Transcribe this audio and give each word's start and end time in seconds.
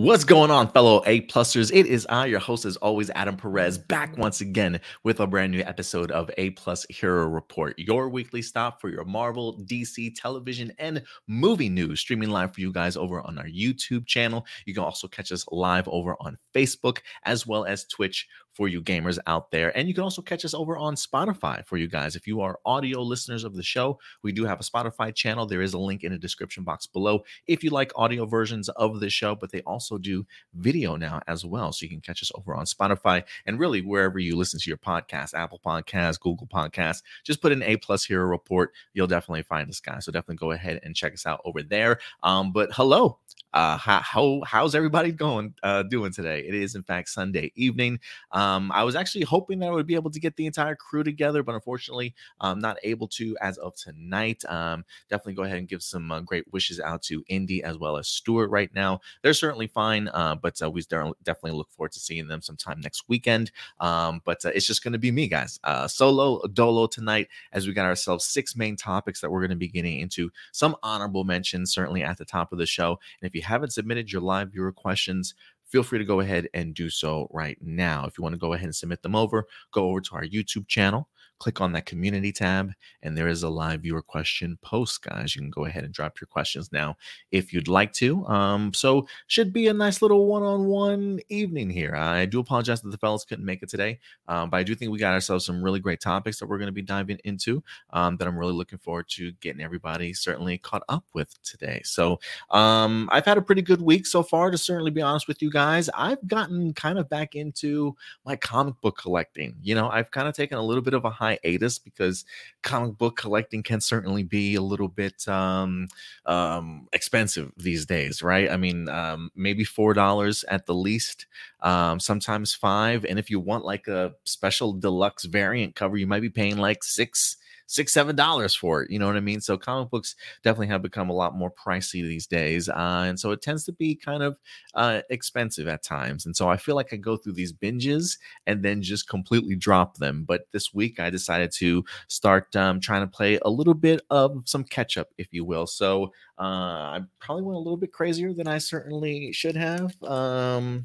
What's 0.00 0.24
going 0.24 0.50
on, 0.50 0.70
fellow 0.70 1.02
A 1.04 1.20
plusers? 1.26 1.70
It 1.74 1.84
is 1.84 2.06
I, 2.08 2.24
your 2.24 2.40
host, 2.40 2.64
as 2.64 2.78
always, 2.78 3.10
Adam 3.10 3.36
Perez, 3.36 3.76
back 3.76 4.16
once 4.16 4.40
again 4.40 4.80
with 5.04 5.20
a 5.20 5.26
brand 5.26 5.52
new 5.52 5.60
episode 5.60 6.10
of 6.10 6.30
A 6.38 6.52
Plus 6.52 6.86
Hero 6.88 7.28
Report, 7.28 7.78
your 7.78 8.08
weekly 8.08 8.40
stop 8.40 8.80
for 8.80 8.88
your 8.88 9.04
Marvel, 9.04 9.62
DC, 9.66 10.14
television, 10.18 10.72
and 10.78 11.02
movie 11.26 11.68
news, 11.68 12.00
streaming 12.00 12.30
live 12.30 12.54
for 12.54 12.62
you 12.62 12.72
guys 12.72 12.96
over 12.96 13.20
on 13.20 13.38
our 13.38 13.44
YouTube 13.44 14.06
channel. 14.06 14.46
You 14.64 14.72
can 14.72 14.84
also 14.84 15.06
catch 15.06 15.32
us 15.32 15.44
live 15.50 15.86
over 15.88 16.16
on 16.18 16.38
Facebook 16.54 17.00
as 17.26 17.46
well 17.46 17.66
as 17.66 17.84
Twitch 17.84 18.26
for 18.60 18.68
you 18.68 18.82
gamers 18.82 19.18
out 19.26 19.50
there. 19.50 19.74
And 19.74 19.88
you 19.88 19.94
can 19.94 20.04
also 20.04 20.20
catch 20.20 20.44
us 20.44 20.52
over 20.52 20.76
on 20.76 20.94
Spotify 20.94 21.64
for 21.64 21.78
you 21.78 21.88
guys. 21.88 22.14
If 22.14 22.26
you 22.26 22.42
are 22.42 22.58
audio 22.66 23.00
listeners 23.00 23.42
of 23.42 23.56
the 23.56 23.62
show, 23.62 23.98
we 24.22 24.32
do 24.32 24.44
have 24.44 24.60
a 24.60 24.62
Spotify 24.62 25.14
channel. 25.14 25.46
There 25.46 25.62
is 25.62 25.72
a 25.72 25.78
link 25.78 26.04
in 26.04 26.12
the 26.12 26.18
description 26.18 26.62
box 26.62 26.86
below 26.86 27.22
if 27.46 27.64
you 27.64 27.70
like 27.70 27.90
audio 27.96 28.26
versions 28.26 28.68
of 28.68 29.00
the 29.00 29.08
show, 29.08 29.34
but 29.34 29.50
they 29.50 29.62
also 29.62 29.96
do 29.96 30.26
video 30.52 30.94
now 30.94 31.22
as 31.26 31.42
well. 31.42 31.72
So 31.72 31.84
you 31.84 31.88
can 31.88 32.02
catch 32.02 32.22
us 32.22 32.30
over 32.34 32.54
on 32.54 32.66
Spotify 32.66 33.24
and 33.46 33.58
really 33.58 33.80
wherever 33.80 34.18
you 34.18 34.36
listen 34.36 34.60
to 34.60 34.68
your 34.68 34.76
podcast, 34.76 35.32
Apple 35.32 35.60
Podcasts, 35.64 36.20
Google 36.20 36.46
Podcasts. 36.46 37.02
Just 37.24 37.40
put 37.40 37.52
in 37.52 37.62
A 37.62 37.78
Plus 37.78 38.04
Hero 38.04 38.26
Report. 38.26 38.74
You'll 38.92 39.06
definitely 39.06 39.44
find 39.44 39.70
us, 39.70 39.80
guys. 39.80 40.04
So 40.04 40.12
definitely 40.12 40.36
go 40.36 40.50
ahead 40.50 40.80
and 40.82 40.94
check 40.94 41.14
us 41.14 41.24
out 41.24 41.40
over 41.46 41.62
there. 41.62 41.98
Um, 42.22 42.52
but 42.52 42.68
hello, 42.74 43.20
uh, 43.52 43.76
how, 43.76 44.00
how 44.00 44.42
how's 44.46 44.74
everybody 44.74 45.12
going 45.12 45.54
uh, 45.62 45.82
doing 45.82 46.12
today? 46.12 46.40
It 46.40 46.54
is 46.54 46.74
in 46.74 46.82
fact 46.82 47.08
Sunday 47.08 47.52
evening. 47.54 48.00
Um, 48.32 48.70
I 48.72 48.84
was 48.84 48.96
actually 48.96 49.24
hoping 49.24 49.58
that 49.60 49.68
I 49.68 49.72
would 49.72 49.86
be 49.86 49.94
able 49.94 50.10
to 50.10 50.20
get 50.20 50.36
the 50.36 50.46
entire 50.46 50.74
crew 50.74 51.02
together, 51.02 51.42
but 51.42 51.54
unfortunately, 51.54 52.14
I'm 52.40 52.60
not 52.60 52.78
able 52.82 53.08
to 53.08 53.36
as 53.40 53.58
of 53.58 53.74
tonight. 53.76 54.44
Um, 54.48 54.84
definitely 55.08 55.34
go 55.34 55.42
ahead 55.42 55.58
and 55.58 55.68
give 55.68 55.82
some 55.82 56.10
uh, 56.10 56.20
great 56.20 56.44
wishes 56.52 56.80
out 56.80 57.02
to 57.02 57.24
Indy 57.28 57.62
as 57.62 57.78
well 57.78 57.96
as 57.96 58.08
Stuart 58.08 58.50
right 58.50 58.72
now. 58.74 59.00
They're 59.22 59.34
certainly 59.34 59.66
fine, 59.66 60.08
uh, 60.08 60.36
but 60.36 60.60
uh, 60.62 60.70
we 60.70 60.82
definitely 60.82 61.52
look 61.52 61.70
forward 61.70 61.92
to 61.92 62.00
seeing 62.00 62.28
them 62.28 62.42
sometime 62.42 62.80
next 62.80 63.04
weekend. 63.08 63.50
Um, 63.80 64.22
but 64.24 64.44
uh, 64.44 64.50
it's 64.54 64.66
just 64.66 64.84
going 64.84 64.92
to 64.92 64.98
be 64.98 65.10
me, 65.10 65.28
guys. 65.28 65.58
Uh, 65.64 65.88
solo 65.88 66.40
dolo 66.48 66.86
tonight 66.86 67.28
as 67.52 67.66
we 67.66 67.72
got 67.72 67.86
ourselves 67.86 68.24
six 68.24 68.56
main 68.56 68.76
topics 68.76 69.20
that 69.20 69.30
we're 69.30 69.40
going 69.40 69.50
to 69.50 69.56
be 69.56 69.68
getting 69.68 70.00
into. 70.00 70.30
Some 70.52 70.76
honorable 70.82 71.24
mentions 71.24 71.72
certainly 71.72 72.02
at 72.02 72.18
the 72.18 72.24
top 72.24 72.52
of 72.52 72.58
the 72.58 72.66
show. 72.66 72.98
And 73.20 73.28
if 73.28 73.34
you 73.34 73.39
haven't 73.40 73.72
submitted 73.72 74.12
your 74.12 74.22
live 74.22 74.52
viewer 74.52 74.72
questions, 74.72 75.34
feel 75.66 75.82
free 75.82 75.98
to 75.98 76.04
go 76.04 76.20
ahead 76.20 76.48
and 76.54 76.74
do 76.74 76.90
so 76.90 77.28
right 77.30 77.58
now. 77.60 78.06
If 78.06 78.18
you 78.18 78.22
want 78.22 78.34
to 78.34 78.38
go 78.38 78.52
ahead 78.52 78.66
and 78.66 78.74
submit 78.74 79.02
them 79.02 79.14
over, 79.14 79.46
go 79.72 79.88
over 79.88 80.00
to 80.00 80.14
our 80.14 80.24
YouTube 80.24 80.66
channel 80.66 81.08
click 81.40 81.60
on 81.60 81.72
that 81.72 81.86
community 81.86 82.30
tab, 82.30 82.70
and 83.02 83.16
there 83.16 83.26
is 83.26 83.42
a 83.42 83.48
live 83.48 83.80
viewer 83.80 84.02
question 84.02 84.56
post, 84.62 85.02
guys. 85.02 85.34
You 85.34 85.42
can 85.42 85.50
go 85.50 85.64
ahead 85.64 85.82
and 85.82 85.92
drop 85.92 86.20
your 86.20 86.28
questions 86.28 86.70
now 86.70 86.96
if 87.32 87.52
you'd 87.52 87.66
like 87.66 87.92
to. 87.94 88.24
Um, 88.26 88.72
so 88.72 89.08
should 89.26 89.52
be 89.52 89.66
a 89.66 89.74
nice 89.74 90.02
little 90.02 90.26
one-on-one 90.26 91.20
evening 91.30 91.70
here. 91.70 91.96
I 91.96 92.26
do 92.26 92.38
apologize 92.38 92.82
that 92.82 92.90
the 92.90 92.98
fellas 92.98 93.24
couldn't 93.24 93.44
make 93.44 93.62
it 93.62 93.68
today, 93.70 93.98
um, 94.28 94.50
but 94.50 94.58
I 94.58 94.62
do 94.62 94.74
think 94.74 94.92
we 94.92 94.98
got 94.98 95.14
ourselves 95.14 95.46
some 95.46 95.62
really 95.64 95.80
great 95.80 96.00
topics 96.00 96.38
that 96.38 96.46
we're 96.46 96.58
going 96.58 96.66
to 96.66 96.72
be 96.72 96.82
diving 96.82 97.18
into 97.24 97.62
um, 97.90 98.16
that 98.18 98.28
I'm 98.28 98.38
really 98.38 98.52
looking 98.52 98.78
forward 98.78 99.08
to 99.10 99.32
getting 99.40 99.62
everybody 99.62 100.12
certainly 100.12 100.58
caught 100.58 100.82
up 100.88 101.04
with 101.14 101.42
today. 101.42 101.80
So 101.84 102.20
um, 102.50 103.08
I've 103.10 103.24
had 103.24 103.38
a 103.38 103.42
pretty 103.42 103.62
good 103.62 103.80
week 103.80 104.06
so 104.06 104.22
far, 104.22 104.50
to 104.50 104.58
certainly 104.58 104.90
be 104.90 105.00
honest 105.00 105.26
with 105.26 105.40
you 105.40 105.50
guys. 105.50 105.88
I've 105.94 106.24
gotten 106.28 106.74
kind 106.74 106.98
of 106.98 107.08
back 107.08 107.34
into 107.34 107.96
my 108.26 108.36
comic 108.36 108.78
book 108.82 108.98
collecting. 108.98 109.56
You 109.62 109.74
know, 109.74 109.88
I've 109.88 110.10
kind 110.10 110.28
of 110.28 110.34
taken 110.34 110.58
a 110.58 110.62
little 110.62 110.82
bit 110.82 110.92
of 110.92 111.06
a 111.06 111.10
high 111.10 111.29
hiatus 111.42 111.78
because 111.78 112.24
comic 112.62 112.96
book 112.98 113.16
collecting 113.16 113.62
can 113.62 113.80
certainly 113.80 114.22
be 114.22 114.54
a 114.54 114.62
little 114.62 114.88
bit 114.88 115.26
um, 115.28 115.88
um, 116.26 116.88
expensive 116.92 117.52
these 117.56 117.86
days, 117.86 118.22
right? 118.22 118.50
I 118.50 118.56
mean, 118.56 118.88
um, 118.88 119.30
maybe 119.34 119.64
four 119.64 119.94
dollars 119.94 120.44
at 120.44 120.66
the 120.66 120.74
least, 120.74 121.26
um, 121.60 122.00
sometimes 122.00 122.54
five, 122.54 123.04
and 123.04 123.18
if 123.18 123.30
you 123.30 123.40
want 123.40 123.64
like 123.64 123.88
a 123.88 124.12
special 124.24 124.72
deluxe 124.72 125.24
variant 125.24 125.74
cover, 125.74 125.96
you 125.96 126.06
might 126.06 126.22
be 126.22 126.30
paying 126.30 126.56
like 126.58 126.82
six 126.84 127.36
six 127.70 127.92
seven 127.92 128.16
dollars 128.16 128.52
for 128.52 128.82
it 128.82 128.90
you 128.90 128.98
know 128.98 129.06
what 129.06 129.16
i 129.16 129.20
mean? 129.20 129.40
So 129.40 129.56
comic 129.56 129.90
books 129.90 130.16
definitely 130.42 130.66
have 130.68 130.82
become 130.82 131.08
a 131.08 131.14
lot 131.14 131.36
more 131.36 131.52
pricey 131.52 132.02
these 132.02 132.26
days 132.26 132.68
uh, 132.68 133.04
and 133.06 133.18
so 133.18 133.30
it 133.30 133.42
tends 133.42 133.64
to 133.64 133.72
be 133.72 133.94
kind 133.94 134.22
of 134.24 134.36
uh, 134.74 135.02
expensive 135.08 135.68
at 135.68 135.82
times 135.82 136.26
and 136.26 136.36
so 136.36 136.48
i 136.48 136.56
feel 136.56 136.74
like 136.74 136.92
i 136.92 136.96
go 136.96 137.16
through 137.16 137.32
these 137.32 137.52
binges 137.52 138.18
and 138.46 138.62
then 138.62 138.82
just 138.82 139.08
completely 139.08 139.54
drop 139.54 139.96
them 139.98 140.24
but 140.26 140.42
this 140.52 140.74
week 140.74 140.98
i 140.98 141.08
decided 141.08 141.52
to 141.52 141.84
start 142.08 142.54
um, 142.56 142.80
trying 142.80 143.02
to 143.02 143.06
play 143.06 143.38
a 143.42 143.50
little 143.50 143.74
bit 143.74 144.00
of 144.10 144.42
some 144.46 144.64
catch 144.64 144.96
up 144.96 145.08
if 145.16 145.28
you 145.30 145.44
will 145.44 145.66
so 145.66 146.12
uh, 146.40 146.98
i 146.98 147.00
probably 147.20 147.44
went 147.44 147.56
a 147.56 147.60
little 147.60 147.76
bit 147.76 147.92
crazier 147.92 148.32
than 148.32 148.48
i 148.48 148.58
certainly 148.58 149.32
should 149.32 149.56
have 149.56 149.94
um, 150.02 150.84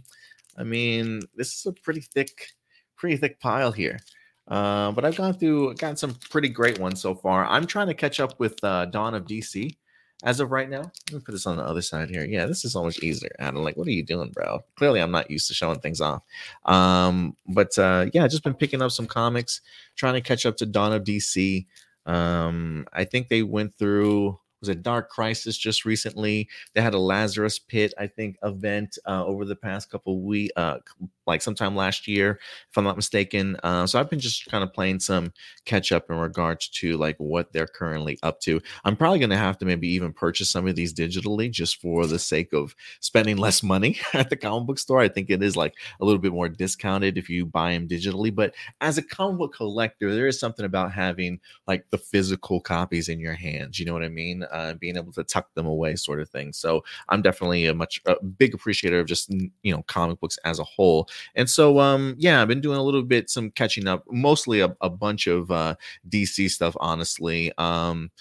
i 0.58 0.64
mean 0.64 1.20
this 1.36 1.58
is 1.58 1.66
a 1.66 1.74
pretty 1.74 2.02
thick 2.02 2.50
pretty 2.96 3.18
thick 3.18 3.40
pile 3.40 3.72
here 3.72 4.00
uh, 4.48 4.92
but 4.92 5.06
I've 5.06 5.16
gone 5.16 5.34
through, 5.34 5.76
gotten 5.76 5.98
some 5.98 6.16
pretty 6.30 6.50
great 6.50 6.80
ones 6.80 7.02
so 7.02 7.16
far. 7.16 7.46
I'm 7.46 7.66
trying 7.66 7.88
to 7.88 7.94
catch 7.94 8.20
up 8.20 8.40
with 8.40 8.64
uh, 8.64 8.86
Dawn 8.86 9.16
of 9.16 9.26
DC 9.26 9.76
as 10.24 10.40
of 10.40 10.52
right 10.52 10.70
now. 10.70 10.92
Let 11.12 11.14
me 11.14 11.20
put 11.20 11.32
this 11.32 11.48
on 11.48 11.58
the 11.58 11.64
other 11.64 11.82
side 11.82 12.10
here. 12.10 12.26
Yeah, 12.26 12.46
this 12.46 12.64
is 12.64 12.74
so 12.74 12.84
much 12.84 13.00
easier. 13.00 13.32
Adam, 13.40 13.64
like, 13.64 13.78
what 13.78 13.88
are 13.88 13.92
you 13.92 14.04
doing, 14.04 14.32
bro? 14.32 14.64
Clearly, 14.76 15.02
I'm 15.02 15.12
not 15.12 15.32
used 15.32 15.48
to 15.48 15.54
showing 15.54 15.80
things 15.80 16.02
off. 16.02 16.24
Um, 16.66 17.36
but 17.48 17.78
uh, 17.78 18.08
yeah, 18.14 18.28
just 18.28 18.44
been 18.44 18.54
picking 18.54 18.82
up 18.82 18.92
some 18.92 19.08
comics, 19.08 19.62
trying 19.96 20.14
to 20.14 20.22
catch 20.22 20.46
up 20.46 20.58
to 20.58 20.66
Dawn 20.66 20.94
of 20.94 21.04
DC. 21.04 21.66
Um, 22.06 22.88
I 22.94 23.04
think 23.04 23.30
they 23.30 23.42
went 23.42 23.76
through 23.76 24.40
was 24.66 24.76
a 24.76 24.76
Dark 24.76 25.10
Crisis 25.10 25.58
just 25.58 25.86
recently. 25.86 26.50
They 26.74 26.82
had 26.82 26.94
a 26.94 27.00
Lazarus 27.00 27.60
Pit, 27.60 27.94
I 27.98 28.08
think, 28.08 28.38
event 28.44 28.98
uh, 29.06 29.24
over 29.26 29.46
the 29.46 29.56
past 29.56 29.90
couple 29.92 30.22
weeks, 30.22 30.54
uh, 30.56 30.80
like 31.28 31.42
sometime 31.42 31.76
last 31.76 32.08
year, 32.08 32.40
if 32.70 32.78
I'm 32.78 32.84
not 32.84 32.96
mistaken. 32.96 33.58
Uh, 33.64 33.88
so 33.88 34.00
I've 34.00 34.10
been 34.10 34.20
just 34.20 34.46
kind 34.48 34.64
of 34.64 34.74
playing 34.74 35.00
some 35.00 35.34
catch 35.66 35.92
up 35.92 36.10
in 36.10 36.18
regards 36.18 36.68
to 36.70 36.98
like 36.98 37.16
what 37.18 37.52
they're 37.54 37.68
currently 37.68 38.18
up 38.24 38.40
to. 38.42 38.62
I'm 38.84 38.96
probably 38.96 39.20
going 39.20 39.30
to 39.32 39.38
have 39.38 39.58
to 39.60 39.66
maybe 39.66 39.88
even 39.90 40.14
purchase 40.14 40.50
some 40.50 40.68
of 40.68 40.76
these 40.76 40.94
digitally 40.94 41.52
just 41.52 41.82
for 41.82 42.06
the 42.08 42.20
sake 42.20 42.54
of 42.54 42.76
spending 43.00 43.38
less 43.38 43.64
money 43.64 43.98
at 44.14 44.30
the 44.30 44.36
comic 44.36 44.68
book 44.68 44.80
store. 44.80 45.02
I 45.02 45.10
think 45.10 45.30
it 45.30 45.42
is 45.42 45.56
like 45.56 45.76
a 46.00 46.06
little 46.06 46.22
bit 46.22 46.34
more 46.34 46.50
discounted 46.50 47.18
if 47.18 47.30
you 47.30 47.46
buy 47.46 47.74
them 47.74 47.88
digitally. 47.88 48.34
But 48.34 48.54
as 48.82 48.98
a 48.98 49.02
comic 49.04 49.38
book 49.40 49.56
collector, 49.56 50.14
there 50.14 50.28
is 50.28 50.40
something 50.40 50.66
about 50.66 50.92
having 50.92 51.40
like 51.68 51.86
the 51.92 51.98
physical 51.98 52.60
copies 52.62 53.10
in 53.10 53.20
your 53.20 53.34
hands. 53.34 53.80
You 53.80 53.86
know 53.86 53.94
what 53.94 54.04
I 54.04 54.10
mean? 54.10 54.44
Uh, 54.52 54.74
being 54.76 54.98
able 54.98 55.12
to 55.14 55.24
tuck 55.24 55.54
them 55.54 55.66
away, 55.66 55.96
sort 55.96 56.20
of 56.22 56.30
thing. 56.30 56.54
So 56.54 56.84
I'm 57.10 57.22
definitely 57.22 57.66
a 57.66 57.74
much 57.74 58.02
a 58.06 58.24
big 58.24 58.54
appreciator 58.54 59.00
of 59.00 59.08
just 59.08 59.30
you 59.32 59.74
know 59.74 59.84
comic 59.84 60.20
books 60.20 60.38
as 60.46 60.60
a 60.60 60.64
whole. 60.64 61.10
And 61.36 61.50
so, 61.50 61.80
um, 61.80 62.16
yeah, 62.18 62.42
I've 62.42 62.48
been 62.48 62.62
doing 62.62 62.78
a 62.78 62.84
little 62.84 63.04
bit 63.04 63.30
some 63.30 63.52
catching 63.52 63.88
up, 63.88 64.04
mostly 64.10 64.60
a, 64.62 64.76
a 64.82 64.90
bunch 64.90 65.28
of 65.28 65.52
uh, 65.52 65.76
DC 66.10 66.50
stuff, 66.50 66.76
honestly. 66.80 67.52
Um, 67.58 68.12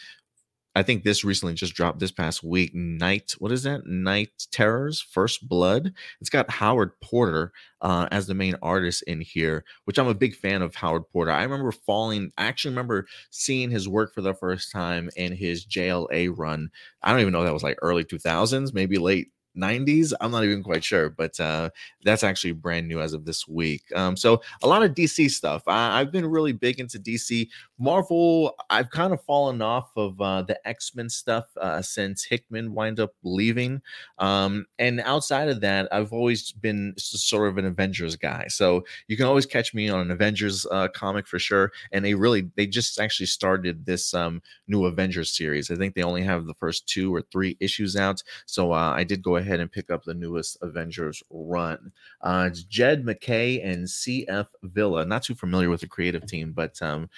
I 0.77 0.82
think 0.82 1.05
this 1.05 1.25
recently 1.25 1.55
just 1.55 1.75
dropped 1.75 2.00
this 2.00 2.10
past 2.10 2.43
week. 2.43 2.75
Knight, 2.75 3.37
what 3.38 3.53
is 3.53 3.62
that? 3.62 3.87
Knight 3.87 4.32
Terrors, 4.50 5.00
First 5.00 5.49
Blood. 5.49 5.93
It's 6.21 6.31
got 6.31 6.50
Howard 6.50 7.00
Porter 7.00 7.53
uh, 7.81 8.09
as 8.10 8.27
the 8.27 8.34
main 8.34 8.56
artist 8.60 9.05
in 9.05 9.21
here, 9.21 9.65
which 9.84 9.99
I'm 9.99 10.09
a 10.09 10.15
big 10.15 10.34
fan 10.34 10.62
of 10.62 10.75
Howard 10.75 11.09
Porter. 11.12 11.31
I 11.31 11.44
remember 11.44 11.71
falling, 11.71 12.32
I 12.37 12.47
actually 12.47 12.72
remember 12.72 13.06
seeing 13.31 13.71
his 13.71 13.88
work 13.88 14.12
for 14.12 14.21
the 14.21 14.34
first 14.34 14.72
time 14.72 15.11
in 15.16 15.32
his 15.32 15.65
JLA 15.65 16.37
run. 16.37 16.71
I 17.03 17.12
don't 17.12 17.21
even 17.21 17.32
know 17.32 17.44
that 17.44 17.55
was 17.55 17.62
like 17.62 17.78
early 17.81 18.05
2000s, 18.05 18.75
maybe 18.75 18.99
late 18.99 19.28
90s 19.56 20.12
i'm 20.20 20.31
not 20.31 20.44
even 20.44 20.62
quite 20.62 20.84
sure 20.84 21.09
but 21.09 21.38
uh 21.41 21.70
that's 22.04 22.22
actually 22.22 22.53
brand 22.53 22.87
new 22.87 23.00
as 23.00 23.12
of 23.12 23.25
this 23.25 23.48
week. 23.48 23.82
Um 23.94 24.17
so 24.17 24.40
a 24.62 24.69
lot 24.69 24.82
of 24.82 24.93
dc 24.94 25.31
stuff. 25.31 25.62
I, 25.67 25.99
have 25.99 26.12
been 26.12 26.26
really 26.26 26.52
big 26.52 26.78
into 26.81 26.99
dc 26.99 27.49
marvel 27.78 28.55
i've 28.70 28.90
kind 28.90 29.12
of 29.12 29.20
fallen 29.25 29.61
off 29.61 29.90
of 29.96 30.20
uh 30.20 30.43
the 30.43 30.56
x-men 30.69 31.08
stuff 31.08 31.46
uh 31.61 31.82
since 31.82 32.25
hickman 32.25 32.75
wind 32.75 33.00
up 33.00 33.14
leaving. 33.23 33.81
Um 34.19 34.67
and 34.78 35.00
outside 35.00 35.49
of 35.49 35.61
that 35.62 35.88
i've 35.93 36.12
always 36.12 36.52
been 36.52 36.94
sort 36.96 37.49
of 37.49 37.58
an 37.58 37.64
avengers 37.64 38.17
guy. 38.17 38.46
So 38.49 38.84
you 39.08 39.17
can 39.17 39.26
always 39.26 39.46
catch 39.46 39.75
me 39.75 39.88
on 39.88 40.00
an 40.00 40.11
avengers 40.11 40.67
uh 40.70 40.88
comic 40.88 41.26
for 41.26 41.38
sure 41.38 41.73
and 41.93 42.05
they 42.05 42.14
really 42.14 42.50
they 42.56 42.67
just 42.67 43.00
actually 43.00 43.26
started 43.26 43.87
this 43.87 44.14
um 44.14 44.43
new 44.69 44.84
avengers 44.84 45.31
series. 45.31 45.70
I 45.70 45.76
think 45.76 45.94
they 45.94 46.02
only 46.02 46.23
have 46.23 46.46
the 46.46 46.55
first 46.55 46.87
two 46.87 47.14
or 47.14 47.23
three 47.23 47.56
issues 47.61 47.96
out. 47.96 48.23
So 48.46 48.73
uh, 48.73 48.93
i 48.94 49.05
did 49.05 49.23
go 49.23 49.37
ahead 49.37 49.44
ahead 49.44 49.61
and 49.61 49.70
pick 49.70 49.91
up 49.91 50.05
the 50.05 50.14
newest 50.14 50.58
Avengers 50.62 51.23
run. 51.31 51.93
Uh, 52.20 52.49
it's 52.50 52.62
Jed 52.64 53.05
MacKay 53.05 53.61
and 53.61 53.85
CF 53.87 54.46
Villa. 54.62 55.05
Not 55.05 55.23
too 55.23 55.35
familiar 55.35 55.70
with 55.70 55.81
the 55.81 55.88
creative 55.88 56.26
team, 56.26 56.52
but 56.52 56.81
um, 56.82 57.08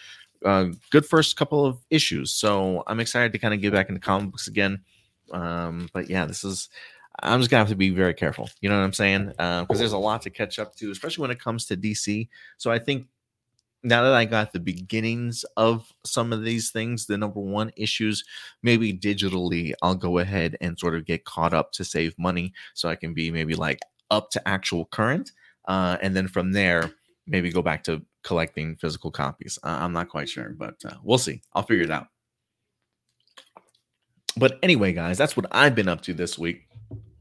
uh, 0.45 0.67
good 0.91 1.07
first 1.07 1.37
couple 1.37 1.65
of 1.65 1.79
issues. 1.91 2.33
So 2.33 2.83
I'm 2.87 3.01
excited 3.01 3.33
to 3.33 3.39
kind 3.39 3.55
of 3.55 3.61
get 3.61 3.73
back 3.73 3.89
into 3.89 4.01
comic 4.01 4.31
books 4.31 4.49
again. 4.49 4.83
Um, 5.33 5.89
but 5.93 6.11
yeah, 6.11 6.27
this 6.27 6.45
is. 6.45 6.69
I'm 7.23 7.41
just 7.41 7.51
gonna 7.51 7.61
have 7.61 7.71
to 7.71 7.77
be 7.77 7.89
very 7.89 8.13
careful. 8.13 8.51
You 8.61 8.69
know 8.69 8.77
what 8.77 8.85
I'm 8.85 8.93
saying? 8.93 9.29
Because 9.29 9.67
uh, 9.71 9.75
there's 9.75 9.93
a 9.93 9.99
lot 9.99 10.21
to 10.23 10.31
catch 10.31 10.59
up 10.59 10.77
to, 10.77 10.91
especially 10.91 11.23
when 11.23 11.31
it 11.31 11.41
comes 11.41 11.65
to 11.67 11.77
DC. 11.77 12.29
So 12.59 12.71
I 12.71 12.79
think 12.79 13.07
now 13.87 14.03
that 14.03 14.15
I 14.15 14.25
got 14.25 14.53
the 14.53 14.59
beginnings 14.59 15.45
of 15.57 15.93
some 16.05 16.33
of 16.33 16.43
these 16.43 16.71
things, 16.71 17.07
the 17.07 17.17
number 17.17 17.39
one 17.39 17.71
issues, 17.77 18.25
maybe 18.61 18.93
digitally, 18.93 19.75
I'll 19.81 19.95
go 19.95 20.19
ahead 20.19 20.57
and 20.61 20.77
sort 20.77 20.97
of 20.97 21.05
get 21.05 21.25
caught 21.25 21.55
up 21.55 21.71
to 21.73 21.85
save 21.85 22.19
money 22.19 22.53
so 22.75 22.89
I 22.89 22.97
can 22.97 23.15
be 23.15 23.31
maybe 23.31 23.55
like 23.55 23.79
up 24.11 24.31
to 24.31 24.49
actual 24.49 24.87
current. 24.87 25.31
Uh, 25.69 25.99
and 26.03 26.17
then 26.17 26.27
from 26.27 26.51
there, 26.51 26.91
maybe 27.29 27.53
go 27.53 27.63
back 27.63 27.85
to 27.85 28.03
collecting 28.25 28.75
physical 28.75 29.13
copies. 29.13 29.57
Uh, 29.63 29.79
I'm 29.81 29.93
not 29.93 30.09
quite 30.09 30.29
sure, 30.29 30.51
but 30.51 30.75
uh, 30.85 30.97
we'll 31.05 31.19
see. 31.19 31.43
I'll 31.53 31.63
figure 31.63 31.85
it 31.85 31.91
out. 31.93 32.09
But 34.37 34.59
anyway, 34.65 34.93
guys, 34.93 35.17
that's 35.17 35.37
what 35.37 35.47
I've 35.53 35.77
been 35.77 35.89
up 35.89 36.03
to 36.03 36.13
this 36.13 36.37
week. 36.37 36.66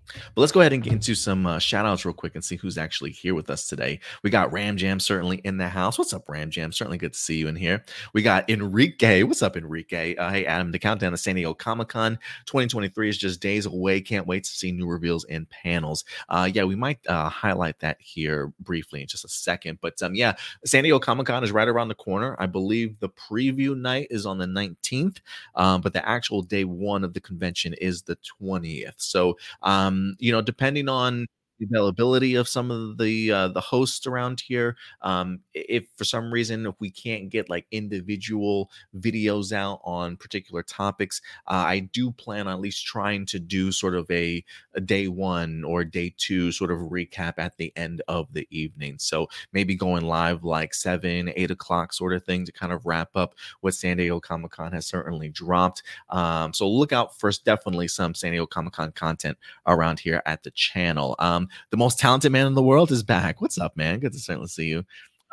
But 0.08 0.42
let's 0.42 0.52
go 0.52 0.62
ahead 0.62 0.74
and 0.74 0.84
get 0.84 0.94
into 0.94 1.16
some 1.16 1.46
uh, 1.46 1.60
shout 1.60 1.86
outs 1.86 2.06
real 2.06 2.14
quick 2.14 2.36
and 2.36 2.44
see 2.44 2.56
who's 2.56 2.78
actually 2.78 3.12
here 3.12 3.34
with 3.34 3.50
us 3.50 3.68
today. 3.68 4.00
We 4.24 4.30
got 4.30 4.52
Ram 4.52 4.78
Jam 4.78 5.00
certainly 5.00 5.38
in 5.38 5.58
the 5.58 5.68
house. 5.68 5.98
What's 5.98 6.14
up, 6.14 6.28
Ram 6.28 6.50
Jam? 6.50 6.72
Certainly 6.72 7.00
good 7.00 7.14
to 7.14 7.20
see 7.20 7.38
you 7.38 7.48
in 7.48 7.56
here. 7.56 7.84
We 8.14 8.22
got 8.22 8.50
Enrique. 8.50 9.24
What's 9.24 9.42
up, 9.42 9.58
Enrique? 9.58 10.16
Uh, 10.16 10.30
hey, 10.30 10.46
Adam, 10.46 10.72
the 10.72 10.80
countdown 10.80 11.12
to 11.12 11.18
San 11.18 11.36
Diego 11.36 11.54
Comic 11.54 11.90
Con 11.90 12.18
2023 12.46 13.10
is 13.10 13.18
just 13.18 13.42
days 13.42 13.66
away. 13.66 14.02
Can't 14.02 14.28
wait 14.28 14.44
to 14.44 14.52
see 14.52 14.72
new 14.72 14.88
reveals 14.88 15.26
and 15.26 15.50
panels. 15.50 16.06
Uh, 16.30 16.50
yeah, 16.54 16.64
we 16.64 16.76
might 16.76 17.00
uh, 17.08 17.30
highlight 17.30 17.80
that 17.80 17.98
here 18.00 18.54
briefly 18.60 19.02
in 19.02 19.08
just 19.08 19.26
a 19.26 19.30
second. 19.30 19.80
But 19.82 20.02
um, 20.04 20.16
yeah, 20.16 20.36
San 20.66 20.84
Diego 20.84 21.00
Comic 21.00 21.28
Con 21.28 21.44
is 21.44 21.52
right 21.52 21.68
around 21.68 21.88
the 21.88 21.96
corner. 21.96 22.36
I 22.40 22.46
believe 22.46 23.00
the 23.00 23.10
preview 23.10 23.78
night 23.78 24.08
is 24.10 24.26
on 24.26 24.38
the 24.38 24.46
19th, 24.46 25.18
um, 25.56 25.82
but 25.82 25.94
the 25.94 26.08
actual 26.08 26.42
day 26.42 26.64
one 26.64 27.04
of 27.04 27.14
the 27.14 27.22
convention 27.22 27.74
is 27.76 28.02
the 28.02 28.18
20th. 28.42 28.94
So, 28.98 29.38
um, 29.62 29.95
um, 29.96 30.16
you 30.20 30.32
know, 30.32 30.42
depending 30.42 30.90
on 30.90 31.28
availability 31.62 32.36
of 32.36 32.48
some 32.48 32.72
of 32.72 32.98
the 32.98 33.32
uh, 33.32 33.48
the 33.50 33.62
hosts 33.62 34.06
around 34.08 34.42
here. 34.42 34.76
Um, 35.02 35.40
if 35.54 35.86
for 35.96 36.04
some 36.04 36.32
reason 36.32 36.66
if 36.66 36.76
we 36.80 36.92
can't 36.92 37.30
get 37.30 37.50
like 37.50 37.66
individual 37.72 38.70
videos 38.98 39.52
out 39.52 39.82
on 39.84 40.18
particular 40.18 40.64
topics, 40.64 41.22
uh, 41.48 41.64
I 41.68 41.80
do 41.80 42.12
plan 42.12 42.48
on 42.48 42.54
at 42.54 42.60
least 42.60 42.86
trying 42.86 43.26
to 43.28 43.40
do 43.40 43.72
sort 43.72 43.96
of 43.96 44.10
a, 44.12 44.44
a 44.74 44.82
day 44.82 45.08
one 45.08 45.64
or 45.64 45.84
day 45.84 46.14
two 46.18 46.52
sort 46.52 46.72
of 46.72 46.80
recap 46.80 47.34
at 47.38 47.58
the 47.58 47.72
end 47.76 48.02
of 48.08 48.32
the 48.34 48.48
evening. 48.50 48.98
So 49.00 49.28
maybe 49.54 49.76
going 49.76 50.06
live 50.06 50.44
like 50.44 50.74
seven, 50.74 51.32
eight 51.36 51.52
o'clock 51.52 51.94
sort 51.94 52.14
of 52.14 52.24
thing 52.24 52.46
to 52.46 52.52
kind 52.52 52.74
of 52.74 52.86
wrap 52.86 53.16
up 53.16 53.36
what 53.62 53.74
San 53.74 53.98
Diego 53.98 54.20
Comic 54.20 54.52
Con 54.52 54.72
has 54.74 54.86
certainly 54.86 55.30
dropped. 55.30 55.84
Um, 56.10 56.54
so 56.54 56.70
look 56.70 56.92
out 56.92 57.18
for 57.18 57.32
definitely 57.44 57.88
some 57.88 58.14
San 58.14 58.32
Diego 58.32 58.46
Comic 58.46 58.74
Con 58.74 58.92
content 58.92 59.38
around 59.68 60.00
here 60.00 60.22
at 60.26 60.44
the 60.44 60.52
channel. 60.52 61.16
Um, 61.20 61.45
the 61.70 61.78
most 61.78 62.00
talented 62.00 62.32
man 62.32 62.48
in 62.48 62.54
the 62.54 62.64
world 62.64 62.92
is 62.92 63.04
back. 63.04 63.42
What's 63.42 63.58
up, 63.58 63.76
man? 63.78 64.00
Good 64.00 64.14
to 64.14 64.20
certainly 64.20 64.48
see 64.48 64.66
you. 64.66 64.84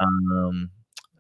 Um, 0.01 0.71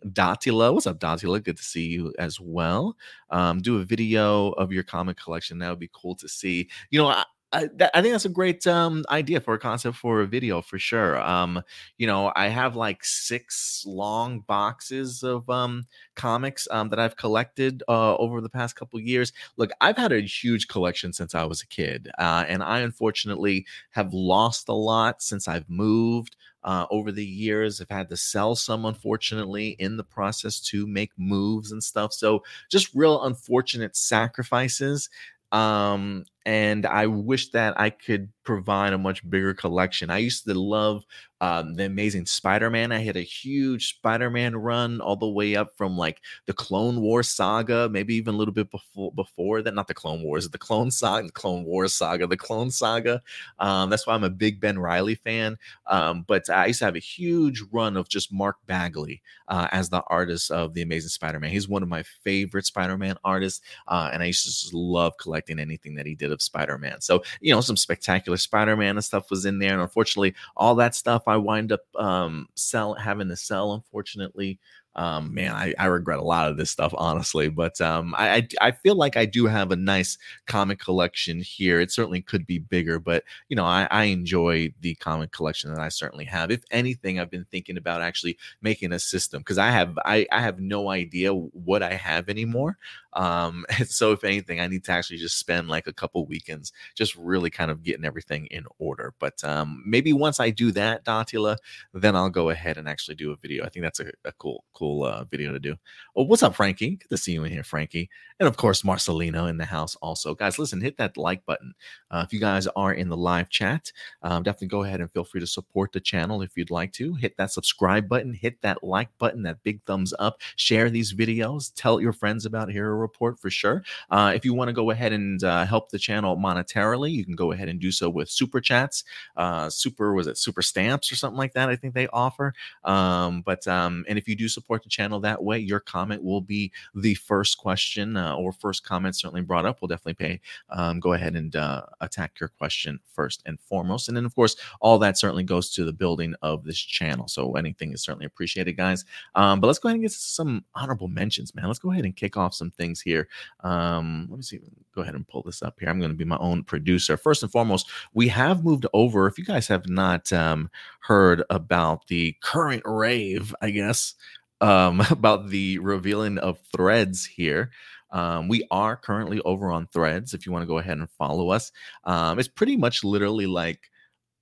Datila, 0.06 0.72
what's 0.72 0.86
up, 0.86 0.98
Datila? 0.98 1.42
Good 1.42 1.56
to 1.56 1.62
see 1.62 1.86
you 1.86 2.12
as 2.18 2.40
well. 2.40 2.96
Um, 3.30 3.60
do 3.60 3.78
a 3.78 3.84
video 3.84 4.50
of 4.52 4.72
your 4.72 4.82
comic 4.82 5.16
collection. 5.16 5.58
That 5.58 5.70
would 5.70 5.78
be 5.78 5.90
cool 5.92 6.16
to 6.16 6.28
see. 6.28 6.68
You 6.90 7.00
know, 7.00 7.22
I, 7.52 7.68
that, 7.76 7.90
I, 7.94 8.00
think 8.00 8.12
that's 8.12 8.24
a 8.24 8.30
great 8.30 8.66
um, 8.66 9.04
idea 9.10 9.40
for 9.40 9.54
a 9.54 9.58
concept 9.58 9.96
for 9.96 10.20
a 10.20 10.26
video 10.26 10.62
for 10.62 10.78
sure. 10.78 11.20
Um, 11.20 11.62
you 11.98 12.06
know, 12.06 12.32
I 12.34 12.48
have 12.48 12.76
like 12.76 13.04
six 13.04 13.84
long 13.86 14.40
boxes 14.40 15.22
of 15.22 15.48
um, 15.50 15.84
comics 16.14 16.66
um, 16.70 16.88
that 16.88 16.98
I've 16.98 17.16
collected 17.16 17.82
uh, 17.88 18.16
over 18.16 18.40
the 18.40 18.48
past 18.48 18.76
couple 18.76 18.98
years. 19.00 19.32
Look, 19.56 19.70
I've 19.80 19.98
had 19.98 20.12
a 20.12 20.20
huge 20.20 20.68
collection 20.68 21.12
since 21.12 21.34
I 21.34 21.44
was 21.44 21.62
a 21.62 21.66
kid, 21.66 22.10
uh, 22.18 22.44
and 22.48 22.62
I 22.62 22.80
unfortunately 22.80 23.66
have 23.90 24.14
lost 24.14 24.68
a 24.68 24.74
lot 24.74 25.22
since 25.22 25.48
I've 25.48 25.68
moved. 25.68 26.36
Uh, 26.64 26.86
over 26.92 27.10
the 27.10 27.26
years. 27.26 27.80
I've 27.80 27.90
had 27.90 28.08
to 28.10 28.16
sell 28.16 28.54
some, 28.54 28.84
unfortunately, 28.84 29.70
in 29.80 29.96
the 29.96 30.04
process 30.04 30.60
to 30.68 30.86
make 30.86 31.10
moves 31.16 31.72
and 31.72 31.82
stuff. 31.82 32.12
So, 32.12 32.44
just 32.70 32.94
real 32.94 33.24
unfortunate 33.24 33.96
sacrifices 33.96 35.10
um, 35.52 36.24
and 36.44 36.86
I 36.86 37.06
wish 37.06 37.50
that 37.50 37.78
I 37.78 37.90
could 37.90 38.28
provide 38.44 38.92
a 38.92 38.98
much 38.98 39.28
bigger 39.28 39.54
collection. 39.54 40.10
I 40.10 40.18
used 40.18 40.44
to 40.44 40.54
love 40.54 41.04
um, 41.40 41.74
the 41.74 41.86
Amazing 41.86 42.26
Spider-Man. 42.26 42.92
I 42.92 42.98
had 42.98 43.16
a 43.16 43.22
huge 43.22 43.88
Spider-Man 43.96 44.56
run 44.56 45.00
all 45.00 45.16
the 45.16 45.28
way 45.28 45.56
up 45.56 45.76
from 45.76 45.96
like 45.96 46.20
the 46.46 46.52
Clone 46.52 47.00
War 47.00 47.22
saga, 47.22 47.88
maybe 47.88 48.14
even 48.14 48.34
a 48.34 48.36
little 48.36 48.54
bit 48.54 48.70
before 48.70 49.12
before 49.12 49.62
that. 49.62 49.74
Not 49.74 49.88
the 49.88 49.94
Clone 49.94 50.22
Wars, 50.22 50.48
the 50.48 50.58
Clone 50.58 50.90
Saga, 50.90 51.26
the 51.26 51.32
Clone 51.32 51.64
Wars 51.64 51.94
saga, 51.94 52.26
the 52.26 52.36
Clone 52.36 52.70
Saga. 52.70 53.22
Um, 53.58 53.90
that's 53.90 54.06
why 54.06 54.14
I'm 54.14 54.24
a 54.24 54.30
big 54.30 54.60
Ben 54.60 54.78
Reilly 54.78 55.16
fan. 55.16 55.56
Um, 55.86 56.24
but 56.26 56.48
I 56.50 56.66
used 56.66 56.80
to 56.80 56.84
have 56.84 56.96
a 56.96 57.00
huge 57.00 57.62
run 57.72 57.96
of 57.96 58.08
just 58.08 58.32
Mark 58.32 58.56
Bagley 58.66 59.22
uh, 59.48 59.68
as 59.72 59.88
the 59.88 60.02
artist 60.08 60.50
of 60.50 60.74
the 60.74 60.82
Amazing 60.82 61.10
Spider-Man. 61.10 61.50
He's 61.50 61.68
one 61.68 61.82
of 61.82 61.88
my 61.88 62.02
favorite 62.02 62.66
Spider-Man 62.66 63.16
artists, 63.24 63.60
uh, 63.88 64.10
and 64.12 64.22
I 64.22 64.26
used 64.26 64.44
to 64.44 64.50
just 64.50 64.74
love 64.74 65.16
collecting 65.18 65.58
anything 65.58 65.94
that 65.96 66.06
he 66.06 66.14
did 66.14 66.31
of 66.32 66.42
Spider-Man. 66.42 67.00
So 67.00 67.22
you 67.40 67.54
know, 67.54 67.60
some 67.60 67.76
spectacular 67.76 68.36
Spider-Man 68.36 68.96
and 68.96 69.04
stuff 69.04 69.30
was 69.30 69.44
in 69.44 69.58
there, 69.58 69.72
and 69.72 69.82
unfortunately, 69.82 70.34
all 70.56 70.74
that 70.76 70.94
stuff 70.94 71.24
I 71.26 71.36
wind 71.36 71.72
up 71.72 71.82
um, 71.96 72.48
sell 72.54 72.94
having 72.94 73.28
to 73.28 73.36
sell, 73.36 73.74
unfortunately, 73.74 74.58
um, 74.94 75.32
man, 75.32 75.52
I, 75.52 75.74
I 75.78 75.86
regret 75.86 76.18
a 76.18 76.22
lot 76.24 76.50
of 76.50 76.56
this 76.56 76.70
stuff, 76.70 76.92
honestly. 76.96 77.48
But 77.48 77.80
um, 77.80 78.14
I, 78.16 78.36
I, 78.36 78.48
I 78.60 78.70
feel 78.72 78.94
like 78.94 79.16
I 79.16 79.24
do 79.24 79.46
have 79.46 79.70
a 79.70 79.76
nice 79.76 80.18
comic 80.46 80.78
collection 80.78 81.40
here. 81.40 81.80
It 81.80 81.90
certainly 81.90 82.20
could 82.20 82.46
be 82.46 82.58
bigger, 82.58 82.98
but 82.98 83.24
you 83.48 83.56
know, 83.56 83.64
I, 83.64 83.88
I 83.90 84.04
enjoy 84.04 84.72
the 84.80 84.94
comic 84.96 85.32
collection 85.32 85.72
that 85.72 85.80
I 85.80 85.88
certainly 85.88 86.24
have. 86.26 86.50
If 86.50 86.62
anything, 86.70 87.18
I've 87.18 87.30
been 87.30 87.46
thinking 87.50 87.76
about 87.76 88.02
actually 88.02 88.38
making 88.60 88.92
a 88.92 88.98
system 88.98 89.40
because 89.40 89.58
I 89.58 89.70
have 89.70 89.98
I, 90.04 90.26
I 90.30 90.40
have 90.40 90.60
no 90.60 90.90
idea 90.90 91.32
what 91.32 91.82
I 91.82 91.94
have 91.94 92.28
anymore. 92.28 92.76
Um, 93.14 93.64
so 93.86 94.12
if 94.12 94.24
anything, 94.24 94.60
I 94.60 94.66
need 94.66 94.84
to 94.84 94.92
actually 94.92 95.18
just 95.18 95.38
spend 95.38 95.68
like 95.68 95.86
a 95.86 95.92
couple 95.92 96.24
weekends 96.26 96.72
just 96.94 97.14
really 97.16 97.50
kind 97.50 97.70
of 97.70 97.82
getting 97.82 98.04
everything 98.04 98.46
in 98.46 98.64
order. 98.78 99.14
But 99.18 99.42
um, 99.44 99.82
maybe 99.86 100.12
once 100.12 100.40
I 100.40 100.50
do 100.50 100.70
that, 100.72 101.04
Datila, 101.04 101.56
then 101.94 102.16
I'll 102.16 102.30
go 102.30 102.50
ahead 102.50 102.78
and 102.78 102.88
actually 102.88 103.14
do 103.16 103.32
a 103.32 103.36
video. 103.36 103.64
I 103.64 103.68
think 103.68 103.84
that's 103.84 104.00
a, 104.00 104.10
a 104.24 104.32
cool, 104.32 104.64
cool 104.72 104.81
uh, 104.82 105.24
video 105.30 105.52
to 105.52 105.58
do. 105.58 105.76
Oh, 106.16 106.24
what's 106.24 106.42
up, 106.42 106.54
Frankie? 106.54 106.96
Good 106.96 107.10
to 107.10 107.16
see 107.16 107.32
you 107.32 107.44
in 107.44 107.52
here, 107.52 107.62
Frankie. 107.62 108.10
And 108.40 108.48
of 108.48 108.56
course, 108.56 108.82
Marcelino 108.82 109.48
in 109.48 109.56
the 109.56 109.64
house 109.64 109.94
also. 110.02 110.34
Guys, 110.34 110.58
listen, 110.58 110.80
hit 110.80 110.96
that 110.96 111.16
like 111.16 111.46
button. 111.46 111.74
Uh, 112.10 112.22
if 112.26 112.32
you 112.32 112.40
guys 112.40 112.66
are 112.74 112.92
in 112.92 113.08
the 113.08 113.16
live 113.16 113.48
chat, 113.50 113.92
um, 114.22 114.42
definitely 114.42 114.68
go 114.68 114.82
ahead 114.82 115.00
and 115.00 115.10
feel 115.12 115.22
free 115.22 115.40
to 115.40 115.46
support 115.46 115.92
the 115.92 116.00
channel 116.00 116.42
if 116.42 116.56
you'd 116.56 116.70
like 116.70 116.92
to. 116.94 117.14
Hit 117.14 117.36
that 117.36 117.52
subscribe 117.52 118.08
button, 118.08 118.34
hit 118.34 118.60
that 118.62 118.82
like 118.82 119.08
button, 119.18 119.42
that 119.44 119.62
big 119.62 119.80
thumbs 119.84 120.12
up, 120.18 120.40
share 120.56 120.90
these 120.90 121.12
videos, 121.14 121.72
tell 121.76 122.00
your 122.00 122.12
friends 122.12 122.44
about 122.44 122.70
Hero 122.70 122.96
report 122.96 123.38
for 123.38 123.50
sure. 123.50 123.84
Uh, 124.10 124.32
if 124.34 124.44
you 124.44 124.54
want 124.54 124.68
to 124.68 124.72
go 124.72 124.90
ahead 124.90 125.12
and 125.12 125.44
uh, 125.44 125.64
help 125.64 125.90
the 125.90 125.98
channel 125.98 126.36
monetarily, 126.36 127.12
you 127.12 127.24
can 127.24 127.36
go 127.36 127.52
ahead 127.52 127.68
and 127.68 127.78
do 127.78 127.92
so 127.92 128.10
with 128.10 128.28
super 128.28 128.60
chats. 128.60 129.04
Uh, 129.36 129.70
super 129.70 130.14
was 130.14 130.26
it 130.26 130.36
super 130.36 130.62
stamps 130.62 131.12
or 131.12 131.16
something 131.16 131.38
like 131.38 131.52
that? 131.52 131.68
I 131.68 131.76
think 131.76 131.94
they 131.94 132.08
offer. 132.08 132.54
Um, 132.82 133.42
but 133.42 133.66
um, 133.68 134.04
and 134.08 134.18
if 134.18 134.26
you 134.26 134.34
do 134.34 134.48
support 134.48 134.71
the 134.80 134.88
channel 134.88 135.20
that 135.20 135.42
way, 135.42 135.58
your 135.58 135.80
comment 135.80 136.22
will 136.22 136.40
be 136.40 136.72
the 136.94 137.14
first 137.14 137.58
question 137.58 138.16
uh, 138.16 138.34
or 138.36 138.52
first 138.52 138.84
comment 138.84 139.16
certainly 139.16 139.42
brought 139.42 139.66
up. 139.66 139.82
We'll 139.82 139.88
definitely 139.88 140.14
pay. 140.14 140.40
Um, 140.70 141.00
go 141.00 141.12
ahead 141.12 141.34
and 141.36 141.54
uh, 141.54 141.82
attack 142.00 142.40
your 142.40 142.48
question 142.48 143.00
first 143.12 143.42
and 143.44 143.60
foremost, 143.60 144.08
and 144.08 144.16
then 144.16 144.24
of 144.24 144.34
course 144.34 144.56
all 144.80 144.98
that 145.00 145.18
certainly 145.18 145.44
goes 145.44 145.70
to 145.74 145.84
the 145.84 145.92
building 145.92 146.34
of 146.42 146.64
this 146.64 146.78
channel. 146.78 147.28
So 147.28 147.56
anything 147.56 147.92
is 147.92 148.02
certainly 148.02 148.26
appreciated, 148.26 148.76
guys. 148.76 149.04
Um, 149.34 149.60
but 149.60 149.66
let's 149.66 149.78
go 149.78 149.88
ahead 149.88 149.96
and 149.96 150.04
get 150.04 150.12
some 150.12 150.64
honorable 150.74 151.08
mentions, 151.08 151.54
man. 151.54 151.66
Let's 151.66 151.78
go 151.78 151.90
ahead 151.90 152.04
and 152.04 152.16
kick 152.16 152.36
off 152.36 152.54
some 152.54 152.70
things 152.70 153.00
here. 153.00 153.28
Um, 153.60 154.26
let 154.30 154.36
me 154.36 154.42
see. 154.42 154.60
Go 154.94 155.02
ahead 155.02 155.14
and 155.14 155.26
pull 155.26 155.42
this 155.42 155.62
up 155.62 155.78
here. 155.80 155.88
I'm 155.88 155.98
going 155.98 156.10
to 156.10 156.16
be 156.16 156.24
my 156.24 156.36
own 156.38 156.64
producer. 156.64 157.16
First 157.16 157.42
and 157.42 157.50
foremost, 157.50 157.88
we 158.14 158.28
have 158.28 158.64
moved 158.64 158.86
over. 158.92 159.26
If 159.26 159.38
you 159.38 159.44
guys 159.44 159.66
have 159.68 159.88
not 159.88 160.32
um, 160.32 160.70
heard 161.00 161.42
about 161.50 162.06
the 162.08 162.36
current 162.42 162.82
rave, 162.84 163.54
I 163.60 163.70
guess, 163.70 164.14
um, 164.62 165.00
about 165.10 165.50
the 165.50 165.78
revealing 165.80 166.38
of 166.38 166.58
threads 166.74 167.26
here. 167.26 167.72
Um, 168.10 168.48
we 168.48 168.66
are 168.70 168.96
currently 168.96 169.40
over 169.42 169.72
on 169.72 169.86
threads 169.88 170.34
if 170.34 170.46
you 170.46 170.52
want 170.52 170.62
to 170.62 170.66
go 170.68 170.78
ahead 170.78 170.98
and 170.98 171.10
follow 171.12 171.50
us. 171.50 171.72
Um, 172.04 172.38
it's 172.38 172.48
pretty 172.48 172.76
much 172.76 173.04
literally 173.04 173.46
like 173.46 173.90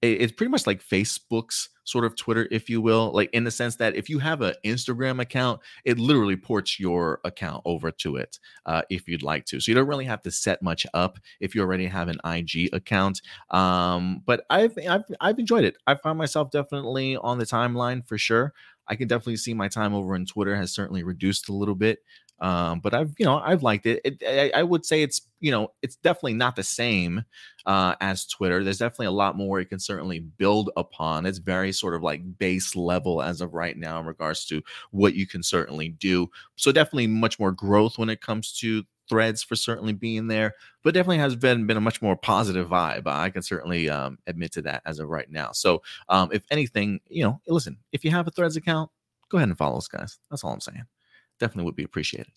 it's 0.02 0.32
pretty 0.32 0.50
much 0.50 0.66
like 0.66 0.82
Facebook's 0.82 1.68
sort 1.84 2.06
of 2.06 2.16
Twitter, 2.16 2.48
if 2.50 2.70
you 2.70 2.80
will, 2.80 3.12
like 3.12 3.28
in 3.34 3.44
the 3.44 3.50
sense 3.50 3.76
that 3.76 3.96
if 3.96 4.08
you 4.08 4.18
have 4.18 4.40
an 4.40 4.54
Instagram 4.64 5.20
account, 5.20 5.60
it 5.84 5.98
literally 5.98 6.36
ports 6.36 6.80
your 6.80 7.20
account 7.24 7.60
over 7.66 7.90
to 7.90 8.16
it 8.16 8.38
uh, 8.64 8.80
if 8.88 9.06
you'd 9.08 9.22
like 9.22 9.44
to. 9.46 9.60
So 9.60 9.70
you 9.70 9.74
don't 9.74 9.88
really 9.88 10.06
have 10.06 10.22
to 10.22 10.30
set 10.30 10.62
much 10.62 10.86
up 10.94 11.18
if 11.40 11.54
you 11.54 11.60
already 11.60 11.86
have 11.86 12.08
an 12.08 12.18
IG 12.24 12.70
account. 12.72 13.20
Um, 13.50 14.22
but 14.24 14.44
I've, 14.48 14.72
I've 14.88 15.04
I've 15.20 15.38
enjoyed 15.38 15.64
it. 15.64 15.76
I 15.86 15.96
find 15.96 16.16
myself 16.16 16.50
definitely 16.50 17.16
on 17.18 17.38
the 17.38 17.44
timeline 17.44 18.06
for 18.06 18.16
sure. 18.16 18.54
I 18.88 18.96
can 18.96 19.08
definitely 19.08 19.36
see 19.36 19.54
my 19.54 19.68
time 19.68 19.94
over 19.94 20.14
on 20.14 20.26
Twitter 20.26 20.56
has 20.56 20.72
certainly 20.72 21.02
reduced 21.02 21.48
a 21.48 21.52
little 21.54 21.74
bit 21.74 22.00
Um, 22.40 22.80
but 22.80 22.94
I've, 22.94 23.12
you 23.18 23.26
know, 23.26 23.38
I've 23.38 23.62
liked 23.62 23.84
it. 23.84 24.00
it 24.02 24.22
I, 24.26 24.60
I 24.60 24.62
would 24.62 24.86
say 24.86 25.02
it's, 25.02 25.20
you 25.40 25.50
know, 25.50 25.72
it's 25.82 25.96
definitely 25.96 26.34
not 26.34 26.56
the 26.56 26.62
same 26.62 27.22
uh, 27.66 27.94
as 28.00 28.26
Twitter. 28.26 28.64
There's 28.64 28.78
definitely 28.78 29.06
a 29.06 29.10
lot 29.10 29.36
more 29.36 29.60
it 29.60 29.68
can 29.68 29.78
certainly 29.78 30.20
build 30.20 30.70
upon. 30.76 31.26
It's 31.26 31.38
very 31.38 31.70
sort 31.70 31.94
of 31.94 32.02
like 32.02 32.38
base 32.38 32.74
level 32.74 33.20
as 33.20 33.42
of 33.42 33.52
right 33.52 33.76
now 33.76 34.00
in 34.00 34.06
regards 34.06 34.46
to 34.46 34.62
what 34.90 35.14
you 35.14 35.26
can 35.26 35.42
certainly 35.42 35.90
do. 35.90 36.30
So 36.56 36.72
definitely 36.72 37.08
much 37.08 37.38
more 37.38 37.52
growth 37.52 37.98
when 37.98 38.08
it 38.08 38.22
comes 38.22 38.52
to 38.60 38.84
threads 39.10 39.42
for 39.42 39.56
certainly 39.56 39.92
being 39.92 40.28
there, 40.28 40.54
but 40.84 40.94
definitely 40.94 41.18
has 41.18 41.36
been 41.36 41.66
been 41.66 41.76
a 41.76 41.80
much 41.80 42.00
more 42.00 42.16
positive 42.16 42.68
vibe. 42.68 43.06
I 43.06 43.28
can 43.28 43.42
certainly 43.42 43.90
um, 43.90 44.18
admit 44.26 44.52
to 44.52 44.62
that 44.62 44.82
as 44.86 45.00
of 45.00 45.08
right 45.08 45.28
now. 45.28 45.50
So 45.52 45.82
um, 46.08 46.30
if 46.32 46.42
anything, 46.50 47.00
you 47.08 47.24
know, 47.24 47.40
listen, 47.48 47.76
if 47.92 48.04
you 48.04 48.12
have 48.12 48.26
a 48.26 48.30
threads 48.30 48.56
account, 48.56 48.90
go 49.28 49.38
ahead 49.38 49.48
and 49.48 49.58
follow 49.58 49.76
us, 49.76 49.88
guys. 49.88 50.18
That's 50.30 50.44
all 50.44 50.52
I'm 50.52 50.60
saying. 50.60 50.84
Definitely 51.40 51.64
would 51.64 51.76
be 51.76 51.84
appreciated. 51.84 52.32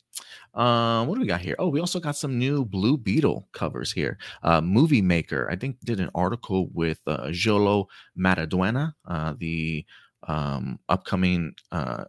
Um, 0.56 1.08
what 1.08 1.16
do 1.16 1.22
we 1.22 1.28
got 1.28 1.42
here? 1.42 1.56
Oh, 1.60 1.68
we 1.68 1.80
also 1.80 2.00
got 2.00 2.16
some 2.16 2.40
new 2.40 2.66
Blue 2.66 2.98
Beetle 2.98 3.48
covers 3.52 3.92
here. 3.92 4.18
Uh, 4.42 4.62
Movie 4.62 5.02
Maker, 5.02 5.48
I 5.52 5.56
think, 5.56 5.78
did 5.84 6.00
an 6.00 6.10
article 6.16 6.70
with 6.74 7.02
uh, 7.06 7.28
Xolo 7.28 7.86
Maridueña, 8.18 8.94
uh, 9.06 9.34
the 9.38 9.86
um, 10.28 10.80
upcoming 10.90 11.54
uh, 11.72 12.06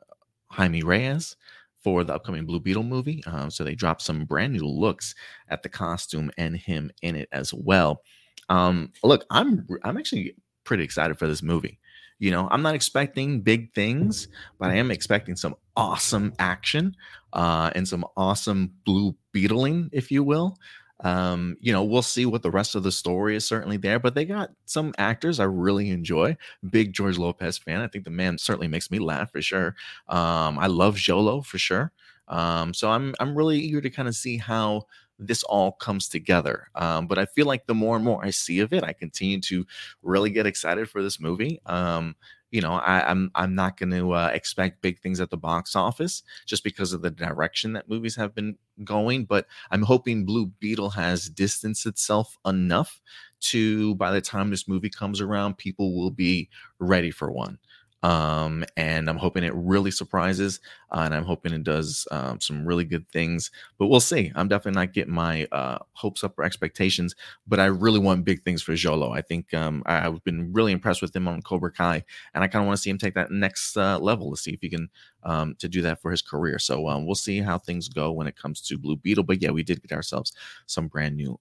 Jaime 0.50 0.82
Reyes 0.82 1.36
for 1.84 2.02
the 2.02 2.14
upcoming 2.14 2.46
Blue 2.46 2.58
Beetle 2.58 2.82
movie. 2.82 3.22
Um, 3.26 3.50
so 3.50 3.62
they 3.62 3.74
dropped 3.74 4.02
some 4.02 4.24
brand 4.24 4.54
new 4.54 4.66
looks 4.66 5.14
at 5.48 5.62
the 5.62 5.68
costume 5.68 6.30
and 6.38 6.56
him 6.56 6.90
in 7.02 7.14
it 7.14 7.28
as 7.30 7.52
well. 7.52 8.02
Um, 8.48 8.90
look, 9.04 9.24
I'm 9.30 9.66
I'm 9.84 9.98
actually 9.98 10.34
pretty 10.64 10.82
excited 10.82 11.18
for 11.18 11.26
this 11.26 11.42
movie. 11.42 11.78
You 12.18 12.30
know, 12.30 12.48
I'm 12.50 12.62
not 12.62 12.74
expecting 12.74 13.42
big 13.42 13.74
things, 13.74 14.28
but 14.58 14.70
I 14.70 14.76
am 14.76 14.90
expecting 14.90 15.36
some 15.36 15.56
awesome 15.76 16.32
action 16.38 16.94
uh, 17.32 17.70
and 17.74 17.86
some 17.86 18.04
awesome 18.16 18.72
blue 18.86 19.14
beetling, 19.32 19.90
if 19.92 20.10
you 20.10 20.22
will. 20.22 20.56
Um, 21.00 21.56
you 21.60 21.72
know, 21.72 21.82
we'll 21.82 22.02
see 22.02 22.24
what 22.24 22.42
the 22.42 22.50
rest 22.50 22.74
of 22.74 22.82
the 22.82 22.92
story 22.92 23.36
is 23.36 23.46
certainly 23.46 23.76
there, 23.76 23.98
but 23.98 24.14
they 24.14 24.24
got 24.24 24.50
some 24.64 24.94
actors 24.96 25.40
I 25.40 25.44
really 25.44 25.90
enjoy. 25.90 26.36
Big 26.70 26.92
George 26.92 27.18
Lopez 27.18 27.58
fan. 27.58 27.80
I 27.80 27.88
think 27.88 28.04
the 28.04 28.10
man 28.10 28.38
certainly 28.38 28.68
makes 28.68 28.90
me 28.90 28.98
laugh 28.98 29.32
for 29.32 29.42
sure. 29.42 29.74
Um, 30.08 30.58
I 30.58 30.66
love 30.68 30.96
Xolo 30.96 31.44
for 31.44 31.58
sure. 31.58 31.92
Um, 32.28 32.72
so 32.72 32.90
I'm 32.90 33.14
I'm 33.20 33.36
really 33.36 33.58
eager 33.58 33.80
to 33.82 33.90
kind 33.90 34.08
of 34.08 34.14
see 34.14 34.38
how 34.38 34.84
this 35.18 35.42
all 35.44 35.72
comes 35.72 36.08
together. 36.08 36.68
Um, 36.74 37.06
but 37.06 37.18
I 37.18 37.26
feel 37.26 37.46
like 37.46 37.66
the 37.66 37.74
more 37.74 37.96
and 37.96 38.04
more 38.04 38.24
I 38.24 38.30
see 38.30 38.60
of 38.60 38.72
it, 38.72 38.82
I 38.82 38.92
continue 38.92 39.40
to 39.42 39.66
really 40.02 40.30
get 40.30 40.46
excited 40.46 40.88
for 40.88 41.02
this 41.02 41.20
movie. 41.20 41.60
Um, 41.66 42.16
you 42.54 42.60
know, 42.60 42.74
I, 42.74 43.10
am 43.10 43.32
I'm, 43.34 43.46
I'm 43.46 43.54
not 43.56 43.76
going 43.76 43.90
to 43.90 44.12
uh, 44.12 44.30
expect 44.32 44.80
big 44.80 45.00
things 45.00 45.20
at 45.20 45.30
the 45.30 45.36
box 45.36 45.74
office 45.74 46.22
just 46.46 46.62
because 46.62 46.92
of 46.92 47.02
the 47.02 47.10
direction 47.10 47.72
that 47.72 47.88
movies 47.88 48.14
have 48.14 48.32
been 48.32 48.58
going. 48.84 49.24
But 49.24 49.48
I'm 49.72 49.82
hoping 49.82 50.24
Blue 50.24 50.46
Beetle 50.60 50.90
has 50.90 51.28
distanced 51.28 51.84
itself 51.84 52.38
enough 52.46 53.00
to 53.40 53.96
by 53.96 54.12
the 54.12 54.20
time 54.20 54.50
this 54.50 54.68
movie 54.68 54.88
comes 54.88 55.20
around, 55.20 55.58
people 55.58 55.96
will 55.96 56.12
be 56.12 56.48
ready 56.78 57.10
for 57.10 57.28
one. 57.32 57.58
Um, 58.04 58.66
and 58.76 59.08
I'm 59.08 59.16
hoping 59.16 59.44
it 59.44 59.54
really 59.54 59.90
surprises, 59.90 60.60
uh, 60.90 61.00
and 61.06 61.14
I'm 61.14 61.24
hoping 61.24 61.54
it 61.54 61.64
does 61.64 62.06
um, 62.10 62.38
some 62.38 62.66
really 62.66 62.84
good 62.84 63.08
things. 63.08 63.50
But 63.78 63.86
we'll 63.86 63.98
see. 63.98 64.30
I'm 64.34 64.46
definitely 64.46 64.78
not 64.78 64.92
getting 64.92 65.14
my 65.14 65.46
uh, 65.50 65.78
hopes 65.94 66.22
up 66.22 66.38
or 66.38 66.44
expectations, 66.44 67.14
but 67.46 67.60
I 67.60 67.64
really 67.64 67.98
want 67.98 68.26
big 68.26 68.42
things 68.44 68.62
for 68.62 68.72
Xolo. 68.72 69.16
I 69.16 69.22
think 69.22 69.54
um, 69.54 69.82
I, 69.86 70.00
have 70.00 70.22
been 70.22 70.52
really 70.52 70.72
impressed 70.72 71.00
with 71.00 71.16
him 71.16 71.26
on 71.26 71.40
Cobra 71.40 71.72
Kai, 71.72 72.04
and 72.34 72.44
I 72.44 72.46
kind 72.46 72.62
of 72.62 72.66
want 72.66 72.76
to 72.76 72.82
see 72.82 72.90
him 72.90 72.98
take 72.98 73.14
that 73.14 73.30
next 73.30 73.74
uh, 73.74 73.98
level 73.98 74.30
to 74.30 74.36
see 74.36 74.52
if 74.52 74.60
he 74.60 74.68
can 74.68 74.90
um, 75.22 75.54
to 75.58 75.66
do 75.66 75.80
that 75.80 76.02
for 76.02 76.10
his 76.10 76.20
career. 76.20 76.58
So 76.58 76.86
um, 76.88 77.06
we'll 77.06 77.14
see 77.14 77.40
how 77.40 77.58
things 77.58 77.88
go 77.88 78.12
when 78.12 78.26
it 78.26 78.36
comes 78.36 78.60
to 78.62 78.76
Blue 78.76 78.96
Beetle. 78.96 79.24
But 79.24 79.40
yeah, 79.40 79.50
we 79.50 79.62
did 79.62 79.82
get 79.82 79.96
ourselves 79.96 80.34
some 80.66 80.88
brand 80.88 81.16
new 81.16 81.40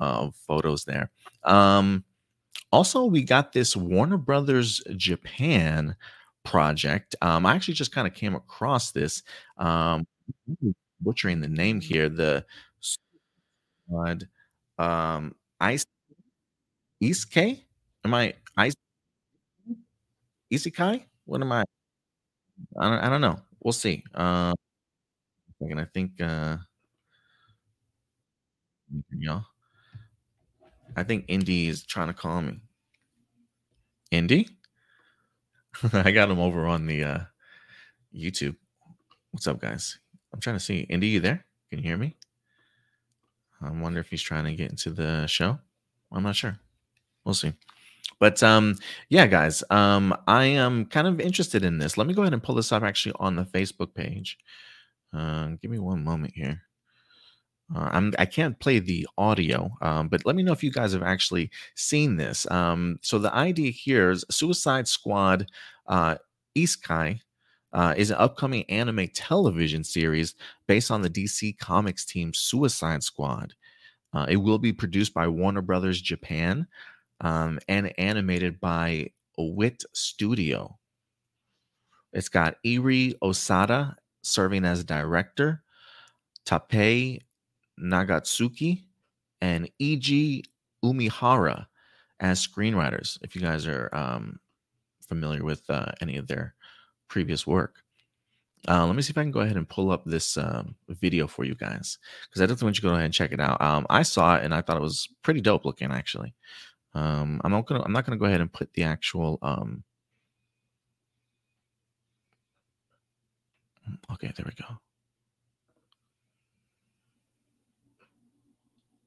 uh, 0.00 0.30
photos 0.34 0.84
there. 0.84 1.12
Um, 1.44 2.04
also, 2.72 3.04
we 3.04 3.22
got 3.22 3.52
this 3.52 3.76
Warner 3.76 4.16
Brothers 4.16 4.80
Japan 4.96 5.96
project. 6.44 7.16
Um, 7.22 7.46
I 7.46 7.54
actually 7.54 7.74
just 7.74 7.92
kind 7.92 8.06
of 8.06 8.14
came 8.14 8.34
across 8.34 8.92
this. 8.92 9.22
Um, 9.58 10.06
butchering 11.00 11.40
the 11.40 11.48
name 11.48 11.80
here. 11.80 12.08
The 12.08 12.44
um, 14.78 15.34
Ice 15.60 15.84
K. 17.24 17.64
Am 18.04 18.14
I 18.14 18.34
Ice 18.56 18.74
Isekai? 20.52 21.04
What 21.26 21.40
am 21.40 21.52
I? 21.52 21.64
I 22.78 22.88
don't, 22.88 22.98
I 22.98 23.08
don't 23.08 23.20
know. 23.20 23.40
We'll 23.62 23.72
see. 23.72 24.02
Uh, 24.14 24.52
and 25.60 25.80
I 25.80 25.84
think 25.84 26.20
uh, 26.20 26.56
y'all. 29.10 29.49
I 30.96 31.02
think 31.02 31.24
Indy 31.28 31.68
is 31.68 31.84
trying 31.84 32.08
to 32.08 32.14
call 32.14 32.42
me. 32.42 32.60
Indy? 34.10 34.48
I 35.92 36.10
got 36.10 36.30
him 36.30 36.40
over 36.40 36.66
on 36.66 36.86
the 36.86 37.04
uh, 37.04 37.18
YouTube. 38.14 38.56
What's 39.30 39.46
up, 39.46 39.60
guys? 39.60 39.98
I'm 40.32 40.40
trying 40.40 40.56
to 40.56 40.60
see. 40.60 40.80
Indy, 40.80 41.08
you 41.08 41.20
there? 41.20 41.44
Can 41.68 41.78
you 41.78 41.84
hear 41.84 41.96
me? 41.96 42.16
I 43.62 43.70
wonder 43.70 44.00
if 44.00 44.08
he's 44.08 44.22
trying 44.22 44.44
to 44.44 44.54
get 44.54 44.70
into 44.70 44.90
the 44.90 45.26
show. 45.26 45.58
I'm 46.10 46.22
not 46.22 46.36
sure. 46.36 46.58
We'll 47.24 47.34
see. 47.34 47.52
But 48.18 48.42
um, 48.42 48.76
yeah, 49.08 49.26
guys, 49.26 49.62
um, 49.70 50.14
I 50.26 50.44
am 50.44 50.86
kind 50.86 51.06
of 51.06 51.20
interested 51.20 51.64
in 51.64 51.78
this. 51.78 51.96
Let 51.96 52.06
me 52.06 52.14
go 52.14 52.22
ahead 52.22 52.32
and 52.32 52.42
pull 52.42 52.54
this 52.54 52.72
up 52.72 52.82
actually 52.82 53.14
on 53.20 53.36
the 53.36 53.44
Facebook 53.44 53.94
page. 53.94 54.38
Uh, 55.12 55.50
give 55.62 55.70
me 55.70 55.78
one 55.78 56.02
moment 56.02 56.32
here. 56.34 56.62
Uh, 57.74 57.88
I'm 57.92 58.14
I 58.18 58.26
can't 58.26 58.58
play 58.58 58.80
the 58.80 59.06
audio, 59.16 59.70
um, 59.80 60.08
but 60.08 60.26
let 60.26 60.34
me 60.34 60.42
know 60.42 60.52
if 60.52 60.64
you 60.64 60.72
guys 60.72 60.92
have 60.92 61.02
actually 61.02 61.50
seen 61.76 62.16
this. 62.16 62.50
Um, 62.50 62.98
so 63.02 63.18
the 63.18 63.34
idea 63.34 63.70
here 63.70 64.10
is 64.10 64.24
Suicide 64.30 64.88
Squad 64.88 65.46
uh, 65.86 66.16
Isekai 66.56 67.20
uh, 67.72 67.94
is 67.96 68.10
an 68.10 68.16
upcoming 68.18 68.64
anime 68.68 69.08
television 69.14 69.84
series 69.84 70.34
based 70.66 70.90
on 70.90 71.02
the 71.02 71.10
DC 71.10 71.58
Comics 71.58 72.04
team 72.04 72.34
Suicide 72.34 73.02
Squad. 73.02 73.54
Uh, 74.12 74.26
it 74.28 74.36
will 74.36 74.58
be 74.58 74.72
produced 74.72 75.14
by 75.14 75.28
Warner 75.28 75.62
Brothers 75.62 76.00
Japan 76.00 76.66
um, 77.20 77.60
and 77.68 77.92
animated 77.98 78.58
by 78.60 79.10
Wit 79.38 79.84
Studio. 79.92 80.76
It's 82.12 82.28
got 82.28 82.56
Eri 82.64 83.14
Osada 83.22 83.94
serving 84.22 84.64
as 84.64 84.82
director, 84.82 85.62
Tappei 86.44 87.20
Nagatsuki 87.80 88.82
and 89.40 89.70
Eiji 89.80 90.44
Umihara 90.84 91.66
as 92.20 92.46
screenwriters, 92.46 93.18
if 93.22 93.34
you 93.34 93.40
guys 93.40 93.66
are 93.66 93.88
um, 93.92 94.38
familiar 95.08 95.44
with 95.44 95.62
uh, 95.70 95.92
any 96.00 96.16
of 96.16 96.26
their 96.26 96.54
previous 97.08 97.46
work. 97.46 97.82
Uh, 98.68 98.86
let 98.86 98.94
me 98.94 99.00
see 99.00 99.10
if 99.10 99.16
I 99.16 99.22
can 99.22 99.30
go 99.30 99.40
ahead 99.40 99.56
and 99.56 99.68
pull 99.68 99.90
up 99.90 100.04
this 100.04 100.36
um, 100.36 100.74
video 100.88 101.26
for 101.26 101.44
you 101.44 101.54
guys 101.54 101.98
because 102.28 102.42
I 102.42 102.44
definitely 102.44 102.66
want 102.66 102.76
you 102.76 102.82
to 102.82 102.86
go 102.88 102.92
ahead 102.92 103.06
and 103.06 103.14
check 103.14 103.32
it 103.32 103.40
out. 103.40 103.60
Um, 103.62 103.86
I 103.88 104.02
saw 104.02 104.36
it 104.36 104.44
and 104.44 104.54
I 104.54 104.60
thought 104.60 104.76
it 104.76 104.82
was 104.82 105.08
pretty 105.22 105.40
dope 105.40 105.64
looking, 105.64 105.90
actually. 105.90 106.34
Um, 106.94 107.40
I'm 107.44 107.52
not 107.52 107.66
gonna 107.66 107.82
I'm 107.84 107.92
not 107.92 108.04
gonna 108.04 108.18
go 108.18 108.26
ahead 108.26 108.40
and 108.40 108.52
put 108.52 108.72
the 108.74 108.82
actual. 108.82 109.38
Um, 109.42 109.84
okay, 114.12 114.32
there 114.36 114.46
we 114.46 114.52
go. 114.52 114.76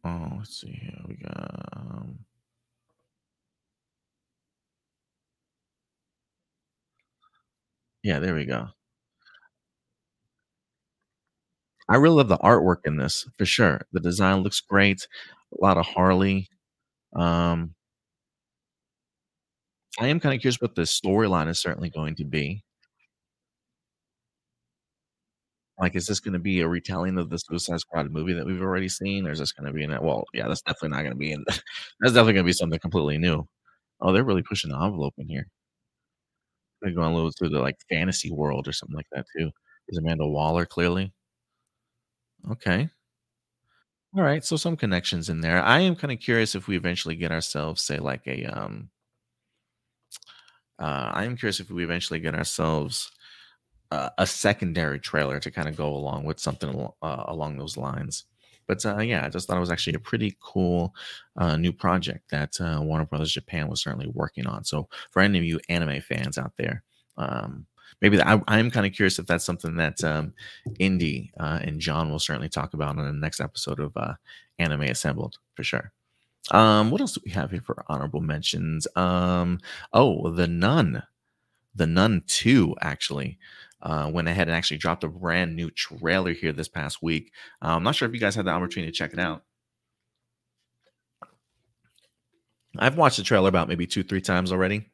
Oh, 0.03 0.35
let's 0.37 0.59
see 0.61 0.71
here. 0.71 1.01
We 1.07 1.15
got. 1.15 1.69
Um, 1.73 2.25
yeah, 8.03 8.19
there 8.19 8.35
we 8.35 8.45
go. 8.45 8.67
I 11.89 11.95
really 11.97 12.15
love 12.17 12.27
the 12.29 12.37
artwork 12.39 12.85
in 12.85 12.97
this 12.97 13.27
for 13.37 13.45
sure. 13.45 13.81
The 13.91 13.99
design 13.99 14.37
looks 14.41 14.59
great. 14.59 15.07
A 15.53 15.63
lot 15.63 15.77
of 15.77 15.85
Harley. 15.85 16.49
Um, 17.15 17.75
I 19.99 20.07
am 20.07 20.19
kind 20.19 20.35
of 20.35 20.41
curious 20.41 20.61
what 20.61 20.75
the 20.75 20.83
storyline 20.83 21.49
is 21.49 21.59
certainly 21.59 21.89
going 21.89 22.15
to 22.17 22.25
be. 22.25 22.63
Like, 25.79 25.95
is 25.95 26.05
this 26.07 26.19
gonna 26.19 26.39
be 26.39 26.61
a 26.61 26.67
retelling 26.67 27.17
of 27.17 27.29
the 27.29 27.37
Suicide 27.39 27.79
Squad 27.79 28.11
movie 28.11 28.33
that 28.33 28.45
we've 28.45 28.61
already 28.61 28.89
seen, 28.89 29.27
or 29.27 29.31
is 29.31 29.39
this 29.39 29.51
gonna 29.53 29.73
be 29.73 29.83
in 29.83 29.91
it? 29.91 30.01
Well, 30.03 30.23
yeah, 30.33 30.47
that's 30.47 30.61
definitely 30.61 30.89
not 30.97 31.03
gonna 31.03 31.15
be 31.15 31.31
in 31.31 31.43
that's 31.99 32.13
definitely 32.13 32.33
gonna 32.33 32.45
be 32.45 32.53
something 32.53 32.79
completely 32.79 33.17
new. 33.17 33.47
Oh, 34.01 34.13
they're 34.13 34.23
really 34.25 34.43
pushing 34.43 34.71
the 34.71 34.81
envelope 34.83 35.15
in 35.17 35.29
here. 35.29 35.47
They're 36.81 36.91
going 36.93 37.11
a 37.11 37.15
little 37.15 37.31
to 37.31 37.49
the, 37.49 37.59
like, 37.59 37.77
fantasy 37.89 38.31
world 38.31 38.67
or 38.67 38.73
something 38.73 38.95
like 38.95 39.07
that 39.11 39.25
too. 39.37 39.51
Is 39.87 39.97
Amanda 39.97 40.25
Waller 40.27 40.65
clearly. 40.65 41.13
Okay. 42.51 42.89
Alright, 44.17 44.43
so 44.45 44.55
some 44.57 44.75
connections 44.77 45.29
in 45.29 45.41
there. 45.41 45.61
I 45.61 45.79
am 45.81 45.95
kinda 45.95 46.15
curious 46.17 46.55
if 46.55 46.67
we 46.67 46.75
eventually 46.77 47.15
get 47.15 47.31
ourselves, 47.31 47.81
say, 47.81 47.97
like 47.99 48.25
a, 48.27 48.45
um 48.45 48.89
uh, 50.79 51.11
I 51.13 51.25
am 51.25 51.37
curious 51.37 51.59
if 51.59 51.69
we 51.69 51.83
eventually 51.83 52.19
get 52.19 52.35
ourselves 52.35 53.11
uh, 53.93 54.09
a 54.17 54.25
secondary 54.25 54.99
trailer 54.99 55.39
to 55.39 55.51
kind 55.51 55.67
of 55.67 55.75
go 55.75 55.93
along 55.93 56.23
with 56.25 56.39
something 56.39 56.89
uh, 57.01 57.23
along 57.27 57.57
those 57.57 57.77
lines. 57.77 58.25
But 58.65 58.83
uh, 58.85 58.99
yeah, 58.99 59.25
I 59.25 59.29
just 59.29 59.47
thought 59.47 59.57
it 59.57 59.59
was 59.59 59.71
actually 59.71 59.95
a 59.95 59.99
pretty 59.99 60.35
cool 60.41 60.95
uh, 61.37 61.57
new 61.57 61.71
project 61.71 62.31
that 62.31 62.59
uh, 62.59 62.79
Warner 62.81 63.05
Brothers 63.05 63.33
Japan 63.33 63.67
was 63.67 63.81
certainly 63.83 64.07
working 64.07 64.47
on. 64.47 64.63
So 64.63 64.87
for 65.11 65.21
any 65.21 65.37
of 65.37 65.43
you 65.43 65.59
anime 65.69 66.01
fans 66.01 66.37
out 66.37 66.53
there, 66.57 66.83
um, 67.17 67.67
maybe 68.01 68.19
I, 68.19 68.39
am 68.47 68.71
kind 68.71 68.85
of 68.87 68.93
curious 68.93 69.19
if 69.19 69.27
that's 69.27 69.45
something 69.45 69.75
that 69.75 70.03
um, 70.03 70.33
Indy 70.79 71.31
uh, 71.39 71.59
and 71.61 71.79
John 71.79 72.09
will 72.09 72.19
certainly 72.19 72.49
talk 72.49 72.73
about 72.73 72.97
in 72.97 73.05
the 73.05 73.11
next 73.11 73.41
episode 73.41 73.79
of 73.79 73.95
Anime 74.57 74.83
Assembled 74.83 75.37
for 75.55 75.63
sure. 75.63 75.91
Um, 76.51 76.89
what 76.89 76.99
else 76.99 77.13
do 77.13 77.21
we 77.23 77.31
have 77.31 77.51
here 77.51 77.61
for 77.61 77.85
honorable 77.87 78.21
mentions? 78.21 78.87
Um, 78.95 79.59
oh, 79.93 80.31
The 80.31 80.47
Nun, 80.47 81.03
The 81.75 81.87
Nun 81.87 82.23
2, 82.27 82.75
actually. 82.81 83.37
Uh, 83.83 84.09
went 84.11 84.29
ahead 84.29 84.47
and 84.47 84.55
actually 84.55 84.77
dropped 84.77 85.03
a 85.03 85.09
brand 85.09 85.55
new 85.55 85.69
trailer 85.69 86.31
here 86.31 86.53
this 86.53 86.69
past 86.69 87.03
week. 87.03 87.33
Uh, 87.61 87.75
I'm 87.75 87.83
not 87.83 87.95
sure 87.95 88.07
if 88.07 88.13
you 88.13 88.19
guys 88.19 88.33
had 88.33 88.45
the 88.45 88.51
opportunity 88.51 88.89
to 88.91 88.97
check 88.97 89.11
it 89.11 89.19
out. 89.19 89.43
I've 92.79 92.97
watched 92.97 93.17
the 93.17 93.23
trailer 93.23 93.49
about 93.49 93.67
maybe 93.67 93.85
two, 93.85 94.03
three 94.03 94.21
times 94.21 94.51
already. 94.51 94.89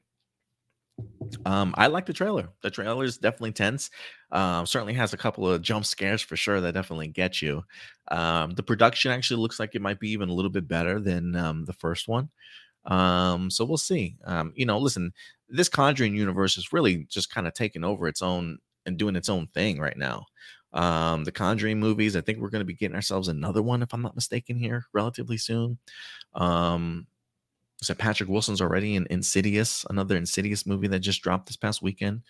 Um, 1.46 1.74
I 1.77 1.88
like 1.88 2.05
the 2.05 2.13
trailer. 2.13 2.50
The 2.62 2.72
trailer 2.72 3.03
is 3.03 3.17
definitely 3.17 3.53
tense. 3.53 3.89
Um, 4.31 4.65
certainly 4.65 4.93
has 4.96 5.13
a 5.13 5.17
couple 5.17 5.48
of 5.48 5.62
jump 5.62 5.86
scares 5.86 6.22
for 6.22 6.36
sure 6.36 6.60
that 6.60 6.74
definitely 6.74 7.08
get 7.08 7.41
you. 7.41 7.63
Um, 8.10 8.51
the 8.51 8.63
production 8.63 9.12
actually 9.12 9.41
looks 9.41 9.60
like 9.60 9.75
it 9.75 9.81
might 9.81 10.00
be 10.00 10.10
even 10.10 10.29
a 10.29 10.34
little 10.34 10.51
bit 10.51 10.67
better 10.67 11.00
than 11.00 11.36
um, 11.36 11.65
the 11.65 11.74
first 11.74 12.08
one. 12.08 12.29
Um, 12.86 13.50
so 13.50 13.65
we'll 13.65 13.77
see. 13.77 14.17
Um, 14.25 14.51
you 14.55 14.65
know, 14.65 14.79
listen, 14.79 15.13
this 15.48 15.69
Conjuring 15.69 16.15
universe 16.15 16.58
is 16.58 16.74
really 16.74 17.05
just 17.10 17.31
kind 17.31 17.48
of 17.48 17.53
taking 17.53 17.84
over 17.84 18.08
its 18.08 18.22
own 18.22 18.58
and 18.89 18.98
doing 18.98 19.15
its 19.15 19.29
own 19.29 19.48
thing 19.48 19.79
right 19.79 19.98
now. 19.98 20.25
Um, 20.74 21.24
the 21.24 21.31
Conjuring 21.31 21.79
movies, 21.79 22.15
I 22.15 22.22
think 22.22 22.39
we're 22.39 22.50
going 22.50 22.62
to 22.62 22.65
be 22.65 22.75
getting 22.75 22.96
ourselves 22.96 23.27
another 23.27 23.62
one, 23.62 23.81
if 23.81 23.93
I'm 23.93 24.01
not 24.01 24.15
mistaken, 24.15 24.58
here 24.58 24.86
relatively 24.93 25.38
soon. 25.38 25.77
Um, 26.36 27.08
so 27.81 27.93
Patrick 27.93 28.29
Wilson's 28.29 28.62
already 28.62 28.96
in 28.96 29.08
Insidious, 29.10 29.86
another 29.89 30.17
Insidious 30.17 30.65
movie 30.65 30.88
that 30.88 31.00
just 31.00 31.22
dropped 31.22 31.48
this 31.48 31.55
past 31.55 31.81
weekend. 31.81 32.22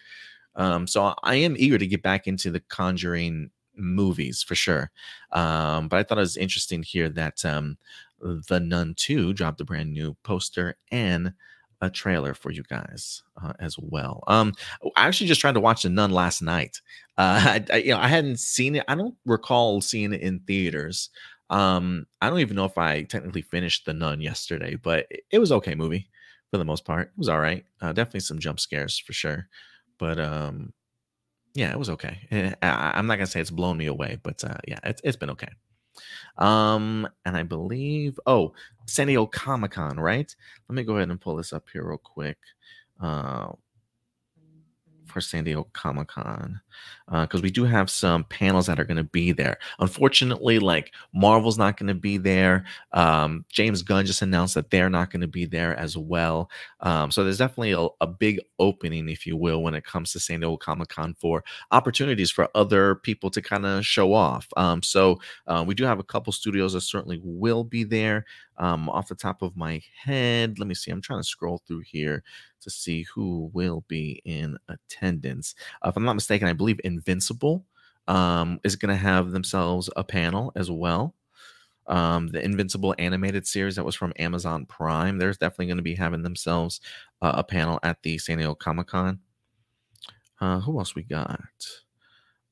Um, 0.55 0.87
so 0.87 1.15
I 1.23 1.35
am 1.35 1.55
eager 1.57 1.77
to 1.77 1.87
get 1.87 2.03
back 2.03 2.27
into 2.27 2.51
the 2.51 2.59
Conjuring 2.61 3.49
movies 3.75 4.43
for 4.43 4.55
sure. 4.55 4.91
Um, 5.31 5.87
but 5.87 5.97
I 5.97 6.03
thought 6.03 6.17
it 6.17 6.21
was 6.21 6.37
interesting 6.37 6.83
here 6.83 7.09
that 7.09 7.43
um, 7.45 7.77
The 8.19 8.59
Nun 8.59 8.93
2 8.95 9.33
dropped 9.33 9.61
a 9.61 9.65
brand 9.65 9.91
new 9.91 10.15
poster 10.23 10.77
and 10.91 11.33
a 11.81 11.89
trailer 11.89 12.33
for 12.33 12.51
you 12.51 12.63
guys 12.63 13.23
uh, 13.41 13.53
as 13.59 13.77
well. 13.79 14.23
Um, 14.27 14.53
I 14.95 15.07
actually 15.07 15.27
just 15.27 15.41
tried 15.41 15.53
to 15.53 15.59
watch 15.59 15.83
The 15.83 15.89
Nun 15.89 16.11
last 16.11 16.41
night. 16.41 16.81
Uh, 17.17 17.61
I, 17.71 17.73
I, 17.73 17.77
you 17.77 17.91
know, 17.91 17.99
I 17.99 18.07
hadn't 18.07 18.39
seen 18.39 18.75
it. 18.75 18.85
I 18.87 18.95
don't 18.95 19.15
recall 19.25 19.81
seeing 19.81 20.13
it 20.13 20.21
in 20.21 20.39
theaters. 20.39 21.09
Um, 21.49 22.05
I 22.21 22.29
don't 22.29 22.39
even 22.39 22.55
know 22.55 22.65
if 22.65 22.77
I 22.77 23.03
technically 23.03 23.41
finished 23.41 23.85
The 23.85 23.93
Nun 23.93 24.21
yesterday, 24.21 24.75
but 24.75 25.07
it, 25.09 25.21
it 25.31 25.39
was 25.39 25.51
okay 25.51 25.75
movie 25.75 26.09
for 26.51 26.57
the 26.57 26.65
most 26.65 26.85
part. 26.85 27.07
It 27.07 27.17
was 27.17 27.29
all 27.29 27.39
right. 27.39 27.65
Uh, 27.81 27.93
definitely 27.93 28.21
some 28.21 28.39
jump 28.39 28.59
scares 28.59 28.97
for 28.97 29.13
sure, 29.13 29.47
but 29.97 30.19
um, 30.19 30.73
yeah, 31.55 31.71
it 31.71 31.79
was 31.79 31.89
okay. 31.89 32.19
Eh, 32.31 32.53
I, 32.61 32.99
am 32.99 33.07
not 33.07 33.15
gonna 33.15 33.27
say 33.27 33.41
it's 33.41 33.51
blown 33.51 33.77
me 33.77 33.87
away, 33.87 34.19
but 34.21 34.43
uh, 34.43 34.57
yeah, 34.67 34.79
it's 34.83 35.01
it's 35.03 35.17
been 35.17 35.31
okay. 35.31 35.49
Um, 36.37 37.07
and 37.25 37.35
I 37.35 37.43
believe, 37.43 38.19
oh, 38.25 38.53
San 38.85 39.07
Diego 39.07 39.25
Comic 39.25 39.71
Con, 39.71 39.99
right? 39.99 40.33
Let 40.67 40.75
me 40.75 40.83
go 40.83 40.97
ahead 40.97 41.09
and 41.09 41.21
pull 41.21 41.35
this 41.35 41.53
up 41.53 41.67
here 41.71 41.87
real 41.87 41.97
quick. 41.97 42.37
Uh, 42.99 43.53
for 45.05 45.21
San 45.21 45.43
Diego 45.43 45.67
Comic 45.73 46.07
Con 46.07 46.61
because 47.07 47.41
uh, 47.41 47.43
we 47.43 47.49
do 47.49 47.63
have 47.63 47.89
some 47.89 48.23
panels 48.25 48.67
that 48.67 48.79
are 48.79 48.85
going 48.85 48.97
to 48.97 49.03
be 49.03 49.31
there. 49.31 49.57
Unfortunately, 49.79 50.59
like 50.59 50.93
Marvel's 51.13 51.57
not 51.57 51.77
going 51.77 51.87
to 51.87 51.95
be 51.95 52.17
there. 52.17 52.65
Um, 52.93 53.45
James 53.49 53.81
Gunn 53.81 54.05
just 54.05 54.21
announced 54.21 54.55
that 54.55 54.69
they're 54.69 54.89
not 54.89 55.11
going 55.11 55.21
to 55.21 55.27
be 55.27 55.45
there 55.45 55.75
as 55.75 55.97
well. 55.97 56.49
Um, 56.81 57.09
so 57.11 57.23
there's 57.23 57.39
definitely 57.39 57.71
a, 57.71 57.87
a, 58.01 58.07
big 58.07 58.39
opening, 58.59 59.09
if 59.09 59.25
you 59.25 59.37
will, 59.37 59.63
when 59.63 59.73
it 59.73 59.85
comes 59.85 60.11
to 60.11 60.19
San 60.19 60.39
Diego 60.39 60.57
Comic 60.57 60.89
Con 60.89 61.15
for 61.19 61.43
opportunities 61.71 62.29
for 62.29 62.49
other 62.53 62.95
people 62.95 63.29
to 63.31 63.41
kind 63.41 63.65
of 63.65 63.85
show 63.85 64.13
off. 64.13 64.47
Um, 64.57 64.83
so 64.83 65.19
uh, 65.47 65.63
we 65.65 65.75
do 65.75 65.85
have 65.85 65.99
a 65.99 66.03
couple 66.03 66.33
studios 66.33 66.73
that 66.73 66.81
certainly 66.81 67.19
will 67.23 67.63
be 67.63 67.83
there. 67.83 68.25
Um, 68.57 68.89
off 68.89 69.07
the 69.07 69.15
top 69.15 69.41
of 69.41 69.55
my 69.55 69.81
head, 70.03 70.59
let 70.59 70.67
me 70.67 70.75
see. 70.75 70.91
I'm 70.91 71.01
trying 71.01 71.21
to 71.21 71.27
scroll 71.27 71.61
through 71.65 71.83
here 71.85 72.23
to 72.61 72.69
see 72.69 73.03
who 73.03 73.49
will 73.53 73.85
be 73.87 74.21
in 74.25 74.57
attendance. 74.67 75.55
Uh, 75.81 75.89
if 75.89 75.95
I'm 75.95 76.03
not 76.03 76.15
mistaken, 76.15 76.47
I 76.47 76.53
believe 76.53 76.68
Invincible 76.83 77.65
um, 78.07 78.59
is 78.63 78.75
going 78.75 78.89
to 78.89 79.01
have 79.01 79.31
themselves 79.31 79.89
a 79.95 80.03
panel 80.03 80.51
as 80.55 80.69
well. 80.69 81.15
Um, 81.87 82.27
the 82.27 82.43
Invincible 82.43 82.93
animated 82.99 83.47
series 83.47 83.75
that 83.75 83.85
was 83.85 83.95
from 83.95 84.13
Amazon 84.19 84.65
Prime, 84.67 85.17
there's 85.17 85.39
definitely 85.39 85.65
going 85.67 85.77
to 85.77 85.83
be 85.83 85.95
having 85.95 86.21
themselves 86.21 86.81
uh, 87.21 87.33
a 87.35 87.43
panel 87.43 87.79
at 87.81 88.03
the 88.03 88.19
San 88.19 88.37
Diego 88.37 88.53
Comic 88.53 88.87
Con. 88.87 89.19
Uh, 90.39 90.59
who 90.59 90.77
else 90.77 90.93
we 90.93 91.03
got? 91.03 91.39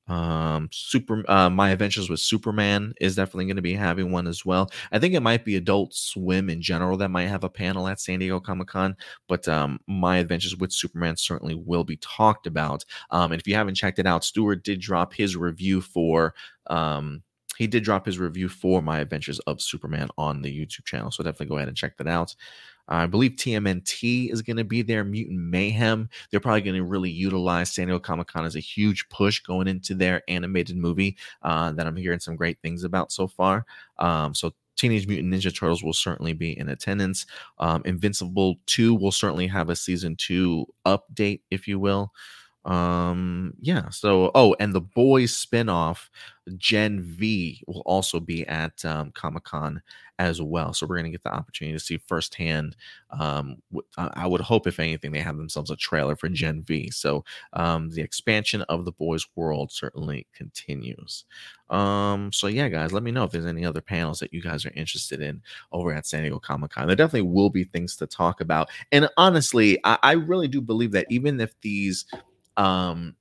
Um 0.08 0.70
super 0.72 1.24
uh, 1.30 1.50
my 1.50 1.72
adventures 1.72 2.10
with 2.10 2.20
superman 2.22 2.93
is 3.02 3.15
definitely 3.15 3.46
going 3.46 3.58
to 3.58 3.62
be 3.62 3.74
having 3.74 4.12
one 4.12 4.26
as 4.28 4.46
well. 4.46 4.70
I 4.91 5.00
think 5.00 5.13
it 5.13 5.20
might 5.22 5.43
be 5.43 5.56
adult 5.58 5.93
swim 5.93 6.50
in 6.50 6.62
general 6.62 6.98
that 6.98 7.10
might 7.12 7.28
have 7.28 7.43
a 7.43 7.50
panel 7.50 7.88
at 7.88 8.00
san 8.00 8.20
diego 8.20 8.39
comic-con 8.39 8.96
but 9.28 9.48
um 9.48 9.80
my 9.88 10.17
adventures 10.17 10.56
with 10.56 10.72
superman 10.72 11.17
certainly 11.17 11.56
will 11.56 11.84
be 11.84 11.98
talked 11.98 12.48
about 12.48 12.86
um 13.12 13.32
and 13.32 13.41
if 13.41 13.48
you 13.48 13.56
haven't 13.56 13.76
checked 13.76 14.00
it 14.00 14.08
out 14.08 14.24
stewart 14.24 14.63
did 14.63 14.80
drop 14.80 15.13
his 15.13 15.36
review 15.36 15.82
for 15.82 16.34
um 16.67 17.22
he 17.58 17.67
did 17.67 17.84
drop 17.84 18.06
his 18.06 18.20
review 18.20 18.48
for 18.48 18.82
my 18.82 19.00
adventures 19.00 19.39
of 19.39 19.62
superman 19.62 20.10
on 20.17 20.41
the 20.41 20.50
youtube 20.65 20.86
channel 20.86 21.12
so 21.12 21.24
definitely 21.24 21.48
go 21.48 21.58
ahead 21.58 21.67
and 21.67 21.78
check 21.78 21.98
that 21.98 22.08
out 22.08 22.36
I 22.88 23.08
believe 23.08 23.34
TMNT 23.34 24.32
is 24.32 24.41
going 24.41 24.58
to 24.58 24.63
be 24.63 24.82
there. 24.82 25.04
Mutant 25.04 25.39
Mayhem. 25.39 26.10
They're 26.30 26.39
probably 26.39 26.62
going 26.62 26.78
to 26.78 26.84
really 26.84 27.10
utilize 27.10 27.73
San 27.73 27.88
Diego 27.88 28.00
Comic 28.00 28.28
Con 28.28 28.45
as 28.45 28.56
a 28.56 28.62
huge 28.62 29.08
push 29.10 29.39
going 29.41 29.67
into 29.67 29.95
their 29.95 30.21
animated 30.28 30.78
movie 30.78 31.17
uh, 31.41 31.71
that 31.73 31.88
I'm 31.88 31.95
hearing 31.95 32.19
some 32.19 32.36
great 32.36 32.60
things 32.62 32.84
about 32.84 33.12
so 33.12 33.28
far. 33.28 33.65
Um, 33.97 34.34
so 34.34 34.54
Teenage 34.78 35.08
Mutant 35.08 35.34
Ninja 35.34 35.54
Turtles 35.54 35.84
will 35.84 35.93
certainly 35.93 36.34
be 36.34 36.58
in 36.58 36.69
attendance. 36.69 37.26
Um, 37.58 37.82
Invincible 37.84 38.58
2 38.67 38.93
will 38.93 39.12
certainly 39.12 39.47
have 39.47 39.69
a 39.69 39.76
season 39.76 40.15
2 40.15 40.65
update, 40.86 41.41
if 41.50 41.67
you 41.67 41.80
will. 41.80 42.13
Um, 42.67 43.53
yeah, 43.62 43.89
so 43.89 44.30
oh, 44.36 44.56
and 44.60 44.73
the 44.73 44.82
boys 44.82 45.34
spinoff 45.34 46.10
Gen 46.58 47.01
V 47.01 47.62
will 47.65 47.82
also 47.86 48.19
be 48.19 48.45
at 48.47 48.84
um, 48.86 49.12
Comic 49.12 49.45
Con 49.45 49.82
as 50.19 50.41
well. 50.41 50.73
So 50.73 50.86
we're 50.86 51.01
to 51.01 51.10
get 51.10 51.23
the 51.23 51.34
opportunity 51.34 51.77
to 51.77 51.84
see 51.84 51.97
firsthand. 52.08 52.75
Um, 53.12 53.62
I 53.97 54.25
would 54.25 54.41
hope, 54.41 54.67
if 54.67 54.80
anything, 54.80 55.12
they 55.12 55.19
have 55.19 55.38
themselves 55.38 55.69
a 55.69 55.75
trailer 55.75 56.15
for 56.15 56.27
Gen 56.27 56.63
V. 56.63 56.89
So 56.91 57.23
um, 57.53 57.89
the 57.89 58.01
expansion 58.01 58.63
of 58.63 58.84
the 58.84 58.91
boys' 58.91 59.27
world 59.36 59.71
certainly 59.71 60.25
continues. 60.34 61.25
Um, 61.69 62.32
so 62.34 62.47
yeah, 62.47 62.67
guys, 62.69 62.91
let 62.91 63.03
me 63.03 63.12
know 63.12 63.23
if 63.23 63.32
there's 63.32 63.45
any 63.45 63.65
other 63.65 63.82
panels 63.82 64.19
that 64.19 64.34
you 64.34 64.41
guys 64.41 64.65
are 64.65 64.71
interested 64.75 65.21
in 65.21 65.41
over 65.71 65.93
at 65.93 66.08
San 66.08 66.21
Diego 66.21 66.39
Comic 66.39 66.71
Con. 66.71 66.88
There 66.88 66.95
definitely 66.95 67.30
will 67.30 67.49
be 67.49 67.65
things 67.65 67.95
to 67.97 68.08
talk 68.08 68.41
about. 68.41 68.69
And 68.91 69.10
honestly, 69.17 69.80
I, 69.84 69.97
I 70.01 70.12
really 70.13 70.47
do 70.47 70.62
believe 70.62 70.91
that 70.91 71.08
even 71.10 71.39
if 71.39 71.53
these 71.62 72.06
um 72.58 73.15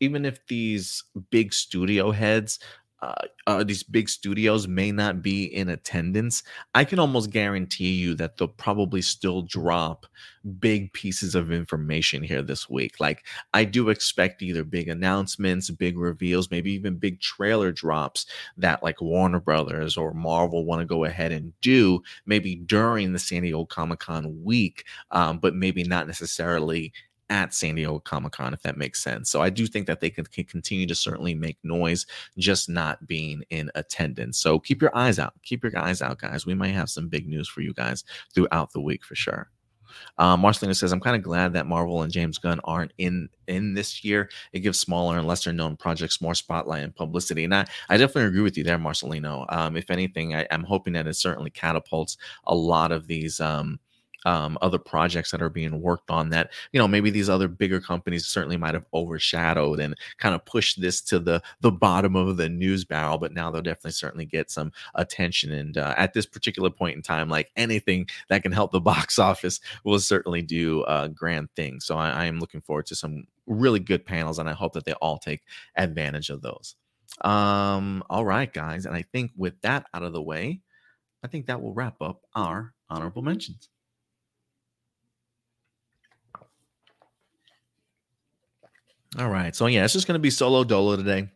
even 0.00 0.24
if 0.24 0.46
these 0.46 1.04
big 1.30 1.52
studio 1.52 2.10
heads 2.10 2.58
uh, 3.02 3.14
uh, 3.46 3.64
these 3.64 3.82
big 3.82 4.08
studios 4.08 4.68
may 4.68 4.92
not 4.92 5.22
be 5.22 5.44
in 5.44 5.70
attendance, 5.70 6.42
I 6.74 6.84
can 6.84 6.98
almost 6.98 7.30
guarantee 7.30 7.92
you 7.92 8.14
that 8.16 8.36
they'll 8.36 8.48
probably 8.48 9.00
still 9.00 9.40
drop 9.42 10.04
big 10.58 10.92
pieces 10.92 11.34
of 11.34 11.50
information 11.50 12.22
here 12.22 12.42
this 12.42 12.68
week. 12.68 13.00
Like, 13.00 13.26
I 13.54 13.64
do 13.64 13.88
expect 13.88 14.42
either 14.42 14.64
big 14.64 14.88
announcements, 14.88 15.70
big 15.70 15.98
reveals, 15.98 16.50
maybe 16.50 16.72
even 16.72 16.96
big 16.96 17.20
trailer 17.20 17.72
drops 17.72 18.26
that 18.58 18.82
like 18.82 19.00
Warner 19.00 19.40
Brothers 19.40 19.96
or 19.96 20.12
Marvel 20.12 20.66
want 20.66 20.80
to 20.80 20.86
go 20.86 21.04
ahead 21.04 21.32
and 21.32 21.58
do 21.62 22.02
maybe 22.26 22.56
during 22.56 23.14
the 23.14 23.18
San 23.18 23.42
Diego 23.42 23.64
Comic 23.64 24.00
Con 24.00 24.44
week, 24.44 24.84
um, 25.10 25.38
but 25.38 25.54
maybe 25.54 25.84
not 25.84 26.06
necessarily 26.06 26.92
at 27.30 27.54
San 27.54 27.76
Diego 27.76 28.00
Comic 28.00 28.32
Con, 28.32 28.52
if 28.52 28.62
that 28.62 28.76
makes 28.76 29.02
sense. 29.02 29.30
So 29.30 29.40
I 29.40 29.48
do 29.48 29.66
think 29.66 29.86
that 29.86 30.00
they 30.00 30.10
can, 30.10 30.26
can, 30.26 30.44
continue 30.44 30.86
to 30.86 30.94
certainly 30.94 31.34
make 31.34 31.56
noise, 31.62 32.04
just 32.36 32.68
not 32.68 33.06
being 33.06 33.42
in 33.50 33.70
attendance. 33.74 34.38
So 34.38 34.58
keep 34.58 34.82
your 34.82 34.94
eyes 34.96 35.18
out. 35.18 35.32
Keep 35.42 35.62
your 35.62 35.78
eyes 35.78 36.02
out, 36.02 36.18
guys. 36.18 36.44
We 36.44 36.54
might 36.54 36.74
have 36.74 36.90
some 36.90 37.08
big 37.08 37.28
news 37.28 37.48
for 37.48 37.60
you 37.62 37.72
guys 37.72 38.04
throughout 38.34 38.72
the 38.72 38.80
week 38.80 39.04
for 39.04 39.14
sure. 39.14 39.48
Um, 40.18 40.40
Marcelina 40.40 40.74
says, 40.74 40.92
"I'm 40.92 41.00
kind 41.00 41.16
of 41.16 41.22
glad 41.22 41.52
that 41.52 41.66
Marvel 41.66 42.02
and 42.02 42.12
James 42.12 42.38
Gunn 42.38 42.60
aren't 42.64 42.92
in 42.98 43.28
in 43.48 43.74
this 43.74 44.04
year. 44.04 44.30
It 44.52 44.60
gives 44.60 44.78
smaller 44.78 45.18
and 45.18 45.26
lesser 45.26 45.52
known 45.52 45.76
projects 45.76 46.20
more 46.20 46.34
spotlight 46.34 46.84
and 46.84 46.94
publicity." 46.94 47.44
And 47.44 47.54
I, 47.54 47.66
I 47.88 47.96
definitely 47.96 48.28
agree 48.28 48.42
with 48.42 48.56
you 48.56 48.64
there, 48.64 48.78
Marcelino. 48.78 49.52
Um, 49.52 49.76
if 49.76 49.90
anything, 49.90 50.34
I, 50.34 50.42
am 50.50 50.64
hoping 50.64 50.92
that 50.92 51.06
it 51.08 51.14
certainly 51.14 51.50
catapults 51.50 52.16
a 52.46 52.54
lot 52.54 52.92
of 52.92 53.06
these 53.08 53.40
um, 53.40 53.80
um, 54.26 54.58
other 54.60 54.78
projects 54.78 55.30
that 55.30 55.42
are 55.42 55.48
being 55.48 55.80
worked 55.80 56.10
on 56.10 56.30
that 56.30 56.50
you 56.72 56.78
know 56.78 56.88
maybe 56.88 57.10
these 57.10 57.28
other 57.28 57.48
bigger 57.48 57.80
companies 57.80 58.26
certainly 58.26 58.56
might 58.56 58.74
have 58.74 58.86
overshadowed 58.92 59.80
and 59.80 59.94
kind 60.18 60.34
of 60.34 60.44
pushed 60.44 60.80
this 60.80 61.00
to 61.00 61.18
the 61.18 61.42
the 61.60 61.70
bottom 61.70 62.16
of 62.16 62.36
the 62.36 62.48
news 62.48 62.84
barrel 62.84 63.18
but 63.18 63.32
now 63.32 63.50
they'll 63.50 63.62
definitely 63.62 63.90
certainly 63.92 64.24
get 64.24 64.50
some 64.50 64.72
attention. 64.94 65.52
And 65.52 65.76
uh, 65.76 65.94
at 65.96 66.12
this 66.12 66.26
particular 66.26 66.70
point 66.70 66.96
in 66.96 67.02
time 67.02 67.28
like 67.28 67.50
anything 67.56 68.08
that 68.28 68.42
can 68.42 68.52
help 68.52 68.72
the 68.72 68.80
box 68.80 69.18
office 69.30 69.60
will 69.84 70.00
certainly 70.00 70.42
do 70.42 70.82
uh, 70.82 71.08
grand 71.08 71.48
things. 71.56 71.84
So 71.84 71.96
I, 71.96 72.10
I 72.10 72.24
am 72.26 72.40
looking 72.40 72.60
forward 72.60 72.86
to 72.86 72.94
some 72.94 73.24
really 73.46 73.80
good 73.80 74.06
panels 74.06 74.38
and 74.38 74.48
i 74.48 74.52
hope 74.52 74.74
that 74.74 74.84
they 74.84 74.92
all 74.94 75.18
take 75.18 75.42
advantage 75.76 76.30
of 76.30 76.40
those. 76.40 76.76
Um 77.22 78.04
all 78.08 78.24
right 78.24 78.52
guys 78.52 78.86
and 78.86 78.94
i 78.94 79.02
think 79.02 79.32
with 79.36 79.60
that 79.62 79.86
out 79.92 80.04
of 80.04 80.12
the 80.12 80.22
way 80.22 80.60
i 81.24 81.26
think 81.26 81.46
that 81.46 81.60
will 81.60 81.74
wrap 81.74 82.00
up 82.00 82.22
our 82.36 82.72
honorable 82.88 83.22
mentions 83.22 83.68
All 89.18 89.28
right. 89.28 89.54
So 89.54 89.66
yeah, 89.66 89.84
it's 89.84 89.92
just 89.92 90.06
gonna 90.06 90.18
be 90.18 90.30
solo 90.30 90.64
dolo 90.64 90.96
today. 90.96 91.28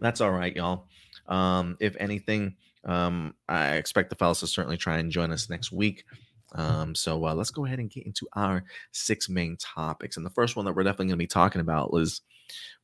That's 0.00 0.20
all 0.20 0.32
right, 0.32 0.54
y'all. 0.54 0.88
Um, 1.28 1.76
if 1.80 1.96
anything, 1.98 2.56
um, 2.84 3.34
I 3.48 3.74
expect 3.74 4.10
the 4.10 4.16
fellas 4.16 4.40
to 4.40 4.46
certainly 4.46 4.76
try 4.76 4.98
and 4.98 5.10
join 5.10 5.32
us 5.32 5.48
next 5.48 5.72
week. 5.72 6.04
Um, 6.52 6.94
so 6.94 7.26
uh, 7.26 7.34
let's 7.34 7.50
go 7.50 7.64
ahead 7.64 7.80
and 7.80 7.90
get 7.90 8.06
into 8.06 8.26
our 8.34 8.64
six 8.92 9.28
main 9.28 9.56
topics. 9.56 10.16
And 10.16 10.24
the 10.24 10.30
first 10.30 10.56
one 10.56 10.64
that 10.64 10.74
we're 10.74 10.84
definitely 10.84 11.06
going 11.06 11.18
to 11.18 11.24
be 11.24 11.26
talking 11.26 11.60
about 11.60 11.90
is 11.94 12.22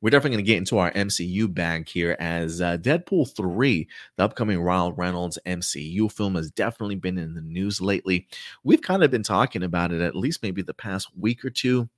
we're 0.00 0.11
definitely 0.11 0.37
going 0.37 0.44
to 0.44 0.50
get 0.50 0.58
into 0.58 0.78
our 0.78 0.90
MCU 0.92 1.52
bag 1.52 1.88
here 1.88 2.16
as 2.18 2.61
uh, 2.61 2.76
Deadpool 2.78 3.35
3, 3.35 3.88
the 4.16 4.24
upcoming 4.24 4.61
Ryan 4.61 4.94
Reynolds 4.94 5.38
MCU 5.46 6.11
film, 6.11 6.35
has 6.35 6.50
definitely 6.50 6.96
been 6.96 7.18
in 7.18 7.35
the 7.35 7.40
news 7.40 7.80
lately. 7.80 8.26
We've 8.64 8.82
kind 8.82 9.04
of 9.04 9.11
been 9.11 9.22
talking 9.22 9.62
about 9.62 9.92
it 9.92 10.00
at 10.00 10.16
least 10.16 10.42
maybe 10.42 10.62
the 10.62 10.74
past 10.74 11.08
week 11.16 11.44
or 11.44 11.50
two 11.50 11.88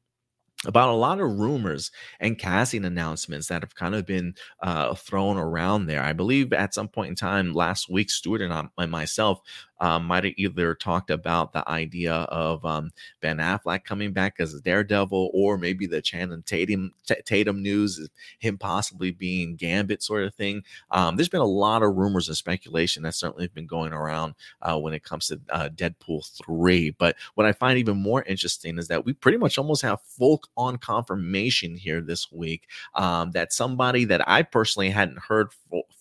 about 0.66 0.88
a 0.88 0.94
lot 0.94 1.20
of 1.20 1.38
rumors 1.38 1.90
and 2.20 2.38
casting 2.38 2.84
announcements 2.84 3.48
that 3.48 3.62
have 3.62 3.74
kind 3.74 3.94
of 3.94 4.06
been 4.06 4.34
uh, 4.62 4.94
thrown 4.94 5.36
around 5.36 5.86
there. 5.86 6.02
I 6.02 6.12
believe 6.12 6.52
at 6.52 6.74
some 6.74 6.88
point 6.88 7.10
in 7.10 7.16
time 7.16 7.52
last 7.52 7.90
week, 7.90 8.10
Stuart 8.10 8.40
and, 8.40 8.52
I, 8.52 8.66
and 8.78 8.90
myself 8.90 9.40
um, 9.80 10.04
might 10.04 10.24
have 10.24 10.34
either 10.36 10.74
talked 10.74 11.10
about 11.10 11.52
the 11.52 11.68
idea 11.68 12.12
of 12.14 12.64
um, 12.64 12.90
Ben 13.20 13.38
Affleck 13.38 13.84
coming 13.84 14.12
back 14.12 14.36
as 14.38 14.54
a 14.54 14.60
Daredevil, 14.60 15.30
or 15.34 15.58
maybe 15.58 15.86
the 15.86 16.00
Channing 16.00 16.42
Tatum 16.42 16.92
Tatum 17.24 17.62
news, 17.62 18.08
him 18.38 18.58
possibly 18.58 19.10
being 19.10 19.56
Gambit 19.56 20.02
sort 20.02 20.24
of 20.24 20.34
thing. 20.34 20.62
Um, 20.90 21.16
there's 21.16 21.28
been 21.28 21.40
a 21.40 21.44
lot 21.44 21.82
of 21.82 21.94
rumors 21.94 22.28
and 22.28 22.36
speculation 22.36 23.02
that 23.02 23.14
certainly 23.14 23.44
have 23.44 23.54
been 23.54 23.66
going 23.66 23.92
around 23.92 24.34
uh, 24.62 24.78
when 24.78 24.94
it 24.94 25.04
comes 25.04 25.28
to 25.28 25.40
uh, 25.50 25.68
Deadpool 25.74 26.26
three. 26.44 26.90
But 26.90 27.16
what 27.34 27.46
I 27.46 27.52
find 27.52 27.78
even 27.78 27.96
more 27.96 28.22
interesting 28.24 28.78
is 28.78 28.88
that 28.88 29.04
we 29.04 29.12
pretty 29.12 29.38
much 29.38 29.58
almost 29.58 29.82
have 29.82 30.00
full 30.02 30.42
on 30.56 30.78
confirmation 30.78 31.76
here 31.76 32.00
this 32.00 32.30
week 32.30 32.68
um, 32.94 33.32
that 33.32 33.52
somebody 33.52 34.04
that 34.04 34.26
I 34.28 34.42
personally 34.42 34.90
hadn't 34.90 35.18
heard 35.18 35.50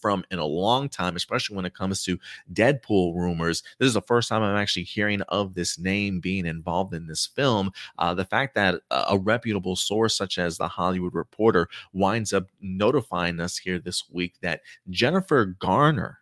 from 0.01 0.23
in 0.31 0.39
a 0.39 0.45
long 0.45 0.89
time, 0.89 1.15
especially 1.15 1.55
when 1.55 1.65
it 1.65 1.73
comes 1.73 2.03
to 2.03 2.19
Deadpool 2.51 3.15
rumors. 3.15 3.62
This 3.79 3.87
is 3.87 3.93
the 3.93 4.01
first 4.01 4.29
time 4.29 4.43
I'm 4.43 4.57
actually 4.57 4.83
hearing 4.83 5.21
of 5.23 5.53
this 5.53 5.77
name 5.79 6.19
being 6.19 6.45
involved 6.45 6.93
in 6.93 7.07
this 7.07 7.25
film. 7.25 7.71
Uh, 7.97 8.13
the 8.13 8.25
fact 8.25 8.55
that 8.55 8.81
a 8.91 9.17
reputable 9.17 9.75
source 9.75 10.15
such 10.15 10.37
as 10.37 10.57
the 10.57 10.67
Hollywood 10.67 11.13
Reporter 11.13 11.67
winds 11.93 12.33
up 12.33 12.47
notifying 12.61 13.39
us 13.39 13.57
here 13.57 13.79
this 13.79 14.03
week 14.09 14.35
that 14.41 14.61
Jennifer 14.89 15.45
Garner 15.45 16.19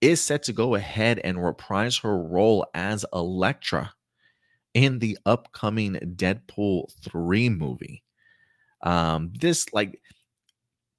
is 0.00 0.20
set 0.20 0.42
to 0.44 0.52
go 0.52 0.74
ahead 0.74 1.20
and 1.24 1.42
reprise 1.42 1.98
her 1.98 2.18
role 2.18 2.66
as 2.74 3.04
Elektra 3.12 3.94
in 4.74 4.98
the 4.98 5.16
upcoming 5.24 5.94
Deadpool 6.16 6.92
3 7.02 7.48
movie. 7.48 8.02
Um, 8.82 9.32
this 9.40 9.72
like 9.72 10.00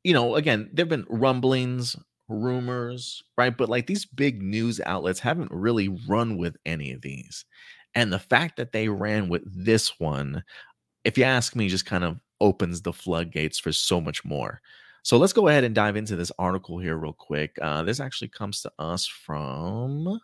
you 0.05 0.13
know, 0.13 0.35
again, 0.35 0.69
there've 0.71 0.87
been 0.87 1.07
rumblings, 1.09 1.95
rumors, 2.27 3.23
right? 3.37 3.55
But 3.55 3.69
like 3.69 3.87
these 3.87 4.05
big 4.05 4.41
news 4.41 4.81
outlets 4.85 5.19
haven't 5.19 5.51
really 5.51 5.89
run 6.07 6.37
with 6.37 6.57
any 6.65 6.91
of 6.91 7.01
these. 7.01 7.45
And 7.93 8.11
the 8.11 8.19
fact 8.19 8.57
that 8.57 8.71
they 8.71 8.89
ran 8.89 9.29
with 9.29 9.43
this 9.45 9.99
one, 9.99 10.43
if 11.03 11.17
you 11.17 11.23
ask 11.23 11.55
me, 11.55 11.69
just 11.69 11.85
kind 11.85 12.03
of 12.03 12.19
opens 12.41 12.81
the 12.81 12.93
floodgates 12.93 13.57
for 13.59 13.71
so 13.71 14.01
much 14.01 14.25
more. 14.25 14.61
So 15.03 15.17
let's 15.17 15.33
go 15.33 15.47
ahead 15.47 15.63
and 15.63 15.75
dive 15.75 15.95
into 15.95 16.15
this 16.15 16.31
article 16.39 16.79
here 16.79 16.97
real 16.97 17.13
quick. 17.13 17.57
Uh, 17.61 17.83
this 17.83 17.99
actually 17.99 18.29
comes 18.29 18.61
to 18.61 18.71
us 18.79 19.05
from 19.05 20.19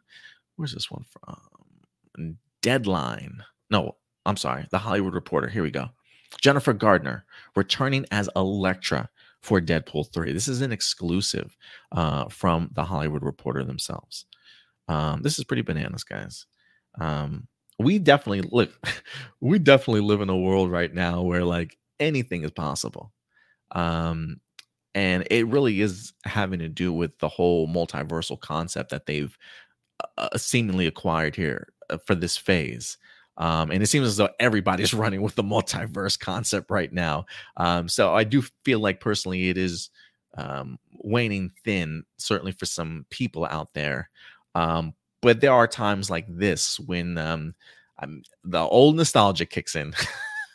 where's 0.56 0.74
this 0.74 0.90
one 0.92 1.06
from? 1.08 2.38
Deadline. 2.62 3.44
No, 3.70 3.96
I'm 4.26 4.38
sorry, 4.38 4.66
the 4.72 4.80
Hollywood 4.80 5.14
Reporter. 5.14 5.48
Here 5.48 5.64
we 5.64 5.72
go. 5.72 5.90
Jennifer 6.40 6.74
Gardner 6.74 7.26
returning 7.56 8.06
as 8.12 8.30
Elektra 8.36 9.10
for 9.42 9.60
Deadpool 9.60 10.12
3. 10.14 10.34
This 10.34 10.48
is 10.48 10.62
an 10.62 10.72
exclusive 10.72 11.56
uh, 11.92 12.26
from 12.30 12.70
the 12.74 12.84
Hollywood 12.84 13.24
Reporter 13.24 13.64
themselves. 13.64 14.26
Um, 14.88 15.22
this 15.22 15.40
is 15.40 15.46
pretty 15.46 15.62
bananas, 15.64 16.04
guys. 16.04 16.46
Um, 17.00 17.48
we 17.80 18.00
definitely 18.00 18.48
look, 18.52 18.72
we 19.42 19.60
definitely 19.60 20.02
live 20.02 20.22
in 20.22 20.30
a 20.30 20.38
world 20.38 20.72
right 20.72 20.94
now 20.94 21.22
where 21.22 21.44
like 21.44 21.78
anything 22.00 22.44
is 22.44 22.52
possible. 22.52 23.12
Um, 23.72 24.40
and 24.94 25.26
it 25.32 25.48
really 25.48 25.82
is 25.82 26.14
having 26.26 26.60
to 26.60 26.68
do 26.68 26.92
with 26.92 27.18
the 27.20 27.30
whole 27.30 27.68
multiversal 27.68 28.40
concept 28.40 28.90
that 28.92 29.06
they've 29.06 29.36
uh, 30.18 30.38
seemingly 30.38 30.88
acquired 30.88 31.36
here 31.36 31.74
uh, 31.90 31.98
for 32.06 32.16
this 32.16 32.38
phase. 32.38 32.98
Um, 33.38 33.72
and 33.72 33.82
it 33.82 33.88
seems 33.88 34.08
as 34.08 34.18
though 34.18 34.30
everybody's 34.40 34.94
running 34.94 35.22
with 35.22 35.36
the 35.36 35.44
multiverse 35.44 36.20
concept 36.20 36.70
right 36.70 36.92
now. 36.92 37.26
Um, 37.58 37.88
so 37.88 38.14
I 38.14 38.24
do 38.24 38.44
feel 38.66 38.80
like 38.80 39.00
personally 39.00 39.50
it 39.50 39.58
is 39.58 39.90
um, 40.38 40.78
waning 40.94 41.52
thin, 41.64 42.04
certainly 42.18 42.52
for 42.52 42.66
some 42.66 43.06
people 43.10 43.46
out 43.46 43.74
there. 43.74 44.10
Um, 44.56 44.94
but 45.22 45.42
there 45.42 45.54
are 45.54 45.68
times 45.68 46.10
like 46.10 46.26
this 46.28 46.80
when 46.80 47.18
um, 47.18 47.54
the 48.44 48.60
old 48.60 48.96
nostalgia 48.96 49.46
kicks 49.46 49.76
in. 49.76 49.94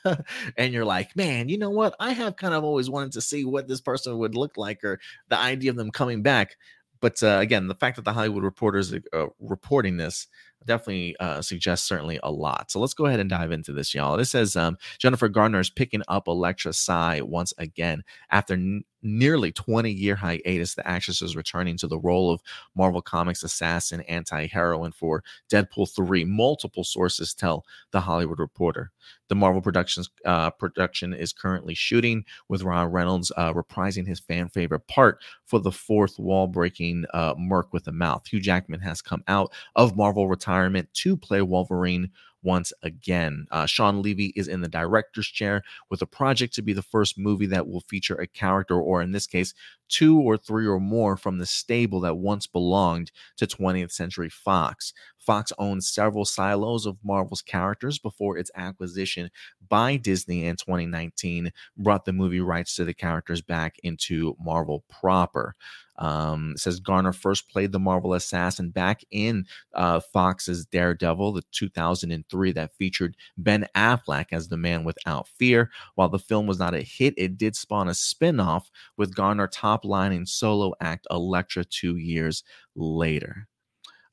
and 0.57 0.73
you're 0.73 0.85
like, 0.85 1.15
man, 1.17 1.49
you 1.49 1.59
know 1.59 1.71
what? 1.71 1.95
I 2.01 2.12
have 2.12 2.37
kind 2.37 2.55
of 2.55 2.65
always 2.65 2.91
wanted 2.91 3.12
to 3.12 3.21
see 3.21 3.45
what 3.45 3.69
this 3.69 3.81
person 3.81 4.19
would 4.19 4.35
look 4.35 4.57
like 4.57 4.83
or 4.85 5.01
the 5.29 5.39
idea 5.39 5.71
of 5.71 5.77
them 5.77 5.91
coming 5.91 6.23
back. 6.23 6.57
But 7.01 7.23
uh, 7.23 7.39
again, 7.41 7.69
the 7.69 7.75
fact 7.75 7.97
that 7.97 8.05
the 8.05 8.12
Hollywood 8.12 8.43
reporters 8.43 8.95
uh, 9.12 9.27
reporting 9.39 9.97
this 9.97 10.27
definitely 10.67 11.17
uh, 11.19 11.41
suggests 11.41 11.89
certainly 11.89 12.21
a 12.23 12.31
lot. 12.31 12.71
So 12.71 12.81
let's 12.81 12.95
go 12.95 13.07
ahead 13.07 13.21
and 13.21 13.31
dive 13.31 13.53
into 13.53 13.73
this, 13.73 13.95
y'all. 13.95 14.17
This 14.17 14.31
says 14.31 14.57
um, 14.57 14.77
Jennifer 14.99 15.29
Garner 15.29 15.61
is 15.61 15.71
picking 15.71 16.03
up 16.09 16.29
Elektra's 16.29 16.79
sai 16.79 17.21
once 17.23 17.55
again 17.59 18.03
after 18.31 18.81
nearly 19.03 19.53
20 19.53 19.91
year 19.91 20.17
hiatus. 20.17 20.75
The 20.75 20.87
actress 20.87 21.23
is 21.23 21.37
returning 21.37 21.77
to 21.79 21.87
the 21.87 21.99
role 21.99 22.31
of 22.31 22.41
Marvel 22.75 23.03
Comics 23.03 23.43
assassin 23.43 24.01
anti 24.03 24.47
heroine 24.47 24.93
for 24.93 25.23
Deadpool 25.51 25.95
3. 25.95 26.25
Multiple 26.25 26.85
sources 26.85 27.35
tell 27.35 27.65
the 27.93 28.01
Hollywood 28.01 28.39
Reporter. 28.39 28.91
The 29.29 29.35
Marvel 29.35 29.61
Productions 29.61 30.11
uh, 30.25 30.51
production 30.51 31.13
is 31.13 31.33
currently 31.33 31.75
shooting 31.75 32.25
with 32.49 32.63
Ryan 32.63 32.91
Reynolds 32.91 33.33
uh, 33.37 33.53
reprising 33.53 34.07
his 34.07 34.21
fan 34.21 34.49
favorite 34.49 34.87
part 34.87 35.19
for 35.45 35.59
the 35.59 35.73
fourth 35.73 36.19
wall 36.19 36.47
breaking 36.47 37.05
uh, 37.13 37.35
Merc 37.37 37.73
with 37.73 37.87
a 37.89 37.93
mouth. 37.93 38.27
Hugh 38.27 38.41
Jackman 38.41 38.81
has 38.81 39.03
come 39.03 39.23
out 39.29 39.53
of 39.75 39.97
Marvel 39.97 40.29
retirement 40.29 40.89
to 40.95 41.17
play 41.17 41.43
Wolverine 41.43 42.11
once 42.47 42.73
again. 42.85 43.45
Uh, 43.51 43.67
Shawn 43.67 44.01
Levy 44.01 44.33
is 44.37 44.47
in 44.47 44.61
the 44.61 44.69
director's 44.69 45.27
chair 45.27 45.63
with 45.91 46.01
a 46.01 46.07
project 46.07 46.55
to 46.55 46.63
be 46.63 46.73
the 46.73 46.81
first 46.81 47.19
movie 47.19 47.47
that 47.47 47.67
will 47.69 47.81
feature 47.81 48.15
a 48.15 48.29
character, 48.29 48.81
or 48.81 49.03
in 49.03 49.11
this 49.11 49.27
case, 49.27 49.53
two 49.89 50.21
or 50.21 50.37
three 50.37 50.67
or 50.67 50.79
more 50.79 51.17
from 51.17 51.39
the 51.39 51.47
stable 51.47 52.01
that 52.01 52.17
once 52.17 52.47
belonged 52.47 53.11
to 53.37 53.49
20th 53.49 53.91
Century 53.91 54.29
Fox. 54.29 54.93
Fox 55.19 55.53
owns 55.59 55.89
several 55.89 56.25
silos 56.25 56.87
of 56.87 56.97
Marvel's 57.03 57.43
characters 57.43 57.99
before 57.99 58.39
its 58.39 58.51
acquisition 58.55 59.29
by 59.69 59.97
Disney 59.97 60.47
in 60.47 60.55
2019 60.55 61.51
brought 61.77 62.05
the 62.05 62.13
movie 62.13 62.41
rights 62.41 62.77
to 62.77 62.85
the 62.85 62.95
characters 62.95 63.43
back 63.43 63.75
into 63.83 64.37
Marvel 64.41 64.85
proper. 64.89 65.57
Um, 65.99 66.55
says 66.57 66.81
Garner 66.81 67.13
first 67.13 67.49
played 67.51 67.73
the 67.73 67.79
Marvel 67.79 68.15
assassin 68.15 68.71
back 68.71 69.03
in 69.11 69.47
uh, 69.75 70.01
Fox's 70.01 70.67
Daredevil, 70.67 71.33
the 71.33 71.43
2003 71.53 72.53
that 72.53 72.75
featured 72.75 73.17
Ben 73.37 73.67
Affleck 73.75 74.27
as 74.33 74.49
the 74.49 74.57
man 74.57 74.85
without 74.85 75.29
fear. 75.29 75.71
While 75.95 76.09
the 76.09 76.19
film 76.19 76.47
was 76.47 76.59
not 76.59 76.75
a 76.75 76.83
hit, 76.83 77.15
it 77.17 77.39
did 77.39 77.57
spawn 77.57 77.89
a 77.89 77.95
spin 77.95 78.41
off 78.41 78.71
with 78.97 79.15
Garner 79.15 79.49
top 79.49 79.85
solo 80.27 80.75
act 80.81 81.07
Elektra 81.11 81.65
two 81.65 81.97
years 81.97 82.43
later. 82.75 83.49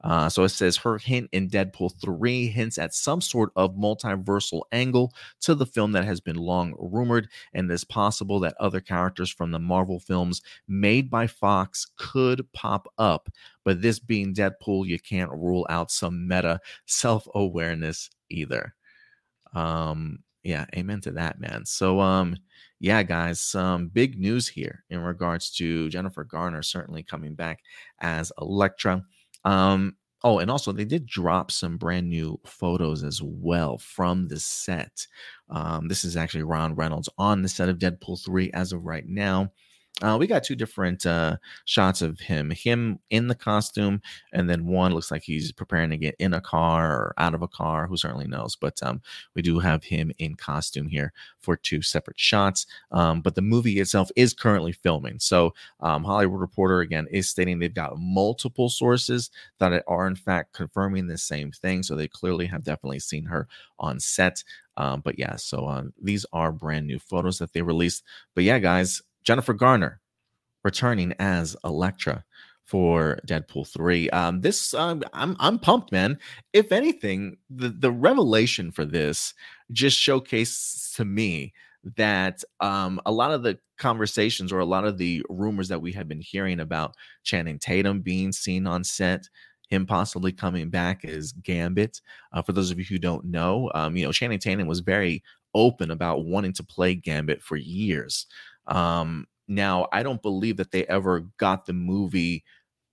Uh, 0.04 0.28
so 0.28 0.44
it 0.44 0.50
says 0.50 0.76
her 0.76 0.98
hint 0.98 1.30
in 1.32 1.50
Deadpool 1.50 1.92
3 2.02 2.48
hints 2.48 2.78
at 2.78 2.94
some 2.94 3.22
sort 3.22 3.52
of 3.56 3.76
multiversal 3.76 4.64
angle 4.72 5.14
to 5.42 5.56
the 5.56 5.66
film 5.66 5.94
that 5.94 6.04
has 6.04 6.20
been 6.20 6.36
long 6.36 6.74
rumored, 6.78 7.30
and 7.54 7.70
it 7.72 7.74
is 7.74 7.84
possible 7.84 8.40
that 8.42 8.56
other 8.60 8.82
characters 8.82 9.30
from 9.30 9.52
the 9.52 9.60
Marvel 9.60 10.00
films 10.00 10.42
made 10.68 11.10
by 11.10 11.26
Fox 11.28 11.88
could 11.98 12.46
pop 12.54 12.88
up. 12.98 13.30
But 13.64 13.82
this 13.82 14.00
being 14.00 14.34
Deadpool, 14.34 14.88
you 14.88 15.00
can't 15.00 15.32
rule 15.32 15.66
out 15.70 15.90
some 15.92 16.28
meta 16.28 16.60
self 16.86 17.28
awareness 17.34 18.10
either. 18.30 18.74
Um, 19.54 20.20
yeah, 20.44 20.66
amen 20.76 21.00
to 21.02 21.12
that, 21.14 21.40
man. 21.40 21.66
So, 21.66 22.02
um, 22.02 22.36
yeah, 22.80 23.02
guys, 23.04 23.40
some 23.40 23.88
big 23.88 24.20
news 24.20 24.48
here 24.48 24.84
in 24.90 25.00
regards 25.00 25.52
to 25.52 25.90
Jennifer 25.90 26.26
Garner 26.26 26.62
certainly 26.62 27.02
coming 27.02 27.34
back 27.34 27.62
as 28.00 28.32
Elektra. 28.42 29.06
Um, 29.46 29.96
oh, 30.24 30.40
and 30.40 30.50
also 30.50 30.72
they 30.72 30.86
did 30.86 31.06
drop 31.06 31.52
some 31.52 31.78
brand 31.78 32.10
new 32.10 32.40
photos 32.46 33.04
as 33.04 33.22
well 33.22 33.78
from 33.78 34.28
the 34.28 34.40
set. 34.40 35.06
Um, 35.50 35.88
this 35.88 36.06
is 36.06 36.18
actually 36.18 36.44
Ron 36.44 36.76
Reynolds 36.76 37.10
on 37.18 37.42
the 37.42 37.50
set 37.50 37.70
of 37.70 37.78
Deadpool 37.80 38.24
3 38.24 38.52
as 38.52 38.72
of 38.74 38.84
right 38.86 39.08
now. 39.08 39.52
Uh, 40.02 40.18
we 40.20 40.26
got 40.26 40.44
two 40.44 40.56
different 40.56 41.06
uh, 41.06 41.38
shots 41.66 42.02
of 42.02 42.20
him, 42.20 42.50
him 42.50 43.00
in 43.12 43.28
the 43.28 43.36
costume, 43.36 44.02
and 44.34 44.50
then 44.50 44.66
one 44.66 44.92
looks 44.92 45.12
like 45.12 45.22
he's 45.22 45.52
preparing 45.52 45.92
to 45.92 45.98
get 45.98 46.16
in 46.18 46.34
a 46.34 46.42
car 46.42 46.92
or 46.92 47.14
out 47.20 47.36
of 47.36 47.44
a 47.44 47.48
car. 47.48 47.86
Who 47.86 47.96
certainly 47.96 48.28
knows? 48.28 48.56
But 48.56 48.82
um, 48.82 49.02
we 49.36 49.44
do 49.44 49.60
have 49.60 49.84
him 49.84 50.12
in 50.18 50.36
costume 50.36 50.88
here 50.88 51.14
for 51.40 51.56
two 51.56 51.82
separate 51.84 52.20
shots. 52.20 52.66
Um, 52.92 53.22
but 53.22 53.36
the 53.36 53.44
movie 53.44 53.80
itself 53.80 54.10
is 54.16 54.34
currently 54.34 54.72
filming. 54.72 55.20
So 55.20 55.54
um, 55.80 56.04
Hollywood 56.04 56.42
Reporter 56.42 56.80
again 56.80 57.08
is 57.12 57.30
stating 57.30 57.60
they've 57.60 57.74
got 57.74 57.98
multiple 57.98 58.70
sources 58.70 59.30
that 59.60 59.84
are 59.88 60.08
in 60.08 60.16
fact 60.16 60.54
confirming 60.54 61.06
the 61.08 61.20
same 61.20 61.52
thing. 61.52 61.84
So 61.84 61.96
they 61.96 62.08
clearly 62.08 62.48
have 62.48 62.64
definitely 62.64 63.00
seen 63.00 63.26
her 63.26 63.48
on 63.80 64.00
set. 64.00 64.44
Um, 64.76 65.02
but 65.02 65.20
yeah, 65.20 65.36
so 65.36 65.66
uh, 65.66 65.84
these 66.02 66.26
are 66.34 66.52
brand 66.52 66.88
new 66.88 66.98
photos 66.98 67.38
that 67.38 67.54
they 67.54 67.62
released. 67.62 68.04
But 68.34 68.44
yeah, 68.44 68.58
guys, 68.58 69.02
Jennifer 69.24 69.54
Garner 69.54 70.00
returning 70.64 71.14
as 71.20 71.56
Elektra 71.64 72.24
for 72.66 73.20
Deadpool 73.28 73.68
3. 73.68 74.10
Um, 74.12 74.42
this 74.42 74.74
um, 74.74 75.04
I'm 75.14 75.36
I'm 75.40 75.60
pumped, 75.60 75.92
man. 75.92 76.18
If 76.54 76.72
anything, 76.72 77.38
the 77.50 77.70
the 77.70 77.92
revelation 77.92 78.72
for 78.72 78.86
this 78.86 79.34
just 79.72 80.00
showcased 80.00 80.96
to 80.96 81.06
me 81.06 81.54
that 81.98 82.44
um, 82.62 83.02
a 83.06 83.12
lot 83.12 83.32
of 83.32 83.44
the 83.44 83.60
conversations 83.78 84.54
or 84.54 84.60
a 84.60 84.66
lot 84.66 84.86
of 84.86 84.98
the 84.98 85.24
rumors 85.30 85.68
that 85.68 85.82
we 85.82 85.92
have 85.92 86.08
been 86.08 86.22
hearing 86.22 86.62
about 86.62 86.96
Channing 87.24 87.60
Tatum 87.60 88.00
being 88.02 88.32
seen 88.32 88.66
on 88.66 88.84
set, 88.84 89.28
him 89.68 89.86
possibly 89.86 90.32
coming 90.32 90.70
back 90.70 91.04
as 91.04 91.34
Gambit. 91.34 92.00
Uh, 92.32 92.42
for 92.42 92.54
those 92.54 92.72
of 92.72 92.80
you 92.80 92.86
who 92.86 92.98
don't 92.98 93.26
know, 93.26 93.70
um, 93.76 93.98
you 93.98 94.06
know 94.06 94.12
Channing 94.12 94.40
Tatum 94.40 94.68
was 94.68 94.80
very 94.80 95.22
open 95.56 95.92
about 95.92 96.26
wanting 96.26 96.54
to 96.54 96.64
play 96.64 96.96
Gambit 96.96 97.42
for 97.42 97.56
years. 97.58 98.26
Um, 98.68 99.28
now, 99.48 99.88
I 99.92 100.04
don't 100.04 100.22
believe 100.22 100.58
that 100.58 100.72
they 100.72 100.86
ever 100.86 101.28
got 101.38 101.66
the 101.66 101.74
movie 101.74 102.44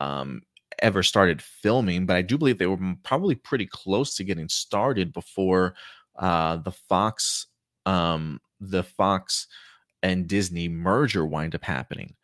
um, 0.01 0.43
ever 0.81 1.03
started 1.03 1.43
filming, 1.43 2.07
but 2.07 2.17
I 2.17 2.23
do 2.23 2.39
believe 2.39 2.59
they 2.59 2.67
were 2.67 2.95
probably 3.03 3.35
pretty 3.35 3.67
close 3.67 4.15
to 4.17 4.25
getting 4.25 4.49
started 4.49 5.13
before 5.13 5.75
uh, 6.19 6.57
the 6.57 6.73
Fox, 6.73 7.47
um, 7.87 8.41
the 8.61 8.83
Fox 8.83 9.47
and 10.03 10.27
Disney 10.27 10.69
merger 10.69 11.27
wind 11.27 11.55
up 11.55 11.65
happening. 11.65 12.15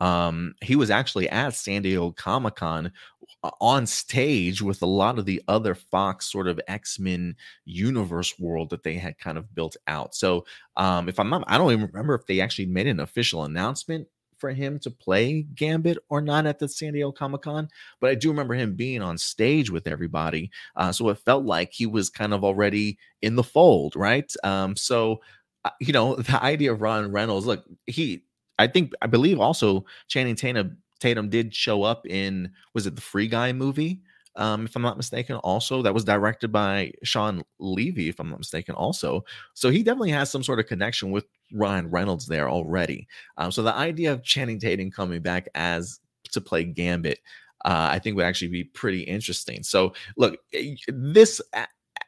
Um, 0.00 0.54
he 0.62 0.74
was 0.74 0.90
actually 0.90 1.28
at 1.28 1.54
San 1.54 1.82
Diego 1.82 2.10
Comic 2.12 2.56
Con 2.56 2.92
on 3.60 3.86
stage 3.86 4.62
with 4.62 4.82
a 4.82 4.86
lot 4.86 5.18
of 5.18 5.26
the 5.26 5.42
other 5.48 5.74
Fox 5.74 6.30
sort 6.30 6.48
of 6.48 6.60
X 6.68 6.98
Men 6.98 7.36
universe 7.64 8.38
world 8.38 8.70
that 8.70 8.82
they 8.82 8.94
had 8.94 9.18
kind 9.18 9.38
of 9.38 9.54
built 9.54 9.76
out. 9.86 10.14
So, 10.14 10.44
um, 10.76 11.08
if 11.08 11.18
I'm 11.18 11.28
not, 11.30 11.44
I 11.46 11.58
don't 11.58 11.72
even 11.72 11.86
remember 11.86 12.14
if 12.14 12.26
they 12.26 12.40
actually 12.40 12.66
made 12.66 12.86
an 12.86 13.00
official 13.00 13.44
announcement 13.44 14.06
for 14.38 14.50
him 14.50 14.78
to 14.80 14.90
play 14.90 15.42
Gambit 15.54 15.98
or 16.08 16.20
not 16.20 16.46
at 16.46 16.58
the 16.58 16.68
San 16.68 16.92
Diego 16.92 17.12
Comic 17.12 17.42
Con, 17.42 17.68
but 18.00 18.10
I 18.10 18.16
do 18.16 18.28
remember 18.28 18.54
him 18.54 18.74
being 18.74 19.00
on 19.00 19.16
stage 19.16 19.70
with 19.70 19.86
everybody. 19.86 20.50
Uh, 20.74 20.90
so 20.90 21.08
it 21.10 21.18
felt 21.18 21.44
like 21.44 21.72
he 21.72 21.86
was 21.86 22.10
kind 22.10 22.34
of 22.34 22.42
already 22.42 22.98
in 23.22 23.36
the 23.36 23.44
fold, 23.44 23.94
right? 23.94 24.30
Um, 24.42 24.74
so, 24.74 25.20
uh, 25.64 25.70
you 25.80 25.92
know, 25.92 26.16
the 26.16 26.42
idea 26.42 26.72
of 26.72 26.82
Ron 26.82 27.12
Reynolds, 27.12 27.46
look, 27.46 27.64
he 27.86 28.24
I 28.58 28.66
think 28.66 28.92
I 29.00 29.06
believe 29.06 29.40
also 29.40 29.84
Channing 30.08 30.36
Tatum 30.36 30.78
Tatum 31.02 31.28
did 31.28 31.54
show 31.54 31.82
up 31.82 32.06
in 32.06 32.52
was 32.74 32.86
it 32.86 32.94
the 32.94 33.02
Free 33.02 33.28
Guy 33.28 33.52
movie? 33.52 34.00
Um, 34.36 34.64
if 34.64 34.74
I'm 34.76 34.82
not 34.82 34.96
mistaken, 34.96 35.36
also 35.36 35.82
that 35.82 35.92
was 35.92 36.04
directed 36.04 36.50
by 36.50 36.92
Shawn 37.02 37.42
Levy, 37.58 38.08
if 38.08 38.18
I'm 38.18 38.30
not 38.30 38.38
mistaken, 38.38 38.74
also. 38.74 39.24
So 39.52 39.68
he 39.68 39.82
definitely 39.82 40.12
has 40.12 40.30
some 40.30 40.42
sort 40.42 40.58
of 40.58 40.66
connection 40.66 41.10
with 41.10 41.26
Ryan 41.52 41.90
Reynolds 41.90 42.26
there 42.26 42.48
already. 42.48 43.08
Um, 43.36 43.52
so 43.52 43.62
the 43.62 43.74
idea 43.74 44.10
of 44.10 44.22
Channing 44.22 44.58
Tatum 44.58 44.90
coming 44.90 45.20
back 45.20 45.48
as 45.54 46.00
to 46.30 46.40
play 46.40 46.64
Gambit, 46.64 47.18
uh, 47.66 47.88
I 47.90 47.98
think 47.98 48.16
would 48.16 48.24
actually 48.24 48.48
be 48.48 48.64
pretty 48.64 49.02
interesting. 49.02 49.62
So 49.62 49.92
look, 50.16 50.38
eh, 50.54 50.76
this 50.88 51.42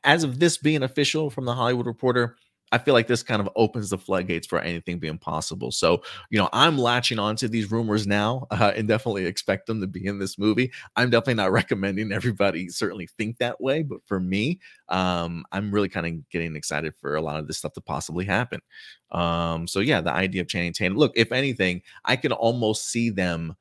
as 0.04 0.24
of 0.24 0.38
this 0.38 0.56
being 0.56 0.82
official 0.82 1.30
from 1.30 1.44
the 1.44 1.54
Hollywood 1.54 1.86
Reporter, 1.86 2.36
I 2.74 2.78
feel 2.78 2.94
like 2.94 3.06
this 3.06 3.22
kind 3.22 3.40
of 3.40 3.48
opens 3.54 3.90
the 3.90 3.98
floodgates 3.98 4.46
for 4.46 4.58
anything 4.60 4.98
being 4.98 5.18
possible. 5.18 5.70
So, 5.70 6.02
you 6.30 6.38
know, 6.38 6.48
I'm 6.52 6.76
latching 6.76 7.18
onto 7.20 7.46
these 7.46 7.70
rumors 7.70 8.06
now 8.06 8.46
uh, 8.50 8.72
and 8.74 8.88
definitely 8.88 9.26
expect 9.26 9.66
them 9.66 9.80
to 9.80 9.86
be 9.86 10.06
in 10.06 10.18
this 10.18 10.38
movie. 10.38 10.72
I'm 10.96 11.10
definitely 11.10 11.34
not 11.34 11.52
recommending 11.52 12.12
everybody 12.12 12.68
certainly 12.68 13.06
think 13.06 13.38
that 13.38 13.60
way, 13.60 13.82
but 13.82 13.98
for 14.06 14.18
me, 14.18 14.58
um, 14.88 15.44
I'm 15.52 15.70
really 15.72 15.88
kind 15.88 16.06
of 16.06 16.28
getting 16.30 16.56
excited 16.56 16.94
for 17.00 17.14
a 17.14 17.22
lot 17.22 17.38
of 17.38 17.46
this 17.46 17.58
stuff 17.58 17.74
to 17.74 17.80
possibly 17.80 18.24
happen. 18.24 18.60
Um, 19.12 19.66
so 19.68 19.80
yeah, 19.80 20.00
the 20.00 20.12
idea 20.12 20.42
of 20.42 20.48
Channing 20.48 20.72
Tatum. 20.72 20.96
Look, 20.96 21.12
if 21.14 21.32
anything, 21.32 21.82
I 22.04 22.16
can 22.16 22.32
almost 22.32 22.88
see 22.90 23.10
them 23.10 23.54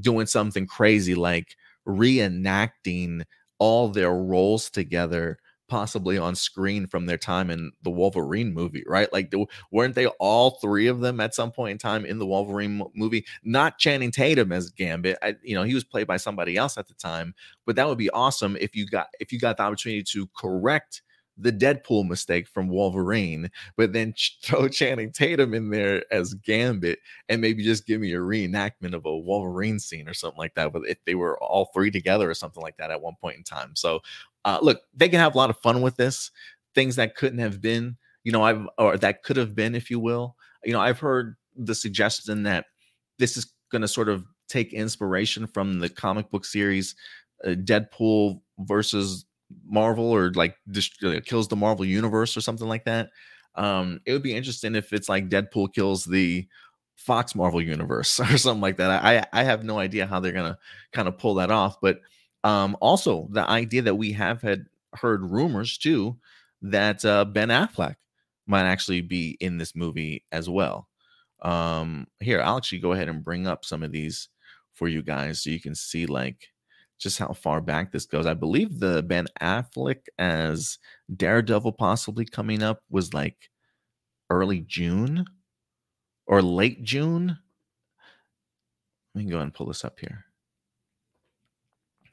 doing 0.00 0.26
something 0.26 0.66
crazy 0.66 1.14
like 1.14 1.56
reenacting 1.86 3.22
all 3.58 3.88
their 3.88 4.12
roles 4.12 4.70
together 4.70 5.38
possibly 5.74 6.16
on 6.16 6.36
screen 6.36 6.86
from 6.86 7.06
their 7.06 7.18
time 7.18 7.50
in 7.50 7.72
the 7.82 7.90
Wolverine 7.90 8.54
movie, 8.54 8.84
right? 8.86 9.12
Like, 9.12 9.34
weren't 9.72 9.96
they 9.96 10.06
all 10.06 10.52
three 10.60 10.86
of 10.86 11.00
them 11.00 11.18
at 11.18 11.34
some 11.34 11.50
point 11.50 11.72
in 11.72 11.78
time 11.78 12.06
in 12.06 12.20
the 12.20 12.26
Wolverine 12.26 12.80
movie? 12.94 13.26
Not 13.42 13.78
Channing 13.78 14.12
Tatum 14.12 14.52
as 14.52 14.70
Gambit. 14.70 15.18
I, 15.20 15.34
you 15.42 15.56
know, 15.56 15.64
he 15.64 15.74
was 15.74 15.82
played 15.82 16.06
by 16.06 16.16
somebody 16.16 16.56
else 16.56 16.78
at 16.78 16.86
the 16.86 16.94
time, 16.94 17.34
but 17.66 17.74
that 17.74 17.88
would 17.88 17.98
be 17.98 18.08
awesome 18.10 18.56
if 18.60 18.76
you 18.76 18.86
got 18.86 19.08
if 19.18 19.32
you 19.32 19.40
got 19.40 19.56
the 19.56 19.64
opportunity 19.64 20.04
to 20.12 20.28
correct 20.36 21.02
the 21.36 21.50
Deadpool 21.50 22.06
mistake 22.06 22.46
from 22.46 22.68
Wolverine, 22.68 23.50
but 23.76 23.92
then 23.92 24.14
throw 24.44 24.68
Channing 24.68 25.10
Tatum 25.10 25.54
in 25.54 25.70
there 25.70 26.04
as 26.12 26.34
Gambit 26.34 27.00
and 27.28 27.40
maybe 27.40 27.64
just 27.64 27.84
give 27.84 28.00
me 28.00 28.12
a 28.12 28.18
reenactment 28.18 28.94
of 28.94 29.06
a 29.06 29.18
Wolverine 29.18 29.80
scene 29.80 30.08
or 30.08 30.14
something 30.14 30.38
like 30.38 30.54
that. 30.54 30.72
But 30.72 30.82
if 30.86 30.98
they 31.04 31.16
were 31.16 31.36
all 31.42 31.70
three 31.74 31.90
together 31.90 32.30
or 32.30 32.34
something 32.34 32.62
like 32.62 32.76
that 32.76 32.92
at 32.92 33.02
one 33.02 33.16
point 33.20 33.38
in 33.38 33.42
time. 33.42 33.72
So 33.74 34.02
uh, 34.44 34.58
look, 34.62 34.82
they 34.94 35.08
can 35.08 35.20
have 35.20 35.34
a 35.34 35.38
lot 35.38 35.50
of 35.50 35.58
fun 35.58 35.80
with 35.80 35.96
this. 35.96 36.30
Things 36.74 36.96
that 36.96 37.16
couldn't 37.16 37.38
have 37.38 37.60
been, 37.60 37.96
you 38.24 38.32
know, 38.32 38.42
I've 38.42 38.66
or 38.78 38.96
that 38.98 39.22
could 39.22 39.36
have 39.36 39.54
been, 39.54 39.74
if 39.74 39.90
you 39.90 40.00
will. 40.00 40.36
You 40.64 40.72
know, 40.72 40.80
I've 40.80 40.98
heard 40.98 41.36
the 41.56 41.74
suggestion 41.74 42.42
that 42.44 42.66
this 43.18 43.36
is 43.36 43.52
going 43.70 43.82
to 43.82 43.88
sort 43.88 44.08
of 44.08 44.24
take 44.48 44.72
inspiration 44.72 45.46
from 45.46 45.78
the 45.78 45.88
comic 45.88 46.30
book 46.30 46.44
series 46.44 46.94
uh, 47.44 47.50
Deadpool 47.50 48.40
versus 48.60 49.24
Marvel 49.66 50.10
or 50.10 50.32
like 50.32 50.56
uh, 51.04 51.20
kills 51.24 51.48
the 51.48 51.56
Marvel 51.56 51.84
universe 51.84 52.36
or 52.36 52.40
something 52.40 52.68
like 52.68 52.84
that. 52.84 53.10
Um, 53.54 54.00
it 54.04 54.12
would 54.12 54.22
be 54.22 54.34
interesting 54.34 54.74
if 54.74 54.92
it's 54.92 55.08
like 55.08 55.28
Deadpool 55.28 55.72
kills 55.72 56.04
the 56.04 56.46
Fox 56.96 57.34
Marvel 57.34 57.62
universe 57.62 58.18
or 58.20 58.38
something 58.38 58.60
like 58.60 58.76
that. 58.78 59.04
I 59.04 59.24
I 59.32 59.44
have 59.44 59.64
no 59.64 59.78
idea 59.78 60.06
how 60.06 60.20
they're 60.20 60.32
gonna 60.32 60.58
kind 60.92 61.08
of 61.08 61.18
pull 61.18 61.34
that 61.34 61.50
off, 61.50 61.80
but 61.80 62.00
um, 62.44 62.76
also, 62.80 63.26
the 63.30 63.48
idea 63.48 63.82
that 63.82 63.96
we 63.96 64.12
have 64.12 64.42
had 64.42 64.66
heard 64.94 65.24
rumors 65.24 65.78
too 65.78 66.16
that 66.62 67.04
uh, 67.04 67.24
Ben 67.24 67.48
Affleck 67.48 67.96
might 68.46 68.64
actually 68.66 69.00
be 69.00 69.36
in 69.40 69.56
this 69.56 69.74
movie 69.74 70.24
as 70.30 70.48
well. 70.48 70.88
Um, 71.42 72.06
here, 72.20 72.42
I'll 72.42 72.58
actually 72.58 72.78
go 72.78 72.92
ahead 72.92 73.08
and 73.08 73.24
bring 73.24 73.46
up 73.46 73.64
some 73.64 73.82
of 73.82 73.92
these 73.92 74.28
for 74.74 74.88
you 74.88 75.02
guys 75.02 75.42
so 75.42 75.50
you 75.50 75.60
can 75.60 75.74
see 75.74 76.04
like 76.06 76.48
just 76.98 77.18
how 77.18 77.32
far 77.32 77.60
back 77.60 77.90
this 77.90 78.06
goes. 78.06 78.26
I 78.26 78.34
believe 78.34 78.78
the 78.78 79.02
Ben 79.02 79.26
Affleck 79.40 80.00
as 80.18 80.78
Daredevil 81.16 81.72
possibly 81.72 82.26
coming 82.26 82.62
up 82.62 82.80
was 82.90 83.14
like 83.14 83.50
early 84.30 84.60
June 84.60 85.24
or 86.26 86.42
late 86.42 86.82
June. 86.82 87.38
Let 89.14 89.24
me 89.24 89.30
go 89.30 89.40
and 89.40 89.52
pull 89.52 89.66
this 89.66 89.84
up 89.84 89.98
here. 89.98 90.24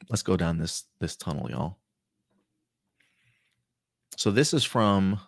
Let's 0.09 0.23
go 0.23 0.37
down 0.37 0.57
this 0.57 0.85
this 0.99 1.15
tunnel, 1.15 1.49
y'all. 1.49 1.77
So 4.17 4.29
this 4.31 4.53
is 4.53 4.63
from 4.63 5.19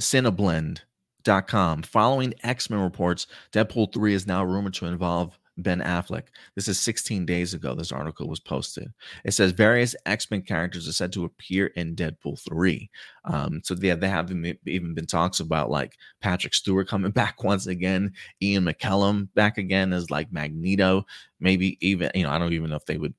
Cineblend.com. 0.00 1.82
Following 1.82 2.34
X-Men 2.42 2.80
reports, 2.80 3.26
Deadpool 3.52 3.92
3 3.92 4.14
is 4.14 4.26
now 4.26 4.44
rumored 4.44 4.74
to 4.74 4.86
involve 4.86 5.38
Ben 5.58 5.80
Affleck. 5.80 6.24
This 6.54 6.68
is 6.68 6.78
16 6.80 7.24
days 7.24 7.54
ago. 7.54 7.74
This 7.74 7.92
article 7.92 8.28
was 8.28 8.40
posted. 8.40 8.92
It 9.24 9.32
says 9.32 9.52
various 9.52 9.96
X 10.04 10.30
Men 10.30 10.42
characters 10.42 10.86
are 10.88 10.92
said 10.92 11.12
to 11.14 11.24
appear 11.24 11.68
in 11.68 11.96
Deadpool 11.96 12.40
3. 12.40 12.90
Um, 13.24 13.60
so 13.64 13.74
they, 13.74 13.92
they 13.94 14.08
have 14.08 14.30
even 14.30 14.94
been 14.94 15.06
talks 15.06 15.40
about 15.40 15.70
like 15.70 15.96
Patrick 16.20 16.54
Stewart 16.54 16.88
coming 16.88 17.10
back 17.12 17.42
once 17.42 17.66
again, 17.66 18.12
Ian 18.42 18.64
McKellen 18.64 19.28
back 19.34 19.58
again 19.58 19.92
as 19.92 20.10
like 20.10 20.32
Magneto. 20.32 21.06
Maybe 21.40 21.78
even, 21.80 22.10
you 22.14 22.24
know, 22.24 22.30
I 22.30 22.38
don't 22.38 22.52
even 22.52 22.70
know 22.70 22.76
if 22.76 22.86
they 22.86 22.98
would 22.98 23.14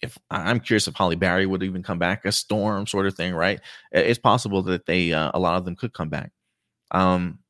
if 0.00 0.18
I'm 0.30 0.60
curious 0.60 0.88
if 0.88 0.94
Halle 0.94 1.16
Berry 1.16 1.46
would 1.46 1.62
even 1.62 1.82
come 1.82 1.98
back, 1.98 2.24
a 2.24 2.32
storm 2.32 2.86
sort 2.86 3.06
of 3.06 3.14
thing, 3.14 3.34
right? 3.34 3.60
It's 3.92 4.18
possible 4.18 4.62
that 4.62 4.86
they 4.86 5.12
uh, 5.12 5.30
a 5.34 5.38
lot 5.38 5.56
of 5.56 5.64
them 5.64 5.76
could 5.76 5.92
come 5.92 6.08
back. 6.08 6.32
Um, 6.90 7.40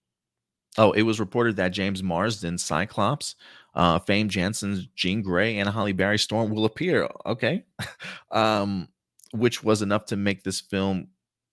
oh, 0.77 0.93
it 0.93 1.03
was 1.03 1.21
reported 1.21 1.57
that 1.57 1.69
James 1.69 2.03
Marsden, 2.03 2.59
Cyclops, 2.59 3.35
uh, 3.75 3.99
Famke 4.01 4.29
Janssen's 4.29 4.87
Jean 4.95 5.23
Grey, 5.23 5.59
and 5.59 5.69
Halle 5.69 5.93
Berry 5.93 6.19
Storm 6.19 6.51
will 6.51 6.65
appear. 6.65 7.09
Okay, 7.27 7.65
um, 8.31 8.89
which 9.33 9.63
was 9.63 9.83
enough 9.83 10.07
to 10.07 10.17
make 10.17 10.43
this 10.43 10.61
film 10.61 11.09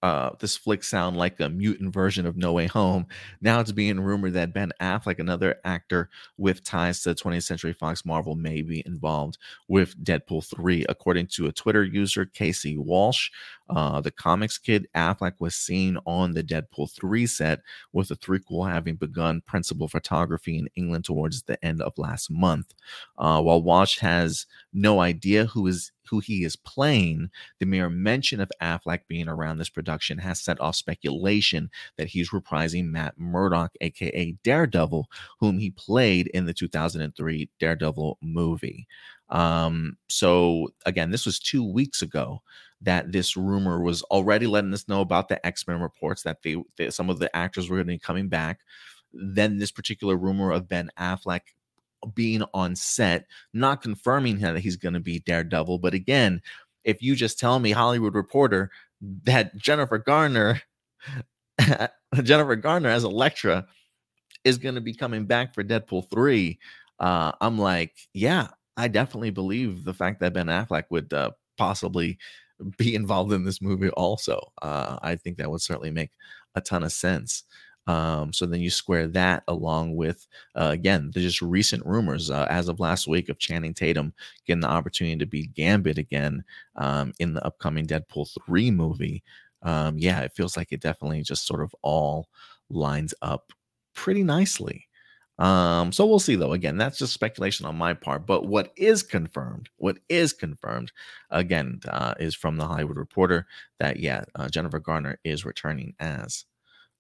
uh, 0.06 0.30
this 0.40 0.56
flick 0.56 0.84
sound 0.84 1.18
like 1.18 1.40
a 1.40 1.50
mutant 1.50 1.92
version 1.92 2.28
of 2.28 2.38
No 2.38 2.54
Way 2.54 2.68
Home. 2.68 3.08
Now 3.42 3.60
it's 3.60 3.72
being 3.72 4.00
rumored 4.00 4.34
that 4.34 4.54
Ben 4.54 4.72
Affleck, 4.80 5.18
another 5.18 5.56
actor 5.66 6.12
with 6.38 6.64
ties 6.64 7.02
to 7.02 7.16
20th 7.16 7.42
Century 7.42 7.74
Fox 7.74 8.06
Marvel, 8.06 8.36
may 8.36 8.62
be 8.62 8.84
involved 8.86 9.40
with 9.68 9.98
Deadpool 10.04 10.46
3. 10.46 10.86
According 10.90 11.26
to 11.34 11.48
a 11.48 11.52
Twitter 11.52 11.84
user, 11.84 12.24
Casey 12.24 12.78
Walsh, 12.78 13.32
uh, 13.68 14.00
the 14.00 14.12
comics 14.12 14.60
kid, 14.60 14.88
Affleck 14.96 15.34
was 15.40 15.56
seen 15.56 15.98
on 16.06 16.34
the 16.34 16.44
Deadpool 16.44 16.92
3 16.92 17.26
set, 17.26 17.62
with 17.92 18.10
the 18.10 18.16
threequel 18.16 18.72
having 18.72 18.98
begun 18.98 19.42
principal 19.42 19.88
photography 19.88 20.60
in 20.60 20.70
England 20.76 21.06
towards 21.06 21.42
the 21.42 21.64
end 21.66 21.82
of 21.82 21.98
last 21.98 22.30
month. 22.30 22.76
Uh, 23.18 23.42
while 23.42 23.64
Walsh 23.64 23.98
has 24.02 24.46
no 24.72 25.00
idea 25.00 25.48
who 25.48 25.66
is 25.66 25.92
who 26.10 26.20
he 26.20 26.44
is 26.44 26.56
playing, 26.56 27.30
the 27.60 27.66
mere 27.66 27.90
mention 27.90 28.40
of 28.40 28.52
Affleck 28.62 29.02
being 29.08 29.28
around 29.28 29.58
this 29.58 29.70
production 29.70 30.18
has 30.18 30.42
set 30.42 30.60
off 30.62 30.76
speculation 30.76 31.70
that 31.98 32.08
he's 32.08 32.32
reprising 32.32 32.86
Matt 32.86 33.18
Murdock, 33.18 33.72
aka 33.82 34.36
Daredevil, 34.44 35.08
whom 35.40 35.58
he 35.58 35.72
played 35.72 36.28
in 36.28 36.46
the 36.46 36.54
2003 36.54 37.50
Daredevil 37.60 38.18
movie. 38.22 38.88
Um, 39.30 39.98
so 40.08 40.70
again, 40.86 41.12
this 41.12 41.26
was 41.26 41.40
two 41.40 41.64
weeks 41.64 42.02
ago 42.02 42.42
that 42.82 43.12
this 43.12 43.36
rumor 43.36 43.82
was 43.82 44.04
already 44.04 44.48
letting 44.48 44.74
us 44.74 44.88
know 44.88 45.02
about 45.02 45.28
the 45.30 45.44
X-Men 45.46 45.82
reports 45.82 46.24
that 46.24 46.44
they, 46.44 46.58
they 46.78 46.90
some 46.90 47.10
of 47.10 47.20
the 47.20 47.36
actors 47.36 47.70
were 47.70 47.78
going 47.78 47.88
to 47.88 47.94
be 47.94 48.00
coming 48.00 48.30
back. 48.30 48.60
Then 49.14 49.58
this 49.58 49.72
particular 49.72 50.16
rumor 50.16 50.52
of 50.52 50.68
Ben 50.68 50.90
Affleck 51.00 51.42
being 52.14 52.44
on 52.54 52.76
set, 52.76 53.26
not 53.54 53.82
confirming 53.82 54.40
that 54.40 54.58
he's 54.60 54.76
going 54.76 54.94
to 54.94 55.00
be 55.00 55.20
Daredevil. 55.20 55.80
But 55.80 55.94
again, 55.94 56.42
if 56.84 57.02
you 57.02 57.16
just 57.16 57.40
tell 57.40 57.60
me 57.60 57.72
Hollywood 57.72 58.16
Reporter 58.16 58.70
that 59.24 59.56
Jennifer 59.58 59.98
Garner, 59.98 60.62
Jennifer 62.24 62.56
Garner 62.56 62.90
as 62.90 63.04
Elektra 63.04 63.66
is 64.44 64.58
going 64.58 64.76
to 64.76 64.82
be 64.82 64.94
coming 64.94 65.26
back 65.26 65.54
for 65.54 65.64
Deadpool 65.64 66.10
3, 66.10 66.60
uh, 67.00 67.32
I'm 67.42 67.58
like, 67.58 67.94
yeah, 68.14 68.50
I 68.78 68.88
definitely 68.88 69.32
believe 69.32 69.84
the 69.84 69.94
fact 69.94 70.20
that 70.20 70.34
Ben 70.34 70.48
Affleck 70.48 70.86
would 70.90 71.12
uh, 71.14 71.32
possibly 71.58 72.18
be 72.78 72.96
involved 72.96 73.34
in 73.34 73.44
this 73.44 73.62
movie 73.62 73.90
also. 73.90 74.40
Uh, 74.62 74.98
I 75.02 75.16
think 75.16 75.38
that 75.38 75.50
would 75.50 75.62
certainly 75.62 75.92
make 75.92 76.12
a 76.56 76.62
ton 76.62 76.84
of 76.84 76.92
sense. 76.92 77.44
Um, 77.88 78.34
so 78.34 78.46
then 78.46 78.62
you 78.62 78.70
square 78.70 79.08
that 79.10 79.44
along 79.48 79.96
with, 79.96 80.28
uh, 80.56 80.70
again, 80.72 81.12
the 81.14 81.22
just 81.22 81.42
recent 81.42 81.86
rumors 81.86 82.32
uh, 82.32 82.48
as 82.50 82.68
of 82.68 82.80
last 82.80 83.08
week 83.08 83.30
of 83.30 83.38
Channing 83.40 83.74
Tatum 83.74 84.14
getting 84.46 84.62
the 84.62 84.68
opportunity 84.70 85.18
to 85.18 85.26
be 85.26 85.48
Gambit 85.48 85.98
again 85.98 86.44
um, 86.76 87.14
in 87.20 87.34
the 87.34 87.46
upcoming 87.46 87.86
Deadpool 87.86 88.28
3 88.46 88.72
movie. 88.72 89.24
Um, 89.62 89.98
yeah, 89.98 90.22
it 90.22 90.34
feels 90.34 90.58
like 90.58 90.72
it 90.72 90.82
definitely 90.82 91.22
just 91.22 91.46
sort 91.46 91.62
of 91.62 91.76
all 91.82 92.28
lines 92.70 93.14
up 93.22 93.52
pretty 93.94 94.24
nicely. 94.24 94.88
Um, 95.38 95.92
so 95.92 96.06
we'll 96.06 96.20
see 96.20 96.36
though. 96.36 96.54
Again, 96.54 96.78
that's 96.78 96.98
just 96.98 97.14
speculation 97.14 97.66
on 97.66 97.76
my 97.76 97.94
part. 97.94 98.26
But 98.26 98.46
what 98.48 98.72
is 98.78 99.04
confirmed, 99.04 99.70
what 99.78 99.98
is 100.08 100.32
confirmed, 100.34 100.92
again, 101.30 101.82
uh, 101.90 102.14
is 102.20 102.36
from 102.36 102.56
the 102.58 102.66
Hollywood 102.66 102.98
Reporter 102.98 103.46
that 103.80 104.00
yeah, 104.00 104.24
uh, 104.36 104.48
Jennifer 104.48 104.80
Garner 104.80 105.20
is 105.26 105.46
returning 105.46 105.94
as 106.00 106.46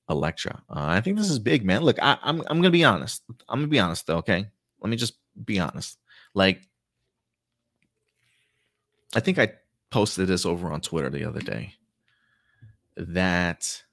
Elektra. 0.09 0.61
Uh, 0.69 0.85
I 0.85 1.01
think 1.01 1.17
this 1.17 1.29
is 1.29 1.39
big, 1.39 1.65
man. 1.65 1.81
Look, 1.81 1.97
I, 2.01 2.17
I'm 2.21 2.41
I'm 2.41 2.57
gonna 2.57 2.71
be 2.71 2.83
honest. 2.83 3.23
I'm 3.49 3.59
gonna 3.59 3.67
be 3.67 3.79
honest 3.79 4.05
though. 4.07 4.17
Okay, 4.17 4.45
let 4.81 4.89
me 4.89 4.97
just 4.97 5.15
be 5.43 5.59
honest. 5.59 5.97
Like, 6.33 6.61
I 9.15 9.19
think 9.19 9.39
I 9.39 9.53
posted 9.89 10.27
this 10.27 10.45
over 10.45 10.71
on 10.71 10.81
Twitter 10.81 11.09
the 11.09 11.25
other 11.25 11.41
day 11.41 11.73
that 12.97 13.83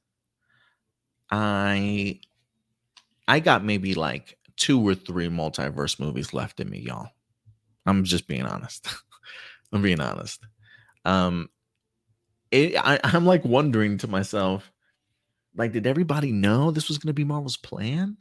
I 1.30 2.20
I 3.26 3.40
got 3.40 3.64
maybe 3.64 3.94
like 3.94 4.38
two 4.56 4.86
or 4.86 4.94
three 4.94 5.28
multiverse 5.28 5.98
movies 5.98 6.34
left 6.34 6.60
in 6.60 6.68
me, 6.68 6.80
y'all. 6.80 7.08
I'm 7.86 8.04
just 8.04 8.28
being 8.28 8.44
honest. 8.44 8.88
I'm 9.72 9.82
being 9.82 10.00
honest. 10.00 10.40
Um, 11.04 11.48
it, 12.50 12.76
I, 12.76 13.00
I'm 13.02 13.24
like 13.24 13.44
wondering 13.44 13.98
to 13.98 14.08
myself 14.08 14.71
like, 15.56 15.72
did 15.72 15.86
everybody 15.86 16.32
know 16.32 16.70
this 16.70 16.88
was 16.88 16.98
going 16.98 17.08
to 17.08 17.14
be 17.14 17.24
Marvel's 17.24 17.56
plan? 17.56 18.16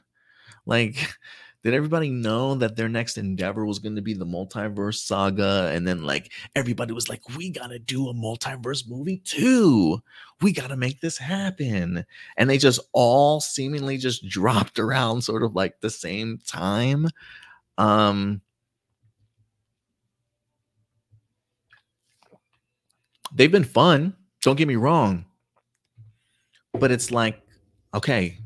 Like, 0.65 1.13
did 1.63 1.73
everybody 1.73 2.09
know 2.09 2.55
that 2.55 2.75
their 2.75 2.89
next 2.89 3.17
endeavor 3.17 3.65
was 3.65 3.79
going 3.79 3.95
to 3.95 4.01
be 4.01 4.13
the 4.13 4.25
multiverse 4.25 5.05
saga? 5.05 5.71
And 5.73 5.87
then, 5.87 6.03
like, 6.03 6.31
everybody 6.55 6.93
was 6.93 7.07
like, 7.07 7.21
we 7.37 7.49
got 7.49 7.67
to 7.67 7.79
do 7.79 8.09
a 8.09 8.13
multiverse 8.13 8.89
movie 8.89 9.21
too. 9.23 10.01
We 10.41 10.51
got 10.51 10.69
to 10.69 10.77
make 10.77 11.01
this 11.01 11.17
happen. 11.17 12.03
And 12.37 12.49
they 12.49 12.57
just 12.57 12.81
all 12.93 13.39
seemingly 13.39 13.97
just 13.97 14.27
dropped 14.27 14.79
around 14.79 15.21
sort 15.21 15.43
of 15.43 15.55
like 15.55 15.79
the 15.79 15.89
same 15.89 16.39
time. 16.45 17.07
Um, 17.77 18.41
they've 23.33 23.51
been 23.51 23.63
fun. 23.63 24.15
Don't 24.41 24.57
get 24.57 24.67
me 24.67 24.75
wrong 24.75 25.25
but 26.73 26.91
it's 26.91 27.12
like 27.12 27.41
okay 27.93 28.38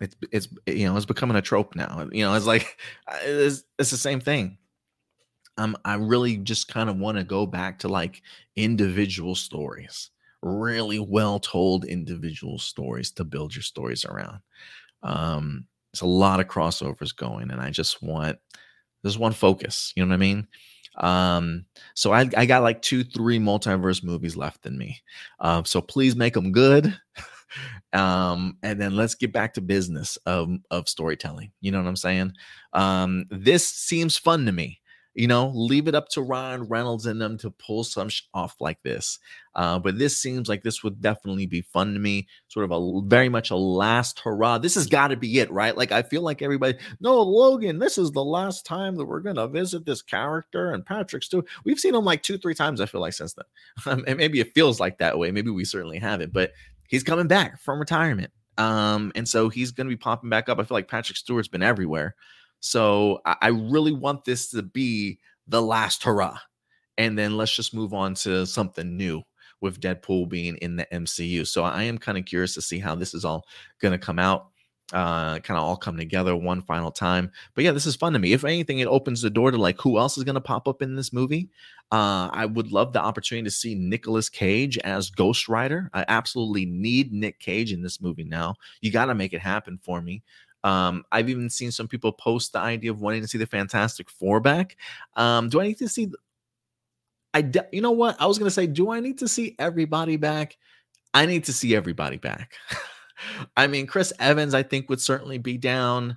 it's 0.00 0.16
it's 0.32 0.48
you 0.66 0.86
know 0.86 0.96
it's 0.96 1.06
becoming 1.06 1.36
a 1.36 1.42
trope 1.42 1.74
now 1.74 2.08
you 2.12 2.24
know 2.24 2.34
it's 2.34 2.46
like 2.46 2.78
it's, 3.22 3.64
it's 3.78 3.90
the 3.90 3.96
same 3.96 4.20
thing 4.20 4.56
um 5.58 5.76
i 5.84 5.94
really 5.94 6.36
just 6.36 6.68
kind 6.68 6.90
of 6.90 6.96
want 6.96 7.16
to 7.16 7.24
go 7.24 7.46
back 7.46 7.78
to 7.78 7.88
like 7.88 8.22
individual 8.56 9.34
stories 9.34 10.10
really 10.42 10.98
well 10.98 11.38
told 11.38 11.84
individual 11.84 12.58
stories 12.58 13.10
to 13.10 13.24
build 13.24 13.54
your 13.54 13.62
stories 13.62 14.04
around 14.04 14.38
um 15.02 15.66
there's 15.92 16.02
a 16.02 16.06
lot 16.06 16.40
of 16.40 16.46
crossovers 16.46 17.16
going 17.16 17.50
and 17.50 17.60
i 17.60 17.70
just 17.70 18.02
want 18.02 18.38
there's 19.02 19.18
one 19.18 19.32
focus 19.32 19.92
you 19.96 20.04
know 20.04 20.08
what 20.08 20.14
i 20.14 20.18
mean 20.18 20.46
um, 20.98 21.66
so 21.94 22.12
I, 22.12 22.28
I 22.36 22.46
got 22.46 22.62
like 22.62 22.82
two, 22.82 23.04
three 23.04 23.38
multiverse 23.38 24.02
movies 24.02 24.36
left 24.36 24.66
in 24.66 24.78
me. 24.78 25.02
Um, 25.40 25.64
so 25.64 25.80
please 25.80 26.16
make 26.16 26.34
them 26.34 26.52
good. 26.52 26.98
um, 27.92 28.58
and 28.62 28.80
then 28.80 28.96
let's 28.96 29.14
get 29.14 29.32
back 29.32 29.54
to 29.54 29.60
business 29.60 30.16
of, 30.26 30.50
of 30.70 30.88
storytelling. 30.88 31.52
You 31.60 31.72
know 31.72 31.78
what 31.78 31.88
I'm 31.88 31.96
saying? 31.96 32.32
Um, 32.72 33.26
this 33.30 33.68
seems 33.68 34.16
fun 34.16 34.46
to 34.46 34.52
me. 34.52 34.80
You 35.16 35.28
know, 35.28 35.50
leave 35.54 35.88
it 35.88 35.94
up 35.94 36.10
to 36.10 36.20
Ryan 36.20 36.64
Reynolds 36.64 37.06
and 37.06 37.18
them 37.18 37.38
to 37.38 37.50
pull 37.50 37.84
some 37.84 38.10
sh- 38.10 38.24
off 38.34 38.54
like 38.60 38.82
this. 38.82 39.18
Uh, 39.54 39.78
but 39.78 39.98
this 39.98 40.18
seems 40.18 40.46
like 40.46 40.62
this 40.62 40.84
would 40.84 41.00
definitely 41.00 41.46
be 41.46 41.62
fun 41.62 41.94
to 41.94 41.98
me. 41.98 42.28
Sort 42.48 42.70
of 42.70 42.72
a 42.72 43.00
very 43.06 43.30
much 43.30 43.50
a 43.50 43.56
last 43.56 44.20
hurrah. 44.20 44.58
This 44.58 44.74
has 44.74 44.86
got 44.86 45.08
to 45.08 45.16
be 45.16 45.38
it, 45.38 45.50
right? 45.50 45.74
Like 45.74 45.90
I 45.90 46.02
feel 46.02 46.20
like 46.20 46.42
everybody, 46.42 46.76
no, 47.00 47.22
Logan, 47.22 47.78
this 47.78 47.96
is 47.96 48.10
the 48.10 48.22
last 48.22 48.66
time 48.66 48.94
that 48.96 49.06
we're 49.06 49.20
gonna 49.20 49.48
visit 49.48 49.86
this 49.86 50.02
character 50.02 50.72
and 50.74 50.84
Patrick 50.84 51.22
Stewart. 51.22 51.46
We've 51.64 51.80
seen 51.80 51.94
him 51.94 52.04
like 52.04 52.22
two, 52.22 52.36
three 52.36 52.54
times. 52.54 52.82
I 52.82 52.86
feel 52.86 53.00
like 53.00 53.14
since 53.14 53.34
then. 53.34 54.04
and 54.06 54.18
maybe 54.18 54.40
it 54.40 54.54
feels 54.54 54.80
like 54.80 54.98
that 54.98 55.18
way. 55.18 55.30
Maybe 55.30 55.50
we 55.50 55.64
certainly 55.64 55.98
haven't. 55.98 56.34
But 56.34 56.52
he's 56.88 57.02
coming 57.02 57.28
back 57.28 57.60
from 57.60 57.78
retirement. 57.78 58.30
Um, 58.58 59.12
and 59.14 59.28
so 59.28 59.48
he's 59.48 59.70
going 59.70 59.86
to 59.86 59.94
be 59.94 59.98
popping 59.98 60.30
back 60.30 60.48
up. 60.48 60.58
I 60.58 60.64
feel 60.64 60.76
like 60.76 60.88
Patrick 60.88 61.16
Stewart's 61.16 61.48
been 61.48 61.62
everywhere. 61.62 62.14
So 62.60 63.20
I, 63.24 63.36
I 63.42 63.48
really 63.48 63.92
want 63.92 64.24
this 64.24 64.50
to 64.50 64.62
be 64.62 65.18
the 65.46 65.62
last 65.62 66.02
hurrah. 66.02 66.38
And 66.98 67.18
then 67.18 67.36
let's 67.36 67.54
just 67.54 67.74
move 67.74 67.92
on 67.92 68.14
to 68.14 68.46
something 68.46 68.96
new 68.96 69.22
with 69.60 69.80
Deadpool 69.80 70.28
being 70.28 70.56
in 70.56 70.76
the 70.76 70.86
MCU. 70.92 71.46
So 71.46 71.62
I 71.64 71.82
am 71.84 71.98
kind 71.98 72.18
of 72.18 72.24
curious 72.24 72.54
to 72.54 72.62
see 72.62 72.78
how 72.78 72.94
this 72.94 73.14
is 73.14 73.24
all 73.24 73.46
going 73.80 73.92
to 73.92 73.98
come 73.98 74.18
out 74.18 74.48
uh 74.92 75.38
kind 75.40 75.58
of 75.58 75.64
all 75.64 75.76
come 75.76 75.96
together 75.96 76.36
one 76.36 76.62
final 76.62 76.92
time 76.92 77.30
but 77.54 77.64
yeah 77.64 77.72
this 77.72 77.86
is 77.86 77.96
fun 77.96 78.12
to 78.12 78.20
me 78.20 78.32
if 78.32 78.44
anything 78.44 78.78
it 78.78 78.86
opens 78.86 79.20
the 79.20 79.30
door 79.30 79.50
to 79.50 79.56
like 79.56 79.80
who 79.80 79.98
else 79.98 80.16
is 80.16 80.22
going 80.22 80.36
to 80.36 80.40
pop 80.40 80.68
up 80.68 80.80
in 80.80 80.94
this 80.94 81.12
movie 81.12 81.48
uh 81.90 82.30
i 82.32 82.46
would 82.46 82.70
love 82.70 82.92
the 82.92 83.00
opportunity 83.00 83.44
to 83.44 83.50
see 83.50 83.74
Nicolas 83.74 84.28
Cage 84.28 84.78
as 84.78 85.10
Ghost 85.10 85.48
Rider 85.48 85.90
i 85.92 86.04
absolutely 86.06 86.66
need 86.66 87.12
Nick 87.12 87.40
Cage 87.40 87.72
in 87.72 87.82
this 87.82 88.00
movie 88.00 88.22
now 88.22 88.54
you 88.80 88.92
got 88.92 89.06
to 89.06 89.14
make 89.14 89.32
it 89.32 89.40
happen 89.40 89.76
for 89.82 90.00
me 90.00 90.22
um, 90.66 91.04
I've 91.12 91.28
even 91.28 91.48
seen 91.48 91.70
some 91.70 91.86
people 91.86 92.10
post 92.10 92.52
the 92.52 92.58
idea 92.58 92.90
of 92.90 93.00
wanting 93.00 93.22
to 93.22 93.28
see 93.28 93.38
the 93.38 93.46
Fantastic 93.46 94.10
Four 94.10 94.40
back. 94.40 94.76
Um, 95.14 95.48
do 95.48 95.60
I 95.60 95.68
need 95.68 95.78
to 95.78 95.88
see? 95.88 96.10
I, 97.32 97.42
de- 97.42 97.68
you 97.70 97.80
know 97.80 97.92
what? 97.92 98.20
I 98.20 98.26
was 98.26 98.36
gonna 98.36 98.50
say, 98.50 98.66
do 98.66 98.90
I 98.90 98.98
need 98.98 99.18
to 99.18 99.28
see 99.28 99.54
everybody 99.60 100.16
back? 100.16 100.56
I 101.14 101.24
need 101.26 101.44
to 101.44 101.52
see 101.52 101.76
everybody 101.76 102.16
back. 102.16 102.54
I 103.56 103.66
mean, 103.66 103.86
Chris 103.86 104.12
Evans, 104.18 104.54
I 104.54 104.62
think, 104.62 104.88
would 104.88 105.00
certainly 105.00 105.38
be 105.38 105.58
down. 105.58 106.16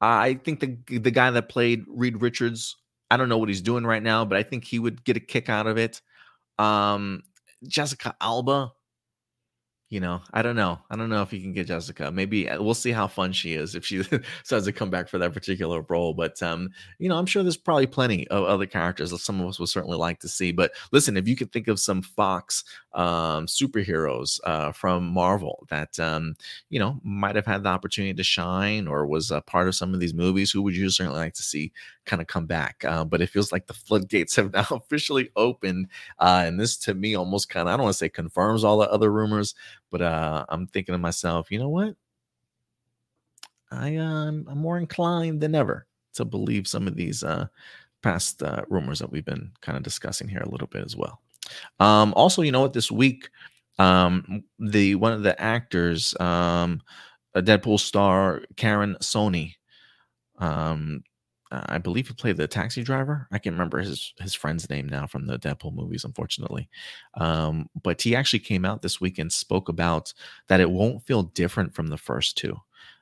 I 0.00 0.34
think 0.34 0.60
the 0.60 0.98
the 0.98 1.10
guy 1.10 1.30
that 1.30 1.48
played 1.48 1.84
Reed 1.88 2.20
Richards 2.20 2.76
I 3.10 3.16
don't 3.16 3.28
know 3.28 3.38
what 3.38 3.48
he's 3.48 3.62
doing 3.62 3.84
right 3.84 4.02
now, 4.02 4.24
but 4.24 4.38
I 4.38 4.42
think 4.42 4.64
he 4.64 4.78
would 4.78 5.04
get 5.04 5.16
a 5.16 5.20
kick 5.20 5.48
out 5.48 5.66
of 5.66 5.78
it. 5.78 6.00
Um, 6.58 7.22
Jessica 7.66 8.16
Alba, 8.20 8.72
you 9.88 10.00
know, 10.00 10.20
I 10.32 10.42
don't 10.42 10.56
know. 10.56 10.80
I 10.90 10.96
don't 10.96 11.10
know 11.10 11.22
if 11.22 11.32
you 11.32 11.40
can 11.40 11.52
get 11.52 11.68
Jessica. 11.68 12.10
Maybe 12.10 12.48
uh, 12.48 12.60
we'll 12.60 12.74
see 12.74 12.90
how 12.90 13.06
fun 13.06 13.32
she 13.32 13.54
is 13.54 13.76
if 13.76 13.86
she 13.86 14.02
decides 14.42 14.64
to 14.64 14.72
come 14.72 14.90
back 14.90 15.08
for 15.08 15.18
that 15.18 15.32
particular 15.32 15.84
role. 15.88 16.12
But 16.12 16.42
um, 16.42 16.70
you 16.98 17.08
know, 17.08 17.16
I'm 17.16 17.26
sure 17.26 17.44
there's 17.44 17.56
probably 17.56 17.86
plenty 17.86 18.26
of 18.28 18.44
other 18.44 18.66
characters 18.66 19.12
that 19.12 19.18
some 19.18 19.40
of 19.40 19.46
us 19.46 19.60
would 19.60 19.68
certainly 19.68 19.96
like 19.96 20.18
to 20.20 20.28
see. 20.28 20.50
But 20.50 20.72
listen, 20.90 21.16
if 21.16 21.28
you 21.28 21.36
could 21.36 21.52
think 21.52 21.68
of 21.68 21.78
some 21.78 22.02
Fox 22.02 22.64
um, 22.94 23.46
superheroes 23.46 24.40
uh, 24.42 24.72
from 24.72 25.06
Marvel 25.06 25.64
that 25.70 25.98
um, 26.00 26.34
you 26.68 26.80
know 26.80 27.00
might 27.04 27.36
have 27.36 27.46
had 27.46 27.62
the 27.62 27.68
opportunity 27.68 28.14
to 28.14 28.24
shine 28.24 28.88
or 28.88 29.06
was 29.06 29.30
a 29.30 29.40
part 29.40 29.68
of 29.68 29.76
some 29.76 29.94
of 29.94 30.00
these 30.00 30.14
movies, 30.14 30.50
who 30.50 30.62
would 30.62 30.74
you 30.74 30.90
certainly 30.90 31.20
like 31.20 31.34
to 31.34 31.44
see 31.44 31.70
kind 32.06 32.22
of 32.22 32.28
come 32.28 32.46
back? 32.46 32.84
Uh, 32.84 33.04
but 33.04 33.20
it 33.20 33.28
feels 33.28 33.52
like 33.52 33.66
the 33.66 33.74
floodgates 33.74 34.34
have 34.36 34.52
now 34.52 34.66
officially 34.70 35.30
opened, 35.36 35.88
uh, 36.18 36.44
and 36.46 36.58
this 36.58 36.76
to 36.78 36.94
me 36.94 37.14
almost 37.14 37.48
kind 37.50 37.68
of 37.68 37.74
I 37.74 37.76
don't 37.76 37.84
want 37.84 37.94
to 37.94 37.98
say 37.98 38.08
confirms 38.08 38.64
all 38.64 38.78
the 38.78 38.90
other 38.90 39.12
rumors 39.12 39.54
but 39.90 40.02
uh, 40.02 40.44
I'm 40.48 40.66
thinking 40.66 40.92
to 40.92 40.98
myself, 40.98 41.50
you 41.50 41.58
know 41.58 41.68
what? 41.68 41.94
I 43.70 43.96
um, 43.96 44.46
I'm 44.48 44.58
more 44.58 44.78
inclined 44.78 45.40
than 45.40 45.54
ever 45.54 45.86
to 46.14 46.24
believe 46.24 46.68
some 46.68 46.86
of 46.86 46.96
these 46.96 47.22
uh, 47.22 47.46
past 48.02 48.42
uh, 48.42 48.62
rumors 48.68 48.98
that 49.00 49.10
we've 49.10 49.24
been 49.24 49.52
kind 49.60 49.76
of 49.76 49.82
discussing 49.82 50.28
here 50.28 50.40
a 50.40 50.50
little 50.50 50.68
bit 50.68 50.84
as 50.84 50.96
well. 50.96 51.20
Um, 51.80 52.12
also, 52.14 52.42
you 52.42 52.52
know 52.52 52.60
what? 52.60 52.72
This 52.72 52.90
week, 52.90 53.30
um, 53.78 54.44
the 54.58 54.94
one 54.96 55.12
of 55.12 55.22
the 55.22 55.40
actors, 55.40 56.14
um, 56.20 56.80
a 57.34 57.42
Deadpool 57.42 57.80
star, 57.80 58.42
Karan 58.56 58.96
Soni, 59.00 59.54
um, 60.38 61.02
uh, 61.52 61.62
I 61.66 61.78
believe 61.78 62.08
he 62.08 62.14
played 62.14 62.36
the 62.36 62.48
taxi 62.48 62.82
driver. 62.82 63.28
I 63.30 63.38
can't 63.38 63.54
remember 63.54 63.78
his 63.78 64.12
his 64.20 64.34
friend's 64.34 64.68
name 64.68 64.88
now 64.88 65.06
from 65.06 65.26
the 65.26 65.38
Deadpool 65.38 65.74
movies, 65.74 66.04
unfortunately. 66.04 66.68
Um, 67.14 67.68
but 67.82 68.02
he 68.02 68.16
actually 68.16 68.40
came 68.40 68.64
out 68.64 68.82
this 68.82 69.00
week 69.00 69.18
and 69.18 69.32
spoke 69.32 69.68
about 69.68 70.12
that 70.48 70.60
it 70.60 70.70
won't 70.70 71.06
feel 71.06 71.22
different 71.24 71.74
from 71.74 71.88
the 71.88 71.98
first 71.98 72.36
two. 72.36 72.56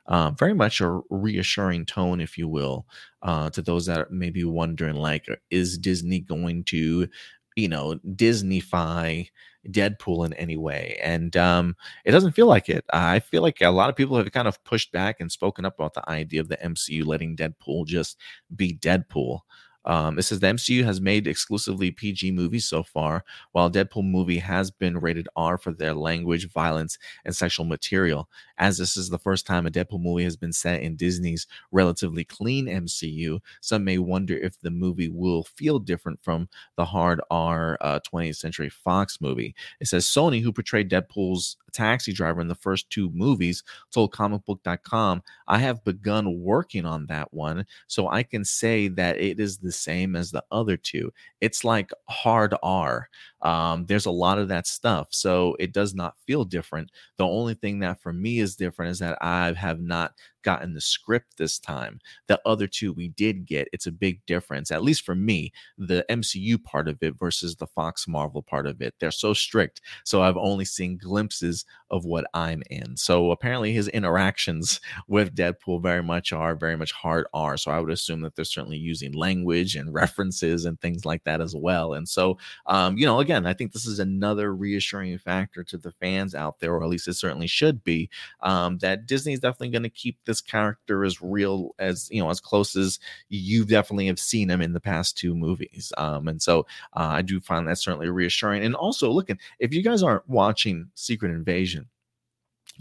Uh, 0.07 0.30
very 0.32 0.53
much 0.53 0.80
a 0.82 1.01
reassuring 1.09 1.86
tone, 1.86 2.20
if 2.20 2.36
you 2.36 2.47
will, 2.47 2.86
uh, 3.22 3.49
to 3.51 3.62
those 3.62 3.86
that 3.86 4.11
may 4.11 4.28
be 4.28 4.45
wondering, 4.45 4.97
like, 4.97 5.26
is 5.51 5.78
Disney 5.78 6.20
going 6.20 6.62
to, 6.64 7.09
you 7.57 7.68
know, 7.68 7.99
Disneyfy 8.07 9.30
Deadpool 9.69 10.27
in 10.27 10.33
any 10.35 10.57
way. 10.57 10.99
And 11.03 11.37
um, 11.37 11.77
it 12.05 12.12
doesn't 12.12 12.33
feel 12.33 12.47
like 12.47 12.69
it. 12.69 12.85
I 12.93 13.21
feel 13.21 13.43
like 13.43 13.61
a 13.61 13.69
lot 13.71 13.91
of 13.91 13.97
people 13.97 14.17
have 14.17 14.31
kind 14.33 14.49
of 14.49 14.62
pushed 14.65 14.93
back 14.93 15.21
and 15.21 15.31
spoken 15.31 15.65
up 15.65 15.75
about 15.79 15.95
the 15.95 16.09
idea 16.09 16.41
of 16.41 16.49
the 16.49 16.62
MCU 16.62 17.05
letting 17.05 17.37
Deadpool 17.37 17.87
just 17.87 18.19
be 18.55 18.75
Deadpool. 18.77 19.41
Um, 19.85 20.18
it 20.18 20.22
says 20.22 20.41
the 20.41 20.47
MCU 20.49 20.85
has 20.85 21.01
made 21.01 21.26
exclusively 21.26 21.91
PG 21.91 22.32
movies 22.32 22.66
so 22.66 22.82
far, 22.82 23.24
while 23.53 23.70
Deadpool 23.70 24.05
movie 24.05 24.39
has 24.39 24.70
been 24.70 24.99
rated 24.99 25.28
R 25.37 25.59
for 25.59 25.72
their 25.72 25.95
language, 25.95 26.51
violence, 26.51 26.99
and 27.24 27.35
sexual 27.35 27.66
material. 27.66 28.28
As 28.59 28.78
this 28.78 28.97
is 28.97 29.11
the 29.11 29.18
first 29.18 29.47
time 29.47 29.66
a 29.66 29.70
Deadpool 29.70 30.01
movie 30.01 30.24
has 30.24 30.37
been 30.37 30.53
set 30.53 30.82
in 30.82 30.97
Disney's 30.97 31.47
relatively 31.70 32.24
clean 32.24 32.66
MCU, 32.66 33.41
some 33.61 33.85
may 33.85 33.99
wonder 33.99 34.37
if 34.37 34.61
the 34.61 34.70
movie 34.70 35.09
will 35.09 35.45
feel 35.45 35.78
different 35.78 36.22
from 36.22 36.49
the 36.76 36.85
hard 36.85 37.20
R 37.30 37.76
uh, 37.80 38.01
20th 38.01 38.37
Century 38.37 38.68
Fox 38.68 39.20
movie. 39.20 39.55
It 39.80 39.89
says 39.89 40.07
Soni, 40.07 40.43
who 40.43 40.53
portrayed 40.53 40.91
Deadpool's 40.91 41.57
taxi 41.75 42.12
driver 42.12 42.41
in 42.41 42.49
the 42.49 42.55
first 42.55 42.89
two 42.89 43.11
movies, 43.11 43.62
told 43.93 44.12
comicbook.com, 44.12 45.22
I 45.49 45.59
have 45.59 45.85
begun 45.85 46.41
working 46.41 46.87
on 46.87 47.07
that 47.07 47.33
one, 47.35 47.66
so 47.87 48.09
I 48.09 48.22
can 48.22 48.45
say 48.45 48.89
that 48.89 49.18
it 49.18 49.41
is 49.41 49.59
the 49.59 49.72
same 49.72 50.16
as 50.16 50.31
the 50.31 50.45
other 50.51 50.77
two. 50.77 51.12
It's 51.41 51.64
like 51.64 51.91
hard 52.09 52.55
R. 52.62 53.09
Um, 53.45 53.86
there's 53.86 54.07
a 54.07 54.11
lot 54.11 54.38
of 54.38 54.49
that 54.49 54.66
stuff. 54.66 55.09
So 55.11 55.57
it 55.61 55.72
does 55.72 55.95
not 55.95 56.16
feel 56.26 56.45
different. 56.45 56.90
The 57.18 57.26
only 57.26 57.55
thing 57.55 57.80
that 57.80 58.01
for 58.01 58.12
me 58.12 58.38
is 58.40 58.57
different 58.57 58.92
is 58.92 58.99
that 59.01 59.18
I 59.20 59.53
have 59.53 59.80
not 59.80 60.14
gotten 60.42 60.74
the 60.74 60.80
script 60.80 61.36
this 61.38 61.59
time. 61.59 61.99
The 62.28 62.40
other 62.47 62.66
two 62.66 62.92
we 62.92 63.09
did 63.09 63.47
get. 63.47 63.68
It's 63.72 63.86
a 63.86 63.92
big 63.92 64.24
difference, 64.26 64.70
at 64.70 64.82
least 64.82 65.03
for 65.05 65.14
me, 65.14 65.53
the 65.76 66.05
MCU 66.09 66.62
part 66.62 66.88
of 66.88 66.99
it 67.03 67.14
versus 67.18 67.57
the 67.57 67.66
Fox 67.66 68.07
Marvel 68.07 68.42
part 68.42 68.66
of 68.66 68.80
it. 68.80 68.95
They're 69.01 69.11
so 69.11 69.32
strict. 69.34 69.80
So 70.05 70.22
I've 70.22 70.36
only 70.36 70.64
seen 70.64 70.99
glimpses 70.99 71.64
of 71.95 72.05
what 72.05 72.26
I'm 72.34 72.62
in. 72.70 72.97
So 72.97 73.30
apparently 73.30 73.72
his 73.72 73.88
interactions 73.88 74.80
with 75.09 75.34
Deadpool 75.34 75.82
very 75.82 76.03
much 76.03 76.32
are 76.32 76.55
very 76.57 76.76
much 76.76 76.92
hard 76.92 77.26
R. 77.32 77.57
So 77.57 77.70
I 77.70 77.80
would 77.80 77.90
assume 77.90 78.22
that 78.22 78.36
they're 78.36 78.45
certainly 78.45 78.76
using 78.76 79.12
language 79.12 79.76
and 79.76 79.95
references 79.95 80.64
and 80.64 80.80
things 80.80 81.05
like 81.05 81.24
that 81.24 81.40
as 81.40 81.55
well. 81.55 81.95
And 81.95 82.09
so, 82.09 82.38
um, 82.66 82.99
you 82.99 83.07
know, 83.07 83.20
again, 83.20 83.47
I 83.47 83.55
think 83.55 83.72
this 83.72 83.86
is 83.86 83.99
another 83.99 84.55
reassuring 84.55 85.16
factor 85.18 85.62
to 85.64 85.78
the 85.78 85.92
fans 85.92 86.34
out 86.34 86.59
there, 86.61 86.74
or 86.74 86.82
at 86.82 86.88
least 86.88 87.09
it 87.09 87.14
certainly 87.14 87.47
should 87.47 87.84
be, 87.84 88.11
um, 88.40 88.78
that 88.78 89.07
Disney 89.07 89.32
is 89.32 89.40
definitely 89.40 89.70
going 89.70 89.82
to 89.84 89.88
keep 89.88 90.18
this 90.24 90.40
character 90.40 91.05
as 91.05 91.22
real 91.22 91.74
as 91.78 92.09
you 92.11 92.22
know 92.22 92.30
as 92.30 92.40
close 92.40 92.76
as 92.76 92.99
you 93.28 93.64
definitely 93.64 94.07
have 94.07 94.18
seen 94.18 94.51
him 94.51 94.61
in 94.61 94.72
the 94.72 94.80
past 94.80 95.16
two 95.16 95.34
movies 95.34 95.92
um 95.99 96.28
and 96.28 96.40
so 96.42 96.61
uh, 96.95 97.11
i 97.12 97.22
do 97.22 97.40
find 97.40 97.66
that 97.66 97.78
certainly 97.78 98.09
reassuring 98.09 98.64
and 98.64 98.74
also 98.74 99.11
looking 99.11 99.38
if 99.59 99.72
you 99.72 99.82
guys 99.82 100.03
aren't 100.03 100.28
watching 100.28 100.88
secret 100.95 101.30
invasion 101.30 101.84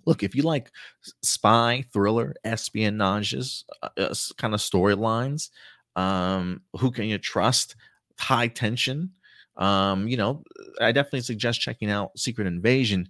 look 0.06 0.24
if 0.24 0.36
you 0.36 0.44
like 0.44 0.72
spy 1.22 1.84
thriller 1.94 2.34
espionages 2.46 3.64
uh, 3.82 3.90
uh 3.98 4.14
kind 4.38 4.54
of 4.54 4.60
storylines 4.60 5.50
um 5.96 6.62
who 6.80 6.92
can 6.92 7.06
you 7.06 7.18
trust? 7.18 7.76
High 8.20 8.48
tension 8.48 9.12
um 9.58 10.08
you 10.08 10.18
know 10.18 10.44
i 10.82 10.92
definitely 10.92 11.22
suggest 11.22 11.62
checking 11.62 11.90
out 11.90 12.18
secret 12.18 12.48
invasion 12.48 13.08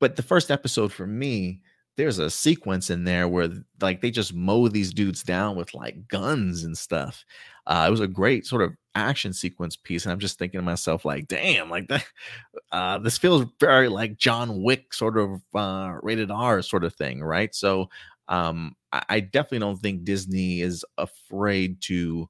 but 0.00 0.16
the 0.16 0.22
first 0.22 0.50
episode 0.50 0.92
for 0.92 1.06
me 1.06 1.60
there's 1.96 2.18
a 2.18 2.30
sequence 2.30 2.90
in 2.90 3.04
there 3.04 3.26
where 3.28 3.48
like 3.80 4.00
they 4.00 4.10
just 4.10 4.34
mow 4.34 4.68
these 4.68 4.92
dudes 4.92 5.22
down 5.22 5.56
with 5.56 5.74
like 5.74 6.08
guns 6.08 6.64
and 6.64 6.76
stuff. 6.76 7.24
Uh, 7.66 7.84
it 7.88 7.90
was 7.90 8.00
a 8.00 8.06
great 8.06 8.46
sort 8.46 8.62
of 8.62 8.74
action 8.94 9.32
sequence 9.32 9.76
piece, 9.76 10.04
and 10.04 10.12
I'm 10.12 10.18
just 10.20 10.38
thinking 10.38 10.60
to 10.60 10.64
myself 10.64 11.04
like, 11.04 11.28
damn, 11.28 11.70
like 11.70 11.88
that. 11.88 12.04
Uh, 12.72 12.98
this 12.98 13.16
feels 13.16 13.46
very 13.60 13.88
like 13.88 14.18
John 14.18 14.60
Wick 14.62 14.92
sort 14.92 15.16
of 15.16 15.40
uh, 15.54 15.94
rated 16.02 16.30
R 16.30 16.60
sort 16.62 16.84
of 16.84 16.94
thing, 16.94 17.22
right? 17.22 17.54
So 17.54 17.88
um, 18.28 18.74
I, 18.92 19.02
I 19.08 19.20
definitely 19.20 19.60
don't 19.60 19.80
think 19.80 20.04
Disney 20.04 20.60
is 20.60 20.84
afraid 20.98 21.80
to 21.82 22.28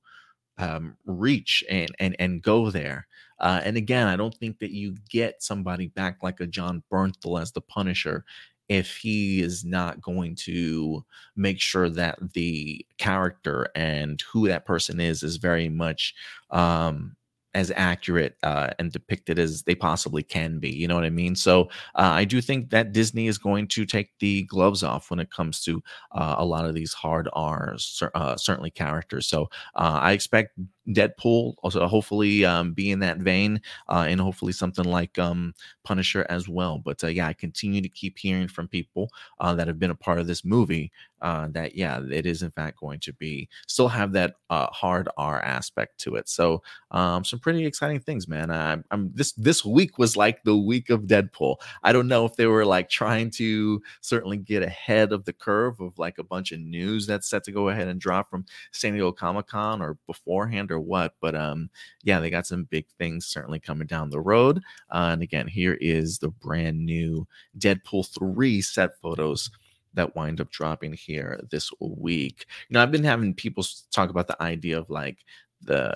um, 0.58 0.96
reach 1.06 1.64
and 1.70 1.90
and 1.98 2.16
and 2.18 2.42
go 2.42 2.70
there. 2.70 3.06
Uh, 3.40 3.60
and 3.64 3.76
again, 3.76 4.06
I 4.06 4.16
don't 4.16 4.34
think 4.34 4.58
that 4.60 4.70
you 4.70 4.96
get 5.10 5.42
somebody 5.42 5.88
back 5.88 6.22
like 6.22 6.40
a 6.40 6.46
Jon 6.46 6.82
Bernthal 6.92 7.40
as 7.40 7.52
the 7.52 7.60
Punisher 7.60 8.24
if 8.68 8.96
he 8.96 9.40
is 9.40 9.64
not 9.64 10.00
going 10.00 10.34
to 10.34 11.04
make 11.36 11.60
sure 11.60 11.88
that 11.90 12.18
the 12.34 12.84
character 12.98 13.68
and 13.74 14.22
who 14.32 14.48
that 14.48 14.66
person 14.66 15.00
is 15.00 15.22
is 15.22 15.36
very 15.36 15.68
much 15.68 16.14
um 16.50 17.16
as 17.54 17.72
accurate 17.74 18.36
uh, 18.42 18.68
and 18.78 18.92
depicted 18.92 19.38
as 19.38 19.62
they 19.62 19.74
possibly 19.74 20.22
can 20.22 20.58
be. 20.58 20.68
You 20.68 20.86
know 20.86 20.94
what 20.94 21.04
I 21.06 21.10
mean? 21.10 21.34
So 21.34 21.62
uh, 21.94 22.12
I 22.12 22.26
do 22.26 22.42
think 22.42 22.68
that 22.68 22.92
Disney 22.92 23.28
is 23.28 23.38
going 23.38 23.66
to 23.68 23.86
take 23.86 24.10
the 24.20 24.42
gloves 24.42 24.82
off 24.82 25.10
when 25.10 25.20
it 25.20 25.30
comes 25.30 25.62
to 25.62 25.82
uh, 26.12 26.34
a 26.36 26.44
lot 26.44 26.66
of 26.66 26.74
these 26.74 26.92
hard 26.92 27.30
R's, 27.32 28.02
uh, 28.14 28.36
certainly 28.36 28.70
characters. 28.70 29.26
So 29.26 29.44
uh, 29.74 30.00
I 30.02 30.12
expect 30.12 30.58
Deadpool 30.88 31.54
also 31.62 31.86
hopefully 31.86 32.44
um, 32.44 32.72
be 32.72 32.90
in 32.90 33.00
that 33.00 33.18
vein 33.18 33.60
uh, 33.88 34.06
and 34.08 34.20
hopefully 34.20 34.52
something 34.52 34.84
like 34.84 35.18
um, 35.18 35.54
Punisher 35.84 36.26
as 36.28 36.48
well. 36.48 36.78
But 36.78 37.02
yeah, 37.02 37.26
I 37.26 37.32
continue 37.32 37.80
to 37.80 37.88
keep 37.88 38.18
hearing 38.18 38.48
from 38.48 38.68
people 38.68 39.10
that 39.40 39.68
have 39.68 39.78
been 39.78 39.90
a 39.90 39.94
part 39.94 40.18
of 40.18 40.26
this 40.26 40.44
movie 40.44 40.92
uh, 41.22 41.48
that 41.50 41.74
yeah, 41.74 42.00
it 42.10 42.26
is 42.26 42.42
in 42.42 42.50
fact 42.50 42.78
going 42.78 43.00
to 43.00 43.12
be 43.14 43.48
still 43.66 43.88
have 43.88 44.12
that 44.12 44.34
uh, 44.50 44.66
hard 44.66 45.08
R 45.16 45.40
aspect 45.42 45.98
to 46.00 46.16
it. 46.16 46.28
So 46.28 46.62
um, 46.90 47.24
some 47.24 47.38
pretty 47.38 47.64
exciting 47.64 48.00
things, 48.00 48.28
man. 48.28 48.50
I'm, 48.50 48.84
I'm 48.90 49.10
this 49.14 49.32
this 49.32 49.64
week 49.64 49.98
was 49.98 50.16
like 50.16 50.44
the 50.44 50.56
week 50.56 50.90
of 50.90 51.02
Deadpool. 51.02 51.56
I 51.82 51.92
don't 51.92 52.08
know 52.08 52.26
if 52.26 52.36
they 52.36 52.46
were 52.46 52.64
like 52.64 52.88
trying 52.88 53.30
to 53.32 53.82
certainly 54.00 54.36
get 54.36 54.62
ahead 54.62 55.12
of 55.12 55.24
the 55.24 55.32
curve 55.32 55.80
of 55.80 55.98
like 55.98 56.18
a 56.18 56.24
bunch 56.24 56.52
of 56.52 56.60
news 56.60 57.06
that's 57.06 57.28
set 57.28 57.44
to 57.44 57.52
go 57.52 57.70
ahead 57.70 57.88
and 57.88 58.00
drop 58.00 58.30
from 58.30 58.44
San 58.72 58.92
Diego 58.92 59.12
Comic 59.12 59.46
Con 59.46 59.80
or 59.80 59.98
beforehand 60.06 60.70
or 60.70 60.75
what, 60.80 61.14
but 61.20 61.34
um, 61.34 61.70
yeah, 62.02 62.20
they 62.20 62.30
got 62.30 62.46
some 62.46 62.64
big 62.64 62.86
things 62.98 63.26
certainly 63.26 63.60
coming 63.60 63.86
down 63.86 64.10
the 64.10 64.20
road. 64.20 64.58
Uh, 64.90 65.10
and 65.12 65.22
again, 65.22 65.46
here 65.48 65.78
is 65.80 66.18
the 66.18 66.28
brand 66.28 66.84
new 66.84 67.26
Deadpool 67.58 68.08
three 68.14 68.60
set 68.60 68.98
photos 69.00 69.50
that 69.94 70.14
wind 70.14 70.40
up 70.40 70.50
dropping 70.50 70.92
here 70.92 71.40
this 71.50 71.70
week. 71.80 72.46
You 72.68 72.74
know, 72.74 72.82
I've 72.82 72.92
been 72.92 73.04
having 73.04 73.34
people 73.34 73.64
talk 73.90 74.10
about 74.10 74.28
the 74.28 74.40
idea 74.42 74.78
of 74.78 74.88
like 74.90 75.24
the 75.62 75.94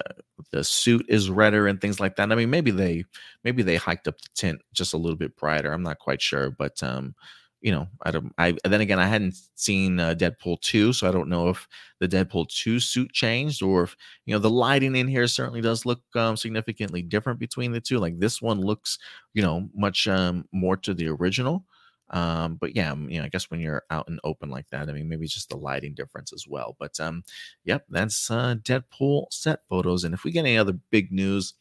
the 0.51 0.65
suit 0.65 1.05
is 1.09 1.31
redder 1.31 1.67
and 1.67 1.81
things 1.81 2.01
like 2.01 2.17
that. 2.17 2.33
I 2.33 2.35
mean, 2.35 2.51
maybe 2.51 2.71
they 2.71 3.05
maybe 3.45 3.63
they 3.63 3.77
hiked 3.77 4.09
up 4.09 4.21
the 4.21 4.29
tint 4.35 4.61
just 4.73 4.95
a 4.95 4.97
little 4.97 5.17
bit 5.17 5.37
brighter. 5.37 5.73
I'm 5.73 5.83
not 5.83 5.99
quite 5.99 6.23
sure, 6.23 6.51
but 6.51 6.83
um, 6.83 7.15
you 7.61 7.73
know, 7.73 7.89
I 8.03 8.11
don't. 8.11 8.33
I 8.39 8.57
then 8.65 8.81
again, 8.81 8.99
I 8.99 9.07
hadn't 9.07 9.35
seen 9.55 10.01
uh, 10.01 10.15
Deadpool 10.15 10.61
two, 10.61 10.93
so 10.93 11.09
I 11.09 11.13
don't 11.13 11.29
know 11.29 11.51
if 11.51 11.69
the 11.99 12.09
Deadpool 12.09 12.49
two 12.49 12.81
suit 12.81 13.13
changed 13.13 13.63
or 13.63 13.83
if 13.85 13.97
you 14.25 14.35
know 14.35 14.39
the 14.39 14.51
lighting 14.51 14.97
in 14.97 15.09
here 15.09 15.27
certainly 15.27 15.61
does 15.61 15.85
look 15.85 16.01
um, 16.15 16.37
significantly 16.37 17.03
different 17.03 17.39
between 17.39 17.73
the 17.73 17.81
two. 17.81 17.99
Like 17.99 18.19
this 18.19 18.41
one 18.41 18.61
looks, 18.61 18.99
you 19.35 19.43
know, 19.43 19.69
much 19.75 20.09
um, 20.09 20.47
more 20.53 20.77
to 20.79 20.95
the 20.95 21.09
original. 21.09 21.65
Um, 22.11 22.57
but 22.57 22.75
yeah, 22.75 22.95
you 22.95 23.19
know, 23.19 23.25
I 23.25 23.29
guess 23.29 23.51
when 23.51 23.61
you're 23.61 23.85
out 23.91 24.09
and 24.09 24.19
open 24.25 24.51
like 24.51 24.69
that, 24.71 24.89
I 24.89 24.93
mean, 24.93 25.09
maybe 25.09 25.27
just 25.27 25.49
the 25.49 25.57
lighting 25.57 25.95
difference 25.95 26.33
as 26.33 26.47
well. 26.49 26.77
But 26.79 26.99
um, 26.99 27.23
yep, 27.65 27.85
that's 27.89 28.31
uh, 28.31 28.57
Deadpool 28.63 29.27
set 29.33 29.61
photos. 29.69 30.05
And 30.05 30.15
if 30.15 30.25
we 30.25 30.33
get 30.33 30.41
any 30.41 30.59
other 30.59 30.79
big 30.91 31.13
news, 31.13 31.55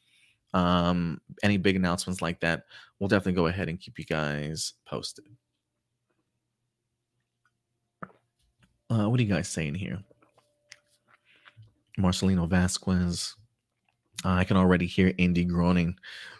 um, 0.53 1.21
any 1.43 1.57
big 1.57 1.75
announcements 1.75 2.21
like 2.21 2.39
that, 2.39 2.63
we'll 2.99 3.09
definitely 3.09 3.33
go 3.33 3.47
ahead 3.47 3.69
and 3.69 3.79
keep 3.79 3.99
you 3.99 4.05
guys 4.05 4.73
posted. 4.87 5.25
Uh, 8.89 9.07
what 9.07 9.19
are 9.19 9.23
you 9.23 9.33
guys 9.33 9.47
saying 9.47 9.75
here? 9.75 9.99
Marcelino 11.99 12.47
Vasquez. 12.47 13.35
Uh, 14.25 14.29
I 14.29 14.43
can 14.43 14.57
already 14.57 14.87
hear 14.87 15.13
Indy 15.17 15.45
groaning 15.45 15.95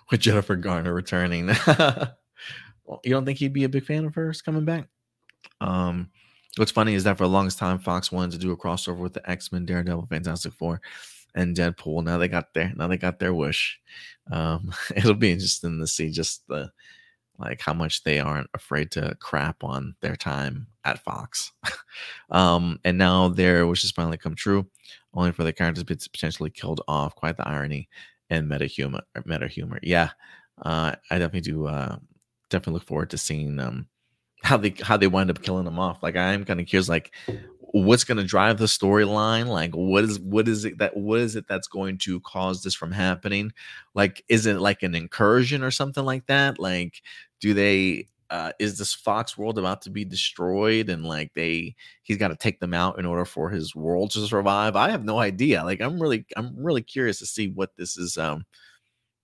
with 0.10 0.20
Jennifer 0.22 0.56
Garner 0.56 0.94
returning. 0.94 1.48
well, 1.68 3.00
you 3.04 3.12
don't 3.12 3.26
think 3.26 3.38
he'd 3.38 3.54
be 3.54 3.66
a 3.66 3.70
big 3.70 3.86
fan 3.86 4.06
of 4.06 4.16
hers 4.16 4.42
coming 4.42 4.66
back? 4.66 4.88
Um, 5.62 6.10
what's 6.58 6.72
funny 6.72 6.94
is 6.94 7.04
that 7.04 7.18
for 7.18 7.24
the 7.24 7.30
longest 7.30 7.60
time, 7.60 7.80
Fox 7.80 8.12
wanted 8.12 8.32
to 8.32 8.38
do 8.38 8.52
a 8.52 8.58
crossover 8.58 8.98
with 8.98 9.14
the 9.14 9.30
X 9.30 9.52
Men, 9.52 9.66
Daredevil, 9.66 10.08
Fantastic 10.08 10.54
Four, 10.54 10.82
and 11.36 11.56
Deadpool. 11.56 12.04
Now 12.04 12.18
they 12.18 12.28
got 12.28 12.54
their 12.54 12.74
now 12.76 12.88
they 12.88 12.98
got 12.98 13.20
their 13.20 13.34
wish. 13.34 13.80
Um, 14.32 14.74
it'll 14.96 15.14
be 15.14 15.32
interesting 15.32 15.80
to 15.80 15.88
see 15.88 16.10
just 16.10 16.48
the 16.48 16.72
like 17.38 17.62
how 17.62 17.74
much 17.74 18.04
they 18.04 18.20
aren't 18.20 18.50
afraid 18.54 18.92
to 18.92 19.16
crap 19.20 19.64
on 19.64 19.96
their 20.02 20.16
time 20.16 20.68
at 20.86 21.04
Fox. 21.04 21.52
um, 22.32 22.80
and 22.84 22.98
now 22.98 23.30
their 23.30 23.66
wish 23.68 23.82
has 23.84 23.92
finally 23.92 24.18
come 24.18 24.36
true, 24.36 24.68
only 25.14 25.32
for 25.32 25.44
the 25.44 25.54
characters 25.54 25.84
to 25.84 25.96
be 25.96 26.00
potentially 26.12 26.50
killed 26.50 26.82
off. 26.88 27.16
Quite 27.16 27.38
the 27.38 27.48
irony 27.48 27.90
and 28.30 28.48
meta 28.48 28.66
humor. 28.66 29.02
Meta 29.26 29.48
humor. 29.48 29.80
Yeah, 29.84 30.10
uh, 30.62 30.96
I 31.10 31.18
definitely 31.18 31.52
do. 31.52 31.68
Uh, 31.68 31.98
definitely 32.50 32.74
look 32.74 32.88
forward 32.88 33.12
to 33.12 33.18
seeing 33.18 33.60
um, 33.60 33.88
how 34.44 34.58
they 34.58 34.74
how 34.82 34.98
they 34.98 35.08
wind 35.08 35.30
up 35.30 35.42
killing 35.42 35.66
them 35.66 35.80
off. 35.80 36.04
Like 36.04 36.16
I 36.16 36.34
am 36.34 36.46
kind 36.46 36.60
of 36.60 36.68
curious, 36.68 36.90
like 36.90 37.14
what's 37.72 38.04
going 38.04 38.18
to 38.18 38.24
drive 38.24 38.58
the 38.58 38.66
storyline 38.66 39.48
like 39.48 39.76
what 39.76 40.04
is 40.04 40.20
what 40.20 40.48
is 40.48 40.66
it 40.66 40.78
that 40.80 40.96
what 40.98 41.20
is 41.20 41.36
it 41.36 41.48
that's 41.48 41.68
going 41.68 41.98
to 41.98 42.20
cause 42.22 42.64
this 42.64 42.74
from 42.74 42.92
happening 42.92 43.52
like 43.94 44.24
is 44.28 44.46
it 44.46 44.60
like 44.60 44.82
an 44.82 44.96
incursion 44.96 45.64
or 45.64 45.70
something 45.70 46.04
like 46.04 46.26
that 46.26 46.58
like 46.58 47.02
do 47.40 47.54
they 47.54 48.08
uh, 48.30 48.52
is 48.60 48.78
this 48.78 48.94
Fox 48.94 49.38
world 49.38 49.58
about 49.58 49.82
to 49.84 49.90
be 49.90 50.06
destroyed 50.06 50.90
and 50.90 51.06
like 51.06 51.34
they 51.34 51.76
he's 52.04 52.18
got 52.18 52.30
to 52.30 52.36
take 52.36 52.60
them 52.60 52.74
out 52.74 53.00
in 53.00 53.06
order 53.06 53.26
for 53.26 53.50
his 53.50 53.76
world 53.76 54.12
to 54.12 54.26
survive? 54.28 54.76
I 54.76 54.90
have 54.90 55.06
no 55.06 55.20
idea. 55.20 55.64
Like 55.64 55.82
I'm 55.82 56.02
really 56.02 56.26
I'm 56.38 56.56
really 56.58 56.82
curious 56.84 57.20
to 57.20 57.26
see 57.26 57.48
what 57.50 57.76
this 57.78 57.98
is 57.98 58.18
um 58.18 58.46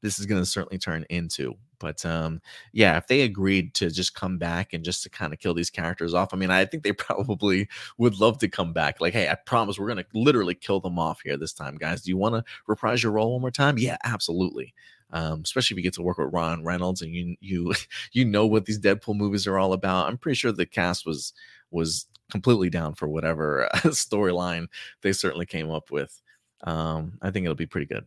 this 0.02 0.20
is 0.20 0.26
going 0.26 0.42
to 0.42 0.46
certainly 0.46 0.78
turn 0.78 1.06
into. 1.10 1.56
But 1.80 2.06
um 2.06 2.42
yeah, 2.74 2.98
if 2.98 3.08
they 3.08 3.22
agreed 3.22 3.74
to 3.76 3.90
just 3.92 4.16
come 4.16 4.38
back 4.38 4.74
and 4.74 4.84
just 4.84 5.04
to 5.04 5.10
kind 5.10 5.34
of 5.34 5.40
kill 5.40 5.54
these 5.54 5.70
characters 5.70 6.14
off, 6.14 6.34
I 6.34 6.38
mean, 6.38 6.52
I 6.52 6.66
think 6.66 6.84
they 6.84 6.94
probably 6.94 7.68
would 7.98 8.20
love 8.20 8.38
to 8.40 8.48
come 8.50 8.74
back. 8.74 9.02
Like, 9.02 9.14
hey, 9.14 9.30
I 9.30 9.36
promise 9.36 9.80
we're 9.80 9.88
going 9.88 10.04
to 10.04 10.06
literally 10.14 10.56
kill 10.56 10.80
them 10.80 11.00
off 11.00 11.22
here 11.24 11.38
this 11.38 11.54
time, 11.54 11.76
guys. 11.78 12.02
Do 12.04 12.10
you 12.12 12.18
want 12.18 12.36
to 12.36 12.44
reprise 12.68 13.04
your 13.04 13.12
role 13.14 13.34
one 13.34 13.42
more 13.42 13.52
time? 13.52 13.78
Yeah, 13.78 13.98
absolutely 14.04 14.74
um, 15.12 15.42
especially 15.44 15.76
if 15.76 15.78
you 15.78 15.84
get 15.84 15.94
to 15.94 16.02
work 16.02 16.18
with 16.18 16.34
Ron 16.34 16.64
Reynolds 16.64 17.02
and 17.02 17.14
you 17.14 17.36
you 17.40 17.74
you 18.12 18.26
know 18.26 18.46
what 18.46 18.66
these 18.66 18.80
Deadpool 18.80 19.16
movies 19.16 19.48
are 19.48 19.58
all 19.58 19.74
about. 19.74 20.08
I'm 20.08 20.18
pretty 20.18 20.36
sure 20.36 20.52
the 20.52 20.66
cast 20.66 21.06
was 21.06 21.34
was 21.72 22.08
completely 22.32 22.70
down 22.70 22.96
for 22.96 23.08
whatever 23.08 23.66
uh, 23.66 23.78
storyline 23.86 24.68
they 25.02 25.14
certainly 25.14 25.46
came 25.46 25.72
up 25.72 25.92
with. 25.92 26.22
Um, 26.64 27.18
I 27.22 27.32
think 27.32 27.44
it'll 27.44 27.56
be 27.56 27.68
pretty 27.68 27.88
good. 27.88 28.06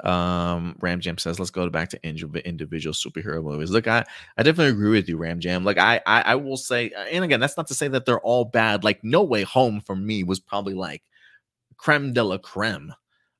Um, 0.00 0.76
Ram 0.80 1.00
Jam 1.00 1.18
says, 1.18 1.38
let's 1.38 1.50
go 1.50 1.68
back 1.68 1.90
to 1.90 2.06
individual 2.06 2.94
superhero 2.94 3.42
movies. 3.42 3.70
Look, 3.70 3.86
I, 3.86 4.04
I 4.38 4.42
definitely 4.42 4.72
agree 4.72 4.90
with 4.90 5.08
you, 5.08 5.18
Ram 5.18 5.38
Jam. 5.38 5.64
Like, 5.64 5.76
I, 5.76 6.00
I, 6.06 6.22
I 6.22 6.34
will 6.36 6.56
say, 6.56 6.92
and 7.10 7.24
again, 7.24 7.40
that's 7.40 7.56
not 7.56 7.66
to 7.66 7.74
say 7.74 7.88
that 7.88 8.06
they're 8.06 8.20
all 8.20 8.46
bad. 8.46 8.84
Like, 8.84 9.04
No 9.04 9.22
Way 9.22 9.42
Home 9.42 9.80
for 9.80 9.94
me 9.94 10.24
was 10.24 10.40
probably 10.40 10.74
like 10.74 11.02
creme 11.76 12.12
de 12.14 12.24
la 12.24 12.38
creme. 12.38 12.94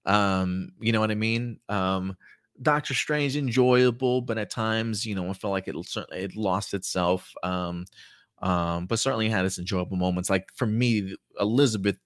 Um, 0.04 0.72
you 0.80 0.92
know 0.92 1.00
what 1.00 1.10
I 1.10 1.14
mean? 1.14 1.58
Um, 1.68 2.16
Doctor 2.60 2.94
Strange 2.94 3.36
enjoyable, 3.36 4.20
but 4.20 4.38
at 4.38 4.50
times, 4.50 5.06
you 5.06 5.14
know, 5.14 5.28
I 5.30 5.32
felt 5.32 5.52
like 5.52 5.68
it 5.68 5.76
certainly 5.86 6.22
it 6.24 6.36
lost 6.36 6.74
itself. 6.74 7.32
Um, 7.42 7.86
um, 8.42 8.86
but 8.86 8.98
certainly 8.98 9.28
had 9.28 9.44
its 9.44 9.58
enjoyable 9.58 9.96
moments. 9.96 10.28
Like 10.28 10.48
for 10.54 10.66
me, 10.66 11.16
Elizabeth 11.40 11.96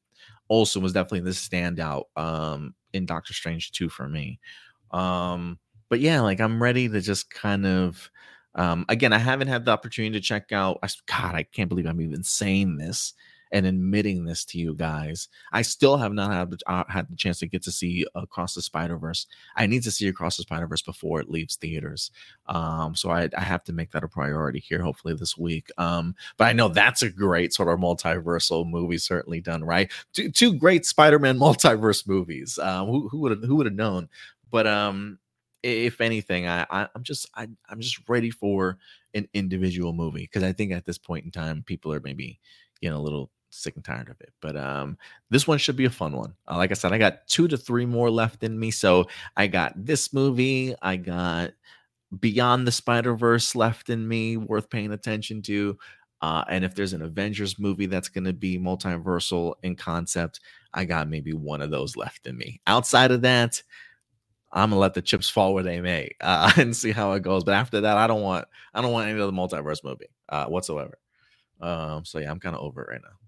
Olsen 0.51 0.83
was 0.83 0.93
definitely 0.93 1.21
the 1.21 1.31
standout 1.31 2.05
um 2.17 2.75
in 2.93 3.07
Doctor 3.07 3.33
Strange 3.35 3.73
2 3.73 3.89
for 3.89 4.09
me. 4.09 4.39
Um, 4.93 5.59
but 5.89 6.01
yeah, 6.01 6.21
like 6.21 6.41
I'm 6.41 6.63
ready 6.63 6.89
to 6.89 7.01
just 7.01 7.31
kind 7.31 7.67
of 7.67 8.11
um 8.55 8.85
again, 8.89 9.13
I 9.13 9.19
haven't 9.19 9.49
had 9.49 9.65
the 9.65 9.73
opportunity 9.73 10.13
to 10.19 10.25
check 10.25 10.53
out 10.53 10.79
I, 10.83 10.89
God, 11.07 11.35
I 11.35 11.43
can't 11.43 11.69
believe 11.69 11.87
I'm 11.87 12.01
even 12.01 12.23
saying 12.23 12.77
this 12.77 13.15
and 13.53 13.67
admitting 13.67 14.25
this 14.25 14.45
to 14.47 14.59
you 14.59 14.75
guys. 14.75 15.29
I 15.53 15.63
still 15.63 15.97
have 15.97 16.13
not 16.13 16.33
had, 16.33 16.55
uh, 16.67 16.85
had 16.89 17.09
the 17.09 17.17
chance 17.17 17.39
to 17.41 17.47
get 17.47 17.63
to 17.65 17.73
see 17.73 18.07
Across 18.15 18.55
the 18.55 18.63
Spider 18.63 18.97
Verse. 18.97 19.27
I 19.57 19.67
need 19.67 19.83
to 19.85 19.91
see 19.91 20.09
Across 20.09 20.37
the 20.37 20.43
Spider 20.43 20.67
Verse 20.67 20.83
before 20.83 21.21
it 21.21 21.31
leaves 21.31 21.57
theaters. 21.57 22.11
Um, 22.47 22.95
so 22.95 23.11
I, 23.11 23.29
I, 23.37 23.43
have 23.43 23.65
to 23.65 23.73
make 23.73 23.91
that 23.93 24.05
a 24.05 24.09
priority 24.09 24.61
here, 24.61 24.83
hopefully 24.83 25.15
this 25.15 25.37
week. 25.37 25.69
Um, 25.79 26.15
but 26.37 26.47
I 26.47 26.53
know 26.53 26.69
that's 26.69 27.03
a 27.03 27.11
great 27.11 27.53
sort 27.53 27.69
of 27.69 27.79
multiversal 27.79 28.69
movie, 28.69 28.99
certainly 28.99 29.41
done 29.41 29.65
right. 29.65 29.91
Two, 30.13 30.31
two 30.31 30.55
great 30.55 30.87
Spider-Man 30.87 31.39
multiverse 31.41 32.07
movies. 32.07 32.59
Who, 32.63 33.09
who 33.09 33.19
would 33.21 33.33
have 33.33 33.43
who 33.43 33.57
would 33.57 33.67
have 33.67 33.75
known? 33.75 34.09
But 34.51 34.67
um, 34.67 35.19
if 35.63 36.01
anything, 36.01 36.47
I, 36.47 36.67
I 36.71 36.89
am 36.95 37.03
just 37.03 37.29
I, 37.35 37.49
I'm 37.69 37.81
just 37.81 38.09
ready 38.09 38.31
for 38.31 38.79
an 39.15 39.29
individual 39.35 39.93
movie 39.93 40.23
because 40.23 40.43
I 40.43 40.53
think 40.53 40.73
at 40.73 40.85
this 40.85 40.99
point 40.99 41.25
in 41.25 41.31
time, 41.31 41.65
people 41.67 41.93
are 41.93 42.01
maybe 42.01 42.39
getting 42.81 42.97
a 42.97 43.03
little 43.03 43.31
sick 43.57 43.77
and 43.77 43.85
tired 43.85 44.09
of 44.09 44.21
it. 44.21 44.33
But 44.41 44.57
um, 44.57 44.99
this 45.31 45.47
one 45.47 45.59
should 45.59 45.77
be 45.77 45.85
a 45.85 45.91
fun 45.91 46.17
one. 46.17 46.35
Uh, 46.49 46.57
like 46.57 46.71
I 46.71 46.75
said, 46.75 46.93
I 46.93 46.99
got 46.99 47.27
two 47.27 47.49
to 47.49 47.57
three 47.57 47.87
more 47.87 48.11
left 48.11 48.43
in 48.43 48.59
me. 48.59 48.71
So 48.71 49.07
I 49.37 49.47
got 49.47 49.73
this 49.77 50.13
movie. 50.13 50.75
I 50.83 50.97
got 50.97 51.53
Beyond 52.21 52.67
the 52.67 52.73
Spider 52.73 53.17
Verse 53.17 53.55
left 53.55 53.91
in 53.91 54.07
me, 54.07 54.37
worth 54.37 54.71
paying 54.71 54.93
attention 54.93 55.43
to. 55.43 55.77
Uh, 56.23 56.45
and 56.49 56.65
if 56.65 56.75
there's 56.75 56.93
an 56.93 57.03
Avengers 57.03 57.59
movie 57.59 57.87
that's 57.87 58.09
going 58.09 58.25
to 58.25 58.33
be 58.33 58.59
multiversal 58.59 59.55
in 59.63 59.77
concept, 59.77 60.41
I 60.73 60.85
got 60.85 61.09
maybe 61.09 61.33
one 61.33 61.61
of 61.61 61.71
those 61.71 61.97
left 61.97 62.27
in 62.27 62.37
me. 62.37 62.61
Outside 62.67 63.11
of 63.11 63.23
that, 63.23 63.63
I'm 64.53 64.71
gonna 64.71 64.81
let 64.81 64.95
the 64.95 65.03
chips 65.03 65.29
fall 65.29 65.53
where 65.53 65.63
they 65.63 65.81
may 65.81 66.13
uh, 66.21 66.53
and 66.57 66.75
see 66.75 66.93
how 66.93 67.13
it 67.13 67.23
goes. 67.23 67.45
But 67.45 67.55
after 67.55 67.83
that, 67.83 67.99
I 67.99 68.07
don't 68.07 68.23
want 68.23 68.47
I 68.73 68.81
don't 68.81 68.93
want 68.93 69.09
any 69.09 69.21
other 69.21 69.33
multiverse 69.33 69.85
movie 69.85 70.07
uh, 70.29 70.47
whatsoever. 70.47 70.99
Um, 71.61 72.05
so 72.05 72.19
yeah, 72.19 72.31
I'm 72.31 72.41
kind 72.41 72.55
of 72.55 72.63
over 72.63 72.83
it 72.83 72.89
right 72.91 73.01
now 73.03 73.26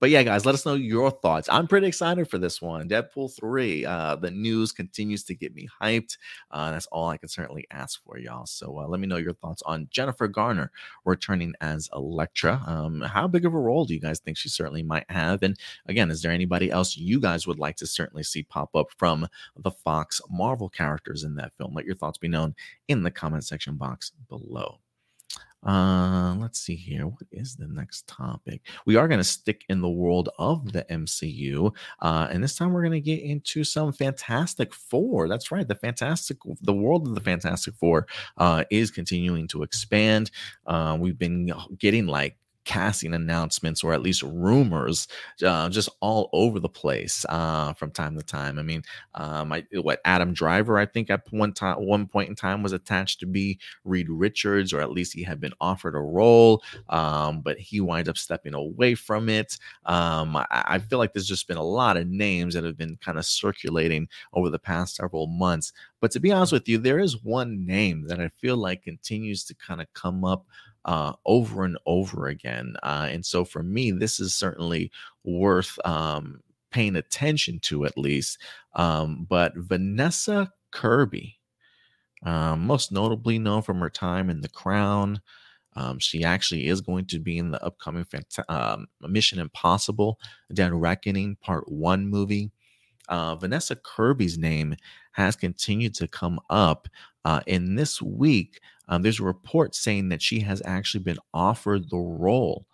but 0.00 0.08
yeah, 0.08 0.22
guys, 0.22 0.46
let 0.46 0.54
us 0.54 0.64
know 0.64 0.74
your 0.74 1.10
thoughts. 1.10 1.46
I'm 1.50 1.66
pretty 1.66 1.86
excited 1.86 2.28
for 2.28 2.38
this 2.38 2.62
one. 2.62 2.88
Deadpool 2.88 3.36
3. 3.38 3.84
Uh, 3.84 4.16
the 4.16 4.30
news 4.30 4.72
continues 4.72 5.22
to 5.24 5.34
get 5.34 5.54
me 5.54 5.68
hyped. 5.80 6.16
Uh, 6.50 6.70
that's 6.70 6.86
all 6.86 7.10
I 7.10 7.18
can 7.18 7.28
certainly 7.28 7.66
ask 7.70 8.02
for, 8.02 8.18
y'all. 8.18 8.46
So 8.46 8.78
uh, 8.78 8.88
let 8.88 8.98
me 8.98 9.06
know 9.06 9.18
your 9.18 9.34
thoughts 9.34 9.62
on 9.66 9.88
Jennifer 9.90 10.26
Garner 10.26 10.72
returning 11.04 11.52
as 11.60 11.90
Elektra. 11.94 12.62
Um, 12.66 13.02
how 13.02 13.28
big 13.28 13.44
of 13.44 13.52
a 13.52 13.58
role 13.58 13.84
do 13.84 13.92
you 13.92 14.00
guys 14.00 14.20
think 14.20 14.38
she 14.38 14.48
certainly 14.48 14.82
might 14.82 15.10
have? 15.10 15.42
And 15.42 15.56
again, 15.86 16.10
is 16.10 16.22
there 16.22 16.32
anybody 16.32 16.70
else 16.70 16.96
you 16.96 17.20
guys 17.20 17.46
would 17.46 17.58
like 17.58 17.76
to 17.76 17.86
certainly 17.86 18.22
see 18.22 18.42
pop 18.42 18.74
up 18.74 18.86
from 18.96 19.28
the 19.56 19.70
Fox 19.70 20.20
Marvel 20.30 20.70
characters 20.70 21.24
in 21.24 21.34
that 21.36 21.52
film? 21.58 21.74
Let 21.74 21.84
your 21.84 21.94
thoughts 21.94 22.18
be 22.18 22.28
known 22.28 22.54
in 22.88 23.02
the 23.02 23.10
comment 23.10 23.44
section 23.44 23.76
box 23.76 24.12
below. 24.30 24.80
Uh, 25.66 26.34
let's 26.38 26.60
see 26.60 26.74
here. 26.74 27.06
What 27.06 27.26
is 27.30 27.56
the 27.56 27.68
next 27.68 28.06
topic? 28.06 28.62
We 28.86 28.96
are 28.96 29.08
going 29.08 29.20
to 29.20 29.24
stick 29.24 29.64
in 29.68 29.80
the 29.80 29.90
world 29.90 30.30
of 30.38 30.72
the 30.72 30.84
MCU, 30.90 31.74
uh, 32.00 32.28
and 32.30 32.42
this 32.42 32.56
time 32.56 32.72
we're 32.72 32.82
going 32.82 32.92
to 32.92 33.00
get 33.00 33.22
into 33.22 33.64
some 33.64 33.92
Fantastic 33.92 34.74
Four. 34.74 35.28
That's 35.28 35.50
right, 35.50 35.66
the 35.66 35.74
Fantastic, 35.74 36.38
the 36.62 36.72
world 36.72 37.06
of 37.06 37.14
the 37.14 37.20
Fantastic 37.20 37.74
Four 37.74 38.06
uh, 38.38 38.64
is 38.70 38.90
continuing 38.90 39.48
to 39.48 39.62
expand. 39.62 40.30
Uh, 40.66 40.96
we've 40.98 41.18
been 41.18 41.52
getting 41.78 42.06
like 42.06 42.36
casting 42.70 43.14
announcements 43.14 43.82
or 43.82 43.92
at 43.92 44.00
least 44.00 44.22
rumors 44.22 45.08
uh, 45.44 45.68
just 45.68 45.88
all 45.98 46.30
over 46.32 46.60
the 46.60 46.68
place 46.68 47.26
uh, 47.28 47.72
from 47.72 47.90
time 47.90 48.16
to 48.16 48.22
time. 48.22 48.60
I 48.60 48.62
mean, 48.62 48.84
um, 49.16 49.52
I, 49.52 49.66
what 49.72 50.00
Adam 50.04 50.32
Driver, 50.32 50.78
I 50.78 50.86
think 50.86 51.10
at 51.10 51.22
one 51.32 51.52
time, 51.52 51.78
one 51.78 52.06
point 52.06 52.28
in 52.28 52.36
time, 52.36 52.62
was 52.62 52.72
attached 52.72 53.18
to 53.20 53.26
be 53.26 53.58
Reed 53.82 54.08
Richards, 54.08 54.72
or 54.72 54.80
at 54.80 54.92
least 54.92 55.14
he 55.14 55.24
had 55.24 55.40
been 55.40 55.52
offered 55.60 55.96
a 55.96 56.00
role, 56.00 56.62
um, 56.90 57.40
but 57.40 57.58
he 57.58 57.80
winds 57.80 58.08
up 58.08 58.16
stepping 58.16 58.54
away 58.54 58.94
from 58.94 59.28
it. 59.28 59.58
Um, 59.84 60.36
I, 60.36 60.46
I 60.50 60.78
feel 60.78 61.00
like 61.00 61.12
there's 61.12 61.26
just 61.26 61.48
been 61.48 61.56
a 61.56 61.62
lot 61.64 61.96
of 61.96 62.06
names 62.06 62.54
that 62.54 62.62
have 62.62 62.78
been 62.78 62.98
kind 62.98 63.18
of 63.18 63.26
circulating 63.26 64.06
over 64.32 64.48
the 64.48 64.60
past 64.60 64.94
several 64.94 65.26
months. 65.26 65.72
But 66.00 66.12
to 66.12 66.20
be 66.20 66.30
honest 66.30 66.52
with 66.52 66.68
you, 66.68 66.78
there 66.78 67.00
is 67.00 67.24
one 67.24 67.66
name 67.66 68.06
that 68.06 68.20
I 68.20 68.28
feel 68.28 68.56
like 68.56 68.84
continues 68.84 69.42
to 69.46 69.54
kind 69.54 69.80
of 69.80 69.92
come 69.92 70.24
up 70.24 70.46
uh, 70.84 71.12
over 71.26 71.64
and 71.64 71.78
over 71.86 72.26
again. 72.26 72.74
Uh, 72.82 73.08
and 73.10 73.24
so 73.24 73.44
for 73.44 73.62
me, 73.62 73.90
this 73.90 74.20
is 74.20 74.34
certainly 74.34 74.90
worth 75.24 75.78
um, 75.84 76.40
paying 76.70 76.96
attention 76.96 77.58
to 77.60 77.84
at 77.84 77.98
least. 77.98 78.38
Um, 78.74 79.26
but 79.28 79.52
Vanessa 79.56 80.52
Kirby, 80.70 81.38
um, 82.24 82.66
most 82.66 82.92
notably 82.92 83.38
known 83.38 83.62
from 83.62 83.80
her 83.80 83.90
time 83.90 84.30
in 84.30 84.40
The 84.40 84.48
Crown. 84.48 85.20
Um, 85.76 85.98
she 85.98 86.24
actually 86.24 86.66
is 86.66 86.80
going 86.80 87.06
to 87.06 87.18
be 87.18 87.38
in 87.38 87.52
the 87.52 87.64
upcoming 87.64 88.04
fant- 88.04 88.50
um, 88.50 88.86
Mission 89.02 89.38
Impossible 89.38 90.18
Dead 90.52 90.72
Reckoning 90.72 91.36
Part 91.36 91.70
1 91.70 92.08
movie. 92.08 92.50
Uh, 93.08 93.34
Vanessa 93.36 93.76
Kirby's 93.76 94.38
name 94.38 94.74
has 95.12 95.36
continued 95.36 95.94
to 95.96 96.08
come 96.08 96.40
up. 96.48 96.88
Uh, 97.24 97.40
in 97.46 97.74
this 97.74 98.00
week, 98.00 98.60
um, 98.90 99.02
there's 99.02 99.20
a 99.20 99.24
report 99.24 99.74
saying 99.74 100.10
that 100.10 100.20
she 100.20 100.40
has 100.40 100.60
actually 100.66 101.02
been 101.02 101.18
offered 101.32 101.88
the 101.88 101.96
role 101.96 102.66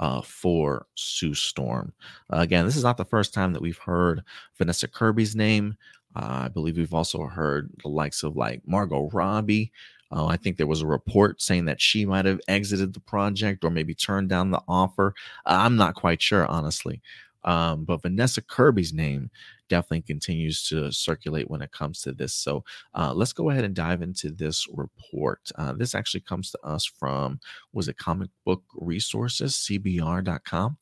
uh, 0.00 0.22
for 0.22 0.86
Sue 0.94 1.34
Storm. 1.34 1.92
Uh, 2.32 2.38
again, 2.38 2.64
this 2.64 2.76
is 2.76 2.84
not 2.84 2.96
the 2.96 3.04
first 3.04 3.34
time 3.34 3.52
that 3.52 3.62
we've 3.62 3.78
heard 3.78 4.22
Vanessa 4.56 4.88
Kirby's 4.88 5.36
name. 5.36 5.76
Uh, 6.16 6.44
I 6.44 6.48
believe 6.48 6.76
we've 6.76 6.94
also 6.94 7.24
heard 7.24 7.70
the 7.82 7.88
likes 7.88 8.22
of 8.22 8.36
like 8.36 8.62
Margot 8.66 9.10
Robbie. 9.12 9.70
Uh, 10.10 10.26
I 10.26 10.38
think 10.38 10.56
there 10.56 10.66
was 10.66 10.80
a 10.80 10.86
report 10.86 11.42
saying 11.42 11.66
that 11.66 11.82
she 11.82 12.06
might 12.06 12.24
have 12.24 12.40
exited 12.48 12.94
the 12.94 13.00
project 13.00 13.62
or 13.62 13.70
maybe 13.70 13.94
turned 13.94 14.30
down 14.30 14.50
the 14.50 14.62
offer. 14.66 15.14
I'm 15.44 15.76
not 15.76 15.96
quite 15.96 16.22
sure, 16.22 16.46
honestly. 16.46 17.02
Um, 17.44 17.84
but 17.84 18.02
Vanessa 18.02 18.42
Kirby's 18.42 18.92
name 18.92 19.30
definitely 19.68 20.02
continues 20.02 20.66
to 20.68 20.90
circulate 20.90 21.50
when 21.50 21.62
it 21.62 21.72
comes 21.72 22.00
to 22.02 22.12
this. 22.12 22.34
So 22.34 22.64
uh, 22.94 23.12
let's 23.14 23.32
go 23.32 23.50
ahead 23.50 23.64
and 23.64 23.74
dive 23.74 24.02
into 24.02 24.30
this 24.30 24.66
report. 24.72 25.40
Uh, 25.56 25.72
this 25.72 25.94
actually 25.94 26.20
comes 26.22 26.50
to 26.50 26.58
us 26.64 26.84
from, 26.84 27.40
was 27.72 27.88
it 27.88 27.98
comic 27.98 28.30
book 28.44 28.62
resources, 28.74 29.54
cbr.com. 29.54 30.76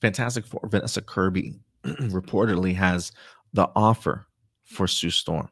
Fantastic 0.00 0.44
Four 0.44 0.68
Vanessa 0.70 1.00
Kirby 1.00 1.54
reportedly 1.84 2.74
has 2.74 3.12
the 3.52 3.70
offer 3.74 4.26
for 4.64 4.86
Sue 4.86 5.10
Storm. 5.10 5.48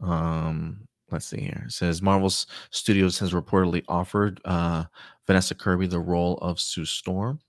Um, 0.00 0.86
let's 1.12 1.26
see 1.26 1.40
here. 1.40 1.64
It 1.66 1.72
says 1.72 2.02
Marvel 2.02 2.30
Studios 2.30 3.18
has 3.18 3.32
reportedly 3.32 3.84
offered 3.88 4.40
uh, 4.44 4.84
Vanessa 5.26 5.54
Kirby 5.54 5.86
the 5.86 6.00
role 6.00 6.38
of 6.38 6.58
Sue 6.58 6.84
Storm. 6.84 7.40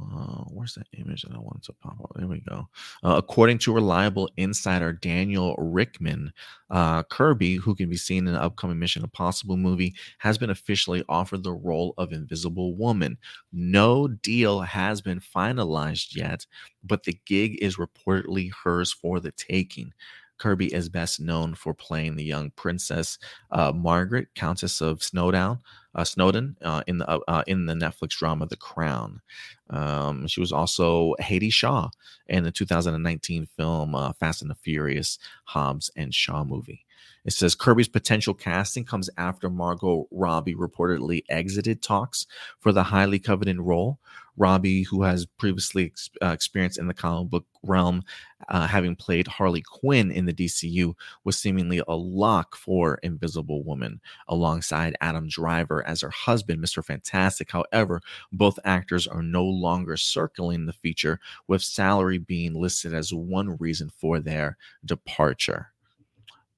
Uh, 0.00 0.44
where's 0.48 0.74
that 0.74 0.86
image 0.98 1.22
that 1.22 1.34
I 1.34 1.38
wanted 1.38 1.62
to 1.64 1.72
pop 1.74 2.00
up? 2.02 2.12
There 2.14 2.26
we 2.26 2.40
go. 2.48 2.68
Uh, 3.02 3.16
according 3.18 3.58
to 3.58 3.74
reliable 3.74 4.30
insider 4.36 4.92
Daniel 4.92 5.56
Richtman, 5.56 6.30
uh, 6.70 7.02
Kirby, 7.02 7.56
who 7.56 7.74
can 7.74 7.90
be 7.90 7.96
seen 7.96 8.26
in 8.26 8.32
the 8.32 8.42
upcoming 8.42 8.78
Mission 8.78 9.02
Impossible 9.02 9.56
movie, 9.56 9.94
has 10.18 10.38
been 10.38 10.50
officially 10.50 11.04
offered 11.08 11.42
the 11.42 11.52
role 11.52 11.92
of 11.98 12.12
Invisible 12.12 12.74
Woman. 12.76 13.18
No 13.52 14.08
deal 14.08 14.60
has 14.60 15.02
been 15.02 15.20
finalized 15.20 16.14
yet, 16.16 16.46
but 16.82 17.02
the 17.02 17.18
gig 17.26 17.58
is 17.60 17.76
reportedly 17.76 18.50
hers 18.64 18.92
for 18.92 19.20
the 19.20 19.32
taking. 19.32 19.92
Kirby 20.40 20.72
is 20.72 20.88
best 20.88 21.20
known 21.20 21.54
for 21.54 21.74
playing 21.74 22.16
the 22.16 22.24
young 22.24 22.50
princess 22.52 23.18
uh, 23.50 23.72
Margaret, 23.72 24.28
Countess 24.34 24.80
of 24.80 25.02
Snowdown, 25.02 25.60
uh, 25.94 26.04
Snowdon, 26.04 26.56
uh, 26.62 26.82
in 26.86 26.98
the 26.98 27.08
uh, 27.08 27.20
uh, 27.28 27.44
in 27.46 27.66
the 27.66 27.74
Netflix 27.74 28.10
drama 28.10 28.46
The 28.46 28.56
Crown. 28.56 29.20
Um, 29.68 30.26
she 30.26 30.40
was 30.40 30.50
also 30.50 31.14
Hattie 31.20 31.50
Shaw 31.50 31.90
in 32.26 32.42
the 32.42 32.50
2019 32.50 33.46
film 33.56 34.14
Fast 34.18 34.42
and 34.42 34.50
the 34.50 34.56
Furious 34.56 35.18
Hobbs 35.44 35.90
and 35.94 36.14
Shaw 36.14 36.42
movie. 36.42 36.86
It 37.24 37.32
says 37.32 37.54
Kirby's 37.54 37.88
potential 37.88 38.34
casting 38.34 38.84
comes 38.84 39.10
after 39.18 39.50
Margot 39.50 40.06
Robbie 40.10 40.54
reportedly 40.54 41.22
exited 41.28 41.82
talks 41.82 42.26
for 42.58 42.72
the 42.72 42.84
highly 42.84 43.18
coveted 43.18 43.60
role. 43.60 43.98
Robbie, 44.36 44.84
who 44.84 45.02
has 45.02 45.26
previously 45.26 45.86
ex- 45.86 46.08
uh, 46.22 46.28
experienced 46.28 46.78
in 46.78 46.86
the 46.88 46.94
comic 46.94 47.28
book 47.28 47.46
realm, 47.62 48.02
uh, 48.48 48.66
having 48.66 48.96
played 48.96 49.26
Harley 49.26 49.60
Quinn 49.60 50.10
in 50.10 50.24
the 50.24 50.32
DCU, 50.32 50.94
was 51.24 51.36
seemingly 51.36 51.82
a 51.86 51.94
lock 51.94 52.56
for 52.56 52.98
Invisible 53.02 53.62
Woman 53.64 54.00
alongside 54.28 54.96
Adam 55.02 55.28
Driver 55.28 55.86
as 55.86 56.00
her 56.00 56.10
husband, 56.10 56.64
Mr. 56.64 56.82
Fantastic. 56.82 57.50
However, 57.50 58.00
both 58.32 58.58
actors 58.64 59.06
are 59.06 59.22
no 59.22 59.44
longer 59.44 59.98
circling 59.98 60.64
the 60.64 60.72
feature, 60.72 61.20
with 61.46 61.62
salary 61.62 62.16
being 62.16 62.54
listed 62.54 62.94
as 62.94 63.12
one 63.12 63.58
reason 63.58 63.90
for 63.90 64.20
their 64.20 64.56
departure. 64.86 65.72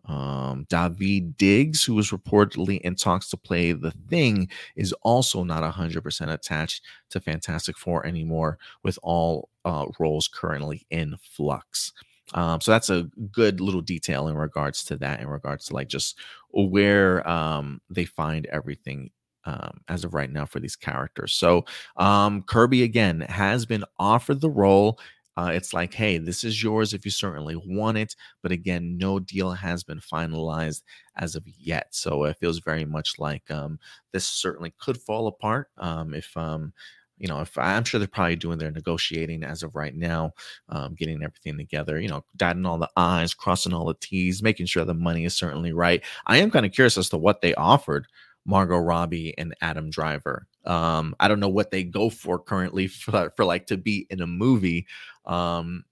Um, 0.06 0.66
Daveed 0.68 1.36
Diggs, 1.36 1.84
who 1.84 1.94
was 1.94 2.10
reportedly 2.10 2.80
in 2.80 2.96
talks 2.96 3.28
to 3.30 3.36
play 3.36 3.72
the 3.72 3.92
thing, 4.08 4.48
is 4.76 4.92
also 5.02 5.44
not 5.44 5.62
100% 5.62 6.32
attached 6.32 6.82
to 7.10 7.20
Fantastic 7.20 7.78
Four 7.78 8.04
anymore, 8.06 8.58
with 8.82 8.98
all 9.02 9.48
uh, 9.64 9.86
roles 9.98 10.28
currently 10.28 10.86
in 10.90 11.16
flux. 11.20 11.92
Um, 12.34 12.60
so 12.60 12.70
that's 12.70 12.90
a 12.90 13.08
good 13.30 13.60
little 13.60 13.80
detail 13.82 14.28
in 14.28 14.36
regards 14.36 14.84
to 14.84 14.96
that, 14.98 15.20
in 15.20 15.28
regards 15.28 15.66
to 15.66 15.74
like 15.74 15.88
just 15.88 16.18
where 16.50 17.28
um, 17.28 17.80
they 17.90 18.04
find 18.04 18.46
everything 18.46 19.10
um, 19.44 19.80
as 19.88 20.04
of 20.04 20.14
right 20.14 20.30
now 20.30 20.46
for 20.46 20.60
these 20.60 20.76
characters. 20.76 21.32
So 21.32 21.64
um, 21.96 22.42
Kirby 22.42 22.82
again 22.82 23.20
has 23.22 23.66
been 23.66 23.84
offered 23.98 24.40
the 24.40 24.50
role. 24.50 24.98
Uh, 25.36 25.50
it's 25.54 25.72
like, 25.72 25.94
hey, 25.94 26.18
this 26.18 26.44
is 26.44 26.62
yours 26.62 26.92
if 26.92 27.04
you 27.04 27.10
certainly 27.10 27.56
want 27.56 27.98
it. 27.98 28.14
But 28.42 28.52
again, 28.52 28.96
no 28.98 29.18
deal 29.18 29.52
has 29.52 29.82
been 29.84 30.00
finalized 30.00 30.82
as 31.16 31.34
of 31.34 31.44
yet. 31.46 31.88
So 31.90 32.24
it 32.24 32.36
feels 32.38 32.58
very 32.58 32.84
much 32.84 33.18
like 33.18 33.50
um, 33.50 33.78
this 34.12 34.26
certainly 34.26 34.74
could 34.78 34.98
fall 34.98 35.26
apart 35.26 35.68
um, 35.78 36.14
if. 36.14 36.36
Um, 36.36 36.72
you 37.18 37.28
know, 37.28 37.40
if 37.40 37.56
I'm 37.56 37.84
sure 37.84 38.00
they're 38.00 38.08
probably 38.08 38.34
doing 38.34 38.58
their 38.58 38.72
negotiating 38.72 39.44
as 39.44 39.62
of 39.62 39.76
right 39.76 39.94
now, 39.94 40.32
um, 40.70 40.94
getting 40.96 41.22
everything 41.22 41.56
together, 41.56 42.00
you 42.00 42.08
know, 42.08 42.24
dotting 42.36 42.66
all 42.66 42.78
the 42.78 42.90
I's, 42.96 43.32
crossing 43.32 43.72
all 43.72 43.84
the 43.84 43.94
T's, 44.00 44.42
making 44.42 44.66
sure 44.66 44.84
the 44.84 44.92
money 44.92 45.24
is 45.24 45.36
certainly 45.36 45.72
right. 45.72 46.02
I 46.26 46.38
am 46.38 46.50
kind 46.50 46.66
of 46.66 46.72
curious 46.72 46.98
as 46.98 47.08
to 47.10 47.18
what 47.18 47.40
they 47.40 47.54
offered 47.54 48.08
Margot 48.44 48.78
Robbie 48.78 49.34
and 49.38 49.54
Adam 49.60 49.90
Driver. 49.90 50.46
Um, 50.64 51.14
I 51.20 51.28
don't 51.28 51.40
know 51.40 51.48
what 51.48 51.70
they 51.70 51.84
go 51.84 52.10
for 52.10 52.38
currently 52.38 52.86
for, 52.88 53.32
for 53.36 53.44
like 53.44 53.66
to 53.66 53.76
be 53.76 54.06
in 54.10 54.20
a 54.20 54.26
movie. 54.26 54.86
Um, 55.24 55.84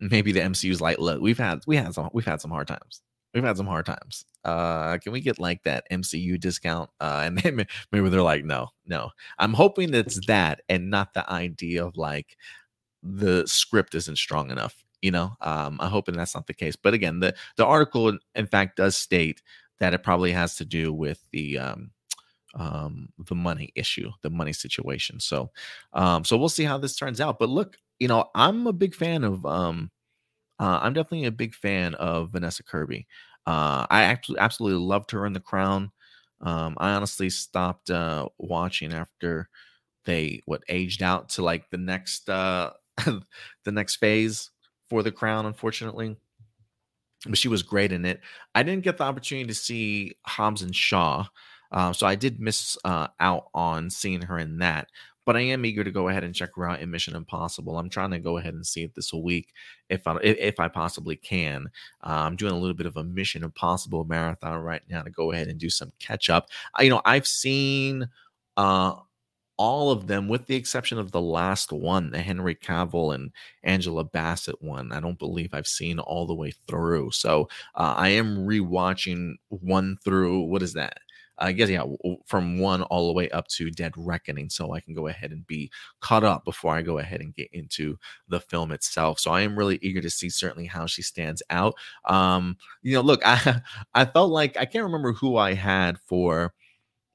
maybe 0.00 0.32
the 0.32 0.40
MCU's 0.40 0.80
like, 0.80 0.98
look, 0.98 1.20
we've 1.20 1.38
had 1.38 1.60
we 1.66 1.76
had 1.76 1.94
some 1.94 2.10
we've 2.12 2.26
had 2.26 2.40
some 2.40 2.50
hard 2.50 2.68
times. 2.68 3.02
We've 3.34 3.44
had 3.44 3.56
some 3.56 3.66
hard 3.66 3.86
times. 3.86 4.26
Uh, 4.44 4.98
can 4.98 5.12
we 5.12 5.20
get 5.20 5.38
like 5.38 5.62
that 5.62 5.84
MCU 5.90 6.38
discount? 6.38 6.90
Uh, 7.00 7.22
and 7.24 7.34
maybe, 7.44 7.66
maybe 7.90 8.08
they're 8.10 8.20
like, 8.20 8.44
no, 8.44 8.68
no. 8.86 9.10
I'm 9.38 9.54
hoping 9.54 9.94
it's 9.94 10.26
that 10.26 10.60
and 10.68 10.90
not 10.90 11.14
the 11.14 11.30
idea 11.30 11.84
of 11.84 11.96
like 11.96 12.36
the 13.02 13.46
script 13.46 13.94
isn't 13.94 14.18
strong 14.18 14.50
enough. 14.50 14.84
You 15.00 15.10
know, 15.10 15.32
um, 15.40 15.78
I'm 15.80 15.90
hoping 15.90 16.14
that's 16.14 16.34
not 16.34 16.46
the 16.46 16.54
case. 16.54 16.76
But 16.76 16.94
again, 16.94 17.20
the 17.20 17.34
the 17.56 17.66
article 17.66 18.16
in 18.34 18.46
fact 18.46 18.76
does 18.76 18.96
state 18.96 19.42
that 19.82 19.94
it 19.94 20.04
probably 20.04 20.30
has 20.30 20.54
to 20.54 20.64
do 20.64 20.92
with 20.92 21.18
the 21.32 21.58
um, 21.58 21.90
um, 22.54 23.08
the 23.26 23.34
money 23.34 23.72
issue, 23.74 24.12
the 24.22 24.30
money 24.30 24.52
situation. 24.52 25.18
So, 25.18 25.50
um, 25.92 26.24
so 26.24 26.36
we'll 26.36 26.48
see 26.48 26.62
how 26.62 26.78
this 26.78 26.94
turns 26.94 27.20
out. 27.20 27.40
But 27.40 27.48
look, 27.48 27.76
you 27.98 28.06
know, 28.06 28.30
I'm 28.36 28.68
a 28.68 28.72
big 28.72 28.94
fan 28.94 29.24
of. 29.24 29.44
Um, 29.44 29.90
uh, 30.60 30.78
I'm 30.80 30.92
definitely 30.92 31.26
a 31.26 31.32
big 31.32 31.52
fan 31.52 31.96
of 31.96 32.30
Vanessa 32.30 32.62
Kirby. 32.62 33.08
Uh, 33.44 33.84
I 33.90 34.04
actually 34.04 34.38
absolutely 34.38 34.86
loved 34.86 35.10
her 35.10 35.26
in 35.26 35.32
The 35.32 35.40
Crown. 35.40 35.90
Um, 36.42 36.76
I 36.78 36.92
honestly 36.92 37.28
stopped 37.28 37.90
uh, 37.90 38.28
watching 38.38 38.92
after 38.92 39.48
they 40.04 40.42
what 40.44 40.62
aged 40.68 41.02
out 41.02 41.30
to 41.30 41.42
like 41.42 41.68
the 41.70 41.78
next 41.78 42.30
uh, 42.30 42.70
the 43.04 43.72
next 43.72 43.96
phase 43.96 44.50
for 44.88 45.02
The 45.02 45.10
Crown. 45.10 45.44
Unfortunately, 45.46 46.16
but 47.26 47.38
she 47.38 47.48
was 47.48 47.62
great 47.62 47.92
in 47.92 48.04
it. 48.04 48.20
I 48.54 48.62
didn't 48.62 48.84
get 48.84 48.98
the 48.98 49.04
opportunity 49.04 49.46
to 49.46 49.54
see 49.54 50.16
Hobbs 50.26 50.62
and 50.62 50.74
Shaw, 50.74 51.26
uh, 51.70 51.92
so 51.92 52.06
I 52.06 52.14
did 52.14 52.40
miss 52.40 52.76
uh, 52.84 53.08
out 53.20 53.46
on 53.54 53.90
seeing 53.90 54.22
her 54.22 54.38
in 54.38 54.58
that. 54.58 54.88
But 55.24 55.36
I 55.36 55.40
am 55.42 55.64
eager 55.64 55.84
to 55.84 55.92
go 55.92 56.08
ahead 56.08 56.24
and 56.24 56.34
check 56.34 56.50
her 56.56 56.68
out 56.68 56.80
in 56.80 56.90
Mission 56.90 57.14
Impossible. 57.14 57.78
I'm 57.78 57.88
trying 57.88 58.10
to 58.10 58.18
go 58.18 58.38
ahead 58.38 58.54
and 58.54 58.66
see 58.66 58.82
it 58.82 58.92
this 58.96 59.12
week 59.12 59.52
if 59.88 60.04
I 60.08 60.16
if 60.20 60.58
I 60.58 60.66
possibly 60.66 61.14
can. 61.14 61.70
Uh, 62.04 62.24
I'm 62.26 62.34
doing 62.34 62.52
a 62.52 62.58
little 62.58 62.74
bit 62.74 62.86
of 62.86 62.96
a 62.96 63.04
Mission 63.04 63.44
Impossible 63.44 64.04
marathon 64.04 64.58
right 64.58 64.82
now 64.90 65.02
to 65.02 65.10
go 65.10 65.30
ahead 65.30 65.46
and 65.46 65.60
do 65.60 65.70
some 65.70 65.92
catch 66.00 66.28
up. 66.28 66.48
I, 66.74 66.82
you 66.82 66.90
know, 66.90 67.02
I've 67.04 67.26
seen 67.28 68.08
uh 68.56 68.96
all 69.62 69.92
of 69.92 70.08
them, 70.08 70.26
with 70.26 70.46
the 70.46 70.56
exception 70.56 70.98
of 70.98 71.12
the 71.12 71.20
last 71.20 71.70
one, 71.70 72.10
the 72.10 72.18
Henry 72.18 72.56
Cavill 72.56 73.14
and 73.14 73.30
Angela 73.62 74.02
Bassett 74.02 74.60
one. 74.60 74.90
I 74.90 74.98
don't 74.98 75.20
believe 75.20 75.50
I've 75.54 75.68
seen 75.68 76.00
all 76.00 76.26
the 76.26 76.34
way 76.34 76.52
through. 76.66 77.12
So 77.12 77.48
uh, 77.76 77.94
I 77.96 78.08
am 78.08 78.38
rewatching 78.38 79.34
one 79.50 79.98
through. 80.04 80.40
What 80.40 80.64
is 80.64 80.72
that? 80.72 80.98
I 81.38 81.52
guess 81.52 81.70
yeah, 81.70 81.84
from 82.26 82.58
one 82.58 82.82
all 82.82 83.06
the 83.06 83.12
way 83.12 83.30
up 83.30 83.46
to 83.48 83.70
Dead 83.70 83.92
Reckoning, 83.96 84.50
so 84.50 84.74
I 84.74 84.80
can 84.80 84.94
go 84.94 85.06
ahead 85.06 85.30
and 85.30 85.46
be 85.46 85.70
caught 86.00 86.24
up 86.24 86.44
before 86.44 86.74
I 86.74 86.82
go 86.82 86.98
ahead 86.98 87.20
and 87.20 87.32
get 87.32 87.48
into 87.52 87.96
the 88.26 88.40
film 88.40 88.72
itself. 88.72 89.20
So 89.20 89.30
I 89.30 89.42
am 89.42 89.56
really 89.56 89.78
eager 89.80 90.00
to 90.00 90.10
see 90.10 90.28
certainly 90.28 90.66
how 90.66 90.86
she 90.86 91.02
stands 91.02 91.40
out. 91.50 91.74
Um, 92.06 92.56
you 92.82 92.94
know, 92.94 93.00
look, 93.00 93.22
I 93.24 93.60
I 93.94 94.06
felt 94.06 94.32
like 94.32 94.56
I 94.56 94.64
can't 94.64 94.84
remember 94.84 95.12
who 95.12 95.36
I 95.36 95.54
had 95.54 96.00
for 96.00 96.52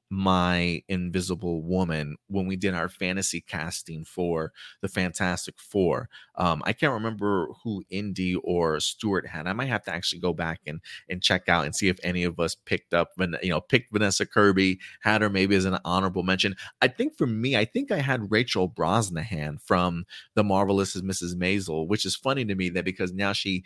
my 0.10 0.82
invisible 0.88 1.62
woman 1.62 2.16
when 2.28 2.48
we 2.48 2.56
did 2.56 2.74
our 2.74 2.90
fantasy 2.90 3.42
casting 3.42 4.04
for 4.06 4.54
the 4.82 4.88
fantastic 4.88 5.56
four. 5.60 6.10
Um 6.36 6.62
i 6.66 6.74
can't 6.74 6.94
remember 6.94 7.50
who 7.64 7.84
indy 7.90 8.36
or 8.36 8.80
stewart 8.80 9.28
had. 9.28 9.48
I 9.48 9.54
might 9.54 9.68
have 9.70 9.84
to 9.84 9.94
actually 9.94 10.20
go 10.20 10.34
back 10.34 10.62
and 10.66 10.82
and 11.10 11.22
check 11.22 11.50
out 11.50 11.66
and 11.66 11.76
see 11.76 11.88
if 11.90 12.00
any 12.04 12.24
of 12.24 12.40
us 12.40 12.56
picked 12.56 12.94
up 12.94 13.10
you 13.42 13.50
know 13.50 13.62
picked 13.62 13.92
vanessa 13.92 14.26
kirby 14.26 14.80
had 15.02 15.22
her 15.22 15.30
maybe 15.30 15.56
as 15.56 15.66
an 15.66 15.78
honorable 15.86 16.24
mention. 16.24 16.56
I 16.82 16.88
think 16.88 17.18
for 17.18 17.28
me 17.28 17.56
i 17.58 17.66
think 17.66 17.92
i 17.92 18.00
had 18.00 18.32
rachel 18.32 18.70
brosnahan 18.70 19.62
from 19.62 20.06
the 20.36 20.44
marvelous 20.44 20.96
mrs 20.96 21.36
maisel 21.36 21.88
which 21.88 22.06
is 22.06 22.16
funny 22.16 22.46
to 22.46 22.56
me 22.56 22.70
that 22.70 22.86
because 22.86 23.14
now 23.14 23.34
she 23.34 23.64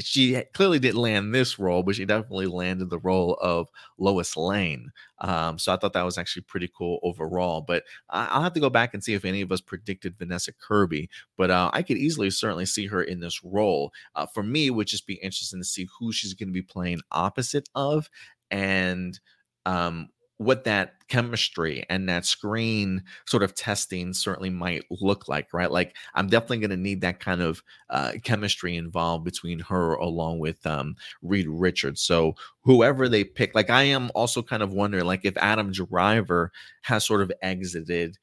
she 0.00 0.42
clearly 0.54 0.78
didn't 0.78 1.00
land 1.00 1.34
this 1.34 1.58
role, 1.58 1.82
but 1.82 1.94
she 1.94 2.04
definitely 2.04 2.46
landed 2.46 2.90
the 2.90 2.98
role 2.98 3.34
of 3.40 3.68
Lois 3.96 4.36
Lane. 4.36 4.90
Um, 5.20 5.58
so 5.58 5.72
I 5.72 5.76
thought 5.76 5.92
that 5.92 6.04
was 6.04 6.18
actually 6.18 6.42
pretty 6.42 6.68
cool 6.76 6.98
overall. 7.02 7.60
But 7.60 7.84
I, 8.10 8.36
will 8.36 8.42
have 8.42 8.52
to 8.54 8.60
go 8.60 8.70
back 8.70 8.92
and 8.92 9.04
see 9.04 9.14
if 9.14 9.24
any 9.24 9.40
of 9.40 9.52
us 9.52 9.60
predicted 9.60 10.18
Vanessa 10.18 10.52
Kirby. 10.52 11.08
But 11.36 11.50
uh, 11.50 11.70
I 11.72 11.82
could 11.82 11.96
easily 11.96 12.30
certainly 12.30 12.66
see 12.66 12.86
her 12.86 13.02
in 13.02 13.20
this 13.20 13.44
role. 13.44 13.92
Uh, 14.16 14.26
for 14.26 14.42
me, 14.42 14.66
it 14.66 14.70
would 14.70 14.88
just 14.88 15.06
be 15.06 15.14
interesting 15.14 15.60
to 15.60 15.64
see 15.64 15.86
who 15.98 16.12
she's 16.12 16.34
going 16.34 16.48
to 16.48 16.52
be 16.52 16.62
playing 16.62 17.00
opposite 17.12 17.68
of 17.74 18.10
and 18.50 19.20
um, 19.66 20.08
what 20.44 20.64
that 20.64 20.94
chemistry 21.08 21.84
and 21.88 22.08
that 22.08 22.24
screen 22.24 23.02
sort 23.26 23.42
of 23.42 23.54
testing 23.54 24.12
certainly 24.12 24.50
might 24.50 24.84
look 24.90 25.28
like, 25.28 25.52
right? 25.52 25.70
Like 25.70 25.96
I'm 26.14 26.28
definitely 26.28 26.58
going 26.58 26.70
to 26.70 26.76
need 26.76 27.00
that 27.02 27.20
kind 27.20 27.40
of 27.40 27.62
uh, 27.90 28.12
chemistry 28.22 28.76
involved 28.76 29.24
between 29.24 29.58
her 29.60 29.94
along 29.94 30.38
with 30.38 30.66
um, 30.66 30.96
Reed 31.22 31.46
Richards. 31.48 32.00
So 32.00 32.34
whoever 32.62 33.08
they 33.08 33.24
pick, 33.24 33.54
like 33.54 33.70
I 33.70 33.84
am 33.84 34.10
also 34.14 34.42
kind 34.42 34.62
of 34.62 34.72
wondering, 34.72 35.04
like 35.04 35.24
if 35.24 35.36
Adam 35.36 35.72
Driver 35.72 36.52
has 36.82 37.04
sort 37.04 37.22
of 37.22 37.32
exited 37.42 38.18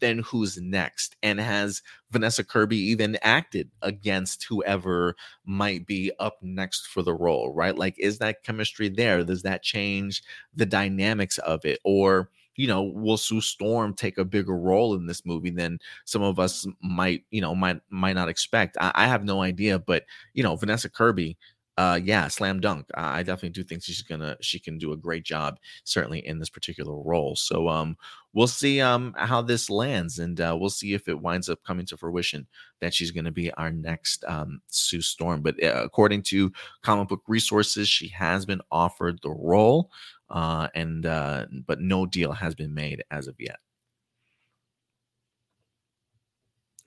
then 0.00 0.18
who's 0.20 0.56
next? 0.58 1.16
And 1.22 1.40
has 1.40 1.82
Vanessa 2.10 2.44
Kirby 2.44 2.76
even 2.76 3.18
acted 3.22 3.70
against 3.82 4.44
whoever 4.44 5.16
might 5.44 5.86
be 5.86 6.12
up 6.18 6.38
next 6.42 6.86
for 6.88 7.02
the 7.02 7.14
role, 7.14 7.52
right? 7.52 7.76
Like, 7.76 7.98
is 7.98 8.18
that 8.18 8.42
chemistry 8.42 8.88
there? 8.88 9.24
Does 9.24 9.42
that 9.42 9.62
change 9.62 10.22
the 10.54 10.66
dynamics 10.66 11.38
of 11.38 11.64
it? 11.64 11.80
Or, 11.84 12.30
you 12.56 12.66
know, 12.66 12.82
will 12.82 13.16
Sue 13.16 13.40
Storm 13.40 13.92
take 13.92 14.18
a 14.18 14.24
bigger 14.24 14.56
role 14.56 14.94
in 14.94 15.06
this 15.06 15.26
movie 15.26 15.50
than 15.50 15.78
some 16.04 16.22
of 16.22 16.38
us 16.38 16.66
might, 16.82 17.24
you 17.30 17.40
know, 17.40 17.54
might 17.54 17.80
might 17.90 18.14
not 18.14 18.28
expect? 18.28 18.76
I, 18.80 18.92
I 18.94 19.06
have 19.06 19.24
no 19.24 19.42
idea, 19.42 19.78
but 19.78 20.04
you 20.32 20.42
know, 20.42 20.56
Vanessa 20.56 20.88
Kirby 20.88 21.36
uh 21.78 21.98
yeah 22.02 22.26
slam 22.26 22.58
dunk 22.58 22.86
i 22.94 23.22
definitely 23.22 23.50
do 23.50 23.62
think 23.62 23.82
she's 23.82 24.02
gonna 24.02 24.36
she 24.40 24.58
can 24.58 24.78
do 24.78 24.92
a 24.92 24.96
great 24.96 25.24
job 25.24 25.58
certainly 25.84 26.26
in 26.26 26.38
this 26.38 26.48
particular 26.48 26.96
role 27.02 27.36
so 27.36 27.68
um 27.68 27.96
we'll 28.32 28.46
see 28.46 28.80
um 28.80 29.14
how 29.18 29.42
this 29.42 29.68
lands 29.68 30.18
and 30.18 30.40
uh, 30.40 30.56
we'll 30.58 30.70
see 30.70 30.94
if 30.94 31.06
it 31.08 31.20
winds 31.20 31.48
up 31.48 31.62
coming 31.64 31.84
to 31.84 31.96
fruition 31.96 32.46
that 32.80 32.94
she's 32.94 33.12
to 33.12 33.30
be 33.30 33.52
our 33.52 33.70
next 33.70 34.24
um 34.26 34.60
sue 34.68 35.02
storm 35.02 35.42
but 35.42 35.62
uh, 35.62 35.82
according 35.84 36.22
to 36.22 36.50
comic 36.82 37.08
book 37.08 37.22
resources 37.26 37.88
she 37.88 38.08
has 38.08 38.46
been 38.46 38.60
offered 38.70 39.18
the 39.22 39.30
role 39.30 39.90
uh 40.30 40.68
and 40.74 41.04
uh 41.04 41.46
but 41.66 41.80
no 41.80 42.06
deal 42.06 42.32
has 42.32 42.54
been 42.54 42.72
made 42.72 43.04
as 43.10 43.26
of 43.26 43.34
yet 43.38 43.58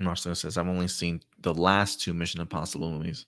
Marcelo 0.02 0.34
says, 0.34 0.58
I've 0.58 0.68
only 0.68 0.88
seen 0.88 1.22
the 1.40 1.54
last 1.54 2.02
two 2.02 2.14
Mission 2.14 2.40
Impossible 2.40 2.90
movies. 2.90 3.26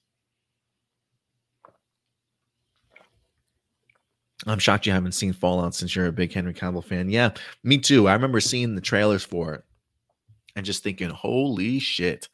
I'm 4.47 4.59
shocked 4.59 4.85
you 4.85 4.91
haven't 4.91 5.11
seen 5.13 5.33
Fallout 5.33 5.75
since 5.75 5.95
you're 5.95 6.07
a 6.07 6.11
big 6.11 6.33
Henry 6.33 6.53
Cavill 6.53 6.83
fan. 6.83 7.09
Yeah, 7.09 7.31
me 7.63 7.77
too. 7.77 8.07
I 8.07 8.13
remember 8.13 8.39
seeing 8.39 8.75
the 8.75 8.81
trailers 8.81 9.23
for 9.23 9.53
it 9.53 9.63
and 10.55 10.65
just 10.65 10.83
thinking, 10.83 11.09
holy 11.09 11.79
shit, 11.79 12.27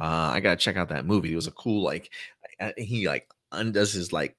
uh, 0.00 0.30
I 0.32 0.40
gotta 0.40 0.56
check 0.56 0.76
out 0.76 0.88
that 0.88 1.06
movie. 1.06 1.32
It 1.32 1.36
was 1.36 1.46
a 1.46 1.52
cool 1.52 1.82
like 1.82 2.10
he 2.76 3.08
like 3.08 3.28
undoes 3.52 3.92
his 3.92 4.12
like 4.12 4.36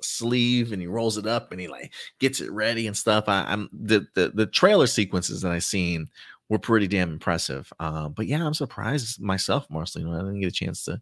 sleeve 0.00 0.72
and 0.72 0.80
he 0.80 0.86
rolls 0.86 1.16
it 1.16 1.26
up 1.26 1.50
and 1.50 1.60
he 1.60 1.68
like 1.68 1.92
gets 2.18 2.40
it 2.40 2.50
ready 2.50 2.86
and 2.86 2.96
stuff. 2.96 3.24
I, 3.28 3.52
am 3.52 3.68
the, 3.72 4.06
the 4.14 4.32
the 4.34 4.46
trailer 4.46 4.86
sequences 4.86 5.42
that 5.42 5.52
I 5.52 5.58
seen 5.58 6.08
were 6.48 6.58
pretty 6.58 6.88
damn 6.88 7.12
impressive. 7.12 7.72
Uh, 7.78 8.08
but 8.08 8.26
yeah, 8.26 8.44
I'm 8.44 8.54
surprised 8.54 9.20
myself, 9.20 9.68
Marceline. 9.70 10.08
I 10.08 10.18
didn't 10.18 10.40
get 10.40 10.48
a 10.48 10.52
chance 10.52 10.84
to 10.84 11.00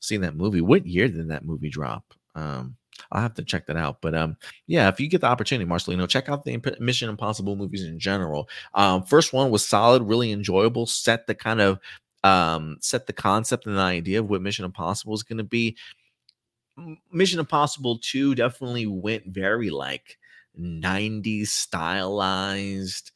see 0.00 0.16
that 0.18 0.36
movie. 0.36 0.60
What 0.60 0.86
year 0.86 1.08
did 1.08 1.28
that 1.28 1.44
movie 1.44 1.68
drop? 1.68 2.04
Um, 2.34 2.76
I'll 3.12 3.22
have 3.22 3.34
to 3.34 3.42
check 3.42 3.66
that 3.66 3.76
out. 3.76 4.00
But 4.00 4.14
um, 4.14 4.36
yeah, 4.66 4.88
if 4.88 5.00
you 5.00 5.08
get 5.08 5.20
the 5.20 5.26
opportunity, 5.26 5.68
Marcelino, 5.68 6.08
check 6.08 6.28
out 6.28 6.44
the 6.44 6.60
Mission 6.80 7.08
Impossible 7.08 7.56
movies 7.56 7.84
in 7.84 7.98
general. 7.98 8.48
Um, 8.74 9.02
first 9.02 9.32
one 9.32 9.50
was 9.50 9.66
solid, 9.66 10.02
really 10.02 10.32
enjoyable, 10.32 10.86
set 10.86 11.26
the 11.26 11.34
kind 11.34 11.60
of 11.60 11.78
um 12.24 12.78
set 12.80 13.06
the 13.06 13.12
concept 13.12 13.66
and 13.66 13.76
the 13.76 13.80
idea 13.80 14.18
of 14.18 14.28
what 14.28 14.42
Mission 14.42 14.64
Impossible 14.64 15.14
is 15.14 15.22
going 15.22 15.38
to 15.38 15.44
be. 15.44 15.76
Mission 17.10 17.40
Impossible 17.40 17.98
2 18.02 18.34
definitely 18.34 18.86
went 18.86 19.26
very 19.26 19.70
like 19.70 20.18
90s 20.58 21.48
stylized 21.48 23.12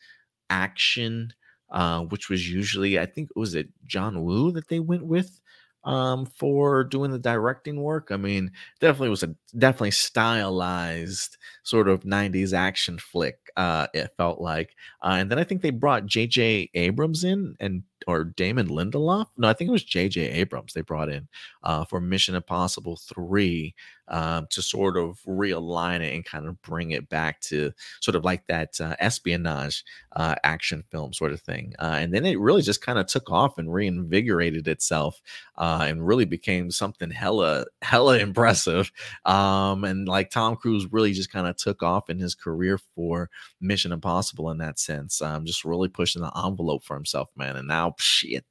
action, 0.48 1.32
uh, 1.70 2.00
which 2.02 2.28
was 2.28 2.48
usually, 2.48 2.98
I 2.98 3.06
think, 3.06 3.30
was 3.36 3.54
it 3.54 3.68
John 3.86 4.24
Woo 4.24 4.50
that 4.52 4.68
they 4.68 4.80
went 4.80 5.04
with 5.04 5.40
um 5.84 6.26
for 6.26 6.84
doing 6.84 7.10
the 7.10 7.18
directing 7.18 7.80
work. 7.82 8.08
I 8.10 8.16
mean, 8.16 8.52
definitely 8.80 9.08
was 9.10 9.22
a 9.22 9.34
definitely 9.58 9.92
stylized 9.92 11.36
sort 11.62 11.88
of 11.88 12.04
90s 12.04 12.52
action 12.52 12.98
flick. 12.98 13.38
Uh 13.56 13.86
it 13.94 14.12
felt 14.16 14.40
like. 14.40 14.74
Uh, 15.02 15.16
and 15.20 15.30
then 15.30 15.38
I 15.38 15.44
think 15.44 15.62
they 15.62 15.70
brought 15.70 16.06
JJ 16.06 16.70
Abrams 16.74 17.24
in 17.24 17.56
and 17.60 17.82
or 18.06 18.24
Damon 18.24 18.68
Lindelof. 18.68 19.26
No, 19.36 19.48
I 19.48 19.52
think 19.52 19.68
it 19.68 19.72
was 19.72 19.84
J.J. 19.84 20.20
Abrams 20.30 20.72
they 20.72 20.80
brought 20.82 21.08
in 21.08 21.28
uh, 21.62 21.84
for 21.84 22.00
Mission 22.00 22.34
Impossible 22.34 22.96
3 22.96 23.74
um, 24.10 24.46
to 24.50 24.60
sort 24.60 24.96
of 24.96 25.20
realign 25.26 26.00
it 26.00 26.14
and 26.14 26.24
kind 26.24 26.46
of 26.46 26.60
bring 26.62 26.90
it 26.90 27.08
back 27.08 27.40
to 27.40 27.72
sort 28.00 28.16
of 28.16 28.24
like 28.24 28.46
that 28.48 28.78
uh, 28.80 28.96
espionage 28.98 29.84
uh, 30.16 30.34
action 30.42 30.82
film 30.90 31.12
sort 31.12 31.32
of 31.32 31.40
thing. 31.40 31.72
Uh, 31.78 31.96
and 31.98 32.12
then 32.12 32.26
it 32.26 32.38
really 32.38 32.62
just 32.62 32.82
kind 32.82 32.98
of 32.98 33.06
took 33.06 33.30
off 33.30 33.56
and 33.56 33.72
reinvigorated 33.72 34.66
itself 34.66 35.22
uh, 35.56 35.84
and 35.86 36.06
really 36.06 36.24
became 36.24 36.70
something 36.70 37.10
hella, 37.10 37.64
hella 37.82 38.18
impressive. 38.20 38.90
Um, 39.24 39.84
and 39.84 40.08
like 40.08 40.30
Tom 40.30 40.56
Cruise 40.56 40.92
really 40.92 41.12
just 41.12 41.32
kind 41.32 41.46
of 41.46 41.56
took 41.56 41.82
off 41.82 42.10
in 42.10 42.18
his 42.18 42.34
career 42.34 42.78
for 42.94 43.30
Mission 43.60 43.92
Impossible 43.92 44.50
in 44.50 44.58
that 44.58 44.78
sense, 44.78 45.22
um, 45.22 45.44
just 45.44 45.64
really 45.64 45.88
pushing 45.88 46.22
the 46.22 46.32
envelope 46.44 46.82
for 46.82 46.96
himself, 46.96 47.28
man. 47.36 47.56
And 47.56 47.68
now 47.68 47.89
shit. 47.98 48.44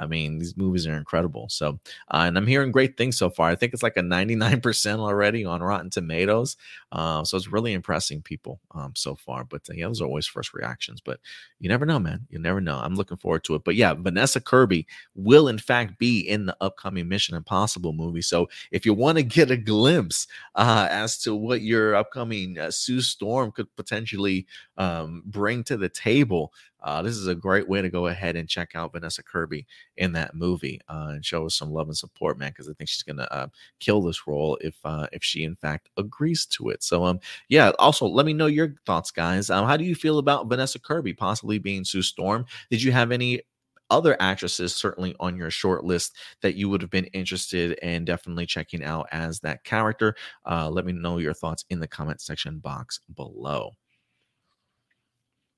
I 0.00 0.06
mean, 0.06 0.38
these 0.38 0.56
movies 0.56 0.86
are 0.86 0.96
incredible. 0.96 1.46
So, 1.50 1.78
uh, 2.10 2.24
and 2.24 2.38
I'm 2.38 2.46
hearing 2.46 2.72
great 2.72 2.96
things 2.96 3.18
so 3.18 3.28
far. 3.28 3.50
I 3.50 3.54
think 3.54 3.74
it's 3.74 3.82
like 3.82 3.98
a 3.98 4.02
99% 4.02 4.98
already 4.98 5.44
on 5.44 5.62
Rotten 5.62 5.90
Tomatoes. 5.90 6.56
Uh, 6.90 7.22
so 7.22 7.36
it's 7.36 7.52
really 7.52 7.74
impressing 7.74 8.22
people 8.22 8.60
um, 8.74 8.92
so 8.96 9.14
far. 9.14 9.44
But 9.44 9.60
uh, 9.68 9.74
yeah, 9.74 9.88
those 9.88 10.00
are 10.00 10.06
always 10.06 10.26
first 10.26 10.54
reactions. 10.54 11.02
But 11.02 11.20
you 11.58 11.68
never 11.68 11.84
know, 11.84 11.98
man. 11.98 12.26
You 12.30 12.38
never 12.38 12.62
know. 12.62 12.78
I'm 12.78 12.94
looking 12.94 13.18
forward 13.18 13.44
to 13.44 13.56
it. 13.56 13.64
But 13.64 13.74
yeah, 13.74 13.92
Vanessa 13.92 14.40
Kirby 14.40 14.86
will 15.14 15.48
in 15.48 15.58
fact 15.58 15.98
be 15.98 16.20
in 16.20 16.46
the 16.46 16.56
upcoming 16.62 17.06
Mission 17.06 17.36
Impossible 17.36 17.92
movie. 17.92 18.22
So 18.22 18.48
if 18.72 18.86
you 18.86 18.94
want 18.94 19.18
to 19.18 19.22
get 19.22 19.50
a 19.50 19.56
glimpse 19.56 20.26
uh, 20.54 20.88
as 20.90 21.18
to 21.18 21.34
what 21.34 21.60
your 21.60 21.94
upcoming 21.94 22.58
uh, 22.58 22.70
Sue 22.70 23.02
Storm 23.02 23.52
could 23.52 23.66
potentially 23.76 24.46
um, 24.78 25.22
bring 25.26 25.62
to 25.64 25.76
the 25.76 25.90
table, 25.90 26.54
uh, 26.82 27.02
this 27.02 27.16
is 27.16 27.26
a 27.26 27.34
great 27.34 27.68
way 27.68 27.82
to 27.82 27.88
go 27.90 28.06
ahead 28.06 28.36
and 28.36 28.48
check 28.48 28.72
out 28.74 28.92
Vanessa 28.92 29.22
Kirby 29.22 29.66
in 29.96 30.12
that 30.12 30.34
movie 30.34 30.80
uh, 30.88 31.08
and 31.10 31.24
show 31.24 31.46
us 31.46 31.54
some 31.56 31.70
love 31.72 31.88
and 31.88 31.96
support, 31.96 32.38
man, 32.38 32.50
because 32.50 32.68
I 32.68 32.72
think 32.74 32.88
she's 32.88 33.02
gonna 33.02 33.28
uh, 33.30 33.48
kill 33.80 34.02
this 34.02 34.26
role 34.26 34.58
if 34.60 34.76
uh, 34.84 35.06
if 35.12 35.22
she 35.22 35.44
in 35.44 35.56
fact 35.56 35.88
agrees 35.96 36.46
to 36.46 36.70
it. 36.70 36.82
So 36.82 37.04
um 37.04 37.20
yeah, 37.48 37.72
also 37.78 38.06
let 38.06 38.26
me 38.26 38.32
know 38.32 38.46
your 38.46 38.74
thoughts, 38.86 39.10
guys. 39.10 39.50
Um, 39.50 39.66
how 39.66 39.76
do 39.76 39.84
you 39.84 39.94
feel 39.94 40.18
about 40.18 40.48
Vanessa 40.48 40.78
Kirby 40.78 41.12
possibly 41.14 41.58
being 41.58 41.84
Sue 41.84 42.02
Storm? 42.02 42.44
Did 42.70 42.82
you 42.82 42.92
have 42.92 43.12
any 43.12 43.42
other 43.90 44.16
actresses 44.20 44.74
certainly 44.74 45.16
on 45.18 45.36
your 45.36 45.50
short 45.50 45.84
list 45.84 46.16
that 46.42 46.54
you 46.54 46.68
would 46.68 46.80
have 46.80 46.90
been 46.90 47.06
interested 47.06 47.72
in 47.82 48.04
definitely 48.04 48.46
checking 48.46 48.84
out 48.84 49.06
as 49.10 49.40
that 49.40 49.64
character? 49.64 50.14
Uh, 50.48 50.70
let 50.70 50.86
me 50.86 50.92
know 50.92 51.18
your 51.18 51.34
thoughts 51.34 51.64
in 51.70 51.80
the 51.80 51.88
comment 51.88 52.20
section 52.20 52.58
box 52.58 53.00
below. 53.16 53.72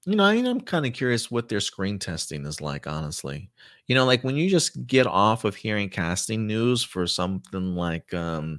You 0.04 0.16
know, 0.16 0.24
I 0.24 0.34
mean, 0.34 0.46
I'm 0.46 0.60
kind 0.60 0.84
of 0.84 0.92
curious 0.94 1.30
what 1.30 1.48
their 1.48 1.60
screen 1.60 1.98
testing 1.98 2.44
is 2.44 2.60
like, 2.60 2.86
honestly. 2.88 3.50
You 3.86 3.94
know, 3.94 4.04
like 4.04 4.24
when 4.24 4.34
you 4.36 4.50
just 4.50 4.84
get 4.86 5.06
off 5.06 5.44
of 5.44 5.54
hearing 5.54 5.88
casting 5.90 6.46
news 6.46 6.82
for 6.82 7.06
something 7.06 7.76
like, 7.76 8.12
um, 8.12 8.58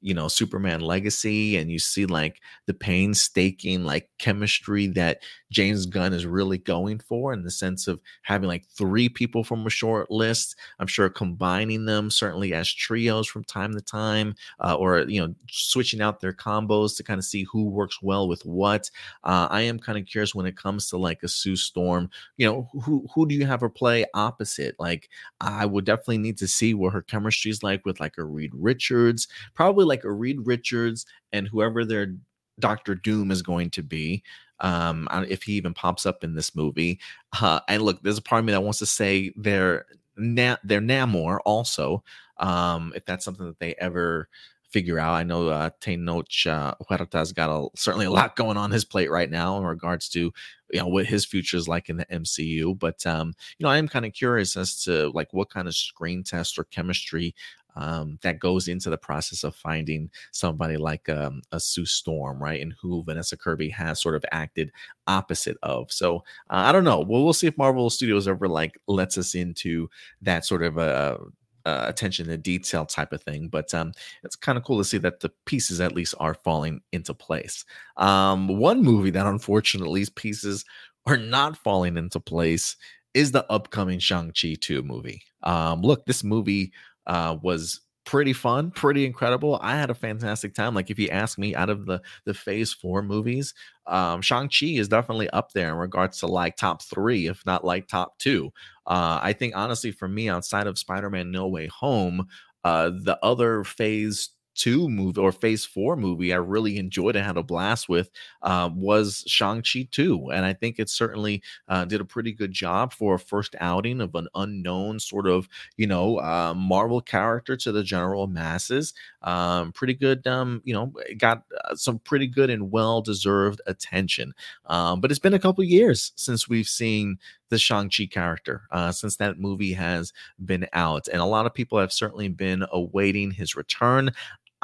you 0.00 0.14
know, 0.14 0.28
Superman 0.28 0.80
Legacy 0.80 1.56
and 1.56 1.70
you 1.70 1.78
see 1.80 2.06
like 2.06 2.40
the 2.66 2.74
painstaking 2.74 3.84
like 3.84 4.08
chemistry 4.18 4.86
that 4.88 5.22
James 5.54 5.86
Gunn 5.86 6.12
is 6.12 6.26
really 6.26 6.58
going 6.58 6.98
for 6.98 7.32
in 7.32 7.44
the 7.44 7.50
sense 7.50 7.86
of 7.86 8.00
having 8.22 8.48
like 8.48 8.66
three 8.66 9.08
people 9.08 9.44
from 9.44 9.64
a 9.66 9.70
short 9.70 10.10
list. 10.10 10.56
I'm 10.80 10.88
sure 10.88 11.08
combining 11.08 11.84
them 11.84 12.10
certainly 12.10 12.52
as 12.52 12.70
trios 12.70 13.28
from 13.28 13.44
time 13.44 13.72
to 13.72 13.80
time, 13.80 14.34
uh, 14.58 14.74
or 14.74 14.98
you 15.02 15.20
know, 15.20 15.34
switching 15.48 16.00
out 16.00 16.20
their 16.20 16.32
combos 16.32 16.96
to 16.96 17.04
kind 17.04 17.18
of 17.18 17.24
see 17.24 17.44
who 17.44 17.66
works 17.66 18.02
well 18.02 18.26
with 18.26 18.44
what. 18.44 18.90
Uh, 19.22 19.46
I 19.48 19.62
am 19.62 19.78
kind 19.78 19.96
of 19.96 20.06
curious 20.06 20.34
when 20.34 20.44
it 20.46 20.56
comes 20.56 20.88
to 20.90 20.98
like 20.98 21.22
a 21.22 21.28
Sue 21.28 21.56
Storm. 21.56 22.10
You 22.36 22.46
know, 22.46 22.68
who 22.82 23.06
who 23.14 23.26
do 23.26 23.34
you 23.36 23.46
have 23.46 23.60
her 23.60 23.70
play 23.70 24.04
opposite? 24.12 24.74
Like, 24.80 25.08
I 25.40 25.66
would 25.66 25.84
definitely 25.84 26.18
need 26.18 26.38
to 26.38 26.48
see 26.48 26.74
what 26.74 26.92
her 26.92 27.02
chemistry 27.02 27.52
is 27.52 27.62
like 27.62 27.86
with 27.86 28.00
like 28.00 28.18
a 28.18 28.24
Reed 28.24 28.50
Richards, 28.54 29.28
probably 29.54 29.84
like 29.84 30.02
a 30.02 30.12
Reed 30.12 30.38
Richards 30.44 31.06
and 31.32 31.46
whoever 31.46 31.84
their 31.84 32.16
Doctor 32.60 32.94
Doom 32.94 33.30
is 33.30 33.42
going 33.42 33.70
to 33.70 33.82
be 33.82 34.22
um 34.64 35.08
if 35.28 35.42
he 35.42 35.52
even 35.52 35.74
pops 35.74 36.06
up 36.06 36.24
in 36.24 36.34
this 36.34 36.54
movie 36.56 36.98
uh 37.40 37.60
and 37.68 37.82
look 37.82 38.02
there's 38.02 38.18
a 38.18 38.22
part 38.22 38.40
of 38.40 38.44
me 38.46 38.52
that 38.52 38.62
wants 38.62 38.78
to 38.78 38.86
say 38.86 39.32
they're 39.36 39.86
na- 40.16 40.56
they're 40.64 40.80
namor 40.80 41.38
also 41.44 42.02
um 42.38 42.92
if 42.96 43.04
that's 43.04 43.24
something 43.24 43.46
that 43.46 43.58
they 43.58 43.74
ever 43.78 44.28
figure 44.74 44.98
out. 44.98 45.14
I 45.14 45.22
know 45.22 45.48
uh 45.50 45.70
Tenoch 45.80 46.46
uh, 46.48 46.74
Huerta's 46.90 47.32
got 47.32 47.48
a 47.48 47.68
certainly 47.76 48.06
a 48.06 48.10
lot 48.10 48.34
going 48.34 48.56
on 48.56 48.72
his 48.72 48.84
plate 48.84 49.08
right 49.08 49.30
now 49.30 49.56
in 49.56 49.62
regards 49.62 50.08
to 50.10 50.32
you 50.72 50.80
know 50.80 50.88
what 50.88 51.06
his 51.06 51.24
future 51.24 51.56
is 51.56 51.68
like 51.68 51.88
in 51.88 51.96
the 51.96 52.06
mcu 52.06 52.76
but 52.76 53.06
um 53.06 53.34
you 53.56 53.64
know 53.64 53.70
i 53.70 53.78
am 53.78 53.86
kind 53.86 54.04
of 54.04 54.12
curious 54.12 54.56
as 54.56 54.82
to 54.82 55.10
like 55.10 55.32
what 55.32 55.48
kind 55.48 55.68
of 55.68 55.76
screen 55.76 56.24
test 56.24 56.58
or 56.58 56.64
chemistry 56.64 57.32
um, 57.76 58.18
that 58.22 58.38
goes 58.38 58.68
into 58.68 58.90
the 58.90 58.98
process 58.98 59.44
of 59.44 59.54
finding 59.54 60.10
somebody 60.32 60.76
like 60.76 61.08
um, 61.08 61.42
a 61.52 61.60
Sue 61.60 61.86
Storm, 61.86 62.42
right? 62.42 62.60
And 62.60 62.74
who 62.80 63.04
Vanessa 63.04 63.36
Kirby 63.36 63.68
has 63.70 64.00
sort 64.00 64.14
of 64.14 64.24
acted 64.32 64.70
opposite 65.06 65.56
of. 65.62 65.90
So 65.92 66.18
uh, 66.50 66.64
I 66.66 66.72
don't 66.72 66.84
know. 66.84 67.00
Well, 67.00 67.24
we'll 67.24 67.32
see 67.32 67.46
if 67.46 67.58
Marvel 67.58 67.90
Studios 67.90 68.28
ever 68.28 68.48
like 68.48 68.78
lets 68.86 69.18
us 69.18 69.34
into 69.34 69.88
that 70.22 70.44
sort 70.44 70.62
of 70.62 70.78
a 70.78 70.80
uh, 70.80 71.24
uh, 71.66 71.86
attention 71.88 72.26
to 72.26 72.36
detail 72.36 72.84
type 72.84 73.12
of 73.12 73.22
thing. 73.22 73.48
But 73.48 73.72
um, 73.72 73.92
it's 74.22 74.36
kind 74.36 74.58
of 74.58 74.64
cool 74.64 74.78
to 74.78 74.84
see 74.84 74.98
that 74.98 75.20
the 75.20 75.30
pieces 75.46 75.80
at 75.80 75.94
least 75.94 76.14
are 76.20 76.34
falling 76.34 76.80
into 76.92 77.14
place. 77.14 77.64
Um, 77.96 78.48
one 78.58 78.82
movie 78.82 79.10
that 79.10 79.26
unfortunately 79.26 80.00
these 80.00 80.10
pieces 80.10 80.64
are 81.06 81.16
not 81.16 81.56
falling 81.56 81.96
into 81.96 82.20
place 82.20 82.76
is 83.14 83.30
the 83.32 83.50
upcoming 83.50 83.98
Shang-Chi 83.98 84.56
2 84.60 84.82
movie. 84.82 85.22
Um, 85.42 85.82
look, 85.82 86.04
this 86.04 86.24
movie 86.24 86.72
uh, 87.06 87.36
was 87.42 87.80
pretty 88.04 88.32
fun, 88.32 88.70
pretty 88.70 89.06
incredible. 89.06 89.58
I 89.62 89.76
had 89.76 89.90
a 89.90 89.94
fantastic 89.94 90.54
time. 90.54 90.74
Like 90.74 90.90
if 90.90 90.98
you 90.98 91.08
ask 91.08 91.38
me, 91.38 91.54
out 91.54 91.70
of 91.70 91.86
the 91.86 92.00
the 92.24 92.34
Phase 92.34 92.72
Four 92.72 93.02
movies, 93.02 93.54
um, 93.86 94.22
Shang 94.22 94.48
Chi 94.48 94.66
is 94.66 94.88
definitely 94.88 95.30
up 95.30 95.52
there 95.52 95.70
in 95.70 95.76
regards 95.76 96.18
to 96.20 96.26
like 96.26 96.56
top 96.56 96.82
three, 96.82 97.26
if 97.26 97.44
not 97.46 97.64
like 97.64 97.88
top 97.88 98.18
two. 98.18 98.52
Uh, 98.86 99.18
I 99.22 99.32
think 99.32 99.56
honestly, 99.56 99.90
for 99.90 100.08
me, 100.08 100.28
outside 100.28 100.66
of 100.66 100.78
Spider 100.78 101.10
Man 101.10 101.30
No 101.30 101.48
Way 101.48 101.66
Home, 101.68 102.26
uh, 102.62 102.90
the 102.90 103.18
other 103.22 103.64
Phase 103.64 104.30
two 104.54 104.88
movie 104.88 105.20
or 105.20 105.32
phase 105.32 105.64
four 105.64 105.96
movie 105.96 106.32
I 106.32 106.36
really 106.36 106.78
enjoyed 106.78 107.16
and 107.16 107.24
had 107.24 107.36
a 107.36 107.42
blast 107.42 107.88
with 107.88 108.10
uh, 108.42 108.70
was 108.74 109.24
Shang-Chi 109.26 109.88
2. 109.90 110.30
And 110.32 110.44
I 110.44 110.52
think 110.52 110.78
it 110.78 110.88
certainly 110.88 111.42
uh, 111.68 111.84
did 111.84 112.00
a 112.00 112.04
pretty 112.04 112.32
good 112.32 112.52
job 112.52 112.92
for 112.92 113.14
a 113.14 113.18
first 113.18 113.54
outing 113.60 114.00
of 114.00 114.14
an 114.14 114.28
unknown 114.34 114.98
sort 115.00 115.26
of, 115.26 115.48
you 115.76 115.86
know, 115.86 116.18
uh, 116.18 116.54
Marvel 116.56 117.00
character 117.00 117.56
to 117.56 117.72
the 117.72 117.82
general 117.82 118.26
masses. 118.26 118.94
Um, 119.22 119.72
pretty 119.72 119.94
good, 119.94 120.26
um, 120.26 120.60
you 120.64 120.74
know, 120.74 120.92
got 121.18 121.44
uh, 121.64 121.74
some 121.74 121.98
pretty 122.00 122.26
good 122.26 122.50
and 122.50 122.70
well 122.70 123.00
deserved 123.00 123.60
attention. 123.66 124.34
Um, 124.66 125.00
but 125.00 125.10
it's 125.10 125.20
been 125.20 125.34
a 125.34 125.38
couple 125.38 125.64
years 125.64 126.12
since 126.16 126.48
we've 126.48 126.68
seen 126.68 127.18
the 127.50 127.58
Shang-Chi 127.58 128.06
character 128.06 128.62
uh, 128.70 128.92
since 128.92 129.16
that 129.16 129.38
movie 129.38 129.72
has 129.74 130.12
been 130.44 130.66
out. 130.72 131.08
And 131.08 131.20
a 131.20 131.26
lot 131.26 131.46
of 131.46 131.54
people 131.54 131.78
have 131.78 131.92
certainly 131.92 132.28
been 132.28 132.64
awaiting 132.72 133.30
his 133.30 133.54
return. 133.54 134.10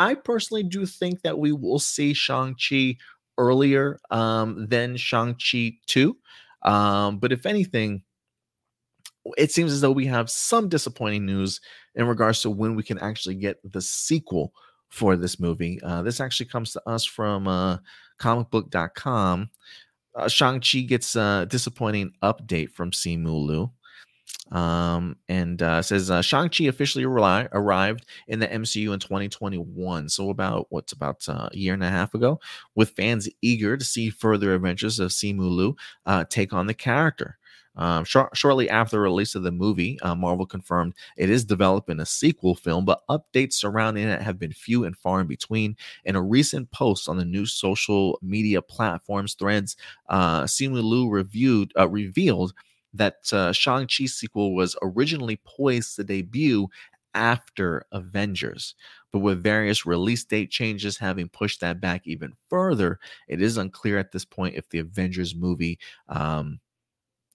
I 0.00 0.14
personally 0.14 0.62
do 0.62 0.86
think 0.86 1.20
that 1.22 1.38
we 1.38 1.52
will 1.52 1.78
see 1.78 2.14
Shang-Chi 2.14 2.96
earlier 3.36 4.00
um, 4.10 4.66
than 4.66 4.96
Shang-Chi 4.96 5.74
2. 5.86 6.16
Um, 6.62 7.18
but 7.18 7.32
if 7.32 7.44
anything, 7.44 8.02
it 9.36 9.52
seems 9.52 9.72
as 9.72 9.82
though 9.82 9.90
we 9.92 10.06
have 10.06 10.30
some 10.30 10.70
disappointing 10.70 11.26
news 11.26 11.60
in 11.94 12.06
regards 12.06 12.40
to 12.42 12.50
when 12.50 12.74
we 12.74 12.82
can 12.82 12.98
actually 12.98 13.34
get 13.34 13.58
the 13.62 13.82
sequel 13.82 14.54
for 14.88 15.16
this 15.16 15.38
movie. 15.38 15.78
Uh, 15.82 16.00
this 16.00 16.18
actually 16.18 16.46
comes 16.46 16.72
to 16.72 16.82
us 16.88 17.04
from 17.04 17.46
uh, 17.46 17.76
comicbook.com. 18.18 19.50
Uh, 20.14 20.28
Shang-Chi 20.28 20.80
gets 20.80 21.14
a 21.14 21.46
disappointing 21.50 22.12
update 22.22 22.70
from 22.72 22.90
Simu 22.90 23.46
Liu. 23.46 23.70
Um, 24.50 25.16
and 25.28 25.62
uh, 25.62 25.80
says 25.82 26.10
uh, 26.10 26.22
Shang-Chi 26.22 26.64
officially 26.64 27.04
arri- 27.04 27.48
arrived 27.52 28.06
in 28.26 28.40
the 28.40 28.48
MCU 28.48 28.92
in 28.92 28.98
2021. 28.98 30.08
So, 30.08 30.30
about 30.30 30.66
what's 30.70 30.92
about 30.92 31.28
uh, 31.28 31.48
a 31.52 31.56
year 31.56 31.74
and 31.74 31.84
a 31.84 31.88
half 31.88 32.14
ago, 32.14 32.40
with 32.74 32.90
fans 32.90 33.28
eager 33.42 33.76
to 33.76 33.84
see 33.84 34.10
further 34.10 34.54
adventures 34.54 34.98
of 34.98 35.10
Simu 35.10 35.48
Liu 35.50 35.76
uh, 36.06 36.24
take 36.28 36.52
on 36.52 36.66
the 36.66 36.74
character. 36.74 37.38
Um, 37.76 38.04
sh- 38.04 38.16
shortly 38.34 38.68
after 38.68 38.96
the 38.96 39.00
release 39.00 39.34
of 39.34 39.42
the 39.42 39.52
movie, 39.52 39.98
uh, 40.02 40.14
Marvel 40.14 40.44
confirmed 40.46 40.94
it 41.16 41.30
is 41.30 41.44
developing 41.44 42.00
a 42.00 42.06
sequel 42.06 42.54
film, 42.54 42.84
but 42.84 43.02
updates 43.08 43.54
surrounding 43.54 44.08
it 44.08 44.20
have 44.20 44.38
been 44.38 44.52
few 44.52 44.84
and 44.84 44.96
far 44.96 45.20
in 45.20 45.26
between. 45.26 45.76
In 46.04 46.16
a 46.16 46.22
recent 46.22 46.70
post 46.72 47.08
on 47.08 47.16
the 47.16 47.24
new 47.24 47.46
social 47.46 48.18
media 48.22 48.60
platforms 48.60 49.34
threads, 49.34 49.76
uh, 50.08 50.42
Simu 50.42 50.82
Liu 50.82 51.08
reviewed 51.08 51.72
uh, 51.78 51.88
revealed 51.88 52.52
that 52.94 53.32
uh, 53.32 53.52
Shang-Chi 53.52 54.06
sequel 54.06 54.54
was 54.54 54.76
originally 54.82 55.40
poised 55.44 55.96
to 55.96 56.04
debut 56.04 56.68
after 57.14 57.84
Avengers. 57.92 58.74
But 59.12 59.20
with 59.20 59.42
various 59.42 59.84
release 59.84 60.24
date 60.24 60.50
changes 60.50 60.96
having 60.96 61.28
pushed 61.28 61.60
that 61.60 61.80
back 61.80 62.02
even 62.06 62.32
further, 62.48 63.00
it 63.28 63.42
is 63.42 63.56
unclear 63.56 63.98
at 63.98 64.12
this 64.12 64.24
point 64.24 64.54
if 64.54 64.68
the 64.68 64.78
Avengers 64.78 65.34
movie 65.34 65.78
um, 66.08 66.60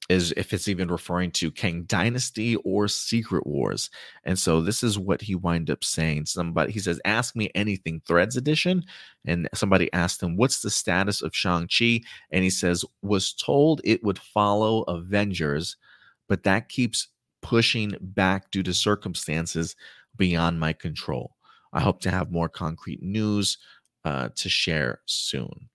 is 0.10 0.34
if 0.38 0.54
it's 0.54 0.68
even 0.68 0.88
referring 0.88 1.32
to 1.32 1.52
Kang 1.52 1.84
Dynasty 1.84 2.56
or 2.58 2.88
Secret 2.88 3.46
Wars. 3.48 3.90
And 4.24 4.38
so 4.38 4.62
this 4.62 4.84
is 4.84 5.00
what 5.00 5.22
he 5.22 5.36
wind 5.36 5.70
up 5.70 5.84
saying. 5.84 6.28
Somebody 6.28 6.72
he 6.72 6.80
says, 6.80 7.00
Ask 7.06 7.36
me 7.36 7.50
anything, 7.56 8.02
Threads 8.08 8.38
edition. 8.38 8.84
And 9.26 9.50
somebody 9.54 9.92
asked 9.94 10.22
him, 10.22 10.38
What's 10.38 10.62
the 10.62 10.70
status 10.70 11.22
of 11.22 11.36
Shang-Chi? 11.36 12.02
And 12.32 12.44
he 12.44 12.50
says, 12.50 12.86
Was 13.02 13.34
told 13.34 13.82
it 13.84 14.04
would 14.04 14.20
follow 14.20 14.84
Avengers, 14.84 15.78
but 16.28 16.44
that 16.44 16.70
keeps 16.70 17.08
pushing 17.42 17.96
back 18.00 18.52
due 18.52 18.64
to 18.64 18.74
circumstances 18.74 19.76
beyond 20.18 20.60
my 20.60 20.74
control. 20.74 21.36
I 21.74 21.82
hope 21.82 22.00
to 22.02 22.12
have 22.12 22.32
more 22.32 22.50
concrete 22.50 23.02
news 23.04 23.58
uh, 24.04 24.30
to 24.36 24.50
share 24.50 25.02
soon. 25.06 25.70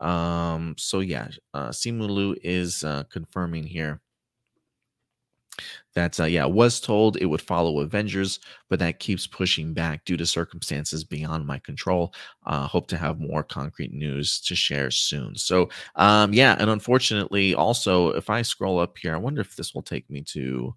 Um, 0.00 0.74
so 0.78 1.00
yeah, 1.00 1.28
uh, 1.54 1.68
Simu 1.70 2.08
Liu 2.08 2.36
is 2.42 2.84
uh, 2.84 3.04
confirming 3.10 3.64
here 3.64 4.00
that 5.94 6.18
uh, 6.20 6.24
yeah 6.24 6.44
was 6.44 6.80
told 6.80 7.16
it 7.16 7.24
would 7.26 7.40
follow 7.40 7.80
avengers 7.80 8.40
but 8.68 8.78
that 8.78 8.98
keeps 8.98 9.26
pushing 9.26 9.72
back 9.72 10.04
due 10.04 10.16
to 10.16 10.26
circumstances 10.26 11.04
beyond 11.04 11.46
my 11.46 11.58
control. 11.60 12.12
Uh, 12.44 12.66
hope 12.66 12.86
to 12.88 12.96
have 12.96 13.18
more 13.20 13.42
concrete 13.42 13.92
news 13.92 14.40
to 14.40 14.54
share 14.54 14.90
soon. 14.90 15.34
So 15.34 15.70
um, 15.94 16.34
yeah 16.34 16.56
and 16.58 16.68
unfortunately 16.68 17.54
also 17.54 18.10
if 18.10 18.28
i 18.28 18.42
scroll 18.42 18.78
up 18.78 18.98
here 18.98 19.14
i 19.14 19.18
wonder 19.18 19.40
if 19.40 19.56
this 19.56 19.74
will 19.74 19.82
take 19.82 20.08
me 20.10 20.20
to 20.22 20.74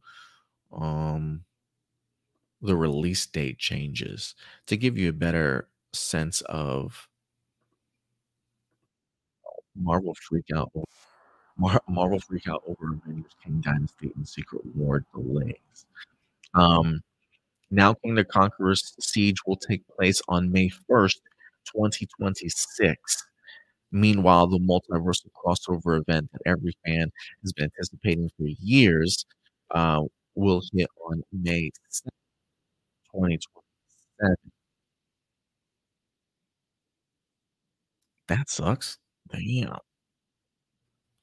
um, 0.71 1.43
the 2.61 2.75
release 2.75 3.25
date 3.25 3.57
changes 3.57 4.35
to 4.67 4.77
give 4.77 4.97
you 4.97 5.09
a 5.09 5.13
better 5.13 5.67
sense 5.93 6.41
of 6.41 7.08
Marvel 9.75 10.15
freak 10.15 10.45
out 10.55 10.71
Mar 11.57 11.81
Marvel 11.89 12.19
freak 12.19 12.47
out 12.47 12.63
over 12.67 12.93
Avengers: 12.93 13.33
Kang 13.43 13.61
Dynasty 13.61 14.11
and 14.15 14.27
Secret 14.27 14.63
War 14.75 15.05
delays. 15.13 15.85
Um, 16.55 17.01
now 17.71 17.95
Kang 17.95 18.15
the 18.15 18.25
Conqueror's 18.25 18.95
siege 18.99 19.37
will 19.47 19.57
take 19.57 19.83
place 19.89 20.21
on 20.29 20.51
May 20.51 20.69
1st, 20.89 21.21
2026. 22.09 23.23
Meanwhile, 23.91 24.47
the 24.47 24.59
multiversal 24.59 25.29
crossover 25.35 26.01
event 26.01 26.29
that 26.33 26.41
every 26.45 26.73
fan 26.85 27.11
has 27.43 27.53
been 27.53 27.65
anticipating 27.65 28.29
for 28.37 28.47
years, 28.61 29.25
uh, 29.71 30.01
will 30.35 30.61
hit 30.73 30.89
on 31.09 31.23
May 31.33 31.71
2nd, 31.91 32.11
2027. 33.11 34.51
That 38.27 38.49
sucks. 38.49 38.97
Damn. 39.31 39.79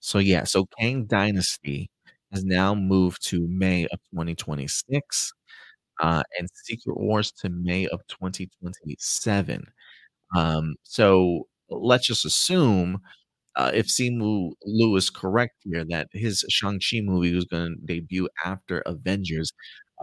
So 0.01 0.19
yeah, 0.19 0.45
so 0.45 0.67
Kang 0.79 1.07
Dynasty 1.07 1.91
has 2.33 2.45
now 2.45 2.75
moved 2.75 3.27
to 3.29 3.47
May 3.49 3.87
of 3.87 3.99
2026. 4.11 5.33
uh, 6.03 6.23
and 6.39 6.49
Secret 6.55 6.97
Wars 6.99 7.33
to 7.33 7.49
May 7.51 7.87
of 7.89 8.01
2027. 8.09 9.67
Um, 10.37 10.77
so 10.85 11.49
let's 11.71 12.07
just 12.09 12.25
assume, 12.27 13.01
uh, 13.57 13.73
if 13.75 13.87
Simu 13.89 14.53
Liu 14.67 14.97
is 14.97 15.11
correct 15.11 15.57
here, 15.65 15.85
that 15.91 16.09
his 16.13 16.45
Shang-Chi 16.51 17.01
movie 17.03 17.35
was 17.35 17.47
gonna 17.47 17.77
debut 17.87 18.29
after 18.45 18.81
Avengers, 18.87 19.53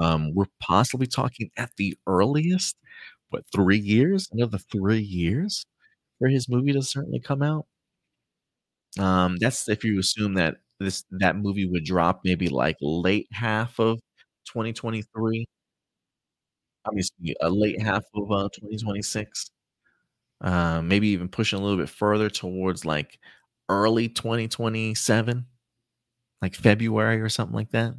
um, 0.02 0.34
we're 0.36 0.46
possibly 0.62 1.08
talking 1.08 1.52
at 1.58 1.72
the 1.78 1.96
earliest, 2.08 2.78
what, 3.32 3.44
3 3.54 3.80
years? 3.80 4.30
Another 4.34 4.60
3 4.60 5.02
years 5.02 5.66
for 6.20 6.30
his 6.30 6.50
movie 6.50 6.74
to 6.74 6.82
certainly 6.84 7.20
come 7.22 7.44
out? 7.44 7.66
Um, 9.00 9.38
that's 9.40 9.68
if 9.70 9.84
you 9.84 10.00
assume 10.00 10.36
that 10.36 10.58
this 10.80 11.04
that 11.12 11.36
movie 11.38 11.66
would 11.66 11.84
drop 11.86 12.22
maybe, 12.24 12.48
like, 12.50 12.78
late 12.82 13.28
half 13.32 13.80
of 13.80 14.00
2023. 14.46 15.46
Obviously, 16.86 17.36
a 17.42 17.50
late 17.50 17.82
half 17.82 18.04
of, 18.14 18.32
uh, 18.32 18.50
2026. 18.54 19.52
Um, 20.42 20.88
maybe 20.90 21.10
even 21.10 21.30
pushing 21.30 21.60
a 21.60 21.64
little 21.64 21.78
bit 21.78 21.90
further 21.90 22.30
towards, 22.30 22.86
like, 22.86 23.20
early 23.70 24.10
2027, 24.10 25.48
like 26.42 26.56
February 26.56 27.22
or 27.22 27.30
something 27.30 27.56
like 27.56 27.72
that. 27.72 27.96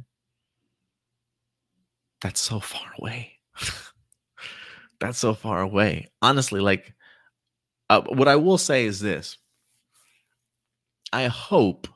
That's 2.21 2.39
so 2.41 2.59
far 2.59 2.91
away. 2.99 3.39
That's 4.99 5.17
so 5.17 5.33
far 5.33 5.61
away. 5.61 6.09
Honestly, 6.21 6.59
like, 6.59 6.93
uh, 7.89 8.01
what 8.09 8.27
I 8.27 8.35
will 8.37 8.57
say 8.59 8.85
is 8.85 8.99
this 8.99 9.37
I 11.15 11.27
hope 11.27 11.87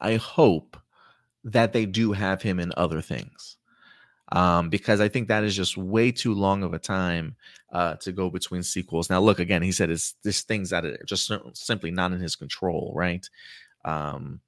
I 0.00 0.16
hope 0.16 0.76
that 1.44 1.72
they 1.72 1.86
do 1.86 2.12
have 2.12 2.42
him 2.42 2.58
in 2.58 2.72
other 2.76 3.00
things, 3.02 3.56
um, 4.32 4.70
because 4.70 5.00
I 5.00 5.08
think 5.08 5.28
that 5.28 5.44
is 5.44 5.54
just 5.54 5.76
way 5.76 6.12
too 6.12 6.34
long 6.34 6.62
of 6.64 6.74
a 6.74 6.78
time, 6.78 7.36
uh, 7.72 7.94
to 8.04 8.12
go 8.12 8.30
between 8.30 8.62
sequels. 8.62 9.10
Now, 9.10 9.20
look, 9.20 9.38
again, 9.40 9.62
he 9.62 9.72
said 9.72 9.90
it's 9.90 10.14
there's 10.22 10.42
things 10.42 10.70
that 10.70 10.84
are 10.84 11.04
just 11.06 11.30
simply 11.54 11.90
not 11.90 12.12
in 12.12 12.20
his 12.20 12.36
control, 12.36 12.92
right? 12.94 13.28
Um, 13.84 14.40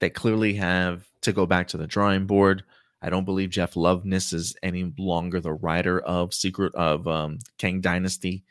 they 0.00 0.10
clearly 0.10 0.54
have 0.54 1.04
to 1.22 1.32
go 1.32 1.46
back 1.46 1.68
to 1.68 1.76
the 1.78 1.86
drawing 1.86 2.26
board. 2.26 2.64
I 3.02 3.10
don't 3.10 3.24
believe 3.24 3.50
Jeff 3.50 3.74
Loveness 3.76 4.32
is 4.34 4.56
any 4.62 4.92
longer 4.98 5.40
the 5.40 5.52
writer 5.52 6.00
of 6.00 6.34
Secret 6.34 6.74
of, 6.74 7.06
um, 7.06 7.38
Kang 7.58 7.80
Dynasty. 7.80 8.44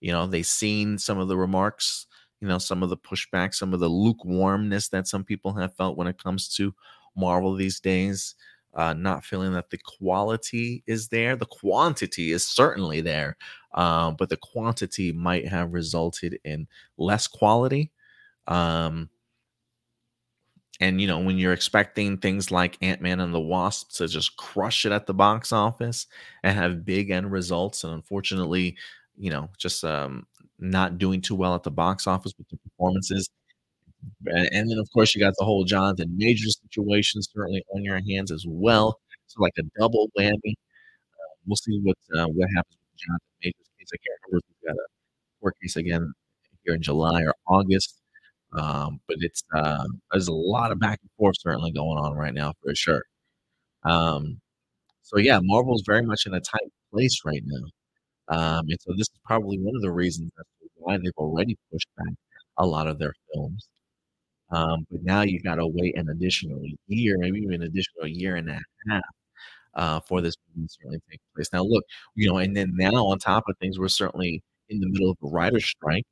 You 0.00 0.12
know, 0.12 0.26
they've 0.26 0.46
seen 0.46 0.98
some 0.98 1.18
of 1.18 1.28
the 1.28 1.36
remarks, 1.36 2.06
you 2.40 2.48
know, 2.48 2.58
some 2.58 2.82
of 2.82 2.88
the 2.90 2.96
pushback, 2.96 3.54
some 3.54 3.74
of 3.74 3.80
the 3.80 3.88
lukewarmness 3.88 4.88
that 4.88 5.06
some 5.08 5.24
people 5.24 5.52
have 5.54 5.74
felt 5.76 5.96
when 5.96 6.06
it 6.08 6.22
comes 6.22 6.48
to 6.56 6.74
Marvel 7.16 7.54
these 7.54 7.80
days, 7.80 8.34
uh, 8.74 8.94
not 8.94 9.24
feeling 9.24 9.52
that 9.52 9.70
the 9.70 9.78
quality 9.78 10.82
is 10.86 11.08
there. 11.08 11.36
The 11.36 11.46
quantity 11.46 12.32
is 12.32 12.46
certainly 12.46 13.00
there, 13.00 13.36
uh, 13.74 14.12
but 14.12 14.28
the 14.28 14.36
quantity 14.38 15.12
might 15.12 15.48
have 15.48 15.72
resulted 15.72 16.38
in 16.44 16.66
less 16.98 17.26
quality. 17.26 17.92
Um 18.48 19.10
and, 20.80 21.00
you 21.00 21.06
know, 21.06 21.18
when 21.18 21.36
you're 21.38 21.52
expecting 21.52 22.16
things 22.16 22.50
like 22.50 22.78
Ant-Man 22.80 23.20
and 23.20 23.34
the 23.34 23.40
Wasp 23.40 23.92
to 23.96 24.08
just 24.08 24.36
crush 24.38 24.86
it 24.86 24.92
at 24.92 25.06
the 25.06 25.12
box 25.12 25.52
office 25.52 26.06
and 26.42 26.56
have 26.56 26.86
big 26.86 27.10
end 27.10 27.30
results, 27.30 27.84
and 27.84 27.92
unfortunately, 27.92 28.76
you 29.18 29.30
know, 29.30 29.50
just, 29.58 29.84
um, 29.84 30.26
not 30.60 30.98
doing 30.98 31.20
too 31.20 31.34
well 31.34 31.54
at 31.54 31.62
the 31.62 31.70
box 31.70 32.06
office 32.06 32.32
with 32.38 32.48
the 32.48 32.58
performances. 32.58 33.28
A 34.28 34.54
and 34.54 34.70
then, 34.70 34.78
of 34.78 34.88
course, 34.92 35.14
you 35.14 35.20
got 35.20 35.34
the 35.38 35.44
whole 35.44 35.64
Jonathan 35.64 36.14
Major 36.16 36.48
situation 36.48 37.22
certainly 37.22 37.64
on 37.74 37.84
your 37.84 38.00
hands 38.08 38.30
as 38.30 38.44
well. 38.48 38.98
So, 39.26 39.42
like 39.42 39.52
a 39.58 39.62
double 39.78 40.08
whammy. 40.18 40.54
Uh, 40.54 41.34
we'll 41.46 41.56
see 41.56 41.80
what, 41.82 41.96
uh, 42.16 42.26
what 42.26 42.48
happens 42.56 42.78
with 42.92 43.00
Jonathan 43.00 43.26
Majors 43.42 43.70
case. 43.78 43.90
I 43.94 43.98
can't 43.98 44.20
remember 44.26 44.38
if 44.38 44.44
he's 44.48 44.68
got 44.68 44.76
a 44.76 44.86
court 45.40 45.56
case 45.62 45.76
again 45.76 46.12
here 46.64 46.74
in 46.74 46.82
July 46.82 47.22
or 47.22 47.34
August. 47.46 48.00
Um, 48.52 49.00
but 49.06 49.18
it's, 49.20 49.42
uh, 49.54 49.84
there's 50.12 50.28
a 50.28 50.32
lot 50.32 50.72
of 50.72 50.80
back 50.80 50.98
and 51.02 51.10
forth 51.18 51.36
certainly 51.38 51.72
going 51.72 51.98
on 51.98 52.14
right 52.14 52.34
now 52.34 52.54
for 52.62 52.74
sure. 52.74 53.02
Um, 53.84 54.40
so 55.02 55.18
yeah, 55.18 55.40
Marvel's 55.42 55.82
very 55.86 56.02
much 56.02 56.26
in 56.26 56.34
a 56.34 56.40
tight 56.40 56.70
place 56.92 57.20
right 57.24 57.42
now. 57.44 57.66
Um, 58.30 58.66
and 58.68 58.78
so 58.80 58.92
this 58.92 59.08
is 59.08 59.20
probably 59.26 59.58
one 59.58 59.76
of 59.76 59.82
the 59.82 59.92
reasons 59.92 60.32
why 60.76 60.98
they've 60.98 61.12
already 61.18 61.56
pushed 61.72 61.88
back 61.98 62.14
a 62.58 62.66
lot 62.66 62.86
of 62.88 62.98
their 62.98 63.14
films. 63.34 63.68
Um, 64.50 64.86
but 64.90 65.02
now 65.04 65.22
you've 65.22 65.44
gotta 65.44 65.66
wait 65.66 65.96
an 65.98 66.08
additional 66.10 66.62
year, 66.88 67.16
maybe 67.18 67.40
even 67.40 67.54
an 67.56 67.62
additional 67.64 68.08
year 68.08 68.36
and 68.36 68.50
a 68.50 68.60
half, 68.90 69.02
uh, 69.74 70.00
for 70.00 70.20
this 70.22 70.34
movie 70.54 70.66
to 70.68 70.72
certainly 70.74 71.00
take 71.10 71.20
place. 71.34 71.48
Now 71.52 71.62
look, 71.64 71.84
you 72.16 72.28
know, 72.30 72.38
and 72.38 72.56
then 72.56 72.72
now 72.76 72.92
on 73.06 73.18
top 73.18 73.44
of 73.48 73.56
things, 73.60 73.78
we're 73.78 73.88
certainly 73.88 74.42
in 74.70 74.80
the 74.80 74.88
middle 74.90 75.10
of 75.10 75.18
a 75.24 75.28
writer's 75.28 75.66
strike. 75.66 76.04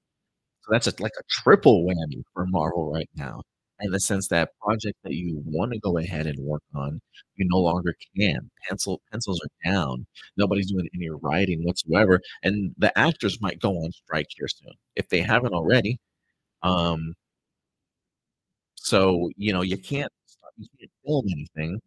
So 0.63 0.69
that's 0.73 0.87
just 0.87 1.01
like 1.01 1.13
a 1.21 1.25
triple 1.31 1.85
whammy 1.87 2.23
for 2.35 2.47
Marvel 2.47 2.91
right 2.93 3.11
now, 3.17 3.43
in 3.81 3.91
the 3.93 4.01
sense 4.01 4.29
that 4.29 4.51
project 4.63 4.99
that 5.05 5.15
you 5.15 5.43
wanna 5.47 5.79
go 5.79 5.99
ahead 5.99 6.27
and 6.27 6.39
work 6.41 6.63
on, 6.75 7.01
you 7.37 7.47
no 7.49 7.59
longer 7.59 7.95
can. 8.17 8.51
Pencil 8.69 9.01
pencils 9.13 9.41
are 9.43 9.71
down. 9.73 10.07
Nobody's 10.37 10.71
doing 10.73 10.89
any 10.95 11.09
writing 11.11 11.65
whatsoever, 11.65 12.21
and 12.43 12.75
the 12.79 12.97
actors 12.99 13.41
might 13.41 13.61
go 13.61 13.73
on 13.79 13.93
strike 13.93 14.29
here 14.37 14.49
soon, 14.49 14.73
if 14.97 15.09
they 15.09 15.21
haven't 15.21 15.55
already. 15.55 15.99
Um 16.63 17.15
so, 18.77 19.31
you 19.37 19.53
know, 19.53 19.63
you 19.63 19.77
can't 19.79 20.13
you 20.57 20.67
can't 20.79 20.91
film 21.05 21.27
anything. 21.31 21.81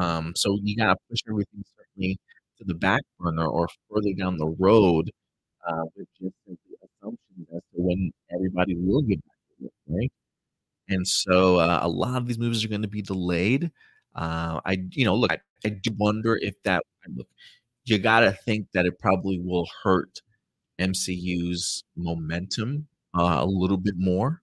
Um, 0.00 0.32
so 0.36 0.58
you 0.62 0.76
gotta 0.76 0.96
push 1.10 1.20
everything 1.28 1.64
certainly 1.76 2.18
to 2.58 2.64
the 2.64 2.74
back 2.74 3.02
burner 3.18 3.46
or 3.46 3.68
further 3.90 4.12
down 4.16 4.36
the 4.38 4.48
road, 4.58 5.10
uh, 5.68 5.84
with 5.96 6.08
just 6.20 6.34
simply 6.46 6.76
assumptions 6.82 7.48
as 7.54 7.62
to 7.74 7.82
when 7.82 8.12
everybody 8.34 8.76
will 8.76 9.02
get 9.02 9.20
back 9.26 9.36
to 9.60 9.70
right? 9.88 10.12
And 10.88 11.06
so, 11.06 11.56
uh, 11.56 11.80
a 11.82 11.88
lot 11.88 12.16
of 12.16 12.26
these 12.26 12.38
movies 12.38 12.64
are 12.64 12.68
gonna 12.68 12.88
be 12.88 13.02
delayed. 13.02 13.70
Uh, 14.14 14.60
I 14.64 14.78
you 14.92 15.04
know, 15.04 15.14
look, 15.14 15.32
I 15.32 15.38
I 15.64 15.68
do 15.70 15.90
wonder 15.98 16.36
if 16.40 16.54
that 16.64 16.82
look, 17.14 17.28
you 17.86 17.98
gotta 17.98 18.32
think 18.32 18.68
that 18.74 18.86
it 18.86 18.98
probably 19.00 19.40
will 19.40 19.68
hurt 19.84 20.20
MCU's 20.78 21.84
momentum, 21.96 22.88
uh, 23.14 23.38
a 23.42 23.46
little 23.46 23.78
bit 23.78 23.96
more 23.98 24.42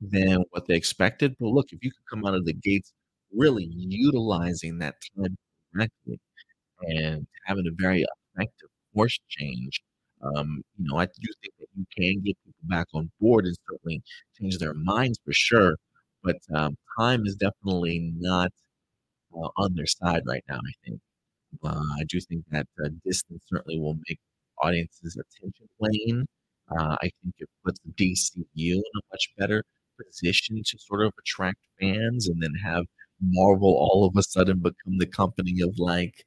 than 0.00 0.44
what 0.52 0.66
they 0.68 0.76
expected. 0.76 1.36
But 1.40 1.48
look, 1.50 1.72
if 1.72 1.84
you 1.84 1.90
could 1.92 2.06
come 2.10 2.26
out 2.26 2.34
of 2.36 2.44
the 2.46 2.54
gates 2.54 2.92
really 3.34 3.66
utilizing 3.72 4.78
that 4.80 4.96
time 5.16 5.36
correctly 5.74 6.20
and 6.82 7.26
having 7.46 7.66
a 7.68 7.72
very 7.82 8.04
effective 8.36 8.68
course 8.94 9.18
change, 9.28 9.82
um, 10.22 10.62
you 10.78 10.86
know, 10.88 10.98
I 10.98 11.06
do 11.06 11.28
think 11.42 11.54
that 11.60 11.68
you 11.76 11.86
can 11.96 12.22
get 12.24 12.36
people 12.44 12.64
back 12.64 12.86
on 12.94 13.10
board 13.20 13.46
and 13.46 13.56
certainly 13.70 14.02
change 14.40 14.58
their 14.58 14.74
minds 14.74 15.18
for 15.24 15.32
sure. 15.32 15.76
But, 16.24 16.38
um, 16.54 16.76
time 16.98 17.24
is 17.26 17.36
definitely 17.36 18.12
not, 18.18 18.50
uh, 19.34 19.50
on 19.56 19.74
their 19.74 19.86
side 19.86 20.22
right 20.26 20.44
now, 20.48 20.58
I 20.58 20.72
think. 20.86 21.00
Uh, 21.64 21.82
I 22.00 22.04
do 22.08 22.20
think 22.20 22.44
that, 22.50 22.68
uh, 22.84 22.90
distance 23.04 23.44
certainly 23.48 23.78
will 23.80 23.98
make 24.08 24.20
audiences' 24.62 25.16
attention 25.18 25.68
wane. 25.78 26.26
Uh, 26.70 26.96
I 27.02 27.10
think 27.22 27.34
it 27.38 27.48
puts 27.64 27.80
the 27.80 27.92
DCU 27.92 28.74
in 28.76 28.82
a 28.96 29.02
much 29.12 29.30
better 29.38 29.64
position 29.98 30.62
to 30.64 30.78
sort 30.78 31.02
of 31.06 31.12
attract 31.20 31.58
fans 31.80 32.28
and 32.28 32.42
then 32.42 32.54
have 32.64 32.84
Marvel 33.22 33.70
all 33.76 34.06
of 34.06 34.16
a 34.16 34.22
sudden 34.24 34.60
become 34.60 34.98
the 34.98 35.06
company 35.06 35.60
of, 35.62 35.74
like, 35.78 36.24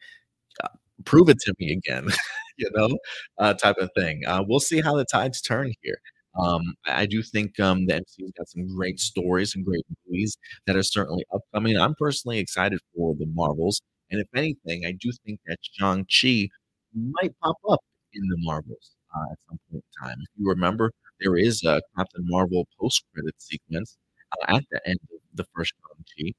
uh, 0.63 0.69
"Prove 1.05 1.29
it 1.29 1.39
to 1.41 1.53
me 1.59 1.73
again," 1.73 2.07
you 2.61 2.71
know, 2.75 2.99
uh, 3.39 3.55
type 3.55 3.77
of 3.79 3.91
thing. 3.97 4.23
Uh, 4.27 4.43
we'll 4.47 4.61
see 4.61 4.81
how 4.81 4.95
the 4.97 5.05
tides 5.05 5.41
turn 5.41 5.73
here. 5.83 5.99
Um, 6.41 6.75
I 6.87 7.07
do 7.07 7.23
think, 7.23 7.59
um, 7.59 7.87
the 7.87 7.95
MCU's 7.95 8.33
got 8.37 8.49
some 8.49 8.67
great 8.75 8.99
stories 9.01 9.55
and 9.55 9.65
great 9.65 9.83
movies 10.07 10.37
that 10.67 10.77
are 10.77 10.83
certainly 10.83 11.25
upcoming. 11.33 11.77
I'm 11.77 11.95
personally 11.99 12.39
excited 12.39 12.79
for 12.95 13.15
the 13.15 13.27
Marvels, 13.27 13.81
and 14.11 14.21
if 14.21 14.27
anything, 14.35 14.85
I 14.87 14.93
do 14.93 15.11
think 15.25 15.41
that 15.47 15.57
Shang-Chi 15.77 16.49
might 16.95 17.33
pop 17.43 17.57
up 17.69 17.81
in 18.13 18.23
the 18.29 18.37
Marvels, 18.39 18.95
uh, 19.15 19.31
at 19.33 19.39
some 19.49 19.59
point 19.71 19.83
in 20.01 20.07
time. 20.07 20.17
If 20.21 20.29
you 20.37 20.49
remember, 20.49 20.91
there 21.21 21.37
is 21.37 21.63
a 21.65 21.81
Captain 21.97 22.23
Marvel 22.27 22.67
post-credit 22.79 23.35
sequence, 23.41 23.97
uh, 24.33 24.55
at 24.57 24.63
the 24.71 24.81
end 24.87 24.99
of 25.13 25.19
the 25.35 25.45
first 25.55 25.73
Shang-Chi. 25.81 26.33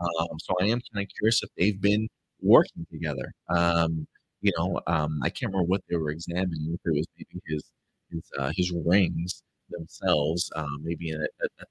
Um, 0.00 0.38
so 0.40 0.54
I 0.60 0.66
am 0.66 0.80
kinda 0.92 1.06
curious 1.18 1.42
if 1.42 1.50
they've 1.56 1.80
been 1.80 2.08
working 2.40 2.86
together. 2.90 3.32
Um, 3.48 4.06
you 4.46 4.52
know, 4.58 4.80
um, 4.86 5.20
I 5.24 5.30
can't 5.30 5.52
remember 5.52 5.68
what 5.68 5.82
they 5.88 5.96
were 5.96 6.10
examining, 6.10 6.74
if 6.74 6.80
it 6.86 6.94
was 6.96 7.06
maybe 7.18 7.40
his 7.48 7.64
his, 8.12 8.22
uh, 8.38 8.52
his 8.56 8.72
rings 8.86 9.42
themselves, 9.70 10.50
um, 10.56 10.80
maybe 10.84 11.10
an 11.10 11.26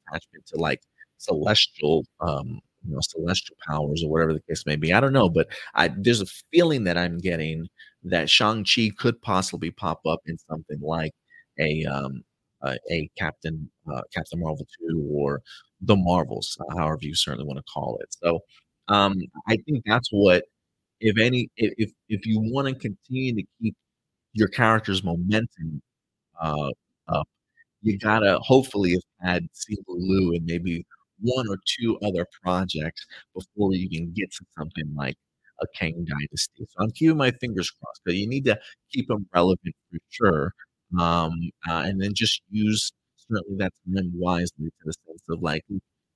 attachment 0.10 0.46
to, 0.48 0.58
like, 0.58 0.82
celestial, 1.18 2.06
um, 2.22 2.60
you 2.86 2.94
know, 2.94 3.00
celestial 3.02 3.56
powers 3.68 4.04
or 4.04 4.12
whatever 4.12 4.34
the 4.34 4.42
case 4.50 4.66
may 4.66 4.76
be. 4.76 4.94
I 4.94 5.00
don't 5.02 5.14
know, 5.14 5.30
but 5.30 5.48
I 5.76 5.90
there's 5.98 6.22
a 6.22 6.26
feeling 6.54 6.84
that 6.86 6.98
I'm 6.98 7.20
getting 7.20 7.68
that 8.04 8.30
Shang-Chi 8.30 8.92
could 8.98 9.22
possibly 9.22 9.72
pop 9.72 10.02
up 10.08 10.22
in 10.28 10.38
something 10.40 10.80
like 10.82 11.14
a, 11.60 11.86
um, 11.86 12.24
a 12.64 12.78
a 12.92 13.10
Captain 13.18 13.70
uh, 13.92 14.02
Captain 14.14 14.40
Marvel 14.42 14.68
2 14.82 15.10
or 15.12 15.42
The 15.82 15.96
Marvels, 15.96 16.58
uh, 16.62 16.76
however 16.78 17.00
you 17.02 17.16
certainly 17.16 17.48
wanna 17.48 17.64
call 17.74 17.98
it. 18.02 18.10
So, 18.24 18.42
um, 18.90 19.16
I 19.48 19.58
think 19.66 19.84
that's 19.86 20.10
what 20.12 20.46
if 21.06 21.18
any 21.20 21.50
if 21.58 21.92
if 22.10 22.26
you 22.28 22.40
wanna 22.42 22.76
continue 22.76 23.36
to 23.36 23.44
keep 23.62 23.76
your 24.34 24.50
character's 24.50 25.04
momentum, 25.04 25.82
uh, 26.42 26.72
up, 27.10 27.28
you 27.84 27.98
gotta 28.00 28.40
hopefully 28.42 28.94
have 28.94 29.04
had 29.22 29.48
Liu 29.88 30.34
in 30.34 30.46
maybe 30.46 30.86
1 31.22 31.48
or 31.50 31.58
2 31.80 32.00
other 32.02 32.28
projects 32.44 33.06
before 33.36 33.74
you 33.76 33.90
can 33.90 34.14
get 34.14 34.32
to 34.34 34.46
something 34.58 34.94
like 34.96 35.16
a 35.62 35.68
Kang 35.78 36.06
Dynasty. 36.06 36.66
So 36.70 36.76
I'm 36.84 36.92
keeping 36.92 37.18
my 37.18 37.32
fingers 37.42 37.72
crossed, 37.72 38.02
but 38.06 38.16
you 38.16 38.28
need 38.28 38.46
to 38.46 38.60
keep 38.94 39.08
them 39.08 39.28
relevant 39.34 39.76
for 39.92 40.00
sure, 40.12 40.54
um, 41.00 41.34
uh, 41.70 41.84
and 41.88 42.02
then 42.02 42.14
just 42.16 42.42
use 42.52 42.92
certainly 43.30 43.58
that 43.60 43.74
time 43.96 44.12
wisely 44.16 44.68
to 44.68 44.72
the 44.86 44.94
sense 45.08 45.24
of, 45.30 45.42
like, 45.42 45.64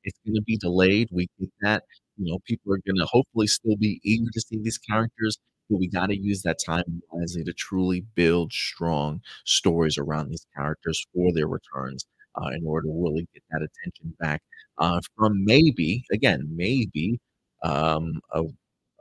it's 0.06 0.20
gonna 0.28 0.42
be 0.44 0.58
delayed, 0.58 1.10
we 1.12 1.28
get 1.40 1.50
that, 1.62 1.84
you 2.20 2.32
know, 2.32 2.40
people 2.46 2.74
are 2.74 2.82
gonna 2.88 3.06
hopefully 3.08 3.48
still 3.48 3.78
be 3.78 4.02
eager 4.04 4.32
to 4.34 4.42
see 4.42 4.60
these 4.62 4.80
characters, 4.80 5.40
but 5.70 5.80
we 5.80 5.88
gotta 5.90 6.18
use 6.18 6.44
that 6.44 6.60
time 6.66 7.02
wisely 7.12 7.44
to 7.46 7.54
truly 7.54 8.02
build 8.16 8.54
strong 8.54 9.22
stories 9.46 9.98
around 10.00 10.30
these 10.30 10.48
characters 10.56 11.06
for 11.14 11.34
their 11.34 11.48
returns, 11.48 12.06
uh, 12.42 12.50
in 12.56 12.66
order 12.68 12.88
to 12.88 12.94
really 13.04 13.28
get 13.34 13.44
that 13.52 13.62
attention 13.64 14.16
back, 14.20 14.42
uh, 14.80 15.02
from 15.18 15.46
maybe, 15.46 16.04
again, 16.14 16.48
maybe, 16.56 17.20
um, 17.64 18.22
a 18.34 18.44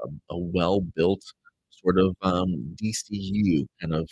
a 0.05 0.09
a 0.31 0.39
well-built 0.39 1.23
sort 1.71 1.99
of, 1.99 2.16
um, 2.23 2.75
DCU 2.77 3.66
kind 3.81 3.95
of, 3.95 4.09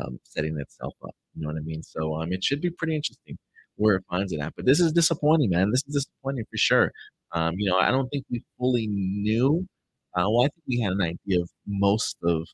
um, 0.00 0.18
setting 0.24 0.58
itself 0.60 0.94
up, 1.04 1.14
you 1.34 1.42
know 1.42 1.48
what 1.48 1.58
I 1.58 1.62
mean? 1.62 1.82
So, 1.82 2.16
um, 2.16 2.32
it 2.32 2.44
should 2.44 2.60
be 2.62 2.70
pretty 2.70 2.96
interesting 2.96 3.38
where 3.76 3.96
it 3.96 4.04
finds 4.10 4.32
it 4.32 4.40
at, 4.40 4.54
but 4.56 4.66
this 4.66 4.80
is 4.80 4.92
disappointing, 4.92 5.50
man, 5.50 5.70
this 5.72 5.84
is 5.88 5.94
disappointing 5.94 6.44
for 6.50 6.56
sure. 6.58 6.92
Um, 7.32 7.54
you 7.58 7.70
know, 7.70 7.78
I 7.78 7.90
don't 7.90 8.08
think 8.08 8.24
we 8.30 8.42
fully 8.58 8.86
knew 8.88 9.66
uh, 10.14 10.24
well, 10.28 10.42
I 10.44 10.48
think 10.48 10.64
we 10.68 10.80
had 10.80 10.92
an 10.92 11.00
idea 11.02 11.40
of 11.40 11.50
most 11.66 12.16
of 12.22 12.46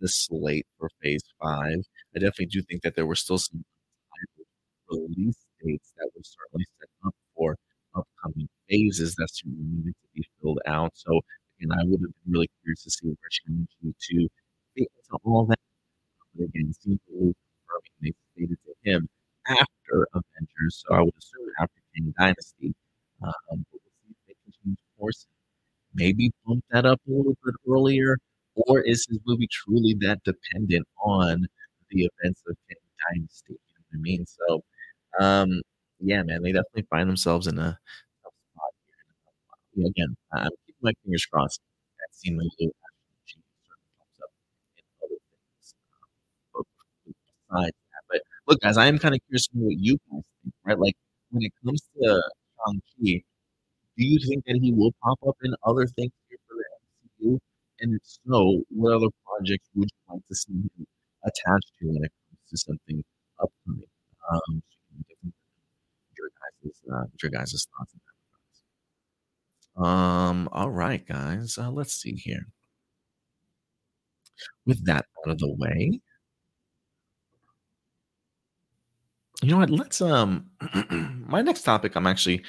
the 0.00 0.08
slate 0.08 0.66
for 0.78 0.90
Phase 1.02 1.24
5. 1.42 1.78
I 2.16 2.18
definitely 2.18 2.46
do 2.46 2.62
think 2.62 2.82
that 2.82 2.96
there 2.96 3.06
were 3.06 3.16
still 3.16 3.38
some 3.38 3.64
release 4.90 5.38
dates 5.64 5.92
that 5.96 6.10
were 6.16 6.22
certainly 6.24 6.66
set 6.80 6.88
up 7.06 7.14
for 7.36 7.56
upcoming 7.94 8.48
phases 8.68 9.14
that 9.16 9.28
certainly 9.32 9.64
needed 9.64 9.94
to 10.02 10.08
be 10.14 10.24
filled 10.40 10.60
out. 10.66 10.92
So, 10.94 11.20
again, 11.60 11.72
I 11.72 11.84
would 11.84 12.00
have 12.02 12.12
been 12.24 12.32
really 12.32 12.50
curious 12.62 12.84
to 12.84 12.90
see 12.90 13.08
where 13.08 13.16
Shang-Chi 13.30 13.92
2 14.00 14.28
fit 14.76 14.88
into 14.96 15.18
all 15.24 15.46
that. 15.46 15.58
But 16.34 16.44
again, 16.44 16.72
Simu 16.74 16.98
Liu 17.10 17.34
confirming 17.34 17.96
they 18.02 18.12
stated 18.34 18.58
to 18.66 18.74
him 18.90 19.08
after 19.48 20.08
Avengers, 20.14 20.84
so 20.86 20.94
I 20.94 21.00
would 21.02 21.14
assume 21.18 21.48
after 21.60 21.80
Kang 21.94 22.14
Dynasty, 22.18 22.74
um, 23.22 23.64
we'll 23.72 23.80
see 23.80 24.10
if 24.12 24.16
they 24.28 24.34
can 24.44 24.52
change 24.64 24.78
maybe 25.94 26.32
bump 26.46 26.64
that 26.70 26.86
up 26.86 27.00
a 27.08 27.10
little 27.12 27.36
bit 27.44 27.54
earlier, 27.68 28.18
or 28.54 28.80
is 28.80 29.06
this 29.08 29.18
movie 29.26 29.48
truly 29.50 29.94
that 30.00 30.20
dependent 30.24 30.86
on 31.04 31.46
the 31.90 32.08
events 32.22 32.42
of 32.48 32.56
Kang 32.68 32.78
Dynasty, 33.14 33.54
you 33.54 33.58
know 33.76 33.84
what 33.90 33.98
I 33.98 34.02
mean? 34.02 34.26
So, 34.26 34.62
um, 35.20 35.62
yeah, 36.00 36.22
man, 36.22 36.42
they 36.42 36.52
definitely 36.52 36.86
find 36.90 37.08
themselves 37.08 37.46
in 37.46 37.58
a 37.58 37.78
tough 38.24 38.34
spot 38.52 38.72
here. 39.74 39.86
Again, 39.88 40.16
I'm 40.32 40.50
keeping 40.66 40.80
my 40.82 40.92
fingers 41.04 41.26
crossed 41.26 41.60
that 41.98 42.28
in 42.30 42.40
other 42.40 42.50
things, 42.58 42.72
um, 47.50 47.70
but 48.10 48.22
look, 48.46 48.60
guys, 48.60 48.76
I 48.76 48.86
am 48.86 48.98
kinda 48.98 49.18
curious 49.20 49.46
to 49.48 49.58
know 49.58 49.66
what 49.66 49.78
you 49.78 49.98
guys 50.10 50.24
think, 50.42 50.54
right? 50.64 50.78
Like, 50.78 50.96
when 51.30 51.42
it 51.44 51.52
comes 51.64 51.80
to 52.00 52.22
Shang-Chi, 52.66 53.24
do 54.02 54.08
you 54.08 54.18
think 54.28 54.44
that 54.46 54.58
he 54.60 54.72
will 54.72 54.92
pop 55.02 55.18
up 55.28 55.36
in 55.44 55.54
other 55.64 55.86
things 55.86 56.10
here 56.28 56.38
for 56.48 56.56
the 56.58 57.26
MCU? 57.28 57.38
And 57.80 57.94
if 57.94 58.02
so, 58.04 58.62
what 58.70 58.94
other 58.94 59.06
projects 59.24 59.68
would 59.76 59.88
you 59.90 60.14
like 60.14 60.26
to 60.28 60.34
see 60.34 60.52
him 60.54 60.86
attached 61.24 61.72
to 61.78 61.86
when 61.86 62.04
it 62.04 62.10
comes 62.10 62.40
to 62.50 62.56
something 62.56 63.04
upcoming? 63.40 63.88
Um, 64.32 64.62
your 66.18 66.30
guys' 66.40 66.82
uh, 66.92 67.06
your 67.22 67.30
guys' 67.30 67.66
thoughts 67.78 67.92
on 67.94 68.00
that. 69.76 69.88
Um, 69.88 70.48
alright, 70.52 71.06
guys, 71.06 71.56
uh, 71.58 71.70
let's 71.70 71.94
see 71.94 72.14
here. 72.14 72.46
With 74.66 74.84
that 74.86 75.06
out 75.24 75.30
of 75.30 75.38
the 75.38 75.54
way 75.56 76.00
you 79.42 79.50
know 79.50 79.58
what? 79.58 79.70
Let's, 79.70 80.00
um 80.00 80.46
my 81.28 81.42
next 81.42 81.62
topic, 81.62 81.96
I'm 81.96 82.06
actually 82.06 82.44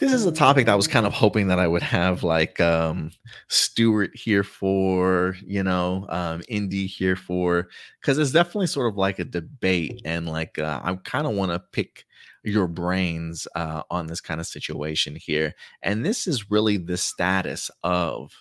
this 0.00 0.12
is 0.12 0.26
a 0.26 0.32
topic 0.32 0.66
that 0.66 0.72
I 0.72 0.76
was 0.76 0.88
kind 0.88 1.06
of 1.06 1.12
hoping 1.12 1.48
that 1.48 1.58
I 1.60 1.68
would 1.68 1.82
have, 1.82 2.22
like, 2.24 2.60
um, 2.60 3.12
Stuart 3.48 4.12
here 4.16 4.42
for, 4.42 5.36
you 5.46 5.62
know, 5.62 6.06
um, 6.08 6.42
Indy 6.48 6.86
here 6.86 7.16
for 7.16 7.68
because 8.00 8.18
it's 8.18 8.32
definitely 8.32 8.66
sort 8.68 8.88
of 8.90 8.96
like 8.96 9.18
a 9.18 9.24
debate, 9.24 10.02
and, 10.04 10.26
like, 10.26 10.58
uh, 10.58 10.80
I 10.82 10.96
kinda 11.04 11.30
wanna 11.30 11.60
pick 11.72 12.06
your 12.44 12.66
brains, 12.68 13.46
uh, 13.54 13.82
on 13.90 14.06
this 14.06 14.20
kinda 14.22 14.44
situation 14.44 15.16
here, 15.16 15.54
and 15.82 16.04
this 16.04 16.26
is 16.26 16.50
really 16.50 16.78
the 16.78 16.96
status 16.96 17.70
of 17.84 18.32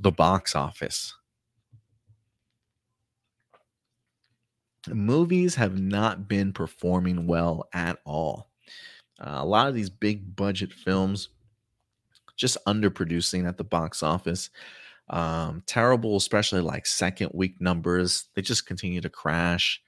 the 0.00 0.12
box 0.12 0.54
office. 0.56 1.14
Movies 4.88 5.56
have 5.56 5.80
not 5.80 6.28
been 6.28 6.52
performing 6.52 7.26
well 7.26 7.68
at 7.72 7.98
all. 8.04 8.51
Uh, 9.22 9.38
a 9.38 9.44
lot 9.44 9.68
of 9.68 9.74
these 9.74 9.90
big 9.90 10.34
budget 10.34 10.72
films 10.72 11.28
just 12.36 12.58
underproducing 12.66 13.46
at 13.46 13.56
the 13.56 13.64
box 13.64 14.02
office. 14.02 14.50
Um, 15.10 15.62
terrible, 15.66 16.16
especially 16.16 16.60
like 16.60 16.86
second 16.86 17.30
week 17.34 17.60
numbers. 17.60 18.28
They 18.34 18.42
just 18.42 18.66
continue 18.66 19.00
to 19.00 19.10
crash. 19.10 19.80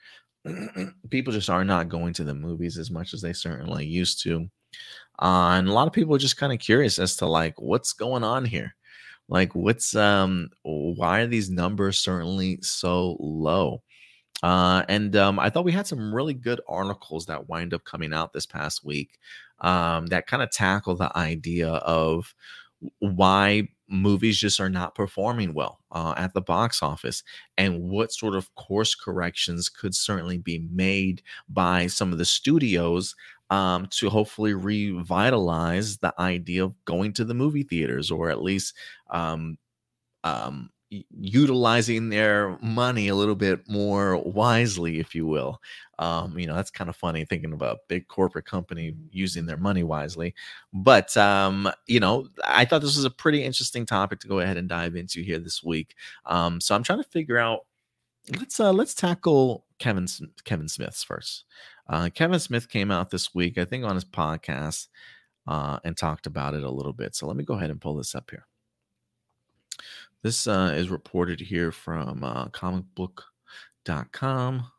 People 1.11 1.33
just 1.33 1.51
are 1.51 1.65
not 1.65 1.89
going 1.89 2.13
to 2.15 2.25
the 2.25 2.35
movies 2.35 2.79
as 2.79 2.91
much 2.91 3.15
as 3.15 3.23
they 3.23 3.33
certainly 3.33 3.87
used 3.87 4.23
to. 4.25 4.49
Uh, 5.19 5.55
and 5.59 5.69
a 5.69 5.73
lot 5.73 5.87
of 5.87 5.93
people 5.93 6.15
are 6.15 6.19
just 6.19 6.37
kind 6.37 6.53
of 6.53 6.59
curious 6.59 6.99
as 6.99 7.17
to 7.17 7.27
like 7.27 7.61
what's 7.61 7.93
going 7.93 8.25
on 8.25 8.45
here. 8.45 8.75
Like 9.29 9.55
what's 9.55 9.95
um 9.95 10.51
why 10.65 11.21
are 11.21 11.27
these 11.27 11.49
numbers 11.49 11.99
certainly 11.99 12.59
so 12.63 13.17
low? 13.21 13.83
Uh, 14.43 14.85
and 14.89 15.17
um, 15.17 15.39
I 15.39 15.49
thought 15.49 15.65
we 15.65 15.73
had 15.73 15.87
some 15.87 16.15
really 16.15 16.35
good 16.35 16.61
articles 16.69 17.27
that 17.27 17.49
wind 17.49 17.73
up 17.73 17.85
coming 17.85 18.13
out 18.13 18.33
this 18.33 18.47
past 18.47 18.85
week 18.85 19.19
um, 19.61 20.07
that 20.07 20.27
kind 20.27 20.43
of 20.43 20.51
tackle 20.51 20.97
the 20.97 21.17
idea 21.17 21.69
of 21.69 22.35
why 22.99 23.69
movies 23.89 24.39
just 24.39 24.61
are 24.61 24.71
not 24.71 24.95
performing 24.95 25.55
well 25.55 25.79
uh, 25.93 26.15
at 26.17 26.35
the 26.35 26.41
box 26.41 26.83
office 26.83 27.23
and 27.59 27.83
what 27.83 28.13
sort 28.13 28.35
of 28.35 28.53
course 28.55 28.95
corrections 28.95 29.69
could 29.69 29.95
certainly 29.95 30.39
be 30.39 30.67
made 30.71 31.23
by 31.49 31.87
some 31.87 32.13
of 32.13 32.19
the 32.19 32.25
studios 32.25 33.15
um, 33.51 33.87
to 33.91 34.09
hopefully 34.11 34.55
revitalize 34.55 35.99
the 35.99 36.13
idea 36.19 36.65
of 36.65 36.75
going 36.87 37.13
to 37.13 37.25
the 37.25 37.35
movie 37.35 37.63
theaters 37.63 38.11
or 38.11 38.31
at 38.31 38.43
least 38.43 38.75
um, 39.11 39.59
um, 40.25 40.71
utilizing 41.21 42.09
their 42.09 42.59
money 42.61 43.09
a 43.09 43.15
little 43.15 43.35
bit 43.35 43.69
more 43.69 44.17
wisely, 44.19 45.01
if 45.01 45.15
you 45.15 45.27
will. 45.27 45.61
Um, 45.99 46.39
you 46.39 46.47
know, 46.47 46.55
that's 46.55 46.71
kind 46.71 46.91
of 46.91 46.97
funny 46.97 47.25
thinking 47.25 47.53
about 47.53 47.77
a 47.77 47.81
big 47.89 48.09
corporate 48.09 48.47
company 48.47 48.95
using 49.11 49.47
their 49.47 49.57
money 49.57 49.83
wisely. 49.83 50.35
But 50.73 51.17
um, 51.17 51.71
you 51.87 52.01
know, 52.01 52.29
I 52.45 52.65
thought 52.65 52.83
this 52.83 52.97
was 52.97 53.05
a 53.05 53.11
pretty 53.11 53.45
interesting 53.45 53.87
topic 53.87 54.21
to 54.21 54.29
go 54.29 54.41
ahead 54.41 54.57
and 54.57 54.69
dive 54.69 54.97
into 54.97 55.23
here 55.23 55.39
this 55.39 55.63
week. 55.63 55.95
Um, 56.27 56.61
so 56.61 56.75
I'm 56.75 56.83
trying 56.83 57.03
to 57.03 57.09
figure 57.09 57.39
out. 57.39 57.67
Let's 58.39 58.59
uh, 58.59 58.73
let's 58.73 58.95
tackle 58.95 59.67
Kevin 59.79 60.07
Kevin 60.45 60.69
Smith's 60.69 61.05
first. 61.05 61.45
Uh, 61.89 62.09
Kevin 62.15 62.41
Smith 62.41 62.69
came 62.71 62.91
out 62.91 63.11
this 63.11 63.35
week, 63.35 63.59
I 63.59 63.65
think, 63.67 63.85
on 63.85 63.95
his 63.95 64.05
podcast 64.05 64.89
uh, 65.47 65.79
and 65.85 65.97
talked 65.97 66.27
about 66.27 66.55
it 66.55 66.63
a 66.63 66.71
little 66.71 66.93
bit. 66.93 67.15
So 67.15 67.27
let 67.27 67.37
me 67.37 67.45
go 67.45 67.55
ahead 67.55 67.71
and 67.71 67.81
pull 67.81 67.97
this 67.97 68.15
up 68.15 68.31
here. 68.31 68.47
This 70.25 70.47
uh, 70.47 70.73
is 70.75 70.89
reported 70.89 71.39
here 71.39 71.71
from 71.71 72.25
uh, 72.25 72.47
comicbook.com. 72.47 74.71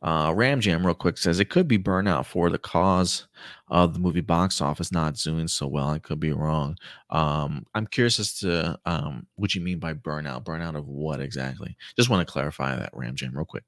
Uh, 0.00 0.32
Ram 0.34 0.60
Jam, 0.60 0.86
real 0.86 0.94
quick, 0.94 1.18
says 1.18 1.40
it 1.40 1.50
could 1.50 1.66
be 1.66 1.76
burnout 1.76 2.24
for 2.24 2.48
the 2.48 2.56
cause 2.56 3.26
of 3.66 3.94
the 3.94 3.98
movie 3.98 4.20
box 4.20 4.60
office 4.60 4.92
not 4.92 5.16
doing 5.16 5.48
so 5.48 5.66
well. 5.66 5.88
I 5.88 5.98
could 5.98 6.20
be 6.20 6.30
wrong. 6.30 6.76
Um, 7.10 7.66
I'm 7.74 7.88
curious 7.88 8.20
as 8.20 8.38
to 8.38 8.78
um, 8.86 9.26
what 9.34 9.56
you 9.56 9.60
mean 9.60 9.80
by 9.80 9.94
burnout. 9.94 10.44
Burnout 10.44 10.76
of 10.76 10.86
what 10.86 11.20
exactly? 11.20 11.76
Just 11.96 12.08
want 12.08 12.24
to 12.24 12.32
clarify 12.32 12.76
that, 12.76 12.90
Ram 12.92 13.16
Jam, 13.16 13.32
real 13.34 13.44
quick. 13.44 13.64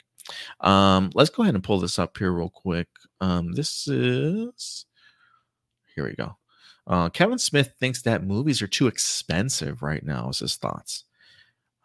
Um, 0.60 1.10
let's 1.14 1.30
go 1.30 1.42
ahead 1.42 1.56
and 1.56 1.64
pull 1.64 1.80
this 1.80 1.98
up 1.98 2.16
here, 2.16 2.30
real 2.30 2.48
quick. 2.48 2.86
Um, 3.20 3.50
this 3.52 3.88
is 3.88 4.86
here 5.96 6.04
we 6.04 6.14
go. 6.14 6.36
Uh, 6.90 7.08
Kevin 7.08 7.38
Smith 7.38 7.74
thinks 7.78 8.02
that 8.02 8.26
movies 8.26 8.60
are 8.60 8.66
too 8.66 8.88
expensive 8.88 9.80
right 9.80 10.04
now. 10.04 10.28
Is 10.28 10.40
his 10.40 10.56
thoughts? 10.56 11.04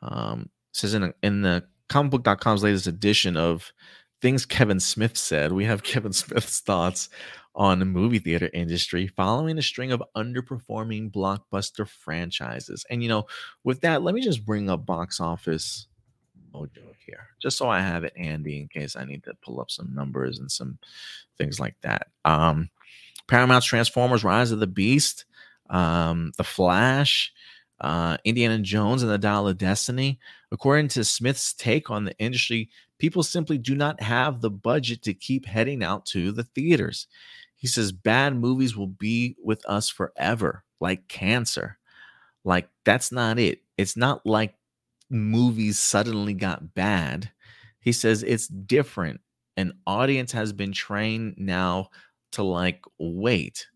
Um, 0.01 0.49
says 0.73 0.95
in 0.95 1.03
a, 1.03 1.13
in 1.21 1.43
the 1.43 1.63
comicbook.com's 1.89 2.63
latest 2.63 2.87
edition 2.87 3.37
of 3.37 3.71
things 4.19 4.47
Kevin 4.47 4.79
Smith 4.79 5.15
said, 5.15 5.51
we 5.51 5.63
have 5.65 5.83
Kevin 5.83 6.11
Smith's 6.11 6.59
thoughts 6.59 7.09
on 7.53 7.77
the 7.77 7.85
movie 7.85 8.17
theater 8.17 8.49
industry 8.51 9.05
following 9.05 9.59
a 9.59 9.61
string 9.61 9.91
of 9.91 10.03
underperforming 10.17 11.11
blockbuster 11.11 11.87
franchises. 11.87 12.83
And 12.89 13.03
you 13.03 13.07
know, 13.07 13.27
with 13.63 13.81
that, 13.81 14.01
let 14.01 14.15
me 14.15 14.21
just 14.21 14.43
bring 14.43 14.71
up 14.71 14.87
box 14.87 15.19
office 15.19 15.85
mojo 16.51 16.93
here, 17.05 17.27
just 17.39 17.57
so 17.57 17.69
I 17.69 17.79
have 17.79 18.03
it 18.03 18.17
handy 18.17 18.59
in 18.59 18.67
case 18.69 18.95
I 18.95 19.05
need 19.05 19.23
to 19.25 19.33
pull 19.43 19.61
up 19.61 19.69
some 19.69 19.93
numbers 19.93 20.39
and 20.39 20.51
some 20.51 20.79
things 21.37 21.59
like 21.59 21.75
that. 21.81 22.07
Um, 22.25 22.71
Paramount's 23.27 23.67
Transformers: 23.67 24.23
Rise 24.23 24.51
of 24.51 24.59
the 24.59 24.67
Beast, 24.67 25.25
um, 25.69 26.31
The 26.37 26.43
Flash, 26.43 27.33
uh, 27.81 28.17
Indiana 28.23 28.59
Jones 28.59 29.03
and 29.03 29.11
the 29.11 29.17
Dial 29.17 29.47
of 29.47 29.57
Destiny. 29.57 30.19
According 30.51 30.89
to 30.89 31.03
Smith's 31.03 31.53
take 31.53 31.89
on 31.89 32.05
the 32.05 32.17
industry, 32.17 32.69
people 32.99 33.23
simply 33.23 33.57
do 33.57 33.75
not 33.75 34.01
have 34.01 34.41
the 34.41 34.49
budget 34.51 35.01
to 35.03 35.13
keep 35.13 35.45
heading 35.45 35.83
out 35.83 36.05
to 36.07 36.31
the 36.31 36.43
theaters. 36.43 37.07
He 37.55 37.67
says 37.67 37.91
bad 37.91 38.35
movies 38.35 38.75
will 38.75 38.87
be 38.87 39.35
with 39.43 39.65
us 39.67 39.89
forever, 39.89 40.63
like 40.79 41.07
cancer. 41.07 41.77
Like, 42.43 42.69
that's 42.83 43.11
not 43.11 43.39
it. 43.39 43.61
It's 43.77 43.97
not 43.97 44.25
like 44.25 44.55
movies 45.09 45.79
suddenly 45.79 46.33
got 46.33 46.75
bad. 46.75 47.31
He 47.79 47.91
says 47.91 48.23
it's 48.23 48.47
different. 48.47 49.21
An 49.57 49.73
audience 49.87 50.31
has 50.33 50.53
been 50.53 50.71
trained 50.71 51.35
now 51.37 51.89
to 52.35 52.43
like 52.43 52.83
wait. 52.97 53.67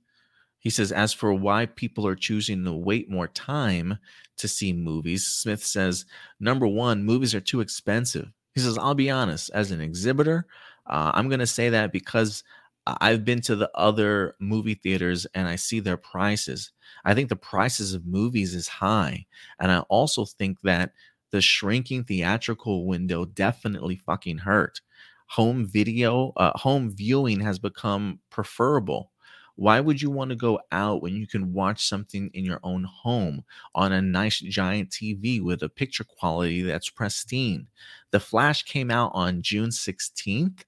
He 0.59 0.69
says, 0.69 0.91
as 0.91 1.13
for 1.13 1.33
why 1.33 1.65
people 1.65 2.05
are 2.05 2.15
choosing 2.15 2.65
to 2.65 2.73
wait 2.73 3.09
more 3.09 3.27
time 3.27 3.97
to 4.37 4.47
see 4.47 4.73
movies, 4.73 5.25
Smith 5.25 5.63
says, 5.63 6.05
number 6.39 6.67
one, 6.67 7.03
movies 7.03 7.33
are 7.33 7.39
too 7.41 7.61
expensive. 7.61 8.31
He 8.55 8.61
says, 8.61 8.77
I'll 8.77 8.95
be 8.95 9.09
honest, 9.09 9.49
as 9.53 9.71
an 9.71 9.79
exhibitor, 9.79 10.45
uh, 10.85 11.11
I'm 11.13 11.29
going 11.29 11.39
to 11.39 11.47
say 11.47 11.69
that 11.69 11.93
because 11.93 12.43
I've 12.85 13.23
been 13.23 13.41
to 13.41 13.55
the 13.55 13.69
other 13.75 14.35
movie 14.39 14.73
theaters 14.73 15.25
and 15.33 15.47
I 15.47 15.55
see 15.55 15.79
their 15.79 15.97
prices. 15.97 16.71
I 17.05 17.13
think 17.13 17.29
the 17.29 17.35
prices 17.35 17.93
of 17.93 18.05
movies 18.05 18.55
is 18.55 18.67
high. 18.67 19.25
And 19.59 19.71
I 19.71 19.79
also 19.81 20.25
think 20.25 20.61
that 20.61 20.91
the 21.31 21.41
shrinking 21.41 22.03
theatrical 22.03 22.85
window 22.85 23.25
definitely 23.25 23.97
fucking 23.97 24.39
hurt. 24.39 24.81
Home 25.29 25.67
video, 25.67 26.33
uh, 26.37 26.57
home 26.57 26.91
viewing 26.91 27.39
has 27.41 27.59
become 27.59 28.19
preferable. 28.29 29.11
Why 29.55 29.81
would 29.81 30.01
you 30.01 30.09
want 30.09 30.29
to 30.29 30.37
go 30.37 30.59
out 30.71 31.01
when 31.01 31.15
you 31.15 31.27
can 31.27 31.53
watch 31.53 31.85
something 31.85 32.31
in 32.33 32.45
your 32.45 32.61
own 32.63 32.85
home 32.85 33.43
on 33.75 33.91
a 33.91 34.01
nice 34.01 34.39
giant 34.39 34.89
TV 34.89 35.41
with 35.41 35.61
a 35.63 35.69
picture 35.69 36.05
quality 36.05 36.61
that's 36.61 36.89
pristine? 36.89 37.67
The 38.11 38.21
Flash 38.21 38.63
came 38.63 38.89
out 38.89 39.11
on 39.13 39.41
June 39.41 39.69
16th. 39.69 40.63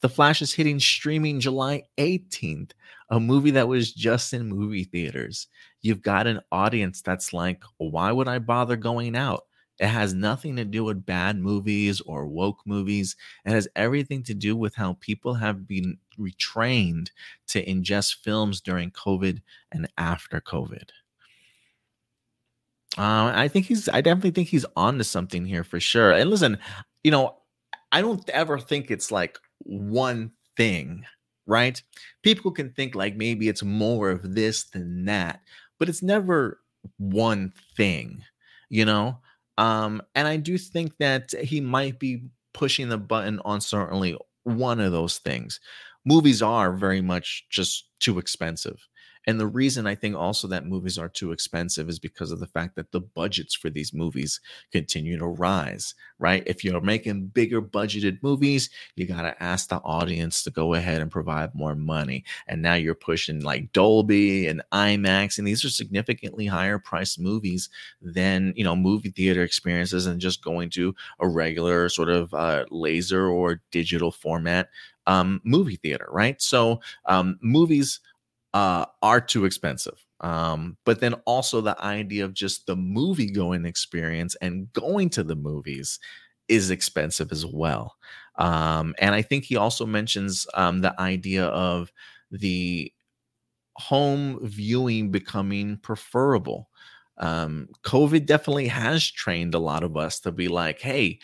The 0.00 0.08
Flash 0.08 0.42
is 0.42 0.52
hitting 0.52 0.80
streaming 0.80 1.40
July 1.40 1.84
18th, 1.96 2.72
a 3.08 3.20
movie 3.20 3.52
that 3.52 3.68
was 3.68 3.92
just 3.92 4.34
in 4.34 4.48
movie 4.48 4.84
theaters. 4.84 5.46
You've 5.80 6.02
got 6.02 6.26
an 6.26 6.40
audience 6.52 7.00
that's 7.02 7.32
like, 7.32 7.62
why 7.78 8.12
would 8.12 8.28
I 8.28 8.38
bother 8.40 8.76
going 8.76 9.16
out? 9.16 9.44
It 9.78 9.88
has 9.88 10.14
nothing 10.14 10.56
to 10.56 10.64
do 10.64 10.84
with 10.84 11.04
bad 11.04 11.38
movies 11.38 12.00
or 12.00 12.26
woke 12.26 12.60
movies. 12.64 13.16
It 13.44 13.50
has 13.50 13.68
everything 13.74 14.22
to 14.24 14.34
do 14.34 14.56
with 14.56 14.76
how 14.76 14.96
people 15.00 15.34
have 15.34 15.66
been 15.66 15.98
retrained 16.18 17.08
to 17.48 17.64
ingest 17.64 18.22
films 18.22 18.60
during 18.60 18.92
COVID 18.92 19.40
and 19.72 19.88
after 19.98 20.40
COVID. 20.40 20.90
Uh, 22.96 23.32
I 23.34 23.48
think 23.48 23.66
he's, 23.66 23.88
I 23.88 24.00
definitely 24.00 24.30
think 24.30 24.48
he's 24.48 24.66
on 24.76 24.98
to 24.98 25.04
something 25.04 25.44
here 25.44 25.64
for 25.64 25.80
sure. 25.80 26.12
And 26.12 26.30
listen, 26.30 26.58
you 27.02 27.10
know, 27.10 27.36
I 27.90 28.00
don't 28.00 28.28
ever 28.30 28.58
think 28.58 28.90
it's 28.90 29.10
like 29.10 29.38
one 29.58 30.30
thing, 30.56 31.04
right? 31.46 31.82
People 32.22 32.52
can 32.52 32.70
think 32.70 32.94
like 32.94 33.16
maybe 33.16 33.48
it's 33.48 33.64
more 33.64 34.10
of 34.10 34.34
this 34.34 34.64
than 34.64 35.06
that, 35.06 35.40
but 35.80 35.88
it's 35.88 36.02
never 36.02 36.60
one 36.98 37.52
thing, 37.76 38.22
you 38.68 38.84
know? 38.84 39.18
Um, 39.58 40.02
and 40.14 40.26
I 40.26 40.36
do 40.36 40.58
think 40.58 40.96
that 40.98 41.32
he 41.32 41.60
might 41.60 41.98
be 41.98 42.24
pushing 42.52 42.88
the 42.88 42.98
button 42.98 43.40
on 43.44 43.60
certainly 43.60 44.16
one 44.44 44.80
of 44.80 44.92
those 44.92 45.18
things. 45.18 45.60
Movies 46.04 46.42
are 46.42 46.72
very 46.72 47.00
much 47.00 47.46
just 47.50 47.88
too 48.00 48.18
expensive. 48.18 48.76
And 49.26 49.40
the 49.40 49.46
reason 49.46 49.86
I 49.86 49.94
think 49.94 50.16
also 50.16 50.48
that 50.48 50.66
movies 50.66 50.98
are 50.98 51.08
too 51.08 51.32
expensive 51.32 51.88
is 51.88 51.98
because 51.98 52.30
of 52.30 52.40
the 52.40 52.46
fact 52.46 52.76
that 52.76 52.92
the 52.92 53.00
budgets 53.00 53.54
for 53.54 53.70
these 53.70 53.92
movies 53.92 54.40
continue 54.72 55.18
to 55.18 55.26
rise, 55.26 55.94
right? 56.18 56.42
If 56.46 56.64
you're 56.64 56.80
making 56.80 57.26
bigger 57.28 57.62
budgeted 57.62 58.22
movies, 58.22 58.70
you 58.96 59.06
got 59.06 59.22
to 59.22 59.42
ask 59.42 59.68
the 59.68 59.76
audience 59.78 60.42
to 60.44 60.50
go 60.50 60.74
ahead 60.74 61.00
and 61.00 61.10
provide 61.10 61.54
more 61.54 61.74
money. 61.74 62.24
And 62.46 62.62
now 62.62 62.74
you're 62.74 62.94
pushing 62.94 63.40
like 63.40 63.72
Dolby 63.72 64.46
and 64.46 64.62
IMAX, 64.72 65.38
and 65.38 65.46
these 65.46 65.64
are 65.64 65.70
significantly 65.70 66.46
higher 66.46 66.78
priced 66.78 67.18
movies 67.18 67.68
than, 68.02 68.52
you 68.56 68.64
know, 68.64 68.76
movie 68.76 69.10
theater 69.10 69.42
experiences 69.42 70.06
and 70.06 70.20
just 70.20 70.44
going 70.44 70.70
to 70.70 70.94
a 71.20 71.28
regular 71.28 71.88
sort 71.88 72.10
of 72.10 72.32
uh, 72.34 72.64
laser 72.70 73.26
or 73.26 73.60
digital 73.70 74.10
format 74.10 74.68
um, 75.06 75.40
movie 75.44 75.76
theater, 75.76 76.08
right? 76.10 76.40
So 76.40 76.80
um, 77.06 77.38
movies 77.42 78.00
uh, 78.54 78.86
are 79.02 79.20
too 79.20 79.44
expensive. 79.44 80.06
Um, 80.20 80.78
but 80.86 81.00
then 81.00 81.14
also 81.26 81.60
the 81.60 81.78
idea 81.84 82.24
of 82.24 82.34
just 82.34 82.66
the 82.66 82.76
movie 82.76 83.30
going 83.30 83.66
experience 83.66 84.36
and 84.36 84.72
going 84.72 85.10
to 85.10 85.24
the 85.24 85.36
movies 85.36 85.98
is 86.48 86.70
expensive 86.70 87.32
as 87.32 87.44
well. 87.44 87.96
Um, 88.38 88.94
and 88.98 89.14
I 89.14 89.22
think 89.22 89.44
he 89.44 89.56
also 89.56 89.86
mentions 89.86 90.46
um, 90.54 90.80
the 90.80 90.98
idea 91.00 91.46
of 91.46 91.92
the 92.30 92.92
home 93.76 94.38
viewing 94.42 95.10
becoming 95.10 95.78
preferable. 95.78 96.68
Um, 97.18 97.68
COVID 97.84 98.26
definitely 98.26 98.68
has 98.68 99.10
trained 99.10 99.54
a 99.54 99.58
lot 99.58 99.84
of 99.84 99.96
us 99.96 100.20
to 100.20 100.32
be 100.32 100.48
like, 100.48 100.80
hey, 100.80 101.20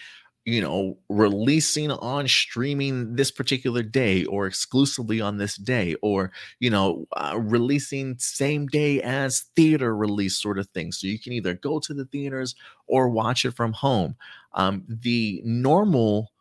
you 0.50 0.60
know, 0.60 0.98
releasing 1.08 1.90
on 1.90 2.26
streaming 2.28 3.16
this 3.16 3.30
particular 3.30 3.82
day 3.82 4.24
or 4.24 4.46
exclusively 4.46 5.20
on 5.20 5.38
this 5.38 5.56
day 5.56 5.94
or, 6.02 6.32
you 6.58 6.70
know, 6.70 7.06
uh, 7.16 7.38
releasing 7.38 8.16
same 8.18 8.66
day 8.66 9.00
as 9.02 9.40
theater 9.56 9.96
release 9.96 10.36
sort 10.36 10.58
of 10.58 10.68
thing. 10.68 10.92
So 10.92 11.06
you 11.06 11.18
can 11.18 11.32
either 11.32 11.54
go 11.54 11.78
to 11.80 11.94
the 11.94 12.04
theaters 12.04 12.54
or 12.86 13.08
watch 13.08 13.44
it 13.44 13.52
from 13.52 13.72
home. 13.72 14.16
Um, 14.54 14.84
the 14.88 15.40
normal 15.44 16.32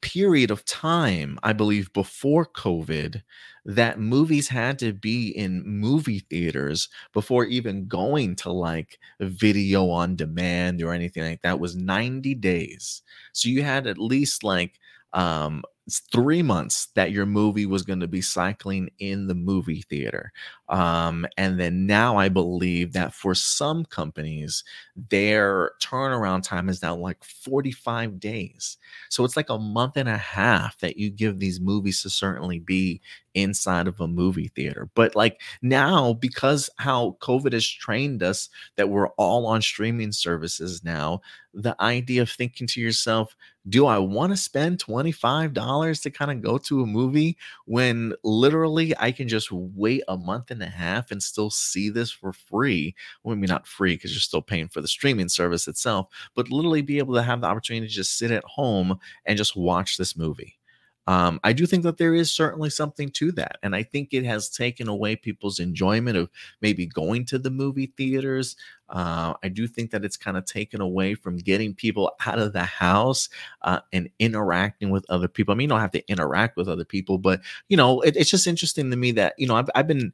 period 0.00 0.50
of 0.50 0.64
time, 0.64 1.38
I 1.42 1.52
believe, 1.52 1.92
before 1.92 2.46
COVID, 2.46 3.22
that 3.64 3.98
movies 3.98 4.48
had 4.48 4.78
to 4.80 4.92
be 4.92 5.28
in 5.28 5.62
movie 5.66 6.20
theaters 6.30 6.88
before 7.12 7.44
even 7.46 7.88
going 7.88 8.36
to 8.36 8.52
like 8.52 8.98
video 9.20 9.90
on 9.90 10.16
demand 10.16 10.82
or 10.82 10.92
anything 10.92 11.24
like 11.24 11.42
that 11.42 11.58
was 11.60 11.76
90 11.76 12.34
days. 12.34 13.02
So 13.32 13.48
you 13.48 13.62
had 13.62 13.86
at 13.86 13.98
least 13.98 14.44
like 14.44 14.78
um 15.12 15.62
three 15.88 16.42
months 16.42 16.88
that 16.94 17.12
your 17.12 17.26
movie 17.26 17.66
was 17.66 17.82
going 17.82 18.00
to 18.00 18.08
be 18.08 18.20
cycling 18.20 18.90
in 18.98 19.28
the 19.28 19.34
movie 19.34 19.82
theater. 19.88 20.32
Um, 20.68 21.26
and 21.36 21.60
then 21.60 21.86
now 21.86 22.16
I 22.16 22.28
believe 22.28 22.92
that 22.94 23.14
for 23.14 23.34
some 23.34 23.84
companies, 23.84 24.64
their 25.10 25.72
turnaround 25.80 26.42
time 26.42 26.68
is 26.68 26.82
now 26.82 26.96
like 26.96 27.22
45 27.22 28.18
days. 28.18 28.78
So 29.10 29.24
it's 29.24 29.36
like 29.36 29.50
a 29.50 29.58
month 29.58 29.96
and 29.96 30.08
a 30.08 30.16
half 30.16 30.78
that 30.80 30.96
you 30.96 31.10
give 31.10 31.38
these 31.38 31.60
movies 31.60 32.02
to 32.02 32.10
certainly 32.10 32.58
be 32.58 33.00
inside 33.36 33.86
of 33.86 34.00
a 34.00 34.08
movie 34.08 34.48
theater. 34.48 34.88
But 34.94 35.14
like 35.14 35.40
now, 35.62 36.14
because 36.14 36.68
how 36.78 37.16
COVID 37.20 37.52
has 37.52 37.66
trained 37.66 38.22
us 38.22 38.48
that 38.76 38.88
we're 38.88 39.08
all 39.10 39.46
on 39.46 39.62
streaming 39.62 40.10
services 40.12 40.82
now, 40.82 41.20
the 41.54 41.80
idea 41.80 42.22
of 42.22 42.30
thinking 42.30 42.66
to 42.68 42.80
yourself, 42.80 43.36
do 43.68 43.86
I 43.86 43.98
want 43.98 44.32
to 44.32 44.36
spend 44.36 44.78
$25 44.78 46.00
to 46.02 46.10
kind 46.10 46.30
of 46.30 46.42
go 46.42 46.58
to 46.58 46.82
a 46.82 46.86
movie 46.86 47.36
when 47.64 48.14
literally 48.24 48.94
I 48.98 49.12
can 49.12 49.28
just 49.28 49.50
wait 49.52 50.02
a 50.08 50.16
month 50.16 50.50
and 50.50 50.62
a 50.62 50.66
half 50.66 51.10
and 51.10 51.22
still 51.22 51.50
see 51.50 51.88
this 51.90 52.10
for 52.10 52.32
free? 52.32 52.94
Well, 53.22 53.36
maybe 53.36 53.48
not 53.48 53.66
free 53.66 53.94
because 53.94 54.12
you're 54.12 54.20
still 54.20 54.42
paying 54.42 54.68
for 54.68 54.80
the 54.80 54.88
streaming 54.88 55.28
service 55.28 55.68
itself, 55.68 56.08
but 56.34 56.50
literally 56.50 56.82
be 56.82 56.98
able 56.98 57.14
to 57.14 57.22
have 57.22 57.40
the 57.40 57.46
opportunity 57.48 57.86
to 57.88 57.92
just 57.92 58.18
sit 58.18 58.30
at 58.30 58.44
home 58.44 58.98
and 59.24 59.38
just 59.38 59.56
watch 59.56 59.96
this 59.96 60.16
movie. 60.16 60.58
Um, 61.06 61.38
I 61.44 61.52
do 61.52 61.66
think 61.66 61.84
that 61.84 61.98
there 61.98 62.14
is 62.14 62.32
certainly 62.32 62.70
something 62.70 63.10
to 63.10 63.32
that. 63.32 63.58
And 63.62 63.76
I 63.76 63.82
think 63.82 64.08
it 64.12 64.24
has 64.24 64.48
taken 64.48 64.88
away 64.88 65.16
people's 65.16 65.60
enjoyment 65.60 66.16
of 66.16 66.30
maybe 66.60 66.86
going 66.86 67.24
to 67.26 67.38
the 67.38 67.50
movie 67.50 67.92
theaters. 67.96 68.56
Uh, 68.88 69.34
I 69.42 69.48
do 69.48 69.66
think 69.66 69.90
that 69.90 70.04
it's 70.04 70.16
kind 70.16 70.36
of 70.36 70.44
taken 70.44 70.80
away 70.80 71.14
from 71.14 71.36
getting 71.36 71.74
people 71.74 72.12
out 72.24 72.38
of 72.38 72.52
the 72.52 72.64
house 72.64 73.28
uh, 73.62 73.80
and 73.92 74.10
interacting 74.18 74.90
with 74.90 75.06
other 75.08 75.28
people. 75.28 75.52
I 75.52 75.56
mean, 75.56 75.64
you 75.64 75.68
don't 75.70 75.80
have 75.80 75.90
to 75.92 76.08
interact 76.10 76.56
with 76.56 76.68
other 76.68 76.84
people, 76.84 77.18
but, 77.18 77.40
you 77.68 77.76
know, 77.76 78.00
it, 78.00 78.16
it's 78.16 78.30
just 78.30 78.46
interesting 78.46 78.90
to 78.90 78.96
me 78.96 79.12
that, 79.12 79.34
you 79.38 79.46
know, 79.46 79.56
I've, 79.56 79.70
I've 79.74 79.88
been 79.88 80.12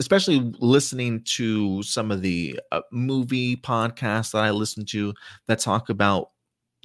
especially 0.00 0.52
listening 0.58 1.22
to 1.22 1.82
some 1.82 2.10
of 2.10 2.20
the 2.20 2.58
uh, 2.72 2.80
movie 2.90 3.56
podcasts 3.56 4.32
that 4.32 4.42
I 4.42 4.50
listen 4.50 4.84
to 4.86 5.14
that 5.46 5.60
talk 5.60 5.88
about 5.88 6.30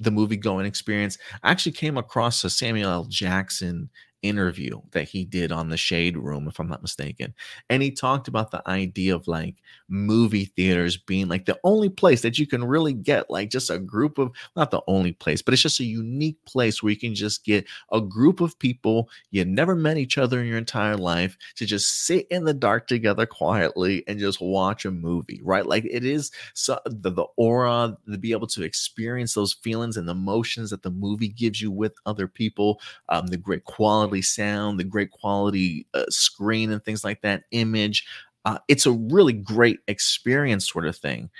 the 0.00 0.10
movie 0.10 0.36
going 0.36 0.66
experience. 0.66 1.18
I 1.42 1.50
actually 1.50 1.72
came 1.72 1.96
across 1.96 2.42
a 2.44 2.50
Samuel 2.50 2.90
L. 2.90 3.04
Jackson 3.04 3.90
interview 4.22 4.80
that 4.92 5.08
he 5.08 5.24
did 5.24 5.52
on 5.52 5.68
the 5.68 5.76
Shade 5.76 6.16
Room, 6.16 6.46
if 6.48 6.58
I'm 6.58 6.68
not 6.68 6.82
mistaken. 6.82 7.34
And 7.68 7.82
he 7.82 7.90
talked 7.90 8.28
about 8.28 8.50
the 8.50 8.62
idea 8.68 9.14
of 9.14 9.26
like 9.28 9.56
movie 9.88 10.46
theaters 10.46 10.96
being 10.96 11.28
like 11.28 11.46
the 11.46 11.58
only 11.64 11.88
place 11.88 12.22
that 12.22 12.38
you 12.38 12.46
can 12.46 12.64
really 12.64 12.92
get 12.92 13.30
like 13.30 13.50
just 13.50 13.70
a 13.70 13.78
group 13.78 14.18
of, 14.18 14.30
not 14.56 14.70
the 14.70 14.82
only 14.86 15.12
place, 15.12 15.42
but 15.42 15.54
it's 15.54 15.62
just 15.62 15.80
a 15.80 15.84
unique 15.84 16.36
place 16.44 16.82
where 16.82 16.90
you 16.90 16.98
can 16.98 17.14
just 17.14 17.44
get 17.44 17.66
a 17.92 18.00
group 18.00 18.40
of 18.40 18.58
people 18.58 19.08
you 19.30 19.44
never 19.44 19.74
met 19.74 19.96
each 19.96 20.18
other 20.18 20.40
in 20.40 20.46
your 20.46 20.58
entire 20.58 20.96
life 20.96 21.36
to 21.56 21.66
just 21.66 22.04
sit 22.04 22.26
in 22.30 22.44
the 22.44 22.54
dark 22.54 22.86
together 22.86 23.26
quietly 23.26 24.04
and 24.06 24.18
just 24.18 24.40
watch 24.40 24.84
a 24.84 24.90
movie, 24.90 25.40
right? 25.42 25.66
Like 25.66 25.84
it 25.84 26.04
is 26.04 26.30
so 26.54 26.78
the, 26.84 27.10
the 27.10 27.26
aura, 27.36 27.96
to 28.10 28.18
be 28.18 28.32
able 28.32 28.46
to 28.48 28.62
experience 28.62 29.34
those 29.34 29.54
feelings 29.54 29.96
and 29.96 30.08
emotions 30.08 30.70
that 30.70 30.82
the 30.82 30.90
movie 30.90 31.28
gives 31.28 31.60
you 31.60 31.70
with 31.70 31.94
other 32.06 32.26
people, 32.26 32.80
um, 33.08 33.26
the 33.26 33.36
great 33.36 33.64
quality 33.64 34.09
sound, 34.22 34.78
the 34.78 34.84
great 34.84 35.10
quality 35.10 35.86
uh, 35.94 36.04
screen, 36.08 36.70
and 36.70 36.84
things 36.84 37.04
like 37.04 37.22
that, 37.22 37.44
image. 37.52 38.06
Uh, 38.44 38.58
it's 38.68 38.86
a 38.86 38.92
really 38.92 39.32
great 39.32 39.80
experience, 39.86 40.70
sort 40.70 40.86
of 40.86 40.96
thing. 40.96 41.30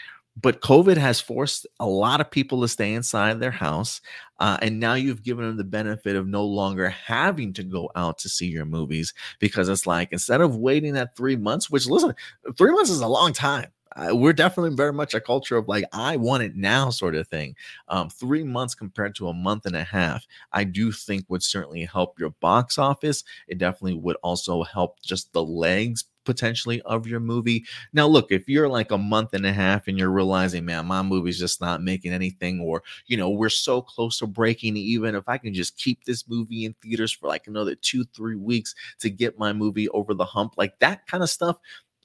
But 0.41 0.61
COVID 0.61 0.97
has 0.97 1.21
forced 1.21 1.67
a 1.81 1.87
lot 1.87 2.21
of 2.21 2.31
people 2.31 2.61
to 2.61 2.69
stay 2.69 2.95
inside 2.95 3.41
their 3.41 3.51
house. 3.51 4.01
Uh, 4.39 4.57
and 4.63 4.79
now 4.79 4.95
you've 4.95 5.23
given 5.23 5.45
them 5.45 5.57
the 5.57 5.65
benefit 5.65 6.17
of 6.17 6.27
no 6.27 6.45
longer 6.45 6.89
having 6.89 7.53
to 7.55 7.65
go 7.65 7.91
out 7.97 8.19
to 8.19 8.29
see 8.29 8.47
your 8.47 8.65
movies 8.65 9.13
because 9.39 9.69
it's 9.69 9.87
like 9.87 10.13
instead 10.13 10.41
of 10.41 10.57
waiting 10.57 10.95
that 10.95 11.17
three 11.17 11.37
months, 11.37 11.69
which 11.69 11.87
listen, 11.87 12.15
three 12.57 12.71
months 12.71 12.91
is 12.91 13.01
a 13.01 13.09
long 13.09 13.33
time 13.33 13.67
uh, 13.97 14.15
we're 14.15 14.33
definitely 14.33 14.75
very 14.75 14.93
much 14.93 15.15
a 15.15 15.21
culture 15.21 15.57
of 15.57 15.69
like 15.69 15.85
I 15.93 16.17
want 16.17 16.43
it 16.43 16.57
now 16.57 16.91
sort 16.91 17.15
of 17.15 17.29
thing. 17.29 17.57
Um, 17.89 18.09
three 18.09 18.45
months 18.45 18.75
compared 18.75 19.15
to 19.17 19.29
a 19.29 19.35
month 19.35 19.67
and 19.67 19.77
a 19.77 19.85
half, 19.85 20.27
I 20.53 20.65
do 20.65 20.93
think 20.93 21.25
would 21.29 21.43
certainly 21.43 21.85
help 21.85 22.19
your 22.19 22.31
box 22.41 22.79
office. 22.79 23.25
It 23.49 23.59
definitely 23.59 23.95
would 23.95 24.17
also 24.23 24.63
help 24.63 25.01
just 25.03 25.33
the 25.33 25.45
legs 25.45 26.05
potentially 26.25 26.81
of 26.83 27.07
your 27.07 27.19
movie. 27.21 27.65
Now, 27.93 28.07
look, 28.07 28.31
if 28.31 28.49
you're 28.49 28.69
like 28.69 28.91
a 28.91 28.99
month 28.99 29.35
and 29.35 29.45
a 29.47 29.53
half 29.53 29.89
and 29.89 29.99
you're 29.99 30.11
realizing, 30.11 30.65
man, 30.65 30.87
my 30.87 31.03
movie's 31.03 31.39
just 31.39 31.61
not 31.61 31.83
making 31.83 32.13
anything, 32.13 32.61
or 32.61 32.83
you 33.07 33.17
know, 33.17 33.31
we're 33.31 33.49
so 33.49 33.81
close 33.83 34.19
to 34.19 34.27
breaking 34.27 34.77
even. 34.77 35.15
If 35.15 35.29
I 35.29 35.39
can 35.39 35.55
just 35.55 35.77
keep 35.77 36.05
this 36.05 36.29
movie 36.29 36.65
in 36.65 36.75
theaters 36.83 37.13
for 37.13 37.29
like 37.29 37.47
another 37.47 37.75
two, 37.75 38.05
three 38.15 38.37
weeks 38.37 38.75
to 39.01 39.11
get 39.11 39.39
my 39.39 39.53
movie 39.53 39.89
over 39.89 40.15
the 40.15 40.25
hump, 40.25 40.55
like 40.57 40.79
that 40.81 41.07
kind 41.07 41.23
of 41.23 41.31
stuff, 41.31 41.57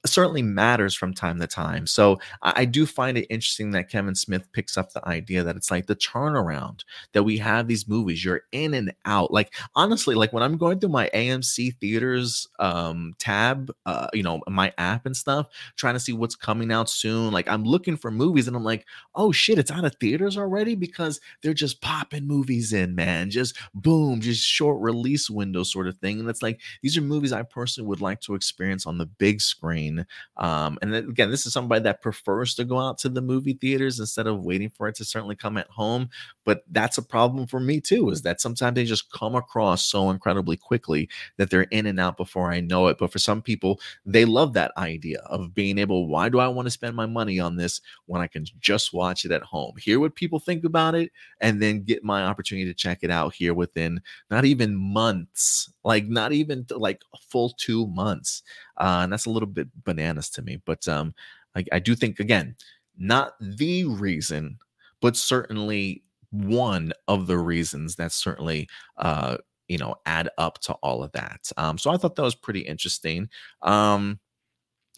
certainly 0.08 0.42
matters 0.42 0.94
from 0.94 1.14
time 1.14 1.38
to 1.40 1.46
time. 1.46 1.86
So 1.86 2.18
I, 2.42 2.52
I, 2.56 2.64
do 2.64 2.84
find 2.86 3.16
it 3.16 3.26
interesting 3.30 3.70
that 3.70 3.88
Kevin 3.88 4.14
Smith 4.14 4.50
picks 4.52 4.76
up 4.76 4.92
the 4.92 5.06
idea 5.08 5.42
that 5.42 5.56
it's 5.56 5.70
like 5.70 5.86
the 5.86 5.96
turnaround 5.96 6.84
that 7.12 7.22
we 7.22 7.38
have 7.38 7.68
these 7.68 7.88
movies. 7.88 8.24
You're 8.24 8.42
in 8.52 8.74
and 8.74 8.92
out. 9.04 9.32
Like 9.32 9.54
honestly, 9.74 10.14
like 10.14 10.32
when 10.32 10.42
I'm 10.42 10.56
going 10.56 10.80
through 10.80 10.90
my 10.90 11.10
AMC 11.14 11.78
theaters 11.78 12.46
um 12.58 13.14
tab, 13.18 13.70
uh, 13.86 14.08
you 14.12 14.22
know, 14.22 14.40
my 14.48 14.72
app 14.78 15.06
and 15.06 15.16
stuff, 15.16 15.46
trying 15.76 15.94
to 15.94 16.00
see 16.00 16.12
what's 16.12 16.36
coming 16.36 16.72
out 16.72 16.90
soon. 16.90 17.32
Like 17.32 17.48
I'm 17.48 17.64
looking 17.64 17.96
for 17.96 18.10
movies 18.10 18.48
and 18.48 18.56
I'm 18.56 18.64
like, 18.64 18.86
oh 19.14 19.32
shit, 19.32 19.58
it's 19.58 19.70
out 19.70 19.84
of 19.84 19.94
theaters 19.96 20.36
already 20.36 20.74
because 20.74 21.20
they're 21.42 21.54
just 21.54 21.80
popping 21.80 22.26
movies 22.26 22.72
in, 22.72 22.94
man. 22.94 23.30
Just 23.30 23.56
boom, 23.74 24.20
just 24.20 24.44
short 24.44 24.80
release 24.80 25.30
window 25.30 25.62
sort 25.62 25.88
of 25.88 25.96
thing. 25.98 26.20
And 26.20 26.28
it's 26.28 26.42
like 26.42 26.60
these 26.82 26.96
are 26.96 27.02
movies 27.02 27.32
I 27.32 27.42
personally 27.42 27.88
would 27.88 28.00
like 28.00 28.20
to 28.22 28.34
experience 28.34 28.86
on 28.86 28.98
the 28.98 29.06
big 29.06 29.40
screen 29.40 29.95
um, 30.36 30.78
and 30.82 30.92
then, 30.92 31.08
again, 31.08 31.30
this 31.30 31.46
is 31.46 31.52
somebody 31.52 31.82
that 31.82 32.02
prefers 32.02 32.54
to 32.56 32.64
go 32.64 32.78
out 32.78 32.98
to 32.98 33.08
the 33.08 33.22
movie 33.22 33.54
theaters 33.54 34.00
instead 34.00 34.26
of 34.26 34.44
waiting 34.44 34.70
for 34.70 34.88
it 34.88 34.96
to 34.96 35.04
certainly 35.04 35.36
come 35.36 35.56
at 35.56 35.68
home. 35.68 36.08
But 36.44 36.64
that's 36.70 36.98
a 36.98 37.02
problem 37.02 37.46
for 37.46 37.60
me 37.60 37.80
too, 37.80 38.10
is 38.10 38.22
that 38.22 38.40
sometimes 38.40 38.74
they 38.74 38.84
just 38.84 39.10
come 39.12 39.34
across 39.34 39.84
so 39.84 40.10
incredibly 40.10 40.56
quickly 40.56 41.08
that 41.36 41.50
they're 41.50 41.62
in 41.62 41.86
and 41.86 41.98
out 41.98 42.16
before 42.16 42.52
I 42.52 42.60
know 42.60 42.86
it. 42.88 42.98
But 42.98 43.12
for 43.12 43.18
some 43.18 43.42
people, 43.42 43.80
they 44.04 44.24
love 44.24 44.52
that 44.52 44.72
idea 44.76 45.20
of 45.26 45.54
being 45.54 45.78
able, 45.78 46.08
why 46.08 46.28
do 46.28 46.38
I 46.38 46.48
want 46.48 46.66
to 46.66 46.70
spend 46.70 46.94
my 46.94 47.06
money 47.06 47.40
on 47.40 47.56
this 47.56 47.80
when 48.06 48.20
I 48.20 48.26
can 48.26 48.46
just 48.60 48.92
watch 48.92 49.24
it 49.24 49.32
at 49.32 49.42
home? 49.42 49.74
Hear 49.78 50.00
what 50.00 50.14
people 50.14 50.38
think 50.38 50.64
about 50.64 50.94
it, 50.94 51.10
and 51.40 51.60
then 51.60 51.82
get 51.82 52.04
my 52.04 52.24
opportunity 52.24 52.66
to 52.66 52.74
check 52.74 52.98
it 53.02 53.10
out 53.10 53.34
here 53.34 53.54
within 53.54 54.00
not 54.30 54.44
even 54.44 54.74
months, 54.74 55.72
like 55.84 56.06
not 56.08 56.32
even 56.32 56.66
like 56.70 57.00
a 57.14 57.18
full 57.18 57.50
two 57.50 57.86
months 57.88 58.42
uh, 58.78 59.00
and 59.02 59.12
that's 59.12 59.26
a 59.26 59.30
little 59.30 59.48
bit 59.48 59.68
bananas 59.84 60.30
to 60.30 60.42
me. 60.42 60.60
But 60.64 60.86
um, 60.88 61.14
I, 61.54 61.64
I 61.72 61.78
do 61.78 61.94
think 61.94 62.20
again, 62.20 62.56
not 62.98 63.34
the 63.40 63.84
reason, 63.84 64.58
but 65.00 65.16
certainly 65.16 66.02
one 66.30 66.92
of 67.08 67.26
the 67.26 67.38
reasons 67.38 67.96
that 67.96 68.12
certainly 68.12 68.68
uh, 68.98 69.36
you 69.68 69.78
know 69.78 69.96
add 70.06 70.28
up 70.38 70.58
to 70.60 70.72
all 70.74 71.02
of 71.02 71.12
that. 71.12 71.50
Um, 71.56 71.78
so 71.78 71.90
I 71.90 71.96
thought 71.96 72.16
that 72.16 72.22
was 72.22 72.34
pretty 72.34 72.60
interesting. 72.60 73.28
Um, 73.62 74.20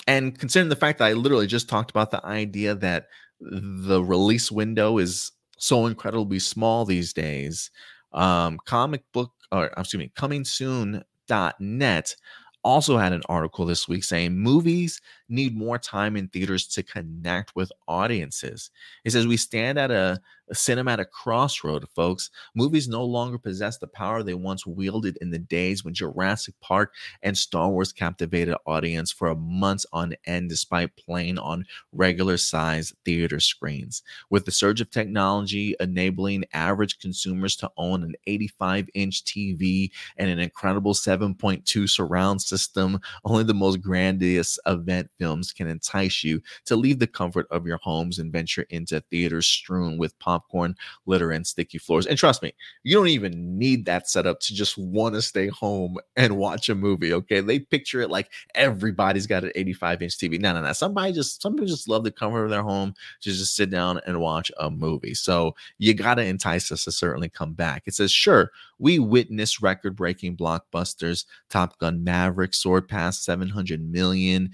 and 0.07 0.39
considering 0.39 0.69
the 0.69 0.77
fact 0.77 0.99
that 0.99 1.07
I 1.07 1.13
literally 1.13 1.47
just 1.47 1.69
talked 1.69 1.91
about 1.91 2.11
the 2.11 2.25
idea 2.25 2.75
that 2.77 3.09
the 3.41 4.03
release 4.03 4.51
window 4.51 4.99
is 4.99 5.33
so 5.59 5.87
incredibly 5.87 6.39
small 6.39 6.85
these 6.85 7.13
days, 7.13 7.71
um, 8.13 8.59
comic 8.65 9.03
book 9.13 9.33
or 9.51 9.67
excuse 9.77 9.99
me, 9.99 10.13
coming 10.15 10.45
net 11.61 12.15
also 12.65 12.99
had 12.99 13.13
an 13.13 13.23
article 13.29 13.65
this 13.65 13.89
week 13.89 14.05
saying 14.05 14.37
movies 14.37 15.01
need 15.29 15.57
more 15.57 15.79
time 15.79 16.17
in 16.17 16.29
theaters 16.29 16.67
to 16.69 16.83
connect 16.83 17.55
with 17.57 17.73
audiences. 17.87 18.71
It 19.05 19.13
says 19.13 19.27
we 19.27 19.37
stand 19.37 19.79
at 19.79 19.91
a, 19.91 20.21
cinematic 20.53 21.11
crossroad, 21.11 21.87
folks. 21.95 22.31
Movies 22.55 22.89
no 22.89 23.05
longer 23.05 23.39
possess 23.39 23.79
the 23.79 23.87
power 23.87 24.23
they 24.23 24.35
once 24.35 24.67
wielded 24.67 25.19
in 25.21 25.31
the 25.31 25.39
days 25.39 25.85
when 25.85 25.95
Jurassic 25.95 26.55
Park 26.61 26.95
and 27.23 27.37
Star 27.37 27.69
Wars 27.69 27.93
captivated 27.93 28.57
audience 28.67 29.13
for 29.13 29.35
months 29.35 29.87
on 29.93 30.15
end, 30.27 30.49
despite 30.49 30.97
playing 30.97 31.39
on 31.39 31.65
regular 31.93 32.37
size 32.37 32.93
theater 33.05 33.41
screens. 33.41 34.03
With 34.31 34.45
the 34.45 34.51
surge 34.51 34.81
of 34.81 34.91
technology 34.91 35.75
enabling 35.81 36.45
average 36.53 36.99
consumers 36.99 37.57
to 37.57 37.71
own 37.77 38.03
an 38.03 38.15
85 38.27 38.89
inch 38.95 39.25
TV 39.25 39.91
and 40.17 40.31
an 40.31 40.39
incredible 40.39 40.95
7.2 40.95 41.89
surround 41.89 42.43
system, 42.43 43.01
only 43.25 43.45
the 43.45 43.55
most 43.55 43.81
grandiose 43.81 44.59
event 44.67 45.11
films 45.19 45.53
can 45.53 45.69
entice 45.69 46.25
you 46.25 46.41
to 46.65 46.77
leave 46.77 46.99
the 46.99 47.07
comfort 47.07 47.47
of 47.51 47.67
your 47.67 47.79
homes 47.79 48.19
and 48.19 48.33
venture 48.33 48.67
into 48.71 49.01
theaters 49.11 49.47
strewn 49.47 49.99
with 49.99 50.19
popcorn, 50.39 50.77
litter, 51.07 51.33
and 51.33 51.47
sticky 51.47 51.79
floors. 51.79 52.07
And 52.07 52.19
trust 52.19 52.43
me, 52.43 52.53
you 52.85 52.97
don't 52.97 53.09
even 53.09 53.59
need 53.59 53.85
that 53.87 54.09
setup 54.09 54.41
to 54.41 54.55
just 54.55 54.79
want 54.79 55.15
to 55.15 55.23
stay 55.23 55.49
home 55.49 55.97
and 56.17 56.37
watch 56.37 56.69
a 56.69 56.75
movie. 56.75 57.13
Okay. 57.13 57.41
They 57.41 57.61
picture 57.61 58.01
it 58.01 58.11
like 58.11 58.31
everybody's 58.55 59.27
got 59.27 59.45
an 59.45 59.53
85 59.55 60.03
inch 60.03 60.19
TV. 60.19 60.41
No, 60.41 60.53
no, 60.53 60.63
no. 60.63 60.73
Somebody 60.73 61.13
just, 61.13 61.43
some 61.43 61.55
people 61.55 61.67
just 61.67 61.89
love 61.89 62.05
the 62.05 62.11
comfort 62.11 62.45
of 62.45 62.51
their 62.51 62.63
home 62.63 62.95
to 63.23 63.31
just 63.31 63.57
sit 63.57 63.71
down 63.71 64.01
and 64.07 64.21
watch 64.21 64.51
a 64.59 64.71
movie. 64.71 65.15
So 65.15 65.55
you 65.79 65.95
got 65.95 66.15
to 66.15 66.25
entice 66.25 66.71
us 66.73 66.85
to 66.85 66.93
certainly 66.93 67.29
come 67.29 67.53
back. 67.53 67.83
It 67.87 67.95
says, 67.95 68.13
sure, 68.13 68.51
we 68.79 68.99
witnessed 68.99 69.61
record 69.61 69.97
breaking 69.97 70.37
blockbusters, 70.37 71.25
Top 71.51 71.79
Gun 71.79 72.05
Maverick 72.05 72.55
soared 72.55 72.89
past 72.89 73.25
700 73.25 73.83
million. 73.83 74.51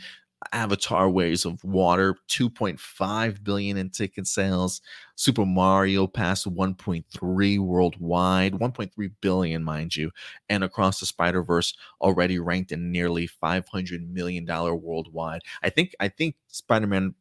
Avatar 0.52 1.08
Ways 1.10 1.44
of 1.44 1.62
Water, 1.64 2.16
2.5 2.28 3.44
billion 3.44 3.76
in 3.76 3.90
ticket 3.90 4.26
sales. 4.26 4.80
Super 5.16 5.44
Mario 5.46 6.06
passed 6.06 6.46
1.3 6.46 7.58
worldwide, 7.58 8.52
1.3 8.54 9.10
billion, 9.20 9.64
mind 9.64 9.96
you. 9.96 10.10
And 10.48 10.64
Across 10.64 11.00
the 11.00 11.06
Spider 11.06 11.42
Verse 11.42 11.74
already 12.00 12.38
ranked 12.38 12.72
in 12.72 12.90
nearly 12.92 13.26
500 13.26 14.12
million 14.12 14.44
dollar 14.44 14.74
worldwide. 14.74 15.42
I 15.62 15.70
think 15.70 15.94
I 16.00 16.08
think 16.08 16.36
Spider 16.48 16.86
Man 16.86 17.14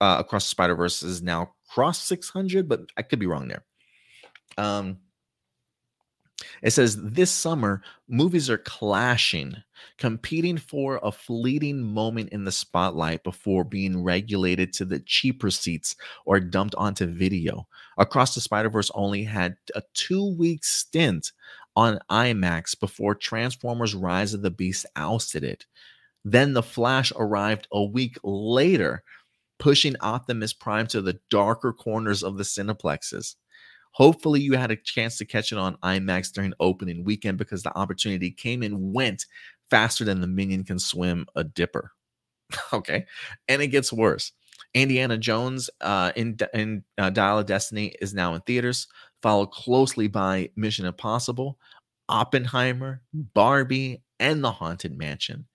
uh, 0.00 0.16
Across 0.20 0.44
the 0.46 0.50
Spider 0.50 0.74
Verse 0.74 1.02
is 1.02 1.22
now 1.22 1.52
crossed 1.68 2.06
600, 2.06 2.68
but 2.68 2.80
I 2.96 3.02
could 3.02 3.18
be 3.18 3.26
wrong 3.26 3.48
there. 3.48 3.64
Um, 4.58 4.98
it 6.62 6.72
says 6.72 6.96
this 7.02 7.30
summer, 7.30 7.82
movies 8.08 8.50
are 8.50 8.58
clashing, 8.58 9.56
competing 9.98 10.58
for 10.58 11.00
a 11.02 11.12
fleeting 11.12 11.82
moment 11.82 12.30
in 12.30 12.44
the 12.44 12.52
spotlight 12.52 13.24
before 13.24 13.64
being 13.64 14.02
regulated 14.02 14.72
to 14.74 14.84
the 14.84 15.00
cheaper 15.00 15.50
seats 15.50 15.96
or 16.26 16.40
dumped 16.40 16.74
onto 16.76 17.06
video. 17.06 17.66
Across 17.98 18.34
the 18.34 18.40
Spider 18.40 18.70
Verse 18.70 18.90
only 18.94 19.24
had 19.24 19.56
a 19.74 19.82
two 19.94 20.34
week 20.36 20.64
stint 20.64 21.32
on 21.76 21.98
IMAX 22.10 22.78
before 22.78 23.14
Transformers 23.14 23.94
Rise 23.94 24.34
of 24.34 24.42
the 24.42 24.50
Beast 24.50 24.86
ousted 24.96 25.44
it. 25.44 25.66
Then 26.24 26.52
The 26.52 26.62
Flash 26.62 27.12
arrived 27.16 27.68
a 27.72 27.82
week 27.82 28.18
later, 28.22 29.02
pushing 29.58 29.96
Optimus 30.00 30.52
Prime 30.52 30.86
to 30.88 31.00
the 31.00 31.18
darker 31.30 31.72
corners 31.72 32.22
of 32.22 32.36
the 32.36 32.44
cineplexes. 32.44 33.36
Hopefully, 33.92 34.40
you 34.40 34.54
had 34.54 34.70
a 34.70 34.76
chance 34.76 35.18
to 35.18 35.24
catch 35.24 35.52
it 35.52 35.58
on 35.58 35.76
IMAX 35.78 36.32
during 36.32 36.52
opening 36.60 37.04
weekend 37.04 37.38
because 37.38 37.62
the 37.62 37.76
opportunity 37.76 38.30
came 38.30 38.62
and 38.62 38.94
went 38.94 39.26
faster 39.68 40.04
than 40.04 40.20
the 40.20 40.26
minion 40.26 40.64
can 40.64 40.78
swim 40.78 41.26
a 41.34 41.44
dipper. 41.44 41.92
okay, 42.72 43.06
and 43.48 43.62
it 43.62 43.68
gets 43.68 43.92
worse. 43.92 44.32
Indiana 44.74 45.18
Jones 45.18 45.68
uh, 45.80 46.12
in 46.14 46.36
in 46.54 46.84
uh, 46.98 47.10
Dial 47.10 47.38
of 47.38 47.46
Destiny 47.46 47.94
is 48.00 48.14
now 48.14 48.34
in 48.34 48.40
theaters, 48.42 48.86
followed 49.22 49.50
closely 49.50 50.08
by 50.08 50.50
Mission 50.56 50.86
Impossible. 50.86 51.58
Oppenheimer, 52.08 53.02
Barbie, 53.14 54.02
and 54.18 54.42
The 54.42 54.50
Haunted 54.50 54.98
Mansion. 54.98 55.46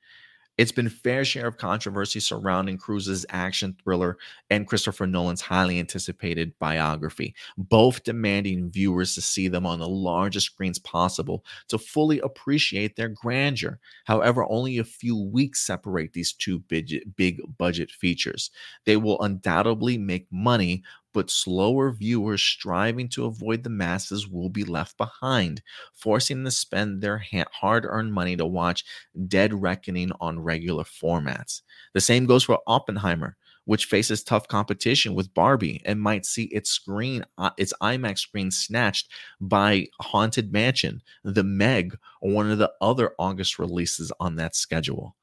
It's 0.57 0.71
been 0.71 0.89
fair 0.89 1.25
share 1.25 1.47
of 1.47 1.57
controversy 1.57 2.19
surrounding 2.21 2.77
Cruise's 2.77 3.25
action 3.29 3.75
thriller 3.83 4.17
and 4.49 4.67
Christopher 4.67 5.05
Nolan's 5.05 5.41
highly 5.41 5.79
anticipated 5.79 6.57
biography, 6.59 7.35
both 7.57 8.03
demanding 8.03 8.71
viewers 8.71 9.15
to 9.15 9.21
see 9.21 9.49
them 9.49 9.65
on 9.65 9.79
the 9.79 9.87
largest 9.87 10.45
screens 10.47 10.79
possible 10.79 11.43
to 11.67 11.77
fully 11.77 12.19
appreciate 12.19 12.95
their 12.95 13.09
grandeur. 13.09 13.79
However, 14.05 14.45
only 14.49 14.77
a 14.77 14.85
few 14.85 15.17
weeks 15.17 15.65
separate 15.65 16.13
these 16.13 16.31
two 16.31 16.59
big, 16.59 17.15
big 17.15 17.41
budget 17.57 17.91
features. 17.91 18.49
They 18.85 18.97
will 18.97 19.21
undoubtedly 19.21 19.97
make 19.97 20.27
money, 20.31 20.83
but 21.15 21.31
slower 21.31 21.91
viewers 21.91 22.43
striving 22.43 23.07
to 23.07 23.23
avoid 23.23 23.63
the 23.63 23.69
masses 23.69 24.27
will 24.27 24.49
be 24.49 24.65
left 24.65 24.97
behind, 24.97 25.61
forcing 25.93 26.39
them 26.39 26.45
to 26.45 26.51
spend 26.51 27.01
their 27.01 27.23
hard 27.53 27.85
earned 27.85 28.13
money 28.13 28.35
to 28.35 28.45
watch 28.45 28.83
Dead 29.27 29.53
Reckoning 29.53 30.11
on 30.19 30.41
regular 30.41 30.83
formats. 30.83 31.61
The 31.93 32.01
same 32.01 32.25
goes 32.25 32.43
for 32.43 32.59
Oppenheimer. 32.67 33.37
Which 33.67 33.85
faces 33.85 34.23
tough 34.23 34.47
competition 34.47 35.15
with 35.15 35.33
Barbie 35.33 35.81
and 35.85 35.99
might 35.99 36.23
see 36.23 36.43
its 36.43 36.69
screen, 36.69 37.25
uh, 37.39 37.49
its 37.57 37.73
IMAX 37.81 38.19
screen 38.19 38.51
snatched 38.51 39.11
by 39.41 39.87
Haunted 39.99 40.53
Mansion, 40.53 41.01
The 41.23 41.43
Meg, 41.43 41.97
or 42.21 42.31
one 42.31 42.51
of 42.51 42.59
the 42.59 42.71
other 42.79 43.13
August 43.17 43.57
releases 43.57 44.11
on 44.19 44.35
that 44.35 44.55
schedule. 44.55 45.15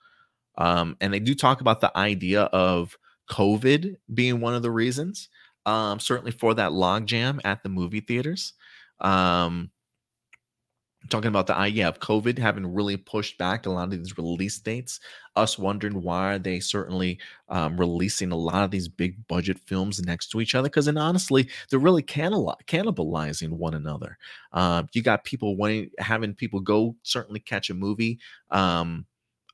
Um, 0.59 0.97
and 1.01 1.15
they 1.15 1.21
do 1.21 1.37
talk 1.37 1.61
about 1.61 1.81
the 1.81 1.97
idea 1.97 2.43
of 2.47 2.99
COVID 3.31 3.95
being 4.13 4.41
one 4.41 4.55
of 4.55 4.63
the 4.63 4.73
reasons 4.73 5.29
um, 5.67 6.01
certainly 6.01 6.33
for 6.33 6.55
that 6.55 6.73
logjam 6.73 7.41
at 7.45 7.63
the 7.63 7.69
movie 7.69 8.01
theaters. 8.01 8.55
Um, 9.01 9.71
talking 11.09 11.29
about 11.29 11.47
the 11.47 11.57
idea 11.57 11.89
of 11.89 11.99
COVID 11.99 12.39
having 12.39 12.67
really 12.73 12.97
pushed 12.97 13.37
back 13.39 13.67
a 13.67 13.71
lot 13.71 13.85
of 13.85 13.91
these 13.91 14.17
release 14.17 14.59
dates, 14.59 15.01
us 15.37 15.59
wondering 15.59 16.03
why 16.03 16.35
are 16.35 16.39
they 16.39 16.61
certainly 16.61 17.19
um, 17.49 17.77
releasing 17.77 18.31
a 18.33 18.37
lot 18.37 18.65
of 18.65 18.71
these 18.71 18.89
big 18.89 19.27
budget 19.27 19.59
films 19.59 20.01
next 20.03 20.29
to 20.29 20.41
each 20.41 20.55
other? 20.55 20.69
Because 20.69 20.89
and 20.89 20.99
honestly, 20.99 21.49
they're 21.71 21.79
really 21.79 22.03
cannibalizing 22.03 23.51
one 23.51 23.75
another. 23.75 24.17
Um, 24.53 24.89
you 24.93 25.03
got 25.03 25.25
people 25.25 25.57
wanting 25.57 25.91
having 25.99 26.35
people 26.35 26.61
go 26.61 26.97
certainly 27.03 27.41
catch 27.41 27.71
a 27.71 27.75
movie. 27.75 28.19
Um, 28.51 29.07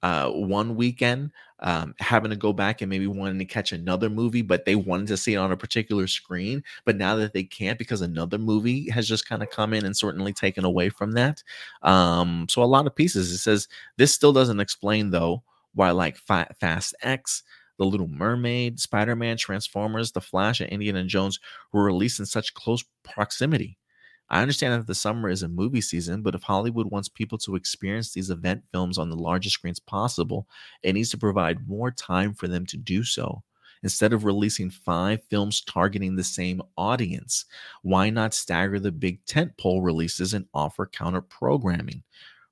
uh, 0.03 0.31
one 0.31 0.77
weekend 0.77 1.33
um, 1.61 1.95
having 1.99 2.31
to 2.31 2.37
go 2.37 2.53
back 2.53 2.81
and 2.81 2.91
maybe 2.91 3.07
wanting 3.07 3.39
to 3.39 3.45
catch 3.45 3.73
another 3.73 4.09
movie, 4.09 4.43
but 4.43 4.65
they 4.65 4.77
wanted 4.77 5.09
to 5.09 5.17
see 5.17 5.35
it 5.35 5.39
on 5.39 5.53
a 5.53 5.57
particular 5.57 6.07
screen. 6.07 6.63
But 6.85 6.97
now 6.97 7.17
that 7.17 7.33
they 7.33 7.45
can't 7.45 7.79
because 7.79 8.01
another 8.01 8.39
movie 8.39 8.89
has 8.91 9.09
just 9.09 9.29
kind 9.29 9.43
of 9.43 9.51
come 9.51 9.75
in 9.75 9.85
and 9.85 9.97
certainly 9.97 10.33
taken 10.33 10.65
away 10.65 10.89
from 10.89 11.13
that. 11.13 11.43
Um, 11.83 12.47
so 12.49 12.63
a 12.63 12.65
lot 12.65 12.87
of 12.87 12.95
pieces. 12.95 13.33
It 13.33 13.39
says 13.39 13.69
this 13.97 14.15
still 14.15 14.33
doesn't 14.33 14.61
explain 14.61 15.11
though 15.11 15.43
why 15.75 15.91
like 15.91 16.17
Fast 16.19 16.95
X. 17.03 17.43
The 17.79 17.87
Little 17.87 18.09
Mermaid, 18.09 18.81
Spider 18.81 19.15
Man, 19.15 19.37
Transformers, 19.37 20.11
The 20.11 20.21
Flash, 20.21 20.61
and 20.61 20.69
Indiana 20.69 21.05
Jones 21.05 21.39
were 21.73 21.85
released 21.85 22.19
in 22.19 22.27
such 22.27 22.53
close 22.55 22.85
proximity. 23.05 23.79
I 24.31 24.43
understand 24.43 24.75
that 24.75 24.87
the 24.87 24.95
summer 24.95 25.29
is 25.29 25.43
a 25.43 25.49
movie 25.49 25.81
season, 25.81 26.23
but 26.23 26.35
if 26.35 26.43
Hollywood 26.43 26.91
wants 26.91 27.09
people 27.09 27.39
to 27.39 27.57
experience 27.57 28.13
these 28.13 28.31
event 28.31 28.65
films 28.73 28.99
on 28.99 29.09
the 29.11 29.17
largest 29.17 29.55
screens 29.55 29.81
possible, 29.81 30.47
it 30.83 30.93
needs 30.95 31.11
to 31.11 31.19
provide 31.19 31.69
more 31.69 31.91
time 31.91 32.35
for 32.35 32.47
them 32.49 32.67
to 32.67 32.77
do 32.77 33.05
so. 33.05 33.43
Instead 33.83 34.13
of 34.13 34.25
releasing 34.25 34.71
five 34.71 35.23
films 35.31 35.61
targeting 35.61 36.17
the 36.17 36.25
same 36.25 36.61
audience, 36.77 37.45
why 37.83 38.11
not 38.11 38.35
stagger 38.35 38.79
the 38.81 38.91
big 38.93 39.25
tentpole 39.25 39.83
releases 39.85 40.35
and 40.35 40.47
offer 40.53 40.85
counter 40.87 41.21
programming? 41.23 42.03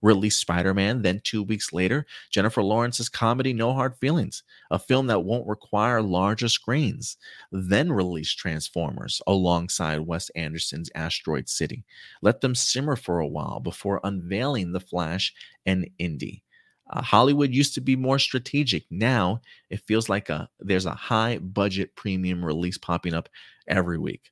Released 0.02 0.40
Spider 0.40 0.74
Man. 0.74 1.02
Then, 1.02 1.20
two 1.24 1.42
weeks 1.42 1.72
later, 1.72 2.06
Jennifer 2.30 2.62
Lawrence's 2.62 3.08
comedy 3.08 3.52
No 3.52 3.72
Hard 3.72 3.96
Feelings, 3.96 4.42
a 4.70 4.78
film 4.78 5.06
that 5.08 5.24
won't 5.24 5.46
require 5.46 6.02
larger 6.02 6.48
screens. 6.48 7.16
Then 7.50 7.90
released 7.92 8.38
Transformers 8.38 9.20
alongside 9.26 10.00
Wes 10.00 10.30
Anderson's 10.30 10.90
Asteroid 10.94 11.48
City. 11.48 11.84
Let 12.22 12.40
them 12.40 12.54
simmer 12.54 12.96
for 12.96 13.20
a 13.20 13.26
while 13.26 13.60
before 13.60 14.00
unveiling 14.04 14.72
The 14.72 14.80
Flash 14.80 15.34
and 15.64 15.88
Indy. 15.98 16.42
Uh, 16.88 17.02
Hollywood 17.02 17.52
used 17.52 17.74
to 17.74 17.80
be 17.80 17.96
more 17.96 18.18
strategic. 18.18 18.84
Now 18.90 19.40
it 19.70 19.80
feels 19.80 20.08
like 20.08 20.28
a 20.30 20.48
there's 20.60 20.86
a 20.86 20.94
high 20.94 21.38
budget 21.38 21.96
premium 21.96 22.44
release 22.44 22.78
popping 22.78 23.12
up 23.12 23.28
every 23.66 23.98
week, 23.98 24.30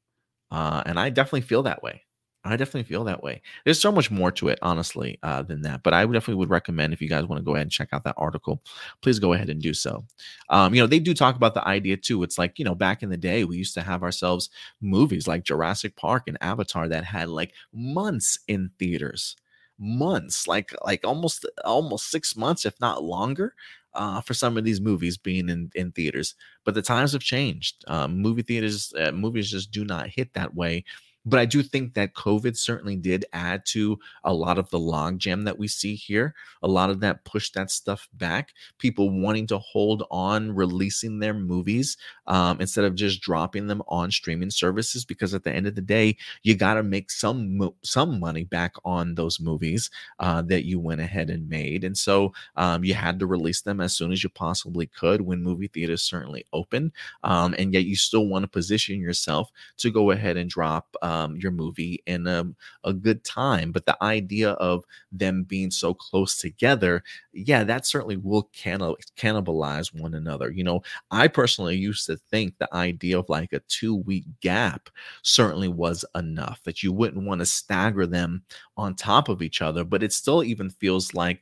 uh, 0.53 0.83
and 0.87 0.99
I 0.99 1.11
definitely 1.11 1.41
feel 1.41 1.65
that 1.65 1.83
way. 1.83 2.04
I 2.47 2.57
definitely 2.57 2.83
feel 2.83 3.05
that 3.05 3.23
way. 3.23 3.41
There's 3.65 3.81
so 3.81 3.91
much 3.91 4.11
more 4.11 4.31
to 4.33 4.49
it, 4.49 4.59
honestly, 4.61 5.19
uh, 5.23 5.43
than 5.43 5.63
that. 5.63 5.83
But 5.83 5.95
I 5.95 6.05
definitely 6.05 6.35
would 6.35 6.51
recommend 6.51 6.93
if 6.93 7.01
you 7.01 7.09
guys 7.09 7.25
want 7.25 7.41
to 7.41 7.45
go 7.45 7.55
ahead 7.55 7.63
and 7.63 7.73
check 7.73 7.89
out 7.93 8.05
that 8.05 8.17
article, 8.19 8.63
please 9.01 9.19
go 9.19 9.33
ahead 9.33 9.49
and 9.49 9.63
do 9.63 9.73
so. 9.73 10.05
Um, 10.51 10.75
you 10.75 10.83
know, 10.83 10.87
they 10.87 10.99
do 10.99 11.15
talk 11.15 11.37
about 11.37 11.55
the 11.55 11.67
idea 11.67 11.97
too. 11.97 12.23
It's 12.23 12.37
like 12.37 12.59
you 12.59 12.65
know, 12.67 12.75
back 12.75 13.03
in 13.03 13.09
the 13.09 13.17
day, 13.17 13.45
we 13.45 13.57
used 13.57 13.73
to 13.75 13.81
have 13.83 14.03
ourselves 14.03 14.51
movies 14.83 15.27
like 15.27 15.45
Jurassic 15.45 15.97
Park 15.97 16.25
and 16.27 16.37
Avatar 16.43 16.87
that 16.89 17.05
had 17.05 17.31
like 17.31 17.55
months 17.73 18.39
in 18.47 18.71
theaters, 18.79 19.37
months, 19.79 20.47
like 20.47 20.75
like 20.85 21.01
almost 21.07 21.47
almost 21.65 22.11
six 22.11 22.37
months, 22.37 22.67
if 22.67 22.79
not 22.79 23.03
longer. 23.03 23.55
Uh, 23.95 24.21
for 24.21 24.35
some 24.35 24.57
of 24.59 24.65
these 24.65 24.81
movies 24.81 25.17
being 25.17 25.49
in, 25.49 25.71
in 25.77 25.93
theaters, 25.93 26.35
but 26.65 26.75
the 26.75 26.83
times 26.83 27.13
have 27.13 27.23
changed. 27.23 27.85
Um, 27.87 28.19
movie 28.21 28.43
theaters, 28.43 28.93
uh, 28.99 29.13
movies 29.13 29.49
just 29.49 29.71
do 29.71 29.85
not 29.85 30.09
hit 30.09 30.35
that 30.35 30.53
way 30.53 30.85
but 31.27 31.41
I 31.41 31.45
do 31.47 31.63
think 31.63 31.95
that 31.95 32.15
COVID 32.15 32.57
certainly 32.57 32.97
did 32.97 33.25
add 33.33 33.65
to 33.67 33.99
a 34.25 34.33
lot 34.35 34.59
of 34.59 34.69
the 34.71 34.79
logjam 34.79 35.45
that 35.45 35.59
we 35.59 35.69
see 35.69 35.95
here. 35.95 36.35
A 36.63 36.69
lot 36.69 36.91
of 36.91 37.01
that 37.01 37.25
pushed 37.25 37.55
that 37.55 37.71
stuff 37.71 38.09
back. 38.13 38.53
People 38.79 39.11
wanting 39.11 39.47
to 39.49 39.59
hold 39.59 40.05
on 40.11 40.55
releasing 40.55 41.19
their 41.19 41.35
movies 41.35 41.97
um, 42.27 42.61
instead 42.61 42.85
of 42.85 42.95
just 42.95 43.21
dropping 43.21 43.67
them 43.67 43.83
on 43.89 44.11
streaming 44.11 44.51
services, 44.51 45.05
because 45.05 45.35
at 45.35 45.45
the 45.45 45.53
end 45.53 45.67
of 45.67 45.75
the 45.75 45.81
day, 45.81 46.17
you 46.43 46.55
got 46.57 46.75
to 46.75 46.83
make 46.83 47.11
some 47.11 47.71
some 47.83 48.21
money 48.21 48.45
back 48.45 48.75
on 48.85 49.15
those 49.15 49.41
movies 49.41 49.91
uh, 50.19 50.43
that 50.43 50.65
you 50.65 50.79
went 50.79 51.01
ahead 51.01 51.31
and 51.31 51.49
made, 51.49 51.85
and 51.85 51.97
so 51.97 52.33
um, 52.57 52.85
you 52.85 52.95
had 52.95 53.19
to 53.19 53.27
release 53.27 53.63
them 53.63 53.81
as 53.81 53.95
soon 53.95 54.13
as 54.13 54.23
you 54.23 54.29
possibly 54.31 54.87
could 54.87 55.21
when 55.23 55.43
movie 55.43 55.69
theaters 55.69 56.03
certainly 56.03 56.45
open, 56.53 56.93
um, 57.23 57.55
and 57.59 57.73
yet 57.73 57.85
you 57.85 57.97
still 57.97 58.27
want 58.27 58.43
to 58.43 58.49
position 58.49 59.01
yourself 59.01 59.51
to 59.79 59.91
go 59.91 60.11
ahead 60.11 60.37
and 60.37 60.51
drop. 60.51 60.95
Uh, 61.03 61.14
um, 61.15 61.37
your 61.37 61.53
movie 61.53 62.03
in 62.07 62.27
a, 62.27 62.45
a 62.83 62.93
good 62.93 63.23
time. 63.25 63.71
But 63.73 63.87
the 63.87 63.97
idea 64.03 64.51
of 64.53 64.85
them 65.13 65.45
being 65.45 65.71
so 65.71 65.95
close 65.95 66.37
together, 66.37 67.03
yeah, 67.33 67.65
that 67.65 67.87
certainly 67.87 68.17
will 68.17 68.51
cannibal- 68.53 68.99
cannibalize 69.17 69.95
one 69.99 70.15
another. 70.15 70.51
You 70.51 70.65
know, 70.65 70.83
I 71.11 71.29
personally 71.29 71.77
used 71.77 72.07
to 72.07 72.17
think 72.17 72.55
the 72.59 72.73
idea 72.75 73.19
of 73.19 73.29
like 73.29 73.53
a 73.53 73.61
two 73.69 73.97
week 73.97 74.25
gap 74.41 74.91
certainly 75.23 75.69
was 75.69 76.05
enough, 76.15 76.63
that 76.65 76.83
you 76.83 76.93
wouldn't 76.93 77.27
want 77.27 77.41
to 77.41 77.47
stagger 77.47 78.07
them 78.07 78.43
on 78.77 78.95
top 78.95 79.29
of 79.29 79.43
each 79.43 79.63
other. 79.63 79.85
But 79.85 80.03
it 80.03 80.13
still 80.13 80.43
even 80.43 80.71
feels 80.71 81.15
like 81.15 81.41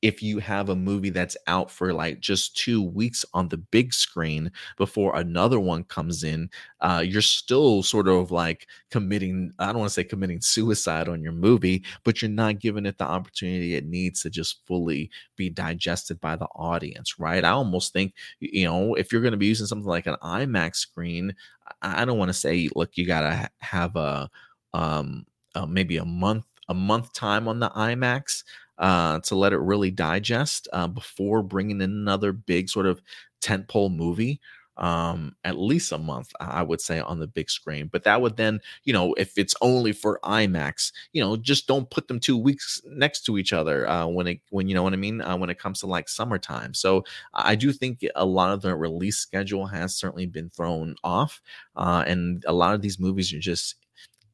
if 0.00 0.22
you 0.22 0.38
have 0.38 0.68
a 0.68 0.76
movie 0.76 1.10
that's 1.10 1.36
out 1.46 1.70
for 1.70 1.92
like 1.92 2.20
just 2.20 2.56
two 2.56 2.82
weeks 2.82 3.24
on 3.34 3.48
the 3.48 3.56
big 3.56 3.92
screen 3.92 4.50
before 4.76 5.16
another 5.16 5.58
one 5.58 5.82
comes 5.84 6.22
in, 6.22 6.48
uh, 6.80 7.02
you're 7.04 7.20
still 7.20 7.82
sort 7.82 8.06
of 8.06 8.30
like 8.30 8.68
committing, 8.90 9.52
I 9.58 9.66
don't 9.66 9.78
want 9.78 9.88
to 9.88 9.94
say 9.94 10.04
committing 10.04 10.40
suicide 10.40 11.08
on 11.08 11.22
your 11.22 11.32
movie, 11.32 11.84
but 12.04 12.22
you're 12.22 12.30
not 12.30 12.60
giving 12.60 12.86
it 12.86 12.98
the 12.98 13.04
opportunity 13.04 13.74
it 13.74 13.86
needs 13.86 14.22
to 14.22 14.30
just 14.30 14.64
fully 14.66 15.10
be 15.36 15.50
digested 15.50 16.20
by 16.20 16.36
the 16.36 16.46
audience, 16.46 17.18
right? 17.18 17.44
I 17.44 17.50
almost 17.50 17.92
think, 17.92 18.14
you 18.38 18.66
know, 18.66 18.94
if 18.94 19.10
you're 19.10 19.22
going 19.22 19.32
to 19.32 19.38
be 19.38 19.46
using 19.46 19.66
something 19.66 19.88
like 19.88 20.06
an 20.06 20.16
IMAX 20.22 20.76
screen, 20.76 21.34
I 21.82 22.04
don't 22.04 22.18
want 22.18 22.28
to 22.28 22.34
say, 22.34 22.68
look, 22.76 22.96
you 22.96 23.06
got 23.06 23.22
to 23.22 23.50
have 23.58 23.96
a, 23.96 24.30
um, 24.74 25.26
uh, 25.56 25.66
maybe 25.66 25.96
a 25.96 26.04
month, 26.04 26.44
a 26.68 26.74
month 26.74 27.12
time 27.12 27.48
on 27.48 27.58
the 27.58 27.70
IMAX 27.70 28.44
uh, 28.78 29.20
to 29.20 29.34
let 29.34 29.52
it 29.52 29.58
really 29.58 29.90
digest 29.90 30.68
uh, 30.72 30.86
before 30.86 31.42
bringing 31.42 31.80
in 31.80 31.90
another 31.90 32.32
big 32.32 32.68
sort 32.68 32.86
of 32.86 33.02
tentpole 33.40 33.94
movie. 33.94 34.40
Um, 34.76 35.34
at 35.42 35.58
least 35.58 35.90
a 35.90 35.98
month, 35.98 36.30
I 36.38 36.62
would 36.62 36.80
say, 36.80 37.00
on 37.00 37.18
the 37.18 37.26
big 37.26 37.50
screen. 37.50 37.88
But 37.90 38.04
that 38.04 38.22
would 38.22 38.36
then, 38.36 38.60
you 38.84 38.92
know, 38.92 39.12
if 39.14 39.36
it's 39.36 39.56
only 39.60 39.90
for 39.90 40.20
IMAX, 40.22 40.92
you 41.12 41.20
know, 41.20 41.36
just 41.36 41.66
don't 41.66 41.90
put 41.90 42.06
them 42.06 42.20
two 42.20 42.36
weeks 42.36 42.80
next 42.86 43.22
to 43.22 43.38
each 43.38 43.52
other 43.52 43.88
uh, 43.88 44.06
when 44.06 44.28
it, 44.28 44.40
when 44.50 44.68
you 44.68 44.76
know 44.76 44.84
what 44.84 44.92
I 44.92 44.96
mean, 44.96 45.20
uh, 45.20 45.36
when 45.36 45.50
it 45.50 45.58
comes 45.58 45.80
to 45.80 45.88
like 45.88 46.08
summertime. 46.08 46.74
So 46.74 47.04
I 47.34 47.56
do 47.56 47.72
think 47.72 48.04
a 48.14 48.24
lot 48.24 48.52
of 48.52 48.62
the 48.62 48.76
release 48.76 49.16
schedule 49.16 49.66
has 49.66 49.96
certainly 49.96 50.26
been 50.26 50.48
thrown 50.48 50.94
off, 51.02 51.42
uh, 51.74 52.04
and 52.06 52.44
a 52.46 52.52
lot 52.52 52.74
of 52.74 52.80
these 52.80 53.00
movies 53.00 53.34
are 53.34 53.40
just 53.40 53.74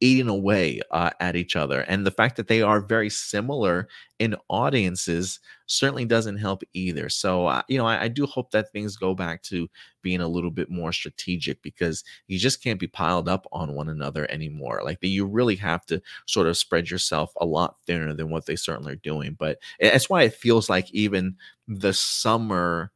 eating 0.01 0.29
away 0.29 0.81
uh, 0.91 1.11
at 1.21 1.37
each 1.37 1.57
other. 1.57 1.81
And 1.83 2.07
the 2.07 2.11
fact 2.11 2.37
that 2.37 2.49
they 2.49 2.63
are 2.63 2.81
very 2.81 3.11
similar 3.11 3.89
in 4.19 4.37
audiences 4.49 5.41
certainly 5.67 6.05
doesn't 6.05 6.37
help 6.37 6.63
either. 6.73 7.09
So, 7.09 7.47
uh, 7.47 7.63
you 7.69 7.79
know, 7.79 7.87
I, 7.87 8.03
I, 8.03 8.09
do 8.09 8.27
hope 8.27 8.51
that 8.51 8.71
things 8.71 8.97
go 8.97 9.15
back 9.15 9.43
to 9.45 9.69
being 10.03 10.21
a 10.21 10.29
little 10.29 10.51
bit 10.51 10.71
more 10.71 10.93
strategic 10.93 11.61
because 11.63 12.05
you 12.29 12.39
just 12.39 12.63
can't 12.63 12.79
be 12.79 12.87
piled 12.87 13.29
up 13.29 13.47
on 13.53 13.75
one 13.75 13.89
another 13.89 14.31
anymore. 14.31 14.83
Like, 14.85 14.99
you 15.01 15.27
really 15.27 15.57
have 15.57 15.85
to 15.87 16.01
sort 16.27 16.47
of 16.47 16.57
spread 16.57 16.91
yourself 16.91 17.33
a 17.41 17.47
lot 17.47 17.77
thinner 17.87 18.15
than 18.15 18.31
what 18.31 18.47
they 18.47 18.57
certainly 18.57 18.93
are 18.93 18.97
doing. 18.97 19.37
But 19.39 19.59
that's 19.81 20.11
why 20.11 20.23
it 20.23 20.35
feels 20.35 20.69
like 20.69 20.93
even 20.93 21.37
the 21.67 21.93
summer 21.93 22.93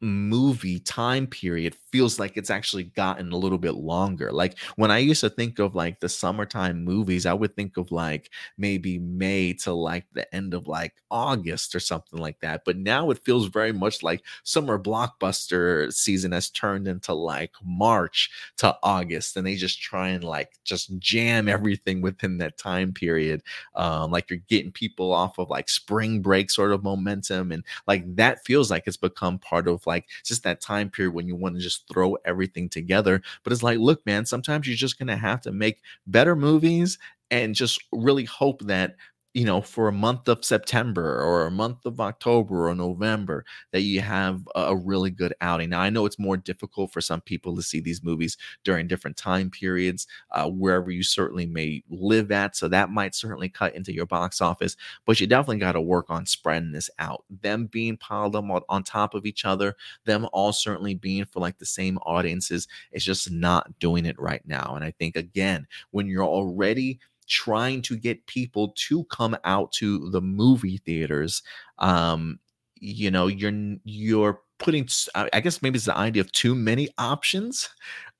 movie 0.00 0.80
time 0.80 1.26
period 1.26 1.74
feels 1.92 2.18
like 2.18 2.36
it's 2.36 2.50
actually 2.50 2.84
gotten 2.84 3.32
a 3.32 3.36
little 3.36 3.58
bit 3.58 3.74
longer. 3.74 4.32
Like 4.32 4.58
when 4.76 4.90
I 4.90 4.98
used 4.98 5.20
to 5.22 5.30
think 5.30 5.58
of 5.58 5.74
like 5.74 6.00
the 6.00 6.08
summertime 6.08 6.84
movies, 6.84 7.26
I 7.26 7.32
would 7.34 7.56
think 7.56 7.76
of 7.76 7.90
like 7.92 8.30
maybe 8.56 8.98
May 8.98 9.52
to 9.54 9.72
like 9.72 10.06
the 10.12 10.32
end 10.34 10.54
of 10.54 10.66
like 10.66 10.94
August 11.10 11.74
or 11.74 11.80
something 11.80 12.18
like 12.18 12.40
that. 12.40 12.62
But 12.64 12.76
now 12.76 13.10
it 13.10 13.24
feels 13.24 13.46
very 13.46 13.72
much 13.72 14.02
like 14.02 14.22
summer 14.44 14.78
blockbuster 14.78 15.92
season 15.92 16.32
has 16.32 16.50
turned 16.50 16.86
into 16.88 17.12
like 17.12 17.52
March 17.62 18.30
to 18.58 18.76
August 18.82 19.36
and 19.36 19.46
they 19.46 19.56
just 19.56 19.80
try 19.80 20.08
and 20.08 20.24
like 20.24 20.58
just 20.64 20.96
jam 20.98 21.48
everything 21.48 22.00
within 22.00 22.38
that 22.38 22.58
time 22.58 22.92
period. 22.92 23.42
Um, 23.74 24.10
like 24.10 24.30
you're 24.30 24.40
getting 24.48 24.72
people 24.72 25.12
off 25.12 25.38
of 25.38 25.50
like 25.50 25.68
spring 25.68 26.22
break 26.22 26.50
sort 26.50 26.72
of 26.72 26.84
momentum 26.84 27.52
and 27.52 27.64
like 27.86 28.04
that 28.16 28.44
feels 28.44 28.70
like 28.70 28.84
it's 28.86 28.96
become 28.96 29.38
part 29.38 29.68
of 29.68 29.86
like 29.86 30.06
just 30.24 30.42
that 30.44 30.60
time 30.60 30.90
period 30.90 31.14
when 31.14 31.26
you 31.26 31.36
want 31.36 31.54
to 31.56 31.60
just 31.60 31.79
throw 31.92 32.16
everything 32.24 32.68
together. 32.68 33.22
But 33.44 33.52
it's 33.52 33.62
like, 33.62 33.78
look, 33.78 34.04
man, 34.06 34.26
sometimes 34.26 34.66
you're 34.66 34.76
just 34.76 34.98
gonna 34.98 35.16
have 35.16 35.40
to 35.42 35.52
make 35.52 35.82
better 36.06 36.36
movies 36.36 36.98
and 37.30 37.54
just 37.54 37.82
really 37.92 38.24
hope 38.24 38.62
that 38.62 38.96
you 39.32 39.44
know, 39.44 39.60
for 39.60 39.86
a 39.86 39.92
month 39.92 40.28
of 40.28 40.44
September 40.44 41.22
or 41.22 41.46
a 41.46 41.50
month 41.52 41.86
of 41.86 42.00
October 42.00 42.68
or 42.68 42.74
November, 42.74 43.44
that 43.70 43.82
you 43.82 44.00
have 44.00 44.40
a 44.56 44.74
really 44.76 45.10
good 45.10 45.32
outing. 45.40 45.70
Now, 45.70 45.80
I 45.80 45.88
know 45.90 46.04
it's 46.04 46.18
more 46.18 46.36
difficult 46.36 46.92
for 46.92 47.00
some 47.00 47.20
people 47.20 47.54
to 47.54 47.62
see 47.62 47.78
these 47.80 48.02
movies 48.02 48.36
during 48.64 48.88
different 48.88 49.16
time 49.16 49.48
periods, 49.48 50.08
uh, 50.32 50.48
wherever 50.48 50.90
you 50.90 51.04
certainly 51.04 51.46
may 51.46 51.84
live 51.88 52.32
at. 52.32 52.56
So 52.56 52.66
that 52.68 52.90
might 52.90 53.14
certainly 53.14 53.48
cut 53.48 53.76
into 53.76 53.94
your 53.94 54.06
box 54.06 54.40
office, 54.40 54.76
but 55.06 55.20
you 55.20 55.28
definitely 55.28 55.58
got 55.58 55.72
to 55.72 55.80
work 55.80 56.10
on 56.10 56.26
spreading 56.26 56.72
this 56.72 56.90
out. 56.98 57.24
Them 57.42 57.66
being 57.66 57.96
piled 57.96 58.34
on, 58.34 58.50
on 58.68 58.82
top 58.82 59.14
of 59.14 59.26
each 59.26 59.44
other, 59.44 59.76
them 60.06 60.26
all 60.32 60.52
certainly 60.52 60.94
being 60.94 61.24
for 61.24 61.38
like 61.38 61.58
the 61.58 61.66
same 61.66 61.98
audiences, 61.98 62.66
it's 62.90 63.04
just 63.04 63.30
not 63.30 63.78
doing 63.78 64.06
it 64.06 64.18
right 64.18 64.42
now. 64.44 64.74
And 64.74 64.84
I 64.84 64.90
think, 64.90 65.14
again, 65.14 65.68
when 65.92 66.08
you're 66.08 66.24
already 66.24 66.98
trying 67.30 67.82
to 67.82 67.96
get 67.96 68.26
people 68.26 68.74
to 68.76 69.04
come 69.04 69.36
out 69.44 69.72
to 69.72 70.10
the 70.10 70.20
movie 70.20 70.78
theaters 70.78 71.42
um 71.78 72.38
you 72.80 73.10
know 73.10 73.26
you're 73.26 73.76
you're 73.84 74.40
putting 74.58 74.86
i 75.14 75.40
guess 75.40 75.62
maybe 75.62 75.76
it's 75.76 75.86
the 75.86 75.96
idea 75.96 76.20
of 76.20 76.30
too 76.32 76.54
many 76.54 76.88
options 76.98 77.70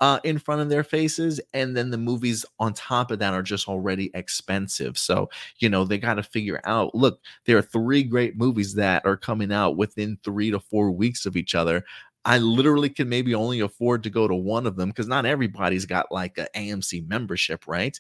uh, 0.00 0.18
in 0.24 0.38
front 0.38 0.62
of 0.62 0.70
their 0.70 0.82
faces 0.82 1.38
and 1.52 1.76
then 1.76 1.90
the 1.90 1.98
movies 1.98 2.46
on 2.58 2.72
top 2.72 3.10
of 3.10 3.18
that 3.18 3.34
are 3.34 3.42
just 3.42 3.68
already 3.68 4.10
expensive 4.14 4.96
so 4.96 5.28
you 5.58 5.68
know 5.68 5.84
they 5.84 5.98
got 5.98 6.14
to 6.14 6.22
figure 6.22 6.60
out 6.64 6.94
look 6.94 7.20
there 7.44 7.58
are 7.58 7.62
three 7.62 8.02
great 8.02 8.38
movies 8.38 8.74
that 8.74 9.04
are 9.04 9.18
coming 9.18 9.52
out 9.52 9.76
within 9.76 10.18
three 10.24 10.50
to 10.50 10.58
four 10.58 10.90
weeks 10.90 11.26
of 11.26 11.36
each 11.36 11.54
other 11.54 11.84
I 12.24 12.36
literally 12.38 12.90
can 12.90 13.08
maybe 13.08 13.34
only 13.34 13.60
afford 13.60 14.02
to 14.02 14.10
go 14.10 14.28
to 14.28 14.34
one 14.34 14.66
of 14.66 14.76
them 14.76 14.90
because 14.90 15.08
not 15.08 15.24
everybody's 15.24 15.86
got 15.86 16.12
like 16.12 16.36
an 16.36 16.48
AMC 16.54 17.00
membership, 17.00 17.66
right? 17.66 17.98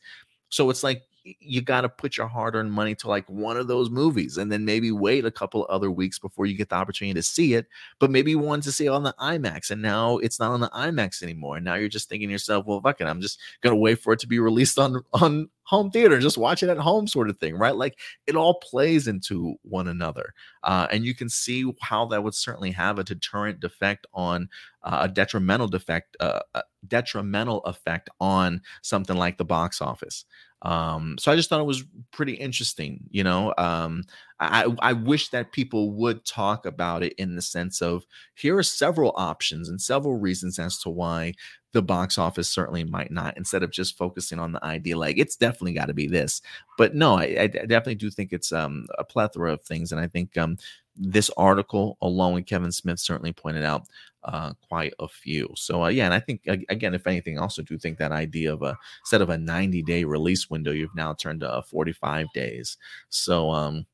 So 0.50 0.68
it's 0.70 0.82
like 0.82 1.04
you 1.24 1.60
got 1.60 1.82
to 1.82 1.88
put 1.88 2.16
your 2.16 2.26
hard 2.26 2.54
earned 2.54 2.72
money 2.72 2.94
to 2.94 3.08
like 3.08 3.28
one 3.28 3.56
of 3.56 3.66
those 3.66 3.90
movies 3.90 4.38
and 4.38 4.50
then 4.50 4.64
maybe 4.64 4.90
wait 4.90 5.24
a 5.24 5.30
couple 5.30 5.66
other 5.68 5.90
weeks 5.90 6.18
before 6.18 6.46
you 6.46 6.56
get 6.56 6.68
the 6.68 6.74
opportunity 6.74 7.14
to 7.14 7.22
see 7.22 7.54
it. 7.54 7.66
But 7.98 8.10
maybe 8.10 8.30
you 8.30 8.38
wanted 8.38 8.64
to 8.64 8.72
see 8.72 8.86
it 8.86 8.90
on 8.90 9.02
the 9.02 9.14
IMAX 9.20 9.70
and 9.70 9.82
now 9.82 10.18
it's 10.18 10.40
not 10.40 10.52
on 10.52 10.60
the 10.60 10.70
IMAX 10.70 11.22
anymore. 11.22 11.56
And 11.56 11.64
now 11.64 11.74
you're 11.74 11.88
just 11.88 12.08
thinking 12.08 12.28
to 12.28 12.32
yourself, 12.32 12.66
well, 12.66 12.80
fuck 12.80 13.00
it, 13.00 13.06
I'm 13.06 13.20
just 13.20 13.38
going 13.60 13.72
to 13.72 13.80
wait 13.80 13.96
for 13.96 14.12
it 14.12 14.18
to 14.20 14.26
be 14.26 14.38
released 14.38 14.78
on, 14.78 15.02
on 15.12 15.50
home 15.70 15.88
theater, 15.88 16.18
just 16.18 16.36
watch 16.36 16.64
it 16.64 16.68
at 16.68 16.78
home, 16.78 17.06
sort 17.06 17.30
of 17.30 17.38
thing, 17.38 17.54
right? 17.56 17.76
Like 17.76 17.96
it 18.26 18.34
all 18.34 18.54
plays 18.54 19.06
into 19.06 19.54
one 19.62 19.86
another. 19.86 20.34
Uh, 20.64 20.88
and 20.90 21.04
you 21.04 21.14
can 21.14 21.28
see 21.28 21.64
how 21.80 22.06
that 22.06 22.24
would 22.24 22.34
certainly 22.34 22.72
have 22.72 22.98
a 22.98 23.04
deterrent 23.04 23.62
effect 23.62 24.04
on 24.12 24.48
uh, 24.82 24.98
a 25.02 25.08
detrimental 25.08 25.68
defect, 25.68 26.16
uh, 26.18 26.40
a 26.56 26.62
detrimental 26.88 27.60
effect 27.60 28.10
on 28.20 28.60
something 28.82 29.16
like 29.16 29.38
the 29.38 29.44
box 29.44 29.80
office. 29.80 30.24
Um, 30.62 31.16
so 31.20 31.30
I 31.30 31.36
just 31.36 31.48
thought 31.48 31.60
it 31.60 31.66
was 31.66 31.84
pretty 32.10 32.34
interesting. 32.34 33.04
You 33.10 33.22
know, 33.22 33.54
um, 33.56 34.02
I 34.40 34.74
I 34.78 34.92
wish 34.94 35.28
that 35.30 35.52
people 35.52 35.92
would 35.92 36.24
talk 36.24 36.64
about 36.64 37.02
it 37.02 37.12
in 37.14 37.36
the 37.36 37.42
sense 37.42 37.82
of 37.82 38.06
here 38.34 38.56
are 38.56 38.62
several 38.62 39.12
options 39.16 39.68
and 39.68 39.80
several 39.80 40.18
reasons 40.18 40.58
as 40.58 40.78
to 40.78 40.90
why 40.90 41.34
the 41.72 41.82
box 41.82 42.18
office 42.18 42.48
certainly 42.48 42.82
might 42.82 43.12
not 43.12 43.36
instead 43.36 43.62
of 43.62 43.70
just 43.70 43.96
focusing 43.96 44.38
on 44.38 44.52
the 44.52 44.64
idea 44.64 44.96
like 44.98 45.18
it's 45.18 45.36
definitely 45.36 45.74
got 45.74 45.86
to 45.86 45.94
be 45.94 46.06
this. 46.06 46.40
But 46.78 46.94
no 46.94 47.18
I, 47.18 47.36
I, 47.38 47.46
definitely 47.46 47.96
do 47.96 48.10
think 48.10 48.32
it's 48.32 48.50
um, 48.50 48.86
a 48.98 49.04
plethora 49.04 49.52
of 49.52 49.62
things 49.62 49.92
and 49.92 50.00
i 50.00 50.06
think 50.06 50.36
um, 50.38 50.56
this 50.96 51.30
article 51.36 51.98
along 52.00 52.34
with 52.34 52.46
kevin 52.46 52.72
smith 52.72 52.98
certainly 52.98 53.32
pointed 53.32 53.64
out 53.64 53.86
uh, 54.24 54.52
quite 54.68 54.92
a 54.98 55.08
few. 55.08 55.48
So 55.56 55.84
uh, 55.84 55.88
yeah 55.88 56.06
and 56.06 56.14
i 56.14 56.20
think 56.20 56.42
again 56.46 56.94
if 56.94 57.06
anything 57.06 57.38
I 57.38 57.42
also 57.42 57.62
do 57.62 57.78
think 57.78 57.98
that 57.98 58.12
idea 58.12 58.52
of 58.52 58.62
a 58.62 58.76
instead 59.02 59.22
of 59.22 59.30
a 59.30 59.38
90 59.38 59.82
day 59.82 60.04
release 60.04 60.48
window 60.48 60.72
you've 60.72 60.94
now 60.94 61.12
turned 61.14 61.40
to 61.40 61.62
45 61.62 62.26
days. 62.34 62.78
So 63.10 63.50
um 63.50 63.86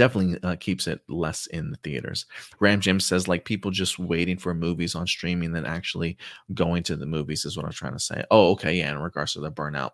definitely 0.00 0.38
uh, 0.42 0.56
keeps 0.56 0.86
it 0.86 1.02
less 1.08 1.46
in 1.48 1.70
the 1.70 1.76
theaters. 1.76 2.24
Ram 2.58 2.80
Jim 2.80 2.98
says 2.98 3.28
like 3.28 3.44
people 3.44 3.70
just 3.70 3.98
waiting 3.98 4.38
for 4.38 4.54
movies 4.54 4.94
on 4.94 5.06
streaming 5.06 5.52
than 5.52 5.66
actually 5.66 6.16
going 6.54 6.82
to 6.84 6.96
the 6.96 7.04
movies 7.04 7.44
is 7.44 7.54
what 7.54 7.66
I'm 7.66 7.72
trying 7.72 7.92
to 7.92 8.00
say. 8.00 8.24
Oh, 8.30 8.52
okay, 8.52 8.72
yeah. 8.72 8.92
In 8.92 8.98
regards 8.98 9.34
to 9.34 9.40
the 9.40 9.52
burnout, 9.52 9.90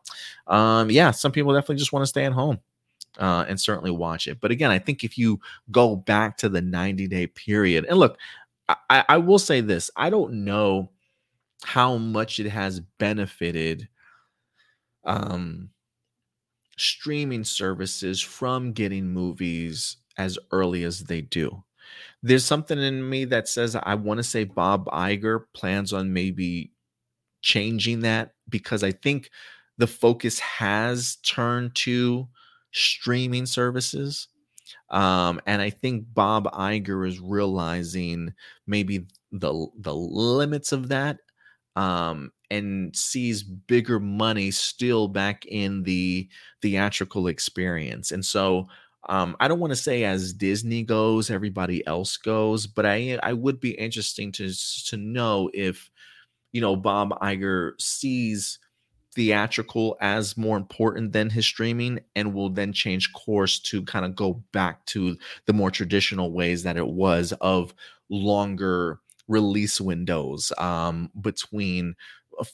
um, 0.46 0.92
yeah, 0.92 1.10
some 1.10 1.32
people 1.32 1.52
definitely 1.52 1.76
just 1.76 1.92
want 1.92 2.04
to 2.04 2.08
stay 2.08 2.24
at 2.24 2.32
home. 2.32 2.60
Uh, 3.18 3.46
and 3.48 3.58
certainly 3.58 3.90
watch 3.90 4.28
it. 4.28 4.38
But 4.42 4.50
again, 4.50 4.70
I 4.70 4.78
think 4.78 5.02
if 5.02 5.16
you 5.16 5.40
go 5.70 5.96
back 5.96 6.36
to 6.38 6.50
the 6.50 6.60
90 6.60 7.08
day 7.08 7.26
period, 7.26 7.86
and 7.86 7.98
look, 7.98 8.18
I, 8.68 9.04
I 9.08 9.16
will 9.16 9.38
say 9.38 9.62
this 9.62 9.90
I 9.96 10.10
don't 10.10 10.44
know 10.44 10.90
how 11.64 11.96
much 11.96 12.38
it 12.38 12.50
has 12.50 12.80
benefited 12.98 13.88
um, 15.04 15.70
streaming 16.76 17.44
services 17.44 18.20
from 18.20 18.72
getting 18.72 19.08
movies 19.08 19.96
as 20.18 20.38
early 20.52 20.84
as 20.84 21.04
they 21.04 21.20
do. 21.20 21.64
There's 22.22 22.44
something 22.44 22.78
in 22.78 23.08
me 23.08 23.24
that 23.26 23.48
says 23.48 23.76
I 23.76 23.94
want 23.94 24.18
to 24.18 24.24
say 24.24 24.44
Bob 24.44 24.86
Iger 24.86 25.44
plans 25.54 25.92
on 25.92 26.12
maybe 26.12 26.72
changing 27.42 28.00
that 28.00 28.34
because 28.48 28.82
I 28.82 28.92
think 28.92 29.30
the 29.78 29.86
focus 29.86 30.38
has 30.40 31.16
turned 31.16 31.74
to 31.76 32.28
streaming 32.72 33.46
services. 33.46 34.28
Um, 34.90 35.40
and 35.46 35.62
I 35.62 35.70
think 35.70 36.06
Bob 36.14 36.46
Iger 36.52 37.06
is 37.08 37.20
realizing 37.20 38.34
maybe 38.66 39.06
the 39.32 39.68
the 39.78 39.94
limits 39.94 40.72
of 40.72 40.88
that 40.88 41.18
um, 41.76 42.32
and 42.50 42.94
sees 42.94 43.42
bigger 43.42 43.98
money 44.00 44.50
still 44.50 45.08
back 45.08 45.44
in 45.46 45.82
the 45.82 46.28
theatrical 46.62 47.26
experience. 47.26 48.12
And 48.12 48.24
so 48.24 48.68
um, 49.08 49.36
I 49.40 49.48
don't 49.48 49.60
want 49.60 49.72
to 49.72 49.76
say 49.76 50.04
as 50.04 50.32
Disney 50.32 50.82
goes, 50.82 51.30
everybody 51.30 51.86
else 51.86 52.16
goes, 52.16 52.66
but 52.66 52.84
I 52.86 53.18
I 53.22 53.32
would 53.32 53.60
be 53.60 53.70
interesting 53.72 54.32
to 54.32 54.52
to 54.86 54.96
know 54.96 55.50
if 55.54 55.90
you 56.52 56.60
know 56.60 56.76
Bob 56.76 57.10
Iger 57.20 57.80
sees 57.80 58.58
theatrical 59.14 59.96
as 60.00 60.36
more 60.36 60.58
important 60.58 61.12
than 61.12 61.30
his 61.30 61.46
streaming 61.46 62.00
and 62.14 62.34
will 62.34 62.50
then 62.50 62.72
change 62.72 63.12
course 63.14 63.58
to 63.58 63.82
kind 63.82 64.04
of 64.04 64.14
go 64.14 64.34
back 64.52 64.84
to 64.86 65.16
the 65.46 65.54
more 65.54 65.70
traditional 65.70 66.32
ways 66.32 66.62
that 66.64 66.76
it 66.76 66.86
was 66.86 67.32
of 67.40 67.72
longer 68.10 69.00
release 69.26 69.80
windows 69.80 70.52
um, 70.58 71.10
between 71.20 71.94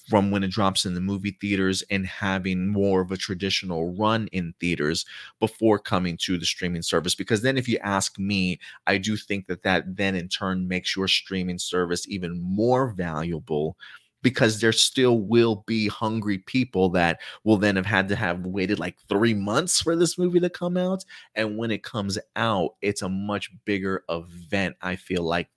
from 0.08 0.30
when 0.30 0.44
it 0.44 0.50
drops 0.50 0.84
in 0.84 0.94
the 0.94 1.00
movie 1.00 1.36
theaters 1.40 1.82
and 1.90 2.06
having 2.06 2.68
more 2.68 3.00
of 3.00 3.10
a 3.10 3.16
traditional 3.16 3.94
run 3.94 4.28
in 4.32 4.54
theaters 4.60 5.04
before 5.40 5.78
coming 5.78 6.16
to 6.16 6.38
the 6.38 6.46
streaming 6.46 6.82
service 6.82 7.14
because 7.14 7.42
then 7.42 7.58
if 7.58 7.68
you 7.68 7.78
ask 7.82 8.18
me 8.18 8.58
i 8.86 8.96
do 8.96 9.16
think 9.16 9.46
that 9.46 9.62
that 9.62 9.84
then 9.96 10.14
in 10.14 10.28
turn 10.28 10.68
makes 10.68 10.94
your 10.96 11.08
streaming 11.08 11.58
service 11.58 12.06
even 12.08 12.40
more 12.40 12.88
valuable 12.90 13.76
because 14.22 14.60
there 14.60 14.72
still 14.72 15.18
will 15.18 15.64
be 15.66 15.88
hungry 15.88 16.38
people 16.38 16.88
that 16.90 17.20
will 17.44 17.56
then 17.56 17.76
have 17.76 17.86
had 17.86 18.08
to 18.08 18.16
have 18.16 18.46
waited 18.46 18.78
like 18.78 18.96
three 19.08 19.34
months 19.34 19.80
for 19.80 19.96
this 19.96 20.16
movie 20.16 20.40
to 20.40 20.48
come 20.48 20.76
out. 20.76 21.04
And 21.34 21.58
when 21.58 21.70
it 21.70 21.82
comes 21.82 22.18
out, 22.36 22.76
it's 22.82 23.02
a 23.02 23.08
much 23.08 23.50
bigger 23.64 24.04
event, 24.08 24.76
I 24.80 24.96
feel 24.96 25.24
like, 25.24 25.48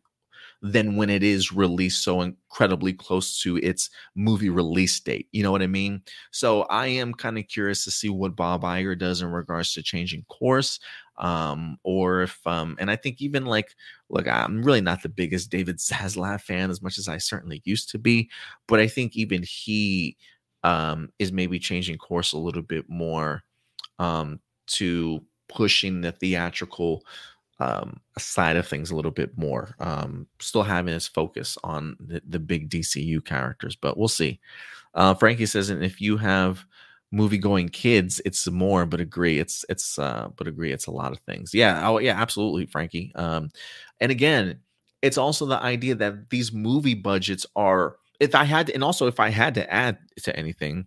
than 0.72 0.96
when 0.96 1.10
it 1.12 1.22
is 1.24 1.52
released 1.52 2.04
so 2.04 2.22
incredibly 2.22 2.92
close 2.92 3.40
to 3.42 3.58
its 3.58 3.90
movie 4.16 4.50
release 4.50 5.00
date. 5.00 5.28
You 5.32 5.44
know 5.44 5.52
what 5.52 5.62
I 5.62 5.68
mean? 5.68 6.02
So 6.32 6.64
I 6.64 6.88
am 6.88 7.14
kind 7.14 7.38
of 7.38 7.48
curious 7.48 7.84
to 7.84 7.92
see 7.92 8.10
what 8.10 8.36
Bob 8.36 8.64
Iger 8.64 8.98
does 8.98 9.22
in 9.22 9.28
regards 9.30 9.74
to 9.74 9.84
changing 9.84 10.24
course. 10.30 10.80
Um, 11.18 11.78
or 11.84 12.24
if 12.24 12.46
um, 12.46 12.76
and 12.80 12.92
I 12.92 12.96
think 12.98 13.22
even 13.22 13.46
like 13.46 13.76
look, 14.10 14.28
I'm 14.28 14.64
really 14.64 14.82
not 14.82 15.02
the 15.04 15.10
biggest 15.10 15.50
David 15.50 15.78
Zaslav 15.80 16.42
fan 16.42 16.70
as 16.72 16.82
much 16.82 16.98
as 16.98 17.08
I 17.08 17.18
certainly 17.20 17.62
used 17.64 17.90
to 17.92 18.00
be, 18.00 18.30
but 18.68 18.80
I 18.80 18.88
think 18.88 19.16
even 19.16 19.44
he 19.44 20.18
um 20.64 21.10
is 21.20 21.32
maybe 21.32 21.60
changing 21.60 21.98
course 21.98 22.34
a 22.34 22.38
little 22.40 22.64
bit 22.64 22.86
more 22.90 23.44
um 24.00 24.40
to 24.68 25.22
pushing 25.48 26.02
the 26.02 26.12
theatrical 26.12 27.04
um, 27.60 28.00
side 28.18 28.58
of 28.58 28.68
things 28.68 28.92
a 28.92 28.96
little 28.96 29.12
bit 29.12 29.38
more. 29.38 29.76
Um, 29.80 30.28
still 30.40 30.64
having 30.64 30.94
his 30.94 31.08
focus 31.08 31.58
on 31.64 31.96
the, 32.00 32.22
the 32.28 32.40
big 32.40 32.70
DCU 32.70 33.24
characters, 33.24 33.76
but 33.76 33.98
we'll 33.98 34.08
see. 34.08 34.40
Uh, 34.94 35.14
Frankie 35.14 35.46
says, 35.46 35.70
and 35.70 35.84
if 35.84 36.02
you 36.02 36.18
have 36.18 36.66
movie 37.12 37.38
going 37.38 37.70
kids, 37.70 38.22
it's 38.26 38.48
more, 38.50 38.86
but 38.86 39.00
agree, 39.00 39.40
it's 39.40 39.66
it's 39.70 39.98
uh, 39.98 40.30
but 40.36 40.48
agree, 40.48 40.72
it's 40.72 40.88
a 40.88 40.92
lot 40.92 41.12
of 41.12 41.20
things. 41.20 41.54
Yeah, 41.54 41.88
oh 41.88 42.00
yeah, 42.00 42.20
absolutely, 42.20 42.66
Frankie. 42.66 43.12
Um, 43.16 43.50
and 44.00 44.12
again, 44.12 44.60
it's 45.02 45.18
also 45.18 45.46
the 45.46 45.62
idea 45.62 45.96
that 45.96 46.30
these 46.30 46.52
movie 46.54 46.96
budgets 46.96 47.46
are. 47.56 47.98
If 48.20 48.34
I 48.34 48.46
had, 48.46 48.68
to, 48.68 48.74
and 48.74 48.84
also 48.84 49.08
if 49.08 49.20
I 49.20 49.30
had 49.30 49.56
to 49.56 49.74
add 49.74 49.98
to 50.24 50.36
anything, 50.38 50.86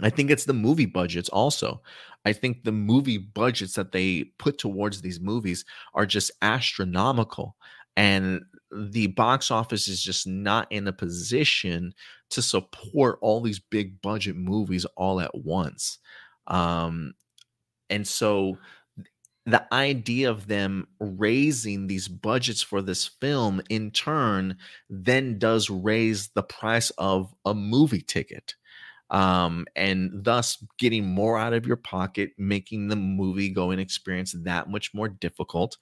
I 0.00 0.10
think 0.10 0.30
it's 0.30 0.44
the 0.44 0.52
movie 0.52 0.86
budgets 0.86 1.28
also. 1.28 1.82
I 2.24 2.32
think 2.32 2.64
the 2.64 2.72
movie 2.72 3.18
budgets 3.18 3.74
that 3.74 3.92
they 3.92 4.24
put 4.38 4.58
towards 4.58 5.00
these 5.00 5.20
movies 5.20 5.64
are 5.94 6.06
just 6.06 6.32
astronomical. 6.42 7.56
And 7.96 8.42
the 8.72 9.08
box 9.08 9.50
office 9.50 9.86
is 9.86 10.02
just 10.02 10.26
not 10.26 10.66
in 10.72 10.88
a 10.88 10.92
position 10.92 11.94
to 12.30 12.42
support 12.42 13.18
all 13.20 13.40
these 13.40 13.60
big 13.60 14.00
budget 14.02 14.36
movies 14.36 14.84
all 14.96 15.20
at 15.20 15.34
once. 15.34 15.98
Um, 16.48 17.14
and 17.88 18.06
so 18.06 18.58
the 19.46 19.62
idea 19.72 20.30
of 20.30 20.46
them 20.46 20.88
raising 20.98 21.86
these 21.86 22.08
budgets 22.08 22.62
for 22.62 22.80
this 22.80 23.06
film 23.20 23.60
in 23.68 23.90
turn 23.90 24.56
then 24.88 25.38
does 25.38 25.68
raise 25.68 26.28
the 26.28 26.42
price 26.42 26.90
of 26.96 27.32
a 27.44 27.54
movie 27.54 28.00
ticket 28.00 28.54
um, 29.10 29.66
and 29.76 30.10
thus 30.12 30.62
getting 30.78 31.06
more 31.06 31.38
out 31.38 31.52
of 31.52 31.66
your 31.66 31.76
pocket, 31.76 32.30
making 32.38 32.88
the 32.88 32.96
movie 32.96 33.50
going 33.50 33.78
experience 33.78 34.32
that 34.44 34.68
much 34.68 34.94
more 34.94 35.08
difficult. 35.08 35.76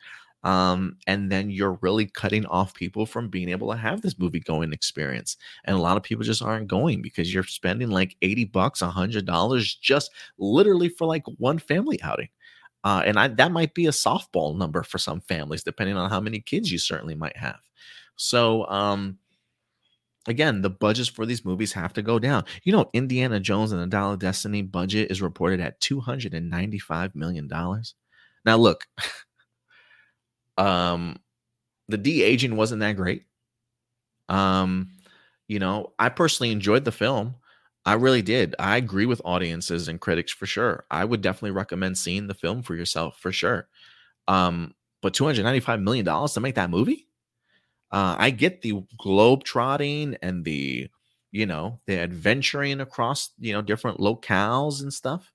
Um, 0.44 0.96
and 1.06 1.30
then 1.30 1.50
you're 1.50 1.78
really 1.82 2.06
cutting 2.06 2.46
off 2.46 2.74
people 2.74 3.06
from 3.06 3.28
being 3.28 3.48
able 3.48 3.70
to 3.70 3.76
have 3.76 4.02
this 4.02 4.18
movie 4.18 4.40
going 4.40 4.72
experience. 4.72 5.36
And 5.64 5.76
a 5.76 5.80
lot 5.80 5.96
of 5.96 6.02
people 6.02 6.24
just 6.24 6.42
aren't 6.42 6.66
going 6.66 7.00
because 7.00 7.32
you're 7.32 7.44
spending 7.44 7.90
like 7.90 8.16
80 8.22 8.46
bucks, 8.46 8.82
a 8.82 8.90
hundred 8.90 9.24
dollars 9.24 9.72
just 9.74 10.10
literally 10.38 10.88
for 10.88 11.06
like 11.06 11.22
one 11.38 11.58
family 11.58 12.02
outing. 12.02 12.28
Uh, 12.84 13.02
and 13.06 13.18
I, 13.18 13.28
that 13.28 13.52
might 13.52 13.74
be 13.74 13.86
a 13.86 13.90
softball 13.92 14.56
number 14.56 14.82
for 14.82 14.98
some 14.98 15.20
families, 15.20 15.62
depending 15.62 15.96
on 15.96 16.10
how 16.10 16.20
many 16.20 16.40
kids 16.40 16.72
you 16.72 16.78
certainly 16.78 17.14
might 17.14 17.36
have. 17.36 17.60
So, 18.16 18.66
um, 18.66 19.18
again, 20.28 20.62
the 20.62 20.70
budgets 20.70 21.08
for 21.08 21.26
these 21.26 21.44
movies 21.44 21.72
have 21.72 21.92
to 21.94 22.02
go 22.02 22.18
down. 22.18 22.44
You 22.64 22.72
know, 22.72 22.90
Indiana 22.92 23.40
Jones 23.40 23.72
and 23.72 23.92
the 23.92 23.98
of 23.98 24.18
Destiny 24.18 24.62
budget 24.62 25.10
is 25.10 25.22
reported 25.22 25.60
at 25.60 25.80
$295 25.80 27.14
million. 27.14 27.48
Now, 28.44 28.56
look, 28.56 28.84
um, 30.58 31.16
the 31.88 31.98
de 31.98 32.22
aging 32.22 32.56
wasn't 32.56 32.80
that 32.80 32.96
great. 32.96 33.24
Um, 34.28 34.90
you 35.48 35.58
know, 35.58 35.92
I 35.98 36.08
personally 36.08 36.52
enjoyed 36.52 36.84
the 36.84 36.92
film. 36.92 37.36
I 37.84 37.94
really 37.94 38.22
did. 38.22 38.54
I 38.58 38.76
agree 38.76 39.06
with 39.06 39.20
audiences 39.24 39.88
and 39.88 40.00
critics 40.00 40.32
for 40.32 40.46
sure. 40.46 40.84
I 40.90 41.04
would 41.04 41.20
definitely 41.20 41.50
recommend 41.50 41.98
seeing 41.98 42.28
the 42.28 42.34
film 42.34 42.62
for 42.62 42.76
yourself 42.76 43.18
for 43.18 43.32
sure. 43.32 43.68
Um, 44.28 44.74
but 45.02 45.14
$295 45.14 45.82
million 45.82 46.04
to 46.04 46.40
make 46.40 46.54
that 46.54 46.70
movie? 46.70 47.08
Uh, 47.92 48.16
I 48.18 48.30
get 48.30 48.62
the 48.62 48.82
globe 48.98 49.44
trotting 49.44 50.16
and 50.22 50.44
the, 50.44 50.88
you 51.30 51.46
know, 51.46 51.80
the 51.86 51.98
adventuring 51.98 52.80
across, 52.80 53.30
you 53.38 53.52
know, 53.52 53.62
different 53.62 53.98
locales 53.98 54.80
and 54.80 54.92
stuff, 54.92 55.30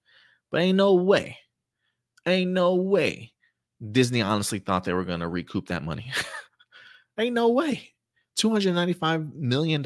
but 0.52 0.62
ain't 0.62 0.78
no 0.78 0.96
way, 0.96 1.38
ain't 2.26 2.52
no 2.52 2.76
way 2.76 3.34
Disney 3.92 4.22
honestly 4.22 4.60
thought 4.60 4.84
they 4.84 4.94
were 4.94 5.06
going 5.06 5.20
to 5.20 5.28
recoup 5.28 5.68
that 5.68 5.84
money. 5.84 6.12
ain't 7.20 7.36
no 7.36 7.50
way. 7.50 7.94
$295 8.40 9.34
million. 9.34 9.86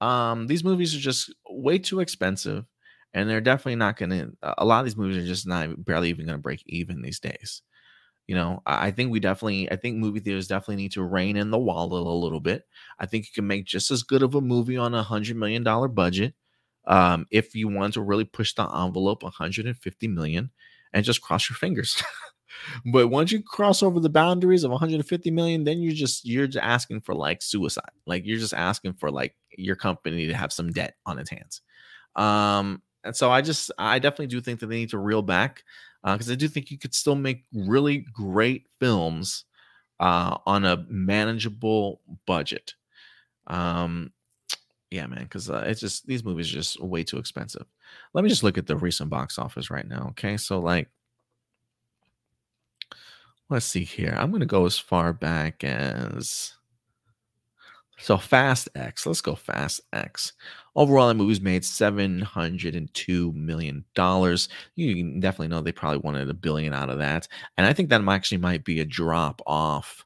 Um, 0.00 0.46
these 0.46 0.64
movies 0.64 0.94
are 0.94 1.00
just 1.00 1.32
way 1.48 1.78
too 1.78 2.00
expensive 2.00 2.64
and 3.12 3.28
they're 3.28 3.40
definitely 3.40 3.76
not 3.76 3.96
going 3.96 4.10
to, 4.10 4.32
a 4.42 4.64
lot 4.64 4.80
of 4.80 4.86
these 4.86 4.96
movies 4.96 5.22
are 5.22 5.26
just 5.26 5.46
not 5.46 5.84
barely 5.84 6.08
even 6.08 6.26
going 6.26 6.38
to 6.38 6.42
break 6.42 6.62
even 6.66 7.02
these 7.02 7.20
days 7.20 7.62
you 8.30 8.36
know 8.36 8.62
i 8.64 8.92
think 8.92 9.10
we 9.10 9.18
definitely 9.18 9.68
i 9.72 9.74
think 9.74 9.96
movie 9.96 10.20
theaters 10.20 10.46
definitely 10.46 10.76
need 10.76 10.92
to 10.92 11.02
rein 11.02 11.36
in 11.36 11.50
the 11.50 11.58
wallet 11.58 12.06
a 12.06 12.10
little 12.10 12.38
bit. 12.38 12.62
I 13.00 13.06
think 13.06 13.24
you 13.26 13.32
can 13.34 13.48
make 13.48 13.64
just 13.64 13.90
as 13.90 14.04
good 14.04 14.22
of 14.22 14.36
a 14.36 14.40
movie 14.40 14.76
on 14.76 14.94
a 14.94 15.02
hundred 15.02 15.36
million 15.36 15.64
dollar 15.64 15.88
budget 15.88 16.34
um, 16.86 17.26
if 17.32 17.56
you 17.56 17.66
want 17.66 17.94
to 17.94 18.00
really 18.00 18.24
push 18.24 18.54
the 18.54 18.62
envelope 18.62 19.24
150 19.24 20.06
million 20.06 20.50
and 20.92 21.04
just 21.04 21.20
cross 21.20 21.50
your 21.50 21.56
fingers. 21.56 22.00
But 22.84 23.08
once 23.08 23.32
you 23.32 23.42
cross 23.42 23.82
over 23.82 24.00
the 24.00 24.08
boundaries 24.08 24.64
of 24.64 24.70
150 24.70 25.30
million 25.30 25.64
then 25.64 25.80
you're 25.80 25.92
just 25.92 26.24
you're 26.24 26.46
just 26.46 26.64
asking 26.64 27.00
for 27.00 27.14
like 27.14 27.42
suicide. 27.42 27.90
Like 28.06 28.26
you're 28.26 28.38
just 28.38 28.54
asking 28.54 28.94
for 28.94 29.10
like 29.10 29.34
your 29.56 29.76
company 29.76 30.26
to 30.28 30.34
have 30.34 30.52
some 30.52 30.70
debt 30.70 30.94
on 31.04 31.18
its 31.18 31.30
hands. 31.30 31.62
Um 32.14 32.82
and 33.02 33.16
so 33.16 33.30
i 33.30 33.40
just 33.40 33.70
i 33.78 33.98
definitely 33.98 34.26
do 34.26 34.40
think 34.40 34.60
that 34.60 34.66
they 34.66 34.76
need 34.76 34.90
to 34.90 34.98
reel 34.98 35.22
back 35.22 35.64
because 36.02 36.30
uh, 36.30 36.32
I 36.32 36.36
do 36.36 36.48
think 36.48 36.70
you 36.70 36.78
could 36.78 36.94
still 36.94 37.14
make 37.14 37.44
really 37.52 37.98
great 38.12 38.66
films 38.78 39.44
uh, 39.98 40.38
on 40.46 40.64
a 40.64 40.84
manageable 40.88 42.00
budget. 42.26 42.74
Um, 43.46 44.12
yeah, 44.90 45.06
man, 45.06 45.22
because 45.22 45.50
uh, 45.50 45.64
it's 45.66 45.80
just 45.80 46.06
these 46.06 46.24
movies 46.24 46.50
are 46.50 46.54
just 46.54 46.82
way 46.82 47.04
too 47.04 47.18
expensive. 47.18 47.66
Let 48.12 48.24
me 48.24 48.30
just 48.30 48.42
look 48.42 48.58
at 48.58 48.66
the 48.66 48.76
recent 48.76 49.10
box 49.10 49.38
office 49.38 49.70
right 49.70 49.86
now. 49.86 50.08
Okay, 50.10 50.36
so 50.36 50.58
like, 50.58 50.88
let's 53.48 53.66
see 53.66 53.84
here. 53.84 54.16
I'm 54.18 54.32
gonna 54.32 54.46
go 54.46 54.66
as 54.66 54.78
far 54.78 55.12
back 55.12 55.62
as 55.62 56.54
so 58.00 58.16
Fast 58.16 58.68
X. 58.74 59.06
Let's 59.06 59.20
go 59.20 59.34
Fast 59.34 59.80
X. 59.92 60.32
Overall, 60.74 61.08
the 61.08 61.14
movie's 61.14 61.40
made 61.40 61.62
$702 61.62 63.34
million. 63.34 63.84
You 64.76 65.20
definitely 65.20 65.48
know 65.48 65.60
they 65.60 65.72
probably 65.72 65.98
wanted 65.98 66.30
a 66.30 66.34
billion 66.34 66.72
out 66.72 66.90
of 66.90 66.98
that. 66.98 67.28
And 67.56 67.66
I 67.66 67.72
think 67.72 67.90
that 67.90 68.06
actually 68.08 68.38
might 68.38 68.64
be 68.64 68.80
a 68.80 68.84
drop 68.84 69.42
off 69.46 70.04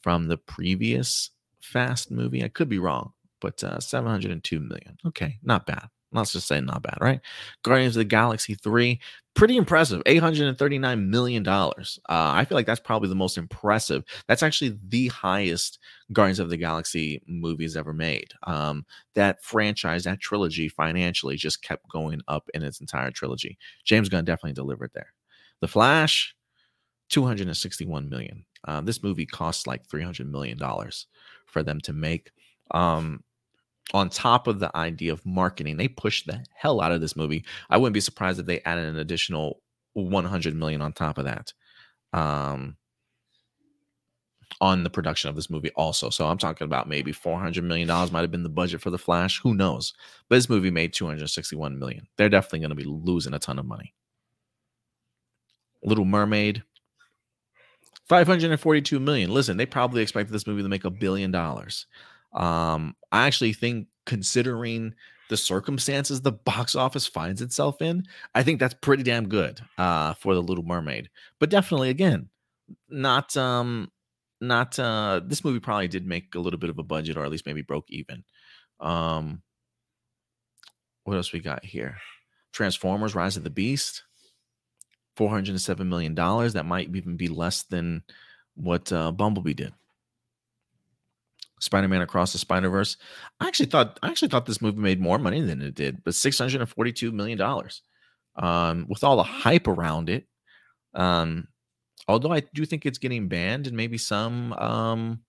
from 0.00 0.28
the 0.28 0.38
previous 0.38 1.30
Fast 1.60 2.10
movie. 2.10 2.44
I 2.44 2.48
could 2.48 2.68
be 2.68 2.78
wrong, 2.78 3.12
but 3.40 3.62
uh, 3.64 3.80
702 3.80 4.60
million. 4.60 4.98
Okay, 5.04 5.38
not 5.42 5.66
bad. 5.66 5.88
Let's 6.12 6.32
just 6.32 6.48
say 6.48 6.60
not 6.60 6.82
bad, 6.82 6.98
right? 7.00 7.20
Guardians 7.62 7.96
of 7.96 8.00
the 8.00 8.04
Galaxy 8.04 8.54
3, 8.54 9.00
pretty 9.34 9.56
impressive. 9.56 10.02
$839 10.04 11.06
million. 11.08 11.46
Uh, 11.46 11.72
I 12.08 12.44
feel 12.44 12.56
like 12.56 12.66
that's 12.66 12.80
probably 12.80 13.08
the 13.08 13.14
most 13.14 13.36
impressive. 13.36 14.04
That's 14.28 14.42
actually 14.42 14.78
the 14.88 15.08
highest 15.08 15.78
Guardians 16.12 16.38
of 16.38 16.48
the 16.48 16.56
Galaxy 16.56 17.20
movies 17.26 17.76
ever 17.76 17.92
made. 17.92 18.32
Um, 18.44 18.86
that 19.14 19.42
franchise, 19.42 20.04
that 20.04 20.20
trilogy 20.20 20.68
financially 20.68 21.36
just 21.36 21.62
kept 21.62 21.88
going 21.88 22.20
up 22.28 22.48
in 22.54 22.62
its 22.62 22.80
entire 22.80 23.10
trilogy. 23.10 23.58
James 23.84 24.08
Gunn 24.08 24.24
definitely 24.24 24.54
delivered 24.54 24.92
there. 24.94 25.12
The 25.60 25.68
Flash, 25.68 26.34
261 27.10 28.08
million. 28.08 28.44
Uh, 28.66 28.80
this 28.80 29.02
movie 29.02 29.26
costs 29.26 29.66
like 29.66 29.86
300 29.86 30.30
million 30.30 30.58
dollars 30.58 31.06
for 31.46 31.62
them 31.62 31.80
to 31.82 31.92
make. 31.92 32.30
Um, 32.72 33.22
on 33.94 34.10
top 34.10 34.46
of 34.46 34.58
the 34.58 34.74
idea 34.76 35.12
of 35.12 35.24
marketing, 35.24 35.76
they 35.76 35.88
pushed 35.88 36.26
the 36.26 36.44
hell 36.54 36.80
out 36.80 36.92
of 36.92 37.00
this 37.00 37.16
movie. 37.16 37.44
I 37.70 37.76
wouldn't 37.76 37.94
be 37.94 38.00
surprised 38.00 38.40
if 38.40 38.46
they 38.46 38.60
added 38.60 38.86
an 38.86 38.98
additional 38.98 39.60
100 39.94 40.54
million 40.54 40.82
on 40.82 40.92
top 40.92 41.18
of 41.18 41.24
that. 41.24 41.52
Um, 42.12 42.76
on 44.60 44.84
the 44.84 44.90
production 44.90 45.28
of 45.28 45.36
this 45.36 45.50
movie 45.50 45.70
also. 45.76 46.08
So 46.10 46.26
I'm 46.26 46.38
talking 46.38 46.64
about 46.64 46.88
maybe 46.88 47.12
400 47.12 47.62
million 47.62 47.88
dollars 47.88 48.12
might 48.12 48.22
have 48.22 48.30
been 48.30 48.42
the 48.42 48.48
budget 48.48 48.80
for 48.80 48.90
the 48.90 48.98
Flash, 48.98 49.40
who 49.42 49.54
knows. 49.54 49.92
But 50.28 50.36
this 50.36 50.48
movie 50.48 50.70
made 50.70 50.92
261 50.92 51.78
million. 51.78 52.06
They're 52.16 52.28
definitely 52.28 52.60
going 52.60 52.70
to 52.70 52.76
be 52.76 52.84
losing 52.84 53.34
a 53.34 53.38
ton 53.38 53.58
of 53.58 53.66
money. 53.66 53.92
Little 55.82 56.04
Mermaid 56.04 56.62
542 58.08 59.00
million. 59.00 59.30
Listen, 59.30 59.56
they 59.56 59.66
probably 59.66 60.02
expected 60.02 60.32
this 60.32 60.46
movie 60.46 60.62
to 60.62 60.68
make 60.68 60.84
a 60.84 60.90
billion 60.90 61.30
dollars. 61.30 61.86
Um, 62.36 62.94
I 63.12 63.26
actually 63.26 63.52
think 63.52 63.88
considering 64.04 64.94
the 65.28 65.36
circumstances 65.36 66.20
the 66.20 66.32
box 66.32 66.74
office 66.74 67.06
finds 67.06 67.42
itself 67.42 67.82
in, 67.82 68.04
I 68.34 68.42
think 68.42 68.60
that's 68.60 68.74
pretty 68.74 69.02
damn 69.02 69.28
good 69.28 69.60
uh, 69.78 70.14
for 70.14 70.34
the 70.34 70.42
Little 70.42 70.64
Mermaid. 70.64 71.10
But 71.40 71.50
definitely, 71.50 71.90
again, 71.90 72.28
not 72.88 73.36
um, 73.36 73.90
not 74.40 74.78
uh 74.78 75.20
this 75.24 75.44
movie 75.44 75.60
probably 75.60 75.88
did 75.88 76.06
make 76.06 76.34
a 76.34 76.38
little 76.38 76.58
bit 76.58 76.70
of 76.70 76.78
a 76.78 76.82
budget 76.82 77.16
or 77.16 77.24
at 77.24 77.30
least 77.30 77.46
maybe 77.46 77.62
broke 77.62 77.86
even. 77.88 78.24
Um 78.80 79.42
what 81.04 81.16
else 81.16 81.32
we 81.32 81.40
got 81.40 81.64
here? 81.64 81.96
Transformers 82.52 83.14
Rise 83.14 83.36
of 83.36 83.44
the 83.44 83.50
Beast. 83.50 84.02
407 85.16 85.88
million 85.88 86.14
dollars 86.14 86.52
that 86.52 86.66
might 86.66 86.94
even 86.94 87.16
be 87.16 87.28
less 87.28 87.62
than 87.62 88.02
what 88.54 88.92
uh, 88.92 89.12
Bumblebee 89.12 89.54
did. 89.54 89.72
Spider-Man 91.60 92.02
Across 92.02 92.32
the 92.32 92.38
Spider-Verse. 92.38 92.96
I 93.40 93.46
actually 93.48 93.66
thought 93.66 93.98
I 94.02 94.08
actually 94.08 94.28
thought 94.28 94.46
this 94.46 94.62
movie 94.62 94.80
made 94.80 95.00
more 95.00 95.18
money 95.18 95.40
than 95.40 95.62
it 95.62 95.74
did, 95.74 96.04
but 96.04 96.14
642 96.14 97.12
million 97.12 97.38
dollars. 97.38 97.82
Um, 98.36 98.86
with 98.88 99.02
all 99.02 99.16
the 99.16 99.22
hype 99.22 99.66
around 99.66 100.10
it, 100.10 100.26
um, 100.94 101.48
although 102.08 102.32
I 102.32 102.40
do 102.54 102.66
think 102.66 102.84
it's 102.84 102.98
getting 102.98 103.28
banned 103.28 103.66
and 103.66 103.76
maybe 103.76 103.98
some 103.98 104.52
um 104.54 105.20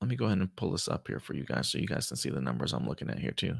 let 0.00 0.08
me 0.08 0.16
go 0.16 0.26
ahead 0.26 0.38
and 0.38 0.54
pull 0.56 0.72
this 0.72 0.88
up 0.88 1.08
here 1.08 1.20
for 1.20 1.34
you 1.34 1.44
guys 1.44 1.68
so 1.68 1.78
you 1.78 1.86
guys 1.86 2.08
can 2.08 2.16
see 2.16 2.30
the 2.30 2.40
numbers 2.40 2.72
I'm 2.72 2.88
looking 2.88 3.10
at 3.10 3.18
here 3.18 3.32
too. 3.32 3.56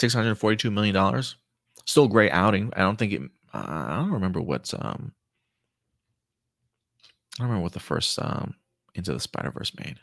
$642 0.00 0.72
million. 0.72 1.22
Still 1.86 2.04
a 2.04 2.08
great 2.08 2.32
outing. 2.32 2.72
I 2.76 2.80
don't 2.80 2.96
think 2.96 3.12
it 3.12 3.22
I 3.52 3.96
don't 3.96 4.12
remember 4.12 4.40
what's 4.40 4.74
um 4.74 5.12
I 7.38 7.42
don't 7.42 7.48
remember 7.48 7.62
what 7.62 7.72
the 7.72 7.80
first 7.80 8.18
um 8.20 8.54
Into 8.94 9.12
the 9.12 9.20
Spider-Verse 9.20 9.72
made. 9.78 9.98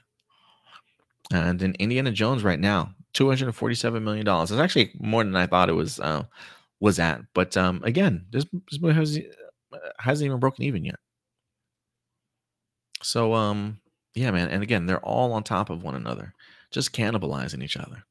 And 1.31 1.59
then 1.59 1.75
Indiana 1.79 2.11
Jones 2.11 2.43
right 2.43 2.59
now, 2.59 2.93
two 3.13 3.27
hundred 3.27 3.45
and 3.47 3.55
forty-seven 3.55 4.03
million 4.03 4.25
dollars. 4.25 4.51
It's 4.51 4.61
actually 4.61 4.91
more 4.99 5.23
than 5.23 5.35
I 5.35 5.45
thought 5.47 5.69
it 5.69 5.73
was 5.73 5.99
uh, 5.99 6.23
was 6.79 6.99
at. 6.99 7.21
But 7.33 7.57
um, 7.57 7.81
again, 7.83 8.25
this, 8.29 8.45
this 8.69 8.79
movie 8.79 8.95
has, 8.95 9.19
uh, 9.73 9.77
hasn't 9.99 10.25
even 10.25 10.39
broken 10.39 10.63
even 10.63 10.85
yet. 10.85 10.99
So 13.03 13.33
um, 13.33 13.79
yeah, 14.13 14.31
man. 14.31 14.49
And 14.49 14.63
again, 14.63 14.85
they're 14.85 15.03
all 15.05 15.33
on 15.33 15.43
top 15.43 15.69
of 15.69 15.83
one 15.83 15.95
another, 15.95 16.33
just 16.71 16.93
cannibalizing 16.93 17.63
each 17.63 17.77
other. 17.77 18.05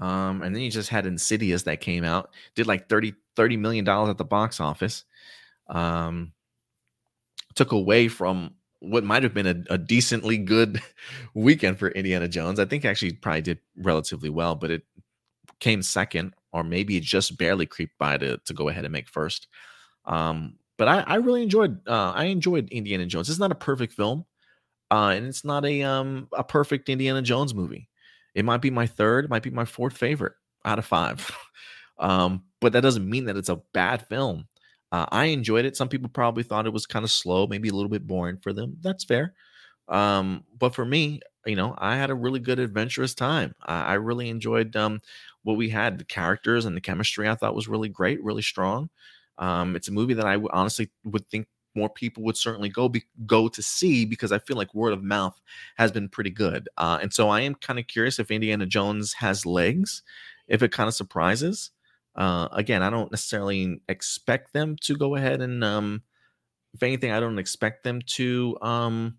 Um, 0.00 0.42
and 0.42 0.54
then 0.54 0.62
you 0.62 0.70
just 0.70 0.90
had 0.90 1.06
Insidious 1.06 1.62
that 1.62 1.80
came 1.80 2.04
out, 2.04 2.30
did 2.54 2.66
like 2.66 2.88
30, 2.88 3.14
30 3.34 3.56
million 3.56 3.84
dollars 3.84 4.10
at 4.10 4.18
the 4.18 4.24
box 4.24 4.60
office. 4.60 5.04
Um, 5.68 6.32
took 7.54 7.72
away 7.72 8.08
from 8.08 8.54
what 8.80 9.04
might 9.04 9.22
have 9.22 9.34
been 9.34 9.46
a, 9.46 9.74
a, 9.74 9.78
decently 9.78 10.36
good 10.36 10.80
weekend 11.34 11.78
for 11.78 11.88
Indiana 11.88 12.28
Jones. 12.28 12.60
I 12.60 12.66
think 12.66 12.84
actually 12.84 13.14
probably 13.14 13.42
did 13.42 13.58
relatively 13.76 14.28
well, 14.28 14.54
but 14.54 14.70
it 14.70 14.82
came 15.58 15.82
second, 15.82 16.34
or 16.52 16.62
maybe 16.62 16.96
it 16.96 17.02
just 17.02 17.36
barely 17.38 17.66
creeped 17.66 17.98
by 17.98 18.18
to 18.18 18.38
to 18.38 18.54
go 18.54 18.68
ahead 18.68 18.84
and 18.84 18.92
make 18.92 19.08
first. 19.08 19.48
Um, 20.04 20.56
but 20.76 20.88
I, 20.88 21.00
I 21.00 21.14
really 21.16 21.42
enjoyed 21.42 21.80
uh, 21.88 22.12
I 22.14 22.26
enjoyed 22.26 22.68
Indiana 22.70 23.06
Jones. 23.06 23.28
It's 23.30 23.38
not 23.38 23.52
a 23.52 23.56
perfect 23.56 23.94
film, 23.94 24.24
uh, 24.90 25.14
and 25.16 25.26
it's 25.26 25.44
not 25.44 25.64
a 25.64 25.82
um 25.82 26.28
a 26.32 26.44
perfect 26.44 26.88
Indiana 26.88 27.22
Jones 27.22 27.54
movie. 27.54 27.88
It 28.36 28.46
might 28.46 28.62
be 28.62 28.70
my 28.70 28.86
third, 28.86 29.30
might 29.30 29.42
be 29.44 29.50
my 29.50 29.66
fourth 29.66 29.98
favorite 29.98 30.34
out 30.64 30.78
of 30.78 30.86
five. 30.86 31.30
um, 32.00 32.44
but 32.60 32.74
that 32.74 32.82
doesn't 32.82 33.08
mean 33.10 33.26
that 33.26 33.38
it's 33.38 33.50
a 33.50 33.62
bad 33.74 34.06
film. 34.08 34.46
Uh, 34.92 35.06
I 35.10 35.26
enjoyed 35.26 35.66
it. 35.66 35.76
Some 35.76 35.88
people 35.90 36.10
probably 36.10 36.44
thought 36.44 36.66
it 36.66 36.74
was 36.74 36.86
kind 36.86 37.04
of 37.04 37.10
slow, 37.12 37.48
maybe 37.48 37.70
a 37.70 37.74
little 37.74 37.90
bit 37.90 38.06
boring 38.06 38.38
for 38.38 38.52
them. 38.54 38.78
That's 38.82 39.04
fair. 39.04 39.34
Um, 39.88 40.44
but 40.58 40.74
for 40.74 40.84
me, 40.84 41.20
you 41.46 41.56
know, 41.56 41.74
I 41.78 41.96
had 41.96 42.10
a 42.10 42.14
really 42.14 42.40
good 42.40 42.60
adventurous 42.60 43.14
time. 43.14 43.54
I, 43.64 43.82
I 43.82 43.94
really 43.94 44.28
enjoyed 44.28 44.76
um, 44.76 45.00
what 45.44 45.56
we 45.56 45.70
had. 45.70 45.98
The 45.98 46.04
characters 46.04 46.64
and 46.66 46.76
the 46.76 46.80
chemistry 46.80 47.28
I 47.28 47.36
thought 47.36 47.54
was 47.54 47.68
really 47.68 47.88
great, 47.88 48.22
really 48.24 48.42
strong. 48.42 48.90
Um, 49.38 49.76
it's 49.76 49.88
a 49.88 49.92
movie 49.92 50.14
that 50.14 50.26
I 50.26 50.38
honestly 50.52 50.90
would 51.04 51.28
think 51.28 51.46
more 51.76 51.90
people 51.90 52.22
would 52.24 52.36
certainly 52.36 52.68
go 52.68 52.88
be, 52.88 53.04
go 53.26 53.48
to 53.48 53.62
see 53.62 54.04
because 54.04 54.32
I 54.32 54.38
feel 54.38 54.56
like 54.56 54.74
word 54.74 54.92
of 54.92 55.02
mouth 55.02 55.40
has 55.76 55.92
been 55.92 56.08
pretty 56.08 56.30
good. 56.30 56.68
Uh, 56.76 56.98
and 57.00 57.12
so 57.12 57.28
I 57.28 57.42
am 57.42 57.54
kind 57.54 57.78
of 57.78 57.86
curious 57.86 58.18
if 58.18 58.30
Indiana 58.30 58.66
Jones 58.66 59.12
has 59.14 59.46
legs, 59.46 60.02
if 60.48 60.62
it 60.62 60.72
kind 60.72 60.88
of 60.88 60.94
surprises. 60.94 61.70
Uh, 62.14 62.48
again, 62.52 62.82
I 62.82 62.90
don't 62.90 63.10
necessarily 63.10 63.80
expect 63.88 64.52
them 64.52 64.76
to 64.82 64.96
go 64.96 65.16
ahead 65.16 65.42
and, 65.42 65.62
um, 65.62 66.02
if 66.72 66.82
anything, 66.82 67.12
I 67.12 67.20
don't 67.20 67.38
expect 67.38 67.84
them 67.84 68.00
to. 68.02 68.56
Um, 68.60 69.18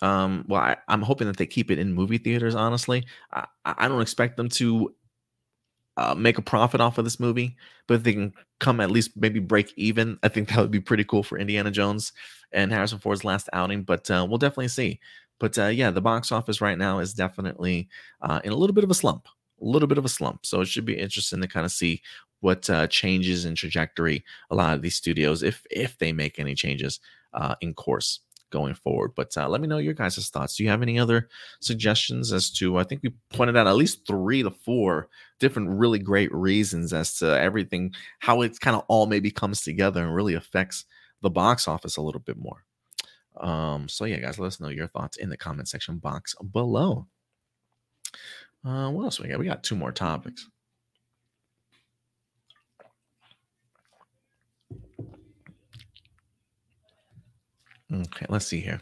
um, 0.00 0.44
well, 0.48 0.60
I, 0.60 0.76
am 0.88 1.02
hoping 1.02 1.26
that 1.26 1.36
they 1.36 1.46
keep 1.46 1.70
it 1.70 1.78
in 1.78 1.92
movie 1.92 2.18
theaters. 2.18 2.54
Honestly, 2.54 3.04
I, 3.32 3.46
I 3.64 3.88
don't 3.88 4.02
expect 4.02 4.36
them 4.36 4.48
to 4.50 4.94
uh, 5.96 6.14
make 6.14 6.38
a 6.38 6.42
profit 6.42 6.80
off 6.80 6.98
of 6.98 7.04
this 7.04 7.20
movie, 7.20 7.56
but 7.86 7.94
if 7.94 8.02
they 8.02 8.12
can 8.12 8.32
come 8.60 8.80
at 8.80 8.90
least 8.90 9.10
maybe 9.16 9.40
break 9.40 9.72
even, 9.76 10.18
I 10.22 10.28
think 10.28 10.48
that 10.48 10.58
would 10.58 10.70
be 10.70 10.80
pretty 10.80 11.04
cool 11.04 11.22
for 11.22 11.38
Indiana 11.38 11.70
Jones 11.70 12.12
and 12.52 12.72
Harrison 12.72 12.98
Ford's 12.98 13.24
last 13.24 13.48
outing. 13.52 13.82
But 13.82 14.10
uh, 14.10 14.26
we'll 14.28 14.38
definitely 14.38 14.68
see. 14.68 15.00
But 15.38 15.58
uh, 15.58 15.66
yeah, 15.66 15.90
the 15.90 16.00
box 16.00 16.32
office 16.32 16.60
right 16.60 16.78
now 16.78 17.00
is 17.00 17.14
definitely 17.14 17.88
uh, 18.20 18.40
in 18.44 18.52
a 18.52 18.56
little 18.56 18.74
bit 18.74 18.84
of 18.84 18.90
a 18.90 18.94
slump 18.94 19.28
a 19.60 19.64
little 19.64 19.86
bit 19.86 19.98
of 19.98 20.04
a 20.04 20.08
slump. 20.08 20.44
So 20.44 20.60
it 20.60 20.66
should 20.66 20.84
be 20.84 20.98
interesting 20.98 21.40
to 21.40 21.46
kind 21.46 21.64
of 21.64 21.70
see 21.70 22.02
what 22.40 22.68
uh, 22.68 22.88
changes 22.88 23.44
in 23.44 23.54
trajectory 23.54 24.24
a 24.50 24.56
lot 24.56 24.74
of 24.74 24.82
these 24.82 24.96
studios, 24.96 25.44
if 25.44 25.64
if 25.70 25.98
they 25.98 26.12
make 26.12 26.40
any 26.40 26.56
changes 26.56 26.98
in 27.60 27.72
course 27.74 28.20
going 28.52 28.74
forward. 28.74 29.12
But 29.16 29.36
uh, 29.36 29.48
let 29.48 29.60
me 29.60 29.66
know 29.66 29.78
your 29.78 29.94
guys' 29.94 30.28
thoughts. 30.28 30.54
Do 30.54 30.62
you 30.62 30.70
have 30.70 30.82
any 30.82 30.98
other 30.98 31.28
suggestions 31.60 32.32
as 32.32 32.50
to? 32.52 32.78
I 32.78 32.84
think 32.84 33.02
we 33.02 33.12
pointed 33.30 33.56
out 33.56 33.66
at 33.66 33.74
least 33.74 34.06
three 34.06 34.44
to 34.44 34.50
four 34.50 35.08
different 35.40 35.70
really 35.70 35.98
great 35.98 36.32
reasons 36.32 36.92
as 36.92 37.18
to 37.18 37.40
everything, 37.40 37.92
how 38.20 38.42
it 38.42 38.60
kind 38.60 38.76
of 38.76 38.84
all 38.86 39.06
maybe 39.06 39.30
comes 39.30 39.62
together 39.62 40.04
and 40.04 40.14
really 40.14 40.34
affects 40.34 40.84
the 41.22 41.30
box 41.30 41.66
office 41.66 41.96
a 41.96 42.02
little 42.02 42.20
bit 42.20 42.36
more. 42.36 42.64
Um, 43.40 43.88
so 43.88 44.04
yeah, 44.04 44.18
guys, 44.18 44.38
let 44.38 44.48
us 44.48 44.60
know 44.60 44.68
your 44.68 44.88
thoughts 44.88 45.16
in 45.16 45.30
the 45.30 45.36
comment 45.36 45.68
section 45.68 45.96
box 45.96 46.34
below. 46.52 47.06
Uh, 48.64 48.90
what 48.90 49.04
else 49.04 49.18
we 49.18 49.28
got? 49.28 49.38
We 49.38 49.46
got 49.46 49.64
two 49.64 49.74
more 49.74 49.90
topics. 49.90 50.48
Okay, 57.92 58.26
let's 58.28 58.46
see 58.46 58.60
here. 58.60 58.80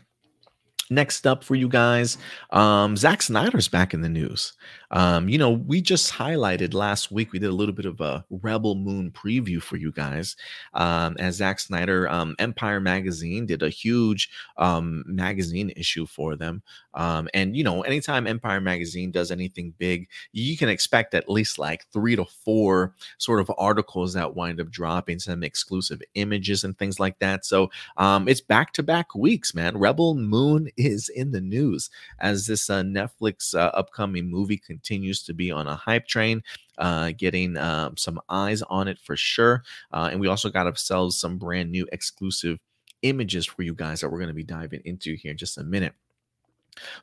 Next 0.92 1.24
up 1.24 1.44
for 1.44 1.54
you 1.54 1.68
guys, 1.68 2.18
um, 2.50 2.96
Zack 2.96 3.22
Snyder's 3.22 3.68
back 3.68 3.94
in 3.94 4.00
the 4.00 4.08
news. 4.08 4.54
Um, 4.90 5.28
you 5.28 5.38
know, 5.38 5.50
we 5.50 5.80
just 5.80 6.12
highlighted 6.12 6.74
last 6.74 7.12
week, 7.12 7.32
we 7.32 7.38
did 7.38 7.50
a 7.50 7.54
little 7.54 7.74
bit 7.74 7.86
of 7.86 8.00
a 8.00 8.24
Rebel 8.30 8.74
Moon 8.74 9.10
preview 9.10 9.62
for 9.62 9.76
you 9.76 9.92
guys. 9.92 10.36
Um, 10.74 11.16
as 11.18 11.36
Zack 11.36 11.60
Snyder, 11.60 12.08
um, 12.08 12.34
Empire 12.38 12.80
Magazine 12.80 13.46
did 13.46 13.62
a 13.62 13.68
huge 13.68 14.30
um, 14.56 15.04
magazine 15.06 15.72
issue 15.76 16.06
for 16.06 16.36
them. 16.36 16.62
Um, 16.94 17.28
and, 17.34 17.56
you 17.56 17.62
know, 17.62 17.82
anytime 17.82 18.26
Empire 18.26 18.60
Magazine 18.60 19.12
does 19.12 19.30
anything 19.30 19.72
big, 19.78 20.08
you 20.32 20.56
can 20.56 20.68
expect 20.68 21.14
at 21.14 21.30
least 21.30 21.58
like 21.58 21.86
three 21.92 22.16
to 22.16 22.24
four 22.24 22.94
sort 23.18 23.40
of 23.40 23.50
articles 23.58 24.12
that 24.14 24.34
wind 24.34 24.60
up 24.60 24.70
dropping 24.70 25.20
some 25.20 25.44
exclusive 25.44 26.02
images 26.14 26.64
and 26.64 26.76
things 26.78 26.98
like 26.98 27.18
that. 27.20 27.44
So 27.44 27.70
um, 27.96 28.26
it's 28.28 28.40
back 28.40 28.72
to 28.72 28.82
back 28.82 29.14
weeks, 29.14 29.54
man. 29.54 29.78
Rebel 29.78 30.14
Moon 30.14 30.68
is 30.76 31.08
in 31.08 31.30
the 31.30 31.40
news 31.40 31.90
as 32.18 32.46
this 32.46 32.68
uh, 32.68 32.82
Netflix 32.82 33.54
uh, 33.54 33.70
upcoming 33.74 34.28
movie 34.28 34.56
to 34.82 35.34
be 35.34 35.50
on 35.50 35.66
a 35.66 35.76
hype 35.76 36.06
train. 36.06 36.42
Uh, 36.78 37.12
getting 37.16 37.58
um, 37.58 37.94
some 37.98 38.18
eyes 38.30 38.62
on 38.62 38.88
it 38.88 38.98
for 38.98 39.14
sure. 39.14 39.62
Uh, 39.92 40.08
and 40.10 40.18
we 40.18 40.28
also 40.28 40.48
got 40.48 40.66
ourselves 40.66 41.18
some 41.18 41.36
brand 41.36 41.70
new 41.70 41.86
exclusive 41.92 42.58
images 43.02 43.44
for 43.44 43.62
you 43.62 43.74
guys 43.74 44.00
that 44.00 44.08
we're 44.10 44.18
going 44.18 44.28
to 44.28 44.34
be 44.34 44.42
diving 44.42 44.80
into 44.86 45.14
here 45.14 45.32
in 45.32 45.36
just 45.36 45.58
a 45.58 45.62
minute. 45.62 45.92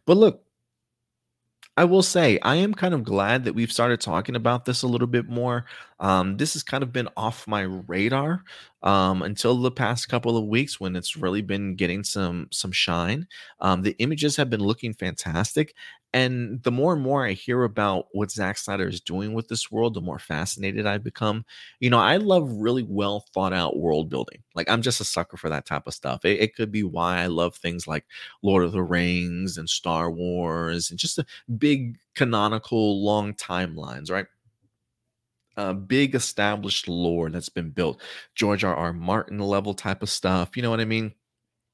But 0.06 0.18
look, 0.18 0.44
I 1.78 1.84
will 1.84 2.02
say 2.02 2.40
I 2.42 2.56
am 2.56 2.74
kind 2.74 2.96
of 2.96 3.04
glad 3.04 3.44
that 3.44 3.54
we've 3.54 3.72
started 3.72 4.02
talking 4.02 4.36
about 4.36 4.66
this 4.66 4.82
a 4.82 4.88
little 4.88 5.08
bit 5.08 5.30
more. 5.30 5.66
Um, 6.00 6.36
this 6.36 6.54
has 6.54 6.64
kind 6.64 6.82
of 6.82 6.92
been 6.92 7.08
off 7.16 7.48
my 7.48 7.62
radar 7.62 8.44
um, 8.82 9.22
until 9.22 9.56
the 9.56 9.70
past 9.70 10.10
couple 10.10 10.38
of 10.38 10.46
weeks 10.46 10.80
when 10.80 10.96
it's 10.96 11.16
really 11.16 11.44
been 11.44 11.76
getting 11.76 12.04
some 12.04 12.48
some 12.52 12.72
shine. 12.72 13.28
Um, 13.60 13.84
the 13.84 13.96
images 14.00 14.36
have 14.38 14.50
been 14.50 14.64
looking 14.64 14.96
fantastic, 14.96 15.76
and 16.18 16.64
the 16.64 16.72
more 16.72 16.94
and 16.94 17.02
more 17.04 17.28
I 17.28 17.34
hear 17.34 17.64
about 17.64 18.08
what 18.12 18.32
Zack 18.32 18.58
Snyder 18.58 18.88
is 18.88 19.00
doing 19.00 19.34
with 19.36 19.50
this 19.50 19.70
world, 19.72 19.94
the 19.94 20.02
more 20.02 20.18
fascinated 20.18 20.88
I 20.88 20.98
become. 20.98 21.46
You 21.80 21.92
know, 21.92 22.00
I 22.00 22.18
love 22.18 22.50
really 22.52 22.82
well 22.82 23.26
thought 23.36 23.54
out 23.54 23.78
world 23.78 24.10
building. 24.10 24.42
Like 24.56 24.68
I'm 24.68 24.82
just 24.82 25.00
a 25.00 25.04
sucker 25.04 25.38
for 25.38 25.48
that 25.50 25.68
type 25.68 25.86
of 25.86 25.94
stuff. 25.94 26.26
It, 26.26 26.40
it 26.40 26.56
could 26.56 26.72
be 26.72 26.82
why 26.82 27.20
I 27.20 27.28
love 27.28 27.56
things 27.56 27.86
like 27.88 28.04
Lord 28.42 28.64
of 28.64 28.72
the 28.72 28.82
Rings 28.82 29.60
and 29.60 29.70
Star 29.70 30.10
Wars 30.10 30.90
and 30.90 30.98
just 30.98 31.20
big 31.60 32.00
canonical 32.16 33.04
long 33.04 33.36
timelines, 33.36 34.10
right? 34.10 34.26
a 35.58 35.74
big 35.74 36.14
established 36.14 36.88
lore 36.88 37.30
that's 37.32 37.50
been 37.50 37.72
built. 37.72 38.02
George 38.36 38.64
R. 38.64 38.76
R. 38.76 38.94
Martin 38.94 39.40
level 39.40 39.74
type 39.74 40.04
of 40.04 40.10
stuff. 40.10 40.56
You 40.56 40.62
know 40.62 40.70
what 40.70 40.80
I 40.80 40.86
mean? 40.86 41.14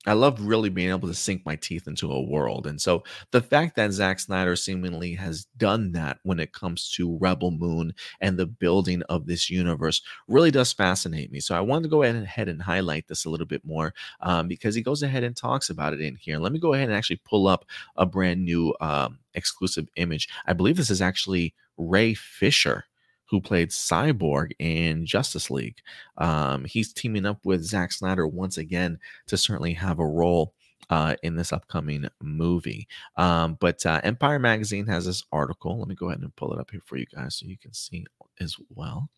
I 0.05 0.13
love 0.13 0.41
really 0.41 0.69
being 0.69 0.89
able 0.89 1.07
to 1.07 1.13
sink 1.13 1.45
my 1.45 1.55
teeth 1.55 1.87
into 1.87 2.11
a 2.11 2.21
world. 2.21 2.67
And 2.67 2.81
so 2.81 3.03
the 3.31 3.41
fact 3.41 3.75
that 3.77 3.93
Zack 3.93 4.19
Snyder 4.19 4.55
seemingly 4.55 5.13
has 5.15 5.45
done 5.57 5.93
that 5.93 6.19
when 6.23 6.39
it 6.39 6.51
comes 6.51 6.91
to 6.95 7.17
Rebel 7.19 7.51
Moon 7.51 7.93
and 8.19 8.37
the 8.37 8.45
building 8.45 9.01
of 9.03 9.25
this 9.25 9.49
universe 9.49 10.01
really 10.27 10.51
does 10.51 10.73
fascinate 10.73 11.31
me. 11.31 11.39
So 11.39 11.55
I 11.55 11.61
wanted 11.61 11.83
to 11.83 11.89
go 11.89 12.03
ahead 12.03 12.49
and 12.49 12.61
highlight 12.61 13.07
this 13.07 13.25
a 13.25 13.29
little 13.29 13.47
bit 13.47 13.63
more 13.63 13.93
um, 14.19 14.47
because 14.47 14.75
he 14.75 14.81
goes 14.81 15.03
ahead 15.03 15.23
and 15.23 15.35
talks 15.35 15.69
about 15.69 15.93
it 15.93 16.01
in 16.01 16.15
here. 16.15 16.37
Let 16.37 16.51
me 16.51 16.59
go 16.59 16.73
ahead 16.73 16.89
and 16.89 16.97
actually 16.97 17.21
pull 17.23 17.47
up 17.47 17.65
a 17.95 18.05
brand 18.05 18.43
new 18.43 18.75
um, 18.81 19.19
exclusive 19.33 19.87
image. 19.95 20.27
I 20.45 20.53
believe 20.53 20.75
this 20.75 20.91
is 20.91 21.01
actually 21.01 21.53
Ray 21.77 22.13
Fisher 22.13 22.85
who 23.33 23.41
played 23.41 23.69
Cyborg 23.69 24.51
in 24.59 25.07
Justice 25.07 25.49
League. 25.49 25.81
Um, 26.19 26.65
he's 26.65 26.93
teaming 26.93 27.25
up 27.25 27.43
with 27.43 27.63
Zack 27.63 27.91
Snyder 27.91 28.27
once 28.27 28.59
again 28.59 28.99
to 29.25 29.37
certainly 29.37 29.73
have 29.73 29.97
a 29.97 30.05
role 30.05 30.53
uh, 30.91 31.15
in 31.23 31.35
this 31.35 31.51
upcoming 31.51 32.07
movie. 32.21 32.87
Um, 33.17 33.57
but 33.59 33.83
uh, 33.87 34.01
Empire 34.03 34.37
Magazine 34.37 34.85
has 34.85 35.07
this 35.07 35.23
article. 35.31 35.79
Let 35.79 35.87
me 35.87 35.95
go 35.95 36.09
ahead 36.09 36.21
and 36.21 36.35
pull 36.35 36.53
it 36.53 36.59
up 36.59 36.69
here 36.69 36.83
for 36.85 36.97
you 36.97 37.07
guys 37.07 37.33
so 37.33 37.47
you 37.47 37.57
can 37.57 37.73
see 37.73 38.05
as 38.39 38.55
well. 38.69 39.09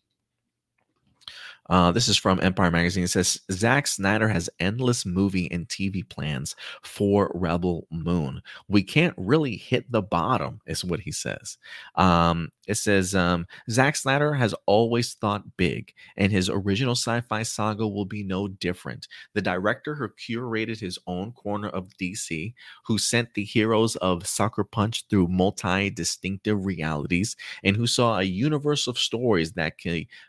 Uh, 1.68 1.90
this 1.92 2.08
is 2.08 2.16
from 2.16 2.40
Empire 2.42 2.70
Magazine. 2.70 3.04
It 3.04 3.08
says 3.10 3.40
Zack 3.50 3.86
Snyder 3.86 4.28
has 4.28 4.50
endless 4.60 5.04
movie 5.04 5.50
and 5.50 5.68
TV 5.68 6.08
plans 6.08 6.54
for 6.82 7.30
Rebel 7.34 7.86
Moon. 7.90 8.40
We 8.68 8.82
can't 8.82 9.14
really 9.16 9.56
hit 9.56 9.90
the 9.90 10.02
bottom, 10.02 10.60
is 10.66 10.84
what 10.84 11.00
he 11.00 11.12
says. 11.12 11.58
Um, 11.96 12.50
it 12.66 12.76
says 12.76 13.14
um, 13.14 13.46
Zack 13.70 13.96
Snyder 13.96 14.34
has 14.34 14.54
always 14.66 15.14
thought 15.14 15.56
big, 15.56 15.92
and 16.16 16.30
his 16.30 16.48
original 16.48 16.94
sci 16.94 17.20
fi 17.22 17.42
saga 17.42 17.86
will 17.86 18.04
be 18.04 18.22
no 18.22 18.48
different. 18.48 19.08
The 19.34 19.42
director 19.42 19.94
who 19.94 20.08
curated 20.08 20.78
his 20.78 20.98
own 21.06 21.32
corner 21.32 21.68
of 21.68 21.90
DC, 22.00 22.54
who 22.84 22.98
sent 22.98 23.34
the 23.34 23.44
heroes 23.44 23.96
of 23.96 24.26
Sucker 24.26 24.64
Punch 24.64 25.04
through 25.08 25.28
multi 25.28 25.90
distinctive 25.90 26.64
realities, 26.64 27.36
and 27.64 27.76
who 27.76 27.86
saw 27.86 28.18
a 28.18 28.24
universe 28.24 28.86
of 28.86 28.98
stories 28.98 29.52
that 29.52 29.74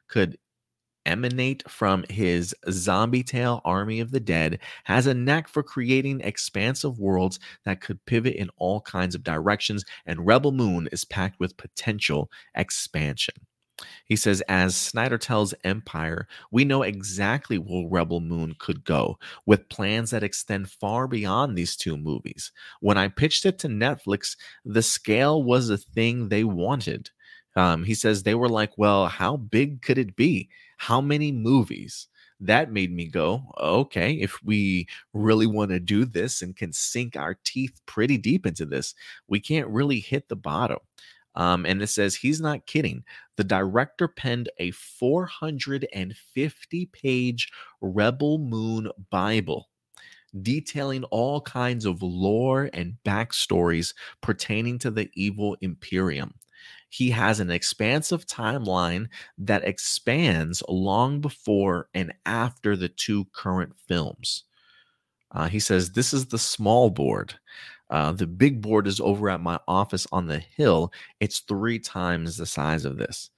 could 0.08 0.38
emanate 1.08 1.68
from 1.70 2.04
his 2.10 2.54
zombie 2.70 3.24
tale 3.24 3.62
Army 3.66 4.00
of 4.00 4.12
the 4.12 4.20
Dead, 4.20 4.60
has 4.84 5.08
a 5.08 5.14
knack 5.14 5.48
for 5.48 5.64
creating 5.64 6.22
expansive 6.22 7.00
worlds 7.00 7.40
that 7.66 7.82
could 7.82 8.06
pivot 8.06 8.36
in 8.36 8.50
all 8.58 8.82
kinds 8.82 9.16
of 9.16 9.24
directions, 9.24 9.86
and 10.06 10.28
Rebel 10.28 10.52
Moon 10.52 10.88
is 10.92 11.06
packed 11.06 11.40
with 11.40 11.58
potential 11.58 12.30
expansion. 12.54 13.34
He 14.06 14.16
says, 14.16 14.42
as 14.50 14.76
Snyder 14.76 15.18
tells 15.18 15.54
Empire, 15.64 16.28
we 16.52 16.66
know 16.66 16.82
exactly 16.82 17.58
where 17.58 17.88
Rebel 17.88 18.22
Moon 18.22 18.56
could 18.58 18.84
go, 18.84 19.20
with 19.46 19.70
plans 19.70 20.12
that 20.12 20.24
extend 20.24 20.70
far 20.70 21.08
beyond 21.08 21.56
these 21.56 21.76
two 21.76 21.96
movies. 21.96 22.52
When 22.80 22.98
I 22.98 23.08
pitched 23.08 23.46
it 23.46 23.60
to 23.60 23.68
Netflix, 23.68 24.36
the 24.66 24.82
scale 24.82 25.44
was 25.44 25.70
a 25.70 25.78
thing 25.78 26.30
they 26.30 26.44
wanted. 26.44 27.12
Um, 27.56 27.84
he 27.84 27.94
says 27.94 28.24
they 28.24 28.36
were 28.36 28.50
like, 28.50 28.72
well, 28.78 29.08
how 29.08 29.38
big 29.38 29.82
could 29.82 29.98
it 29.98 30.16
be? 30.16 30.50
How 30.78 31.02
many 31.02 31.32
movies? 31.32 32.08
That 32.40 32.72
made 32.72 32.92
me 32.92 33.08
go, 33.08 33.52
okay, 33.60 34.14
if 34.14 34.44
we 34.44 34.88
really 35.14 35.48
want 35.48 35.72
to 35.72 35.80
do 35.80 36.06
this 36.06 36.44
and 36.44 36.56
can 36.56 36.72
sink 36.72 37.16
our 37.16 37.36
teeth 37.44 37.82
pretty 37.88 38.18
deep 38.18 38.46
into 38.46 38.66
this, 38.66 38.94
we 39.28 39.40
can't 39.40 39.68
really 39.68 40.00
hit 40.00 40.30
the 40.30 40.36
bottom. 40.36 40.78
Um, 41.34 41.66
and 41.66 41.82
it 41.82 41.88
says 41.88 42.16
he's 42.16 42.42
not 42.42 42.66
kidding. 42.66 43.04
The 43.36 43.44
director 43.44 44.08
penned 44.08 44.50
a 44.58 44.72
450 44.72 46.86
page 46.88 47.52
Rebel 47.82 48.38
Moon 48.40 48.90
Bible 49.10 49.70
detailing 50.42 51.04
all 51.06 51.42
kinds 51.42 51.86
of 51.86 52.02
lore 52.02 52.70
and 52.74 52.98
backstories 53.06 53.94
pertaining 54.22 54.78
to 54.80 54.92
the 54.92 55.10
evil 55.14 55.56
Imperium 55.62 56.34
he 56.90 57.10
has 57.12 57.40
an 57.40 57.52
expansive 57.52 58.26
timeline 58.26 59.08
that 59.38 59.64
expands 59.64 60.64
long 60.70 61.22
before 61.22 61.90
and 61.94 62.14
after 62.26 62.76
the 62.76 62.90
two 62.90 63.26
current 63.34 63.74
films. 63.88 64.44
Uh, 65.32 65.48
he 65.48 65.60
says, 65.60 65.92
This 65.92 66.14
is 66.14 66.28
the 66.28 66.38
small 66.40 66.90
board. 66.90 67.34
Uh, 67.90 68.12
the 68.12 68.28
big 68.28 68.62
board 68.62 68.88
is 68.88 69.00
over 69.00 69.30
at 69.30 69.42
my 69.42 69.60
office 69.68 70.08
on 70.12 70.28
the 70.28 70.40
hill. 70.40 70.92
It's 71.20 71.40
three 71.40 71.80
times 71.80 72.38
the 72.38 72.46
size 72.46 72.86
of 72.86 72.98
this. 72.98 73.30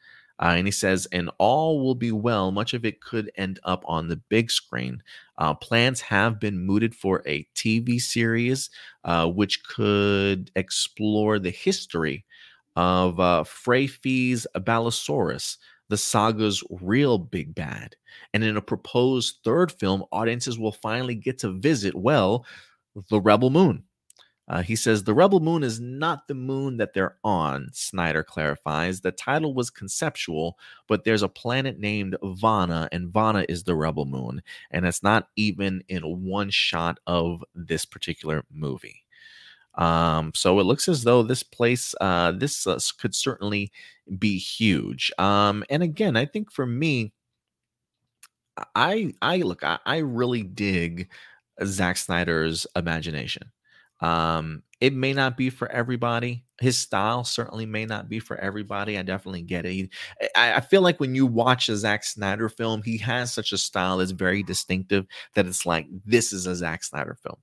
Uh, 0.42 0.54
and 0.56 0.66
he 0.66 0.72
says, 0.72 1.06
and 1.12 1.30
all 1.38 1.84
will 1.84 1.96
be 1.96 2.14
well. 2.14 2.50
Much 2.50 2.74
of 2.74 2.86
it 2.86 3.02
could 3.02 3.30
end 3.36 3.60
up 3.66 3.84
on 3.86 4.08
the 4.08 4.16
big 4.30 4.50
screen. 4.50 5.04
Uh, 5.38 5.54
plans 5.54 6.00
have 6.00 6.40
been 6.40 6.66
mooted 6.66 6.96
for 6.96 7.22
a 7.26 7.46
TV 7.56 8.00
series, 8.00 8.70
uh, 9.04 9.28
which 9.28 9.64
could 9.66 10.50
explore 10.56 11.40
the 11.40 11.50
history 11.50 12.24
of 12.76 13.20
uh, 13.20 13.44
Freyfyz 13.44 14.46
Balosaurus, 14.56 15.58
the 15.90 15.98
saga's 15.98 16.64
real 16.82 17.18
big 17.18 17.56
bad. 17.56 17.96
And 18.34 18.44
in 18.44 18.58
a 18.58 18.62
proposed 18.62 19.40
third 19.44 19.72
film, 19.72 20.04
audiences 20.12 20.60
will 20.60 20.72
finally 20.72 21.16
get 21.16 21.40
to 21.40 21.60
visit, 21.60 21.96
well, 21.96 22.46
the 23.10 23.20
Rebel 23.20 23.50
Moon. 23.50 23.84
Uh, 24.50 24.64
he 24.64 24.76
says 24.76 25.04
the 25.04 25.14
Rebel 25.14 25.40
Moon 25.40 25.64
is 25.64 25.80
not 25.80 26.28
the 26.28 26.34
moon 26.34 26.78
that 26.78 26.94
they're 26.94 27.18
on, 27.24 27.70
Snyder 27.72 28.24
clarifies. 28.24 29.00
The 29.00 29.12
title 29.12 29.54
was 29.54 29.70
conceptual, 29.70 30.58
but 30.88 31.04
there's 31.04 31.22
a 31.22 31.30
planet 31.30 31.78
named 31.78 32.18
Vana, 32.24 32.90
and 32.92 33.14
Vana 33.14 33.46
is 33.48 33.64
the 33.64 33.76
Rebel 33.76 34.06
Moon. 34.06 34.42
And 34.72 34.88
it's 34.88 35.04
not 35.04 35.28
even 35.36 35.84
in 35.88 36.02
one 36.26 36.50
shot 36.50 37.00
of 37.06 37.44
this 37.54 37.86
particular 37.86 38.44
movie. 38.52 39.04
Um, 39.80 40.34
so 40.36 40.60
it 40.60 40.64
looks 40.64 40.90
as 40.90 41.04
though 41.04 41.24
this 41.24 41.42
place, 41.42 41.96
uh, 42.02 42.34
this 42.34 42.68
uh, 42.68 42.78
could 43.00 43.16
certainly 43.16 43.72
be 44.20 44.38
huge. 44.38 45.12
Um, 45.18 45.64
and 45.70 45.82
again, 45.82 46.18
I 46.18 46.26
think 46.26 46.52
for 46.52 46.66
me, 46.66 47.14
I 48.76 49.14
I 49.22 49.38
look, 49.38 49.64
I, 49.64 49.80
I 49.86 49.98
really 50.00 50.44
dig 50.44 51.10
Zack 51.64 51.96
Snyder's 51.96 52.68
imagination. 52.76 53.52
Um, 54.02 54.64
it 54.82 54.94
may 54.94 55.14
not 55.14 55.36
be 55.36 55.50
for 55.50 55.70
everybody. 55.72 56.46
His 56.62 56.78
style 56.78 57.24
certainly 57.26 57.66
may 57.66 57.86
not 57.86 58.08
be 58.08 58.20
for 58.20 58.38
everybody. 58.38 58.98
I 58.98 59.02
definitely 59.02 59.42
get 59.42 59.66
it. 59.66 59.90
I, 60.36 60.54
I, 60.54 60.60
feel 60.62 60.82
like 60.82 61.02
when 61.02 61.16
you 61.16 61.26
watch 61.26 61.68
a 61.68 61.76
Zack 61.76 62.06
Snyder 62.06 62.48
film, 62.48 62.82
he 62.82 62.98
has 62.98 63.34
such 63.34 63.52
a 63.52 63.58
style 63.58 63.98
that's 63.98 64.12
very 64.12 64.42
distinctive 64.42 65.06
that 65.36 65.48
it's 65.48 65.66
like 65.66 65.88
this 66.06 66.32
is 66.32 66.48
a 66.48 66.56
Zack 66.56 66.86
Snyder 66.86 67.18
film. 67.22 67.38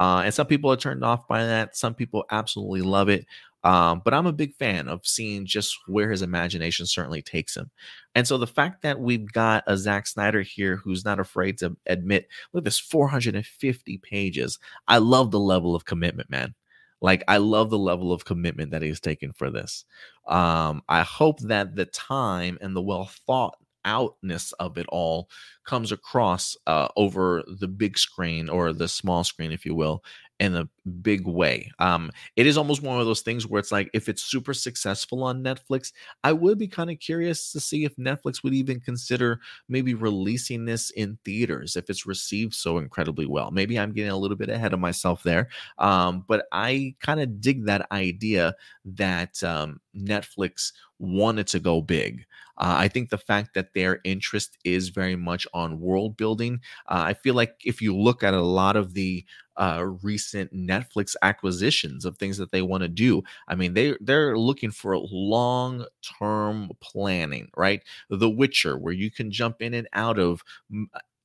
Uh, 0.00 0.22
and 0.24 0.34
some 0.34 0.46
people 0.46 0.72
are 0.72 0.76
turned 0.76 1.04
off 1.04 1.28
by 1.28 1.44
that. 1.44 1.76
Some 1.76 1.94
people 1.94 2.24
absolutely 2.30 2.80
love 2.80 3.10
it. 3.10 3.26
Um, 3.62 4.00
but 4.02 4.14
I'm 4.14 4.26
a 4.26 4.32
big 4.32 4.54
fan 4.54 4.88
of 4.88 5.06
seeing 5.06 5.44
just 5.44 5.76
where 5.86 6.10
his 6.10 6.22
imagination 6.22 6.86
certainly 6.86 7.20
takes 7.20 7.54
him. 7.54 7.70
And 8.14 8.26
so 8.26 8.38
the 8.38 8.46
fact 8.46 8.80
that 8.82 8.98
we've 8.98 9.30
got 9.30 9.64
a 9.66 9.76
Zack 9.76 10.06
Snyder 10.06 10.40
here 10.40 10.76
who's 10.76 11.04
not 11.04 11.20
afraid 11.20 11.58
to 11.58 11.76
admit, 11.86 12.28
look, 12.54 12.62
at 12.62 12.64
this 12.64 12.78
450 12.78 13.98
pages. 13.98 14.58
I 14.88 14.96
love 14.96 15.30
the 15.30 15.38
level 15.38 15.76
of 15.76 15.84
commitment, 15.84 16.30
man. 16.30 16.54
Like 17.02 17.22
I 17.28 17.36
love 17.36 17.68
the 17.68 17.78
level 17.78 18.12
of 18.12 18.24
commitment 18.24 18.70
that 18.70 18.82
he's 18.82 19.00
taken 19.00 19.32
for 19.34 19.50
this. 19.50 19.84
Um, 20.26 20.82
I 20.88 21.02
hope 21.02 21.40
that 21.40 21.76
the 21.76 21.86
time 21.86 22.58
and 22.62 22.74
the 22.74 22.82
well 22.82 23.10
thought 23.26 23.56
outness 23.84 24.52
of 24.52 24.78
it 24.78 24.86
all 24.88 25.28
comes 25.64 25.92
across 25.92 26.56
uh, 26.66 26.88
over 26.96 27.42
the 27.46 27.68
big 27.68 27.98
screen 27.98 28.48
or 28.48 28.72
the 28.72 28.88
small 28.88 29.24
screen, 29.24 29.52
if 29.52 29.64
you 29.64 29.74
will, 29.74 30.02
in 30.40 30.56
a 30.56 30.68
big 31.02 31.26
way. 31.28 31.70
Um, 31.78 32.10
it 32.34 32.46
is 32.46 32.56
almost 32.56 32.82
one 32.82 32.98
of 32.98 33.06
those 33.06 33.20
things 33.20 33.46
where 33.46 33.60
it's 33.60 33.70
like 33.70 33.90
if 33.92 34.08
it's 34.08 34.22
super 34.22 34.54
successful 34.54 35.22
on 35.22 35.44
Netflix, 35.44 35.92
I 36.24 36.32
would 36.32 36.58
be 36.58 36.66
kind 36.66 36.90
of 36.90 36.98
curious 36.98 37.52
to 37.52 37.60
see 37.60 37.84
if 37.84 37.94
Netflix 37.96 38.42
would 38.42 38.54
even 38.54 38.80
consider 38.80 39.40
maybe 39.68 39.92
releasing 39.92 40.64
this 40.64 40.90
in 40.90 41.18
theaters 41.26 41.76
if 41.76 41.90
it's 41.90 42.06
received 42.06 42.54
so 42.54 42.78
incredibly 42.78 43.26
well. 43.26 43.50
Maybe 43.50 43.78
I'm 43.78 43.92
getting 43.92 44.10
a 44.10 44.16
little 44.16 44.36
bit 44.36 44.48
ahead 44.48 44.72
of 44.72 44.80
myself 44.80 45.22
there, 45.22 45.50
um, 45.78 46.24
but 46.26 46.46
I 46.52 46.94
kind 47.00 47.20
of 47.20 47.40
dig 47.42 47.66
that 47.66 47.86
idea 47.92 48.54
that 48.86 49.44
um, 49.44 49.78
Netflix 49.94 50.72
wanted 50.98 51.46
to 51.48 51.60
go 51.60 51.82
big. 51.82 52.24
Uh, 52.58 52.76
I 52.78 52.88
think 52.88 53.08
the 53.08 53.18
fact 53.18 53.54
that 53.54 53.72
their 53.74 54.00
interest 54.04 54.58
is 54.64 54.90
very 54.90 55.16
much 55.16 55.46
on 55.54 55.80
world 55.80 56.16
building, 56.16 56.60
uh, 56.88 57.02
I 57.06 57.14
feel 57.14 57.34
like 57.34 57.56
if 57.64 57.80
you 57.80 57.96
look 57.96 58.22
at 58.22 58.34
a 58.34 58.42
lot 58.42 58.76
of 58.76 58.92
the 58.92 59.24
uh, 59.60 59.84
recent 60.02 60.52
Netflix 60.54 61.14
acquisitions 61.22 62.04
of 62.04 62.16
things 62.18 62.38
that 62.38 62.50
they 62.50 62.62
want 62.62 62.82
to 62.82 62.88
do. 62.88 63.22
I 63.48 63.54
mean, 63.54 63.74
they 63.74 63.94
they're 64.00 64.38
looking 64.38 64.70
for 64.70 64.96
long 64.98 65.86
term 66.18 66.70
planning, 66.80 67.50
right? 67.56 67.82
The 68.08 68.30
Witcher, 68.30 68.78
where 68.78 68.94
you 68.94 69.10
can 69.10 69.30
jump 69.30 69.62
in 69.62 69.74
and 69.74 69.88
out 69.92 70.18
of 70.18 70.42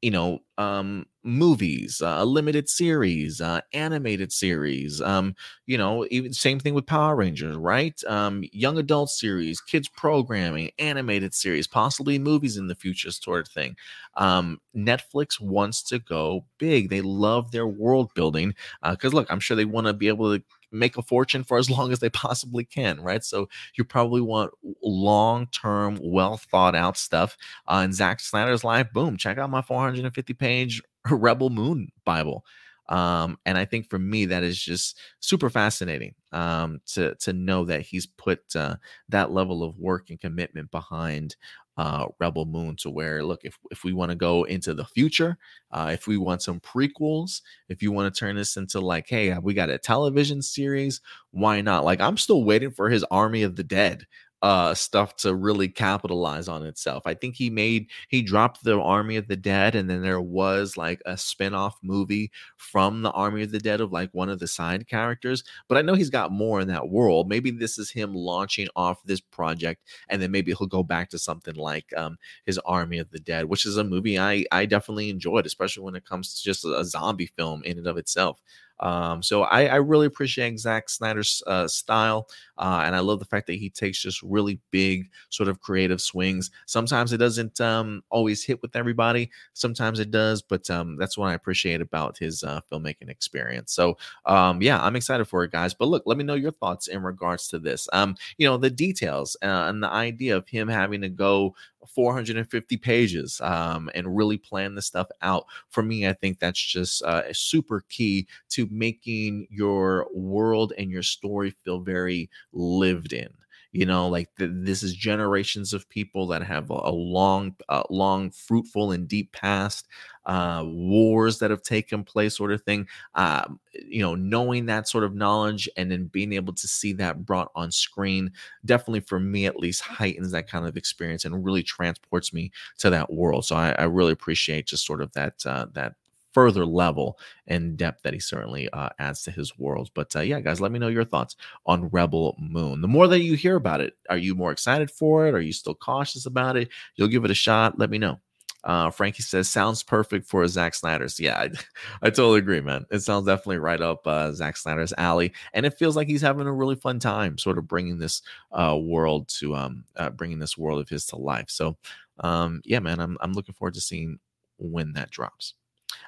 you 0.01 0.11
know 0.11 0.39
um 0.57 1.05
movies 1.23 2.01
uh, 2.03 2.17
a 2.19 2.26
limited 2.26 2.69
series 2.69 3.41
uh 3.41 3.59
animated 3.73 4.31
series 4.31 5.01
um 5.01 5.34
you 5.65 5.77
know 5.77 6.05
even 6.11 6.31
same 6.34 6.59
thing 6.59 6.73
with 6.73 6.85
power 6.85 7.15
rangers 7.15 7.55
right? 7.55 7.99
Um 8.07 8.43
young 8.51 8.77
adult 8.77 9.09
series 9.09 9.59
kids 9.61 9.89
programming 9.89 10.72
animated 10.80 11.34
series 11.34 11.67
possibly 11.67 12.19
movies 12.19 12.57
in 12.57 12.67
the 12.67 12.76
future 12.76 13.11
sort 13.11 13.47
of 13.47 13.51
thing. 13.53 13.76
Um 14.15 14.59
netflix 14.76 15.39
wants 15.39 15.81
to 15.84 15.99
go 15.99 16.45
big. 16.59 16.89
They 16.89 17.01
love 17.01 17.51
their 17.51 17.67
world 17.67 18.11
building 18.15 18.53
because 18.91 19.13
uh, 19.13 19.15
look 19.17 19.31
i'm 19.31 19.39
sure 19.39 19.57
they 19.57 19.65
want 19.65 19.88
to 19.88 19.93
be 19.93 20.07
able 20.07 20.38
to 20.38 20.43
make 20.71 20.97
a 20.97 21.01
fortune 21.01 21.43
for 21.43 21.57
as 21.57 21.69
long 21.75 21.91
as 21.91 21.99
they 21.99 22.09
possibly 22.09 22.65
can, 22.65 22.99
right? 23.01 23.23
So 23.23 23.49
you 23.77 23.83
probably 23.83 24.21
want 24.21 24.51
long 24.83 25.47
term, 25.47 25.99
well 26.01 26.37
thought 26.37 26.75
out 26.75 26.97
stuff. 26.97 27.37
Uh, 27.67 27.81
in 27.85 27.93
Zack 27.93 28.19
Snyder's 28.19 28.63
life, 28.63 28.87
boom, 28.93 29.17
check 29.17 29.37
out 29.37 29.49
my 29.49 29.61
450 29.61 30.33
page 30.33 30.81
Rebel 31.09 31.49
Moon 31.49 31.89
Bible. 32.05 32.43
Um, 32.87 33.39
and 33.45 33.57
I 33.57 33.65
think 33.65 33.89
for 33.89 33.97
me, 33.97 34.25
that 34.25 34.43
is 34.43 34.61
just 34.61 34.99
super 35.19 35.49
fascinating 35.49 36.13
um, 36.31 36.81
to 36.93 37.15
to 37.15 37.33
know 37.33 37.65
that 37.65 37.81
he's 37.81 38.05
put 38.05 38.41
uh, 38.55 38.75
that 39.09 39.31
level 39.31 39.63
of 39.63 39.77
work 39.79 40.09
and 40.09 40.19
commitment 40.19 40.69
behind 40.69 41.35
uh, 41.77 42.07
Rebel 42.19 42.45
Moon 42.45 42.76
to 42.77 42.89
where, 42.89 43.23
look, 43.23 43.41
if, 43.43 43.57
if 43.72 43.84
we 43.84 43.93
want 43.93 44.11
to 44.11 44.15
go 44.15 44.43
into 44.43 44.73
the 44.73 44.85
future, 44.85 45.38
uh, 45.72 45.91
if 45.93 46.07
we 46.07 46.18
want 46.18 46.41
some 46.41 46.60
prequels, 46.60 47.41
if 47.69 47.81
you 47.84 47.91
want 47.91 48.14
to 48.14 48.18
turn 48.18 48.35
this 48.35 48.57
into 48.57 48.80
like, 48.80 49.07
hey, 49.10 49.38
we 49.39 49.53
got 49.53 49.69
a 49.69 49.77
television 49.77 50.41
series, 50.41 51.02
why 51.31 51.61
not? 51.61 51.84
Like, 51.84 51.99
I'm 51.99 52.18
still 52.18 52.43
waiting 52.43 52.72
for 52.72 52.89
his 52.89 53.03
Army 53.06 53.43
of 53.43 53.56
the 53.56 53.64
Dead 53.64 54.06
uh 54.41 54.74
stuff 54.74 55.16
to 55.16 55.34
really 55.34 55.68
capitalize 55.68 56.48
on 56.48 56.66
itself. 56.66 57.03
I 57.06 57.14
think 57.14 57.36
he 57.36 57.49
made 57.49 57.88
he 58.10 58.22
dropped 58.22 58.64
the 58.64 58.80
Army 58.80 59.16
of 59.16 59.28
the 59.28 59.36
Dead 59.38 59.76
and 59.76 59.90
then 59.90 60.02
there 60.02 60.22
was 60.22 60.78
like 60.78 61.02
a 61.06 61.18
spin-off 61.18 61.78
movie 61.82 62.32
from 62.57 63.02
the 63.02 63.12
Army 63.12 63.44
of 63.44 63.52
the 63.52 63.60
Dead 63.60 63.82
of 63.82 63.91
like 63.91 64.10
one 64.14 64.30
of 64.30 64.40
the 64.40 64.48
side 64.48 64.88
characters, 64.88 65.44
but 65.68 65.78
I 65.78 65.82
know 65.82 65.94
he's 65.94 66.10
got 66.10 66.32
more 66.32 66.60
in 66.60 66.68
that 66.68 66.90
world. 66.90 67.30
Maybe 67.30 67.49
this 67.52 67.78
is 67.78 67.90
him 67.90 68.14
launching 68.14 68.68
off 68.76 69.02
this 69.06 69.22
project 69.22 69.82
and 70.10 70.22
then 70.22 70.32
maybe 70.32 70.53
he'll 70.53 70.68
go 70.68 70.84
back 70.84 71.10
to 71.12 71.20
something 71.20 71.56
like 71.56 71.91
um 71.98 72.18
his 72.45 72.60
Army 72.60 72.98
of 72.99 73.10
the 73.12 73.20
Dead, 73.20 73.45
which 73.45 73.66
is 73.66 73.78
a 73.78 73.84
movie 73.84 74.20
I 74.20 74.45
I 74.52 74.66
definitely 74.66 75.10
enjoyed, 75.10 75.45
especially 75.45 75.84
when 75.84 75.95
it 75.95 76.06
comes 76.06 76.36
to 76.36 76.44
just 76.44 76.66
a, 76.66 76.78
a 76.80 76.86
zombie 76.86 77.32
film 77.38 77.64
in 77.64 77.78
and 77.78 77.88
of 77.88 77.98
itself. 77.98 78.40
Um, 78.80 79.23
so 79.23 79.43
I, 79.43 79.65
I, 79.68 79.76
really 79.76 80.06
appreciate 80.06 80.60
Zack 80.60 80.89
Snyder's 80.89 81.41
uh, 81.47 81.68
style, 81.68 82.27
uh, 82.57 82.84
and 82.85 82.95
I 82.95 82.99
love 82.99 83.19
the 83.19 83.26
fact 83.26 83.47
that 83.47 83.53
he 83.53 83.69
takes 83.69 84.02
just 84.02 84.22
really 84.22 84.60
big, 84.72 85.10
sort 85.30 85.47
of 85.47 85.61
creative 85.61 86.02
swings. 86.02 86.52
Sometimes 86.65 87.14
it 87.14 87.18
doesn't 87.18 87.61
um, 87.61 88.03
always 88.10 88.43
hit 88.43 88.61
with 88.61 88.76
everybody. 88.76 89.31
Sometimes 89.53 89.99
it 89.99 90.11
does, 90.11 90.41
but 90.41 90.69
um, 90.69 90.97
that's 90.97 91.18
what 91.18 91.27
I 91.27 91.34
appreciate 91.34 91.80
about 91.80 92.18
his 92.18 92.43
uh, 92.43 92.60
filmmaking 92.72 93.10
experience. 93.10 93.72
So 93.72 93.97
um, 94.26 94.61
yeah, 94.61 94.81
I'm 94.84 94.95
excited 94.95 95.26
for 95.26 95.43
it, 95.45 95.52
guys. 95.52 95.73
But 95.73 95.88
look, 95.88 96.03
let 96.06 96.18
me 96.18 96.23
know 96.26 96.34
your 96.34 96.52
thoughts 96.52 96.88
in 96.88 97.02
regards 97.02 97.47
to 97.49 97.60
this. 97.60 97.88
Um, 97.93 98.15
you 98.38 98.47
know, 98.47 98.57
the 98.57 98.69
details 98.69 99.38
uh, 99.41 99.68
and 99.68 99.81
the 99.81 99.89
idea 99.89 100.35
of 100.35 100.47
him 100.47 100.68
having 100.68 101.02
to 101.02 101.10
go 101.10 101.56
450 101.90 102.78
pages 102.78 103.40
um, 103.41 103.90
and 103.95 104.16
really 104.16 104.38
plan 104.38 104.76
this 104.76 104.86
stuff 104.88 105.07
out. 105.22 105.45
For 105.70 105.84
me, 105.84 106.07
I 106.07 106.14
think 106.14 106.40
that's 106.40 106.60
just 106.60 107.03
uh, 107.03 107.32
super 107.34 107.84
key 107.90 108.28
to 108.49 108.68
making 108.72 109.48
your 109.49 110.07
world 110.14 110.74
and 110.78 110.90
your 110.91 111.03
story 111.03 111.56
feel 111.64 111.80
very 111.80 112.30
lived 112.53 113.14
in 113.14 113.30
you 113.76 113.85
know 113.85 114.07
like 114.07 114.30
this 114.38 114.84
is 114.84 114.93
generations 114.95 115.73
of 115.73 115.88
people 115.89 116.27
that 116.27 116.41
have 116.43 116.69
a, 116.72 116.73
a 116.73 116.91
long 116.91 117.56
uh, 117.69 117.84
long 117.89 118.31
fruitful 118.31 118.91
and 118.91 119.07
deep 119.07 119.31
past 119.34 119.88
uh, 120.26 120.64
wars 120.65 121.39
that 121.39 121.52
have 121.52 121.61
taken 121.61 122.03
place 122.03 122.35
sort 122.38 122.52
of 122.52 122.61
thing 122.64 122.88
uh, 123.15 123.43
you 123.88 124.02
know 124.02 124.15
knowing 124.15 124.65
that 124.65 124.88
sort 124.88 125.03
of 125.03 125.14
knowledge 125.14 125.69
and 125.77 125.91
then 125.91 126.06
being 126.06 126.34
able 126.34 126.53
to 126.53 126.68
see 126.68 126.93
that 126.93 127.26
brought 127.26 127.52
on 127.56 127.72
screen 127.72 128.31
definitely 128.65 129.02
for 129.02 129.19
me 129.19 129.45
at 129.45 129.60
least 129.60 129.81
heightens 129.81 130.31
that 130.31 130.47
kind 130.49 130.65
of 130.65 130.77
experience 130.77 131.26
and 131.26 131.45
really 131.45 131.64
transports 131.64 132.34
me 132.34 132.52
to 132.77 132.89
that 132.89 133.11
world. 133.11 133.45
So 133.45 133.56
i, 133.56 133.72
I 133.73 133.84
really 133.84 134.14
appreciate 134.14 134.68
just 134.68 134.85
sort 134.85 135.02
of 135.02 135.11
that 135.14 135.45
uh, 135.45 135.68
that 135.73 135.95
further 136.36 136.66
level 136.66 137.18
and 137.48 137.78
depth 137.78 138.03
that 138.03 138.14
he 138.14 138.20
certainly 138.20 138.70
uh, 138.72 138.90
adds 138.99 139.24
to 139.24 139.32
his 139.32 139.57
world. 139.57 139.90
But 139.94 140.14
uh, 140.18 140.20
yeah, 140.20 140.41
guys, 140.41 140.60
let 140.60 140.74
me 140.74 140.80
know 140.80 140.90
your 140.90 141.06
thoughts 141.06 141.38
on 141.66 141.88
Rebel 141.88 142.36
Moon. 142.38 142.82
The 142.82 142.90
more 142.90 143.07
that 143.07 143.22
you 143.22 143.36
hear 143.36 143.56
about 143.56 143.80
it, 143.80 143.95
are 144.10 144.18
you 144.18 144.36
more 144.36 144.52
excited 144.52 144.91
for 144.91 145.28
it? 145.28 145.34
Are 145.34 145.40
you 145.40 145.53
still 145.53 145.76
cautious 145.76 146.26
about 146.26 146.57
it? 146.57 146.68
You'll 146.98 147.07
give 147.07 147.24
it 147.24 147.32
a 147.32 147.36
shot. 147.36 147.80
Let 147.80 147.90
me 147.90 147.98
know. 147.99 148.20
Uh, 148.66 148.90
Frankie 148.90 149.24
says, 149.24 149.48
sounds 149.48 149.82
perfect 149.82 150.28
for 150.28 150.45
Zack 150.45 150.76
Snyder's. 150.76 151.22
Yeah, 151.22 151.38
I, 151.38 151.52
I 152.02 152.10
totally 152.10 152.40
agree, 152.40 152.60
man. 152.60 152.86
It 152.91 152.99
sounds 152.99 153.28
definitely 153.28 153.60
right 153.60 153.80
up 153.80 154.06
uh, 154.06 154.34
Zack 154.34 154.57
Snyder's 154.57 154.94
alley. 154.98 155.32
And 155.53 155.66
it 155.66 155.78
feels 155.78 155.95
like 155.95 156.10
he's 156.10 156.22
having 156.22 156.48
a 156.48 156.53
really 156.53 156.76
fun 156.76 156.99
time 156.99 157.38
sort 157.38 157.57
of 157.57 157.68
bringing 157.68 157.98
this 157.98 158.24
uh, 158.52 158.78
world 158.78 159.30
to, 159.40 159.56
um, 159.56 159.86
uh, 159.95 160.10
bringing 160.10 160.40
this 160.40 160.57
world 160.57 160.82
of 160.82 160.90
his 160.90 161.06
to 161.07 161.16
life. 161.16 161.49
So, 161.49 161.78
um, 162.20 162.62
yeah, 162.66 162.80
man, 162.80 162.99
I'm, 162.99 163.18
I'm 163.22 163.32
looking 163.32 163.56
forward 163.56 163.76
to 163.76 163.82
seeing 163.82 164.20
when 164.57 164.91
that 164.94 165.12
drops. 165.12 165.53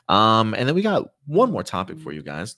Um, 0.10 0.54
and 0.54 0.68
then 0.68 0.76
we 0.76 0.82
got 0.82 1.12
one 1.26 1.52
more 1.52 1.64
topic 1.64 2.00
for 2.00 2.12
you 2.12 2.22
guys 2.22 2.56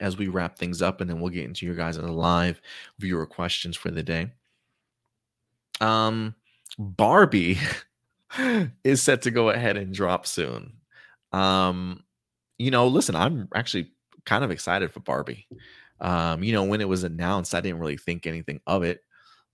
as 0.00 0.16
we 0.16 0.28
wrap 0.28 0.58
things 0.58 0.82
up, 0.82 1.00
and 1.00 1.08
then 1.08 1.20
we'll 1.20 1.30
get 1.30 1.44
into 1.44 1.66
your 1.66 1.74
guys' 1.74 1.98
live 1.98 2.60
viewer 2.98 3.26
questions 3.26 3.76
for 3.76 3.90
the 3.90 4.02
day. 4.02 4.30
Um, 5.80 6.34
Barbie 6.78 7.58
is 8.84 9.02
set 9.02 9.22
to 9.22 9.30
go 9.30 9.50
ahead 9.50 9.76
and 9.76 9.94
drop 9.94 10.26
soon. 10.26 10.72
Um, 11.32 12.02
you 12.58 12.70
know, 12.70 12.88
listen, 12.88 13.14
I'm 13.14 13.48
actually 13.54 13.90
kind 14.24 14.44
of 14.44 14.50
excited 14.50 14.92
for 14.92 15.00
Barbie. 15.00 15.46
Um, 16.00 16.42
you 16.42 16.52
know, 16.52 16.64
when 16.64 16.80
it 16.80 16.88
was 16.88 17.04
announced, 17.04 17.54
I 17.54 17.60
didn't 17.60 17.80
really 17.80 17.96
think 17.96 18.26
anything 18.26 18.60
of 18.66 18.82
it. 18.82 19.04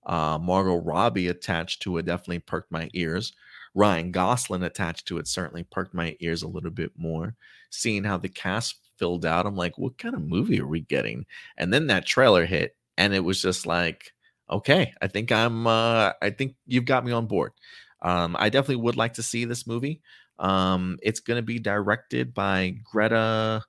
Uh, 0.05 0.39
Margot 0.41 0.77
Robbie 0.77 1.29
attached 1.29 1.83
to 1.83 1.99
it 1.99 2.07
definitely 2.07 2.39
perked 2.39 2.71
my 2.71 2.89
ears. 2.95 3.33
Ryan 3.77 4.11
Gosling 4.11 4.63
attached 4.63 5.07
to 5.07 5.19
it 5.19 5.29
certainly 5.29 5.63
perked 5.63 5.93
my 5.93 6.17
ears 6.21 6.43
a 6.43 6.49
little 6.49 6.71
bit 6.71 6.93
more. 6.97 7.37
Seeing 7.69 8.05
how 8.05 8.17
the 8.17 8.31
cast 8.31 8.81
filled 8.97 9.27
out, 9.27 9.45
I'm 9.45 9.55
like, 9.55 9.77
what 9.77 9.99
kind 9.99 10.15
of 10.15 10.23
movie 10.23 10.59
are 10.61 10.67
we 10.67 10.81
getting? 10.81 11.27
And 11.59 11.73
then 11.73 11.87
that 11.89 12.07
trailer 12.07 12.47
hit, 12.47 12.75
and 12.97 13.13
it 13.13 13.21
was 13.21 13.43
just 13.43 13.67
like, 13.67 14.15
okay, 14.51 14.95
I 15.03 15.09
think 15.09 15.31
I'm, 15.31 15.67
uh, 15.67 16.13
I 16.23 16.31
think 16.31 16.57
you've 16.67 16.87
got 16.87 17.05
me 17.05 17.13
on 17.13 17.27
board. 17.27 17.53
Um, 18.01 18.35
I 18.39 18.49
definitely 18.49 18.83
would 18.83 18.97
like 18.97 19.13
to 19.15 19.23
see 19.23 19.45
this 19.45 19.67
movie. 19.67 20.01
Um, 20.39 20.99
it's 21.03 21.21
going 21.21 21.39
to 21.39 21.43
be 21.43 21.59
directed 21.59 22.33
by 22.33 22.77
Greta 22.83 23.63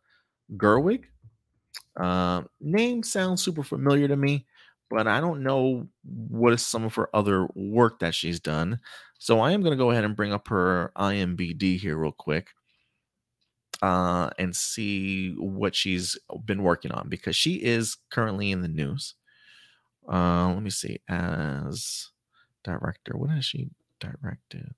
Gerwig. 0.55 1.03
Uh, 1.99 2.43
name 2.61 3.03
sounds 3.03 3.43
super 3.43 3.63
familiar 3.63 4.07
to 4.07 4.15
me, 4.15 4.45
but 4.89 5.07
I 5.07 5.19
don't 5.19 5.43
know 5.43 5.87
what 6.03 6.53
is 6.53 6.65
some 6.65 6.83
of 6.85 6.95
her 6.95 7.09
other 7.13 7.47
work 7.55 7.99
that 7.99 8.15
she's 8.15 8.39
done. 8.39 8.79
So 9.19 9.39
I 9.39 9.51
am 9.51 9.61
going 9.61 9.71
to 9.71 9.83
go 9.83 9.91
ahead 9.91 10.03
and 10.03 10.15
bring 10.15 10.33
up 10.33 10.47
her 10.47 10.91
IMBD 10.97 11.79
here 11.79 11.97
real 11.97 12.11
quick 12.11 12.49
uh, 13.81 14.29
and 14.37 14.55
see 14.55 15.33
what 15.33 15.75
she's 15.75 16.17
been 16.45 16.63
working 16.63 16.91
on 16.91 17.09
because 17.09 17.35
she 17.35 17.55
is 17.55 17.97
currently 18.09 18.51
in 18.51 18.61
the 18.61 18.67
news. 18.67 19.15
Uh, 20.11 20.53
let 20.53 20.63
me 20.63 20.69
see. 20.69 20.99
As 21.09 22.09
director, 22.63 23.17
what 23.17 23.29
has 23.29 23.45
she 23.45 23.69
directed? 23.99 24.73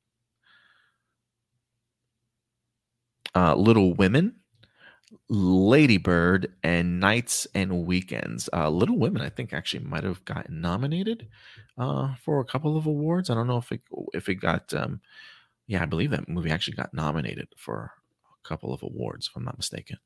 Uh, 3.36 3.56
Little 3.56 3.94
Women. 3.94 4.36
Lady 5.30 5.98
Bird 5.98 6.54
and 6.64 7.00
Nights 7.00 7.48
and 7.56 7.86
Weekends. 7.86 8.50
Uh, 8.54 8.70
Little 8.70 8.98
Women, 8.98 9.22
I 9.22 9.30
think, 9.30 9.54
actually 9.54 9.84
might 9.84 10.04
have 10.04 10.24
gotten 10.26 10.62
nominated 10.62 11.28
uh, 11.78 12.16
for 12.24 12.40
a 12.40 12.46
couple 12.46 12.78
of 12.78 12.86
awards. 12.86 13.30
I 13.30 13.36
don't 13.36 13.48
know 13.48 13.58
if 13.58 13.72
it 13.72 13.82
if 14.14 14.30
it 14.30 14.36
got. 14.36 14.74
Um, 14.74 15.02
yeah, 15.68 15.84
I 15.84 15.86
believe 15.86 16.12
that 16.12 16.28
movie 16.28 16.52
actually 16.52 16.78
got 16.78 16.94
nominated 16.94 17.48
for 17.56 17.92
a 18.44 18.48
couple 18.48 18.74
of 18.74 18.82
awards, 18.82 19.28
if 19.28 19.36
I'm 19.36 19.46
not 19.46 19.58
mistaken. 19.58 19.98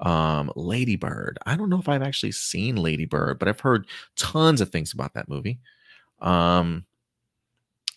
Um, 0.00 0.50
Lady 0.56 0.96
Bird. 0.96 1.38
I 1.44 1.56
don't 1.56 1.68
know 1.68 1.78
if 1.78 1.88
I've 1.88 2.02
actually 2.02 2.32
seen 2.32 2.76
Lady 2.76 3.04
Bird, 3.04 3.38
but 3.38 3.48
I've 3.48 3.60
heard 3.60 3.86
tons 4.16 4.60
of 4.60 4.70
things 4.70 4.92
about 4.92 5.14
that 5.14 5.28
movie. 5.28 5.60
Um, 6.20 6.86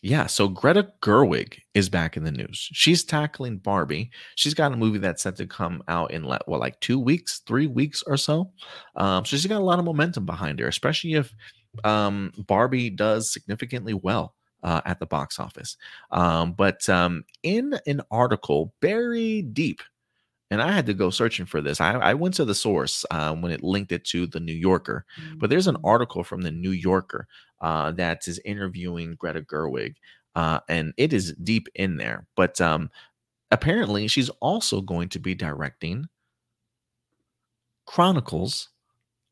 yeah, 0.05 0.27
so 0.27 0.47
Greta 0.47 0.91
Gerwig 1.01 1.57
is 1.73 1.89
back 1.89 2.15
in 2.15 2.23
the 2.23 2.31
news. 2.31 2.69
She's 2.73 3.03
tackling 3.03 3.57
Barbie. 3.57 4.11
She's 4.35 4.53
got 4.53 4.71
a 4.71 4.77
movie 4.77 4.99
that's 4.99 5.23
set 5.23 5.35
to 5.37 5.47
come 5.47 5.83
out 5.87 6.11
in 6.11 6.27
what, 6.27 6.47
like 6.47 6.79
two 6.79 6.99
weeks, 6.99 7.41
three 7.47 7.65
weeks 7.65 8.03
or 8.05 8.15
so. 8.15 8.51
Um, 8.95 9.25
so 9.25 9.35
she's 9.35 9.47
got 9.47 9.61
a 9.61 9.65
lot 9.65 9.79
of 9.79 9.85
momentum 9.85 10.27
behind 10.27 10.59
her, 10.59 10.67
especially 10.67 11.15
if 11.15 11.33
um, 11.83 12.31
Barbie 12.37 12.91
does 12.91 13.33
significantly 13.33 13.95
well 13.95 14.35
uh, 14.61 14.81
at 14.85 14.99
the 14.99 15.07
box 15.07 15.39
office. 15.39 15.75
Um, 16.11 16.53
but 16.53 16.87
um, 16.87 17.23
in 17.41 17.73
an 17.87 18.01
article 18.11 18.75
buried 18.81 19.55
deep 19.55 19.81
and 20.51 20.61
I 20.61 20.71
had 20.71 20.85
to 20.85 20.93
go 20.93 21.09
searching 21.09 21.45
for 21.45 21.61
this. 21.61 21.81
I, 21.81 21.93
I 21.93 22.13
went 22.13 22.35
to 22.35 22.45
the 22.45 22.55
source 22.55 23.05
uh, 23.11 23.33
when 23.35 23.51
it 23.51 23.63
linked 23.63 23.91
it 23.91 24.05
to 24.05 24.27
the 24.27 24.39
New 24.39 24.53
Yorker, 24.53 25.05
but 25.37 25.49
there's 25.49 25.67
an 25.67 25.75
mm. 25.75 25.81
article 25.83 26.23
from 26.23 26.41
the 26.41 26.51
New 26.51 26.71
Yorker 26.71 27.27
uh, 27.61 27.91
that 27.91 28.27
is 28.27 28.39
interviewing 28.45 29.15
Greta 29.15 29.41
Gerwig, 29.41 29.95
uh, 30.35 30.59
and 30.69 30.93
it 30.97 31.13
is 31.13 31.33
deep 31.43 31.67
in 31.75 31.97
there. 31.97 32.27
But 32.35 32.61
um, 32.61 32.91
apparently 33.51 34.07
she's 34.07 34.29
also 34.39 34.81
going 34.81 35.09
to 35.09 35.19
be 35.19 35.33
directing 35.33 36.07
Chronicles 37.85 38.69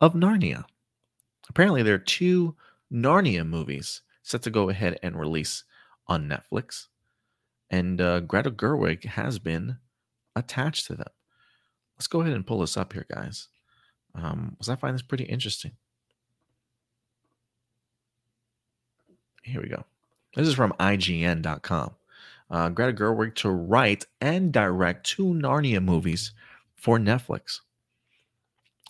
of 0.01 0.13
Narnia. 0.13 0.65
Apparently, 1.49 1.83
there 1.83 1.95
are 1.95 1.99
two 1.99 2.55
Narnia 2.91 3.45
movies 3.47 4.01
set 4.23 4.41
to 4.43 4.49
go 4.49 4.69
ahead 4.69 4.97
and 5.03 5.19
release 5.19 5.63
on 6.07 6.27
Netflix, 6.27 6.87
and 7.69 8.01
uh, 8.01 8.21
Greta 8.21 8.51
Gerwig 8.51 9.03
has 9.05 9.37
been 9.39 9.77
attached 10.35 10.87
to 10.87 10.95
them. 10.95 11.11
Let's 11.97 12.07
go 12.07 12.21
ahead 12.21 12.33
and 12.33 12.45
pull 12.45 12.59
this 12.59 12.77
up 12.77 12.93
here, 12.93 13.05
guys, 13.09 13.47
um, 14.15 14.49
because 14.51 14.69
I 14.69 14.75
find 14.75 14.93
this 14.93 15.01
pretty 15.01 15.25
interesting. 15.25 15.71
Here 19.43 19.61
we 19.61 19.69
go. 19.69 19.83
This 20.35 20.47
is 20.47 20.55
from 20.55 20.73
IGN.com. 20.79 21.91
Uh, 22.49 22.69
Greta 22.69 22.93
Gerwig 22.93 23.35
to 23.35 23.49
write 23.49 24.05
and 24.21 24.51
direct 24.51 25.05
two 25.05 25.25
Narnia 25.25 25.83
movies 25.83 26.31
for 26.75 26.97
Netflix 26.97 27.59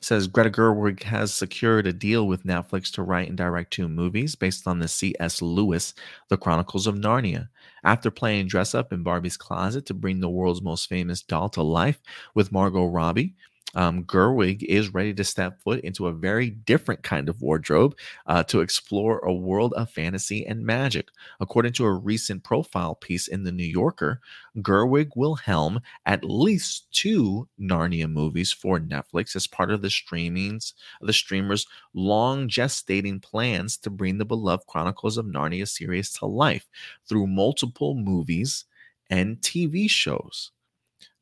says 0.03 0.27
Greta 0.27 0.49
Gerwig 0.49 1.03
has 1.03 1.33
secured 1.33 1.87
a 1.87 1.93
deal 1.93 2.27
with 2.27 2.45
Netflix 2.45 2.91
to 2.93 3.03
write 3.03 3.29
and 3.29 3.37
direct 3.37 3.71
two 3.71 3.87
movies 3.87 4.35
based 4.35 4.67
on 4.67 4.79
the 4.79 4.87
C.S. 4.87 5.41
Lewis, 5.41 5.93
The 6.29 6.37
Chronicles 6.37 6.87
of 6.87 6.95
Narnia. 6.95 7.49
After 7.83 8.11
playing 8.11 8.47
dress 8.47 8.75
up 8.75 8.91
in 8.91 9.03
Barbie's 9.03 9.37
closet 9.37 9.85
to 9.87 9.93
bring 9.93 10.19
the 10.19 10.29
world's 10.29 10.61
most 10.61 10.89
famous 10.89 11.21
doll 11.21 11.49
to 11.49 11.61
life 11.61 12.01
with 12.35 12.51
Margot 12.51 12.85
Robbie, 12.85 13.35
um, 13.75 14.03
Gerwig 14.03 14.63
is 14.63 14.93
ready 14.93 15.13
to 15.15 15.23
step 15.23 15.59
foot 15.61 15.79
into 15.81 16.07
a 16.07 16.13
very 16.13 16.51
different 16.51 17.01
kind 17.01 17.27
of 17.27 17.41
wardrobe 17.41 17.95
uh, 18.27 18.43
to 18.43 18.61
explore 18.61 19.19
a 19.19 19.33
world 19.33 19.73
of 19.73 19.89
fantasy 19.89 20.45
and 20.45 20.65
magic. 20.65 21.07
According 21.39 21.73
to 21.73 21.85
a 21.85 21.93
recent 21.93 22.43
profile 22.43 22.95
piece 22.95 23.27
in 23.27 23.43
The 23.43 23.51
New 23.51 23.65
Yorker, 23.65 24.21
Gerwig 24.57 25.09
will 25.15 25.35
helm 25.35 25.81
at 26.05 26.23
least 26.23 26.91
two 26.91 27.47
Narnia 27.59 28.09
movies 28.09 28.51
for 28.51 28.79
Netflix 28.79 29.35
as 29.35 29.47
part 29.47 29.71
of 29.71 29.81
the 29.81 29.87
streamings 29.87 30.73
the 31.01 31.13
streamer's 31.13 31.65
long 31.93 32.47
gestating 32.47 33.21
plans 33.21 33.77
to 33.77 33.89
bring 33.89 34.17
the 34.17 34.25
beloved 34.25 34.67
Chronicles 34.67 35.17
of 35.17 35.25
Narnia 35.25 35.67
series 35.67 36.11
to 36.13 36.25
life 36.25 36.67
through 37.07 37.27
multiple 37.27 37.95
movies 37.95 38.65
and 39.09 39.37
TV 39.41 39.89
shows. 39.89 40.51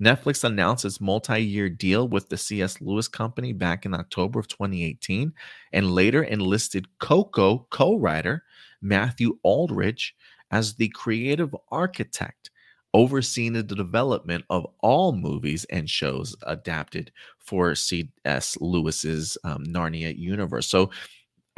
Netflix 0.01 0.43
announced 0.43 0.85
its 0.85 1.01
multi 1.01 1.41
year 1.43 1.69
deal 1.69 2.07
with 2.07 2.29
the 2.29 2.37
C.S. 2.37 2.81
Lewis 2.81 3.07
Company 3.07 3.53
back 3.53 3.85
in 3.85 3.93
October 3.93 4.39
of 4.39 4.47
2018 4.47 5.33
and 5.73 5.91
later 5.91 6.23
enlisted 6.23 6.87
Coco 6.99 7.67
co 7.69 7.97
writer 7.97 8.43
Matthew 8.81 9.37
Aldrich 9.43 10.15
as 10.51 10.75
the 10.75 10.89
creative 10.89 11.55
architect, 11.69 12.51
overseeing 12.93 13.53
the 13.53 13.63
development 13.63 14.43
of 14.49 14.67
all 14.81 15.13
movies 15.13 15.65
and 15.69 15.89
shows 15.89 16.35
adapted 16.43 17.11
for 17.37 17.73
C.S. 17.75 18.57
Lewis's 18.59 19.37
um, 19.43 19.63
Narnia 19.65 20.17
universe. 20.17 20.67
So 20.67 20.89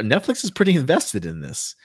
Netflix 0.02 0.44
is 0.44 0.52
pretty 0.52 0.76
invested 0.76 1.26
in 1.26 1.42
this. 1.42 1.76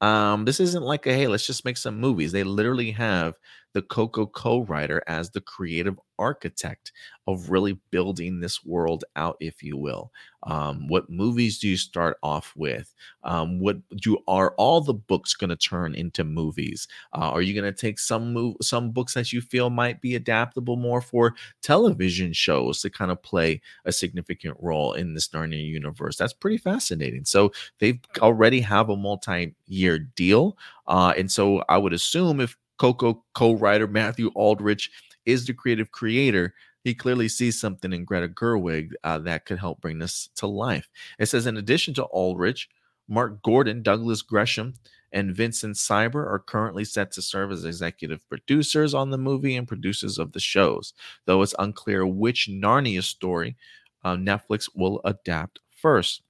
Um, 0.00 0.44
this 0.44 0.60
isn't 0.60 0.82
like 0.82 1.06
a 1.06 1.12
hey, 1.14 1.28
let's 1.28 1.46
just 1.46 1.64
make 1.64 1.76
some 1.76 1.98
movies. 1.98 2.32
They 2.32 2.44
literally 2.44 2.90
have 2.92 3.34
the 3.74 3.82
Coco 3.82 4.24
co-writer 4.26 5.02
as 5.06 5.30
the 5.30 5.40
creative 5.40 5.98
architect 6.18 6.92
of 7.26 7.50
really 7.50 7.78
building 7.90 8.38
this 8.38 8.64
world 8.64 9.04
out, 9.16 9.36
if 9.40 9.62
you 9.62 9.76
will. 9.76 10.12
Um, 10.44 10.86
what 10.88 11.10
movies 11.10 11.58
do 11.58 11.68
you 11.68 11.76
start 11.76 12.16
off 12.22 12.52
with? 12.56 12.94
Um, 13.24 13.58
what 13.58 13.78
do 13.96 14.18
are 14.28 14.54
all 14.56 14.80
the 14.80 14.94
books 14.94 15.34
going 15.34 15.50
to 15.50 15.56
turn 15.56 15.94
into 15.94 16.22
movies? 16.22 16.86
Uh, 17.12 17.30
are 17.30 17.42
you 17.42 17.52
going 17.52 17.72
to 17.72 17.78
take 17.78 17.98
some 17.98 18.32
move 18.32 18.56
some 18.62 18.92
books 18.92 19.14
that 19.14 19.32
you 19.32 19.40
feel 19.40 19.70
might 19.70 20.00
be 20.00 20.14
adaptable 20.14 20.76
more 20.76 21.00
for 21.00 21.34
television 21.62 22.32
shows 22.32 22.80
to 22.82 22.90
kind 22.90 23.10
of 23.10 23.22
play 23.22 23.60
a 23.84 23.92
significant 23.92 24.56
role 24.60 24.92
in 24.92 25.14
this 25.14 25.28
Narnia 25.28 25.66
universe? 25.66 26.16
That's 26.16 26.32
pretty 26.32 26.58
fascinating. 26.58 27.24
So 27.24 27.52
they've 27.80 27.98
already 28.18 28.60
have 28.60 28.90
a 28.90 28.96
multi-year 28.96 29.98
deal, 29.98 30.56
uh, 30.86 31.14
and 31.16 31.30
so 31.30 31.64
I 31.68 31.78
would 31.78 31.92
assume 31.92 32.40
if 32.40 32.56
Coco 32.78 33.24
co-writer 33.34 33.86
Matthew 33.86 34.30
Aldrich 34.34 34.90
is 35.24 35.46
the 35.46 35.54
creative 35.54 35.90
creator. 35.90 36.54
He 36.82 36.94
clearly 36.94 37.28
sees 37.28 37.58
something 37.58 37.92
in 37.92 38.04
Greta 38.04 38.28
Gerwig 38.28 38.92
uh, 39.04 39.18
that 39.20 39.46
could 39.46 39.58
help 39.58 39.80
bring 39.80 39.98
this 39.98 40.28
to 40.36 40.46
life. 40.46 40.88
It 41.18 41.26
says, 41.26 41.46
in 41.46 41.56
addition 41.56 41.94
to 41.94 42.04
Aldrich, 42.04 42.68
Mark 43.08 43.42
Gordon, 43.42 43.82
Douglas 43.82 44.22
Gresham, 44.22 44.74
and 45.12 45.34
Vincent 45.34 45.76
Sieber 45.76 46.26
are 46.26 46.42
currently 46.44 46.84
set 46.84 47.12
to 47.12 47.22
serve 47.22 47.52
as 47.52 47.64
executive 47.64 48.28
producers 48.28 48.94
on 48.94 49.10
the 49.10 49.18
movie 49.18 49.56
and 49.56 49.68
producers 49.68 50.18
of 50.18 50.32
the 50.32 50.40
shows, 50.40 50.92
though 51.24 51.40
it's 51.42 51.54
unclear 51.58 52.04
which 52.04 52.48
Narnia 52.50 53.02
story 53.02 53.56
uh, 54.02 54.16
Netflix 54.16 54.68
will 54.74 55.00
adapt 55.04 55.60
first. 55.70 56.22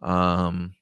Um, 0.00 0.75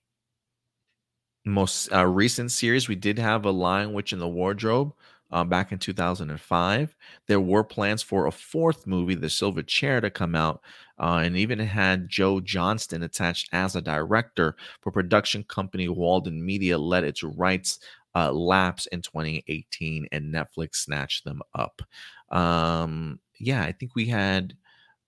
most 1.45 1.93
uh, 1.93 2.07
recent 2.07 2.51
series, 2.53 2.89
we 2.89 2.95
did 2.95 3.19
have 3.19 3.45
a 3.45 3.51
Lion 3.51 3.93
Witch 3.93 4.12
in 4.12 4.19
the 4.19 4.29
Wardrobe 4.29 4.95
uh, 5.31 5.45
back 5.45 5.73
in 5.73 5.79
2005. 5.79 6.97
There 7.27 7.41
were 7.41 7.65
plans 7.65 8.03
for 8.03 8.27
a 8.27 8.33
fourth 8.33 8.87
movie, 8.87 9.15
The 9.15 9.29
Silver 9.29 9.62
Chair, 9.62 10.01
to 10.01 10.11
come 10.11 10.35
out, 10.35 10.62
uh, 10.99 11.21
and 11.25 11.37
even 11.37 11.59
had 11.59 12.09
Joe 12.09 12.41
Johnston 12.41 13.03
attached 13.03 13.49
as 13.53 13.77
a 13.77 13.83
director. 13.83 14.57
But 14.83 14.95
production 14.95 15.45
company 15.45 15.89
Walden 15.89 16.45
Media 16.45 16.79
let 16.79 17.05
its 17.05 17.23
rights 17.23 17.81
uh, 18.15 18.33
lapse 18.33 18.87
in 18.87 19.03
2018, 19.03 20.09
and 20.12 20.33
Netflix 20.33 20.77
snatched 20.77 21.25
them 21.25 21.43
up. 21.55 21.83
Um, 22.31 23.19
yeah, 23.39 23.62
I 23.65 23.73
think 23.73 23.95
we 23.95 24.07
had 24.07 24.57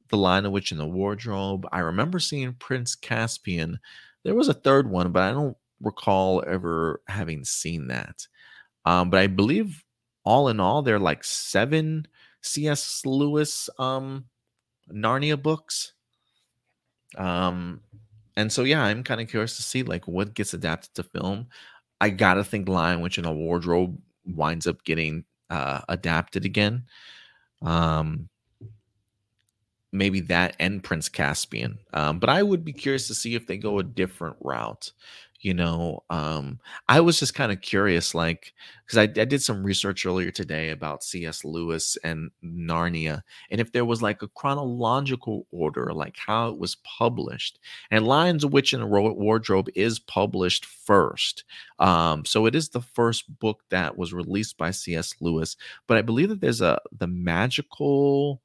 The 0.09 0.17
Lion 0.17 0.51
Witch 0.51 0.73
in 0.73 0.79
the 0.79 0.87
Wardrobe. 0.87 1.67
I 1.73 1.79
remember 1.79 2.19
seeing 2.19 2.53
Prince 2.55 2.95
Caspian. 2.95 3.79
There 4.25 4.35
was 4.35 4.49
a 4.49 4.55
third 4.55 4.91
one, 4.91 5.13
but 5.13 5.23
I 5.23 5.31
don't 5.31 5.57
recall 5.81 6.43
ever 6.47 7.01
having 7.09 7.45
seen 7.45 7.89
that. 7.89 8.27
Um, 8.85 9.11
but 9.11 9.21
I 9.21 9.27
believe 9.27 9.85
all 10.25 10.49
in 10.49 10.61
all, 10.61 10.83
there 10.83 10.97
are 10.97 11.01
like 11.01 11.25
seven 11.25 12.07
C.S. 12.41 13.03
Lewis 13.05 13.69
um, 13.79 14.27
Narnia 14.93 15.41
books. 15.41 15.93
Um, 17.17 17.81
and 18.37 18.53
so 18.53 18.63
yeah, 18.63 18.83
I'm 18.83 19.03
kind 19.03 19.21
of 19.21 19.29
curious 19.29 19.57
to 19.57 19.63
see 19.63 19.83
like 19.83 20.07
what 20.07 20.35
gets 20.35 20.55
adapted 20.55 20.95
to 20.95 21.03
film. 21.03 21.47
I 22.01 22.11
gotta 22.11 22.45
think 22.45 22.69
Lion 22.69 23.01
Witch 23.01 23.19
in 23.19 23.25
a 23.25 23.33
Wardrobe 23.33 23.99
winds 24.25 24.67
up 24.67 24.85
getting 24.85 25.25
uh, 25.51 25.81
adapted 25.89 26.45
again. 26.45 26.85
Um, 27.63 28.29
maybe 29.93 30.21
that 30.21 30.55
and 30.61 30.83
Prince 30.83 31.09
Caspian. 31.09 31.79
Um, 31.95 32.19
but 32.19 32.29
I 32.29 32.43
would 32.43 32.65
be 32.65 32.73
curious 32.73 33.07
to 33.09 33.15
see 33.15 33.35
if 33.35 33.47
they 33.47 33.57
go 33.57 33.79
a 33.79 33.85
different 33.85 34.37
route 34.41 34.93
you 35.47 35.55
know 35.55 36.03
um 36.11 36.59
i 36.89 37.01
was 37.01 37.21
just 37.21 37.33
kind 37.33 37.53
of 37.53 37.61
curious 37.61 38.17
like 38.17 38.53
because 38.85 38.99
I, 38.99 39.03
I, 39.03 39.25
did 39.25 39.41
some 39.41 39.63
research 39.63 40.05
earlier 40.05 40.33
today 40.33 40.71
about 40.71 41.05
cs 41.05 41.45
lewis 41.45 41.97
and 42.03 42.33
narnia 42.45 43.23
and 43.53 43.61
if 43.61 43.71
there 43.71 43.85
was 43.85 44.03
like 44.03 44.23
a 44.23 44.29
chronological 44.29 45.47
order 45.53 45.93
like 45.95 46.17
how 46.17 46.49
it 46.49 46.59
was 46.59 46.75
published 46.83 47.61
and 47.93 48.05
lions 48.05 48.45
witch 48.45 48.73
and 48.73 48.83
a 48.83 48.87
wardrobe 48.87 49.69
is 49.77 50.01
published 50.01 50.67
first 50.67 51.45
um 51.79 52.25
so 52.25 52.47
it 52.47 52.57
is 52.57 52.71
the 52.71 52.83
first 52.83 53.39
book 53.39 53.63
that 53.71 53.97
was 53.97 54.13
released 54.13 54.59
by 54.59 54.73
cs 54.73 55.15
lewis 55.21 55.57
but 55.87 55.97
i 55.97 56.03
believe 56.03 56.29
that 56.29 56.41
there's 56.41 56.61
a 56.61 56.81
the 56.99 57.07
magical 57.07 58.43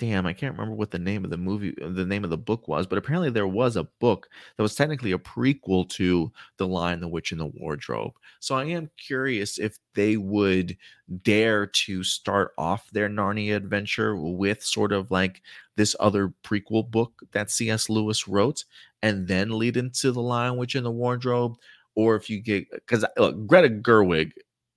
damn, 0.00 0.26
I 0.26 0.32
can't 0.32 0.54
remember 0.54 0.74
what 0.74 0.90
the 0.90 0.98
name 0.98 1.24
of 1.24 1.30
the 1.30 1.36
movie, 1.36 1.74
uh, 1.80 1.90
the 1.90 2.06
name 2.06 2.24
of 2.24 2.30
the 2.30 2.38
book 2.38 2.66
was, 2.66 2.86
but 2.86 2.96
apparently 2.96 3.28
there 3.28 3.46
was 3.46 3.76
a 3.76 3.84
book 3.84 4.30
that 4.56 4.62
was 4.62 4.74
technically 4.74 5.12
a 5.12 5.18
prequel 5.18 5.86
to 5.90 6.32
The 6.56 6.66
Lion, 6.66 7.00
the 7.00 7.06
Witch, 7.08 7.32
and 7.32 7.40
the 7.40 7.46
Wardrobe. 7.46 8.14
So 8.40 8.56
I 8.56 8.64
am 8.64 8.90
curious 8.96 9.58
if 9.58 9.78
they 9.94 10.16
would 10.16 10.74
dare 11.22 11.66
to 11.66 12.02
start 12.02 12.52
off 12.56 12.90
their 12.90 13.10
Narnia 13.10 13.56
adventure 13.56 14.16
with 14.16 14.64
sort 14.64 14.90
of 14.92 15.10
like 15.10 15.42
this 15.76 15.94
other 16.00 16.32
prequel 16.42 16.90
book 16.90 17.20
that 17.32 17.50
C.S. 17.50 17.90
Lewis 17.90 18.26
wrote 18.26 18.64
and 19.02 19.28
then 19.28 19.50
lead 19.50 19.76
into 19.76 20.12
The 20.12 20.22
Lion, 20.22 20.56
Witch, 20.56 20.76
and 20.76 20.86
the 20.86 20.90
Wardrobe. 20.90 21.56
Or 21.94 22.16
if 22.16 22.30
you 22.30 22.40
get, 22.40 22.70
because 22.70 23.04
Greta 23.46 23.68
Gerwig, 23.68 24.32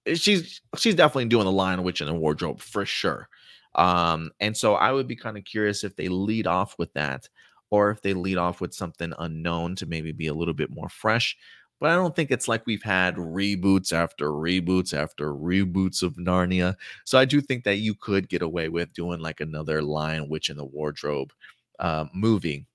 eh, 0.05 0.15
she's 0.15 0.59
she's 0.77 0.95
definitely 0.95 1.25
doing 1.25 1.45
the 1.45 1.51
Lion, 1.51 1.83
Witch, 1.83 2.01
and 2.01 2.09
the 2.09 2.13
Wardrobe 2.13 2.59
for 2.59 2.85
sure. 2.85 3.29
Um, 3.75 4.31
and 4.39 4.55
so 4.55 4.75
I 4.75 4.91
would 4.91 5.07
be 5.07 5.15
kind 5.15 5.37
of 5.37 5.45
curious 5.45 5.83
if 5.83 5.95
they 5.95 6.07
lead 6.07 6.47
off 6.47 6.77
with 6.77 6.93
that 6.93 7.27
or 7.71 7.89
if 7.89 8.01
they 8.01 8.13
lead 8.13 8.37
off 8.37 8.61
with 8.61 8.73
something 8.73 9.13
unknown 9.17 9.75
to 9.77 9.85
maybe 9.85 10.11
be 10.11 10.27
a 10.27 10.33
little 10.33 10.53
bit 10.53 10.69
more 10.69 10.89
fresh. 10.89 11.35
But 11.79 11.89
I 11.89 11.95
don't 11.95 12.15
think 12.15 12.31
it's 12.31 12.47
like 12.47 12.65
we've 12.65 12.83
had 12.83 13.15
reboots 13.15 13.91
after 13.91 14.29
reboots 14.29 14.93
after 14.93 15.33
reboots 15.33 16.03
of 16.03 16.15
Narnia. 16.15 16.75
So 17.03 17.17
I 17.17 17.25
do 17.25 17.41
think 17.41 17.63
that 17.63 17.77
you 17.77 17.95
could 17.95 18.29
get 18.29 18.41
away 18.41 18.69
with 18.69 18.93
doing 18.93 19.19
like 19.19 19.41
another 19.41 19.81
Lion 19.81 20.29
Witch 20.29 20.49
in 20.49 20.55
the 20.55 20.63
Wardrobe 20.63 21.33
uh, 21.79 22.05
movie 22.13 22.67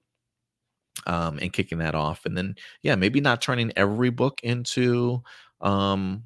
um, 1.06 1.38
and 1.40 1.52
kicking 1.52 1.78
that 1.78 1.94
off. 1.94 2.26
And 2.26 2.36
then, 2.36 2.56
yeah, 2.82 2.96
maybe 2.96 3.20
not 3.20 3.40
turning 3.40 3.72
every 3.76 4.10
book 4.10 4.40
into 4.42 5.22
um, 5.60 6.24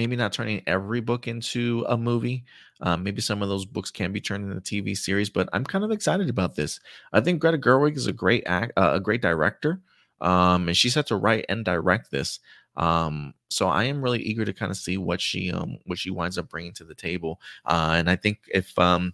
maybe 0.00 0.16
not 0.16 0.32
turning 0.32 0.62
every 0.66 1.02
book 1.02 1.28
into 1.28 1.84
a 1.90 1.96
movie. 1.98 2.42
Um, 2.80 3.04
maybe 3.04 3.20
some 3.20 3.42
of 3.42 3.50
those 3.50 3.66
books 3.66 3.90
can 3.90 4.12
be 4.12 4.20
turned 4.20 4.50
into 4.50 4.62
TV 4.62 4.96
series, 4.96 5.28
but 5.28 5.46
I'm 5.52 5.64
kind 5.64 5.84
of 5.84 5.90
excited 5.90 6.30
about 6.30 6.56
this. 6.56 6.80
I 7.12 7.20
think 7.20 7.38
Greta 7.38 7.58
Gerwig 7.58 7.98
is 7.98 8.06
a 8.06 8.12
great 8.14 8.44
act, 8.46 8.72
uh, 8.78 8.92
a 8.94 9.00
great 9.00 9.20
director, 9.20 9.82
um, 10.22 10.68
and 10.68 10.76
she's 10.76 10.94
set 10.94 11.08
to 11.08 11.16
write 11.16 11.44
and 11.50 11.66
direct 11.66 12.10
this. 12.10 12.40
Um, 12.78 13.34
so 13.50 13.68
I 13.68 13.84
am 13.84 14.00
really 14.02 14.22
eager 14.22 14.46
to 14.46 14.54
kind 14.54 14.70
of 14.70 14.78
see 14.78 14.96
what 14.96 15.20
she 15.20 15.50
um 15.52 15.76
what 15.84 15.98
she 15.98 16.10
winds 16.10 16.38
up 16.38 16.48
bringing 16.48 16.72
to 16.74 16.84
the 16.84 16.94
table. 16.94 17.38
Uh, 17.66 17.96
and 17.98 18.08
I 18.08 18.16
think 18.16 18.38
if 18.54 18.78
um 18.78 19.12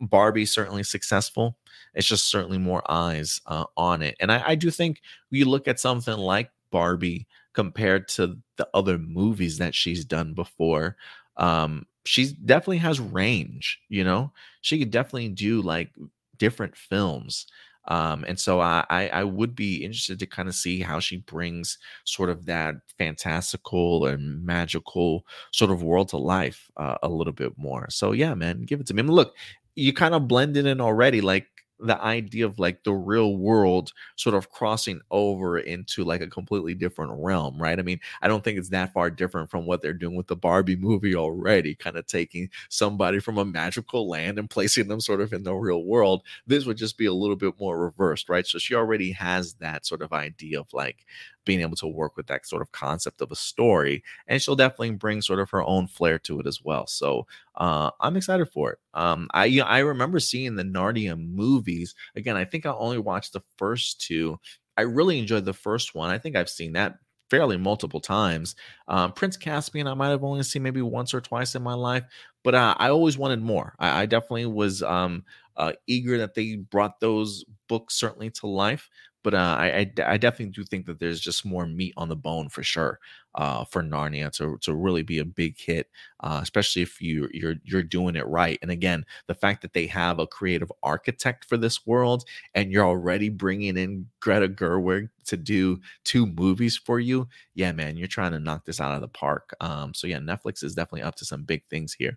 Barbie 0.00 0.46
certainly 0.46 0.82
successful, 0.82 1.56
it's 1.94 2.08
just 2.08 2.28
certainly 2.28 2.58
more 2.58 2.82
eyes 2.90 3.40
uh, 3.46 3.64
on 3.76 4.02
it. 4.02 4.16
And 4.20 4.32
I, 4.32 4.42
I 4.48 4.54
do 4.56 4.70
think 4.70 5.00
you 5.30 5.44
look 5.46 5.68
at 5.68 5.80
something 5.80 6.16
like 6.16 6.50
Barbie 6.70 7.26
compared 7.56 8.06
to 8.06 8.38
the 8.58 8.68
other 8.74 8.98
movies 8.98 9.58
that 9.58 9.74
she's 9.74 10.04
done 10.04 10.34
before. 10.34 10.96
Um, 11.38 11.86
she 12.04 12.34
definitely 12.44 12.78
has 12.78 13.00
range, 13.00 13.80
you 13.88 14.04
know. 14.04 14.30
She 14.60 14.78
could 14.78 14.92
definitely 14.92 15.30
do 15.30 15.62
like 15.62 15.90
different 16.38 16.76
films. 16.76 17.46
Um, 17.88 18.24
and 18.28 18.38
so 18.38 18.60
I, 18.60 18.84
I, 18.90 19.08
I 19.08 19.24
would 19.24 19.54
be 19.54 19.84
interested 19.84 20.18
to 20.18 20.26
kind 20.26 20.48
of 20.48 20.54
see 20.54 20.80
how 20.80 21.00
she 21.00 21.18
brings 21.18 21.78
sort 22.04 22.30
of 22.30 22.44
that 22.46 22.74
fantastical 22.98 24.06
and 24.06 24.44
magical 24.44 25.24
sort 25.52 25.70
of 25.70 25.82
world 25.82 26.08
to 26.10 26.18
life 26.18 26.70
uh, 26.76 26.96
a 27.02 27.08
little 27.08 27.32
bit 27.32 27.56
more. 27.56 27.86
So 27.88 28.12
yeah, 28.12 28.34
man, 28.34 28.64
give 28.64 28.80
it 28.80 28.86
to 28.88 28.94
me. 28.94 29.00
I 29.00 29.02
mean, 29.04 29.12
look, 29.12 29.34
you 29.76 29.92
kind 29.92 30.14
of 30.14 30.28
blended 30.28 30.66
in 30.66 30.80
already. 30.80 31.20
Like 31.20 31.46
the 31.78 32.00
idea 32.02 32.46
of 32.46 32.58
like 32.58 32.84
the 32.84 32.92
real 32.92 33.36
world 33.36 33.92
sort 34.16 34.34
of 34.34 34.50
crossing 34.50 35.00
over 35.10 35.58
into 35.58 36.04
like 36.04 36.20
a 36.22 36.26
completely 36.26 36.74
different 36.74 37.12
realm, 37.14 37.60
right? 37.60 37.78
I 37.78 37.82
mean, 37.82 38.00
I 38.22 38.28
don't 38.28 38.42
think 38.42 38.58
it's 38.58 38.70
that 38.70 38.92
far 38.92 39.10
different 39.10 39.50
from 39.50 39.66
what 39.66 39.82
they're 39.82 39.92
doing 39.92 40.16
with 40.16 40.26
the 40.26 40.36
Barbie 40.36 40.76
movie 40.76 41.14
already, 41.14 41.74
kind 41.74 41.96
of 41.96 42.06
taking 42.06 42.48
somebody 42.70 43.18
from 43.20 43.38
a 43.38 43.44
magical 43.44 44.08
land 44.08 44.38
and 44.38 44.48
placing 44.48 44.88
them 44.88 45.00
sort 45.00 45.20
of 45.20 45.32
in 45.32 45.42
the 45.42 45.54
real 45.54 45.84
world. 45.84 46.22
This 46.46 46.64
would 46.64 46.78
just 46.78 46.96
be 46.96 47.06
a 47.06 47.12
little 47.12 47.36
bit 47.36 47.54
more 47.60 47.78
reversed, 47.78 48.28
right? 48.28 48.46
So 48.46 48.58
she 48.58 48.74
already 48.74 49.12
has 49.12 49.54
that 49.54 49.84
sort 49.86 50.02
of 50.02 50.12
idea 50.12 50.60
of 50.60 50.72
like 50.72 51.04
being 51.46 51.62
able 51.62 51.76
to 51.76 51.86
work 51.86 52.16
with 52.16 52.26
that 52.26 52.46
sort 52.46 52.60
of 52.60 52.72
concept 52.72 53.22
of 53.22 53.32
a 53.32 53.36
story. 53.36 54.04
And 54.26 54.42
she'll 54.42 54.56
definitely 54.56 54.90
bring 54.90 55.22
sort 55.22 55.40
of 55.40 55.48
her 55.50 55.62
own 55.62 55.86
flair 55.86 56.18
to 56.20 56.38
it 56.40 56.46
as 56.46 56.62
well. 56.62 56.86
So 56.86 57.26
uh, 57.54 57.92
I'm 57.98 58.16
excited 58.18 58.46
for 58.50 58.72
it. 58.72 58.78
Um, 58.92 59.28
I 59.32 59.46
you 59.46 59.60
know, 59.62 59.66
I 59.66 59.78
remember 59.78 60.20
seeing 60.20 60.56
the 60.56 60.64
Narnia 60.64 61.18
movies. 61.18 61.94
Again, 62.14 62.36
I 62.36 62.44
think 62.44 62.66
I 62.66 62.72
only 62.72 62.98
watched 62.98 63.32
the 63.32 63.42
first 63.56 64.02
two. 64.02 64.38
I 64.76 64.82
really 64.82 65.18
enjoyed 65.18 65.46
the 65.46 65.54
first 65.54 65.94
one. 65.94 66.10
I 66.10 66.18
think 66.18 66.36
I've 66.36 66.50
seen 66.50 66.74
that 66.74 66.98
fairly 67.30 67.56
multiple 67.56 68.00
times. 68.00 68.54
Um, 68.88 69.12
Prince 69.12 69.36
Caspian, 69.36 69.86
I 69.86 69.94
might 69.94 70.10
have 70.10 70.24
only 70.24 70.42
seen 70.42 70.62
maybe 70.62 70.82
once 70.82 71.14
or 71.14 71.20
twice 71.20 71.54
in 71.54 71.62
my 71.62 71.74
life, 71.74 72.04
but 72.44 72.54
uh, 72.54 72.74
I 72.78 72.90
always 72.90 73.18
wanted 73.18 73.42
more. 73.42 73.74
I, 73.78 74.02
I 74.02 74.06
definitely 74.06 74.46
was 74.46 74.82
um, 74.82 75.24
uh, 75.56 75.72
eager 75.86 76.18
that 76.18 76.34
they 76.34 76.56
brought 76.56 77.00
those 77.00 77.44
books 77.68 77.94
certainly 77.94 78.30
to 78.30 78.46
life 78.46 78.88
but 79.26 79.34
uh, 79.34 79.56
I, 79.58 79.66
I, 79.66 79.92
I 80.12 80.16
definitely 80.18 80.52
do 80.52 80.62
think 80.62 80.86
that 80.86 81.00
there's 81.00 81.18
just 81.18 81.44
more 81.44 81.66
meat 81.66 81.94
on 81.96 82.08
the 82.08 82.14
bone 82.14 82.48
for 82.48 82.62
sure 82.62 83.00
uh, 83.34 83.64
for 83.64 83.82
Narnia 83.82 84.30
to 84.36 84.56
to 84.58 84.72
really 84.72 85.02
be 85.02 85.18
a 85.18 85.24
big 85.24 85.58
hit, 85.58 85.90
uh, 86.20 86.38
especially 86.40 86.82
if 86.82 87.02
you 87.02 87.28
you're 87.32 87.56
you're 87.64 87.82
doing 87.82 88.14
it 88.14 88.24
right. 88.28 88.56
And 88.62 88.70
again, 88.70 89.04
the 89.26 89.34
fact 89.34 89.62
that 89.62 89.72
they 89.72 89.88
have 89.88 90.20
a 90.20 90.28
creative 90.28 90.70
architect 90.84 91.44
for 91.44 91.56
this 91.56 91.84
world, 91.84 92.24
and 92.54 92.70
you're 92.70 92.86
already 92.86 93.28
bringing 93.28 93.76
in 93.76 94.06
Greta 94.20 94.46
Gerwig 94.46 95.08
to 95.24 95.36
do 95.36 95.80
two 96.04 96.26
movies 96.26 96.76
for 96.76 97.00
you, 97.00 97.26
yeah, 97.56 97.72
man, 97.72 97.96
you're 97.96 98.06
trying 98.06 98.30
to 98.30 98.38
knock 98.38 98.64
this 98.64 98.80
out 98.80 98.94
of 98.94 99.00
the 99.00 99.08
park. 99.08 99.56
Um, 99.60 99.92
so 99.92 100.06
yeah, 100.06 100.18
Netflix 100.18 100.62
is 100.62 100.76
definitely 100.76 101.02
up 101.02 101.16
to 101.16 101.24
some 101.24 101.42
big 101.42 101.64
things 101.68 101.94
here. 101.94 102.16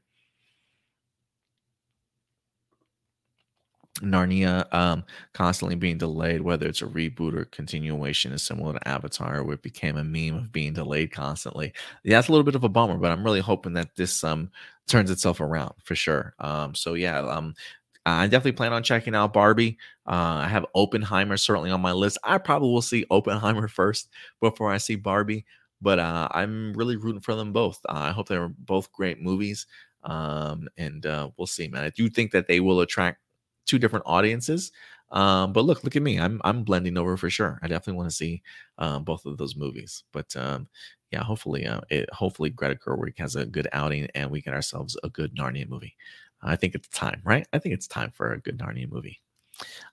Narnia 4.01 4.71
um, 4.73 5.03
constantly 5.33 5.75
being 5.75 5.97
delayed, 5.97 6.41
whether 6.41 6.67
it's 6.67 6.81
a 6.81 6.85
reboot 6.87 7.33
or 7.35 7.45
continuation, 7.45 8.31
is 8.31 8.43
similar 8.43 8.73
to 8.73 8.87
Avatar, 8.87 9.43
where 9.43 9.55
it 9.55 9.61
became 9.61 9.97
a 9.97 10.03
meme 10.03 10.37
of 10.37 10.51
being 10.51 10.73
delayed 10.73 11.11
constantly. 11.11 11.73
Yeah, 12.03 12.17
that's 12.17 12.27
a 12.27 12.31
little 12.31 12.43
bit 12.45 12.55
of 12.55 12.63
a 12.63 12.69
bummer, 12.69 12.97
but 12.97 13.11
I'm 13.11 13.23
really 13.23 13.41
hoping 13.41 13.73
that 13.73 13.95
this 13.95 14.23
um 14.23 14.49
turns 14.87 15.11
itself 15.11 15.39
around 15.41 15.73
for 15.83 15.95
sure. 15.95 16.33
Um, 16.39 16.73
so 16.75 16.93
yeah, 16.95 17.19
um, 17.19 17.53
I 18.05 18.25
definitely 18.27 18.53
plan 18.53 18.73
on 18.73 18.83
checking 18.83 19.15
out 19.15 19.33
Barbie. 19.33 19.77
Uh, 20.07 20.41
I 20.43 20.47
have 20.47 20.65
Oppenheimer 20.73 21.37
certainly 21.37 21.69
on 21.71 21.81
my 21.81 21.91
list. 21.91 22.17
I 22.23 22.37
probably 22.37 22.69
will 22.69 22.81
see 22.81 23.05
Oppenheimer 23.11 23.67
first 23.69 24.09
before 24.41 24.71
I 24.71 24.77
see 24.77 24.95
Barbie, 24.95 25.45
but 25.81 25.99
uh, 25.99 26.27
I'm 26.31 26.73
really 26.73 26.95
rooting 26.95 27.21
for 27.21 27.35
them 27.35 27.53
both. 27.53 27.79
Uh, 27.87 27.93
I 27.93 28.11
hope 28.11 28.27
they're 28.27 28.49
both 28.49 28.91
great 28.91 29.21
movies. 29.21 29.67
Um, 30.03 30.69
and 30.77 31.05
uh, 31.05 31.29
we'll 31.37 31.47
see, 31.47 31.67
man. 31.67 31.83
I 31.83 31.89
do 31.89 32.09
think 32.09 32.31
that 32.31 32.47
they 32.47 32.59
will 32.61 32.79
attract 32.81 33.19
two 33.65 33.79
different 33.79 34.05
audiences. 34.07 34.71
Um, 35.11 35.53
but 35.53 35.65
look, 35.65 35.83
look 35.83 35.95
at 35.95 36.01
me. 36.01 36.19
I'm 36.19 36.39
I'm 36.43 36.63
blending 36.63 36.97
over 36.97 37.17
for 37.17 37.29
sure. 37.29 37.59
I 37.63 37.67
definitely 37.67 37.97
want 37.97 38.09
to 38.09 38.15
see 38.15 38.43
um, 38.77 39.03
both 39.03 39.25
of 39.25 39.37
those 39.37 39.55
movies. 39.55 40.03
But 40.11 40.35
um, 40.35 40.67
yeah, 41.11 41.23
hopefully, 41.23 41.65
uh, 41.65 41.81
it, 41.89 42.11
hopefully 42.13 42.51
Greta 42.51 42.75
Gerwig 42.75 43.17
has 43.17 43.35
a 43.35 43.45
good 43.45 43.67
outing 43.73 44.07
and 44.13 44.29
we 44.29 44.41
get 44.41 44.53
ourselves 44.53 44.97
a 45.03 45.09
good 45.09 45.35
Narnia 45.35 45.67
movie. 45.67 45.95
I 46.41 46.55
think 46.55 46.75
it's 46.75 46.87
time, 46.89 47.21
right? 47.25 47.47
I 47.51 47.59
think 47.59 47.73
it's 47.73 47.87
time 47.87 48.11
for 48.11 48.31
a 48.31 48.39
good 48.39 48.57
Narnia 48.57 48.89
movie. 48.89 49.19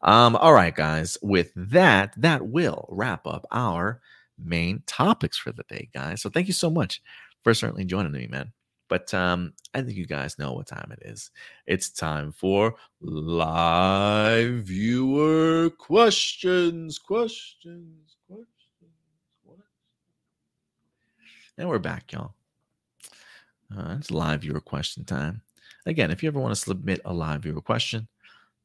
Um, 0.03 0.37
all 0.37 0.53
right, 0.53 0.75
guys. 0.75 1.19
With 1.23 1.51
that, 1.57 2.15
that 2.19 2.47
will 2.47 2.87
wrap 2.91 3.27
up 3.27 3.47
our 3.51 4.01
main 4.39 4.83
topics 4.87 5.39
for 5.39 5.53
the 5.53 5.65
day, 5.69 5.89
guys. 5.93 6.23
So 6.23 6.31
thank 6.31 6.47
you 6.47 6.53
so 6.53 6.71
much 6.71 7.03
for 7.43 7.55
certainly 7.55 7.85
joining 7.85 8.13
me, 8.13 8.27
man. 8.27 8.53
But 8.89 9.13
um, 9.15 9.53
I 9.75 9.83
think 9.83 9.97
you 9.97 10.07
guys 10.07 10.39
know 10.39 10.53
what 10.53 10.69
time 10.69 10.93
it 10.93 11.07
is. 11.07 11.31
It's 11.67 11.91
time 11.91 12.33
for 12.33 12.75
live 13.01 14.65
viewer 14.65 15.71
questions, 15.71 16.99
questions, 16.99 18.17
questions. 18.29 18.53
And 21.59 21.69
we're 21.69 21.79
back, 21.79 22.13
y'all. 22.13 22.35
Uh, 23.75 23.97
it's 23.99 24.11
live 24.11 24.43
viewer 24.43 24.61
question 24.61 25.05
time. 25.05 25.41
Again, 25.87 26.11
if 26.11 26.23
you 26.23 26.29
ever 26.29 26.39
want 26.39 26.55
to 26.55 26.61
submit 26.61 27.01
a 27.05 27.13
live 27.13 27.43
viewer 27.43 27.63
question, 27.63 28.09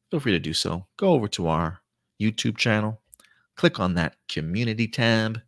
feel 0.10 0.20
free 0.20 0.34
to 0.34 0.40
do 0.40 0.54
so. 0.54 0.86
Go 0.98 1.14
over 1.14 1.28
to 1.30 1.48
our 1.48 1.82
YouTube 2.22 2.58
channel, 2.58 3.02
click 3.56 3.80
on 3.80 3.94
that 3.96 4.18
community 4.28 4.88
tab, 4.88 5.42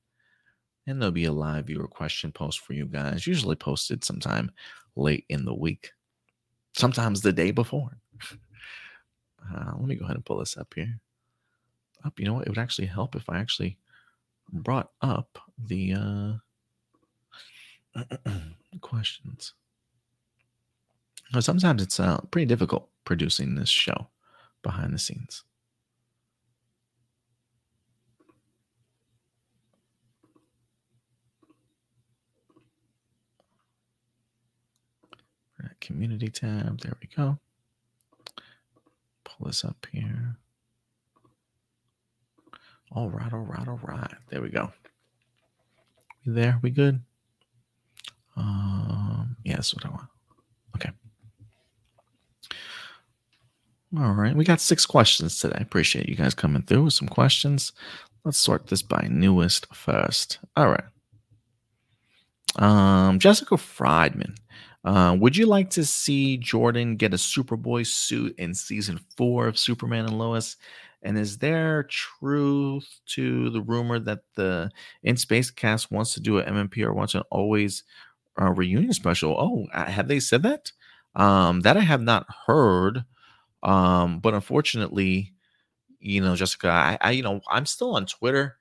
and 0.88 1.01
there'll 1.01 1.11
be 1.11 1.26
a 1.26 1.31
live 1.31 1.68
viewer 1.68 1.88
question 1.88 2.31
post 2.31 2.60
for 2.60 2.73
you 2.73 2.85
guys, 2.85 3.27
usually 3.27 3.55
posted 3.55 4.03
sometime 4.03 4.51
late 4.95 5.26
in 5.30 5.45
the 5.45 5.53
week, 5.53 5.91
sometimes 6.73 7.22
the 7.22 7.34
day 7.34 7.51
before. 7.51 7.97
Uh, 9.53 9.73
let 9.77 9.88
me 9.88 9.95
go 9.95 10.05
ahead 10.05 10.15
and 10.15 10.26
pull 10.26 10.38
this 10.38 10.57
up 10.57 10.73
here. 10.73 10.99
Up, 12.05 12.19
you 12.19 12.26
know 12.26 12.34
what? 12.34 12.43
It 12.43 12.49
would 12.49 12.57
actually 12.57 12.88
help 12.88 13.15
if 13.15 13.30
I 13.30 13.39
actually 13.39 13.77
brought 14.51 14.91
up 15.01 15.39
the 15.57 16.39
uh, 17.95 18.01
questions. 18.81 19.53
sometimes 21.39 21.81
it's 21.81 21.99
uh, 21.99 22.19
pretty 22.31 22.45
difficult 22.45 22.89
producing 23.05 23.55
this 23.55 23.69
show 23.69 24.07
behind 24.61 24.93
the 24.93 24.99
scenes. 24.99 25.43
Community 35.80 36.30
tab. 36.30 36.81
There 36.81 36.98
we 37.02 37.10
go. 37.15 37.38
Pull 39.23 39.48
this 39.48 39.64
up 39.64 39.88
here. 39.91 40.38
All 42.91 43.10
right, 43.10 43.34
all 43.34 43.40
right, 43.40 43.68
all 43.68 43.80
right. 43.84 44.14
There 44.30 44.41
we 44.41 44.49
go. 44.49 44.72
We 46.26 46.34
there? 46.34 46.60
We 46.61 46.69
good? 46.69 47.02
Um, 48.35 49.35
yeah, 49.44 49.56
that's 49.56 49.73
what 49.73 49.85
I 49.85 49.90
want. 49.90 50.10
Okay. 50.76 50.91
All 53.98 54.14
right. 54.14 54.35
We 54.35 54.44
got 54.44 54.61
six 54.61 54.85
questions 54.85 55.40
today. 55.40 55.60
Appreciate 55.60 56.07
you 56.10 56.15
guys 56.15 56.34
coming 56.34 56.64
through 56.64 56.84
with 56.85 56.94
some 56.94 57.07
questions. 57.07 57.73
Let's 58.23 58.38
sort 58.38 58.68
this 58.68 58.81
by 58.81 59.07
newest 59.10 59.73
first. 59.73 60.40
All 60.56 60.69
right. 60.69 60.84
Um, 62.56 63.19
Jessica 63.19 63.57
Friedman 63.57 64.35
uh, 64.84 65.15
would 65.19 65.38
you 65.38 65.45
like 65.45 65.69
to 65.72 65.85
see 65.85 66.38
Jordan 66.38 66.97
get 66.97 67.14
a 67.14 67.18
Superboy 67.18 67.88
suit 67.88 68.35
in 68.38 68.53
season 68.53 68.99
four 69.15 69.47
of 69.47 69.57
Superman 69.57 70.05
and 70.05 70.18
Lois? 70.18 70.57
And 71.01 71.18
is 71.18 71.38
there 71.38 71.84
truth 71.84 72.88
to 73.07 73.49
the 73.49 73.61
rumor 73.61 73.99
that 73.99 74.22
the 74.35 74.72
In 75.03 75.18
Space 75.18 75.51
cast 75.51 75.91
wants 75.91 76.14
to 76.14 76.22
do 76.22 76.38
an 76.38 76.53
MMP 76.53 76.84
or 76.84 76.93
wants 76.93 77.15
an 77.15 77.23
always 77.30 77.84
uh, 78.41 78.51
reunion 78.51 78.93
special? 78.93 79.35
Oh, 79.38 79.68
have 79.73 80.07
they 80.07 80.19
said 80.19 80.43
that? 80.43 80.72
Um, 81.15 81.61
that 81.61 81.77
I 81.77 81.81
have 81.81 82.01
not 82.01 82.26
heard. 82.47 83.05
Um, 83.61 84.19
but 84.19 84.34
unfortunately, 84.34 85.34
you 85.99 86.22
know, 86.22 86.35
Jessica, 86.35 86.69
I, 86.69 86.97
I 87.01 87.11
you 87.11 87.23
know, 87.23 87.41
I'm 87.49 87.65
still 87.65 87.95
on 87.95 88.05
Twitter. 88.05 88.57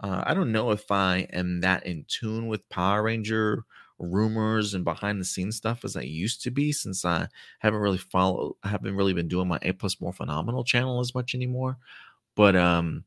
Uh, 0.00 0.22
I 0.26 0.34
don't 0.34 0.52
know 0.52 0.70
if 0.70 0.90
I 0.90 1.26
am 1.32 1.60
that 1.60 1.86
in 1.86 2.04
tune 2.08 2.46
with 2.48 2.68
Power 2.68 3.02
Ranger 3.02 3.64
rumors 3.98 4.74
and 4.74 4.84
behind 4.84 5.20
the 5.20 5.24
scenes 5.24 5.56
stuff 5.56 5.84
as 5.84 5.96
I 5.96 6.02
used 6.02 6.42
to 6.42 6.50
be 6.50 6.72
since 6.72 7.04
I 7.04 7.28
haven't 7.60 7.80
really 7.80 7.98
followed 7.98 8.54
I 8.62 8.68
haven't 8.68 8.96
really 8.96 9.14
been 9.14 9.28
doing 9.28 9.48
my 9.48 9.58
A 9.62 9.72
plus 9.72 10.00
more 10.00 10.12
phenomenal 10.12 10.64
channel 10.64 11.00
as 11.00 11.14
much 11.14 11.34
anymore. 11.34 11.78
But 12.34 12.56
um 12.56 13.04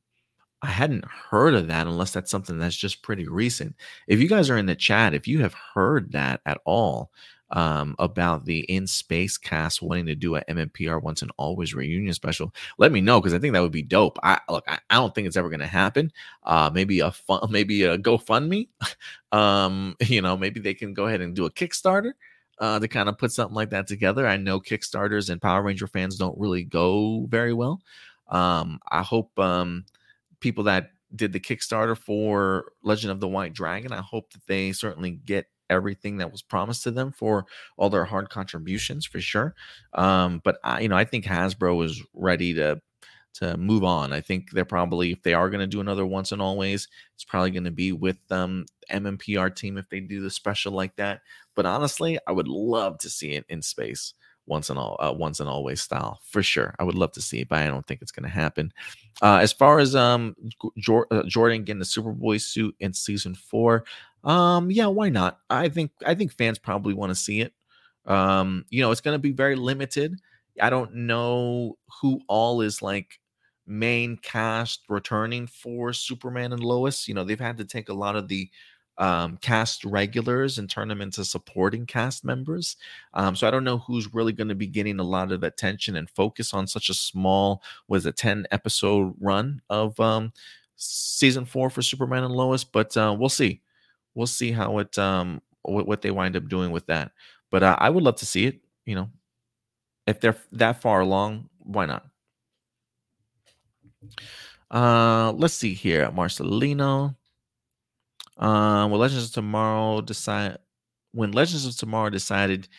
I 0.61 0.67
hadn't 0.67 1.05
heard 1.05 1.53
of 1.55 1.67
that 1.67 1.87
unless 1.87 2.11
that's 2.11 2.31
something 2.31 2.59
that's 2.59 2.75
just 2.75 3.01
pretty 3.01 3.27
recent. 3.27 3.75
If 4.07 4.19
you 4.19 4.27
guys 4.27 4.49
are 4.49 4.57
in 4.57 4.65
the 4.65 4.75
chat, 4.75 5.13
if 5.13 5.27
you 5.27 5.39
have 5.41 5.55
heard 5.73 6.11
that 6.11 6.41
at 6.45 6.59
all, 6.65 7.11
um, 7.51 7.95
about 7.99 8.45
the 8.45 8.59
in 8.61 8.87
space 8.87 9.37
cast 9.37 9.81
wanting 9.81 10.05
to 10.07 10.15
do 10.15 10.35
a 10.35 10.43
MMPR 10.45 11.01
once 11.01 11.21
and 11.21 11.31
always 11.37 11.73
reunion 11.73 12.13
special, 12.13 12.53
let 12.77 12.91
me 12.91 13.01
know 13.01 13.19
because 13.19 13.33
I 13.33 13.39
think 13.39 13.53
that 13.53 13.61
would 13.61 13.71
be 13.71 13.81
dope. 13.81 14.19
I 14.23 14.39
look, 14.49 14.65
I, 14.67 14.79
I 14.89 14.95
don't 14.95 15.13
think 15.13 15.27
it's 15.27 15.37
ever 15.37 15.49
going 15.49 15.59
to 15.59 15.67
happen. 15.67 16.11
Uh, 16.43 16.69
maybe 16.73 16.99
a 16.99 17.11
fun, 17.11 17.41
maybe 17.49 17.83
a 17.83 17.97
GoFundMe. 17.97 18.67
um, 19.31 19.95
you 20.01 20.21
know, 20.21 20.37
maybe 20.37 20.59
they 20.59 20.73
can 20.73 20.93
go 20.93 21.07
ahead 21.07 21.21
and 21.21 21.35
do 21.35 21.45
a 21.45 21.51
Kickstarter. 21.51 22.13
Uh, 22.59 22.77
to 22.77 22.89
kind 22.89 23.07
of 23.07 23.17
put 23.17 23.31
something 23.31 23.55
like 23.55 23.69
that 23.69 23.87
together. 23.87 24.27
I 24.27 24.35
know 24.35 24.59
Kickstarters 24.59 25.29
and 25.29 25.41
Power 25.41 25.61
Ranger 25.63 25.87
fans 25.87 26.17
don't 26.17 26.37
really 26.37 26.65
go 26.65 27.25
very 27.29 27.53
well. 27.53 27.79
Um, 28.27 28.81
I 28.91 29.01
hope 29.01 29.39
um, 29.39 29.85
people 30.41 30.65
that 30.65 30.91
did 31.15 31.33
the 31.33 31.39
Kickstarter 31.39 31.97
for 31.97 32.73
Legend 32.83 33.11
of 33.11 33.19
the 33.19 33.27
White 33.27 33.53
Dragon, 33.53 33.91
I 33.91 34.01
hope 34.01 34.31
that 34.33 34.45
they 34.47 34.71
certainly 34.71 35.11
get 35.11 35.45
everything 35.69 36.17
that 36.17 36.31
was 36.31 36.41
promised 36.41 36.83
to 36.83 36.91
them 36.91 37.11
for 37.11 37.45
all 37.77 37.89
their 37.89 38.05
hard 38.05 38.29
contributions 38.29 39.05
for 39.05 39.19
sure. 39.19 39.55
Um, 39.93 40.41
but 40.43 40.57
I, 40.63 40.81
you 40.81 40.89
know, 40.89 40.97
I 40.97 41.05
think 41.05 41.25
Hasbro 41.25 41.83
is 41.85 42.01
ready 42.13 42.53
to 42.55 42.81
to 43.35 43.55
move 43.57 43.83
on. 43.83 44.11
I 44.11 44.21
think 44.21 44.51
they're 44.51 44.65
probably 44.65 45.11
if 45.11 45.21
they 45.21 45.33
are 45.33 45.49
going 45.49 45.59
to 45.59 45.67
do 45.67 45.79
another 45.79 46.05
once 46.05 46.31
and 46.31 46.41
always, 46.41 46.87
it's 47.13 47.23
probably 47.23 47.51
going 47.51 47.63
to 47.65 47.71
be 47.71 47.91
with 47.91 48.17
um 48.31 48.65
MMPR 48.91 49.55
team 49.55 49.77
if 49.77 49.89
they 49.89 49.99
do 49.99 50.21
the 50.21 50.31
special 50.31 50.73
like 50.73 50.95
that. 50.95 51.21
But 51.55 51.65
honestly, 51.65 52.19
I 52.27 52.31
would 52.31 52.47
love 52.47 52.97
to 52.99 53.09
see 53.09 53.33
it 53.33 53.45
in 53.49 53.61
space 53.61 54.13
once 54.49 54.69
and 54.69 54.77
all 54.77 54.97
uh, 54.99 55.13
once 55.13 55.39
and 55.39 55.47
always 55.47 55.81
style 55.81 56.19
for 56.23 56.43
sure. 56.43 56.75
I 56.79 56.83
would 56.83 56.95
love 56.95 57.13
to 57.13 57.21
see 57.21 57.39
it, 57.39 57.47
but 57.47 57.59
I 57.59 57.67
don't 57.67 57.87
think 57.87 58.01
it's 58.01 58.11
going 58.11 58.23
to 58.23 58.29
happen. 58.29 58.73
Uh, 59.21 59.39
as 59.41 59.53
far 59.53 59.79
as 59.79 59.95
um 59.95 60.35
uh, 60.79 61.23
Jordan 61.27 61.63
getting 61.63 61.79
the 61.79 61.85
Superboy 61.85 62.41
suit 62.41 62.75
in 62.79 62.93
season 62.93 63.35
four, 63.35 63.85
um 64.23 64.69
yeah, 64.71 64.87
why 64.87 65.09
not? 65.09 65.39
I 65.49 65.69
think 65.69 65.91
I 66.05 66.15
think 66.15 66.33
fans 66.33 66.59
probably 66.59 66.93
want 66.93 67.11
to 67.11 67.15
see 67.15 67.41
it. 67.41 67.53
Um, 68.05 68.65
you 68.69 68.81
know, 68.81 68.91
it's 68.91 69.01
going 69.01 69.15
to 69.15 69.19
be 69.19 69.31
very 69.31 69.55
limited. 69.55 70.19
I 70.59 70.69
don't 70.69 70.93
know 70.95 71.77
who 72.01 72.19
all 72.27 72.61
is 72.61 72.81
like 72.81 73.19
main 73.67 74.17
cast 74.17 74.81
returning 74.89 75.47
for 75.47 75.93
Superman 75.93 76.51
and 76.53 76.63
Lois. 76.63 77.07
You 77.07 77.13
know, 77.13 77.23
they've 77.23 77.39
had 77.39 77.57
to 77.57 77.65
take 77.65 77.89
a 77.89 77.93
lot 77.93 78.15
of 78.15 78.27
the 78.27 78.49
um, 78.99 79.37
cast 79.37 79.85
regulars 79.85 80.57
and 80.57 80.69
turn 80.69 80.89
them 80.89 81.01
into 81.01 81.23
supporting 81.23 81.85
cast 81.85 82.25
members. 82.25 82.75
Um, 83.13 83.35
so 83.35 83.47
I 83.47 83.51
don't 83.51 83.63
know 83.63 83.79
who's 83.79 84.13
really 84.13 84.33
going 84.33 84.49
to 84.49 84.55
be 84.55 84.67
getting 84.67 84.99
a 84.99 85.03
lot 85.03 85.31
of 85.31 85.43
attention 85.43 85.95
and 85.95 86.09
focus 86.09 86.53
on 86.53 86.67
such 86.67 86.89
a 86.89 86.93
small, 86.93 87.63
was 87.87 88.05
a 88.05 88.11
10 88.11 88.45
episode 88.51 89.15
run 89.19 89.61
of 89.69 89.97
um, 89.99 90.33
season 90.75 91.45
four 91.45 91.69
for 91.69 91.81
Superman 91.81 92.25
and 92.25 92.35
Lois, 92.35 92.65
but 92.65 92.95
uh, 92.97 93.15
we'll 93.17 93.29
see. 93.29 93.61
We'll 94.15 94.27
see 94.27 94.51
how 94.51 94.79
it, 94.79 94.97
um, 94.97 95.41
what, 95.61 95.87
what 95.87 96.01
they 96.01 96.11
wind 96.11 96.35
up 96.35 96.49
doing 96.49 96.71
with 96.71 96.85
that. 96.87 97.11
But 97.51 97.63
uh, 97.63 97.77
I 97.79 97.89
would 97.89 98.03
love 98.03 98.17
to 98.17 98.25
see 98.25 98.45
it. 98.45 98.59
You 98.85 98.95
know, 98.95 99.09
if 100.07 100.19
they're 100.19 100.35
that 100.53 100.81
far 100.81 100.99
along, 100.99 101.49
why 101.59 101.85
not? 101.85 102.05
Uh, 104.69 105.31
let's 105.33 105.53
see 105.53 105.73
here. 105.73 106.09
Marcelino. 106.11 107.15
Uh, 108.39 108.87
when 108.87 108.99
Legends 108.99 109.25
of 109.25 109.33
Tomorrow 109.33 110.01
decide 110.01 110.57
when 111.13 111.31
Legends 111.31 111.65
of 111.65 111.75
Tomorrow 111.77 112.09
decided 112.09 112.69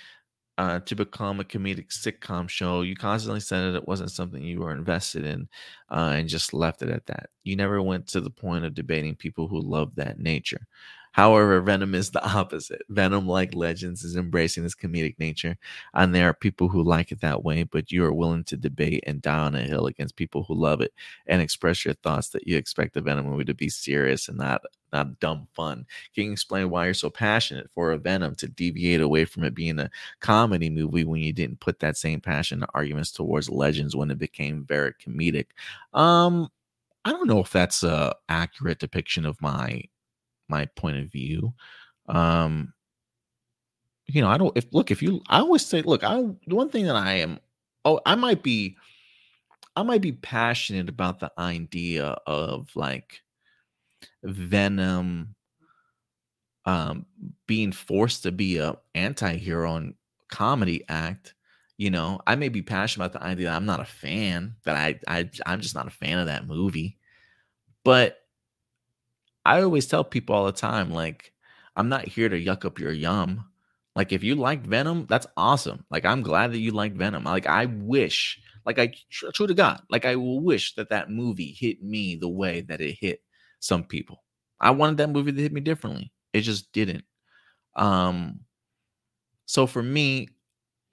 uh, 0.59 0.81
to 0.81 0.97
become 0.97 1.41
a 1.41 1.45
comedic 1.45 1.89
sitcom 1.89 2.49
show, 2.49 2.83
you 2.83 2.97
constantly 2.97 3.41
said 3.41 3.61
that 3.73 3.79
it 3.79 3.89
wasn't 3.89 4.11
something 4.13 4.43
you 4.43 4.61
were 4.61 4.73
invested 4.73 5.25
in, 5.27 5.49
uh, 5.91 6.15
and 6.17 6.29
just 6.29 6.55
left 6.55 6.83
it 6.83 6.91
at 6.91 7.07
that. 7.07 7.31
You 7.45 7.57
never 7.57 7.83
went 7.83 8.07
to 8.09 8.21
the 8.21 8.31
point 8.31 8.65
of 8.65 8.75
debating 8.75 9.17
people 9.17 9.49
who 9.49 9.61
love 9.61 9.95
that 9.97 10.19
nature. 10.21 10.67
However, 11.13 11.61
Venom 11.61 11.95
is 11.95 12.11
the 12.11 12.25
opposite. 12.37 12.83
Venom, 12.89 13.27
like 13.27 13.55
Legends, 13.55 14.05
is 14.05 14.17
embracing 14.17 14.63
this 14.63 14.75
comedic 14.75 15.19
nature. 15.19 15.57
And 15.95 16.15
there 16.15 16.29
are 16.29 16.35
people 16.35 16.69
who 16.69 16.83
like 16.83 17.13
it 17.13 17.21
that 17.21 17.45
way, 17.45 17.65
but 17.65 17.91
you 17.91 18.05
are 18.05 18.13
willing 18.13 18.45
to 18.45 18.57
debate 18.57 19.05
and 19.07 19.23
die 19.23 19.39
on 19.39 19.55
a 19.55 19.63
hill 19.63 19.87
against 19.87 20.17
people 20.17 20.45
who 20.45 20.55
love 20.55 20.81
it 20.81 20.93
and 21.27 21.43
express 21.43 21.85
your 21.85 21.95
thoughts 21.95 22.31
that 22.31 22.47
you 22.47 22.57
expect 22.57 22.95
the 22.95 23.01
Venom 23.01 23.27
movie 23.27 23.45
to 23.45 23.55
be 23.55 23.69
serious 23.69 24.29
and 24.29 24.39
not 24.39 24.63
not 24.93 25.21
dumb 25.21 25.47
fun. 25.55 25.87
Can 26.15 26.25
you 26.25 26.33
explain 26.33 26.69
why 26.71 26.85
you're 26.87 26.95
so 26.95 27.11
passionate 27.11 27.71
for 27.71 27.93
a 27.93 27.99
Venom 27.99 28.35
to 28.37 28.49
deviate 28.49 29.01
away 29.01 29.25
from 29.25 29.45
it 29.45 29.55
being 29.55 29.79
a 29.79 29.91
comedy 30.21 30.69
movie 30.69 31.05
when 31.05 31.21
you 31.21 31.33
didn't 31.33 31.61
put 31.61 31.79
that 31.81 31.97
same 31.97 32.21
passion 32.21 32.65
arguments 32.75 33.13
towards 33.13 33.49
Legends 33.49 33.95
when 33.95 34.11
it 34.11 34.19
became 34.19 34.65
very 34.65 34.93
comedic? 34.95 35.47
Um, 35.93 36.49
I 37.05 37.11
don't 37.13 37.29
know 37.29 37.41
if 37.41 37.51
that's 37.53 37.83
a 37.83 38.15
accurate 38.29 38.79
depiction 38.81 39.25
of 39.27 39.41
my 39.41 39.83
my 40.51 40.67
point 40.77 40.99
of 40.99 41.11
view. 41.11 41.55
Um, 42.09 42.73
you 44.07 44.21
know, 44.21 44.29
I 44.29 44.39
don't 44.39 44.57
if 44.57 44.67
look 44.73 44.91
if 44.91 45.03
you 45.03 45.23
I 45.29 45.39
always 45.41 45.65
say, 45.65 45.83
look, 45.83 46.05
I 46.05 46.17
the 46.47 46.55
one 46.55 46.69
thing 46.69 46.87
that 46.87 46.97
I 46.97 47.15
am 47.15 47.39
oh, 47.85 48.01
I 48.05 48.17
might 48.17 48.43
be 48.43 48.77
I 49.77 49.83
might 49.83 50.03
be 50.03 50.13
passionate 50.13 50.89
about 50.89 51.21
the 51.21 51.33
idea 51.39 52.17
of 52.27 52.69
like 52.75 53.21
Venom 54.25 55.35
um 56.67 57.07
being 57.47 57.73
forced 57.73 58.23
to 58.23 58.33
be 58.33 58.59
a 58.59 58.77
anti-hero 58.95 59.77
and 59.77 59.95
comedy 60.29 60.85
act 60.89 61.35
you 61.79 61.91
know 61.91 62.21
i 62.27 62.37
may 62.37 62.49
be 62.49 62.63
passionate 62.63 63.07
about 63.07 63.19
the 63.19 63.27
idea 63.27 63.51
i'm 63.51 63.65
not 63.65 63.81
a 63.81 63.85
fan 63.85 64.55
that 64.65 64.77
I, 64.77 65.01
I 65.09 65.31
i'm 65.47 65.61
just 65.61 65.75
not 65.75 65.87
a 65.87 65.91
fan 65.91 66.19
of 66.19 66.27
that 66.27 66.47
movie 66.47 66.99
but 67.83 68.19
I 69.45 69.63
always 69.63 69.87
tell 69.87 70.05
people 70.05 70.35
all 70.35 70.47
the 70.47 70.53
time, 70.53 70.91
like, 70.91 71.33
I'm 71.77 71.89
not 71.89 72.07
here 72.07 72.29
to 72.29 72.37
yuck 72.43 72.65
up 72.65 72.79
your 72.79 72.93
yum. 72.93 73.45
Like, 73.97 74.13
if 74.13 74.23
you 74.23 74.35
like 74.35 74.67
Venom, 74.67 75.07
that's 75.09 75.27
awesome. 75.37 75.85
Like, 75.91 76.05
I'm 76.05 76.23
glad 76.23 76.53
that 76.53 76.59
you 76.59 76.73
like 76.73 76.95
Venom. 76.95 77.25
Like, 77.25 77.47
I 77.47 77.67
wish, 77.67 78.41
like, 78.65 78.79
I 78.79 78.93
true 79.11 79.47
to 79.47 79.55
God, 79.55 79.83
like, 79.91 80.05
I 80.05 80.17
will 80.17 80.41
wish 80.41 80.75
that 80.75 80.91
that 80.91 81.11
movie 81.11 81.53
hit 81.59 81.83
me 81.83 82.17
the 82.17 82.29
way 82.29 82.61
that 82.63 82.81
it 82.81 82.97
hit 83.01 83.23
some 83.61 83.85
people. 83.85 84.23
I 84.61 84.71
wanted 84.71 84.99
that 84.99 85.11
movie 85.11 85.33
to 85.33 85.43
hit 85.43 85.53
me 85.53 85.61
differently. 85.61 86.13
It 86.33 86.43
just 86.43 86.73
didn't. 86.73 87.05
Um, 87.77 88.41
so 89.47 89.67
for 89.67 89.83
me, 89.83 90.29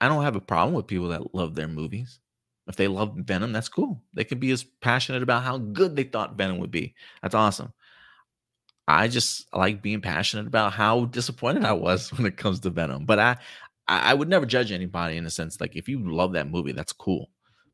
I 0.00 0.08
don't 0.08 0.22
have 0.24 0.36
a 0.36 0.40
problem 0.40 0.74
with 0.74 0.86
people 0.86 1.08
that 1.08 1.34
love 1.34 1.54
their 1.54 1.68
movies. 1.68 2.20
If 2.66 2.76
they 2.76 2.88
love 2.88 3.16
Venom, 3.16 3.52
that's 3.52 3.68
cool. 3.68 4.02
They 4.14 4.24
can 4.24 4.38
be 4.38 4.50
as 4.50 4.64
passionate 4.82 5.22
about 5.22 5.42
how 5.44 5.58
good 5.58 5.96
they 5.96 6.04
thought 6.04 6.36
Venom 6.36 6.58
would 6.58 6.70
be. 6.70 6.94
That's 7.22 7.34
awesome. 7.34 7.72
I 8.88 9.08
just 9.08 9.46
like 9.54 9.82
being 9.82 10.00
passionate 10.00 10.46
about 10.46 10.72
how 10.72 11.04
disappointed 11.04 11.64
I 11.64 11.74
was 11.74 12.10
when 12.14 12.26
it 12.26 12.38
comes 12.38 12.60
to 12.60 12.70
Venom. 12.70 13.04
But 13.04 13.18
I, 13.18 13.36
I 13.86 14.14
would 14.14 14.28
never 14.28 14.46
judge 14.46 14.72
anybody 14.72 15.16
in 15.18 15.24
the 15.24 15.30
sense 15.30 15.60
like 15.60 15.76
if 15.76 15.88
you 15.88 16.00
love 16.10 16.32
that 16.32 16.50
movie, 16.50 16.72
that's 16.72 16.92
cool. 16.94 17.30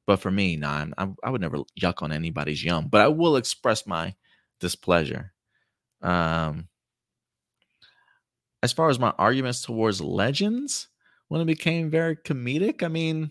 But 0.06 0.20
for 0.20 0.30
me, 0.30 0.56
nah, 0.56 0.86
I, 0.98 1.08
I 1.22 1.30
would 1.30 1.40
never 1.40 1.58
yuck 1.80 2.02
on 2.02 2.12
anybody's 2.12 2.62
yum. 2.64 2.88
But 2.88 3.00
I 3.00 3.08
will 3.08 3.36
express 3.36 3.86
my 3.86 4.14
displeasure. 4.60 5.32
Um, 6.02 6.68
as 8.62 8.72
far 8.72 8.90
as 8.90 8.98
my 8.98 9.10
arguments 9.18 9.62
towards 9.62 10.00
Legends, 10.00 10.88
when 11.28 11.40
it 11.40 11.46
became 11.46 11.90
very 11.90 12.16
comedic, 12.16 12.82
I 12.82 12.88
mean, 12.88 13.30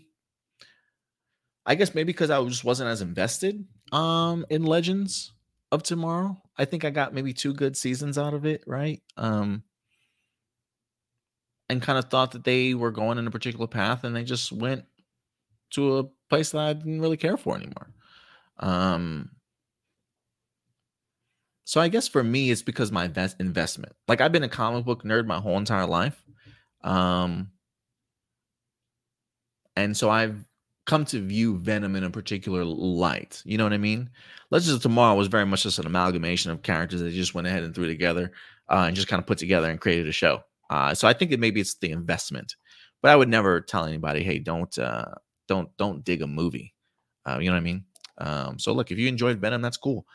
I 1.65 1.75
guess 1.75 1.95
maybe 1.95 2.07
because 2.07 2.29
I 2.29 2.43
just 2.45 2.63
wasn't 2.63 2.89
as 2.89 3.01
invested 3.01 3.65
um 3.91 4.45
in 4.49 4.63
Legends 4.63 5.33
of 5.71 5.83
Tomorrow. 5.83 6.42
I 6.57 6.65
think 6.65 6.85
I 6.85 6.89
got 6.89 7.13
maybe 7.13 7.33
two 7.33 7.53
good 7.53 7.75
seasons 7.75 8.17
out 8.17 8.33
of 8.33 8.45
it, 8.45 8.63
right? 8.67 9.01
Um 9.17 9.63
and 11.69 11.81
kind 11.81 11.97
of 11.97 12.05
thought 12.05 12.31
that 12.31 12.43
they 12.43 12.73
were 12.73 12.91
going 12.91 13.17
in 13.17 13.27
a 13.27 13.31
particular 13.31 13.67
path 13.67 14.03
and 14.03 14.15
they 14.15 14.23
just 14.23 14.51
went 14.51 14.85
to 15.71 15.97
a 15.97 16.03
place 16.29 16.51
that 16.51 16.61
I 16.61 16.73
didn't 16.73 17.01
really 17.01 17.17
care 17.17 17.37
for 17.37 17.55
anymore. 17.55 17.89
Um 18.59 19.31
so 21.65 21.79
I 21.79 21.87
guess 21.87 22.07
for 22.07 22.23
me 22.23 22.51
it's 22.51 22.61
because 22.61 22.91
my 22.91 23.05
invest- 23.05 23.39
investment. 23.39 23.93
Like 24.07 24.21
I've 24.21 24.31
been 24.31 24.43
a 24.43 24.49
comic 24.49 24.85
book 24.85 25.03
nerd 25.03 25.25
my 25.25 25.39
whole 25.39 25.57
entire 25.57 25.87
life. 25.87 26.23
Um 26.83 27.51
and 29.75 29.95
so 29.97 30.09
I've 30.09 30.45
come 30.85 31.05
to 31.05 31.25
view 31.25 31.57
Venom 31.59 31.95
in 31.95 32.03
a 32.03 32.09
particular 32.09 32.63
light. 32.65 33.41
You 33.45 33.57
know 33.57 33.63
what 33.63 33.73
I 33.73 33.77
mean? 33.77 34.09
Legends 34.51 34.73
of 34.73 34.81
Tomorrow 34.81 35.15
was 35.15 35.27
very 35.27 35.45
much 35.45 35.63
just 35.63 35.79
an 35.79 35.85
amalgamation 35.85 36.51
of 36.51 36.61
characters 36.61 37.01
that 37.01 37.11
just 37.11 37.33
went 37.33 37.47
ahead 37.47 37.63
and 37.63 37.73
threw 37.73 37.87
together 37.87 38.31
uh, 38.69 38.85
and 38.87 38.95
just 38.95 39.07
kind 39.07 39.19
of 39.19 39.25
put 39.27 39.37
together 39.37 39.69
and 39.69 39.79
created 39.79 40.07
a 40.07 40.11
show. 40.11 40.43
Uh, 40.69 40.93
so 40.93 41.07
I 41.07 41.13
think 41.13 41.31
that 41.31 41.39
maybe 41.39 41.61
it's 41.61 41.75
the 41.75 41.91
investment, 41.91 42.55
but 43.01 43.11
I 43.11 43.15
would 43.15 43.29
never 43.29 43.61
tell 43.61 43.85
anybody, 43.85 44.23
"Hey, 44.23 44.39
don't 44.39 44.77
uh, 44.77 45.05
don't 45.47 45.69
don't 45.77 46.03
dig 46.03 46.21
a 46.21 46.27
movie." 46.27 46.73
Uh, 47.25 47.37
you 47.39 47.47
know 47.47 47.53
what 47.53 47.61
I 47.61 47.63
mean? 47.63 47.85
Um, 48.17 48.59
so 48.59 48.73
look, 48.73 48.91
if 48.91 48.97
you 48.97 49.07
enjoyed 49.07 49.39
Venom, 49.39 49.61
that's 49.61 49.77
cool. 49.77 50.05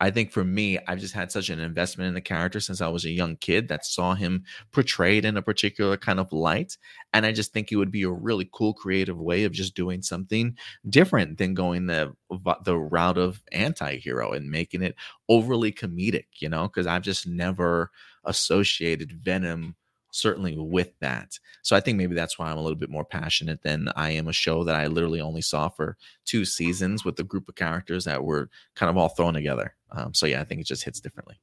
I 0.00 0.10
think 0.10 0.30
for 0.30 0.44
me, 0.44 0.78
I've 0.86 1.00
just 1.00 1.14
had 1.14 1.32
such 1.32 1.50
an 1.50 1.58
investment 1.58 2.08
in 2.08 2.14
the 2.14 2.20
character 2.20 2.60
since 2.60 2.80
I 2.80 2.88
was 2.88 3.04
a 3.04 3.10
young 3.10 3.36
kid 3.36 3.68
that 3.68 3.84
saw 3.84 4.14
him 4.14 4.44
portrayed 4.70 5.24
in 5.24 5.36
a 5.36 5.42
particular 5.42 5.96
kind 5.96 6.20
of 6.20 6.32
light. 6.32 6.78
And 7.12 7.26
I 7.26 7.32
just 7.32 7.52
think 7.52 7.72
it 7.72 7.76
would 7.76 7.90
be 7.90 8.04
a 8.04 8.10
really 8.10 8.48
cool 8.52 8.74
creative 8.74 9.18
way 9.18 9.44
of 9.44 9.52
just 9.52 9.74
doing 9.74 10.02
something 10.02 10.56
different 10.88 11.38
than 11.38 11.54
going 11.54 11.86
the 11.86 12.14
the 12.64 12.76
route 12.76 13.18
of 13.18 13.42
anti-hero 13.52 14.32
and 14.32 14.50
making 14.50 14.82
it 14.82 14.94
overly 15.28 15.72
comedic, 15.72 16.26
you 16.38 16.48
know, 16.48 16.68
because 16.68 16.86
I've 16.86 17.02
just 17.02 17.26
never 17.26 17.90
associated 18.24 19.12
Venom 19.12 19.74
certainly 20.10 20.56
with 20.56 20.90
that. 21.00 21.38
So 21.62 21.76
I 21.76 21.80
think 21.80 21.98
maybe 21.98 22.14
that's 22.14 22.38
why 22.38 22.50
I'm 22.50 22.56
a 22.56 22.62
little 22.62 22.78
bit 22.78 22.90
more 22.90 23.04
passionate 23.04 23.62
than 23.62 23.90
I 23.96 24.10
am 24.10 24.28
a 24.28 24.32
show 24.32 24.64
that 24.64 24.74
I 24.74 24.86
literally 24.86 25.20
only 25.20 25.42
saw 25.42 25.68
for 25.68 25.96
two 26.24 26.44
seasons 26.44 27.04
with 27.04 27.18
a 27.20 27.24
group 27.24 27.48
of 27.48 27.56
characters 27.56 28.04
that 28.04 28.24
were 28.24 28.48
kind 28.74 28.90
of 28.90 28.96
all 28.96 29.08
thrown 29.08 29.34
together. 29.34 29.74
Um, 29.90 30.14
so 30.14 30.26
yeah, 30.26 30.40
I 30.40 30.44
think 30.44 30.60
it 30.60 30.66
just 30.66 30.84
hits 30.84 31.00
differently. 31.00 31.40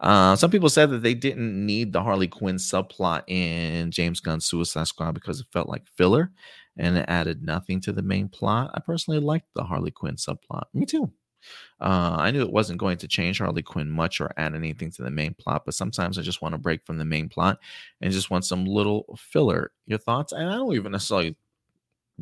Uh, 0.00 0.36
some 0.36 0.50
people 0.50 0.68
said 0.68 0.90
that 0.90 1.02
they 1.02 1.14
didn't 1.14 1.66
need 1.66 1.92
the 1.92 2.02
Harley 2.02 2.28
Quinn 2.28 2.56
subplot 2.56 3.24
in 3.26 3.90
James 3.90 4.20
Gunn's 4.20 4.46
Suicide 4.46 4.86
Squad 4.86 5.12
because 5.12 5.40
it 5.40 5.46
felt 5.52 5.68
like 5.68 5.86
filler 5.96 6.30
and 6.76 6.96
it 6.96 7.06
added 7.08 7.42
nothing 7.42 7.80
to 7.80 7.92
the 7.92 8.02
main 8.02 8.28
plot. 8.28 8.70
I 8.74 8.80
personally 8.80 9.20
liked 9.20 9.48
the 9.54 9.64
Harley 9.64 9.90
Quinn 9.90 10.14
subplot. 10.16 10.64
Me 10.74 10.86
too. 10.86 11.10
Uh, 11.80 12.16
I 12.18 12.30
knew 12.30 12.42
it 12.42 12.52
wasn't 12.52 12.80
going 12.80 12.98
to 12.98 13.08
change 13.08 13.38
Harley 13.38 13.62
Quinn 13.62 13.90
much 13.90 14.20
or 14.20 14.32
add 14.36 14.54
anything 14.54 14.90
to 14.92 15.02
the 15.02 15.10
main 15.10 15.34
plot, 15.34 15.62
but 15.64 15.74
sometimes 15.74 16.18
I 16.18 16.22
just 16.22 16.42
want 16.42 16.52
to 16.52 16.58
break 16.58 16.84
from 16.84 16.98
the 16.98 17.04
main 17.04 17.28
plot 17.28 17.58
and 18.00 18.12
just 18.12 18.30
want 18.30 18.44
some 18.44 18.64
little 18.64 19.16
filler. 19.18 19.72
Your 19.86 19.98
thoughts? 19.98 20.32
And 20.32 20.48
I 20.48 20.56
don't 20.56 20.74
even 20.74 20.92
necessarily 20.92 21.36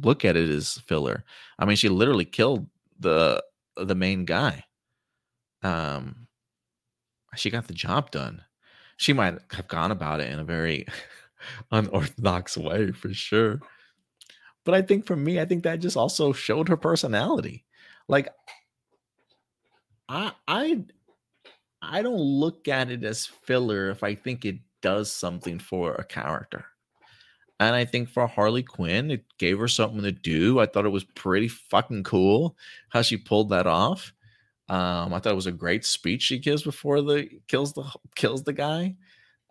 look 0.03 0.25
at 0.25 0.37
it 0.37 0.51
as 0.51 0.79
filler. 0.87 1.25
I 1.59 1.65
mean, 1.65 1.77
she 1.77 1.89
literally 1.89 2.25
killed 2.25 2.67
the 3.01 3.43
the 3.77 3.95
main 3.95 4.25
guy. 4.25 4.65
Um, 5.67 6.29
she 7.35 7.51
got 7.51 7.67
the 7.67 7.75
job 7.75 8.11
done. 8.11 8.43
She 8.97 9.13
might 9.13 9.39
have 9.51 9.69
gone 9.69 9.91
about 9.91 10.21
it 10.21 10.33
in 10.33 10.39
a 10.39 10.45
very 10.45 10.87
unorthodox 11.73 12.57
way 12.57 12.93
for 12.93 13.13
sure. 13.13 13.61
But 14.65 14.75
I 14.75 14.83
think 14.83 15.07
for 15.07 15.17
me, 15.17 15.41
I 15.41 15.45
think 15.45 15.65
that 15.65 15.81
just 15.81 15.97
also 15.97 16.33
showed 16.33 16.69
her 16.69 16.77
personality. 16.77 17.65
Like 18.09 18.29
I 20.09 20.33
I 20.47 20.85
I 21.83 22.03
don't 22.03 22.19
look 22.19 22.69
at 22.69 22.91
it 22.91 23.05
as 23.05 23.27
filler 23.27 23.91
if 23.91 24.03
I 24.03 24.15
think 24.15 24.45
it 24.45 24.59
does 24.83 25.13
something 25.13 25.59
for 25.59 25.95
a 25.95 26.05
character. 26.05 26.65
And 27.59 27.75
I 27.75 27.85
think 27.85 28.09
for 28.09 28.27
Harley 28.27 28.63
Quinn, 28.63 29.11
it 29.11 29.25
gave 29.39 29.59
her 29.59 29.69
something 29.69 30.03
to 30.03 30.13
do. 30.13 30.59
I 30.59 30.67
thought 30.67 30.85
it 30.85 30.91
was 30.91 31.05
pretty 31.05 31.49
fucking 31.49 32.05
cool 32.05 32.57
how 32.91 33.03
she 33.03 33.17
pulled 33.17 33.51
that 33.51 33.67
off. 33.67 34.13
Um, 34.69 35.15
I 35.15 35.21
thought 35.21 35.33
it 35.33 35.37
was 35.37 35.47
a 35.47 35.53
great 35.53 35.85
speech 35.85 36.23
she 36.23 36.39
gives 36.39 36.63
before 36.63 37.01
the 37.01 37.29
kills 37.47 37.73
the 37.73 37.85
kills 38.15 38.43
the 38.43 38.53
guy. 38.53 38.97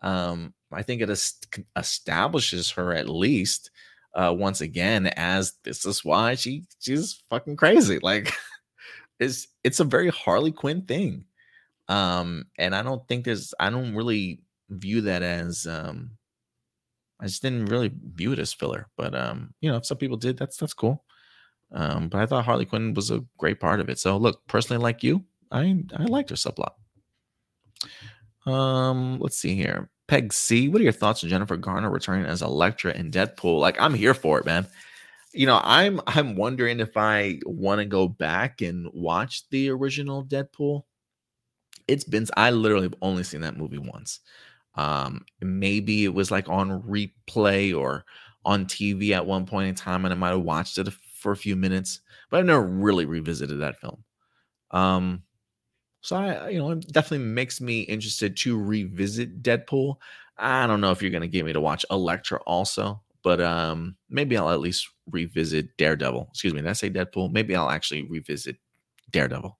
Um, 0.02 0.52
I 0.72 0.82
think 0.82 1.00
it 1.00 1.10
est- 1.10 1.58
establishes 1.76 2.70
her 2.72 2.92
at 2.92 3.08
least 3.08 3.70
uh, 4.14 4.34
once 4.36 4.60
again 4.60 5.06
as 5.06 5.54
this 5.64 5.86
is 5.86 6.04
why 6.04 6.34
she 6.34 6.64
she's 6.80 7.22
fucking 7.30 7.56
crazy. 7.56 7.98
Like 8.02 8.32
is 9.18 9.48
it's 9.64 9.80
a 9.80 9.84
very 9.84 10.10
Harley 10.10 10.52
Quinn 10.52 10.82
thing. 10.82 11.24
Um, 11.88 12.46
and 12.58 12.74
I 12.74 12.82
don't 12.82 13.06
think 13.08 13.24
there's 13.24 13.54
I 13.58 13.70
don't 13.70 13.94
really 13.94 14.40
view 14.68 15.02
that 15.02 15.22
as 15.22 15.66
um 15.66 16.10
I 17.20 17.26
just 17.26 17.42
didn't 17.42 17.66
really 17.66 17.90
view 18.14 18.32
it 18.32 18.38
as 18.38 18.52
filler. 18.52 18.88
But 18.96 19.14
um, 19.14 19.54
you 19.60 19.70
know, 19.70 19.76
if 19.76 19.86
some 19.86 19.98
people 19.98 20.16
did, 20.18 20.36
that's 20.36 20.58
that's 20.58 20.74
cool. 20.74 21.04
Um, 21.72 22.08
but 22.08 22.20
I 22.20 22.26
thought 22.26 22.44
Harley 22.44 22.64
Quinn 22.64 22.94
was 22.94 23.10
a 23.10 23.24
great 23.38 23.60
part 23.60 23.80
of 23.80 23.88
it. 23.88 23.98
So 23.98 24.16
look, 24.16 24.46
personally, 24.46 24.82
like 24.82 25.02
you, 25.02 25.24
I 25.50 25.84
I 25.96 26.04
liked 26.04 26.30
her 26.30 26.36
subplot. 26.36 26.72
Um, 28.50 29.18
let's 29.18 29.38
see 29.38 29.54
here. 29.54 29.90
Peg 30.08 30.32
C, 30.32 30.68
what 30.68 30.80
are 30.80 30.84
your 30.84 30.92
thoughts 30.92 31.24
on 31.24 31.30
Jennifer 31.30 31.56
Garner 31.56 31.90
returning 31.90 32.26
as 32.26 32.40
Elektra 32.40 32.92
in 32.92 33.10
Deadpool? 33.10 33.58
Like, 33.58 33.80
I'm 33.80 33.92
here 33.92 34.14
for 34.14 34.38
it, 34.38 34.46
man 34.46 34.68
you 35.36 35.46
know, 35.46 35.60
I'm 35.62 36.00
I'm 36.06 36.34
wondering 36.34 36.80
if 36.80 36.96
I 36.96 37.40
want 37.44 37.80
to 37.80 37.84
go 37.84 38.08
back 38.08 38.62
and 38.62 38.88
watch 38.92 39.48
the 39.50 39.68
original 39.68 40.24
Deadpool. 40.24 40.82
It's 41.86 42.04
been 42.04 42.26
I 42.36 42.50
literally 42.50 42.86
have 42.86 42.96
only 43.02 43.22
seen 43.22 43.42
that 43.42 43.56
movie 43.56 43.78
once. 43.78 44.20
Um, 44.74 45.24
maybe 45.40 46.04
it 46.04 46.14
was 46.14 46.30
like 46.30 46.48
on 46.48 46.82
replay 46.82 47.76
or 47.76 48.04
on 48.44 48.64
TV 48.64 49.10
at 49.10 49.26
one 49.26 49.44
point 49.46 49.68
in 49.68 49.74
time, 49.74 50.04
and 50.04 50.12
I 50.12 50.16
might 50.16 50.30
have 50.30 50.40
watched 50.40 50.78
it 50.78 50.88
for 51.16 51.32
a 51.32 51.36
few 51.36 51.56
minutes, 51.56 52.00
but 52.30 52.38
I've 52.38 52.46
never 52.46 52.62
really 52.62 53.04
revisited 53.06 53.60
that 53.60 53.80
film. 53.80 54.04
Um, 54.70 55.22
so 56.00 56.16
I, 56.16 56.48
you 56.50 56.58
know, 56.58 56.72
it 56.72 56.92
definitely 56.92 57.26
makes 57.26 57.60
me 57.60 57.80
interested 57.80 58.36
to 58.38 58.60
revisit 58.60 59.42
Deadpool. 59.42 59.96
I 60.38 60.66
don't 60.66 60.80
know 60.80 60.92
if 60.92 61.02
you're 61.02 61.10
gonna 61.10 61.26
get 61.26 61.44
me 61.44 61.52
to 61.52 61.60
watch 61.60 61.84
Elektra 61.90 62.40
also 62.46 63.02
but 63.26 63.40
um, 63.40 63.96
maybe 64.08 64.36
I'll 64.36 64.50
at 64.50 64.60
least 64.60 64.88
revisit 65.10 65.76
Daredevil. 65.78 66.28
Excuse 66.30 66.54
me, 66.54 66.60
did 66.60 66.70
I 66.70 66.74
say 66.74 66.88
Deadpool? 66.88 67.32
Maybe 67.32 67.56
I'll 67.56 67.70
actually 67.70 68.02
revisit 68.02 68.54
Daredevil. 69.10 69.58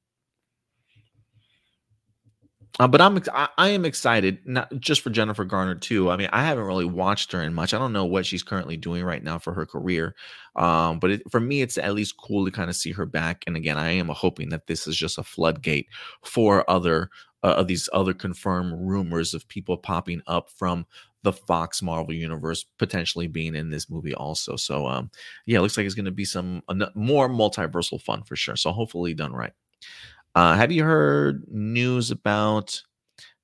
Uh, 2.79 2.87
but 2.87 3.01
I'm 3.01 3.19
I, 3.33 3.49
I, 3.57 3.69
am 3.71 3.87
excited 3.87 4.39
not 4.45 4.71
just 4.79 5.01
for 5.01 5.09
Jennifer 5.09 5.45
Garner 5.45 5.75
too. 5.75 6.11
I 6.11 6.17
mean, 6.17 6.29
I 6.31 6.45
haven't 6.45 6.65
really 6.65 6.85
watched 6.85 7.33
her 7.33 7.43
in 7.43 7.55
much. 7.55 7.73
I 7.73 7.79
don't 7.79 7.93
know 7.93 8.05
what 8.05 8.27
she's 8.27 8.43
currently 8.43 8.77
doing 8.77 9.03
right 9.03 9.23
now 9.23 9.39
for 9.39 9.55
her 9.55 9.65
career. 9.65 10.15
Um, 10.57 10.99
but 10.99 11.13
it, 11.13 11.31
for 11.31 11.41
me, 11.41 11.63
it's 11.63 11.79
at 11.79 11.95
least 11.95 12.19
cool 12.19 12.45
to 12.45 12.51
kind 12.51 12.69
of 12.69 12.77
see 12.77 12.93
her 12.93 13.07
back. 13.07 13.45
And 13.47 13.57
again, 13.57 13.79
I 13.79 13.93
am 13.93 14.09
hoping 14.09 14.51
that 14.51 14.67
this 14.67 14.87
is 14.87 14.97
just 14.97 15.17
a 15.17 15.23
floodgate 15.23 15.87
for 16.23 16.69
other 16.71 17.09
uh, 17.43 17.55
of 17.57 17.67
these 17.67 17.89
other 17.95 18.13
confirmed 18.13 18.75
rumors 18.77 19.33
of 19.33 19.49
people 19.49 19.79
popping 19.79 20.21
up 20.27 20.51
from 20.51 20.85
the 21.23 21.33
Fox 21.33 21.83
Marvel 21.83 22.15
universe 22.15 22.65
potentially 22.79 23.27
being 23.27 23.55
in 23.55 23.71
this 23.71 23.91
movie 23.91 24.15
also. 24.15 24.55
So 24.57 24.87
um 24.87 25.11
yeah, 25.47 25.61
looks 25.61 25.77
like 25.77 25.87
it's 25.87 25.95
going 25.95 26.05
to 26.05 26.13
be 26.13 26.25
some 26.25 26.63
more 26.95 27.29
multiversal 27.29 28.01
fun 28.01 28.23
for 28.23 28.37
sure. 28.37 28.55
So 28.57 28.71
hopefully 28.71 29.13
done 29.13 29.33
right. 29.33 29.53
Uh 30.37 30.55
have 30.55 30.71
you 30.71 30.85
heard 30.85 31.45
news 31.49 32.11
about 32.11 32.83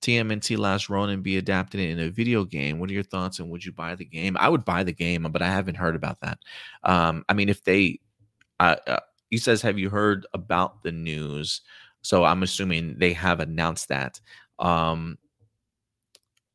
TMNT 0.02 0.58
Last 0.58 0.90
Ronin 0.90 1.22
be 1.22 1.38
adapted 1.38 1.80
in 1.80 1.98
a 1.98 2.10
video 2.10 2.44
game? 2.44 2.78
What 2.78 2.90
are 2.90 2.92
your 2.92 3.02
thoughts 3.02 3.38
and 3.38 3.48
would 3.50 3.64
you 3.64 3.72
buy 3.72 3.94
the 3.94 4.04
game? 4.04 4.36
I 4.38 4.50
would 4.50 4.66
buy 4.66 4.84
the 4.84 4.92
game, 4.92 5.26
but 5.32 5.40
I 5.40 5.46
haven't 5.48 5.76
heard 5.76 5.96
about 5.96 6.20
that. 6.20 6.38
Um 6.84 7.24
I 7.30 7.32
mean 7.32 7.48
if 7.48 7.64
they 7.64 8.00
uh, 8.60 8.76
uh 8.86 9.00
he 9.30 9.38
says 9.38 9.62
have 9.62 9.78
you 9.78 9.88
heard 9.88 10.26
about 10.34 10.82
the 10.82 10.92
news? 10.92 11.62
So 12.02 12.24
I'm 12.24 12.42
assuming 12.42 12.98
they 12.98 13.14
have 13.14 13.40
announced 13.40 13.88
that. 13.88 14.20
Um 14.58 15.16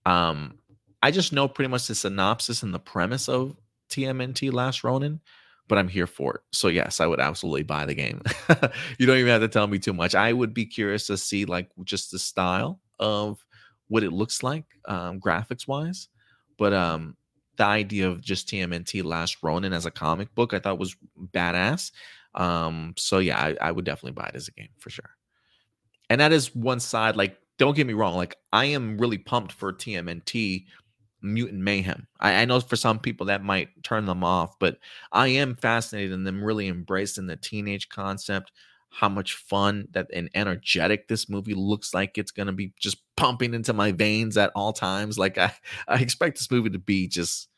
um 0.06 0.60
I 1.02 1.10
just 1.10 1.34
know 1.34 1.48
pretty 1.48 1.70
much 1.70 1.88
the 1.88 1.96
synopsis 1.96 2.62
and 2.62 2.74
the 2.76 2.80
premise 2.80 3.28
of 3.28 3.56
TMNT 3.90 4.54
Last 4.54 4.84
Ronin, 4.84 5.20
but 5.68 5.78
I'm 5.78 5.88
here 5.88 6.08
for 6.08 6.36
it. 6.36 6.42
So 6.52 6.68
yes, 6.68 7.00
I 7.00 7.08
would 7.08 7.20
absolutely 7.20 7.64
buy 7.64 7.86
the 7.86 7.94
game. 7.94 8.22
you 8.98 9.06
don't 9.06 9.18
even 9.18 9.32
have 9.32 9.42
to 9.42 9.48
tell 9.48 9.68
me 9.68 9.80
too 9.80 9.94
much. 9.94 10.16
I 10.16 10.34
would 10.34 10.54
be 10.54 10.66
curious 10.66 11.08
to 11.08 11.18
see 11.18 11.46
like 11.46 11.70
just 11.84 12.12
the 12.12 12.20
style 12.20 12.80
of 13.00 13.44
what 13.88 14.04
it 14.04 14.12
looks 14.12 14.44
like 14.44 14.66
um, 14.88 15.20
graphics 15.20 15.68
wise, 15.68 16.10
but 16.58 16.74
um, 16.74 17.16
the 17.58 17.66
idea 17.66 18.08
of 18.10 18.22
just 18.22 18.48
TMNT 18.48 19.04
Last 19.04 19.38
Ronin 19.44 19.74
as 19.74 19.86
a 19.86 19.92
comic 19.92 20.34
book 20.36 20.54
I 20.54 20.60
thought 20.60 20.80
was 20.80 20.96
badass. 21.34 21.92
Um, 22.36 22.94
so 22.98 23.20
yeah, 23.20 23.38
I, 23.38 23.56
I 23.62 23.72
would 23.72 23.86
definitely 23.86 24.12
buy 24.12 24.28
it 24.28 24.36
as 24.36 24.48
a 24.48 24.52
game 24.52 24.70
for 24.78 24.90
sure. 24.90 25.10
And 26.10 26.22
that 26.22 26.32
is 26.32 26.56
one 26.56 26.80
side. 26.80 27.16
Like, 27.16 27.38
don't 27.58 27.76
get 27.76 27.88
me 27.88 27.94
wrong. 27.94 28.16
Like, 28.16 28.38
I 28.54 28.66
am 28.66 28.98
really 28.98 29.18
pumped 29.18 29.52
for 29.52 29.74
TMNT 29.74 30.66
mutant 31.22 31.62
mayhem. 31.62 32.08
I, 32.20 32.42
I, 32.42 32.46
know 32.46 32.60
for 32.60 32.76
some 32.76 33.00
people 33.00 33.28
that 33.28 33.44
might 33.44 33.84
turn 33.84 34.06
them 34.06 34.24
off, 34.24 34.58
but 34.60 34.78
I 35.12 35.28
am 35.30 35.56
fascinated 35.56 36.12
in 36.12 36.24
them 36.24 36.44
really 36.44 36.68
embracing 36.68 37.28
the 37.28 37.36
teenage 37.36 37.90
concept, 37.90 38.52
how 38.90 39.10
much 39.10 39.36
fun 39.36 39.88
that 39.92 40.08
and 40.14 40.30
energetic 40.36 41.08
this 41.08 41.30
movie 41.30 41.54
looks 41.54 41.94
like 41.94 42.18
it's 42.18 42.32
gonna 42.32 42.54
be 42.54 42.74
just 42.80 42.98
pumping 43.16 43.54
into 43.54 43.74
my 43.74 43.92
veins 43.92 44.38
at 44.38 44.52
all 44.56 44.74
times. 44.74 45.18
Like 45.18 45.38
I, 45.38 45.54
I 45.88 46.00
expect 46.00 46.38
this 46.38 46.52
movie 46.52 46.70
to 46.70 46.80
be 46.80 47.08
just 47.08 47.50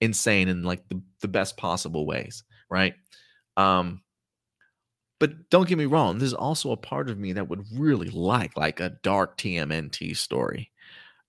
insane 0.00 0.48
in 0.48 0.62
like 0.62 0.88
the, 0.88 1.02
the 1.20 1.28
best 1.28 1.56
possible 1.56 2.06
ways, 2.06 2.44
right? 2.68 2.94
Um 3.56 4.02
but 5.18 5.50
don't 5.50 5.68
get 5.68 5.76
me 5.76 5.84
wrong, 5.84 6.18
there's 6.18 6.32
also 6.32 6.72
a 6.72 6.78
part 6.78 7.10
of 7.10 7.18
me 7.18 7.34
that 7.34 7.48
would 7.48 7.66
really 7.74 8.08
like 8.08 8.56
like 8.56 8.80
a 8.80 8.96
dark 9.02 9.36
TMNT 9.36 10.16
story 10.16 10.69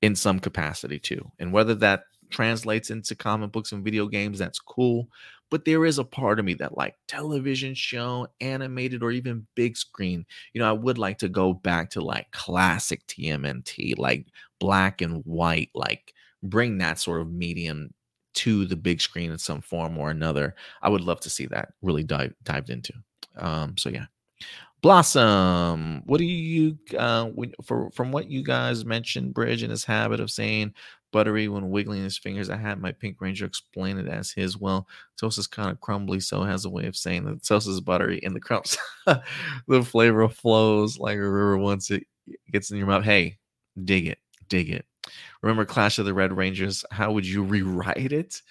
in 0.02 0.16
some 0.16 0.40
capacity 0.40 1.00
too. 1.00 1.32
And 1.40 1.54
whether 1.54 1.76
that 1.76 2.04
translates 2.30 2.90
into 2.90 3.16
comic 3.16 3.52
books 3.52 3.72
and 3.72 3.84
video 3.84 4.08
games, 4.08 4.40
that's 4.40 4.60
cool. 4.60 5.10
But 5.50 5.66
there 5.66 5.86
is 5.86 6.00
a 6.00 6.06
part 6.06 6.40
of 6.40 6.46
me 6.46 6.54
that 6.56 6.78
like 6.78 6.96
television 7.08 7.74
show, 7.74 8.28
animated, 8.40 9.04
or 9.04 9.12
even 9.12 9.46
big 9.56 9.76
screen. 9.76 10.26
You 10.54 10.62
know, 10.62 10.70
I 10.70 10.72
would 10.72 10.98
like 10.98 11.18
to 11.20 11.30
go 11.30 11.54
back 11.54 11.90
to 11.92 12.02
like 12.02 12.32
classic 12.32 13.06
TMNT, 13.08 13.98
like 13.98 14.28
black 14.60 15.02
and 15.02 15.22
white, 15.26 15.70
like 15.76 16.14
bring 16.42 16.78
that 16.78 17.00
sort 17.00 17.22
of 17.22 17.32
medium 17.32 17.94
to 18.34 18.66
the 18.66 18.78
big 18.78 19.02
screen 19.02 19.30
in 19.30 19.38
some 19.38 19.62
form 19.62 19.98
or 19.98 20.10
another. 20.10 20.56
I 20.82 20.88
would 20.90 21.02
love 21.02 21.20
to 21.22 21.30
see 21.30 21.48
that 21.48 21.74
really 21.82 22.04
dive 22.04 22.34
dived 22.44 22.70
into. 22.70 22.94
Um, 23.38 23.78
so 23.78 23.90
yeah. 23.90 24.06
Blossom, 24.82 26.02
what 26.06 26.18
do 26.18 26.26
you 26.26 26.78
uh 26.98 27.30
for 27.64 27.92
from 27.92 28.12
what 28.12 28.30
you 28.30 28.44
guys 28.44 28.84
mentioned, 28.84 29.34
Bridge 29.34 29.62
and 29.62 29.72
his 29.72 29.86
habit 29.86 30.20
of 30.20 30.32
saying 30.32 30.74
buttery 31.12 31.48
when 31.48 31.70
wiggling 31.70 32.04
his 32.04 32.18
fingers. 32.18 32.50
I 32.50 32.58
had 32.58 32.80
my 32.80 32.92
Pink 32.92 33.20
Ranger 33.20 33.46
explain 33.46 33.98
it 33.98 34.08
as 34.08 34.32
his. 34.32 34.58
Well, 34.58 34.88
toast 35.20 35.38
is 35.38 35.48
kind 35.48 35.70
of 35.70 35.80
crumbly, 35.82 36.20
so 36.20 36.44
has 36.44 36.66
a 36.66 36.70
way 36.70 36.86
of 36.86 36.96
saying 36.96 37.26
that 37.26 37.44
toast 37.44 37.68
is 37.68 37.82
buttery 37.82 38.22
and 38.24 38.36
the 38.36 38.40
crumbs, 38.40 38.78
the 39.68 39.84
flavor 39.84 40.28
flows 40.30 40.98
like 40.98 41.18
a 41.18 41.22
river 41.22 41.58
once 41.58 41.92
it 41.92 42.08
gets 42.52 42.72
in 42.72 42.78
your 42.78 42.88
mouth. 42.88 43.04
Hey, 43.04 43.38
dig 43.84 44.08
it, 44.08 44.20
dig 44.48 44.70
it. 44.70 44.86
Remember 45.42 45.66
Clash 45.66 46.00
of 46.00 46.06
the 46.06 46.14
Red 46.14 46.36
Rangers? 46.36 46.86
How 46.92 47.12
would 47.12 47.26
you 47.26 47.44
rewrite 47.44 48.12
it? 48.12 48.42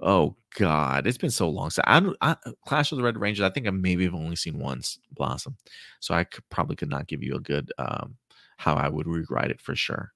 Oh 0.00 0.36
God, 0.56 1.06
it's 1.06 1.18
been 1.18 1.30
so 1.30 1.48
long. 1.48 1.70
So 1.70 1.82
I, 1.86 2.02
I 2.22 2.36
Clash 2.66 2.90
of 2.90 2.98
the 2.98 3.04
Red 3.04 3.18
Rangers. 3.18 3.44
I 3.44 3.50
think 3.50 3.66
I 3.66 3.70
maybe 3.70 4.04
have 4.04 4.14
only 4.14 4.36
seen 4.36 4.58
once 4.58 4.98
Blossom, 5.12 5.56
so 6.00 6.14
I 6.14 6.24
could, 6.24 6.48
probably 6.48 6.76
could 6.76 6.88
not 6.88 7.06
give 7.06 7.22
you 7.22 7.34
a 7.34 7.40
good 7.40 7.70
um, 7.78 8.16
how 8.56 8.74
I 8.74 8.88
would 8.88 9.06
rewrite 9.06 9.50
it 9.50 9.60
for 9.60 9.74
sure. 9.74 10.12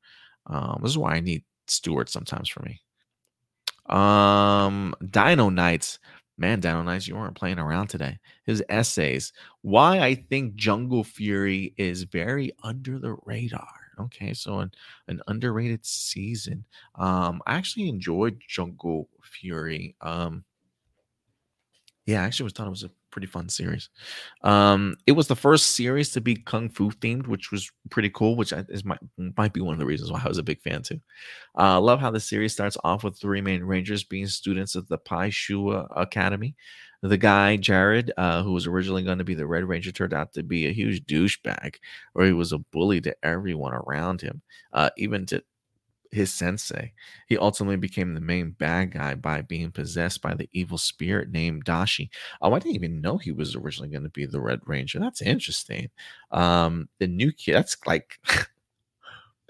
Um, 0.47 0.81
this 0.83 0.91
is 0.91 0.99
why 0.99 1.15
I 1.15 1.21
need 1.21 1.45
Stewart 1.67 2.09
sometimes 2.09 2.49
for 2.49 2.63
me. 2.63 2.81
Um, 3.87 4.95
Dino 5.11 5.51
Knights. 5.51 5.99
Man, 6.37 6.59
Dino 6.59 6.83
Knights, 6.83 7.07
you 7.07 7.15
weren't 7.15 7.37
playing 7.37 7.61
around 7.61 7.89
today. 7.89 8.19
His 8.45 8.63
essays. 8.69 9.33
Why 9.63 10.01
I 10.01 10.15
think 10.15 10.57
Jungle 10.57 11.05
Fury 11.05 11.75
is 11.77 12.03
very 12.05 12.53
under 12.63 12.99
the 12.99 13.17
radar. 13.25 13.84
Okay, 13.99 14.35
so 14.35 14.61
an, 14.61 14.73
an 15.09 15.21
underrated 15.29 15.85
season. 15.87 16.65
Um, 16.97 17.43
I 17.47 17.55
actually 17.55 17.89
enjoyed 17.89 18.41
Jungle 18.49 19.09
Fury. 19.23 19.97
Um, 20.01 20.45
yeah, 22.07 22.23
I 22.23 22.25
actually 22.27 22.45
was 22.45 22.53
thought 22.53 22.67
it 22.67 22.71
was 22.71 22.85
a 22.85 22.91
pretty 23.11 23.27
fun 23.27 23.49
series. 23.49 23.89
Um, 24.43 24.97
it 25.07 25.13
was 25.13 25.27
the 25.27 25.37
first 25.37 25.77
series 25.77 26.11
to 26.11 26.21
be 26.21 26.35
kung 26.37 26.69
fu 26.69 26.91
themed, 26.91 27.27
which 27.27 27.51
was 27.51 27.71
pretty 27.91 28.11
cool. 28.11 28.37
Which 28.37 28.53
is 28.53 28.85
might 28.85 28.99
might 29.37 29.55
be 29.55 29.61
one 29.61 29.73
of 29.73 29.79
the 29.79 29.87
reasons 29.87 30.13
why 30.13 30.21
I 30.23 30.29
was 30.29 30.39
a 30.39 30.43
big 30.43 30.61
fan 30.61 30.83
too. 30.83 31.01
Uh, 31.59 31.81
love 31.81 32.01
how 32.01 32.11
the 32.11 32.21
series 32.21 32.53
starts 32.53 32.77
off 32.85 33.05
with 33.05 33.19
three 33.19 33.41
main 33.41 33.65
rangers 33.65 34.05
being 34.05 34.27
students 34.27 34.77
at 34.77 34.89
the 34.89 34.99
Pai 34.99 35.31
Zhua 35.31 35.89
Academy. 35.97 36.55
The 37.03 37.19
guy 37.19 37.57
Jared, 37.57 38.13
uh, 38.17 38.43
who 38.43 38.53
was 38.53 38.67
originally 38.67 39.03
going 39.03 39.19
to 39.19 39.25
be 39.25 39.35
the 39.35 39.47
Red 39.47 39.65
Ranger, 39.65 39.93
turned 39.93 40.15
out 40.15 40.33
to 40.35 40.43
be 40.43 40.67
a 40.67 40.73
huge 40.73 41.05
douchebag, 41.05 41.77
or 42.15 42.25
he 42.25 42.33
was 42.33 42.53
a 42.53 42.59
bully 42.59 43.01
to 43.03 43.15
everyone 43.23 43.75
around 43.75 44.23
him, 44.23 44.41
uh, 44.73 44.89
even 44.97 45.27
to 45.27 45.43
his 46.15 46.33
sensei. 46.33 46.93
He 47.29 47.37
ultimately 47.37 47.77
became 47.77 48.15
the 48.15 48.21
main 48.21 48.53
bad 48.53 48.93
guy 48.93 49.15
by 49.15 49.43
being 49.43 49.71
possessed 49.71 50.23
by 50.23 50.35
the 50.35 50.49
evil 50.53 50.79
spirit 50.79 51.31
named 51.31 51.65
Dai 51.65 51.85
Shi. 51.85 52.11
Oh, 52.41 52.53
I 52.53 52.59
didn't 52.59 52.77
even 52.77 53.01
know 53.01 53.19
he 53.19 53.33
was 53.33 53.55
originally 53.55 53.91
going 53.91 54.05
to 54.05 54.09
be 54.11 54.27
the 54.27 54.41
Red 54.41 54.61
Ranger. 54.67 54.99
That's 54.99 55.23
interesting. 55.23 55.91
Um, 56.31 56.89
the 56.99 57.07
new 57.07 57.33
kid, 57.33 57.55
that's 57.55 57.77
like 57.87 58.19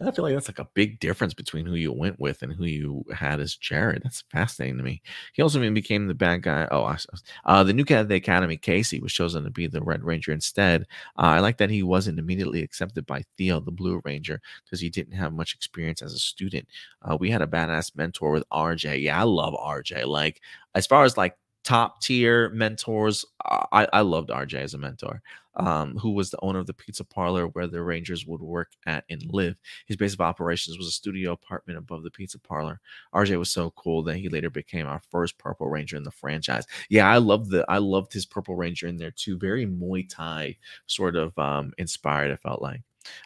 I 0.00 0.10
feel 0.10 0.24
like 0.24 0.34
that's 0.34 0.48
like 0.48 0.58
a 0.58 0.68
big 0.74 0.98
difference 0.98 1.34
between 1.34 1.66
who 1.66 1.76
you 1.76 1.92
went 1.92 2.18
with 2.18 2.42
and 2.42 2.52
who 2.52 2.64
you 2.64 3.04
had 3.14 3.38
as 3.38 3.54
Jared. 3.54 4.02
That's 4.02 4.24
fascinating 4.30 4.76
to 4.78 4.82
me. 4.82 5.00
He 5.34 5.42
also 5.42 5.60
became 5.70 6.08
the 6.08 6.14
bad 6.14 6.42
guy. 6.42 6.66
Oh, 6.72 6.96
uh, 7.44 7.62
the 7.62 7.72
new 7.72 7.84
cat 7.84 8.00
of 8.00 8.08
the 8.08 8.16
academy, 8.16 8.56
Casey, 8.56 9.00
was 9.00 9.12
chosen 9.12 9.44
to 9.44 9.50
be 9.50 9.68
the 9.68 9.82
Red 9.82 10.02
Ranger 10.02 10.32
instead. 10.32 10.82
Uh, 11.16 11.36
I 11.36 11.38
like 11.38 11.58
that 11.58 11.70
he 11.70 11.84
wasn't 11.84 12.18
immediately 12.18 12.62
accepted 12.62 13.06
by 13.06 13.22
Theo, 13.38 13.60
the 13.60 13.70
Blue 13.70 14.00
Ranger, 14.04 14.40
because 14.64 14.80
he 14.80 14.90
didn't 14.90 15.14
have 15.14 15.32
much 15.32 15.54
experience 15.54 16.02
as 16.02 16.12
a 16.12 16.18
student. 16.18 16.66
Uh, 17.02 17.16
we 17.18 17.30
had 17.30 17.42
a 17.42 17.46
badass 17.46 17.94
mentor 17.94 18.32
with 18.32 18.48
RJ. 18.52 19.00
Yeah, 19.00 19.20
I 19.20 19.22
love 19.22 19.54
RJ. 19.54 20.06
Like 20.06 20.40
as 20.74 20.88
far 20.88 21.04
as 21.04 21.16
like 21.16 21.36
top 21.64 22.00
tier 22.02 22.50
mentors. 22.50 23.24
I, 23.44 23.88
I 23.92 24.00
loved 24.02 24.28
RJ 24.28 24.54
as 24.54 24.74
a 24.74 24.78
mentor, 24.78 25.22
um, 25.56 25.96
who 25.96 26.10
was 26.10 26.30
the 26.30 26.40
owner 26.42 26.58
of 26.58 26.66
the 26.66 26.74
pizza 26.74 27.04
parlor 27.04 27.46
where 27.48 27.66
the 27.66 27.82
Rangers 27.82 28.26
would 28.26 28.40
work 28.40 28.72
at 28.86 29.04
and 29.08 29.22
live. 29.32 29.56
His 29.86 29.96
base 29.96 30.14
of 30.14 30.20
operations 30.20 30.78
was 30.78 30.86
a 30.86 30.92
studio 30.92 31.32
apartment 31.32 31.78
above 31.78 32.02
the 32.02 32.10
pizza 32.10 32.38
parlor. 32.38 32.80
RJ 33.14 33.38
was 33.38 33.50
so 33.50 33.70
cool 33.70 34.02
that 34.04 34.16
he 34.16 34.28
later 34.28 34.50
became 34.50 34.86
our 34.86 35.00
first 35.10 35.38
Purple 35.38 35.68
Ranger 35.68 35.96
in 35.96 36.02
the 36.02 36.10
franchise. 36.10 36.66
Yeah, 36.88 37.08
I 37.08 37.18
loved 37.18 37.50
the 37.50 37.64
I 37.68 37.78
loved 37.78 38.12
his 38.12 38.26
Purple 38.26 38.56
Ranger 38.56 38.86
in 38.86 38.96
there 38.96 39.12
too. 39.12 39.38
Very 39.38 39.66
Muay 39.66 40.08
Thai 40.08 40.56
sort 40.86 41.16
of 41.16 41.36
um, 41.38 41.72
inspired. 41.78 42.32
I 42.32 42.36
felt 42.36 42.62
like. 42.62 42.82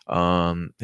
Um, 0.09 0.75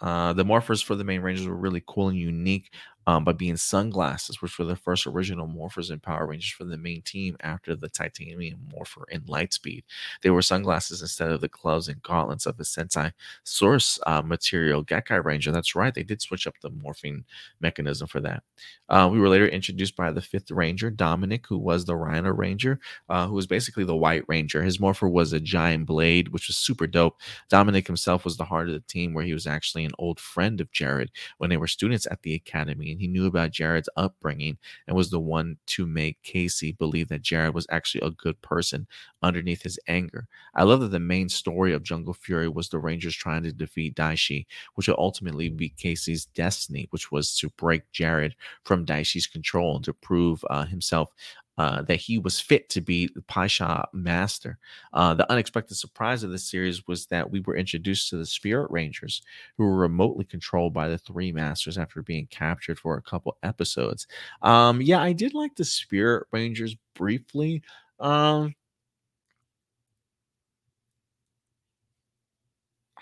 uh, 0.00 0.32
the 0.34 0.44
morphers 0.44 0.84
for 0.84 0.94
the 0.94 1.04
main 1.04 1.22
rangers 1.22 1.46
were 1.46 1.56
really 1.56 1.82
cool 1.86 2.08
and 2.08 2.18
unique 2.18 2.72
um, 3.06 3.24
by 3.24 3.32
being 3.32 3.56
sunglasses, 3.56 4.42
which 4.42 4.58
were 4.58 4.64
the 4.64 4.76
first 4.76 5.06
original 5.06 5.46
morphers 5.46 5.90
in 5.90 6.00
Power 6.00 6.26
Rangers 6.26 6.50
for 6.50 6.64
the 6.64 6.76
main 6.76 7.02
team 7.02 7.36
after 7.40 7.76
the 7.76 7.88
titanium 7.88 8.58
morpher 8.72 9.04
in 9.10 9.20
Lightspeed. 9.22 9.84
They 10.22 10.30
were 10.30 10.42
sunglasses 10.42 11.02
instead 11.02 11.30
of 11.30 11.40
the 11.40 11.48
gloves 11.48 11.88
and 11.88 12.02
gauntlets 12.02 12.46
of 12.46 12.56
the 12.56 12.64
Sentai 12.64 13.12
source 13.44 13.98
uh, 14.06 14.22
material 14.22 14.84
Gekiranger. 14.84 15.52
That's 15.52 15.74
right, 15.74 15.94
they 15.94 16.02
did 16.02 16.20
switch 16.22 16.46
up 16.46 16.54
the 16.60 16.70
morphing 16.70 17.24
mechanism 17.60 18.08
for 18.08 18.20
that. 18.20 18.42
Uh, 18.88 19.08
we 19.10 19.18
were 19.18 19.28
later 19.28 19.48
introduced 19.48 19.96
by 19.96 20.10
the 20.12 20.20
fifth 20.20 20.50
Ranger, 20.50 20.90
Dominic, 20.90 21.46
who 21.46 21.58
was 21.58 21.84
the 21.84 21.96
Rhino 21.96 22.30
Ranger, 22.32 22.78
uh, 23.08 23.26
who 23.26 23.34
was 23.34 23.46
basically 23.46 23.84
the 23.84 23.96
White 23.96 24.24
Ranger. 24.28 24.62
His 24.62 24.78
morpher 24.80 25.08
was 25.08 25.32
a 25.32 25.40
giant 25.40 25.86
blade, 25.86 26.28
which 26.28 26.48
was 26.48 26.56
super 26.56 26.86
dope. 26.86 27.16
Dominic 27.48 27.86
himself 27.86 28.24
was 28.24 28.36
the 28.36 28.44
heart 28.44 28.68
of 28.68 28.74
the 28.74 28.80
team, 28.80 29.12
where 29.14 29.24
he 29.24 29.32
was 29.34 29.46
actually 29.46 29.84
an 29.84 29.92
old 29.98 30.20
friend 30.20 30.60
of 30.60 30.70
Jared 30.72 31.10
when 31.38 31.50
they 31.50 31.56
were 31.56 31.66
students 31.66 32.06
at 32.10 32.22
the 32.22 32.34
academy 32.34 32.95
and 32.96 33.02
he 33.02 33.08
knew 33.08 33.26
about 33.26 33.50
Jared's 33.50 33.90
upbringing 33.96 34.56
and 34.86 34.96
was 34.96 35.10
the 35.10 35.20
one 35.20 35.58
to 35.66 35.86
make 35.86 36.22
Casey 36.22 36.72
believe 36.72 37.08
that 37.08 37.20
Jared 37.20 37.52
was 37.52 37.66
actually 37.70 38.06
a 38.06 38.10
good 38.10 38.40
person 38.40 38.86
underneath 39.22 39.62
his 39.62 39.78
anger. 39.86 40.26
I 40.54 40.62
love 40.62 40.80
that 40.80 40.90
the 40.90 40.98
main 40.98 41.28
story 41.28 41.74
of 41.74 41.82
Jungle 41.82 42.14
Fury 42.14 42.48
was 42.48 42.70
the 42.70 42.78
Rangers 42.78 43.14
trying 43.14 43.42
to 43.42 43.52
defeat 43.52 43.94
Dai 43.94 44.14
Shi, 44.14 44.46
which 44.74 44.88
would 44.88 44.98
ultimately 44.98 45.50
be 45.50 45.68
Casey's 45.68 46.24
destiny, 46.24 46.86
which 46.90 47.12
was 47.12 47.36
to 47.38 47.50
break 47.50 47.82
Jared 47.92 48.34
from 48.64 48.86
Dai 48.86 49.02
Shi's 49.02 49.26
control 49.26 49.76
and 49.76 49.84
to 49.84 49.92
prove 49.92 50.42
uh, 50.48 50.64
himself 50.64 51.10
uh, 51.58 51.82
that 51.82 51.96
he 51.96 52.18
was 52.18 52.38
fit 52.38 52.68
to 52.68 52.80
be 52.80 53.08
the 53.14 53.22
Pai 53.22 53.46
Zhua 53.46 53.86
master. 53.92 54.58
Uh, 54.92 55.14
the 55.14 55.30
unexpected 55.30 55.76
surprise 55.76 56.22
of 56.22 56.30
the 56.30 56.38
series 56.38 56.86
was 56.86 57.06
that 57.06 57.30
we 57.30 57.40
were 57.40 57.56
introduced 57.56 58.10
to 58.10 58.16
the 58.16 58.26
Spirit 58.26 58.70
Rangers, 58.70 59.22
who 59.56 59.64
were 59.64 59.76
remotely 59.76 60.24
controlled 60.24 60.74
by 60.74 60.88
the 60.88 60.98
three 60.98 61.32
masters 61.32 61.78
after 61.78 62.02
being 62.02 62.26
captured 62.26 62.78
for 62.78 62.96
a 62.96 63.02
couple 63.02 63.36
episodes. 63.42 64.06
Um, 64.42 64.82
yeah, 64.82 65.00
I 65.00 65.12
did 65.12 65.34
like 65.34 65.56
the 65.56 65.64
Spirit 65.64 66.26
Rangers 66.30 66.76
briefly. 66.94 67.62
Um, 68.00 68.54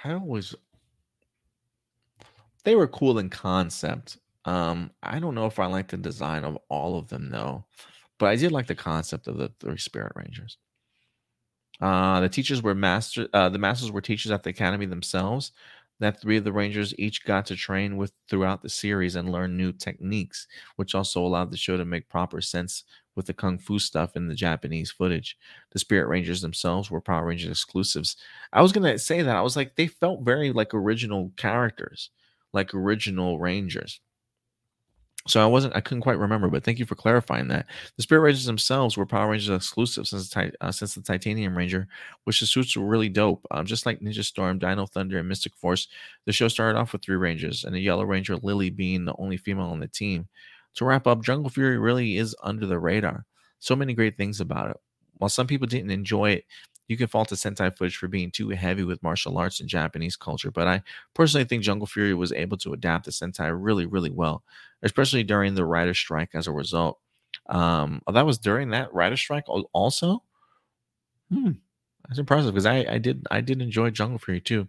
I 0.05 0.12
always 0.12 0.55
they 2.64 2.74
were 2.74 2.89
cool 2.89 3.18
in 3.18 3.31
concept. 3.31 4.18
Um, 4.44 4.90
I 5.02 5.18
don't 5.18 5.35
know 5.35 5.47
if 5.47 5.59
I 5.59 5.66
like 5.66 5.89
the 5.89 5.97
design 5.97 6.44
of 6.44 6.59
all 6.68 6.98
of 6.98 7.09
them 7.09 7.31
though. 7.31 7.64
But 8.18 8.26
I 8.26 8.36
did 8.36 8.52
like 8.52 8.66
the 8.66 8.74
concept 8.74 9.26
of 9.26 9.38
the 9.38 9.52
three 9.60 9.78
Spirit 9.78 10.12
Rangers. 10.14 10.58
Uh, 11.80 12.20
the 12.20 12.28
teachers 12.28 12.62
were 12.62 12.74
master. 12.74 13.28
Uh, 13.32 13.48
the 13.48 13.58
masters 13.58 13.90
were 13.90 14.00
teachers 14.00 14.32
at 14.32 14.42
the 14.42 14.50
academy 14.50 14.86
themselves. 14.86 15.52
That 16.00 16.20
three 16.20 16.36
of 16.36 16.44
the 16.44 16.52
Rangers 16.52 16.94
each 16.98 17.24
got 17.24 17.46
to 17.46 17.56
train 17.56 17.96
with 17.96 18.12
throughout 18.28 18.62
the 18.62 18.68
series 18.68 19.14
and 19.14 19.30
learn 19.30 19.56
new 19.56 19.72
techniques, 19.72 20.46
which 20.76 20.94
also 20.94 21.24
allowed 21.24 21.50
the 21.50 21.56
show 21.56 21.76
to 21.76 21.84
make 21.84 22.08
proper 22.08 22.40
sense 22.40 22.84
with 23.14 23.26
the 23.26 23.32
kung 23.32 23.58
fu 23.58 23.78
stuff 23.78 24.16
in 24.16 24.26
the 24.26 24.34
Japanese 24.34 24.90
footage. 24.90 25.38
The 25.70 25.78
Spirit 25.78 26.08
Rangers 26.08 26.40
themselves 26.40 26.90
were 26.90 27.00
Power 27.00 27.26
Rangers 27.26 27.50
exclusives. 27.50 28.16
I 28.52 28.60
was 28.60 28.72
gonna 28.72 28.98
say 28.98 29.22
that 29.22 29.36
I 29.36 29.42
was 29.42 29.56
like 29.56 29.76
they 29.76 29.86
felt 29.86 30.22
very 30.22 30.52
like 30.52 30.74
original 30.74 31.32
characters, 31.36 32.10
like 32.52 32.74
original 32.74 33.38
Rangers. 33.38 34.00
So 35.26 35.42
I 35.42 35.46
wasn't, 35.46 35.74
I 35.74 35.80
couldn't 35.80 36.02
quite 36.02 36.18
remember, 36.18 36.48
but 36.48 36.64
thank 36.64 36.78
you 36.78 36.84
for 36.84 36.96
clarifying 36.96 37.48
that. 37.48 37.66
The 37.96 38.02
Spirit 38.02 38.20
Rangers 38.20 38.44
themselves 38.44 38.96
were 38.96 39.06
Power 39.06 39.30
Rangers 39.30 39.56
exclusive 39.56 40.06
since 40.06 40.28
the, 40.28 40.52
uh, 40.60 40.70
since 40.70 40.94
the 40.94 41.01
Titanium 41.01 41.56
Ranger, 41.56 41.88
which 42.24 42.40
the 42.40 42.46
suits 42.46 42.76
were 42.76 42.84
really 42.84 43.09
dope. 43.09 43.46
Um, 43.51 43.64
just 43.64 43.86
like 43.86 44.01
Ninja 44.01 44.22
Storm, 44.22 44.59
Dino 44.59 44.84
Thunder, 44.84 45.18
and 45.18 45.28
Mystic 45.28 45.56
Force, 45.56 45.88
the 46.26 46.32
show 46.32 46.48
started 46.48 46.78
off 46.78 46.92
with 46.92 47.02
three 47.02 47.16
Rangers, 47.16 47.64
and 47.64 47.74
the 47.74 47.80
Yellow 47.80 48.05
Ranger 48.05 48.36
Lily 48.36 48.68
being 48.68 49.06
the 49.06 49.14
only 49.18 49.38
female 49.38 49.68
on 49.68 49.80
the 49.80 49.88
team. 49.88 50.28
To 50.74 50.84
wrap 50.84 51.06
up, 51.06 51.22
Jungle 51.22 51.48
Fury 51.48 51.78
really 51.78 52.18
is 52.18 52.36
under 52.42 52.66
the 52.66 52.78
radar. 52.78 53.24
So 53.60 53.74
many 53.74 53.94
great 53.94 54.18
things 54.18 54.40
about 54.40 54.72
it. 54.72 54.76
While 55.16 55.30
some 55.30 55.46
people 55.46 55.66
didn't 55.66 55.90
enjoy 55.90 56.32
it, 56.32 56.44
you 56.89 56.97
can 56.97 57.06
fault 57.06 57.28
the 57.28 57.36
Sentai 57.36 57.77
footage 57.77 57.97
for 57.97 58.09
being 58.09 58.31
too 58.31 58.51
heavy 58.51 58.85
with 58.85 59.02
martial 59.02 59.39
arts 59.39 59.61
and 59.61 59.69
Japanese 59.69 60.16
culture, 60.16 60.51
but 60.51 60.66
I 60.69 60.82
personally 61.15 61.44
think 61.44 61.62
Jungle 61.62 61.86
Fury 61.86 62.15
was 62.15 62.32
able 62.32 62.56
to 62.59 62.73
adapt 62.73 63.06
the 63.06 63.11
Sentai 63.11 63.55
really, 63.56 63.86
really 63.86 64.11
well, 64.11 64.43
especially 64.82 65.24
during 65.24 65.55
the 65.55 65.65
writer 65.65 65.94
strike 65.94 66.31
as 66.35 66.47
a 66.47 66.52
result. 66.52 66.98
Um, 67.48 68.02
oh, 68.06 68.12
that 68.12 68.27
was 68.27 68.39
during 68.39 68.70
that 68.70 68.93
writer 68.94 69.16
strike 69.16 69.44
also. 69.73 70.23
Hmm, 71.31 71.52
that's 72.06 72.19
impressive 72.19 72.55
because 72.55 72.66
I, 72.66 72.85
I 72.89 72.98
did 72.98 73.27
I 73.31 73.40
did 73.40 73.62
enjoy 73.62 73.90
Jungle 73.90 74.19
Fury 74.19 74.40
too. 74.40 74.69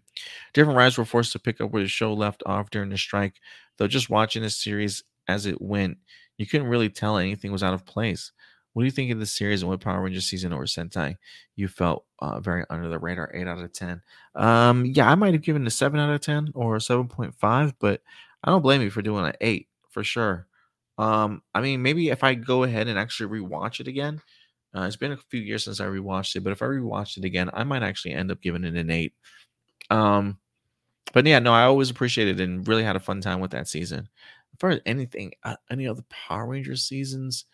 Different 0.53 0.77
writers 0.77 0.97
were 0.97 1.05
forced 1.05 1.33
to 1.33 1.39
pick 1.39 1.61
up 1.61 1.71
where 1.71 1.83
the 1.83 1.89
show 1.89 2.13
left 2.13 2.43
off 2.45 2.69
during 2.69 2.89
the 2.89 2.97
strike, 2.97 3.35
though 3.77 3.87
just 3.87 4.09
watching 4.09 4.43
the 4.43 4.49
series 4.49 5.03
as 5.27 5.45
it 5.45 5.61
went, 5.61 5.97
you 6.37 6.45
couldn't 6.45 6.67
really 6.67 6.89
tell 6.89 7.17
anything 7.17 7.51
was 7.51 7.63
out 7.63 7.73
of 7.73 7.85
place. 7.85 8.31
What 8.75 8.81
do 8.81 8.87
you 8.87 8.91
think 8.91 9.09
of 9.09 9.19
the 9.19 9.25
series 9.25 9.61
and 9.61 9.71
what 9.71 9.79
Power 9.79 10.01
Rangers 10.01 10.25
season 10.25 10.51
or 10.51 10.63
Sentai 10.63 11.15
you 11.55 11.69
felt 11.69 12.03
uh, 12.19 12.41
very 12.41 12.65
under 12.69 12.89
the 12.89 12.99
radar? 12.99 13.31
Eight 13.33 13.47
out 13.47 13.57
of 13.57 13.71
ten. 13.71 14.01
Um, 14.35 14.85
yeah, 14.85 15.09
I 15.09 15.15
might 15.15 15.33
have 15.33 15.43
given 15.43 15.65
a 15.65 15.69
seven 15.69 15.97
out 15.97 16.09
of 16.09 16.19
ten 16.19 16.51
or 16.53 16.77
seven 16.81 17.07
point 17.07 17.33
five, 17.35 17.73
but 17.79 18.01
I 18.43 18.51
don't 18.51 18.61
blame 18.61 18.81
you 18.81 18.89
for 18.89 19.01
doing 19.01 19.23
an 19.25 19.31
eight 19.39 19.69
for 19.91 20.03
sure. 20.03 20.47
Um, 20.97 21.41
I 21.53 21.61
mean, 21.61 21.81
maybe 21.83 22.09
if 22.09 22.21
I 22.21 22.33
go 22.33 22.63
ahead 22.63 22.89
and 22.89 22.99
actually 22.99 23.39
rewatch 23.39 23.79
it 23.79 23.87
again, 23.87 24.21
uh, 24.75 24.81
it's 24.81 24.97
been 24.97 25.13
a 25.13 25.17
few 25.29 25.39
years 25.39 25.63
since 25.63 25.79
I 25.79 25.85
rewatched 25.85 26.35
it, 26.35 26.41
but 26.41 26.51
if 26.51 26.61
I 26.61 26.65
rewatched 26.65 27.15
it 27.17 27.23
again, 27.23 27.49
I 27.53 27.63
might 27.63 27.81
actually 27.81 28.13
end 28.13 28.29
up 28.29 28.41
giving 28.41 28.65
it 28.65 28.75
an 28.75 28.91
eight. 28.91 29.13
Um, 29.89 30.37
but 31.13 31.25
yeah, 31.25 31.39
no, 31.39 31.53
I 31.53 31.63
always 31.63 31.89
appreciated 31.89 32.41
it 32.41 32.43
and 32.43 32.67
really 32.67 32.83
had 32.83 32.97
a 32.97 32.99
fun 32.99 33.21
time 33.21 33.39
with 33.39 33.51
that 33.51 33.69
season. 33.69 34.09
As 34.53 34.59
far 34.59 34.71
as 34.71 34.81
anything, 34.85 35.31
uh, 35.45 35.55
any 35.71 35.87
other 35.87 36.03
Power 36.09 36.45
Rangers 36.45 36.83
seasons, 36.83 37.45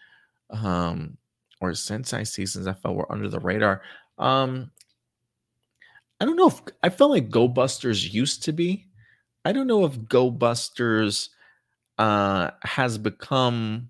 um, 0.52 1.18
or 1.60 1.72
Sentai 1.72 2.28
seasons, 2.28 2.68
I 2.68 2.74
felt 2.74 2.96
were 2.96 3.12
under 3.12 3.30
the 3.30 3.40
radar. 3.40 3.82
Um, 4.18 4.72
I 6.20 6.26
don't 6.26 6.36
know 6.36 6.48
if 6.48 6.62
I 6.84 6.90
felt 6.90 7.12
like 7.12 7.30
Go 7.30 7.48
Busters 7.48 8.14
used 8.14 8.44
to 8.44 8.54
be. 8.54 8.88
I 9.44 9.52
don't 9.52 9.68
know 9.68 9.86
if 9.86 10.08
Go 10.08 10.30
Busters 10.30 11.30
uh, 11.98 12.52
has 12.64 12.98
become 12.98 13.90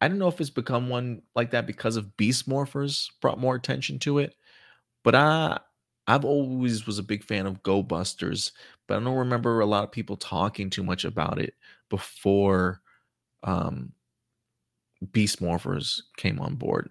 I 0.00 0.08
don't 0.08 0.18
know 0.18 0.28
if 0.28 0.40
it's 0.40 0.50
become 0.50 0.88
one 0.88 1.22
like 1.34 1.52
that 1.52 1.66
because 1.66 1.96
of 1.96 2.16
Beast 2.16 2.48
Morphers 2.48 3.08
brought 3.20 3.38
more 3.38 3.54
attention 3.54 3.98
to 4.00 4.18
it, 4.18 4.34
but 5.04 5.14
I 5.14 5.60
I've 6.06 6.24
always 6.24 6.86
was 6.86 6.98
a 6.98 7.04
big 7.04 7.24
fan 7.24 7.46
of 7.46 7.62
Go 7.62 7.82
Busters, 7.82 8.52
but 8.86 8.96
I 8.96 9.04
don't 9.04 9.16
remember 9.16 9.60
a 9.60 9.66
lot 9.66 9.84
of 9.84 9.92
people 9.92 10.16
talking 10.16 10.70
too 10.70 10.82
much 10.82 11.04
about 11.04 11.38
it 11.38 11.54
before 11.88 12.80
um, 13.44 13.92
Beast 15.12 15.40
Morphers 15.40 16.02
came 16.16 16.40
on 16.40 16.54
board. 16.54 16.90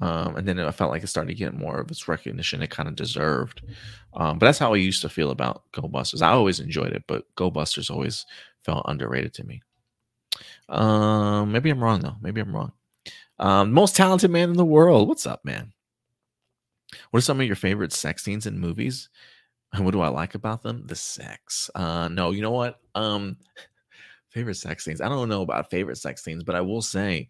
Um, 0.00 0.36
and 0.36 0.46
then 0.46 0.58
I 0.58 0.70
felt 0.70 0.90
like 0.90 1.02
it 1.02 1.08
started 1.08 1.34
getting 1.34 1.58
more 1.58 1.78
of 1.78 1.90
its 1.90 2.08
recognition 2.08 2.62
it 2.62 2.70
kind 2.70 2.88
of 2.88 2.96
deserved. 2.96 3.62
Um, 4.14 4.38
but 4.38 4.46
that's 4.46 4.58
how 4.58 4.74
I 4.74 4.76
used 4.76 5.02
to 5.02 5.08
feel 5.08 5.30
about 5.30 5.62
Go 5.72 5.82
Busters. 5.82 6.20
I 6.20 6.30
always 6.30 6.60
enjoyed 6.60 6.92
it, 6.92 7.04
but 7.06 7.32
Go 7.36 7.50
Busters 7.50 7.90
always 7.90 8.26
felt 8.64 8.84
underrated 8.86 9.32
to 9.34 9.44
me. 9.44 9.62
Um, 10.68 11.52
maybe 11.52 11.70
I'm 11.70 11.82
wrong 11.82 12.00
though. 12.00 12.16
Maybe 12.20 12.40
I'm 12.40 12.54
wrong. 12.54 12.72
Um, 13.38 13.72
most 13.72 13.96
talented 13.96 14.30
man 14.30 14.50
in 14.50 14.56
the 14.56 14.64
world. 14.64 15.08
What's 15.08 15.26
up, 15.26 15.44
man? 15.44 15.72
What 17.10 17.18
are 17.18 17.22
some 17.22 17.40
of 17.40 17.46
your 17.46 17.56
favorite 17.56 17.92
sex 17.92 18.22
scenes 18.22 18.46
in 18.46 18.58
movies? 18.58 19.08
And 19.72 19.84
what 19.84 19.92
do 19.92 20.00
I 20.00 20.08
like 20.08 20.34
about 20.34 20.62
them? 20.62 20.86
The 20.86 20.94
sex. 20.94 21.68
Uh, 21.74 22.08
no, 22.08 22.30
you 22.30 22.42
know 22.42 22.52
what? 22.52 22.80
Um, 22.94 23.36
favorite 24.34 24.56
sex 24.56 24.84
scenes. 24.84 25.00
I 25.00 25.08
don't 25.08 25.28
know 25.28 25.42
about 25.42 25.70
favorite 25.70 25.96
sex 25.96 26.22
scenes, 26.22 26.44
but 26.44 26.54
I 26.54 26.60
will 26.60 26.82
say 26.82 27.28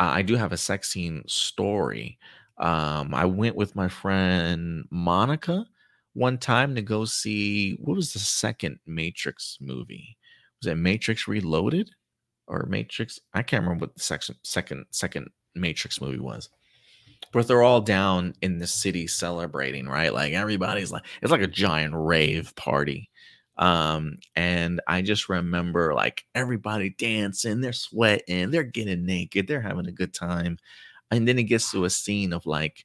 I 0.00 0.22
do 0.22 0.36
have 0.36 0.52
a 0.52 0.56
sex 0.58 0.90
scene 0.90 1.22
story. 1.26 2.18
Um, 2.58 3.14
I 3.14 3.24
went 3.24 3.56
with 3.56 3.74
my 3.74 3.88
friend 3.88 4.84
Monica 4.90 5.66
one 6.12 6.38
time 6.38 6.74
to 6.74 6.82
go 6.82 7.04
see 7.04 7.72
what 7.80 7.96
was 7.96 8.12
the 8.12 8.18
second 8.18 8.78
Matrix 8.86 9.58
movie? 9.60 10.16
Was 10.60 10.70
it 10.70 10.76
Matrix 10.76 11.26
Reloaded? 11.26 11.90
or 12.46 12.66
Matrix. 12.68 13.20
I 13.32 13.42
can't 13.42 13.62
remember 13.62 13.86
what 13.86 13.94
the 13.94 14.02
second 14.02 14.36
second 14.42 14.86
second 14.90 15.30
Matrix 15.54 16.00
movie 16.00 16.18
was. 16.18 16.48
But 17.32 17.48
they're 17.48 17.62
all 17.62 17.80
down 17.80 18.34
in 18.42 18.58
the 18.58 18.66
city 18.66 19.06
celebrating, 19.06 19.88
right? 19.88 20.12
Like 20.12 20.32
everybody's 20.34 20.92
like 20.92 21.04
it's 21.22 21.32
like 21.32 21.40
a 21.40 21.46
giant 21.46 21.94
rave 21.96 22.54
party. 22.56 23.10
Um, 23.56 24.18
and 24.34 24.80
I 24.88 25.02
just 25.02 25.28
remember 25.28 25.94
like 25.94 26.24
everybody 26.34 26.90
dancing, 26.90 27.60
they're 27.60 27.72
sweating, 27.72 28.50
they're 28.50 28.64
getting 28.64 29.06
naked, 29.06 29.46
they're 29.46 29.60
having 29.60 29.86
a 29.86 29.92
good 29.92 30.12
time. 30.12 30.58
And 31.10 31.28
then 31.28 31.38
it 31.38 31.44
gets 31.44 31.70
to 31.72 31.84
a 31.84 31.90
scene 31.90 32.32
of 32.32 32.46
like 32.46 32.84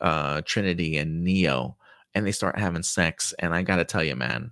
uh 0.00 0.42
Trinity 0.44 0.96
and 0.98 1.22
Neo, 1.22 1.76
and 2.14 2.26
they 2.26 2.32
start 2.32 2.58
having 2.58 2.82
sex. 2.82 3.32
And 3.38 3.54
I 3.54 3.62
gotta 3.62 3.84
tell 3.84 4.02
you, 4.02 4.16
man, 4.16 4.50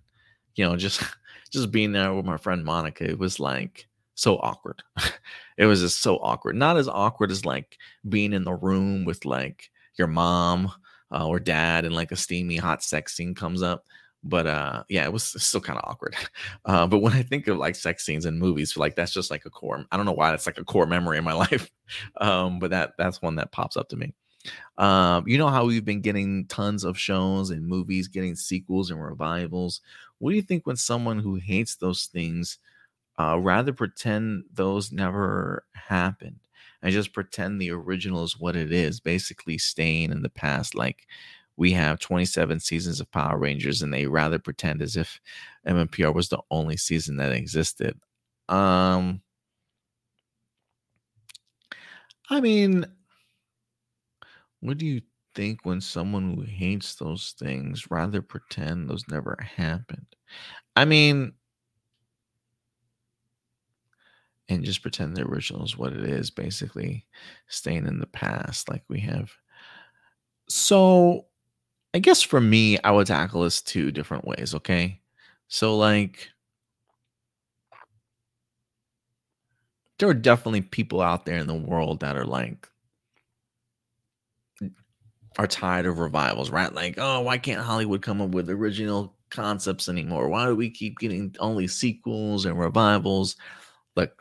you 0.54 0.64
know, 0.64 0.76
just 0.76 1.02
just 1.50 1.70
being 1.72 1.92
there 1.92 2.14
with 2.14 2.26
my 2.26 2.36
friend 2.36 2.64
Monica, 2.64 3.04
it 3.04 3.18
was 3.18 3.40
like 3.40 3.88
so 4.14 4.36
awkward. 4.36 4.82
it 5.56 5.66
was 5.66 5.80
just 5.80 6.02
so 6.02 6.16
awkward. 6.18 6.56
Not 6.56 6.76
as 6.76 6.88
awkward 6.88 7.30
as 7.30 7.44
like 7.44 7.78
being 8.08 8.32
in 8.32 8.44
the 8.44 8.54
room 8.54 9.04
with 9.04 9.24
like 9.24 9.70
your 9.96 10.08
mom 10.08 10.70
uh, 11.12 11.26
or 11.26 11.40
dad 11.40 11.84
and 11.84 11.94
like 11.94 12.12
a 12.12 12.16
steamy 12.16 12.56
hot 12.56 12.82
sex 12.82 13.16
scene 13.16 13.34
comes 13.34 13.62
up. 13.62 13.86
But 14.22 14.46
uh, 14.46 14.84
yeah, 14.88 15.04
it 15.04 15.12
was 15.12 15.24
still 15.24 15.60
kind 15.60 15.78
of 15.78 15.88
awkward. 15.88 16.16
Uh, 16.66 16.86
but 16.86 16.98
when 16.98 17.14
I 17.14 17.22
think 17.22 17.48
of 17.48 17.56
like 17.56 17.74
sex 17.74 18.04
scenes 18.04 18.26
in 18.26 18.38
movies, 18.38 18.76
like 18.76 18.94
that's 18.94 19.12
just 19.12 19.30
like 19.30 19.44
a 19.46 19.50
core. 19.50 19.84
I 19.90 19.96
don't 19.96 20.06
know 20.06 20.12
why 20.12 20.30
that's 20.30 20.46
like 20.46 20.58
a 20.58 20.64
core 20.64 20.86
memory 20.86 21.18
in 21.18 21.24
my 21.24 21.32
life. 21.44 21.70
Um, 22.20 22.58
but 22.58 22.70
that 22.70 22.92
that's 22.98 23.22
one 23.22 23.36
that 23.36 23.50
pops 23.50 23.76
up 23.76 23.88
to 23.88 23.96
me. 23.96 24.14
Um, 24.78 25.26
you 25.26 25.38
know 25.38 25.48
how 25.48 25.66
we've 25.66 25.84
been 25.84 26.00
getting 26.00 26.46
tons 26.46 26.84
of 26.84 26.98
shows 26.98 27.50
and 27.50 27.66
movies, 27.66 28.08
getting 28.08 28.34
sequels 28.36 28.90
and 28.90 29.02
revivals. 29.02 29.80
What 30.18 30.30
do 30.30 30.36
you 30.36 30.42
think 30.42 30.66
when 30.66 30.76
someone 30.76 31.18
who 31.18 31.36
hates 31.36 31.76
those 31.76 32.06
things 32.06 32.58
uh, 33.18 33.38
rather 33.38 33.72
pretend 33.72 34.44
those 34.52 34.92
never 34.92 35.64
happened 35.74 36.40
and 36.82 36.92
just 36.92 37.12
pretend 37.12 37.60
the 37.60 37.70
original 37.70 38.24
is 38.24 38.38
what 38.38 38.56
it 38.56 38.72
is, 38.72 39.00
basically 39.00 39.58
staying 39.58 40.10
in 40.10 40.22
the 40.22 40.30
past. 40.30 40.74
Like 40.74 41.06
we 41.60 41.72
have 41.72 42.00
27 42.00 42.58
seasons 42.58 43.00
of 43.00 43.10
Power 43.10 43.36
Rangers, 43.36 43.82
and 43.82 43.92
they 43.92 44.06
rather 44.06 44.38
pretend 44.38 44.80
as 44.80 44.96
if 44.96 45.20
MMPR 45.66 46.10
was 46.14 46.30
the 46.30 46.40
only 46.50 46.78
season 46.78 47.18
that 47.18 47.32
existed. 47.32 48.00
Um, 48.48 49.20
I 52.30 52.40
mean, 52.40 52.86
what 54.60 54.78
do 54.78 54.86
you 54.86 55.02
think 55.34 55.66
when 55.66 55.82
someone 55.82 56.34
who 56.34 56.40
hates 56.40 56.94
those 56.94 57.34
things 57.38 57.90
rather 57.90 58.22
pretend 58.22 58.88
those 58.88 59.04
never 59.06 59.36
happened? 59.42 60.16
I 60.76 60.86
mean, 60.86 61.34
and 64.48 64.64
just 64.64 64.80
pretend 64.80 65.14
the 65.14 65.26
original 65.26 65.62
is 65.62 65.76
what 65.76 65.92
it 65.92 66.04
is, 66.04 66.30
basically 66.30 67.06
staying 67.48 67.86
in 67.86 67.98
the 67.98 68.06
past 68.06 68.70
like 68.70 68.82
we 68.88 69.00
have. 69.00 69.30
So 70.48 71.26
I 71.94 71.98
guess 71.98 72.22
for 72.22 72.40
me, 72.40 72.78
I 72.84 72.90
would 72.92 73.08
tackle 73.08 73.42
this 73.42 73.60
two 73.62 73.90
different 73.90 74.24
ways, 74.24 74.54
okay? 74.54 75.00
So 75.48 75.76
like 75.76 76.30
there 79.98 80.08
are 80.08 80.14
definitely 80.14 80.62
people 80.62 81.00
out 81.00 81.26
there 81.26 81.36
in 81.38 81.46
the 81.46 81.54
world 81.54 82.00
that 82.00 82.16
are 82.16 82.24
like 82.24 82.68
are 85.38 85.46
tired 85.46 85.86
of 85.86 85.98
revivals, 85.98 86.50
right? 86.50 86.72
Like, 86.72 86.94
oh, 86.98 87.20
why 87.20 87.38
can't 87.38 87.62
Hollywood 87.62 88.02
come 88.02 88.20
up 88.20 88.30
with 88.30 88.50
original 88.50 89.14
concepts 89.30 89.88
anymore? 89.88 90.28
Why 90.28 90.46
do 90.46 90.56
we 90.56 90.70
keep 90.70 90.98
getting 90.98 91.34
only 91.38 91.68
sequels 91.68 92.46
and 92.46 92.58
revivals? 92.58 93.36
Like, 93.96 94.12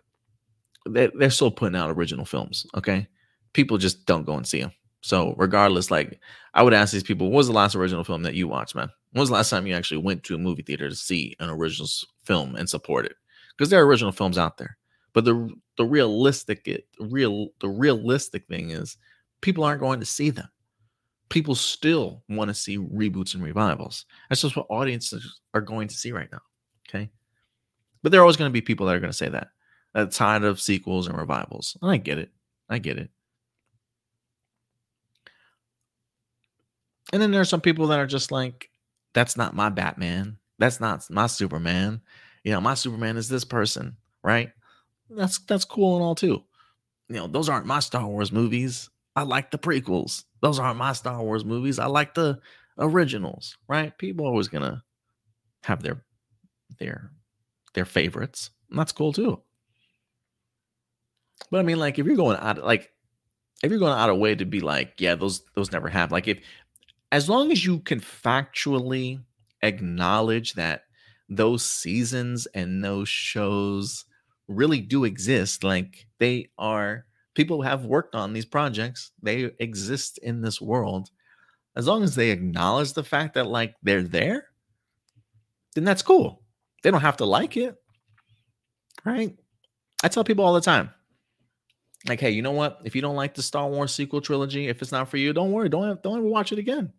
they're 0.86 1.30
still 1.32 1.52
putting 1.52 1.76
out 1.76 1.90
original 1.90 2.26
films. 2.26 2.66
Okay, 2.76 3.08
people 3.54 3.78
just 3.78 4.06
don't 4.06 4.26
go 4.26 4.36
and 4.36 4.48
see 4.48 4.62
them. 4.62 4.72
So 5.02 5.34
regardless, 5.38 5.92
like 5.92 6.20
I 6.54 6.64
would 6.64 6.74
ask 6.74 6.92
these 6.92 7.04
people, 7.04 7.30
what 7.30 7.38
was 7.38 7.48
the 7.48 7.54
last 7.54 7.76
original 7.76 8.04
film 8.04 8.24
that 8.24 8.36
you 8.36 8.48
watched, 8.48 8.76
man? 8.76 8.90
When 9.12 9.22
was 9.22 9.30
the 9.30 9.36
last 9.36 9.50
time 9.50 9.66
you 9.66 9.76
actually 9.76 10.02
went 10.02 10.24
to 10.26 10.36
a 10.36 10.40
movie 10.40 10.62
theater 10.62 10.90
to 10.90 10.96
see 10.96 11.36
an 11.40 11.50
original 11.50 11.88
film 12.24 12.56
and 12.56 12.70
support 12.70 13.06
it? 13.06 13.16
Because 13.58 13.70
there 13.70 13.82
are 13.82 13.86
original 13.86 14.12
films 14.12 14.38
out 14.38 14.58
there, 14.58 14.78
but 15.14 15.26
the 15.26 15.50
the 15.78 15.86
realistic 15.86 16.68
it 16.68 16.88
real 17.00 17.50
the 17.62 17.70
realistic 17.70 18.48
thing 18.48 18.72
is 18.72 18.98
people 19.42 19.64
aren't 19.64 19.82
going 19.82 20.00
to 20.00 20.06
see 20.06 20.30
them. 20.30 20.50
People 21.30 21.56
still 21.56 22.24
want 22.28 22.50
to 22.50 22.54
see 22.56 22.78
reboots 22.78 23.36
and 23.36 23.44
revivals. 23.44 24.06
That's 24.30 24.42
just 24.42 24.56
what 24.56 24.66
audiences 24.70 25.40
are 25.54 25.62
going 25.62 25.88
to 25.88 25.96
see 25.96 26.12
right 26.12 26.32
now. 26.32 26.42
Okay, 26.90 27.10
but 28.02 28.12
there 28.12 28.20
are 28.20 28.24
always 28.24 28.38
going 28.38 28.50
to 28.50 28.54
be 28.54 28.62
people 28.62 28.86
that 28.88 28.96
are 28.96 29.00
going 29.00 29.12
to 29.12 29.18
say 29.18 29.30
that 29.30 29.50
that's 29.94 30.18
tired 30.18 30.44
of 30.44 30.62
sequels 30.62 31.08
and 31.08 31.18
revivals. 31.18 31.78
I 31.82 31.98
get 31.98 32.18
it. 32.18 32.32
I 32.70 32.80
get 32.80 32.98
it. 32.98 33.10
And 37.12 37.22
then 37.22 37.32
there 37.32 37.42
are 37.42 37.46
some 37.46 37.62
people 37.62 37.88
that 37.88 38.00
are 38.00 38.08
just 38.08 38.32
like, 38.32 38.70
that's 39.14 39.36
not 39.36 39.56
my 39.56 39.70
Batman. 39.70 40.38
That's 40.60 40.80
not 40.80 41.10
my 41.10 41.28
Superman. 41.28 42.02
You 42.44 42.52
know, 42.52 42.62
my 42.62 42.74
Superman 42.74 43.18
is 43.18 43.30
this 43.30 43.44
person, 43.44 43.98
right? 44.24 44.52
That's 45.10 45.40
that's 45.40 45.66
cool 45.66 45.96
and 45.96 46.04
all 46.04 46.16
too. 46.16 46.44
You 47.08 47.16
know, 47.16 47.28
those 47.28 47.50
aren't 47.50 47.66
my 47.66 47.80
Star 47.80 48.06
Wars 48.06 48.32
movies. 48.32 48.90
I 49.16 49.24
like 49.24 49.52
the 49.52 49.58
prequels. 49.58 50.26
Those 50.42 50.60
aren't 50.60 50.78
my 50.78 50.94
Star 50.94 51.22
Wars 51.22 51.44
movies. 51.44 51.80
I 51.80 51.88
like 51.88 52.14
the 52.14 52.40
originals, 52.78 53.58
right? 53.68 53.98
People 53.98 54.26
are 54.26 54.30
always 54.30 54.48
gonna 54.48 54.84
have 55.64 55.82
their 55.82 56.04
their 56.78 57.12
their 57.74 57.86
favorites. 57.86 58.52
And 58.70 58.78
that's 58.78 58.92
cool 58.92 59.14
too. 59.14 59.42
But 61.50 61.60
I 61.60 61.64
mean, 61.64 61.80
like, 61.80 61.98
if 62.00 62.06
you're 62.06 62.16
going 62.16 62.38
out, 62.38 62.64
like, 62.64 62.92
if 63.64 63.72
you're 63.72 63.80
going 63.80 63.98
out 63.98 64.10
of 64.10 64.18
way 64.18 64.36
to 64.36 64.46
be 64.46 64.60
like, 64.60 64.94
yeah, 65.00 65.16
those 65.16 65.42
those 65.56 65.72
never 65.72 65.90
have. 65.90 66.12
Like, 66.12 66.28
if 66.28 66.40
as 67.12 67.30
long 67.30 67.52
as 67.52 67.66
you 67.66 67.80
can 67.80 68.00
factually 68.00 69.22
acknowledge 69.62 70.54
that 70.54 70.84
those 71.28 71.64
seasons 71.64 72.48
and 72.48 72.84
those 72.84 73.10
shows 73.10 74.06
really 74.48 74.82
do 74.82 75.04
exist. 75.06 75.64
Like 75.64 76.08
they 76.20 76.50
are 76.58 77.06
people 77.36 77.62
have 77.62 77.86
worked 77.86 78.16
on 78.16 78.34
these 78.34 78.46
projects. 78.46 79.12
They 79.22 79.52
exist 79.60 80.18
in 80.20 80.42
this 80.42 80.60
world. 80.60 81.10
As 81.76 81.88
long 81.88 82.04
as 82.04 82.16
they 82.16 82.32
acknowledge 82.32 82.94
the 82.94 83.04
fact 83.04 83.36
that 83.36 83.48
like 83.48 83.76
they're 83.84 84.04
there, 84.04 84.48
then 85.76 85.84
that's 85.84 86.02
cool. 86.02 86.42
They 86.84 86.92
don't 86.92 87.02
have 87.02 87.18
to 87.18 87.26
like 87.26 87.56
it. 87.58 87.76
Right? 89.06 89.38
I 90.04 90.08
tell 90.08 90.24
people 90.24 90.44
all 90.44 90.54
the 90.54 90.62
time. 90.62 90.90
Like, 92.08 92.20
hey, 92.20 92.32
you 92.32 92.42
know 92.42 92.52
what? 92.52 92.80
If 92.86 92.96
you 92.96 93.02
don't 93.02 93.16
like 93.16 93.36
the 93.36 93.44
Star 93.44 93.68
Wars 93.68 93.94
sequel 93.94 94.22
trilogy, 94.22 94.68
if 94.68 94.82
it's 94.82 94.92
not 94.92 95.10
for 95.10 95.18
you, 95.18 95.34
don't 95.34 95.52
worry. 95.52 95.70
Don't 95.70 95.88
have, 95.88 96.02
don't 96.02 96.18
ever 96.18 96.28
watch 96.28 96.52
it 96.52 96.60
again. 96.60 96.92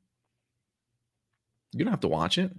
You 1.72 1.84
don't 1.84 1.92
have 1.92 2.00
to 2.00 2.08
watch 2.08 2.38
it. 2.38 2.52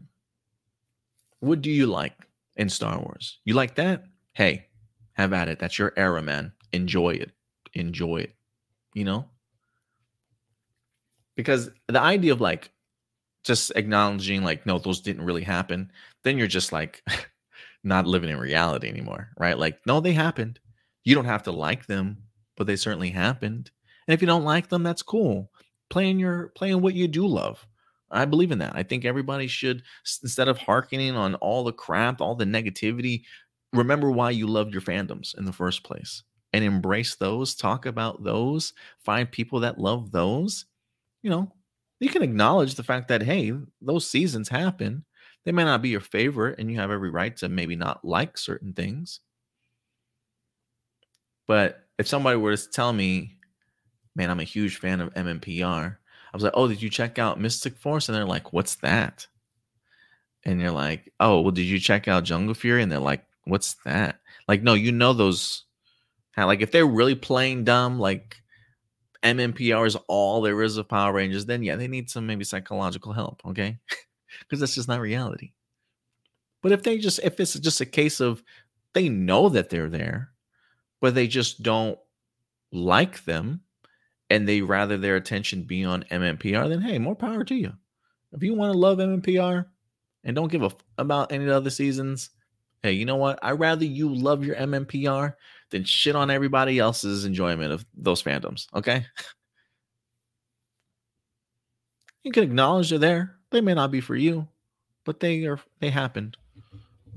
What 1.39 1.61
do 1.61 1.71
you 1.71 1.87
like 1.87 2.15
in 2.55 2.69
Star 2.69 2.99
Wars? 2.99 3.39
You 3.45 3.53
like 3.53 3.75
that? 3.75 4.05
Hey, 4.33 4.67
have 5.13 5.33
at 5.33 5.49
it. 5.49 5.59
That's 5.59 5.77
your 5.77 5.93
era, 5.97 6.21
man. 6.21 6.53
Enjoy 6.71 7.11
it. 7.11 7.31
Enjoy 7.73 8.17
it. 8.17 8.35
You 8.93 9.05
know? 9.05 9.25
Because 11.35 11.69
the 11.87 12.01
idea 12.01 12.33
of 12.33 12.41
like 12.41 12.71
just 13.43 13.71
acknowledging, 13.75 14.43
like, 14.43 14.65
no, 14.65 14.77
those 14.77 15.01
didn't 15.01 15.25
really 15.25 15.43
happen, 15.43 15.91
then 16.23 16.37
you're 16.37 16.47
just 16.47 16.71
like 16.71 17.03
not 17.83 18.05
living 18.05 18.29
in 18.29 18.37
reality 18.37 18.87
anymore, 18.87 19.29
right? 19.37 19.57
Like, 19.57 19.79
no, 19.85 19.99
they 19.99 20.13
happened. 20.13 20.59
You 21.03 21.15
don't 21.15 21.25
have 21.25 21.43
to 21.43 21.51
like 21.51 21.87
them, 21.87 22.17
but 22.55 22.67
they 22.67 22.75
certainly 22.75 23.09
happened. 23.09 23.71
And 24.07 24.13
if 24.13 24.21
you 24.21 24.27
don't 24.27 24.43
like 24.43 24.69
them, 24.69 24.83
that's 24.83 25.01
cool. 25.01 25.51
Playing 25.89 26.19
your 26.19 26.49
playing 26.49 26.81
what 26.81 26.93
you 26.93 27.07
do 27.07 27.25
love. 27.25 27.65
I 28.11 28.25
believe 28.25 28.51
in 28.51 28.59
that. 28.59 28.75
I 28.75 28.83
think 28.83 29.05
everybody 29.05 29.47
should 29.47 29.83
instead 30.23 30.47
of 30.47 30.57
harkening 30.57 31.15
on 31.15 31.35
all 31.35 31.63
the 31.63 31.73
crap, 31.73 32.21
all 32.21 32.35
the 32.35 32.45
negativity, 32.45 33.23
remember 33.73 34.11
why 34.11 34.31
you 34.31 34.47
loved 34.47 34.73
your 34.73 34.81
fandoms 34.81 35.37
in 35.37 35.45
the 35.45 35.53
first 35.53 35.83
place 35.83 36.23
and 36.53 36.63
embrace 36.63 37.15
those, 37.15 37.55
talk 37.55 37.85
about 37.85 38.23
those, 38.23 38.73
find 38.99 39.31
people 39.31 39.61
that 39.61 39.79
love 39.79 40.11
those. 40.11 40.65
You 41.23 41.29
know, 41.29 41.51
you 41.99 42.09
can 42.09 42.23
acknowledge 42.23 42.75
the 42.75 42.83
fact 42.83 43.07
that 43.07 43.21
hey, 43.21 43.53
those 43.81 44.09
seasons 44.09 44.49
happen. 44.49 45.05
They 45.45 45.51
may 45.51 45.63
not 45.63 45.81
be 45.81 45.89
your 45.89 46.01
favorite 46.01 46.59
and 46.59 46.69
you 46.69 46.77
have 46.79 46.91
every 46.91 47.09
right 47.09 47.35
to 47.37 47.49
maybe 47.49 47.75
not 47.75 48.05
like 48.05 48.37
certain 48.37 48.73
things. 48.73 49.21
But 51.47 51.87
if 51.97 52.07
somebody 52.07 52.37
were 52.37 52.55
to 52.55 52.69
tell 52.69 52.93
me, 52.93 53.37
man, 54.15 54.29
I'm 54.29 54.39
a 54.39 54.43
huge 54.43 54.77
fan 54.77 55.01
of 55.01 55.13
MMPR, 55.13 55.97
I 56.33 56.37
was 56.37 56.43
like, 56.43 56.53
oh, 56.55 56.67
did 56.67 56.81
you 56.81 56.89
check 56.89 57.19
out 57.19 57.39
Mystic 57.39 57.75
Force? 57.77 58.07
And 58.07 58.15
they're 58.15 58.25
like, 58.25 58.53
what's 58.53 58.75
that? 58.75 59.27
And 60.43 60.59
you're 60.59 60.71
like, 60.71 61.11
oh, 61.19 61.41
well, 61.41 61.51
did 61.51 61.63
you 61.63 61.79
check 61.79 62.07
out 62.07 62.23
Jungle 62.23 62.55
Fury? 62.55 62.81
And 62.81 62.91
they're 62.91 62.99
like, 62.99 63.25
what's 63.43 63.75
that? 63.85 64.19
Like, 64.47 64.63
no, 64.63 64.73
you 64.73 64.91
know 64.91 65.13
those. 65.13 65.65
Like, 66.37 66.61
if 66.61 66.71
they're 66.71 66.87
really 66.87 67.15
playing 67.15 67.65
dumb, 67.65 67.99
like 67.99 68.41
MMPR 69.23 69.85
is 69.85 69.95
all 70.07 70.41
there 70.41 70.61
is 70.63 70.77
of 70.77 70.87
Power 70.87 71.13
Rangers, 71.13 71.45
then 71.45 71.61
yeah, 71.61 71.75
they 71.75 71.87
need 71.87 72.09
some 72.09 72.25
maybe 72.25 72.43
psychological 72.43 73.13
help, 73.13 73.41
okay? 73.45 73.77
Because 74.39 74.61
that's 74.61 74.75
just 74.75 74.87
not 74.87 75.01
reality. 75.01 75.51
But 76.61 76.71
if 76.71 76.83
they 76.83 76.97
just, 76.99 77.19
if 77.19 77.37
it's 77.41 77.53
just 77.55 77.81
a 77.81 77.85
case 77.85 78.21
of 78.21 78.41
they 78.93 79.09
know 79.09 79.49
that 79.49 79.69
they're 79.69 79.89
there, 79.89 80.31
but 81.01 81.13
they 81.13 81.27
just 81.27 81.63
don't 81.63 81.99
like 82.71 83.25
them 83.25 83.59
and 84.31 84.47
they 84.47 84.61
rather 84.61 84.97
their 84.97 85.17
attention 85.17 85.63
be 85.63 85.83
on 85.83 86.05
MMPR, 86.09 86.69
then 86.69 86.81
hey, 86.81 86.97
more 86.97 87.15
power 87.15 87.43
to 87.43 87.53
you. 87.53 87.73
If 88.31 88.41
you 88.41 88.55
want 88.55 88.71
to 88.71 88.79
love 88.79 88.97
MMPR 88.97 89.65
and 90.23 90.35
don't 90.35 90.49
give 90.49 90.63
a 90.63 90.67
f- 90.67 90.75
about 90.97 91.33
any 91.33 91.49
other 91.49 91.69
seasons, 91.69 92.29
hey, 92.81 92.93
you 92.93 93.03
know 93.03 93.17
what? 93.17 93.39
I'd 93.43 93.59
rather 93.59 93.83
you 93.83 94.07
love 94.07 94.45
your 94.45 94.55
MMPR 94.55 95.33
than 95.69 95.83
shit 95.83 96.15
on 96.15 96.31
everybody 96.31 96.79
else's 96.79 97.25
enjoyment 97.25 97.73
of 97.73 97.85
those 97.93 98.23
fandoms. 98.23 98.67
Okay. 98.73 99.05
you 102.23 102.31
can 102.31 102.43
acknowledge 102.43 102.89
they're 102.89 102.99
there. 102.99 103.35
They 103.49 103.59
may 103.59 103.73
not 103.73 103.91
be 103.91 103.99
for 103.99 104.15
you, 104.15 104.47
but 105.03 105.19
they 105.19 105.43
are 105.43 105.59
they 105.81 105.89
happened. 105.89 106.37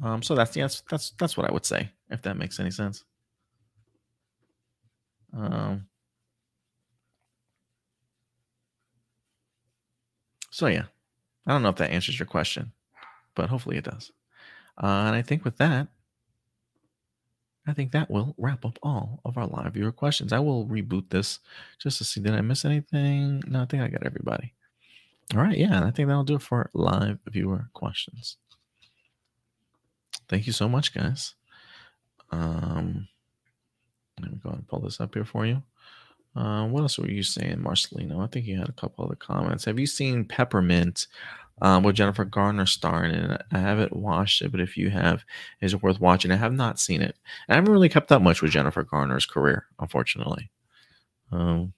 Um, 0.03 0.21
so 0.21 0.35
that's 0.35 0.57
yes, 0.57 0.83
that's 0.91 1.13
that's 1.13 1.37
what 1.37 1.49
I 1.49 1.53
would 1.53 1.65
say, 1.65 1.93
if 2.11 2.23
that 2.23 2.37
makes 2.37 2.59
any 2.59 2.73
sense. 2.73 3.05
Um 5.33 5.87
So 10.55 10.69
yeah, 10.69 10.85
I 11.49 11.51
don't 11.51 11.65
know 11.65 11.71
if 11.71 11.77
that 11.77 11.91
answers 11.91 12.17
your 12.17 12.27
question, 12.27 12.71
but 13.35 13.49
hopefully 13.49 13.77
it 13.77 13.87
does. 13.87 14.13
Uh, 14.81 14.87
and 14.87 15.17
I 15.17 15.21
think 15.21 15.45
with 15.45 15.57
that, 15.57 15.89
I 17.67 17.73
think 17.73 17.91
that 17.91 18.09
will 18.09 18.37
wrap 18.39 18.65
up 18.65 18.79
all 18.81 19.19
of 19.25 19.37
our 19.37 19.49
live 19.49 19.73
viewer 19.73 19.91
questions. 19.91 20.33
I 20.33 20.39
will 20.39 20.65
reboot 20.69 21.11
this 21.11 21.41
just 21.81 21.99
to 21.99 22.05
see 22.05 22.21
did 22.21 22.35
I 22.35 22.41
miss 22.41 22.65
anything. 22.65 23.43
No, 23.49 23.63
I 23.63 23.65
think 23.65 23.83
I 23.83 23.89
got 23.89 24.07
everybody. 24.07 24.55
All 25.35 25.43
right, 25.43 25.59
yeah, 25.59 25.75
and 25.75 25.85
I 25.85 25.91
think 25.91 26.07
that'll 26.07 26.23
do 26.23 26.37
it 26.37 26.43
for 26.43 26.71
live 26.73 27.19
viewer 27.27 27.69
questions. 27.73 28.37
Thank 30.29 30.47
you 30.47 30.53
so 30.53 30.69
much, 30.69 30.95
guys. 30.95 31.35
Um, 32.31 33.09
let 34.21 34.31
me 34.31 34.39
go 34.41 34.51
and 34.51 34.69
pull 34.69 34.79
this 34.79 35.01
up 35.01 35.15
here 35.15 35.25
for 35.25 35.47
you. 35.47 35.65
Uh, 36.37 36.67
what 36.67 36.83
else 36.83 36.99
were 36.99 37.09
you 37.09 37.23
saying, 37.23 37.59
Marcelino? 37.59 38.23
I 38.23 38.27
think 38.27 38.47
you 38.47 38.59
had 38.59 38.69
a 38.69 38.73
couple 38.73 39.05
other 39.05 39.15
comments. 39.15 39.65
Have 39.65 39.79
you 39.79 39.87
seen 39.87 40.25
Peppermint 40.25 41.07
um, 41.63 41.85
with 41.85 41.95
Jennifer 41.95 42.25
Garner 42.25 42.67
starring 42.67 43.15
in 43.15 43.31
it? 43.31 43.43
I 43.53 43.59
haven't 43.59 43.95
watched 43.95 44.43
it, 44.43 44.51
but 44.51 44.61
if 44.61 44.77
you 44.77 44.91
have, 44.91 45.25
is 45.61 45.75
it 45.75 45.83
worth 45.83 46.01
watching? 46.01 46.33
I 46.33 46.37
have 46.37 46.53
not 46.53 46.81
seen 46.81 47.03
it. 47.03 47.17
I 47.49 47.55
haven't 47.55 47.73
really 47.73 47.89
kept 47.89 48.11
up 48.11 48.23
much 48.23 48.43
with 48.43 48.51
Jennifer 48.51 48.83
Garner's 48.83 49.27
career, 49.27 49.67
unfortunately. 49.79 50.51
Um, 51.31 51.73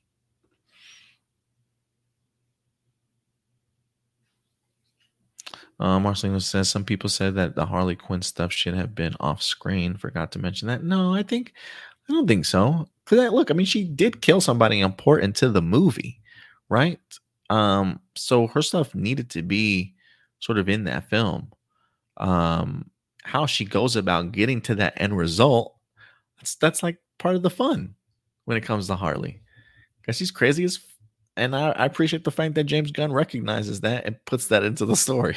Uh, 5.78 5.98
Marcelino 5.98 6.40
says 6.42 6.70
some 6.70 6.84
people 6.84 7.08
said 7.10 7.34
that 7.34 7.54
the 7.54 7.66
Harley 7.66 7.96
Quinn 7.96 8.22
stuff 8.22 8.52
should 8.52 8.74
have 8.74 8.94
been 8.94 9.14
off 9.20 9.42
screen. 9.42 9.96
Forgot 9.96 10.32
to 10.32 10.38
mention 10.38 10.68
that. 10.68 10.82
No, 10.82 11.14
I 11.14 11.22
think 11.22 11.52
I 12.08 12.12
don't 12.14 12.26
think 12.26 12.46
so. 12.46 12.86
Cause 13.06 13.18
look, 13.32 13.50
I 13.50 13.54
mean, 13.54 13.66
she 13.66 13.84
did 13.84 14.20
kill 14.20 14.40
somebody 14.40 14.80
important 14.80 15.36
to 15.36 15.48
the 15.48 15.62
movie, 15.62 16.20
right? 16.68 17.00
Um, 17.50 18.00
so 18.16 18.48
her 18.48 18.62
stuff 18.62 18.94
needed 18.94 19.30
to 19.30 19.42
be 19.42 19.94
sort 20.40 20.58
of 20.58 20.68
in 20.68 20.84
that 20.84 21.08
film. 21.08 21.52
Um, 22.16 22.90
how 23.22 23.46
she 23.46 23.64
goes 23.64 23.96
about 23.96 24.32
getting 24.32 24.60
to 24.62 24.74
that 24.76 24.94
end 24.96 25.16
result, 25.16 25.76
that's 26.36 26.56
that's 26.56 26.82
like 26.82 26.98
part 27.18 27.36
of 27.36 27.42
the 27.42 27.50
fun 27.50 27.94
when 28.44 28.56
it 28.56 28.64
comes 28.64 28.86
to 28.88 28.96
Harley. 28.96 29.42
Because 30.00 30.16
she's 30.16 30.30
crazy 30.30 30.64
as 30.64 30.80
and 31.36 31.54
I, 31.54 31.70
I 31.70 31.84
appreciate 31.84 32.24
the 32.24 32.30
fact 32.30 32.54
that 32.54 32.64
James 32.64 32.90
Gunn 32.90 33.12
recognizes 33.12 33.82
that 33.82 34.06
and 34.06 34.16
puts 34.24 34.46
that 34.48 34.64
into 34.64 34.86
the 34.86 34.96
story. 35.06 35.36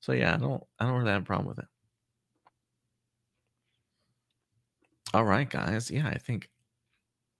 So 0.00 0.12
yeah, 0.12 0.34
I 0.34 0.36
don't 0.38 0.62
I 0.78 0.86
don't 0.86 0.98
really 0.98 1.10
have 1.10 1.22
a 1.22 1.26
problem 1.26 1.48
with 1.48 1.58
it. 1.58 1.66
All 5.12 5.24
right, 5.24 5.48
guys. 5.48 5.90
Yeah, 5.90 6.06
I 6.06 6.18
think 6.18 6.48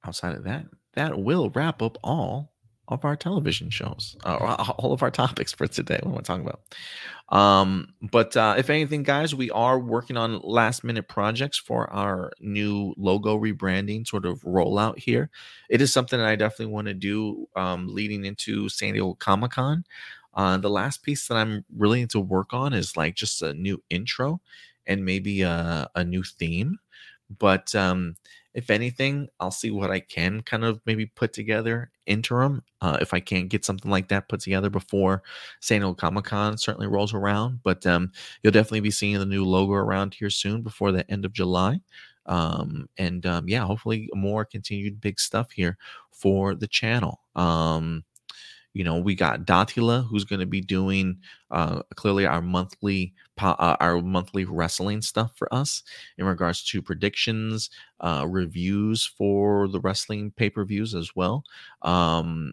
outside 0.05 0.35
of 0.35 0.45
that, 0.45 0.67
that 0.95 1.19
will 1.19 1.51
wrap 1.51 1.83
up 1.83 1.99
all 2.03 2.53
of 2.89 3.05
our 3.05 3.15
television 3.15 3.71
shows, 3.71 4.17
uh, 4.25 4.75
all 4.79 4.93
of 4.93 5.03
our 5.03 5.11
topics 5.13 5.53
for 5.53 5.69
today. 5.69 6.01
What 6.03 6.13
am 6.13 6.19
I 6.19 6.23
talking 6.23 6.47
about? 6.47 6.61
Um, 7.29 7.95
but 8.03 8.37
uh, 8.37 8.57
if 8.59 8.69
anything, 8.69 9.05
guys, 9.05 9.33
we 9.33 9.51
are 9.53 9.79
working 9.79 10.17
on 10.17 10.41
last 10.43 10.83
minute 10.83 11.07
projects 11.07 11.57
for 11.57 11.89
our 11.93 12.33
new 12.41 12.93
logo 12.97 13.39
rebranding 13.39 14.07
sort 14.07 14.27
of 14.27 14.43
rollout 14.43 14.99
here. 14.99 15.31
It 15.69 15.81
is 15.81 15.93
something 15.93 16.19
that 16.19 16.27
I 16.27 16.35
definitely 16.35 16.73
want 16.73 16.89
to 16.89 16.95
do 16.95 17.47
um, 17.55 17.87
leading 17.95 18.25
into 18.25 18.69
San 18.69 18.95
Diego 18.95 19.15
Comic 19.15 19.53
Con. 19.53 19.85
Uh, 20.35 20.57
the 20.57 20.71
last 20.71 21.05
piece 21.05 21.29
that 21.29 21.37
I'm 21.37 21.65
really 21.77 22.07
to 22.09 22.19
work 22.19 22.53
on 22.53 22.73
is 22.73 22.97
like 22.97 23.15
just 23.15 23.43
a 23.43 23.55
new 23.55 23.81
intro 23.91 24.41
and 24.87 25.05
maybe 25.05 25.43
a, 25.43 25.89
a 25.95 26.03
new 26.03 26.25
theme. 26.25 26.79
But 27.39 27.75
um, 27.75 28.17
if 28.55 28.71
anything, 28.71 29.29
I'll 29.39 29.51
see 29.51 29.71
what 29.71 29.91
I 29.91 30.01
can 30.01 30.43
kind 30.43 30.65
of 30.65 30.81
maybe 30.87 31.07
put 31.07 31.33
together 31.33 31.91
interim. 32.07 32.63
Uh, 32.81 32.99
if 33.01 33.15
I 33.15 33.21
can't 33.21 33.49
get 33.49 33.65
something 33.65 33.91
like 33.91 34.09
that 34.09 34.29
put 34.29 34.41
together 34.41 34.71
before 34.71 35.23
San 35.61 35.81
Diego 35.81 35.95
Comic 35.95 36.25
Con 36.25 36.59
certainly 36.59 36.89
rolls 36.89 37.15
around, 37.15 37.61
but 37.63 37.87
um, 37.87 38.11
you'll 38.43 38.53
definitely 38.53 38.81
be 38.81 38.91
seeing 38.91 39.19
the 39.19 39.27
new 39.27 39.45
logo 39.45 39.73
around 39.75 40.15
here 40.15 40.31
soon 40.31 40.63
before 40.63 40.93
the 40.93 41.09
end 41.11 41.25
of 41.25 41.33
July. 41.33 41.81
Um, 42.27 42.89
and 42.99 43.25
um, 43.27 43.49
yeah, 43.49 43.65
hopefully 43.65 44.09
more 44.15 44.45
continued 44.45 45.01
big 45.01 45.19
stuff 45.21 45.51
here 45.53 45.79
for 46.11 46.55
the 46.55 46.69
channel. 46.69 47.21
Um, 47.37 48.05
you 48.73 48.85
know, 48.85 48.99
we 48.99 49.15
got 49.15 49.47
Datila, 49.47 50.07
who's 50.07 50.25
going 50.25 50.41
to 50.41 50.47
be 50.47 50.61
doing 50.61 51.19
uh, 51.51 51.83
clearly 51.97 52.27
our 52.27 52.41
monthly 52.41 53.15
uh, 53.39 53.77
our 53.81 54.01
monthly 54.03 54.45
wrestling 54.45 55.01
stuff 55.03 55.33
for 55.35 55.53
us 55.53 55.83
in 56.19 56.27
regards 56.27 56.63
to 56.65 56.83
predictions, 56.83 57.71
uh, 58.01 58.27
reviews 58.29 59.07
for 59.07 59.67
the 59.69 59.81
wrestling 59.81 60.31
pay 60.37 60.51
per 60.51 60.65
views 60.65 60.95
as 60.95 61.17
well. 61.17 61.45
Um, 61.83 62.53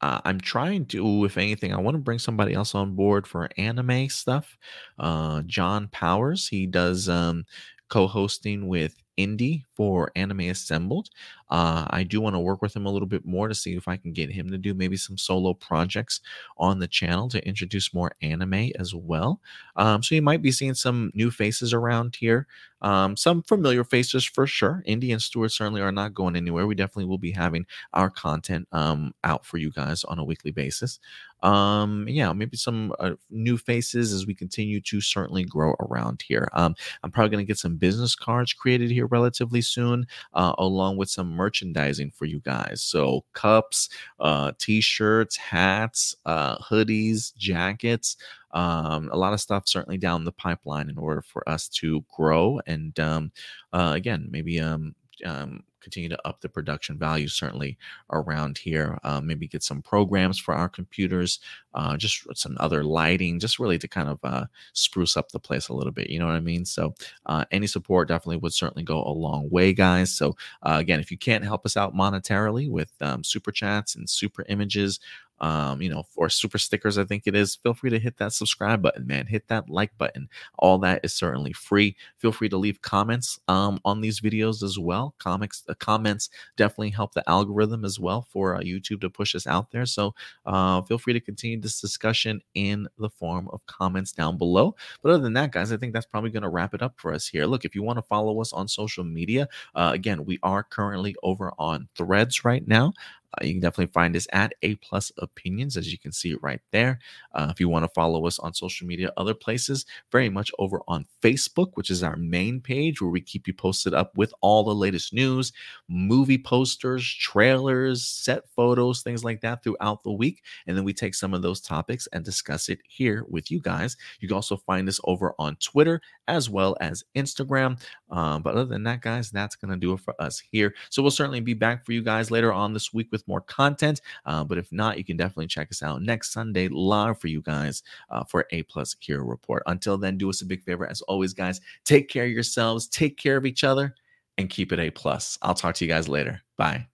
I'm 0.00 0.38
trying 0.40 0.84
to, 0.86 1.24
if 1.24 1.38
anything, 1.38 1.72
I 1.72 1.80
want 1.80 1.94
to 1.94 2.02
bring 2.02 2.18
somebody 2.18 2.52
else 2.52 2.74
on 2.74 2.94
board 2.94 3.26
for 3.26 3.48
anime 3.56 4.10
stuff. 4.10 4.58
Uh, 4.98 5.40
John 5.46 5.88
Powers, 5.88 6.46
he 6.46 6.66
does 6.66 7.08
um, 7.08 7.46
co-hosting 7.88 8.68
with 8.68 8.96
Indy 9.16 9.64
for 9.74 10.10
Anime 10.16 10.40
Assembled. 10.40 11.10
Uh, 11.50 11.86
I 11.90 12.02
do 12.02 12.20
want 12.20 12.34
to 12.34 12.40
work 12.40 12.62
with 12.62 12.74
him 12.74 12.86
a 12.86 12.90
little 12.90 13.06
bit 13.06 13.24
more 13.24 13.48
to 13.48 13.54
see 13.54 13.74
if 13.74 13.86
I 13.86 13.96
can 13.96 14.12
get 14.12 14.30
him 14.30 14.50
to 14.50 14.58
do 14.58 14.74
maybe 14.74 14.96
some 14.96 15.16
solo 15.16 15.54
projects 15.54 16.20
on 16.56 16.78
the 16.78 16.88
channel 16.88 17.28
to 17.28 17.46
introduce 17.46 17.94
more 17.94 18.12
anime 18.22 18.70
as 18.78 18.94
well. 18.94 19.40
Um, 19.76 20.02
so 20.02 20.14
you 20.14 20.22
might 20.22 20.42
be 20.42 20.52
seeing 20.52 20.74
some 20.74 21.10
new 21.14 21.30
faces 21.30 21.72
around 21.72 22.16
here. 22.16 22.46
Um, 22.80 23.16
some 23.16 23.42
familiar 23.42 23.82
faces 23.82 24.24
for 24.24 24.46
sure. 24.46 24.82
Indy 24.84 25.10
and 25.12 25.22
Stuart 25.22 25.50
certainly 25.50 25.80
are 25.80 25.92
not 25.92 26.12
going 26.12 26.36
anywhere. 26.36 26.66
We 26.66 26.74
definitely 26.74 27.06
will 27.06 27.18
be 27.18 27.30
having 27.30 27.64
our 27.94 28.10
content 28.10 28.68
um, 28.72 29.14
out 29.24 29.46
for 29.46 29.56
you 29.56 29.70
guys 29.70 30.04
on 30.04 30.18
a 30.18 30.24
weekly 30.24 30.50
basis. 30.50 30.98
Um, 31.42 32.06
yeah, 32.08 32.32
maybe 32.32 32.56
some 32.56 32.92
uh, 32.98 33.12
new 33.30 33.56
faces 33.58 34.12
as 34.12 34.26
we 34.26 34.34
continue 34.34 34.80
to 34.82 35.00
certainly 35.00 35.44
grow 35.44 35.74
around 35.80 36.22
here. 36.26 36.48
Um, 36.52 36.74
I'm 37.02 37.10
probably 37.10 37.30
going 37.30 37.44
to 37.44 37.48
get 37.48 37.58
some 37.58 37.76
business 37.76 38.14
cards 38.14 38.52
created 38.52 38.90
here 38.90 39.03
relatively 39.06 39.60
soon, 39.62 40.06
uh, 40.34 40.54
along 40.58 40.96
with 40.96 41.10
some 41.10 41.30
merchandising 41.30 42.10
for 42.10 42.24
you 42.24 42.40
guys. 42.40 42.82
So 42.82 43.24
cups, 43.32 43.88
uh, 44.20 44.52
t-shirts, 44.58 45.36
hats, 45.36 46.16
uh, 46.26 46.58
hoodies, 46.58 47.34
jackets. 47.36 48.16
Um, 48.52 49.08
a 49.12 49.16
lot 49.16 49.32
of 49.32 49.40
stuff 49.40 49.66
certainly 49.66 49.98
down 49.98 50.24
the 50.24 50.32
pipeline 50.32 50.88
in 50.88 50.96
order 50.96 51.22
for 51.22 51.48
us 51.48 51.68
to 51.70 52.04
grow 52.14 52.60
and 52.66 52.98
um, 53.00 53.32
uh, 53.72 53.92
again 53.96 54.28
maybe 54.30 54.60
um, 54.60 54.94
um, 55.24 55.64
continue 55.84 56.08
to 56.08 56.18
up 56.26 56.40
the 56.40 56.48
production 56.48 56.98
value 56.98 57.28
certainly 57.28 57.76
around 58.10 58.58
here 58.58 58.98
uh, 59.04 59.20
maybe 59.20 59.46
get 59.46 59.62
some 59.62 59.82
programs 59.82 60.38
for 60.38 60.54
our 60.54 60.68
computers 60.68 61.38
uh, 61.74 61.96
just 61.96 62.26
some 62.36 62.56
other 62.58 62.82
lighting 62.82 63.38
just 63.38 63.58
really 63.58 63.78
to 63.78 63.86
kind 63.86 64.08
of 64.08 64.18
uh, 64.24 64.46
spruce 64.72 65.16
up 65.16 65.30
the 65.30 65.38
place 65.38 65.68
a 65.68 65.74
little 65.74 65.92
bit 65.92 66.10
you 66.10 66.18
know 66.18 66.26
what 66.26 66.34
i 66.34 66.40
mean? 66.40 66.64
So 66.64 66.94
uh, 67.26 67.44
any 67.50 67.66
support 67.66 68.08
definitely 68.08 68.38
would 68.38 68.54
certainly 68.54 68.82
go 68.82 69.04
a 69.04 69.12
long 69.12 69.48
way 69.50 69.72
guys. 69.72 70.12
So 70.12 70.36
uh, 70.62 70.78
again 70.80 71.00
if 71.00 71.10
you 71.10 71.18
can't 71.18 71.44
help 71.44 71.66
us 71.66 71.76
out 71.76 71.94
monetarily 71.94 72.68
with 72.70 72.92
um, 73.00 73.22
super 73.22 73.52
chats 73.52 73.94
and 73.94 74.08
super 74.08 74.44
images 74.48 75.00
um, 75.40 75.82
you 75.82 75.88
know, 75.88 76.04
or 76.16 76.28
super 76.28 76.58
stickers, 76.58 76.98
I 76.98 77.04
think 77.04 77.24
it 77.26 77.34
is, 77.34 77.56
feel 77.56 77.74
free 77.74 77.90
to 77.90 77.98
hit 77.98 78.16
that 78.18 78.32
subscribe 78.32 78.82
button, 78.82 79.06
man. 79.06 79.26
Hit 79.26 79.48
that 79.48 79.68
like 79.68 79.96
button. 79.98 80.28
All 80.58 80.78
that 80.78 81.00
is 81.04 81.12
certainly 81.12 81.52
free. 81.52 81.96
Feel 82.18 82.32
free 82.32 82.48
to 82.48 82.56
leave 82.56 82.80
comments 82.82 83.38
um, 83.48 83.80
on 83.84 84.00
these 84.00 84.20
videos 84.20 84.62
as 84.62 84.78
well. 84.78 85.14
Comics, 85.18 85.64
uh, 85.68 85.74
comments 85.74 86.30
definitely 86.56 86.90
help 86.90 87.14
the 87.14 87.28
algorithm 87.28 87.84
as 87.84 87.98
well 87.98 88.26
for 88.30 88.56
uh, 88.56 88.60
YouTube 88.60 89.00
to 89.00 89.10
push 89.10 89.34
us 89.34 89.46
out 89.46 89.70
there. 89.70 89.86
So 89.86 90.14
uh, 90.46 90.82
feel 90.82 90.98
free 90.98 91.12
to 91.12 91.20
continue 91.20 91.60
this 91.60 91.80
discussion 91.80 92.40
in 92.54 92.88
the 92.98 93.10
form 93.10 93.48
of 93.52 93.64
comments 93.66 94.12
down 94.12 94.38
below. 94.38 94.74
But 95.02 95.12
other 95.12 95.22
than 95.22 95.34
that, 95.34 95.52
guys, 95.52 95.72
I 95.72 95.76
think 95.76 95.92
that's 95.92 96.06
probably 96.06 96.30
going 96.30 96.42
to 96.42 96.48
wrap 96.48 96.74
it 96.74 96.82
up 96.82 96.94
for 96.96 97.12
us 97.12 97.26
here. 97.26 97.46
Look, 97.46 97.64
if 97.64 97.74
you 97.74 97.82
want 97.82 97.98
to 97.98 98.02
follow 98.02 98.40
us 98.40 98.52
on 98.52 98.68
social 98.68 99.04
media, 99.04 99.48
uh, 99.74 99.90
again, 99.92 100.24
we 100.24 100.38
are 100.42 100.62
currently 100.62 101.16
over 101.22 101.52
on 101.58 101.88
Threads 101.96 102.44
right 102.44 102.66
now. 102.66 102.92
Uh, 103.40 103.44
you 103.44 103.52
can 103.52 103.60
definitely 103.60 103.92
find 103.92 104.14
us 104.16 104.26
at 104.32 104.52
A 104.62 104.74
Plus 104.76 105.12
Opinions, 105.18 105.76
as 105.76 105.90
you 105.90 105.98
can 105.98 106.12
see 106.12 106.34
right 106.42 106.60
there. 106.72 106.98
Uh, 107.34 107.48
if 107.50 107.60
you 107.60 107.68
want 107.68 107.84
to 107.84 107.90
follow 107.94 108.26
us 108.26 108.38
on 108.38 108.54
social 108.54 108.86
media, 108.86 109.12
other 109.16 109.34
places, 109.34 109.86
very 110.12 110.28
much 110.28 110.50
over 110.58 110.80
on 110.88 111.06
Facebook, 111.22 111.72
which 111.74 111.90
is 111.90 112.02
our 112.02 112.16
main 112.16 112.60
page 112.60 113.00
where 113.00 113.10
we 113.10 113.20
keep 113.20 113.46
you 113.46 113.54
posted 113.54 113.94
up 113.94 114.16
with 114.16 114.32
all 114.40 114.64
the 114.64 114.74
latest 114.74 115.12
news, 115.12 115.52
movie 115.88 116.38
posters, 116.38 117.04
trailers, 117.04 118.04
set 118.04 118.48
photos, 118.54 119.02
things 119.02 119.24
like 119.24 119.40
that 119.40 119.62
throughout 119.62 120.02
the 120.02 120.12
week. 120.12 120.42
And 120.66 120.76
then 120.76 120.84
we 120.84 120.92
take 120.92 121.14
some 121.14 121.34
of 121.34 121.42
those 121.42 121.60
topics 121.60 122.06
and 122.12 122.24
discuss 122.24 122.68
it 122.68 122.80
here 122.86 123.24
with 123.28 123.50
you 123.50 123.60
guys. 123.60 123.96
You 124.20 124.28
can 124.28 124.34
also 124.34 124.56
find 124.56 124.88
us 124.88 125.00
over 125.04 125.34
on 125.38 125.56
Twitter 125.56 126.00
as 126.28 126.48
well 126.48 126.76
as 126.80 127.04
Instagram. 127.16 127.80
Um, 128.10 128.42
but 128.42 128.54
other 128.54 128.64
than 128.64 128.84
that, 128.84 129.00
guys, 129.02 129.30
that's 129.30 129.56
going 129.56 129.70
to 129.70 129.76
do 129.76 129.92
it 129.92 130.00
for 130.00 130.20
us 130.20 130.38
here. 130.38 130.74
So 130.90 131.02
we'll 131.02 131.10
certainly 131.10 131.40
be 131.40 131.54
back 131.54 131.84
for 131.84 131.92
you 131.92 132.02
guys 132.02 132.30
later 132.30 132.52
on 132.52 132.72
this 132.72 132.92
week 132.92 133.10
with 133.24 133.28
more 133.28 133.40
content. 133.40 134.00
Uh, 134.24 134.44
but 134.44 134.58
if 134.58 134.70
not, 134.72 134.98
you 134.98 135.04
can 135.04 135.16
definitely 135.16 135.46
check 135.46 135.68
us 135.70 135.82
out 135.82 136.02
next 136.02 136.32
Sunday 136.32 136.68
live 136.68 137.18
for 137.18 137.28
you 137.28 137.42
guys 137.42 137.82
uh, 138.10 138.24
for 138.24 138.46
A 138.50 138.62
Plus 138.64 138.94
Hero 139.00 139.24
Report. 139.24 139.62
Until 139.66 139.98
then, 139.98 140.18
do 140.18 140.30
us 140.30 140.42
a 140.42 140.46
big 140.46 140.62
favor. 140.62 140.86
As 140.86 141.02
always, 141.02 141.32
guys, 141.32 141.60
take 141.84 142.08
care 142.08 142.24
of 142.24 142.30
yourselves, 142.30 142.86
take 142.88 143.16
care 143.16 143.36
of 143.36 143.46
each 143.46 143.64
other, 143.64 143.94
and 144.38 144.50
keep 144.50 144.72
it 144.72 144.80
A 144.80 144.90
Plus. 144.90 145.38
I'll 145.42 145.54
talk 145.54 145.74
to 145.76 145.84
you 145.84 145.90
guys 145.90 146.08
later. 146.08 146.40
Bye. 146.56 146.93